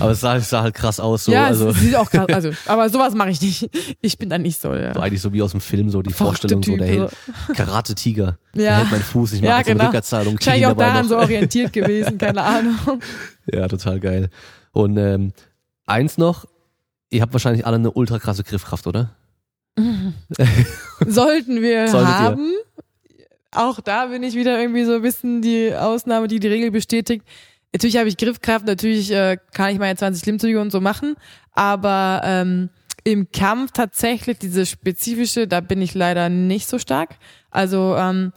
Aber 0.00 0.12
es 0.12 0.20
sah, 0.20 0.36
es 0.36 0.48
sah 0.48 0.62
halt 0.62 0.74
krass 0.74 0.98
aus, 0.98 1.24
so. 1.26 1.32
ja, 1.32 1.44
also, 1.44 1.68
es 1.68 1.78
sieht 1.78 1.94
auch 1.94 2.10
krass, 2.10 2.26
also, 2.32 2.50
aber 2.64 2.88
sowas 2.88 3.14
mache 3.14 3.28
ich 3.30 3.40
nicht. 3.42 3.68
Ich 4.00 4.16
bin 4.16 4.30
dann 4.30 4.40
nicht 4.40 4.58
so, 4.58 4.72
ja. 4.74 4.94
so 4.94 5.00
eigentlich 5.00 5.20
so 5.20 5.32
wie 5.34 5.42
aus 5.42 5.50
dem 5.50 5.60
Film, 5.60 5.90
so 5.90 6.00
die 6.00 6.10
Verrückte 6.10 6.48
Vorstellung, 6.48 6.62
so 6.62 6.70
Typ, 6.72 6.78
der 6.78 6.88
hält 6.88 7.12
Karate-Tiger. 7.54 8.38
Der 8.54 8.64
Ja. 8.64 8.76
hält 8.78 8.90
meinen 8.90 9.02
Fuß, 9.02 9.34
ich 9.34 9.40
mache 9.42 9.50
Ja, 9.50 9.58
jetzt 9.58 9.68
eine 9.68 9.78
genau. 9.80 9.90
Kick 9.90 10.00
ihn 10.10 10.32
Wahrscheinlich 10.32 10.66
auch 10.66 10.76
daran 10.76 11.02
noch. 11.02 11.08
so 11.10 11.16
orientiert 11.18 11.72
gewesen, 11.74 12.16
keine 12.18 12.42
Ahnung. 12.44 12.76
Ja, 13.52 13.68
total 13.68 14.00
geil. 14.00 14.30
Und 14.72 14.96
ähm, 14.96 15.32
eins 15.86 16.16
noch, 16.18 16.46
ihr 17.10 17.20
habt 17.20 17.32
wahrscheinlich 17.34 17.66
alle 17.66 17.76
eine 17.76 17.90
ultra 17.90 18.18
krasse 18.18 18.42
Griffkraft, 18.42 18.86
oder? 18.86 19.10
Sollten 21.06 21.62
wir 21.62 21.88
Solltet 21.88 22.08
ihr. 22.08 22.18
haben. 22.18 22.52
Auch 23.50 23.80
da 23.80 24.06
bin 24.06 24.22
ich 24.22 24.34
wieder 24.34 24.60
irgendwie 24.60 24.84
so 24.84 24.94
ein 24.94 25.02
bisschen 25.02 25.42
die 25.42 25.74
Ausnahme, 25.74 26.28
die 26.28 26.40
die 26.40 26.48
Regel 26.48 26.70
bestätigt. 26.70 27.24
Natürlich 27.72 27.96
habe 27.96 28.08
ich 28.08 28.16
Griffkraft, 28.16 28.66
natürlich 28.66 29.10
äh, 29.10 29.36
kann 29.52 29.70
ich 29.70 29.78
meine 29.78 29.96
20 29.96 30.22
Klimmzüge 30.22 30.60
und 30.60 30.70
so 30.70 30.80
machen, 30.80 31.16
aber 31.52 32.20
ähm, 32.24 32.70
im 33.02 33.30
Kampf 33.32 33.72
tatsächlich 33.72 34.38
diese 34.38 34.64
spezifische, 34.64 35.48
da 35.48 35.60
bin 35.60 35.82
ich 35.82 35.94
leider 35.94 36.28
nicht 36.28 36.68
so 36.68 36.78
stark. 36.78 37.16
Also 37.50 37.96
ähm, 37.96 38.32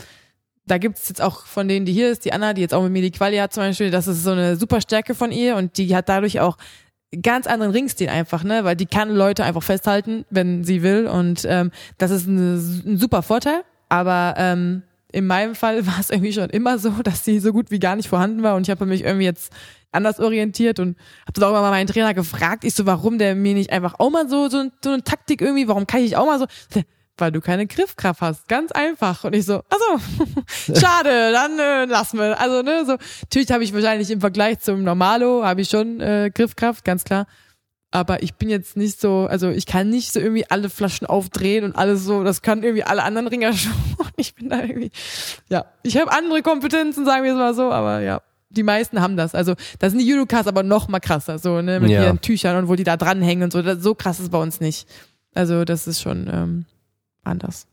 da 0.65 0.77
gibt's 0.77 1.07
jetzt 1.07 1.22
auch 1.22 1.45
von 1.45 1.68
denen, 1.68 1.85
die 1.85 1.93
hier 1.93 2.09
ist, 2.09 2.26
die 2.26 2.34
Anna, 2.34 2.53
die 2.53 2.61
jetzt 2.61 2.73
auch 2.73 2.84
mit 2.84 2.91
mir 2.91 3.01
die 3.01 3.11
Quali 3.11 3.38
hat 3.38 3.53
zum 3.53 3.64
Beispiel, 3.64 3.89
das 3.89 4.07
ist 4.07 4.23
so 4.23 4.31
eine 4.31 4.57
super 4.57 4.81
Stärke 4.81 5.15
von 5.15 5.31
ihr 5.31 5.55
und 5.55 5.77
die 5.77 5.95
hat 5.95 6.09
dadurch 6.09 6.39
auch 6.39 6.57
ganz 7.22 7.48
anderen 7.48 7.72
Ringstil 7.72 8.10
einfach, 8.10 8.44
ne, 8.44 8.64
weil 8.64 8.76
die 8.76 8.86
kann 8.86 9.10
Leute 9.10 9.44
einfach 9.44 9.64
festhalten, 9.64 10.26
wenn 10.30 10.64
sie 10.64 10.84
will. 10.84 11.08
Und 11.08 11.46
ähm, 11.48 11.72
das 11.98 12.12
ist 12.12 12.28
eine, 12.28 12.56
ein 12.56 12.98
super 12.98 13.22
Vorteil, 13.22 13.64
aber 13.90 14.36
ähm, 14.38 14.84
in 15.12 15.26
meinem 15.26 15.56
Fall 15.56 15.86
war 15.88 16.00
es 16.00 16.10
irgendwie 16.10 16.34
schon 16.34 16.50
immer 16.50 16.80
so, 16.80 16.90
dass 17.04 17.24
sie 17.24 17.40
so 17.40 17.54
gut 17.54 17.72
wie 17.72 17.80
gar 17.80 17.96
nicht 17.96 18.10
vorhanden 18.10 18.44
war. 18.44 18.56
Und 18.56 18.64
ich 18.64 18.70
habe 18.70 18.86
mich 18.86 19.04
irgendwie 19.04 19.26
jetzt 19.26 19.52
anders 19.92 20.20
orientiert 20.20 20.80
und 20.80 20.98
habe 21.22 21.34
das 21.34 21.44
auch 21.44 21.50
immer 21.50 21.62
mal 21.62 21.72
meinen 21.72 21.88
Trainer 21.88 22.14
gefragt, 22.14 22.66
ich 22.66 22.76
so, 22.76 22.86
warum 22.86 23.18
der 23.18 23.36
mir 23.36 23.54
nicht 23.54 23.72
einfach 23.72 23.96
auch 24.00 24.10
mal 24.10 24.28
so 24.28 24.50
so, 24.50 24.66
so 24.84 24.92
eine 24.92 25.04
Taktik 25.04 25.42
irgendwie, 25.42 25.68
warum 25.68 25.88
kann 25.88 26.02
ich 26.02 26.18
auch 26.18 26.26
mal 26.26 26.40
so 26.40 26.46
weil 27.18 27.31
du 27.31 27.41
keine 27.41 27.68
Griffkraft 27.68 28.22
hast, 28.22 28.48
ganz 28.48 28.72
einfach 28.72 29.23
und 29.23 29.34
ich 29.35 29.45
so, 29.45 29.61
also 29.69 30.76
schade, 30.80 31.31
dann 31.31 31.57
äh, 31.60 31.85
lassen 31.85 32.18
wir, 32.19 32.39
also 32.39 32.61
ne, 32.61 32.84
so 32.85 32.98
natürlich 33.22 33.52
habe 33.52 33.64
ich 33.64 33.73
wahrscheinlich 33.73 34.10
im 34.11 34.19
Vergleich 34.22 34.60
zum 34.60 34.84
Normalo 34.84 35.44
habe 35.44 35.61
ich 35.61 35.69
schon 35.69 35.99
äh, 36.02 36.31
Griffkraft, 36.34 36.84
ganz 36.85 37.03
klar, 37.03 37.27
aber 37.91 38.22
ich 38.22 38.35
bin 38.35 38.49
jetzt 38.49 38.76
nicht 38.77 38.99
so, 38.99 39.27
also 39.30 39.49
ich 39.49 39.65
kann 39.65 39.89
nicht 39.89 40.11
so 40.14 40.19
irgendwie 40.19 40.49
alle 40.49 40.69
Flaschen 40.69 41.07
aufdrehen 41.07 41.64
und 41.64 41.76
alles 41.76 42.03
so, 42.03 42.23
das 42.23 42.41
können 42.41 42.64
irgendwie 42.64 42.84
alle 42.84 43.03
anderen 43.03 43.27
Ringer 43.27 43.53
schon. 43.53 43.72
Ich 44.18 44.35
bin 44.35 44.49
da 44.49 44.61
irgendwie, 44.61 44.91
ja, 45.49 45.65
ich 45.84 45.98
habe 45.98 46.11
andere 46.11 46.41
Kompetenzen, 46.41 47.06
sagen 47.06 47.23
wir 47.23 47.31
es 47.34 47.38
mal 47.38 47.53
so, 47.53 47.72
aber 47.72 48.02
ja, 48.02 48.22
die 48.49 48.64
meisten 48.64 49.02
haben 49.02 49.15
das. 49.18 49.35
Also 49.35 49.56
da 49.80 49.89
sind 49.89 49.99
die 49.99 50.07
Judokas 50.07 50.48
aber 50.48 50.64
noch 50.64 50.88
mal 50.88 50.99
krasser, 50.99 51.38
so 51.39 51.61
ne, 51.61 51.80
mit 51.80 51.91
Ja. 51.91 52.03
ihren 52.03 52.19
Tüchern 52.22 52.57
und 52.57 52.68
wo 52.68 52.76
die 52.76 52.84
da 52.84 52.98
dranhängen 52.98 53.44
und 53.44 53.53
so. 53.53 53.61
Das, 53.61 53.81
so 53.81 53.94
krass 53.95 54.19
ist 54.19 54.31
bei 54.31 54.38
uns 54.41 54.60
nicht. 54.60 54.88
Also 55.35 55.65
das 55.65 55.85
ist 55.88 56.02
schon 56.02 56.27
ähm, 56.31 56.65
anders. 57.28 57.66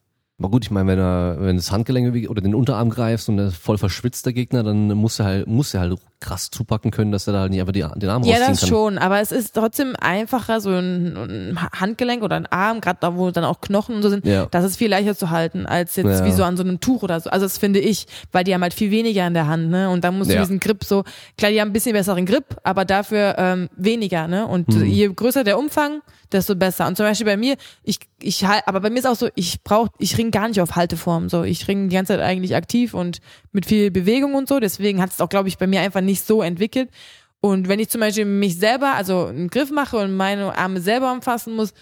Aber 0.44 0.50
gut, 0.50 0.64
ich 0.66 0.70
meine, 0.70 0.86
wenn 0.92 0.98
er, 0.98 1.36
wenn 1.40 1.56
das 1.56 1.72
Handgelenk 1.72 2.28
oder 2.28 2.42
den 2.42 2.54
Unterarm 2.54 2.90
greifst 2.90 3.30
und 3.30 3.38
der 3.38 3.50
voll 3.50 3.78
verschwitzt, 3.78 4.26
der 4.26 4.34
Gegner, 4.34 4.62
dann 4.62 4.88
muss 4.88 5.18
er 5.18 5.24
halt, 5.24 5.46
muss 5.46 5.72
er 5.72 5.80
halt 5.80 5.98
krass 6.20 6.50
zupacken 6.50 6.90
können, 6.90 7.12
dass 7.12 7.26
er 7.26 7.32
da 7.32 7.40
halt 7.40 7.50
nicht 7.50 7.60
einfach 7.60 7.72
die, 7.72 7.80
den 7.96 8.10
Arm 8.10 8.22
Ja, 8.24 8.32
rausziehen 8.36 8.48
das 8.50 8.60
kann. 8.60 8.68
schon, 8.68 8.98
aber 8.98 9.20
es 9.20 9.32
ist 9.32 9.54
trotzdem 9.54 9.94
einfacher, 9.98 10.60
so 10.60 10.68
ein, 10.70 11.16
ein 11.16 11.58
Handgelenk 11.80 12.22
oder 12.22 12.36
ein 12.36 12.46
Arm, 12.46 12.80
gerade 12.82 12.98
da, 13.00 13.16
wo 13.16 13.30
dann 13.30 13.44
auch 13.44 13.60
Knochen 13.62 13.94
und 13.96 14.02
so 14.02 14.10
sind, 14.10 14.26
Ja. 14.26 14.46
das 14.50 14.64
ist 14.64 14.76
viel 14.76 14.88
leichter 14.90 15.16
zu 15.16 15.30
halten, 15.30 15.64
als 15.66 15.96
jetzt 15.96 16.06
Ja. 16.20 16.24
wie 16.26 16.32
so 16.32 16.44
an 16.44 16.56
so 16.58 16.62
einem 16.62 16.78
Tuch 16.80 17.02
oder 17.02 17.20
so. 17.20 17.30
Also 17.30 17.46
das 17.46 17.56
finde 17.58 17.78
ich, 17.80 18.06
weil 18.32 18.44
die 18.44 18.52
haben 18.54 18.62
halt 18.62 18.74
viel 18.74 18.90
weniger 18.90 19.26
in 19.26 19.32
der 19.34 19.46
Hand, 19.46 19.70
ne? 19.70 19.88
Und 19.90 20.04
dann 20.04 20.16
musst 20.18 20.30
du 20.30 20.34
Ja. 20.34 20.40
diesen 20.42 20.60
Grip 20.60 20.84
so, 20.84 21.04
klar, 21.38 21.50
die 21.50 21.60
haben 21.60 21.68
ein 21.70 21.72
bisschen 21.74 21.92
besseren 21.94 22.26
Grip, 22.26 22.56
aber 22.64 22.84
dafür 22.84 23.34
ähm, 23.38 23.68
weniger, 23.76 24.28
ne? 24.28 24.46
Und 24.46 24.68
Mhm. 24.68 24.84
je 24.84 25.08
größer 25.08 25.42
der 25.44 25.58
Umfang, 25.58 26.00
desto 26.32 26.56
besser. 26.56 26.86
Und 26.86 26.96
zum 26.96 27.04
Beispiel 27.06 27.26
bei 27.26 27.36
mir, 27.36 27.56
ich, 27.82 27.98
ich 28.20 28.44
halt, 28.46 28.62
aber 28.66 28.80
bei 28.80 28.88
mir 28.90 28.98
ist 28.98 29.06
auch 29.06 29.14
so, 29.14 29.28
ich 29.34 29.62
brauch, 29.62 29.88
ich 29.98 30.16
ring 30.18 30.30
gar 30.34 30.48
nicht 30.48 30.60
auf 30.60 30.74
Halteform. 30.74 31.28
So, 31.28 31.44
ich 31.44 31.68
ring 31.68 31.88
die 31.88 31.94
ganze 31.94 32.12
Zeit 32.14 32.20
eigentlich 32.20 32.56
aktiv 32.56 32.92
und 32.92 33.20
mit 33.52 33.66
viel 33.66 33.92
Bewegung 33.92 34.34
und 34.34 34.48
so. 34.48 34.58
Deswegen 34.58 35.00
hat 35.00 35.10
es 35.10 35.20
auch, 35.20 35.28
glaube 35.28 35.48
ich, 35.48 35.58
bei 35.58 35.68
mir 35.68 35.80
einfach 35.80 36.00
nicht 36.00 36.26
so 36.26 36.42
entwickelt. 36.42 36.90
Und 37.40 37.68
wenn 37.68 37.78
ich 37.78 37.88
zum 37.88 38.00
Beispiel 38.00 38.24
mich 38.24 38.58
selber, 38.58 38.94
also 38.94 39.26
einen 39.26 39.48
Griff 39.48 39.70
mache 39.70 39.96
und 39.96 40.16
meine 40.16 40.58
Arme 40.58 40.80
selber 40.80 41.12
umfassen 41.12 41.54
muss, 41.54 41.72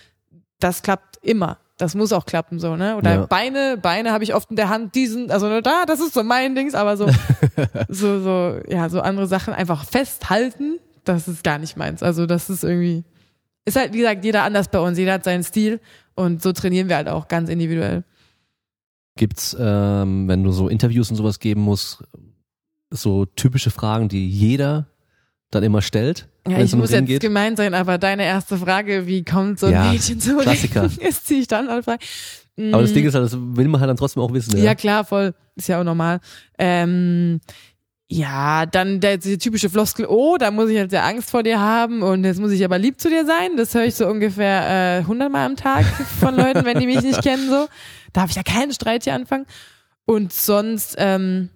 das 0.60 0.82
klappt 0.82 1.18
immer. 1.22 1.58
Das 1.78 1.94
muss 1.94 2.12
auch 2.12 2.26
klappen, 2.26 2.58
so, 2.58 2.76
ne? 2.76 2.96
Oder 2.96 3.14
Ja. 3.14 3.26
Beine, 3.26 3.78
Beine 3.80 4.12
habe 4.12 4.22
ich 4.22 4.34
oft 4.34 4.50
in 4.50 4.56
der 4.56 4.68
Hand, 4.68 4.94
diesen, 4.94 5.30
also 5.30 5.60
da, 5.62 5.84
das 5.86 6.00
ist 6.00 6.12
so 6.12 6.22
mein 6.22 6.54
Dings, 6.54 6.74
aber 6.74 6.96
so, 6.96 7.08
so, 7.88 8.20
so, 8.20 8.60
ja, 8.68 8.88
so 8.90 9.00
andere 9.00 9.26
Sachen 9.26 9.54
einfach 9.54 9.84
festhalten, 9.86 10.78
das 11.04 11.26
ist 11.26 11.42
gar 11.42 11.58
nicht 11.58 11.76
meins. 11.76 12.02
Also 12.02 12.26
das 12.26 12.50
ist 12.50 12.64
irgendwie, 12.64 13.02
ist 13.64 13.76
halt, 13.76 13.94
wie 13.94 13.98
gesagt, 13.98 14.24
jeder 14.24 14.42
anders 14.42 14.68
bei 14.68 14.78
uns, 14.78 14.98
jeder 14.98 15.14
hat 15.14 15.24
seinen 15.24 15.42
Stil 15.42 15.80
und 16.14 16.42
so 16.42 16.52
trainieren 16.52 16.88
wir 16.90 16.96
halt 16.96 17.08
auch 17.08 17.28
ganz 17.28 17.48
individuell. 17.48 18.04
Gibt's, 19.16 19.56
ähm, 19.58 20.26
wenn 20.28 20.42
du 20.42 20.52
so 20.52 20.68
Interviews 20.68 21.10
und 21.10 21.16
sowas 21.16 21.38
geben 21.38 21.60
musst, 21.62 22.02
so 22.90 23.24
typische 23.26 23.70
Fragen, 23.70 24.08
die 24.08 24.28
jeder 24.28 24.86
dann 25.50 25.62
immer 25.62 25.82
stellt, 25.82 26.28
Ja, 26.48 26.58
ich 26.60 26.74
muss 26.74 26.90
jetzt 26.90 27.06
geht? 27.06 27.20
gemein 27.20 27.56
sein, 27.56 27.74
aber 27.74 27.98
deine 27.98 28.24
erste 28.24 28.56
Frage, 28.56 29.06
wie 29.06 29.22
kommt 29.22 29.58
so 29.60 29.66
ein 29.66 29.72
Ja, 29.72 29.90
Mädchen 29.92 30.18
zu 30.18 30.38
Klassiker. 30.38 30.84
Ist 31.00 31.28
die 31.28 31.42
Standardfrage. 31.42 31.98
Aber 32.70 32.82
das 32.82 32.90
Mm, 32.90 32.94
Ding 32.94 33.06
ist 33.06 33.14
halt, 33.14 33.24
das 33.24 33.32
will 33.34 33.66
man 33.68 33.80
halt 33.80 33.88
dann 33.88 33.96
trotzdem 33.96 34.22
auch 34.22 34.32
wissen. 34.32 34.56
Ja, 34.58 34.64
Ja, 34.64 34.74
klar, 34.74 35.04
voll. 35.06 35.34
Ist 35.56 35.68
ja 35.68 35.80
auch 35.80 35.84
normal. 35.84 36.20
Ähm, 36.58 37.40
ja, 38.10 38.66
dann 38.66 39.00
der, 39.00 39.16
die 39.16 39.38
typische 39.38 39.70
Floskel, 39.70 40.04
oh, 40.06 40.36
da 40.38 40.50
muss 40.50 40.68
ich 40.68 40.74
jetzt 40.76 40.92
ja 40.92 41.02
Angst 41.02 41.30
vor 41.30 41.42
dir 41.42 41.58
haben 41.60 42.02
und 42.02 42.24
jetzt 42.24 42.40
muss 42.40 42.52
ich 42.52 42.62
aber 42.62 42.76
lieb 42.78 43.00
zu 43.00 43.08
dir 43.08 43.24
sein. 43.24 43.56
Das 43.56 43.74
höre 43.74 43.84
ich 43.86 43.94
so 43.94 44.06
ungefähr 44.06 44.98
äh, 44.98 44.98
100 44.98 45.32
Mal 45.32 45.46
am 45.46 45.56
Tag 45.56 45.86
von 46.20 46.36
Leuten, 46.36 46.66
wenn 46.66 46.78
die 46.78 46.86
mich 46.86 47.00
nicht 47.02 47.22
kennen. 47.22 47.48
so. 47.48 47.68
Darf 48.12 48.30
ich 48.30 48.36
ja 48.36 48.42
keinen 48.42 48.72
Streit 48.72 49.04
hier 49.04 49.14
anfangen. 49.14 49.46
Und 50.04 50.32
sonst, 50.32 50.96
ähm, 50.98 51.48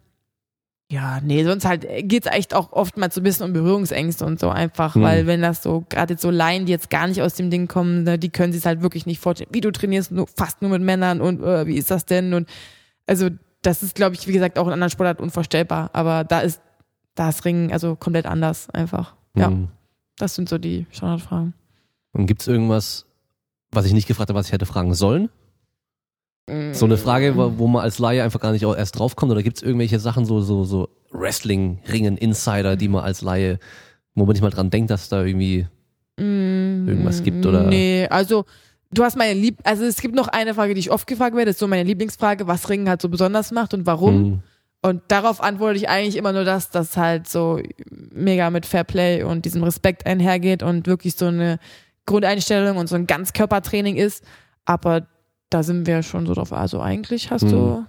ja, 0.90 1.18
nee, 1.20 1.42
sonst 1.44 1.64
halt 1.64 1.84
geht's 2.08 2.28
echt 2.28 2.54
auch 2.54 2.72
oftmals 2.72 3.14
so 3.16 3.20
ein 3.20 3.24
bisschen 3.24 3.46
um 3.46 3.52
Berührungsängste 3.52 4.24
und 4.24 4.38
so 4.38 4.48
einfach, 4.50 4.94
Hm. 4.94 5.02
weil 5.02 5.26
wenn 5.26 5.42
das 5.42 5.62
so, 5.62 5.84
gerade 5.88 6.14
jetzt 6.14 6.22
so 6.22 6.30
Laien, 6.30 6.64
die 6.66 6.72
jetzt 6.72 6.90
gar 6.90 7.08
nicht 7.08 7.20
aus 7.22 7.34
dem 7.34 7.50
Ding 7.50 7.66
kommen, 7.66 8.04
ne, 8.04 8.18
die 8.20 8.28
können 8.30 8.52
sich 8.52 8.64
halt 8.64 8.82
wirklich 8.82 9.04
nicht 9.04 9.18
vorstellen, 9.18 9.50
wie 9.52 9.60
du 9.60 9.72
trainierst 9.72 10.12
nur, 10.12 10.28
fast 10.28 10.62
nur 10.62 10.70
mit 10.70 10.82
Männern 10.82 11.20
und 11.20 11.42
äh, 11.42 11.66
wie 11.66 11.76
ist 11.76 11.90
das 11.90 12.06
denn? 12.06 12.34
Und 12.34 12.48
also 13.06 13.28
das 13.62 13.82
ist, 13.82 13.96
glaube 13.96 14.14
ich, 14.14 14.28
wie 14.28 14.32
gesagt, 14.32 14.58
auch 14.60 14.66
in 14.68 14.72
anderen 14.72 14.90
Sportarten 14.90 15.24
unvorstellbar, 15.24 15.90
aber 15.92 16.22
da 16.22 16.40
ist 16.40 16.60
das 17.16 17.44
Ringen 17.44 17.72
also 17.72 17.96
komplett 17.96 18.26
anders 18.26 18.70
einfach. 18.70 19.16
Ja, 19.36 19.50
Mhm. 19.50 19.68
das 20.18 20.36
sind 20.36 20.48
so 20.48 20.56
die 20.56 20.86
Standardfragen. 20.92 21.52
Und 22.12 22.26
gibt's 22.26 22.46
irgendwas, 22.46 23.06
was 23.72 23.86
ich 23.86 23.92
nicht 23.92 24.06
gefragt 24.06 24.28
habe, 24.30 24.38
was 24.38 24.46
ich 24.46 24.52
hätte 24.52 24.66
fragen 24.66 24.94
sollen? 24.94 25.30
So 26.48 26.84
eine 26.84 26.96
Frage, 26.96 27.34
wo, 27.36 27.66
man 27.66 27.82
als 27.82 27.98
Laie 27.98 28.22
einfach 28.22 28.38
gar 28.38 28.52
nicht 28.52 28.62
erst 28.62 28.96
draufkommt, 28.98 29.32
oder 29.32 29.42
gibt's 29.42 29.62
irgendwelche 29.62 29.98
Sachen, 29.98 30.24
so, 30.24 30.40
so, 30.40 30.62
so 30.62 30.88
Wrestling, 31.10 31.80
Ringen, 31.90 32.16
Insider, 32.16 32.76
die 32.76 32.86
man 32.86 33.02
als 33.02 33.20
Laie, 33.22 33.58
wo 34.14 34.26
man 34.26 34.32
nicht 34.32 34.42
mal 34.42 34.50
dran 34.50 34.70
denkt, 34.70 34.90
dass 34.90 35.08
da 35.08 35.24
irgendwie 35.24 35.66
irgendwas 36.18 37.22
gibt, 37.22 37.44
oder? 37.44 37.64
Nee, 37.64 38.06
also 38.08 38.44
du 38.92 39.04
hast 39.04 39.16
meine 39.16 39.38
Lieb, 39.38 39.58
also 39.64 39.84
es 39.84 40.00
gibt 40.00 40.14
noch 40.14 40.28
eine 40.28 40.54
Frage, 40.54 40.74
die 40.74 40.80
ich 40.80 40.90
oft 40.90 41.06
gefragt 41.06 41.34
werde, 41.34 41.46
das 41.46 41.56
ist 41.56 41.60
so 41.60 41.68
meine 41.68 41.82
Lieblingsfrage, 41.82 42.46
was 42.46 42.68
Ringen 42.68 42.88
halt 42.88 43.02
so 43.02 43.08
besonders 43.08 43.50
macht 43.50 43.74
und 43.74 43.86
warum. 43.86 44.22
Mhm. 44.22 44.42
Und 44.82 45.02
darauf 45.08 45.42
antworte 45.42 45.76
ich 45.76 45.88
eigentlich 45.88 46.16
immer 46.16 46.32
nur 46.32 46.44
das, 46.44 46.70
dass 46.70 46.96
halt 46.96 47.28
so 47.28 47.60
mega 47.90 48.50
mit 48.50 48.66
Fairplay 48.66 49.24
und 49.24 49.44
diesem 49.44 49.64
Respekt 49.64 50.06
einhergeht 50.06 50.62
und 50.62 50.86
wirklich 50.86 51.16
so 51.16 51.26
eine 51.26 51.58
Grundeinstellung 52.06 52.76
und 52.76 52.86
so 52.88 52.94
ein 52.94 53.06
Ganzkörpertraining 53.06 53.96
ist. 53.96 54.22
Aber 54.64 55.06
da 55.50 55.62
sind 55.62 55.86
wir 55.86 56.02
schon 56.02 56.26
so 56.26 56.34
drauf. 56.34 56.52
Also 56.52 56.80
eigentlich 56.80 57.30
hast 57.30 57.42
du 57.44 57.76
Hm. 57.76 57.86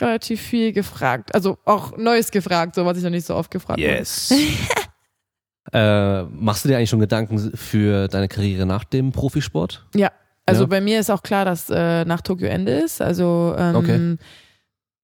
relativ 0.00 0.40
viel 0.40 0.72
gefragt. 0.72 1.34
Also 1.34 1.58
auch 1.64 1.96
Neues 1.96 2.30
gefragt, 2.30 2.74
so 2.74 2.84
was 2.84 2.98
ich 2.98 3.04
noch 3.04 3.10
nicht 3.10 3.26
so 3.26 3.34
oft 3.34 3.50
gefragt 3.50 3.80
habe. 3.80 3.88
Yes. 3.98 4.32
äh, 5.72 6.22
machst 6.24 6.64
du 6.64 6.68
dir 6.68 6.76
eigentlich 6.76 6.90
schon 6.90 7.00
Gedanken 7.00 7.38
für 7.56 8.08
deine 8.08 8.28
Karriere 8.28 8.66
nach 8.66 8.84
dem 8.84 9.12
Profisport? 9.12 9.86
Ja, 9.94 10.10
also 10.46 10.62
Ja. 10.62 10.66
bei 10.68 10.80
mir 10.80 11.00
ist 11.00 11.10
auch 11.10 11.22
klar, 11.22 11.44
dass 11.44 11.68
äh, 11.70 12.04
nach 12.04 12.20
Tokio 12.20 12.46
Ende 12.48 12.72
ist. 12.72 13.00
Also 13.02 13.54
ähm, 13.58 13.76
Okay. 13.76 14.16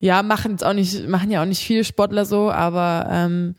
ja, 0.01 0.23
machen 0.23 0.53
jetzt 0.53 0.65
auch 0.65 0.73
nicht, 0.73 1.09
machen 1.09 1.31
ja 1.31 1.43
auch 1.43 1.47
nicht 1.47 1.63
viele 1.65 1.85
Sportler 1.85 2.25
so, 2.25 2.51
aber 2.51 3.07
ähm, 3.11 3.55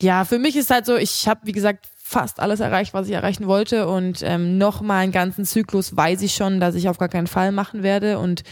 ja, 0.00 0.24
für 0.24 0.38
mich 0.38 0.56
ist 0.56 0.70
halt 0.70 0.86
so, 0.86 0.96
ich 0.96 1.26
habe 1.26 1.40
wie 1.44 1.52
gesagt 1.52 1.88
fast 2.08 2.40
alles 2.40 2.60
erreicht, 2.60 2.94
was 2.94 3.06
ich 3.06 3.12
erreichen 3.12 3.46
wollte. 3.46 3.86
Und 3.86 4.22
ähm, 4.22 4.56
noch 4.56 4.80
mal 4.80 5.00
einen 5.00 5.12
ganzen 5.12 5.44
Zyklus 5.44 5.94
weiß 5.94 6.22
ich 6.22 6.32
schon, 6.34 6.58
dass 6.58 6.74
ich 6.74 6.88
auf 6.88 6.96
gar 6.96 7.10
keinen 7.10 7.26
Fall 7.26 7.52
machen 7.52 7.82
werde. 7.82 8.18
Und 8.18 8.44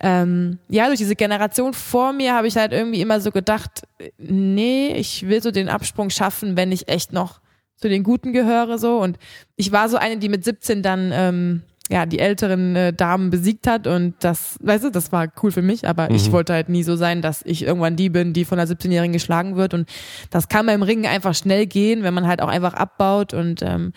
ähm, 0.00 0.58
ja, 0.68 0.88
durch 0.88 0.98
diese 0.98 1.14
Generation 1.14 1.74
vor 1.74 2.12
mir 2.12 2.34
habe 2.34 2.48
ich 2.48 2.56
halt 2.56 2.72
irgendwie 2.72 3.00
immer 3.00 3.20
so 3.20 3.30
gedacht, 3.30 3.84
nee, 4.18 4.88
ich 4.96 5.28
will 5.28 5.40
so 5.40 5.52
den 5.52 5.68
Absprung 5.68 6.10
schaffen, 6.10 6.56
wenn 6.56 6.72
ich 6.72 6.88
echt 6.88 7.12
noch 7.12 7.40
zu 7.76 7.88
den 7.88 8.02
Guten 8.02 8.32
gehöre 8.32 8.78
so. 8.78 8.98
Und 8.98 9.16
ich 9.54 9.70
war 9.70 9.88
so 9.88 9.96
eine, 9.96 10.16
die 10.16 10.28
mit 10.28 10.42
17 10.42 10.82
dann 10.82 11.12
ähm, 11.14 11.62
ja 11.90 12.06
die 12.06 12.18
älteren 12.18 12.74
äh, 12.76 12.92
Damen 12.92 13.30
besiegt 13.30 13.66
hat 13.66 13.86
und 13.86 14.14
das, 14.20 14.56
weißt 14.62 14.84
du, 14.84 14.90
das 14.90 15.12
war 15.12 15.28
cool 15.42 15.52
für 15.52 15.62
mich, 15.62 15.86
aber 15.86 16.10
ich 16.10 16.28
Mhm. 16.28 16.32
wollte 16.32 16.54
halt 16.54 16.68
nie 16.70 16.82
so 16.82 16.96
sein, 16.96 17.20
dass 17.20 17.42
ich 17.44 17.62
irgendwann 17.62 17.96
die 17.96 18.08
bin, 18.08 18.32
die 18.32 18.44
von 18.46 18.58
einer 18.58 18.68
17-Jährigen 18.70 19.12
geschlagen 19.12 19.56
wird 19.56 19.74
und 19.74 19.88
das 20.30 20.48
kann 20.48 20.64
beim 20.66 20.82
Ringen 20.82 21.06
einfach 21.06 21.34
schnell 21.34 21.66
gehen, 21.66 22.02
wenn 22.02 22.14
man 22.14 22.26
halt 22.26 22.40
auch 22.40 22.48
einfach 22.48 22.72
abbaut 22.74 23.34
und 23.34 23.60
ähm, 23.62 23.92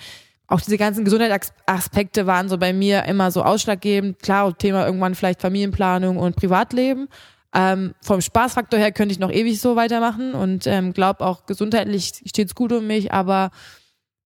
auch 0.48 0.62
diese 0.62 0.78
ganzen 0.78 1.04
Gesundheitsaspekte 1.04 2.26
waren 2.26 2.50
so 2.50 2.58
bei 2.58 2.72
mir 2.72 3.04
immer 3.04 3.32
so 3.32 3.44
ausschlaggebend. 3.44 4.20
Klar, 4.22 4.58
Thema 4.58 4.86
irgendwann 4.86 5.14
vielleicht 5.16 5.42
Familienplanung 5.42 6.18
und 6.18 6.38
Privatleben. 6.38 7.10
Ähm, 7.54 7.94
vom 8.02 8.22
Spaßfaktor 8.22 8.80
her 8.80 8.92
könnte 8.92 9.12
ich 9.14 9.20
noch 9.20 9.32
ewig 9.32 9.60
so 9.60 9.76
weitermachen 9.76 10.34
und 10.34 10.68
ähm, 10.68 10.94
glaube 10.94 11.26
auch 11.26 11.46
gesundheitlich 11.46 12.22
steht's 12.26 12.56
gut 12.56 12.72
um 12.72 12.88
mich, 12.88 13.12
aber 13.12 13.52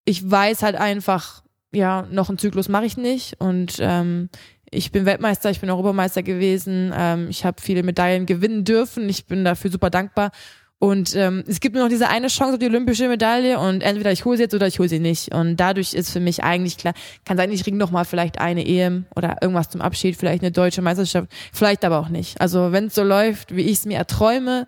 ich 0.05 0.29
weiß 0.29 0.63
halt 0.63 0.75
einfach, 0.75 1.40
ja, 1.73 2.07
noch 2.11 2.29
einen 2.29 2.37
Zyklus 2.37 2.69
mache 2.69 2.85
ich 2.85 2.97
nicht 2.97 3.39
und 3.39 3.77
ähm, 3.79 4.29
ich 4.69 4.91
bin 4.91 5.05
Weltmeister, 5.05 5.49
ich 5.49 5.59
bin 5.59 5.69
Europameister 5.69 6.23
gewesen, 6.23 6.93
ähm, 6.95 7.27
ich 7.29 7.45
habe 7.45 7.61
viele 7.61 7.83
Medaillen 7.83 8.25
gewinnen 8.25 8.63
dürfen, 8.63 9.07
ich 9.09 9.25
bin 9.25 9.43
dafür 9.43 9.71
super 9.71 9.89
dankbar 9.89 10.31
und 10.79 11.15
ähm, 11.15 11.43
es 11.47 11.59
gibt 11.59 11.75
nur 11.75 11.83
noch 11.83 11.89
diese 11.89 12.09
eine 12.09 12.27
Chance 12.27 12.53
auf 12.53 12.59
die 12.59 12.65
olympische 12.65 13.07
Medaille 13.07 13.59
und 13.59 13.83
entweder 13.83 14.11
ich 14.11 14.25
hole 14.25 14.37
sie 14.37 14.43
jetzt 14.43 14.55
oder 14.55 14.67
ich 14.67 14.79
hole 14.79 14.89
sie 14.89 14.99
nicht 14.99 15.33
und 15.33 15.57
dadurch 15.57 15.93
ist 15.93 16.11
für 16.11 16.19
mich 16.19 16.43
eigentlich 16.43 16.77
klar, 16.77 16.93
kann 17.25 17.37
sein, 17.37 17.51
ich 17.51 17.65
ring 17.65 17.77
noch 17.77 17.91
mal 17.91 18.05
vielleicht 18.05 18.39
eine 18.39 18.65
EM 18.65 19.05
oder 19.15 19.37
irgendwas 19.41 19.69
zum 19.69 19.81
Abschied, 19.81 20.17
vielleicht 20.17 20.41
eine 20.41 20.51
deutsche 20.51 20.81
Meisterschaft, 20.81 21.27
vielleicht 21.53 21.85
aber 21.85 21.99
auch 21.99 22.09
nicht. 22.09 22.41
Also 22.41 22.71
wenn 22.71 22.87
es 22.87 22.95
so 22.95 23.03
läuft, 23.03 23.55
wie 23.55 23.61
ich 23.61 23.79
es 23.79 23.85
mir 23.85 23.97
erträume, 23.97 24.67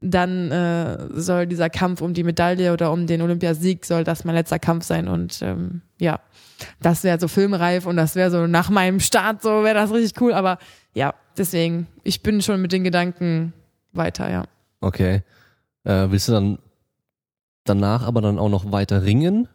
dann 0.00 0.50
äh, 0.52 1.08
soll 1.20 1.46
dieser 1.46 1.70
Kampf 1.70 2.02
um 2.02 2.14
die 2.14 2.22
Medaille 2.22 2.72
oder 2.72 2.92
um 2.92 3.06
den 3.06 3.20
Olympiasieg, 3.20 3.84
soll 3.84 4.04
das 4.04 4.24
mein 4.24 4.36
letzter 4.36 4.58
Kampf 4.58 4.84
sein. 4.84 5.08
Und 5.08 5.42
ähm, 5.42 5.82
ja, 5.98 6.20
das 6.80 7.04
wäre 7.04 7.20
so 7.20 7.28
filmreif 7.28 7.86
und 7.86 7.96
das 7.96 8.14
wäre 8.14 8.30
so 8.30 8.46
nach 8.46 8.70
meinem 8.70 9.00
Start, 9.00 9.42
so 9.42 9.62
wäre 9.64 9.74
das 9.74 9.92
richtig 9.92 10.20
cool. 10.20 10.32
Aber 10.32 10.58
ja, 10.94 11.14
deswegen, 11.36 11.86
ich 12.02 12.22
bin 12.22 12.42
schon 12.42 12.60
mit 12.60 12.72
den 12.72 12.84
Gedanken 12.84 13.52
weiter, 13.92 14.30
ja. 14.30 14.44
Okay. 14.80 15.22
Äh, 15.84 16.10
willst 16.10 16.28
du 16.28 16.32
dann 16.32 16.58
danach 17.64 18.06
aber 18.06 18.20
dann 18.20 18.38
auch 18.38 18.48
noch 18.48 18.72
weiter 18.72 19.02
ringen? 19.02 19.48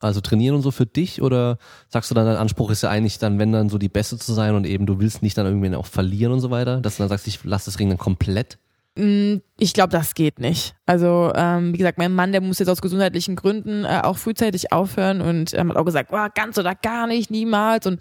Also 0.00 0.20
trainieren 0.20 0.56
und 0.56 0.62
so 0.62 0.70
für 0.70 0.86
dich? 0.86 1.22
Oder 1.22 1.58
sagst 1.88 2.10
du 2.10 2.14
dann, 2.14 2.26
dein 2.26 2.36
Anspruch 2.36 2.70
ist 2.70 2.82
ja 2.82 2.90
eigentlich 2.90 3.18
dann, 3.18 3.38
wenn 3.38 3.52
dann 3.52 3.70
so 3.70 3.78
die 3.78 3.88
Beste 3.88 4.18
zu 4.18 4.34
sein 4.34 4.54
und 4.54 4.66
eben 4.66 4.84
du 4.86 5.00
willst 5.00 5.22
nicht 5.22 5.38
dann 5.38 5.46
irgendwie 5.46 5.74
auch 5.74 5.86
verlieren 5.86 6.32
und 6.32 6.40
so 6.40 6.50
weiter, 6.50 6.80
dass 6.80 6.96
du 6.96 7.02
dann 7.02 7.08
sagst, 7.08 7.26
ich 7.26 7.42
lass 7.44 7.64
das 7.64 7.78
Ringen 7.78 7.90
dann 7.90 7.98
komplett? 7.98 8.58
Mm, 8.96 9.36
Ich 9.58 9.74
glaube, 9.74 9.90
das 9.90 10.14
geht 10.14 10.38
nicht. 10.38 10.74
Also, 10.86 11.32
ähm, 11.34 11.72
wie 11.72 11.78
gesagt, 11.78 11.98
mein 11.98 12.14
Mann, 12.14 12.32
der 12.32 12.40
muss 12.40 12.58
jetzt 12.58 12.68
aus 12.68 12.80
gesundheitlichen 12.82 13.34
Gründen 13.36 13.84
äh, 13.84 14.00
auch 14.02 14.16
frühzeitig 14.18 14.72
aufhören 14.72 15.20
und 15.20 15.52
ähm, 15.54 15.70
hat 15.70 15.76
auch 15.76 15.84
gesagt, 15.84 16.10
oh, 16.12 16.26
ganz 16.34 16.58
oder 16.58 16.74
gar 16.74 17.06
nicht, 17.06 17.30
niemals. 17.30 17.86
Und 17.86 18.00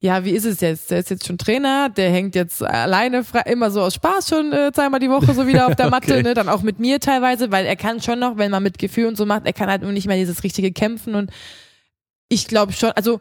ja, 0.00 0.24
wie 0.24 0.30
ist 0.32 0.44
es 0.44 0.60
jetzt? 0.60 0.90
Der 0.90 0.98
ist 1.00 1.10
jetzt 1.10 1.26
schon 1.26 1.38
Trainer, 1.38 1.88
der 1.88 2.10
hängt 2.10 2.34
jetzt 2.34 2.62
alleine 2.62 3.24
frei, 3.24 3.42
immer 3.46 3.70
so 3.70 3.80
aus 3.82 3.94
Spaß 3.94 4.28
schon 4.28 4.52
äh, 4.52 4.70
zweimal 4.72 5.00
die 5.00 5.08
Woche 5.10 5.32
so 5.32 5.46
wieder 5.46 5.66
auf 5.68 5.74
der 5.76 5.90
Matte, 5.90 6.12
Okay. 6.14 6.22
ne? 6.22 6.34
Dann 6.34 6.48
auch 6.48 6.62
mit 6.62 6.78
mir 6.78 7.00
teilweise, 7.00 7.50
weil 7.50 7.64
er 7.64 7.76
kann 7.76 8.00
schon 8.02 8.18
noch, 8.18 8.36
wenn 8.36 8.50
man 8.50 8.62
mit 8.62 8.78
Gefühl 8.78 9.06
und 9.06 9.16
so 9.16 9.26
macht, 9.26 9.46
er 9.46 9.52
kann 9.52 9.70
halt 9.70 9.82
nur 9.82 9.92
nicht 9.92 10.06
mehr 10.06 10.16
dieses 10.18 10.42
richtige 10.44 10.72
Kämpfen 10.72 11.14
und 11.14 11.30
ich 12.28 12.46
glaube 12.48 12.72
schon, 12.72 12.90
also 12.90 13.20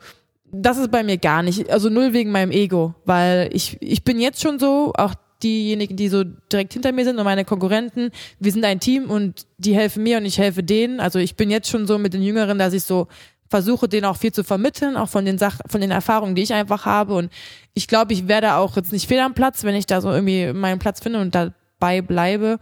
das 0.51 0.77
ist 0.77 0.91
bei 0.91 1.03
mir 1.03 1.17
gar 1.17 1.43
nicht, 1.43 1.69
also 1.69 1.89
null 1.89 2.13
wegen 2.13 2.31
meinem 2.31 2.51
Ego, 2.51 2.93
weil 3.05 3.49
ich, 3.53 3.77
ich 3.81 4.03
bin 4.03 4.19
jetzt 4.19 4.41
schon 4.41 4.59
so, 4.59 4.93
auch 4.97 5.13
diejenigen, 5.43 5.95
die 5.95 6.09
so 6.09 6.23
direkt 6.23 6.73
hinter 6.73 6.91
mir 6.91 7.05
sind 7.05 7.17
und 7.17 7.23
meine 7.23 7.45
Konkurrenten, 7.45 8.11
wir 8.39 8.51
sind 8.51 8.65
ein 8.65 8.79
Team 8.79 9.09
und 9.09 9.45
die 9.57 9.75
helfen 9.75 10.03
mir 10.03 10.17
und 10.17 10.25
ich 10.25 10.37
helfe 10.37 10.63
denen. 10.63 10.99
Also 10.99 11.19
ich 11.19 11.35
bin 11.35 11.49
jetzt 11.49 11.69
schon 11.69 11.87
so 11.87 11.97
mit 11.97 12.13
den 12.13 12.23
Jüngeren, 12.23 12.57
dass 12.57 12.73
ich 12.73 12.83
so 12.83 13.07
versuche, 13.49 13.87
denen 13.87 14.05
auch 14.05 14.17
viel 14.17 14.33
zu 14.33 14.43
vermitteln, 14.43 14.97
auch 14.97 15.09
von 15.09 15.25
den 15.25 15.37
Sach 15.37 15.59
von 15.67 15.81
den 15.81 15.91
Erfahrungen, 15.91 16.35
die 16.35 16.41
ich 16.41 16.53
einfach 16.53 16.85
habe. 16.85 17.13
Und 17.13 17.31
ich 17.73 17.87
glaube, 17.87 18.13
ich 18.13 18.27
werde 18.27 18.55
auch 18.55 18.75
jetzt 18.75 18.91
nicht 18.91 19.07
fehl 19.07 19.19
am 19.19 19.33
Platz, 19.33 19.63
wenn 19.63 19.75
ich 19.75 19.85
da 19.85 20.01
so 20.01 20.11
irgendwie 20.11 20.51
meinen 20.53 20.79
Platz 20.79 20.99
finde 20.99 21.19
und 21.19 21.35
dabei 21.35 22.01
bleibe. 22.01 22.59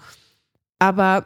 Aber 0.80 1.26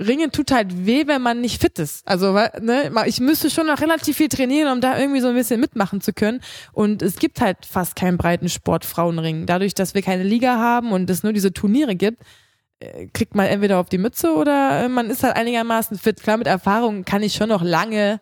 Ringen 0.00 0.32
tut 0.32 0.50
halt 0.50 0.86
weh, 0.86 1.06
wenn 1.06 1.20
man 1.20 1.40
nicht 1.40 1.60
fit 1.60 1.78
ist. 1.78 2.08
Also, 2.08 2.32
ne, 2.32 2.90
ich 3.06 3.20
müsste 3.20 3.50
schon 3.50 3.66
noch 3.66 3.80
relativ 3.80 4.16
viel 4.16 4.28
trainieren, 4.28 4.72
um 4.72 4.80
da 4.80 4.98
irgendwie 4.98 5.20
so 5.20 5.28
ein 5.28 5.34
bisschen 5.34 5.60
mitmachen 5.60 6.00
zu 6.00 6.12
können. 6.12 6.40
Und 6.72 7.02
es 7.02 7.16
gibt 7.18 7.40
halt 7.40 7.66
fast 7.66 7.96
keinen 7.96 8.16
breiten 8.16 8.48
Sport 8.48 8.84
Frauenringen. 8.84 9.46
Dadurch, 9.46 9.74
dass 9.74 9.94
wir 9.94 10.02
keine 10.02 10.22
Liga 10.22 10.56
haben 10.56 10.92
und 10.92 11.10
es 11.10 11.22
nur 11.22 11.34
diese 11.34 11.52
Turniere 11.52 11.96
gibt, 11.96 12.22
äh, 12.80 13.08
kriegt 13.08 13.34
man 13.34 13.46
entweder 13.46 13.78
auf 13.78 13.90
die 13.90 13.98
Mütze 13.98 14.34
oder 14.34 14.84
äh, 14.84 14.88
man 14.88 15.10
ist 15.10 15.22
halt 15.22 15.36
einigermaßen 15.36 15.98
fit. 15.98 16.22
Klar, 16.22 16.38
mit 16.38 16.46
Erfahrung 16.46 17.04
kann 17.04 17.22
ich 17.22 17.34
schon 17.34 17.50
noch 17.50 17.62
lange 17.62 18.20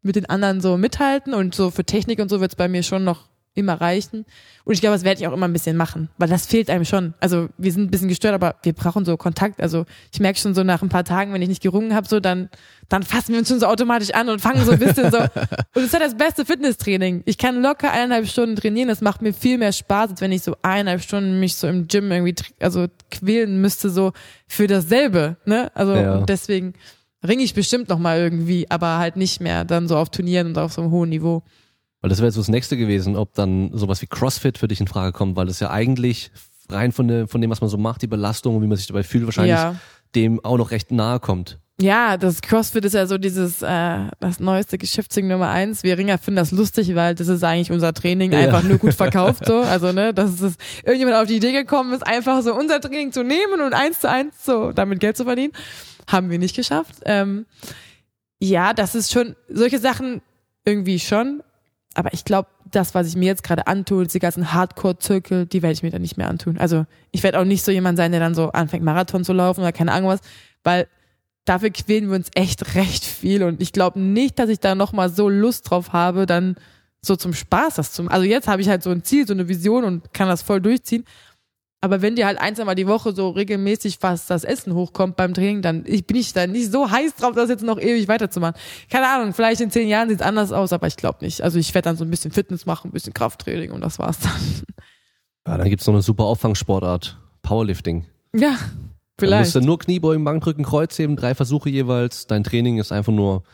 mit 0.00 0.16
den 0.16 0.26
anderen 0.26 0.60
so 0.62 0.78
mithalten 0.78 1.34
und 1.34 1.54
so 1.54 1.70
für 1.70 1.84
Technik 1.84 2.20
und 2.20 2.30
so 2.30 2.40
wird's 2.40 2.56
bei 2.56 2.68
mir 2.68 2.82
schon 2.82 3.04
noch 3.04 3.28
immer 3.58 3.80
reichen. 3.80 4.24
Und 4.64 4.74
ich 4.74 4.80
glaube, 4.80 4.94
das 4.94 5.04
werde 5.04 5.20
ich 5.20 5.26
auch 5.26 5.32
immer 5.32 5.46
ein 5.48 5.52
bisschen 5.52 5.76
machen, 5.76 6.08
weil 6.18 6.28
das 6.28 6.46
fehlt 6.46 6.70
einem 6.70 6.84
schon. 6.84 7.14
Also 7.20 7.48
wir 7.58 7.72
sind 7.72 7.84
ein 7.84 7.90
bisschen 7.90 8.08
gestört, 8.08 8.34
aber 8.34 8.56
wir 8.62 8.72
brauchen 8.72 9.04
so 9.04 9.16
Kontakt. 9.16 9.60
Also 9.60 9.84
ich 10.12 10.20
merke 10.20 10.38
schon 10.38 10.54
so 10.54 10.62
nach 10.62 10.82
ein 10.82 10.88
paar 10.88 11.04
Tagen, 11.04 11.32
wenn 11.32 11.42
ich 11.42 11.48
nicht 11.48 11.62
gerungen 11.62 11.94
habe, 11.94 12.06
so 12.08 12.20
dann 12.20 12.48
dann 12.88 13.02
fassen 13.02 13.32
wir 13.32 13.38
uns 13.40 13.48
schon 13.48 13.60
so 13.60 13.66
automatisch 13.66 14.12
an 14.14 14.30
und 14.30 14.40
fangen 14.40 14.64
so 14.64 14.72
ein 14.72 14.78
bisschen 14.78 15.10
so. 15.10 15.18
Und 15.18 15.28
es 15.74 15.84
ist 15.84 15.92
halt 15.92 16.04
das 16.04 16.16
beste 16.16 16.46
Fitnesstraining. 16.46 17.22
Ich 17.26 17.36
kann 17.36 17.60
locker 17.60 17.92
eineinhalb 17.92 18.26
Stunden 18.26 18.56
trainieren. 18.56 18.88
Das 18.88 19.02
macht 19.02 19.20
mir 19.20 19.34
viel 19.34 19.58
mehr 19.58 19.72
Spaß, 19.72 20.12
als 20.12 20.20
wenn 20.22 20.32
ich 20.32 20.42
so 20.42 20.56
eineinhalb 20.62 21.02
Stunden 21.02 21.38
mich 21.38 21.56
so 21.56 21.66
im 21.68 21.86
Gym 21.86 22.10
irgendwie 22.10 22.34
also 22.60 22.86
quälen 23.10 23.60
müsste 23.60 23.90
so 23.90 24.12
für 24.46 24.66
dasselbe. 24.66 25.36
Ne? 25.44 25.70
Also 25.74 25.94
Ja. 25.94 26.16
und 26.16 26.28
deswegen 26.30 26.72
ringe 27.26 27.42
ich 27.42 27.52
bestimmt 27.52 27.88
noch 27.90 27.98
mal 27.98 28.18
irgendwie, 28.18 28.70
aber 28.70 28.96
halt 28.98 29.16
nicht 29.16 29.40
mehr 29.40 29.64
dann 29.66 29.86
so 29.88 29.96
auf 29.98 30.08
Turnieren 30.10 30.46
und 30.48 30.58
auf 30.58 30.72
so 30.72 30.80
einem 30.80 30.90
hohen 30.90 31.10
Niveau. 31.10 31.42
Weil 32.00 32.10
das 32.10 32.18
wäre 32.18 32.26
jetzt 32.28 32.34
so 32.36 32.40
das 32.40 32.48
nächste 32.48 32.76
gewesen, 32.76 33.16
ob 33.16 33.34
dann 33.34 33.70
sowas 33.72 34.00
wie 34.02 34.06
CrossFit 34.06 34.58
für 34.58 34.68
dich 34.68 34.80
in 34.80 34.86
Frage 34.86 35.12
kommt, 35.12 35.36
weil 35.36 35.46
das 35.46 35.58
ja 35.60 35.70
eigentlich 35.70 36.30
rein 36.70 36.92
von, 36.92 37.08
der, 37.08 37.26
von 37.28 37.40
dem, 37.40 37.50
was 37.50 37.60
man 37.60 37.70
so 37.70 37.78
macht, 37.78 38.02
die 38.02 38.06
Belastung 38.06 38.56
und 38.56 38.62
wie 38.62 38.66
man 38.66 38.76
sich 38.76 38.86
dabei 38.86 39.02
fühlt, 39.02 39.24
wahrscheinlich 39.24 39.52
Ja. 39.56 39.74
dem 40.14 40.44
auch 40.44 40.58
noch 40.58 40.70
recht 40.70 40.92
nahe 40.92 41.18
kommt. 41.18 41.58
Ja, 41.80 42.16
das 42.16 42.42
CrossFit 42.42 42.84
ist 42.84 42.94
ja 42.94 43.06
so 43.06 43.18
dieses, 43.18 43.62
äh, 43.62 43.98
das 44.18 44.40
neueste 44.40 44.78
Geschäftsding 44.78 45.28
Nummer 45.28 45.48
eins. 45.50 45.84
Wir 45.84 45.96
Ringer 45.96 46.18
finden 46.18 46.36
das 46.36 46.50
lustig, 46.50 46.94
weil 46.96 47.14
das 47.14 47.28
ist 47.28 47.44
eigentlich 47.44 47.70
unser 47.70 47.94
Training 47.94 48.32
Ja. 48.32 48.40
einfach 48.40 48.64
nur 48.64 48.78
gut 48.78 48.94
verkauft 48.94 49.46
so. 49.46 49.60
Also 49.62 49.92
ne, 49.92 50.12
dass 50.12 50.40
es 50.40 50.54
irgendjemand 50.84 51.16
auf 51.18 51.28
die 51.28 51.36
Idee 51.36 51.52
gekommen 51.52 51.92
ist, 51.92 52.04
einfach 52.04 52.42
so 52.42 52.52
unser 52.54 52.80
Training 52.80 53.12
zu 53.12 53.22
nehmen 53.22 53.60
und 53.64 53.74
eins 53.74 54.00
zu 54.00 54.10
eins 54.10 54.44
so 54.44 54.72
damit 54.72 54.98
Geld 54.98 55.16
zu 55.16 55.24
verdienen, 55.24 55.52
haben 56.08 56.30
wir 56.30 56.38
nicht 56.40 56.56
geschafft. 56.56 56.96
Ähm, 57.04 57.46
ja, 58.40 58.72
das 58.72 58.94
ist 58.96 59.12
schon 59.12 59.36
solche 59.48 59.78
Sachen 59.78 60.20
irgendwie 60.64 60.98
schon. 60.98 61.42
Aber 61.94 62.12
ich 62.12 62.24
glaube, 62.24 62.48
das, 62.70 62.94
was 62.94 63.08
ich 63.08 63.16
mir 63.16 63.26
jetzt 63.26 63.42
gerade 63.42 63.66
antue, 63.66 64.04
diese 64.04 64.20
ganzen 64.20 64.52
Hardcore-Zirkel, 64.52 65.46
die 65.46 65.62
werde 65.62 65.72
ich 65.72 65.82
mir 65.82 65.90
dann 65.90 66.02
nicht 66.02 66.16
mehr 66.16 66.28
antun. 66.28 66.58
Also 66.58 66.86
ich 67.10 67.22
werde 67.22 67.40
auch 67.40 67.44
nicht 67.44 67.64
so 67.64 67.72
jemand 67.72 67.96
sein, 67.96 68.12
der 68.12 68.20
dann 68.20 68.34
so 68.34 68.50
anfängt, 68.50 68.84
Marathon 68.84 69.24
zu 69.24 69.32
laufen 69.32 69.60
oder 69.60 69.72
keine 69.72 69.92
Ahnung 69.92 70.10
was, 70.10 70.20
weil 70.64 70.86
dafür 71.44 71.70
quälen 71.70 72.08
wir 72.08 72.16
uns 72.16 72.28
echt 72.34 72.74
recht 72.74 73.04
viel 73.04 73.42
und 73.42 73.62
ich 73.62 73.72
glaube 73.72 73.98
nicht, 74.00 74.38
dass 74.38 74.50
ich 74.50 74.60
da 74.60 74.74
nochmal 74.74 75.08
so 75.08 75.28
Lust 75.28 75.70
drauf 75.70 75.92
habe, 75.92 76.26
dann 76.26 76.56
so 77.00 77.16
zum 77.16 77.32
Spaß 77.32 77.76
das 77.76 77.92
zu 77.92 78.06
Also 78.08 78.24
jetzt 78.24 78.48
habe 78.48 78.60
ich 78.60 78.68
halt 78.68 78.82
so 78.82 78.90
ein 78.90 79.02
Ziel, 79.04 79.26
so 79.26 79.32
eine 79.32 79.48
Vision 79.48 79.84
und 79.84 80.12
kann 80.12 80.28
das 80.28 80.42
voll 80.42 80.60
durchziehen. 80.60 81.04
Aber 81.80 82.02
wenn 82.02 82.16
dir 82.16 82.26
halt 82.26 82.40
ein, 82.40 82.56
zweimal 82.56 82.74
die 82.74 82.88
Woche 82.88 83.12
so 83.12 83.28
regelmäßig 83.30 83.98
fast 83.98 84.28
das 84.30 84.42
Essen 84.42 84.74
hochkommt 84.74 85.14
beim 85.16 85.32
Training, 85.32 85.62
dann 85.62 85.84
ich, 85.86 86.06
bin 86.06 86.16
ich 86.16 86.32
da 86.32 86.46
nicht 86.48 86.72
so 86.72 86.90
heiß 86.90 87.14
drauf, 87.14 87.34
das 87.36 87.48
jetzt 87.50 87.62
noch 87.62 87.78
ewig 87.78 88.08
weiterzumachen. 88.08 88.60
Keine 88.90 89.06
Ahnung, 89.08 89.32
vielleicht 89.32 89.60
in 89.60 89.70
zehn 89.70 89.86
Jahren 89.88 90.08
sieht's 90.08 90.22
anders 90.22 90.50
aus, 90.50 90.72
aber 90.72 90.88
ich 90.88 90.96
glaube 90.96 91.24
nicht. 91.24 91.40
Also 91.42 91.58
ich 91.58 91.72
werde 91.74 91.88
dann 91.90 91.96
so 91.96 92.04
ein 92.04 92.10
bisschen 92.10 92.32
Fitness 92.32 92.66
machen, 92.66 92.88
ein 92.88 92.92
bisschen 92.92 93.14
Krafttraining 93.14 93.70
und 93.70 93.80
das 93.80 93.98
war's 94.00 94.18
dann. 94.18 94.32
Ja, 95.46 95.56
dann 95.56 95.68
gibt's 95.70 95.86
noch 95.86 95.94
eine 95.94 96.02
super 96.02 96.24
Auffangsportart, 96.24 97.16
Powerlifting. 97.42 98.06
Ja, 98.34 98.50
Da 98.50 98.54
musst 98.56 98.60
vielleicht. 99.20 99.54
du 99.54 99.60
nur 99.60 99.78
Kniebeugen, 99.78 100.24
Bankdrücken, 100.24 100.64
Kreuzheben, 100.64 101.14
drei 101.16 101.34
Versuche 101.34 101.70
jeweils. 101.70 102.26
Dein 102.26 102.42
Training 102.44 102.78
ist 102.78 102.90
einfach 102.92 103.12
nur 103.12 103.44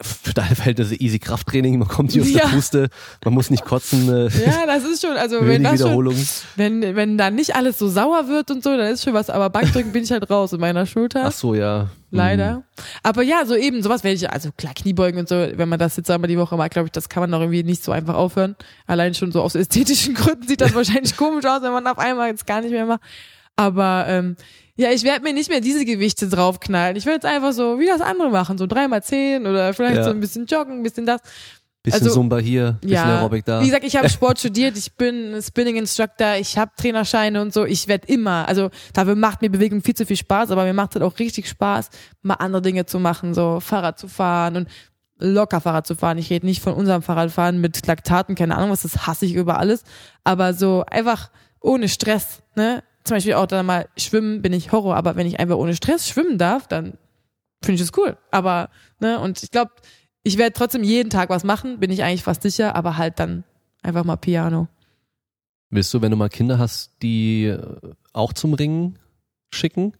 für 0.00 0.34
deine 0.34 0.54
Verhältnisse 0.54 0.94
easy 0.96 1.18
Krafttraining, 1.18 1.78
man 1.78 1.88
kommt 1.88 2.14
nicht 2.14 2.20
aus 2.22 2.30
Ja. 2.30 2.46
der 2.48 2.54
Puste, 2.54 2.88
man 3.24 3.34
muss 3.34 3.50
nicht 3.50 3.64
kotzen, 3.64 4.08
äh, 4.08 4.28
Ja, 4.44 4.66
das 4.66 4.84
ist 4.84 5.02
schon, 5.06 5.16
also 5.16 5.46
wenn 5.46 5.62
das 5.62 5.80
schon, 5.80 6.14
wenn, 6.56 6.96
wenn 6.96 7.16
dann 7.18 7.34
nicht 7.34 7.54
alles 7.54 7.78
so 7.78 7.88
sauer 7.88 8.28
wird 8.28 8.50
und 8.50 8.62
so, 8.64 8.76
dann 8.76 8.92
ist 8.92 9.04
schon 9.04 9.14
was, 9.14 9.30
aber 9.30 9.50
Bankdrücken 9.50 9.92
bin 9.92 10.02
ich 10.04 10.10
halt 10.10 10.28
raus 10.30 10.52
in 10.52 10.60
meiner 10.60 10.86
Schulter. 10.86 11.24
Ach 11.26 11.32
so, 11.32 11.54
ja. 11.54 11.88
Leider. 12.10 12.54
Hm. 12.54 12.62
Aber 13.02 13.22
ja, 13.22 13.44
so 13.44 13.54
eben, 13.54 13.82
sowas 13.82 14.02
werde 14.02 14.16
ich, 14.16 14.30
also 14.30 14.50
klar, 14.56 14.72
Kniebeugen 14.74 15.20
und 15.20 15.28
so, 15.28 15.34
wenn 15.54 15.68
man 15.68 15.78
das 15.78 15.96
jetzt 15.96 16.10
einmal 16.10 16.28
die 16.28 16.38
Woche 16.38 16.56
macht, 16.56 16.70
glaube 16.72 16.86
ich, 16.86 16.92
das 16.92 17.08
kann 17.08 17.20
man 17.22 17.30
doch 17.30 17.40
irgendwie 17.40 17.62
nicht 17.62 17.84
so 17.84 17.92
einfach 17.92 18.14
aufhören. 18.14 18.56
Allein 18.86 19.14
schon 19.14 19.30
so 19.30 19.42
aus 19.42 19.54
ästhetischen 19.54 20.14
Gründen 20.14 20.48
sieht 20.48 20.60
das 20.60 20.74
wahrscheinlich 20.74 21.16
komisch 21.16 21.44
aus, 21.44 21.62
wenn 21.62 21.72
man 21.72 21.86
auf 21.86 21.98
einmal 21.98 22.28
jetzt 22.30 22.46
gar 22.46 22.62
nicht 22.62 22.70
mehr 22.70 22.86
macht. 22.86 23.00
Aber 23.56 24.06
ähm, 24.08 24.36
ja, 24.78 24.90
ich 24.92 25.02
werde 25.02 25.22
mir 25.24 25.32
nicht 25.34 25.50
mehr 25.50 25.60
diese 25.60 25.84
Gewichte 25.84 26.28
draufknallen. 26.28 26.96
Ich 26.96 27.04
will 27.04 27.12
jetzt 27.14 27.26
einfach 27.26 27.52
so, 27.52 27.78
wie 27.80 27.86
das 27.86 28.00
andere 28.00 28.30
machen, 28.30 28.56
so 28.58 28.66
dreimal 28.66 29.02
zehn 29.02 29.46
oder 29.46 29.74
vielleicht 29.74 29.96
Ja. 29.96 30.04
so 30.04 30.10
ein 30.10 30.20
bisschen 30.20 30.46
joggen, 30.46 30.78
ein 30.78 30.82
bisschen 30.84 31.04
das. 31.04 31.20
Bisschen 31.82 32.02
Also, 32.02 32.14
Zumba 32.14 32.38
hier, 32.38 32.72
bisschen 32.80 32.94
Ja, 32.94 33.04
Aerobic 33.18 33.44
da. 33.44 33.60
wie 33.60 33.66
gesagt, 33.66 33.84
ich 33.84 33.96
habe 33.96 34.08
Sport 34.08 34.38
studiert, 34.40 34.76
ich 34.76 34.94
bin 34.94 35.40
Spinning 35.42 35.76
Instructor, 35.76 36.34
ich 36.36 36.56
habe 36.58 36.70
Trainerscheine 36.76 37.40
und 37.40 37.52
so. 37.52 37.64
Ich 37.64 37.86
werde 37.88 38.06
immer, 38.08 38.48
also 38.48 38.70
dafür 38.92 39.14
macht 39.14 39.42
mir 39.42 39.50
Bewegung 39.50 39.80
viel 39.82 39.94
zu 39.94 40.04
viel 40.06 40.16
Spaß, 40.16 40.50
aber 40.50 40.64
mir 40.64 40.74
macht 40.74 40.96
es 40.96 41.02
auch 41.02 41.18
richtig 41.18 41.48
Spaß, 41.48 41.90
mal 42.22 42.34
andere 42.34 42.62
Dinge 42.62 42.86
zu 42.86 42.98
machen, 42.98 43.32
so 43.34 43.60
Fahrrad 43.60 43.98
zu 43.98 44.06
fahren 44.08 44.56
und 44.56 44.68
locker 45.18 45.60
Fahrrad 45.60 45.86
zu 45.86 45.94
fahren. 45.94 46.18
Ich 46.18 46.30
rede 46.30 46.46
nicht 46.46 46.62
von 46.62 46.74
unserem 46.74 47.02
Fahrradfahren 47.02 47.60
mit 47.60 47.86
Laktaten, 47.86 48.34
keine 48.34 48.56
Ahnung 48.56 48.70
was, 48.70 48.82
das 48.82 49.06
hasse 49.06 49.24
ich 49.26 49.34
über 49.34 49.58
alles. 49.58 49.82
Aber 50.24 50.54
so 50.54 50.84
einfach 50.88 51.30
ohne 51.60 51.88
Stress, 51.88 52.42
ne? 52.54 52.82
Zum 53.08 53.16
Beispiel 53.16 53.32
auch 53.32 53.46
dann 53.46 53.64
mal 53.64 53.88
schwimmen 53.96 54.42
bin 54.42 54.52
ich 54.52 54.70
Horror, 54.70 54.94
aber 54.94 55.16
wenn 55.16 55.26
ich 55.26 55.40
einfach 55.40 55.56
ohne 55.56 55.74
Stress 55.74 56.06
schwimmen 56.06 56.36
darf, 56.36 56.68
dann 56.68 56.98
finde 57.62 57.80
ich 57.80 57.88
das 57.88 57.96
cool. 57.96 58.18
Aber, 58.30 58.68
ne, 59.00 59.18
und 59.18 59.42
ich 59.42 59.50
glaube, 59.50 59.70
ich 60.24 60.36
werde 60.36 60.52
trotzdem 60.52 60.84
jeden 60.84 61.08
Tag 61.08 61.30
was 61.30 61.42
machen, 61.42 61.80
bin 61.80 61.90
ich 61.90 62.02
eigentlich 62.02 62.22
fast 62.22 62.42
sicher, 62.42 62.76
aber 62.76 62.98
halt 62.98 63.18
dann 63.18 63.44
einfach 63.82 64.04
mal 64.04 64.16
Piano. 64.16 64.68
Willst 65.70 65.94
du, 65.94 66.02
wenn 66.02 66.10
du 66.10 66.18
mal 66.18 66.28
Kinder 66.28 66.58
hast, 66.58 67.02
die 67.02 67.46
äh, 67.46 67.62
auch 68.12 68.34
zum 68.34 68.52
Ringen 68.52 68.98
schicken? 69.54 69.94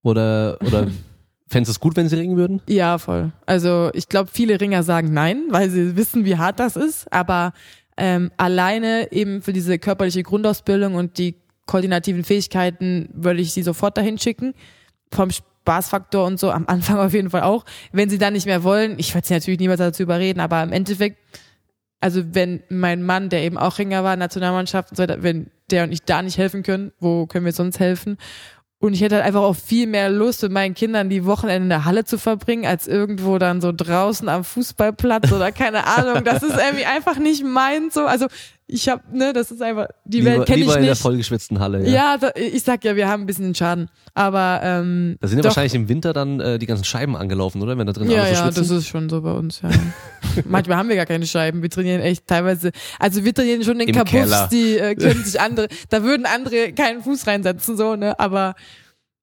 Oder, 0.00 0.56
oder 0.66 0.86
fändest 1.46 1.68
du 1.68 1.72
es 1.72 1.80
gut, 1.80 1.94
wenn 1.94 2.08
sie 2.08 2.16
ringen 2.16 2.38
würden? 2.38 2.62
Ja, 2.70 2.96
voll. 2.96 3.32
Also 3.44 3.90
ich 3.92 4.08
glaube, 4.08 4.30
viele 4.32 4.58
Ringer 4.58 4.82
sagen 4.82 5.12
nein, 5.12 5.42
weil 5.50 5.68
sie 5.68 5.94
wissen, 5.94 6.24
wie 6.24 6.38
hart 6.38 6.58
das 6.58 6.76
ist, 6.76 7.12
aber 7.12 7.52
ähm, 7.98 8.30
alleine 8.38 9.12
eben 9.12 9.42
für 9.42 9.52
diese 9.52 9.78
körperliche 9.78 10.22
Grundausbildung 10.22 10.94
und 10.94 11.18
die 11.18 11.34
koordinativen 11.70 12.24
Fähigkeiten 12.24 13.08
würde 13.12 13.40
ich 13.40 13.52
sie 13.52 13.62
sofort 13.62 13.96
dahin 13.96 14.18
schicken. 14.18 14.54
Vom 15.12 15.30
Spaßfaktor 15.30 16.26
und 16.26 16.40
so 16.40 16.50
am 16.50 16.66
Anfang 16.66 16.98
auf 16.98 17.14
jeden 17.14 17.30
Fall 17.30 17.42
auch. 17.42 17.64
Wenn 17.92 18.10
sie 18.10 18.18
dann 18.18 18.32
nicht 18.32 18.46
mehr 18.46 18.64
wollen, 18.64 18.98
ich 18.98 19.14
werde 19.14 19.28
sie 19.28 19.34
natürlich 19.34 19.60
niemals 19.60 19.78
dazu 19.78 20.02
überreden, 20.02 20.40
aber 20.40 20.64
im 20.64 20.72
Endeffekt, 20.72 21.18
also 22.00 22.22
wenn 22.34 22.64
mein 22.70 23.04
Mann, 23.04 23.28
der 23.28 23.42
eben 23.42 23.56
auch 23.56 23.78
Ringer 23.78 24.02
war, 24.02 24.16
Nationalmannschaft 24.16 24.90
und 24.90 24.96
so 24.96 25.04
weiter, 25.04 25.22
wenn 25.22 25.50
der 25.70 25.84
und 25.84 25.92
ich 25.92 26.02
da 26.02 26.22
nicht 26.22 26.38
helfen 26.38 26.64
können, 26.64 26.90
wo 26.98 27.26
können 27.26 27.44
wir 27.44 27.52
sonst 27.52 27.78
helfen? 27.78 28.18
Und 28.82 28.94
ich 28.94 29.02
hätte 29.02 29.16
halt 29.16 29.26
einfach 29.26 29.42
auch 29.42 29.54
viel 29.54 29.86
mehr 29.86 30.08
Lust, 30.08 30.42
mit 30.42 30.52
meinen 30.52 30.74
Kindern 30.74 31.08
die 31.08 31.26
Wochenende 31.26 31.64
in 31.64 31.68
der 31.68 31.84
Halle 31.84 32.04
zu 32.04 32.18
verbringen, 32.18 32.64
als 32.66 32.88
irgendwo 32.88 33.38
dann 33.38 33.60
so 33.60 33.72
draußen 33.76 34.28
am 34.28 34.42
Fußballplatz 34.42 35.30
oder 35.30 35.52
keine 35.52 35.86
Ahnung. 35.86 36.24
Das 36.24 36.42
ist 36.42 36.56
irgendwie 36.66 36.86
einfach 36.86 37.18
nicht 37.18 37.44
meins 37.44 37.92
so. 37.92 38.06
Also 38.06 38.26
ich 38.72 38.88
habe, 38.88 39.02
ne, 39.12 39.32
das 39.32 39.50
ist 39.50 39.62
einfach, 39.62 39.88
die 40.04 40.18
lieber 40.18 40.30
Welt 40.30 40.46
kenne 40.46 40.64
ich 40.64 40.68
in 40.68 40.82
der 40.82 40.90
nicht. 40.90 41.02
vollgeschwitzten 41.02 41.58
Halle. 41.58 41.86
Ja. 41.86 41.90
Ja, 41.90 42.18
da, 42.18 42.30
ich 42.34 42.62
sag 42.62 42.84
ja, 42.84 42.96
wir 42.96 43.08
haben 43.08 43.22
ein 43.22 43.26
bisschen 43.26 43.44
den 43.44 43.54
Schaden. 43.54 43.88
Aber 44.14 44.60
ähm, 44.62 45.16
Da 45.20 45.28
sind 45.28 45.38
ja 45.38 45.42
doch, 45.42 45.50
wahrscheinlich 45.50 45.74
im 45.74 45.88
Winter 45.88 46.12
dann 46.12 46.40
äh, 46.40 46.58
die 46.58 46.66
ganzen 46.66 46.84
Scheiben 46.84 47.16
angelaufen, 47.16 47.62
oder? 47.62 47.76
Wenn 47.76 47.86
da 47.86 47.92
drin 47.92 48.10
ja, 48.10 48.22
alle 48.22 48.34
so 48.34 48.42
ja, 48.42 48.50
das 48.50 48.70
ist 48.70 48.88
schon 48.88 49.08
so 49.08 49.22
bei 49.22 49.32
uns, 49.32 49.60
ja. 49.62 49.70
Manchmal 50.44 50.78
haben 50.78 50.88
wir 50.88 50.96
gar 50.96 51.06
keine 51.06 51.26
Scheiben. 51.26 51.62
Wir 51.62 51.70
trainieren 51.70 52.00
echt 52.00 52.26
teilweise, 52.26 52.70
also 52.98 53.24
wir 53.24 53.34
trainieren 53.34 53.64
schon 53.64 53.78
Kabuffs, 53.78 54.10
Keller. 54.10 54.48
die 54.52 54.78
äh, 54.78 54.94
können 54.94 55.24
sich 55.24 55.40
andere, 55.40 55.68
da 55.88 56.02
würden 56.02 56.26
andere 56.26 56.72
keinen 56.72 57.02
Fuß 57.02 57.26
reinsetzen, 57.26 57.76
so, 57.76 57.96
ne, 57.96 58.18
aber 58.18 58.54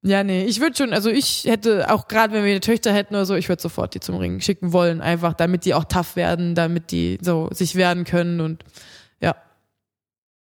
ja, 0.04 0.24
nee, 0.24 0.46
ich 0.46 0.62
würde 0.62 0.76
schon, 0.76 0.94
also 0.94 1.10
ich 1.10 1.46
hätte 1.46 1.92
auch 1.92 2.08
gerade, 2.08 2.34
wenn 2.34 2.44
wir 2.44 2.52
eine 2.52 2.60
Töchter 2.60 2.94
hätten 2.94 3.16
oder 3.16 3.26
so, 3.26 3.36
ich 3.36 3.50
würde 3.50 3.62
sofort 3.62 3.94
die 3.94 4.00
zum 4.00 4.16
Ringen 4.16 4.42
schicken 4.42 4.72
wollen, 4.72 5.02
einfach, 5.02 5.34
damit 5.34 5.66
die 5.66 5.74
auch 5.74 5.86
tough 5.86 6.16
werden, 6.16 6.56
damit 6.56 6.92
die 6.92 7.18
so 7.22 7.50
sich 7.52 7.76
werden 7.76 8.04
können 8.04 8.40
und 8.40 8.64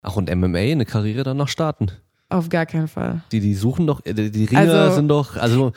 Ach, 0.07 0.15
und 0.15 0.33
MMA, 0.33 0.57
eine 0.59 0.85
Karriere 0.85 1.23
dann 1.23 1.37
noch 1.37 1.47
starten. 1.47 1.91
auf 2.29 2.49
gar 2.49 2.65
keinen 2.65 2.87
Fall. 2.87 3.21
Die, 3.31 3.39
die 3.39 3.53
suchen 3.55 3.87
doch, 3.87 4.01
die, 4.01 4.31
die 4.31 4.45
Ringer 4.45 4.59
Also- 4.73 4.95
sind 4.95 5.07
doch, 5.07 5.35
also 5.37 5.71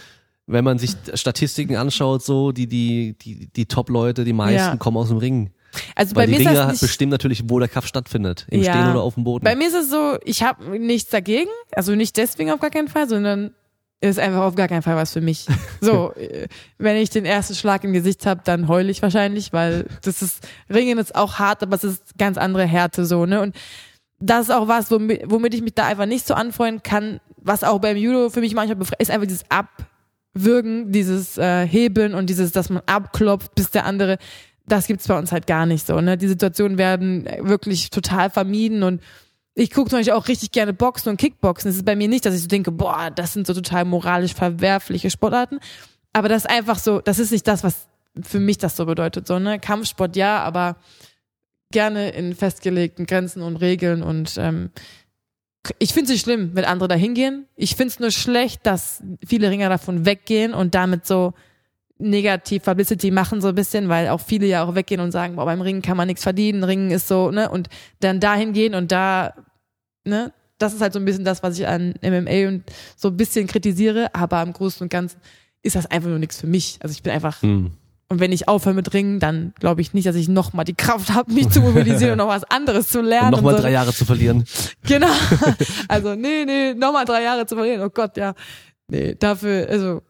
wenn 0.47 0.65
man 0.65 0.79
sich 0.79 0.93
Statistiken 1.15 1.77
anschaut, 1.77 2.23
so, 2.25 2.53
die, 2.53 2.67
die, 2.67 3.15
die, 3.21 3.49
die 3.53 3.67
Top-Leute, 3.67 4.25
die 4.25 4.33
meisten 4.33 4.57
Ja. 4.57 4.77
kommen 4.77 4.97
aus 4.97 5.09
dem 5.09 5.19
Ring. 5.19 5.51
Also 5.95 6.17
Weil 6.17 6.23
bei 6.23 6.27
die 6.27 6.33
mir 6.33 6.39
ist 6.41 6.47
Ringer 6.49 6.61
das 6.65 6.73
nicht, 6.73 6.81
bestimmen 6.81 7.11
natürlich, 7.11 7.43
wo 7.47 7.59
der 7.59 7.69
Kampf 7.69 7.87
stattfindet. 7.87 8.47
Im 8.51 8.63
Ja. 8.63 8.73
Stehen 8.73 8.91
oder 8.91 9.03
auf 9.03 9.15
dem 9.15 9.25
Boden. 9.25 9.45
Bei 9.45 9.55
mir 9.55 9.69
ist 9.69 9.75
es 9.75 9.91
so, 9.91 10.17
ich 10.25 10.43
habe 10.43 10.79
nichts 10.79 11.11
dagegen, 11.11 11.51
also 11.73 11.95
nicht 11.95 12.17
deswegen 12.17 12.51
auf 12.51 12.61
gar 12.61 12.71
keinen 12.71 12.89
Fall, 12.89 13.09
sondern 13.09 13.51
ist 14.01 14.19
einfach 14.19 14.43
auf 14.43 14.55
gar 14.55 14.69
keinen 14.69 14.83
Fall 14.83 14.97
was 14.97 15.13
für 15.13 15.21
mich. 15.21 15.47
So, 15.83 16.13
wenn 16.79 16.97
ich 16.97 17.11
den 17.11 17.25
ersten 17.27 17.55
Schlag 17.55 17.85
im 17.85 17.93
Gesicht 17.93 18.25
habe, 18.27 18.41
dann 18.45 18.69
heule 18.69 18.91
ich 18.91 19.03
wahrscheinlich, 19.03 19.53
weil 19.53 19.85
das 20.03 20.23
ist 20.23 20.49
Ringen 20.73 20.99
ist 20.99 21.15
auch 21.15 21.35
hart, 21.39 21.63
aber 21.63 21.77
es 21.77 21.85
ist 21.85 22.17
ganz 22.19 22.37
andere 22.39 22.65
Härte 22.65 23.05
so, 23.07 23.27
ne? 23.27 23.41
Und 23.43 23.55
das 24.21 24.49
ist 24.49 24.55
auch 24.55 24.69
was, 24.69 24.91
womit, 24.91 25.23
womit 25.27 25.55
ich 25.55 25.63
mich 25.63 25.75
da 25.75 25.87
einfach 25.87 26.07
nicht 26.07 26.27
so 26.27 26.35
anfreunden 26.35 26.83
kann, 26.83 27.21
was 27.37 27.65
auch 27.65 27.79
beim 27.79 27.97
Judo 27.97 28.31
für 28.31 28.41
mich 28.41 28.55
manchmal 28.55 28.79
ist 28.99 29.11
einfach 29.11 29.27
dieses 29.27 29.45
Abwürgen, 29.49 30.93
dieses 30.93 31.39
äh, 31.39 31.67
Hebeln 31.67 32.15
und 32.15 32.29
dieses, 32.29 32.53
dass 32.53 32.71
man 32.71 32.83
abklopft, 32.87 33.55
bis 33.55 33.71
der 33.71 33.85
andere, 33.85 34.19
das 34.67 34.87
gibt's 34.87 35.09
bei 35.09 35.19
uns 35.19 35.33
halt 35.33 35.47
gar 35.47 35.67
nicht 35.67 35.87
so, 35.87 36.01
ne? 36.01 36.17
Die 36.19 36.29
Situationen 36.29 36.79
werden 36.79 37.29
wirklich 37.41 37.91
total 37.91 38.31
vermieden 38.31 38.83
und 38.83 39.01
ich 39.55 39.73
gucke 39.73 39.91
Beispiel 39.91 40.13
auch 40.13 40.29
richtig 40.29 40.53
gerne 40.53 40.73
Boxen 40.73 41.09
und 41.11 41.17
Kickboxen. 41.17 41.71
Es 41.71 41.77
ist 41.77 41.85
bei 41.85 41.97
mir 41.97 42.07
nicht, 42.07 42.25
dass 42.25 42.35
ich 42.35 42.43
so 42.43 42.47
denke, 42.47 42.71
boah, 42.71 43.11
das 43.11 43.33
sind 43.33 43.45
so 43.45 43.55
total 43.55 43.85
moralisch 43.85 44.33
verwerfliche 44.33 45.11
Sportarten. 45.11 45.59
Aber 46.13 46.29
das 46.29 46.45
ist 46.45 46.51
einfach 46.51 46.79
so, 46.79 47.01
das 47.01 47.19
ist 47.19 47.33
nicht 47.33 47.47
das, 47.49 47.65
was 47.65 47.89
für 48.23 48.39
mich 48.39 48.59
das 48.59 48.77
so 48.77 48.87
bedeutet. 48.87 49.27
So, 49.27 49.41
ne? 49.41 49.59
Kampfsport 49.59 50.15
ja, 50.15 50.39
aber 50.45 50.77
gerne 51.73 52.11
in 52.11 52.35
festgelegten 52.35 53.07
Grenzen 53.07 53.43
und 53.43 53.57
Regeln 53.57 54.03
und 54.03 54.37
ähm, 54.39 54.71
ich 55.79 55.93
finde 55.93 56.05
es 56.05 56.11
nicht 56.11 56.23
schlimm, 56.23 56.53
wenn 56.55 56.65
andere 56.65 56.89
da 56.89 56.95
hingehen. 56.95 57.47
Ich 57.57 57.77
finde 57.77 57.89
es 57.89 58.01
nur 58.01 58.11
schlecht, 58.11 58.65
dass 58.65 59.03
viele 59.27 59.51
Ringer 59.51 59.69
davon 59.69 60.07
weggehen 60.07 60.55
und 60.55 60.75
damit 60.75 61.07
so 61.07 61.35
negativ 61.99 62.63
Publicity 62.63 63.11
machen 63.11 63.41
so 63.41 63.49
ein 63.49 63.55
bisschen, 63.55 63.89
weil 63.89 64.09
auch 64.09 64.21
viele 64.21 64.47
ja 64.47 64.65
auch 64.65 64.75
weggehen 64.75 65.01
und 65.01 65.11
sagen, 65.11 65.37
boah, 65.37 65.45
beim 65.45 65.61
Ringen 65.61 65.83
kann 65.83 65.97
man 65.97 66.07
nichts 66.07 66.23
verdienen, 66.23 66.65
Ringen 66.65 66.91
ist 66.91 67.09
so, 67.09 67.31
ne, 67.31 67.51
und 67.51 67.69
dann 68.01 68.21
dahin 68.21 68.53
gehen 68.53 68.75
und 68.75 68.93
da, 68.93 69.35
ne, 70.05 70.33
das 70.59 70.75
ist 70.75 70.81
halt 70.81 70.93
so 70.93 71.01
ein 71.01 71.05
bisschen 71.05 71.25
das, 71.25 71.43
was 71.43 71.59
ich 71.59 71.67
an 71.67 71.95
MMA 72.03 72.49
und 72.49 72.65
so 72.97 73.09
ein 73.09 73.17
bisschen 73.17 73.47
kritisiere, 73.47 74.15
aber 74.15 74.43
im 74.43 74.53
Großen 74.53 74.83
und 74.83 74.91
Ganzen 74.91 75.21
ist 75.63 75.77
das 75.77 75.87
einfach 75.87 76.09
nur 76.09 76.19
nichts 76.19 76.41
für 76.41 76.47
mich. 76.47 76.79
Also 76.81 76.93
ich 76.93 77.03
bin 77.03 77.13
einfach, 77.13 77.43
Hm. 77.43 77.73
Und 78.11 78.21
wenn 78.21 78.33
ich 78.33 78.49
aufhöre 78.49 78.75
mit 78.75 78.95
Ringen, 78.95 79.21
dann 79.21 79.53
glaube 79.59 79.83
ich 79.83 79.93
nicht, 79.93 80.07
dass 80.07 80.17
ich 80.17 80.29
nochmal 80.29 80.65
die 80.65 80.75
Kraft 80.75 81.11
habe, 81.13 81.33
mich 81.33 81.51
zu 81.51 81.61
mobilisieren 81.61 82.13
und 82.13 82.19
noch 82.19 82.29
was 82.29 82.45
anderes 82.45 82.89
zu 82.89 83.03
lernen. 83.03 83.33
Nochmal 83.33 83.57
so. 83.57 83.63
drei 83.63 83.73
Jahre 83.73 83.93
zu 83.93 84.05
verlieren. 84.05 84.45
Genau. 84.87 85.09
Also, 85.89 86.15
nee, 86.15 86.45
nee, 86.47 86.75
nochmal 86.75 87.05
drei 87.05 87.23
Jahre 87.23 87.45
zu 87.45 87.55
verlieren. 87.55 87.83
Oh 87.83 87.91
Gott, 87.91 88.17
ja. 88.17 88.35
Nee, 88.89 89.15
dafür, 89.19 89.67
also, 89.69 90.03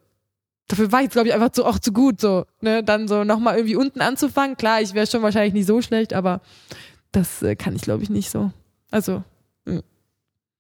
dafür 0.69 0.93
war 0.93 1.03
ich, 1.03 1.11
glaube 1.11 1.29
ich, 1.29 1.35
einfach 1.35 1.51
zu, 1.51 1.65
auch 1.65 1.79
zu 1.79 1.93
gut, 1.93 2.21
so, 2.21 2.45
ne, 2.61 2.85
dann 2.85 3.09
so 3.09 3.25
nochmal 3.25 3.57
irgendwie 3.57 3.77
unten 3.77 4.01
anzufangen. 4.01 4.57
Klar, 4.57 4.81
ich 4.81 4.95
wäre 4.95 5.07
schon 5.07 5.23
wahrscheinlich 5.23 5.55
nicht 5.55 5.67
so 5.67 5.83
schlecht, 5.83 6.13
aber 6.13 6.41
das 7.11 7.43
äh, 7.43 7.57
kann 7.57 7.75
ich, 7.75 7.83
glaube 7.83 8.03
ich, 8.05 8.11
nicht 8.11 8.31
so. 8.31 8.53
Also, 8.91 9.25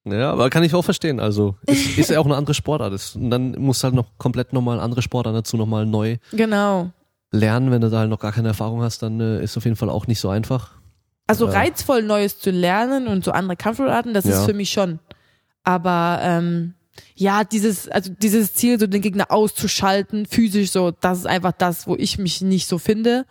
Ja, 0.04 0.32
aber 0.32 0.50
kann 0.50 0.62
ich 0.62 0.74
auch 0.74 0.84
verstehen. 0.84 1.20
Also 1.20 1.56
ist, 1.66 1.98
ist 1.98 2.10
ja 2.10 2.18
auch 2.20 2.24
eine 2.24 2.36
andere 2.36 2.54
Sportart. 2.54 2.92
Ist. 2.92 3.16
Und 3.16 3.30
dann 3.30 3.52
musst 3.52 3.82
du 3.82 3.84
halt 3.84 3.94
noch 3.94 4.06
komplett 4.18 4.52
nochmal 4.52 4.80
andere 4.80 5.02
Sportart 5.02 5.34
dazu 5.34 5.56
nochmal 5.56 5.86
neu 5.86 6.16
genau. 6.32 6.90
Lernen. 7.30 7.70
Wenn 7.70 7.80
du 7.80 7.90
da 7.90 7.98
halt 8.00 8.10
noch 8.10 8.18
gar 8.20 8.32
keine 8.32 8.48
Erfahrung 8.48 8.82
hast, 8.82 9.02
dann 9.02 9.20
äh, 9.20 9.42
ist 9.42 9.56
auf 9.56 9.64
jeden 9.64 9.76
Fall 9.76 9.90
auch 9.90 10.06
nicht 10.06 10.20
so 10.20 10.28
einfach. 10.28 10.72
Also 11.26 11.46
Ja. 11.46 11.52
reizvoll 11.52 12.02
Neues 12.02 12.38
zu 12.38 12.50
lernen 12.50 13.06
und 13.06 13.24
so 13.24 13.32
andere 13.32 13.56
Kampfsportarten, 13.56 14.14
das 14.14 14.24
Ja. 14.24 14.38
ist 14.40 14.46
für 14.46 14.54
mich 14.54 14.70
schon. 14.70 14.98
Aber 15.62 16.20
ähm, 16.22 16.74
ja, 17.14 17.44
dieses, 17.44 17.88
also 17.88 18.10
dieses 18.12 18.54
Ziel, 18.54 18.80
so 18.80 18.86
den 18.86 19.02
Gegner 19.02 19.30
auszuschalten, 19.30 20.26
physisch 20.26 20.70
so, 20.70 20.90
das 20.90 21.18
ist 21.18 21.26
einfach 21.26 21.52
das, 21.52 21.86
wo 21.86 21.94
ich 21.96 22.18
mich 22.18 22.40
nicht 22.40 22.66
so 22.66 22.78
finde. 22.78 23.26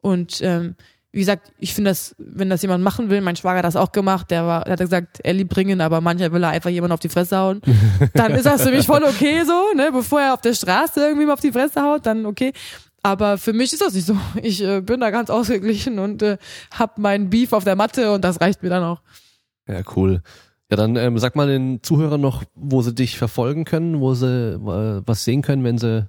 Und 0.00 0.40
ähm, 0.42 0.74
wie 1.12 1.20
gesagt, 1.20 1.52
ich 1.58 1.74
finde 1.74 1.90
das, 1.90 2.14
wenn 2.18 2.48
das 2.48 2.62
jemand 2.62 2.82
machen 2.82 3.10
will, 3.10 3.20
mein 3.20 3.36
Schwager 3.36 3.58
hat 3.58 3.66
das 3.66 3.76
auch 3.76 3.92
gemacht, 3.92 4.30
der 4.30 4.46
war, 4.46 4.64
der 4.64 4.72
hat 4.72 4.80
gesagt, 4.80 5.20
er 5.22 5.34
liebt 5.34 5.50
bringen, 5.50 5.82
aber 5.82 6.00
mancher 6.00 6.32
will 6.32 6.42
er 6.42 6.48
einfach 6.50 6.70
jemand 6.70 6.92
auf 6.94 7.00
die 7.00 7.10
Fresse 7.10 7.36
hauen. 7.36 7.60
Dann 8.14 8.32
ist 8.32 8.46
das 8.46 8.62
für 8.62 8.70
mich 8.70 8.86
voll 8.86 9.04
okay 9.04 9.42
so, 9.44 9.76
ne, 9.76 9.90
bevor 9.92 10.22
er 10.22 10.32
auf 10.34 10.40
der 10.40 10.54
Straße 10.54 11.00
irgendwie 11.00 11.26
mal 11.26 11.34
auf 11.34 11.40
die 11.40 11.52
Fresse 11.52 11.82
haut, 11.82 12.06
dann 12.06 12.24
okay. 12.24 12.54
Aber 13.02 13.36
für 13.38 13.52
mich 13.52 13.72
ist 13.72 13.82
das 13.82 13.94
nicht 13.94 14.06
so. 14.06 14.16
Ich 14.42 14.62
äh, 14.62 14.80
bin 14.80 15.00
da 15.00 15.10
ganz 15.10 15.30
ausgeglichen 15.30 15.98
und 15.98 16.22
äh, 16.22 16.38
hab 16.72 16.98
meinen 16.98 17.30
Beef 17.30 17.52
auf 17.52 17.64
der 17.64 17.76
Matte 17.76 18.12
und 18.12 18.22
das 18.24 18.40
reicht 18.40 18.62
mir 18.62 18.68
dann 18.70 18.84
auch. 18.84 19.02
Ja, 19.68 19.80
cool. 19.96 20.22
Ja, 20.70 20.76
dann 20.76 20.96
ähm, 20.96 21.18
sag 21.18 21.36
mal 21.36 21.46
den 21.48 21.82
Zuhörern 21.82 22.20
noch, 22.20 22.44
wo 22.54 22.80
sie 22.82 22.94
dich 22.94 23.18
verfolgen 23.18 23.64
können, 23.64 24.00
wo 24.00 24.14
sie 24.14 24.54
äh, 24.54 25.02
was 25.04 25.24
sehen 25.24 25.42
können, 25.42 25.64
wenn 25.64 25.78
sie 25.78 26.08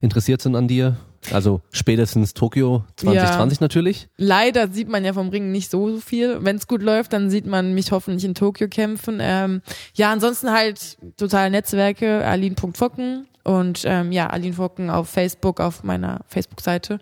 interessiert 0.00 0.42
sind 0.42 0.54
an 0.56 0.68
dir? 0.68 0.96
Also 1.30 1.62
spätestens 1.70 2.34
Tokio 2.34 2.84
2020 2.96 3.60
Ja. 3.60 3.64
natürlich. 3.64 4.08
Leider 4.16 4.68
sieht 4.68 4.88
man 4.88 5.04
ja 5.04 5.12
vom 5.12 5.28
Ringen 5.28 5.52
nicht 5.52 5.70
so 5.70 5.98
viel. 5.98 6.38
Wenn 6.44 6.56
es 6.56 6.66
gut 6.66 6.82
läuft, 6.82 7.12
dann 7.12 7.30
sieht 7.30 7.46
man 7.46 7.74
mich 7.74 7.92
hoffentlich 7.92 8.24
in 8.24 8.34
Tokio 8.34 8.66
kämpfen. 8.68 9.18
Ähm, 9.20 9.62
ja, 9.94 10.12
ansonsten 10.12 10.50
halt 10.50 10.98
total 11.16 11.50
Netzwerke, 11.50 12.24
aline.focken 12.26 13.28
und 13.44 13.84
ähm, 13.86 14.12
ja, 14.12 14.28
Aline 14.28 14.54
Focken 14.54 14.90
auf 14.90 15.08
Facebook, 15.08 15.60
auf 15.60 15.82
meiner 15.82 16.20
Facebook-Seite. 16.28 16.98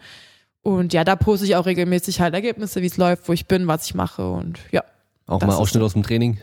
Und 0.63 0.93
ja, 0.93 1.05
da 1.05 1.17
poste 1.17 1.47
ich 1.47 1.57
auch 1.57 1.67
regelmäßig 1.67 2.21
halt 2.21 2.35
Ergebnisse, 2.35 2.83
wie 2.83 2.87
es 2.87 2.97
läuft, 2.97 3.29
wo 3.29 3.33
ich 3.33 3.47
bin, 3.47 3.67
was 3.67 3.87
ich 3.87 3.95
mache 3.95 4.31
und 4.31 4.59
ja. 4.71 4.83
Auch 5.27 5.41
mal 5.41 5.49
ist 5.53 5.61
Ausschnitte 5.61 5.85
aus 5.85 5.93
dem 5.93 6.03
Training. 6.03 6.39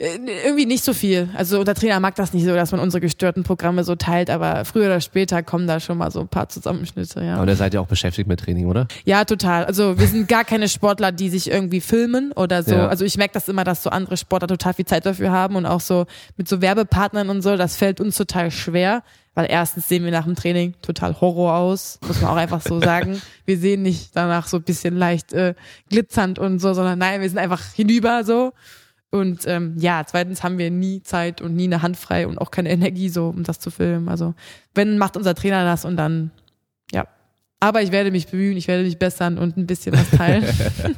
Äh, 0.00 0.18
irgendwie 0.46 0.64
nicht 0.64 0.82
so 0.82 0.94
viel. 0.94 1.28
Also 1.34 1.62
der 1.62 1.74
Trainer 1.74 2.00
mag 2.00 2.14
das 2.14 2.32
nicht 2.32 2.44
so, 2.44 2.54
dass 2.54 2.72
man 2.72 2.80
unsere 2.80 3.02
gestörten 3.02 3.42
Programme 3.42 3.84
so 3.84 3.96
teilt, 3.96 4.30
aber 4.30 4.64
früher 4.64 4.86
oder 4.86 5.00
später 5.02 5.42
kommen 5.42 5.66
da 5.66 5.78
schon 5.78 5.98
mal 5.98 6.10
so 6.10 6.20
ein 6.20 6.28
paar 6.28 6.48
Zusammenschnitte, 6.48 7.22
ja. 7.22 7.36
Aber 7.36 7.44
da 7.44 7.54
seid 7.54 7.74
ihr 7.74 7.82
auch 7.82 7.86
beschäftigt 7.86 8.26
mit 8.26 8.40
Training, 8.40 8.66
oder? 8.66 8.88
Ja, 9.04 9.26
total. 9.26 9.66
Also 9.66 9.98
wir 9.98 10.06
sind 10.06 10.26
gar 10.26 10.44
keine 10.44 10.70
Sportler, 10.70 11.12
die 11.12 11.28
sich 11.28 11.50
irgendwie 11.50 11.82
filmen 11.82 12.32
oder 12.32 12.62
so. 12.62 12.76
Ja. 12.76 12.88
Also 12.88 13.04
ich 13.04 13.18
merke 13.18 13.34
das 13.34 13.46
immer, 13.48 13.62
dass 13.62 13.82
so 13.82 13.90
andere 13.90 14.16
Sportler 14.16 14.48
total 14.48 14.72
viel 14.72 14.86
Zeit 14.86 15.04
dafür 15.04 15.32
haben 15.32 15.56
und 15.56 15.66
auch 15.66 15.80
so 15.80 16.06
mit 16.38 16.48
so 16.48 16.62
Werbepartnern 16.62 17.28
und 17.28 17.42
so, 17.42 17.58
das 17.58 17.76
fällt 17.76 18.00
uns 18.00 18.16
total 18.16 18.50
schwer. 18.50 19.02
Weil 19.34 19.46
erstens 19.48 19.88
sehen 19.88 20.04
wir 20.04 20.10
nach 20.10 20.24
dem 20.24 20.34
Training 20.34 20.74
total 20.82 21.20
Horror 21.20 21.54
aus, 21.54 22.00
muss 22.06 22.20
man 22.20 22.30
auch 22.32 22.36
einfach 22.36 22.60
so 22.62 22.80
sagen. 22.80 23.22
Wir 23.44 23.58
sehen 23.58 23.82
nicht 23.82 24.10
danach 24.14 24.48
so 24.48 24.56
ein 24.56 24.64
bisschen 24.64 24.96
leicht 24.96 25.32
äh, 25.32 25.54
glitzernd 25.88 26.40
und 26.40 26.58
so, 26.58 26.74
sondern 26.74 26.98
nein, 26.98 27.20
wir 27.20 27.28
sind 27.28 27.38
einfach 27.38 27.62
hinüber 27.74 28.24
so. 28.24 28.52
Und 29.10 29.40
ähm, 29.46 29.74
ja, 29.78 30.04
zweitens 30.06 30.42
haben 30.44 30.58
wir 30.58 30.70
nie 30.70 31.02
Zeit 31.02 31.40
und 31.40 31.56
nie 31.56 31.64
eine 31.64 31.82
Hand 31.82 31.96
frei 31.96 32.26
und 32.28 32.38
auch 32.38 32.50
keine 32.52 32.70
Energie 32.70 33.08
so, 33.08 33.28
um 33.28 33.42
das 33.42 33.58
zu 33.58 33.70
filmen. 33.70 34.08
Also 34.08 34.34
wenn, 34.74 34.98
macht 34.98 35.16
unser 35.16 35.34
Trainer 35.34 35.64
das 35.64 35.84
und 35.84 35.96
dann, 35.96 36.30
ja. 36.92 37.06
Aber 37.62 37.82
ich 37.82 37.90
werde 37.92 38.10
mich 38.10 38.28
bemühen, 38.28 38.56
ich 38.56 38.68
werde 38.68 38.84
mich 38.84 38.98
bessern 38.98 39.36
und 39.36 39.56
ein 39.56 39.66
bisschen 39.66 39.92
was 39.94 40.10
teilen. 40.10 40.44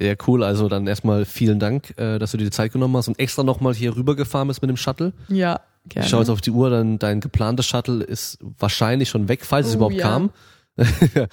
Ja, 0.00 0.14
cool. 0.26 0.42
Also 0.44 0.68
dann 0.68 0.86
erstmal 0.86 1.24
vielen 1.24 1.58
Dank, 1.58 1.94
äh, 1.98 2.18
dass 2.18 2.30
du 2.32 2.36
dir 2.36 2.44
die 2.44 2.50
Zeit 2.50 2.72
genommen 2.72 2.96
hast 2.96 3.08
und 3.08 3.18
extra 3.18 3.42
nochmal 3.42 3.74
hier 3.74 3.96
rübergefahren 3.96 4.48
bist 4.48 4.62
mit 4.62 4.68
dem 4.68 4.76
Shuttle. 4.76 5.12
ja, 5.28 5.60
gerne. 5.88 6.04
Ich 6.06 6.10
schaue 6.10 6.20
jetzt 6.20 6.28
auf 6.30 6.40
die 6.40 6.50
Uhr, 6.50 6.70
dann 6.70 6.98
dein 6.98 7.20
geplantes 7.20 7.66
Shuttle 7.66 8.04
ist 8.04 8.38
wahrscheinlich 8.58 9.08
schon 9.08 9.28
weg, 9.28 9.44
falls 9.44 9.66
es 9.68 9.72
Oh, 9.74 9.76
überhaupt 9.76 9.94
ja. 9.96 10.02
kam. 10.08 10.30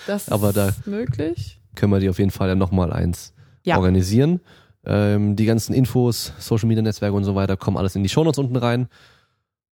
das 0.07 0.30
aber 0.32 0.53
da- 0.53 0.70
ist 0.70 0.88
möglich. 0.88 1.60
Können 1.76 1.91
wir 1.91 1.99
dir 1.99 2.10
auf 2.11 2.20
jeden 2.20 2.32
Fall 2.32 2.49
ja 2.49 2.56
nochmal 2.56 2.94
eins 2.94 3.34
Ja. 3.64 3.78
organisieren. 3.78 4.40
Ähm, 4.85 5.35
die 5.35 5.45
ganzen 5.45 5.73
Infos, 5.73 6.34
Social 6.39 6.68
Media 6.68 6.81
Netzwerke 6.81 7.15
und 7.15 7.23
so 7.23 7.35
weiter 7.35 7.55
kommen 7.57 7.77
alles 7.77 7.95
in 7.95 8.03
die 8.03 8.10
Shownotes 8.10 8.39
unten 8.39 8.55
rein. 8.55 8.88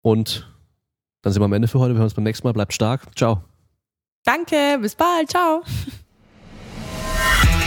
Und 0.03 0.49
dann 1.23 1.33
sind 1.33 1.41
wir 1.41 1.47
am 1.47 1.53
Ende 1.53 1.69
für 1.69 1.79
heute. 1.81 1.95
Wir 1.95 1.99
hören 1.99 2.05
uns 2.05 2.15
beim 2.15 2.25
nächsten 2.25 2.47
Mal. 2.47 2.53
Bleibt 2.53 2.73
stark. 2.73 3.03
Ciao. 3.17 3.43
Danke, 4.25 4.79
bis 4.81 4.95
bald. 4.95 5.31
Ciao. 5.31 5.63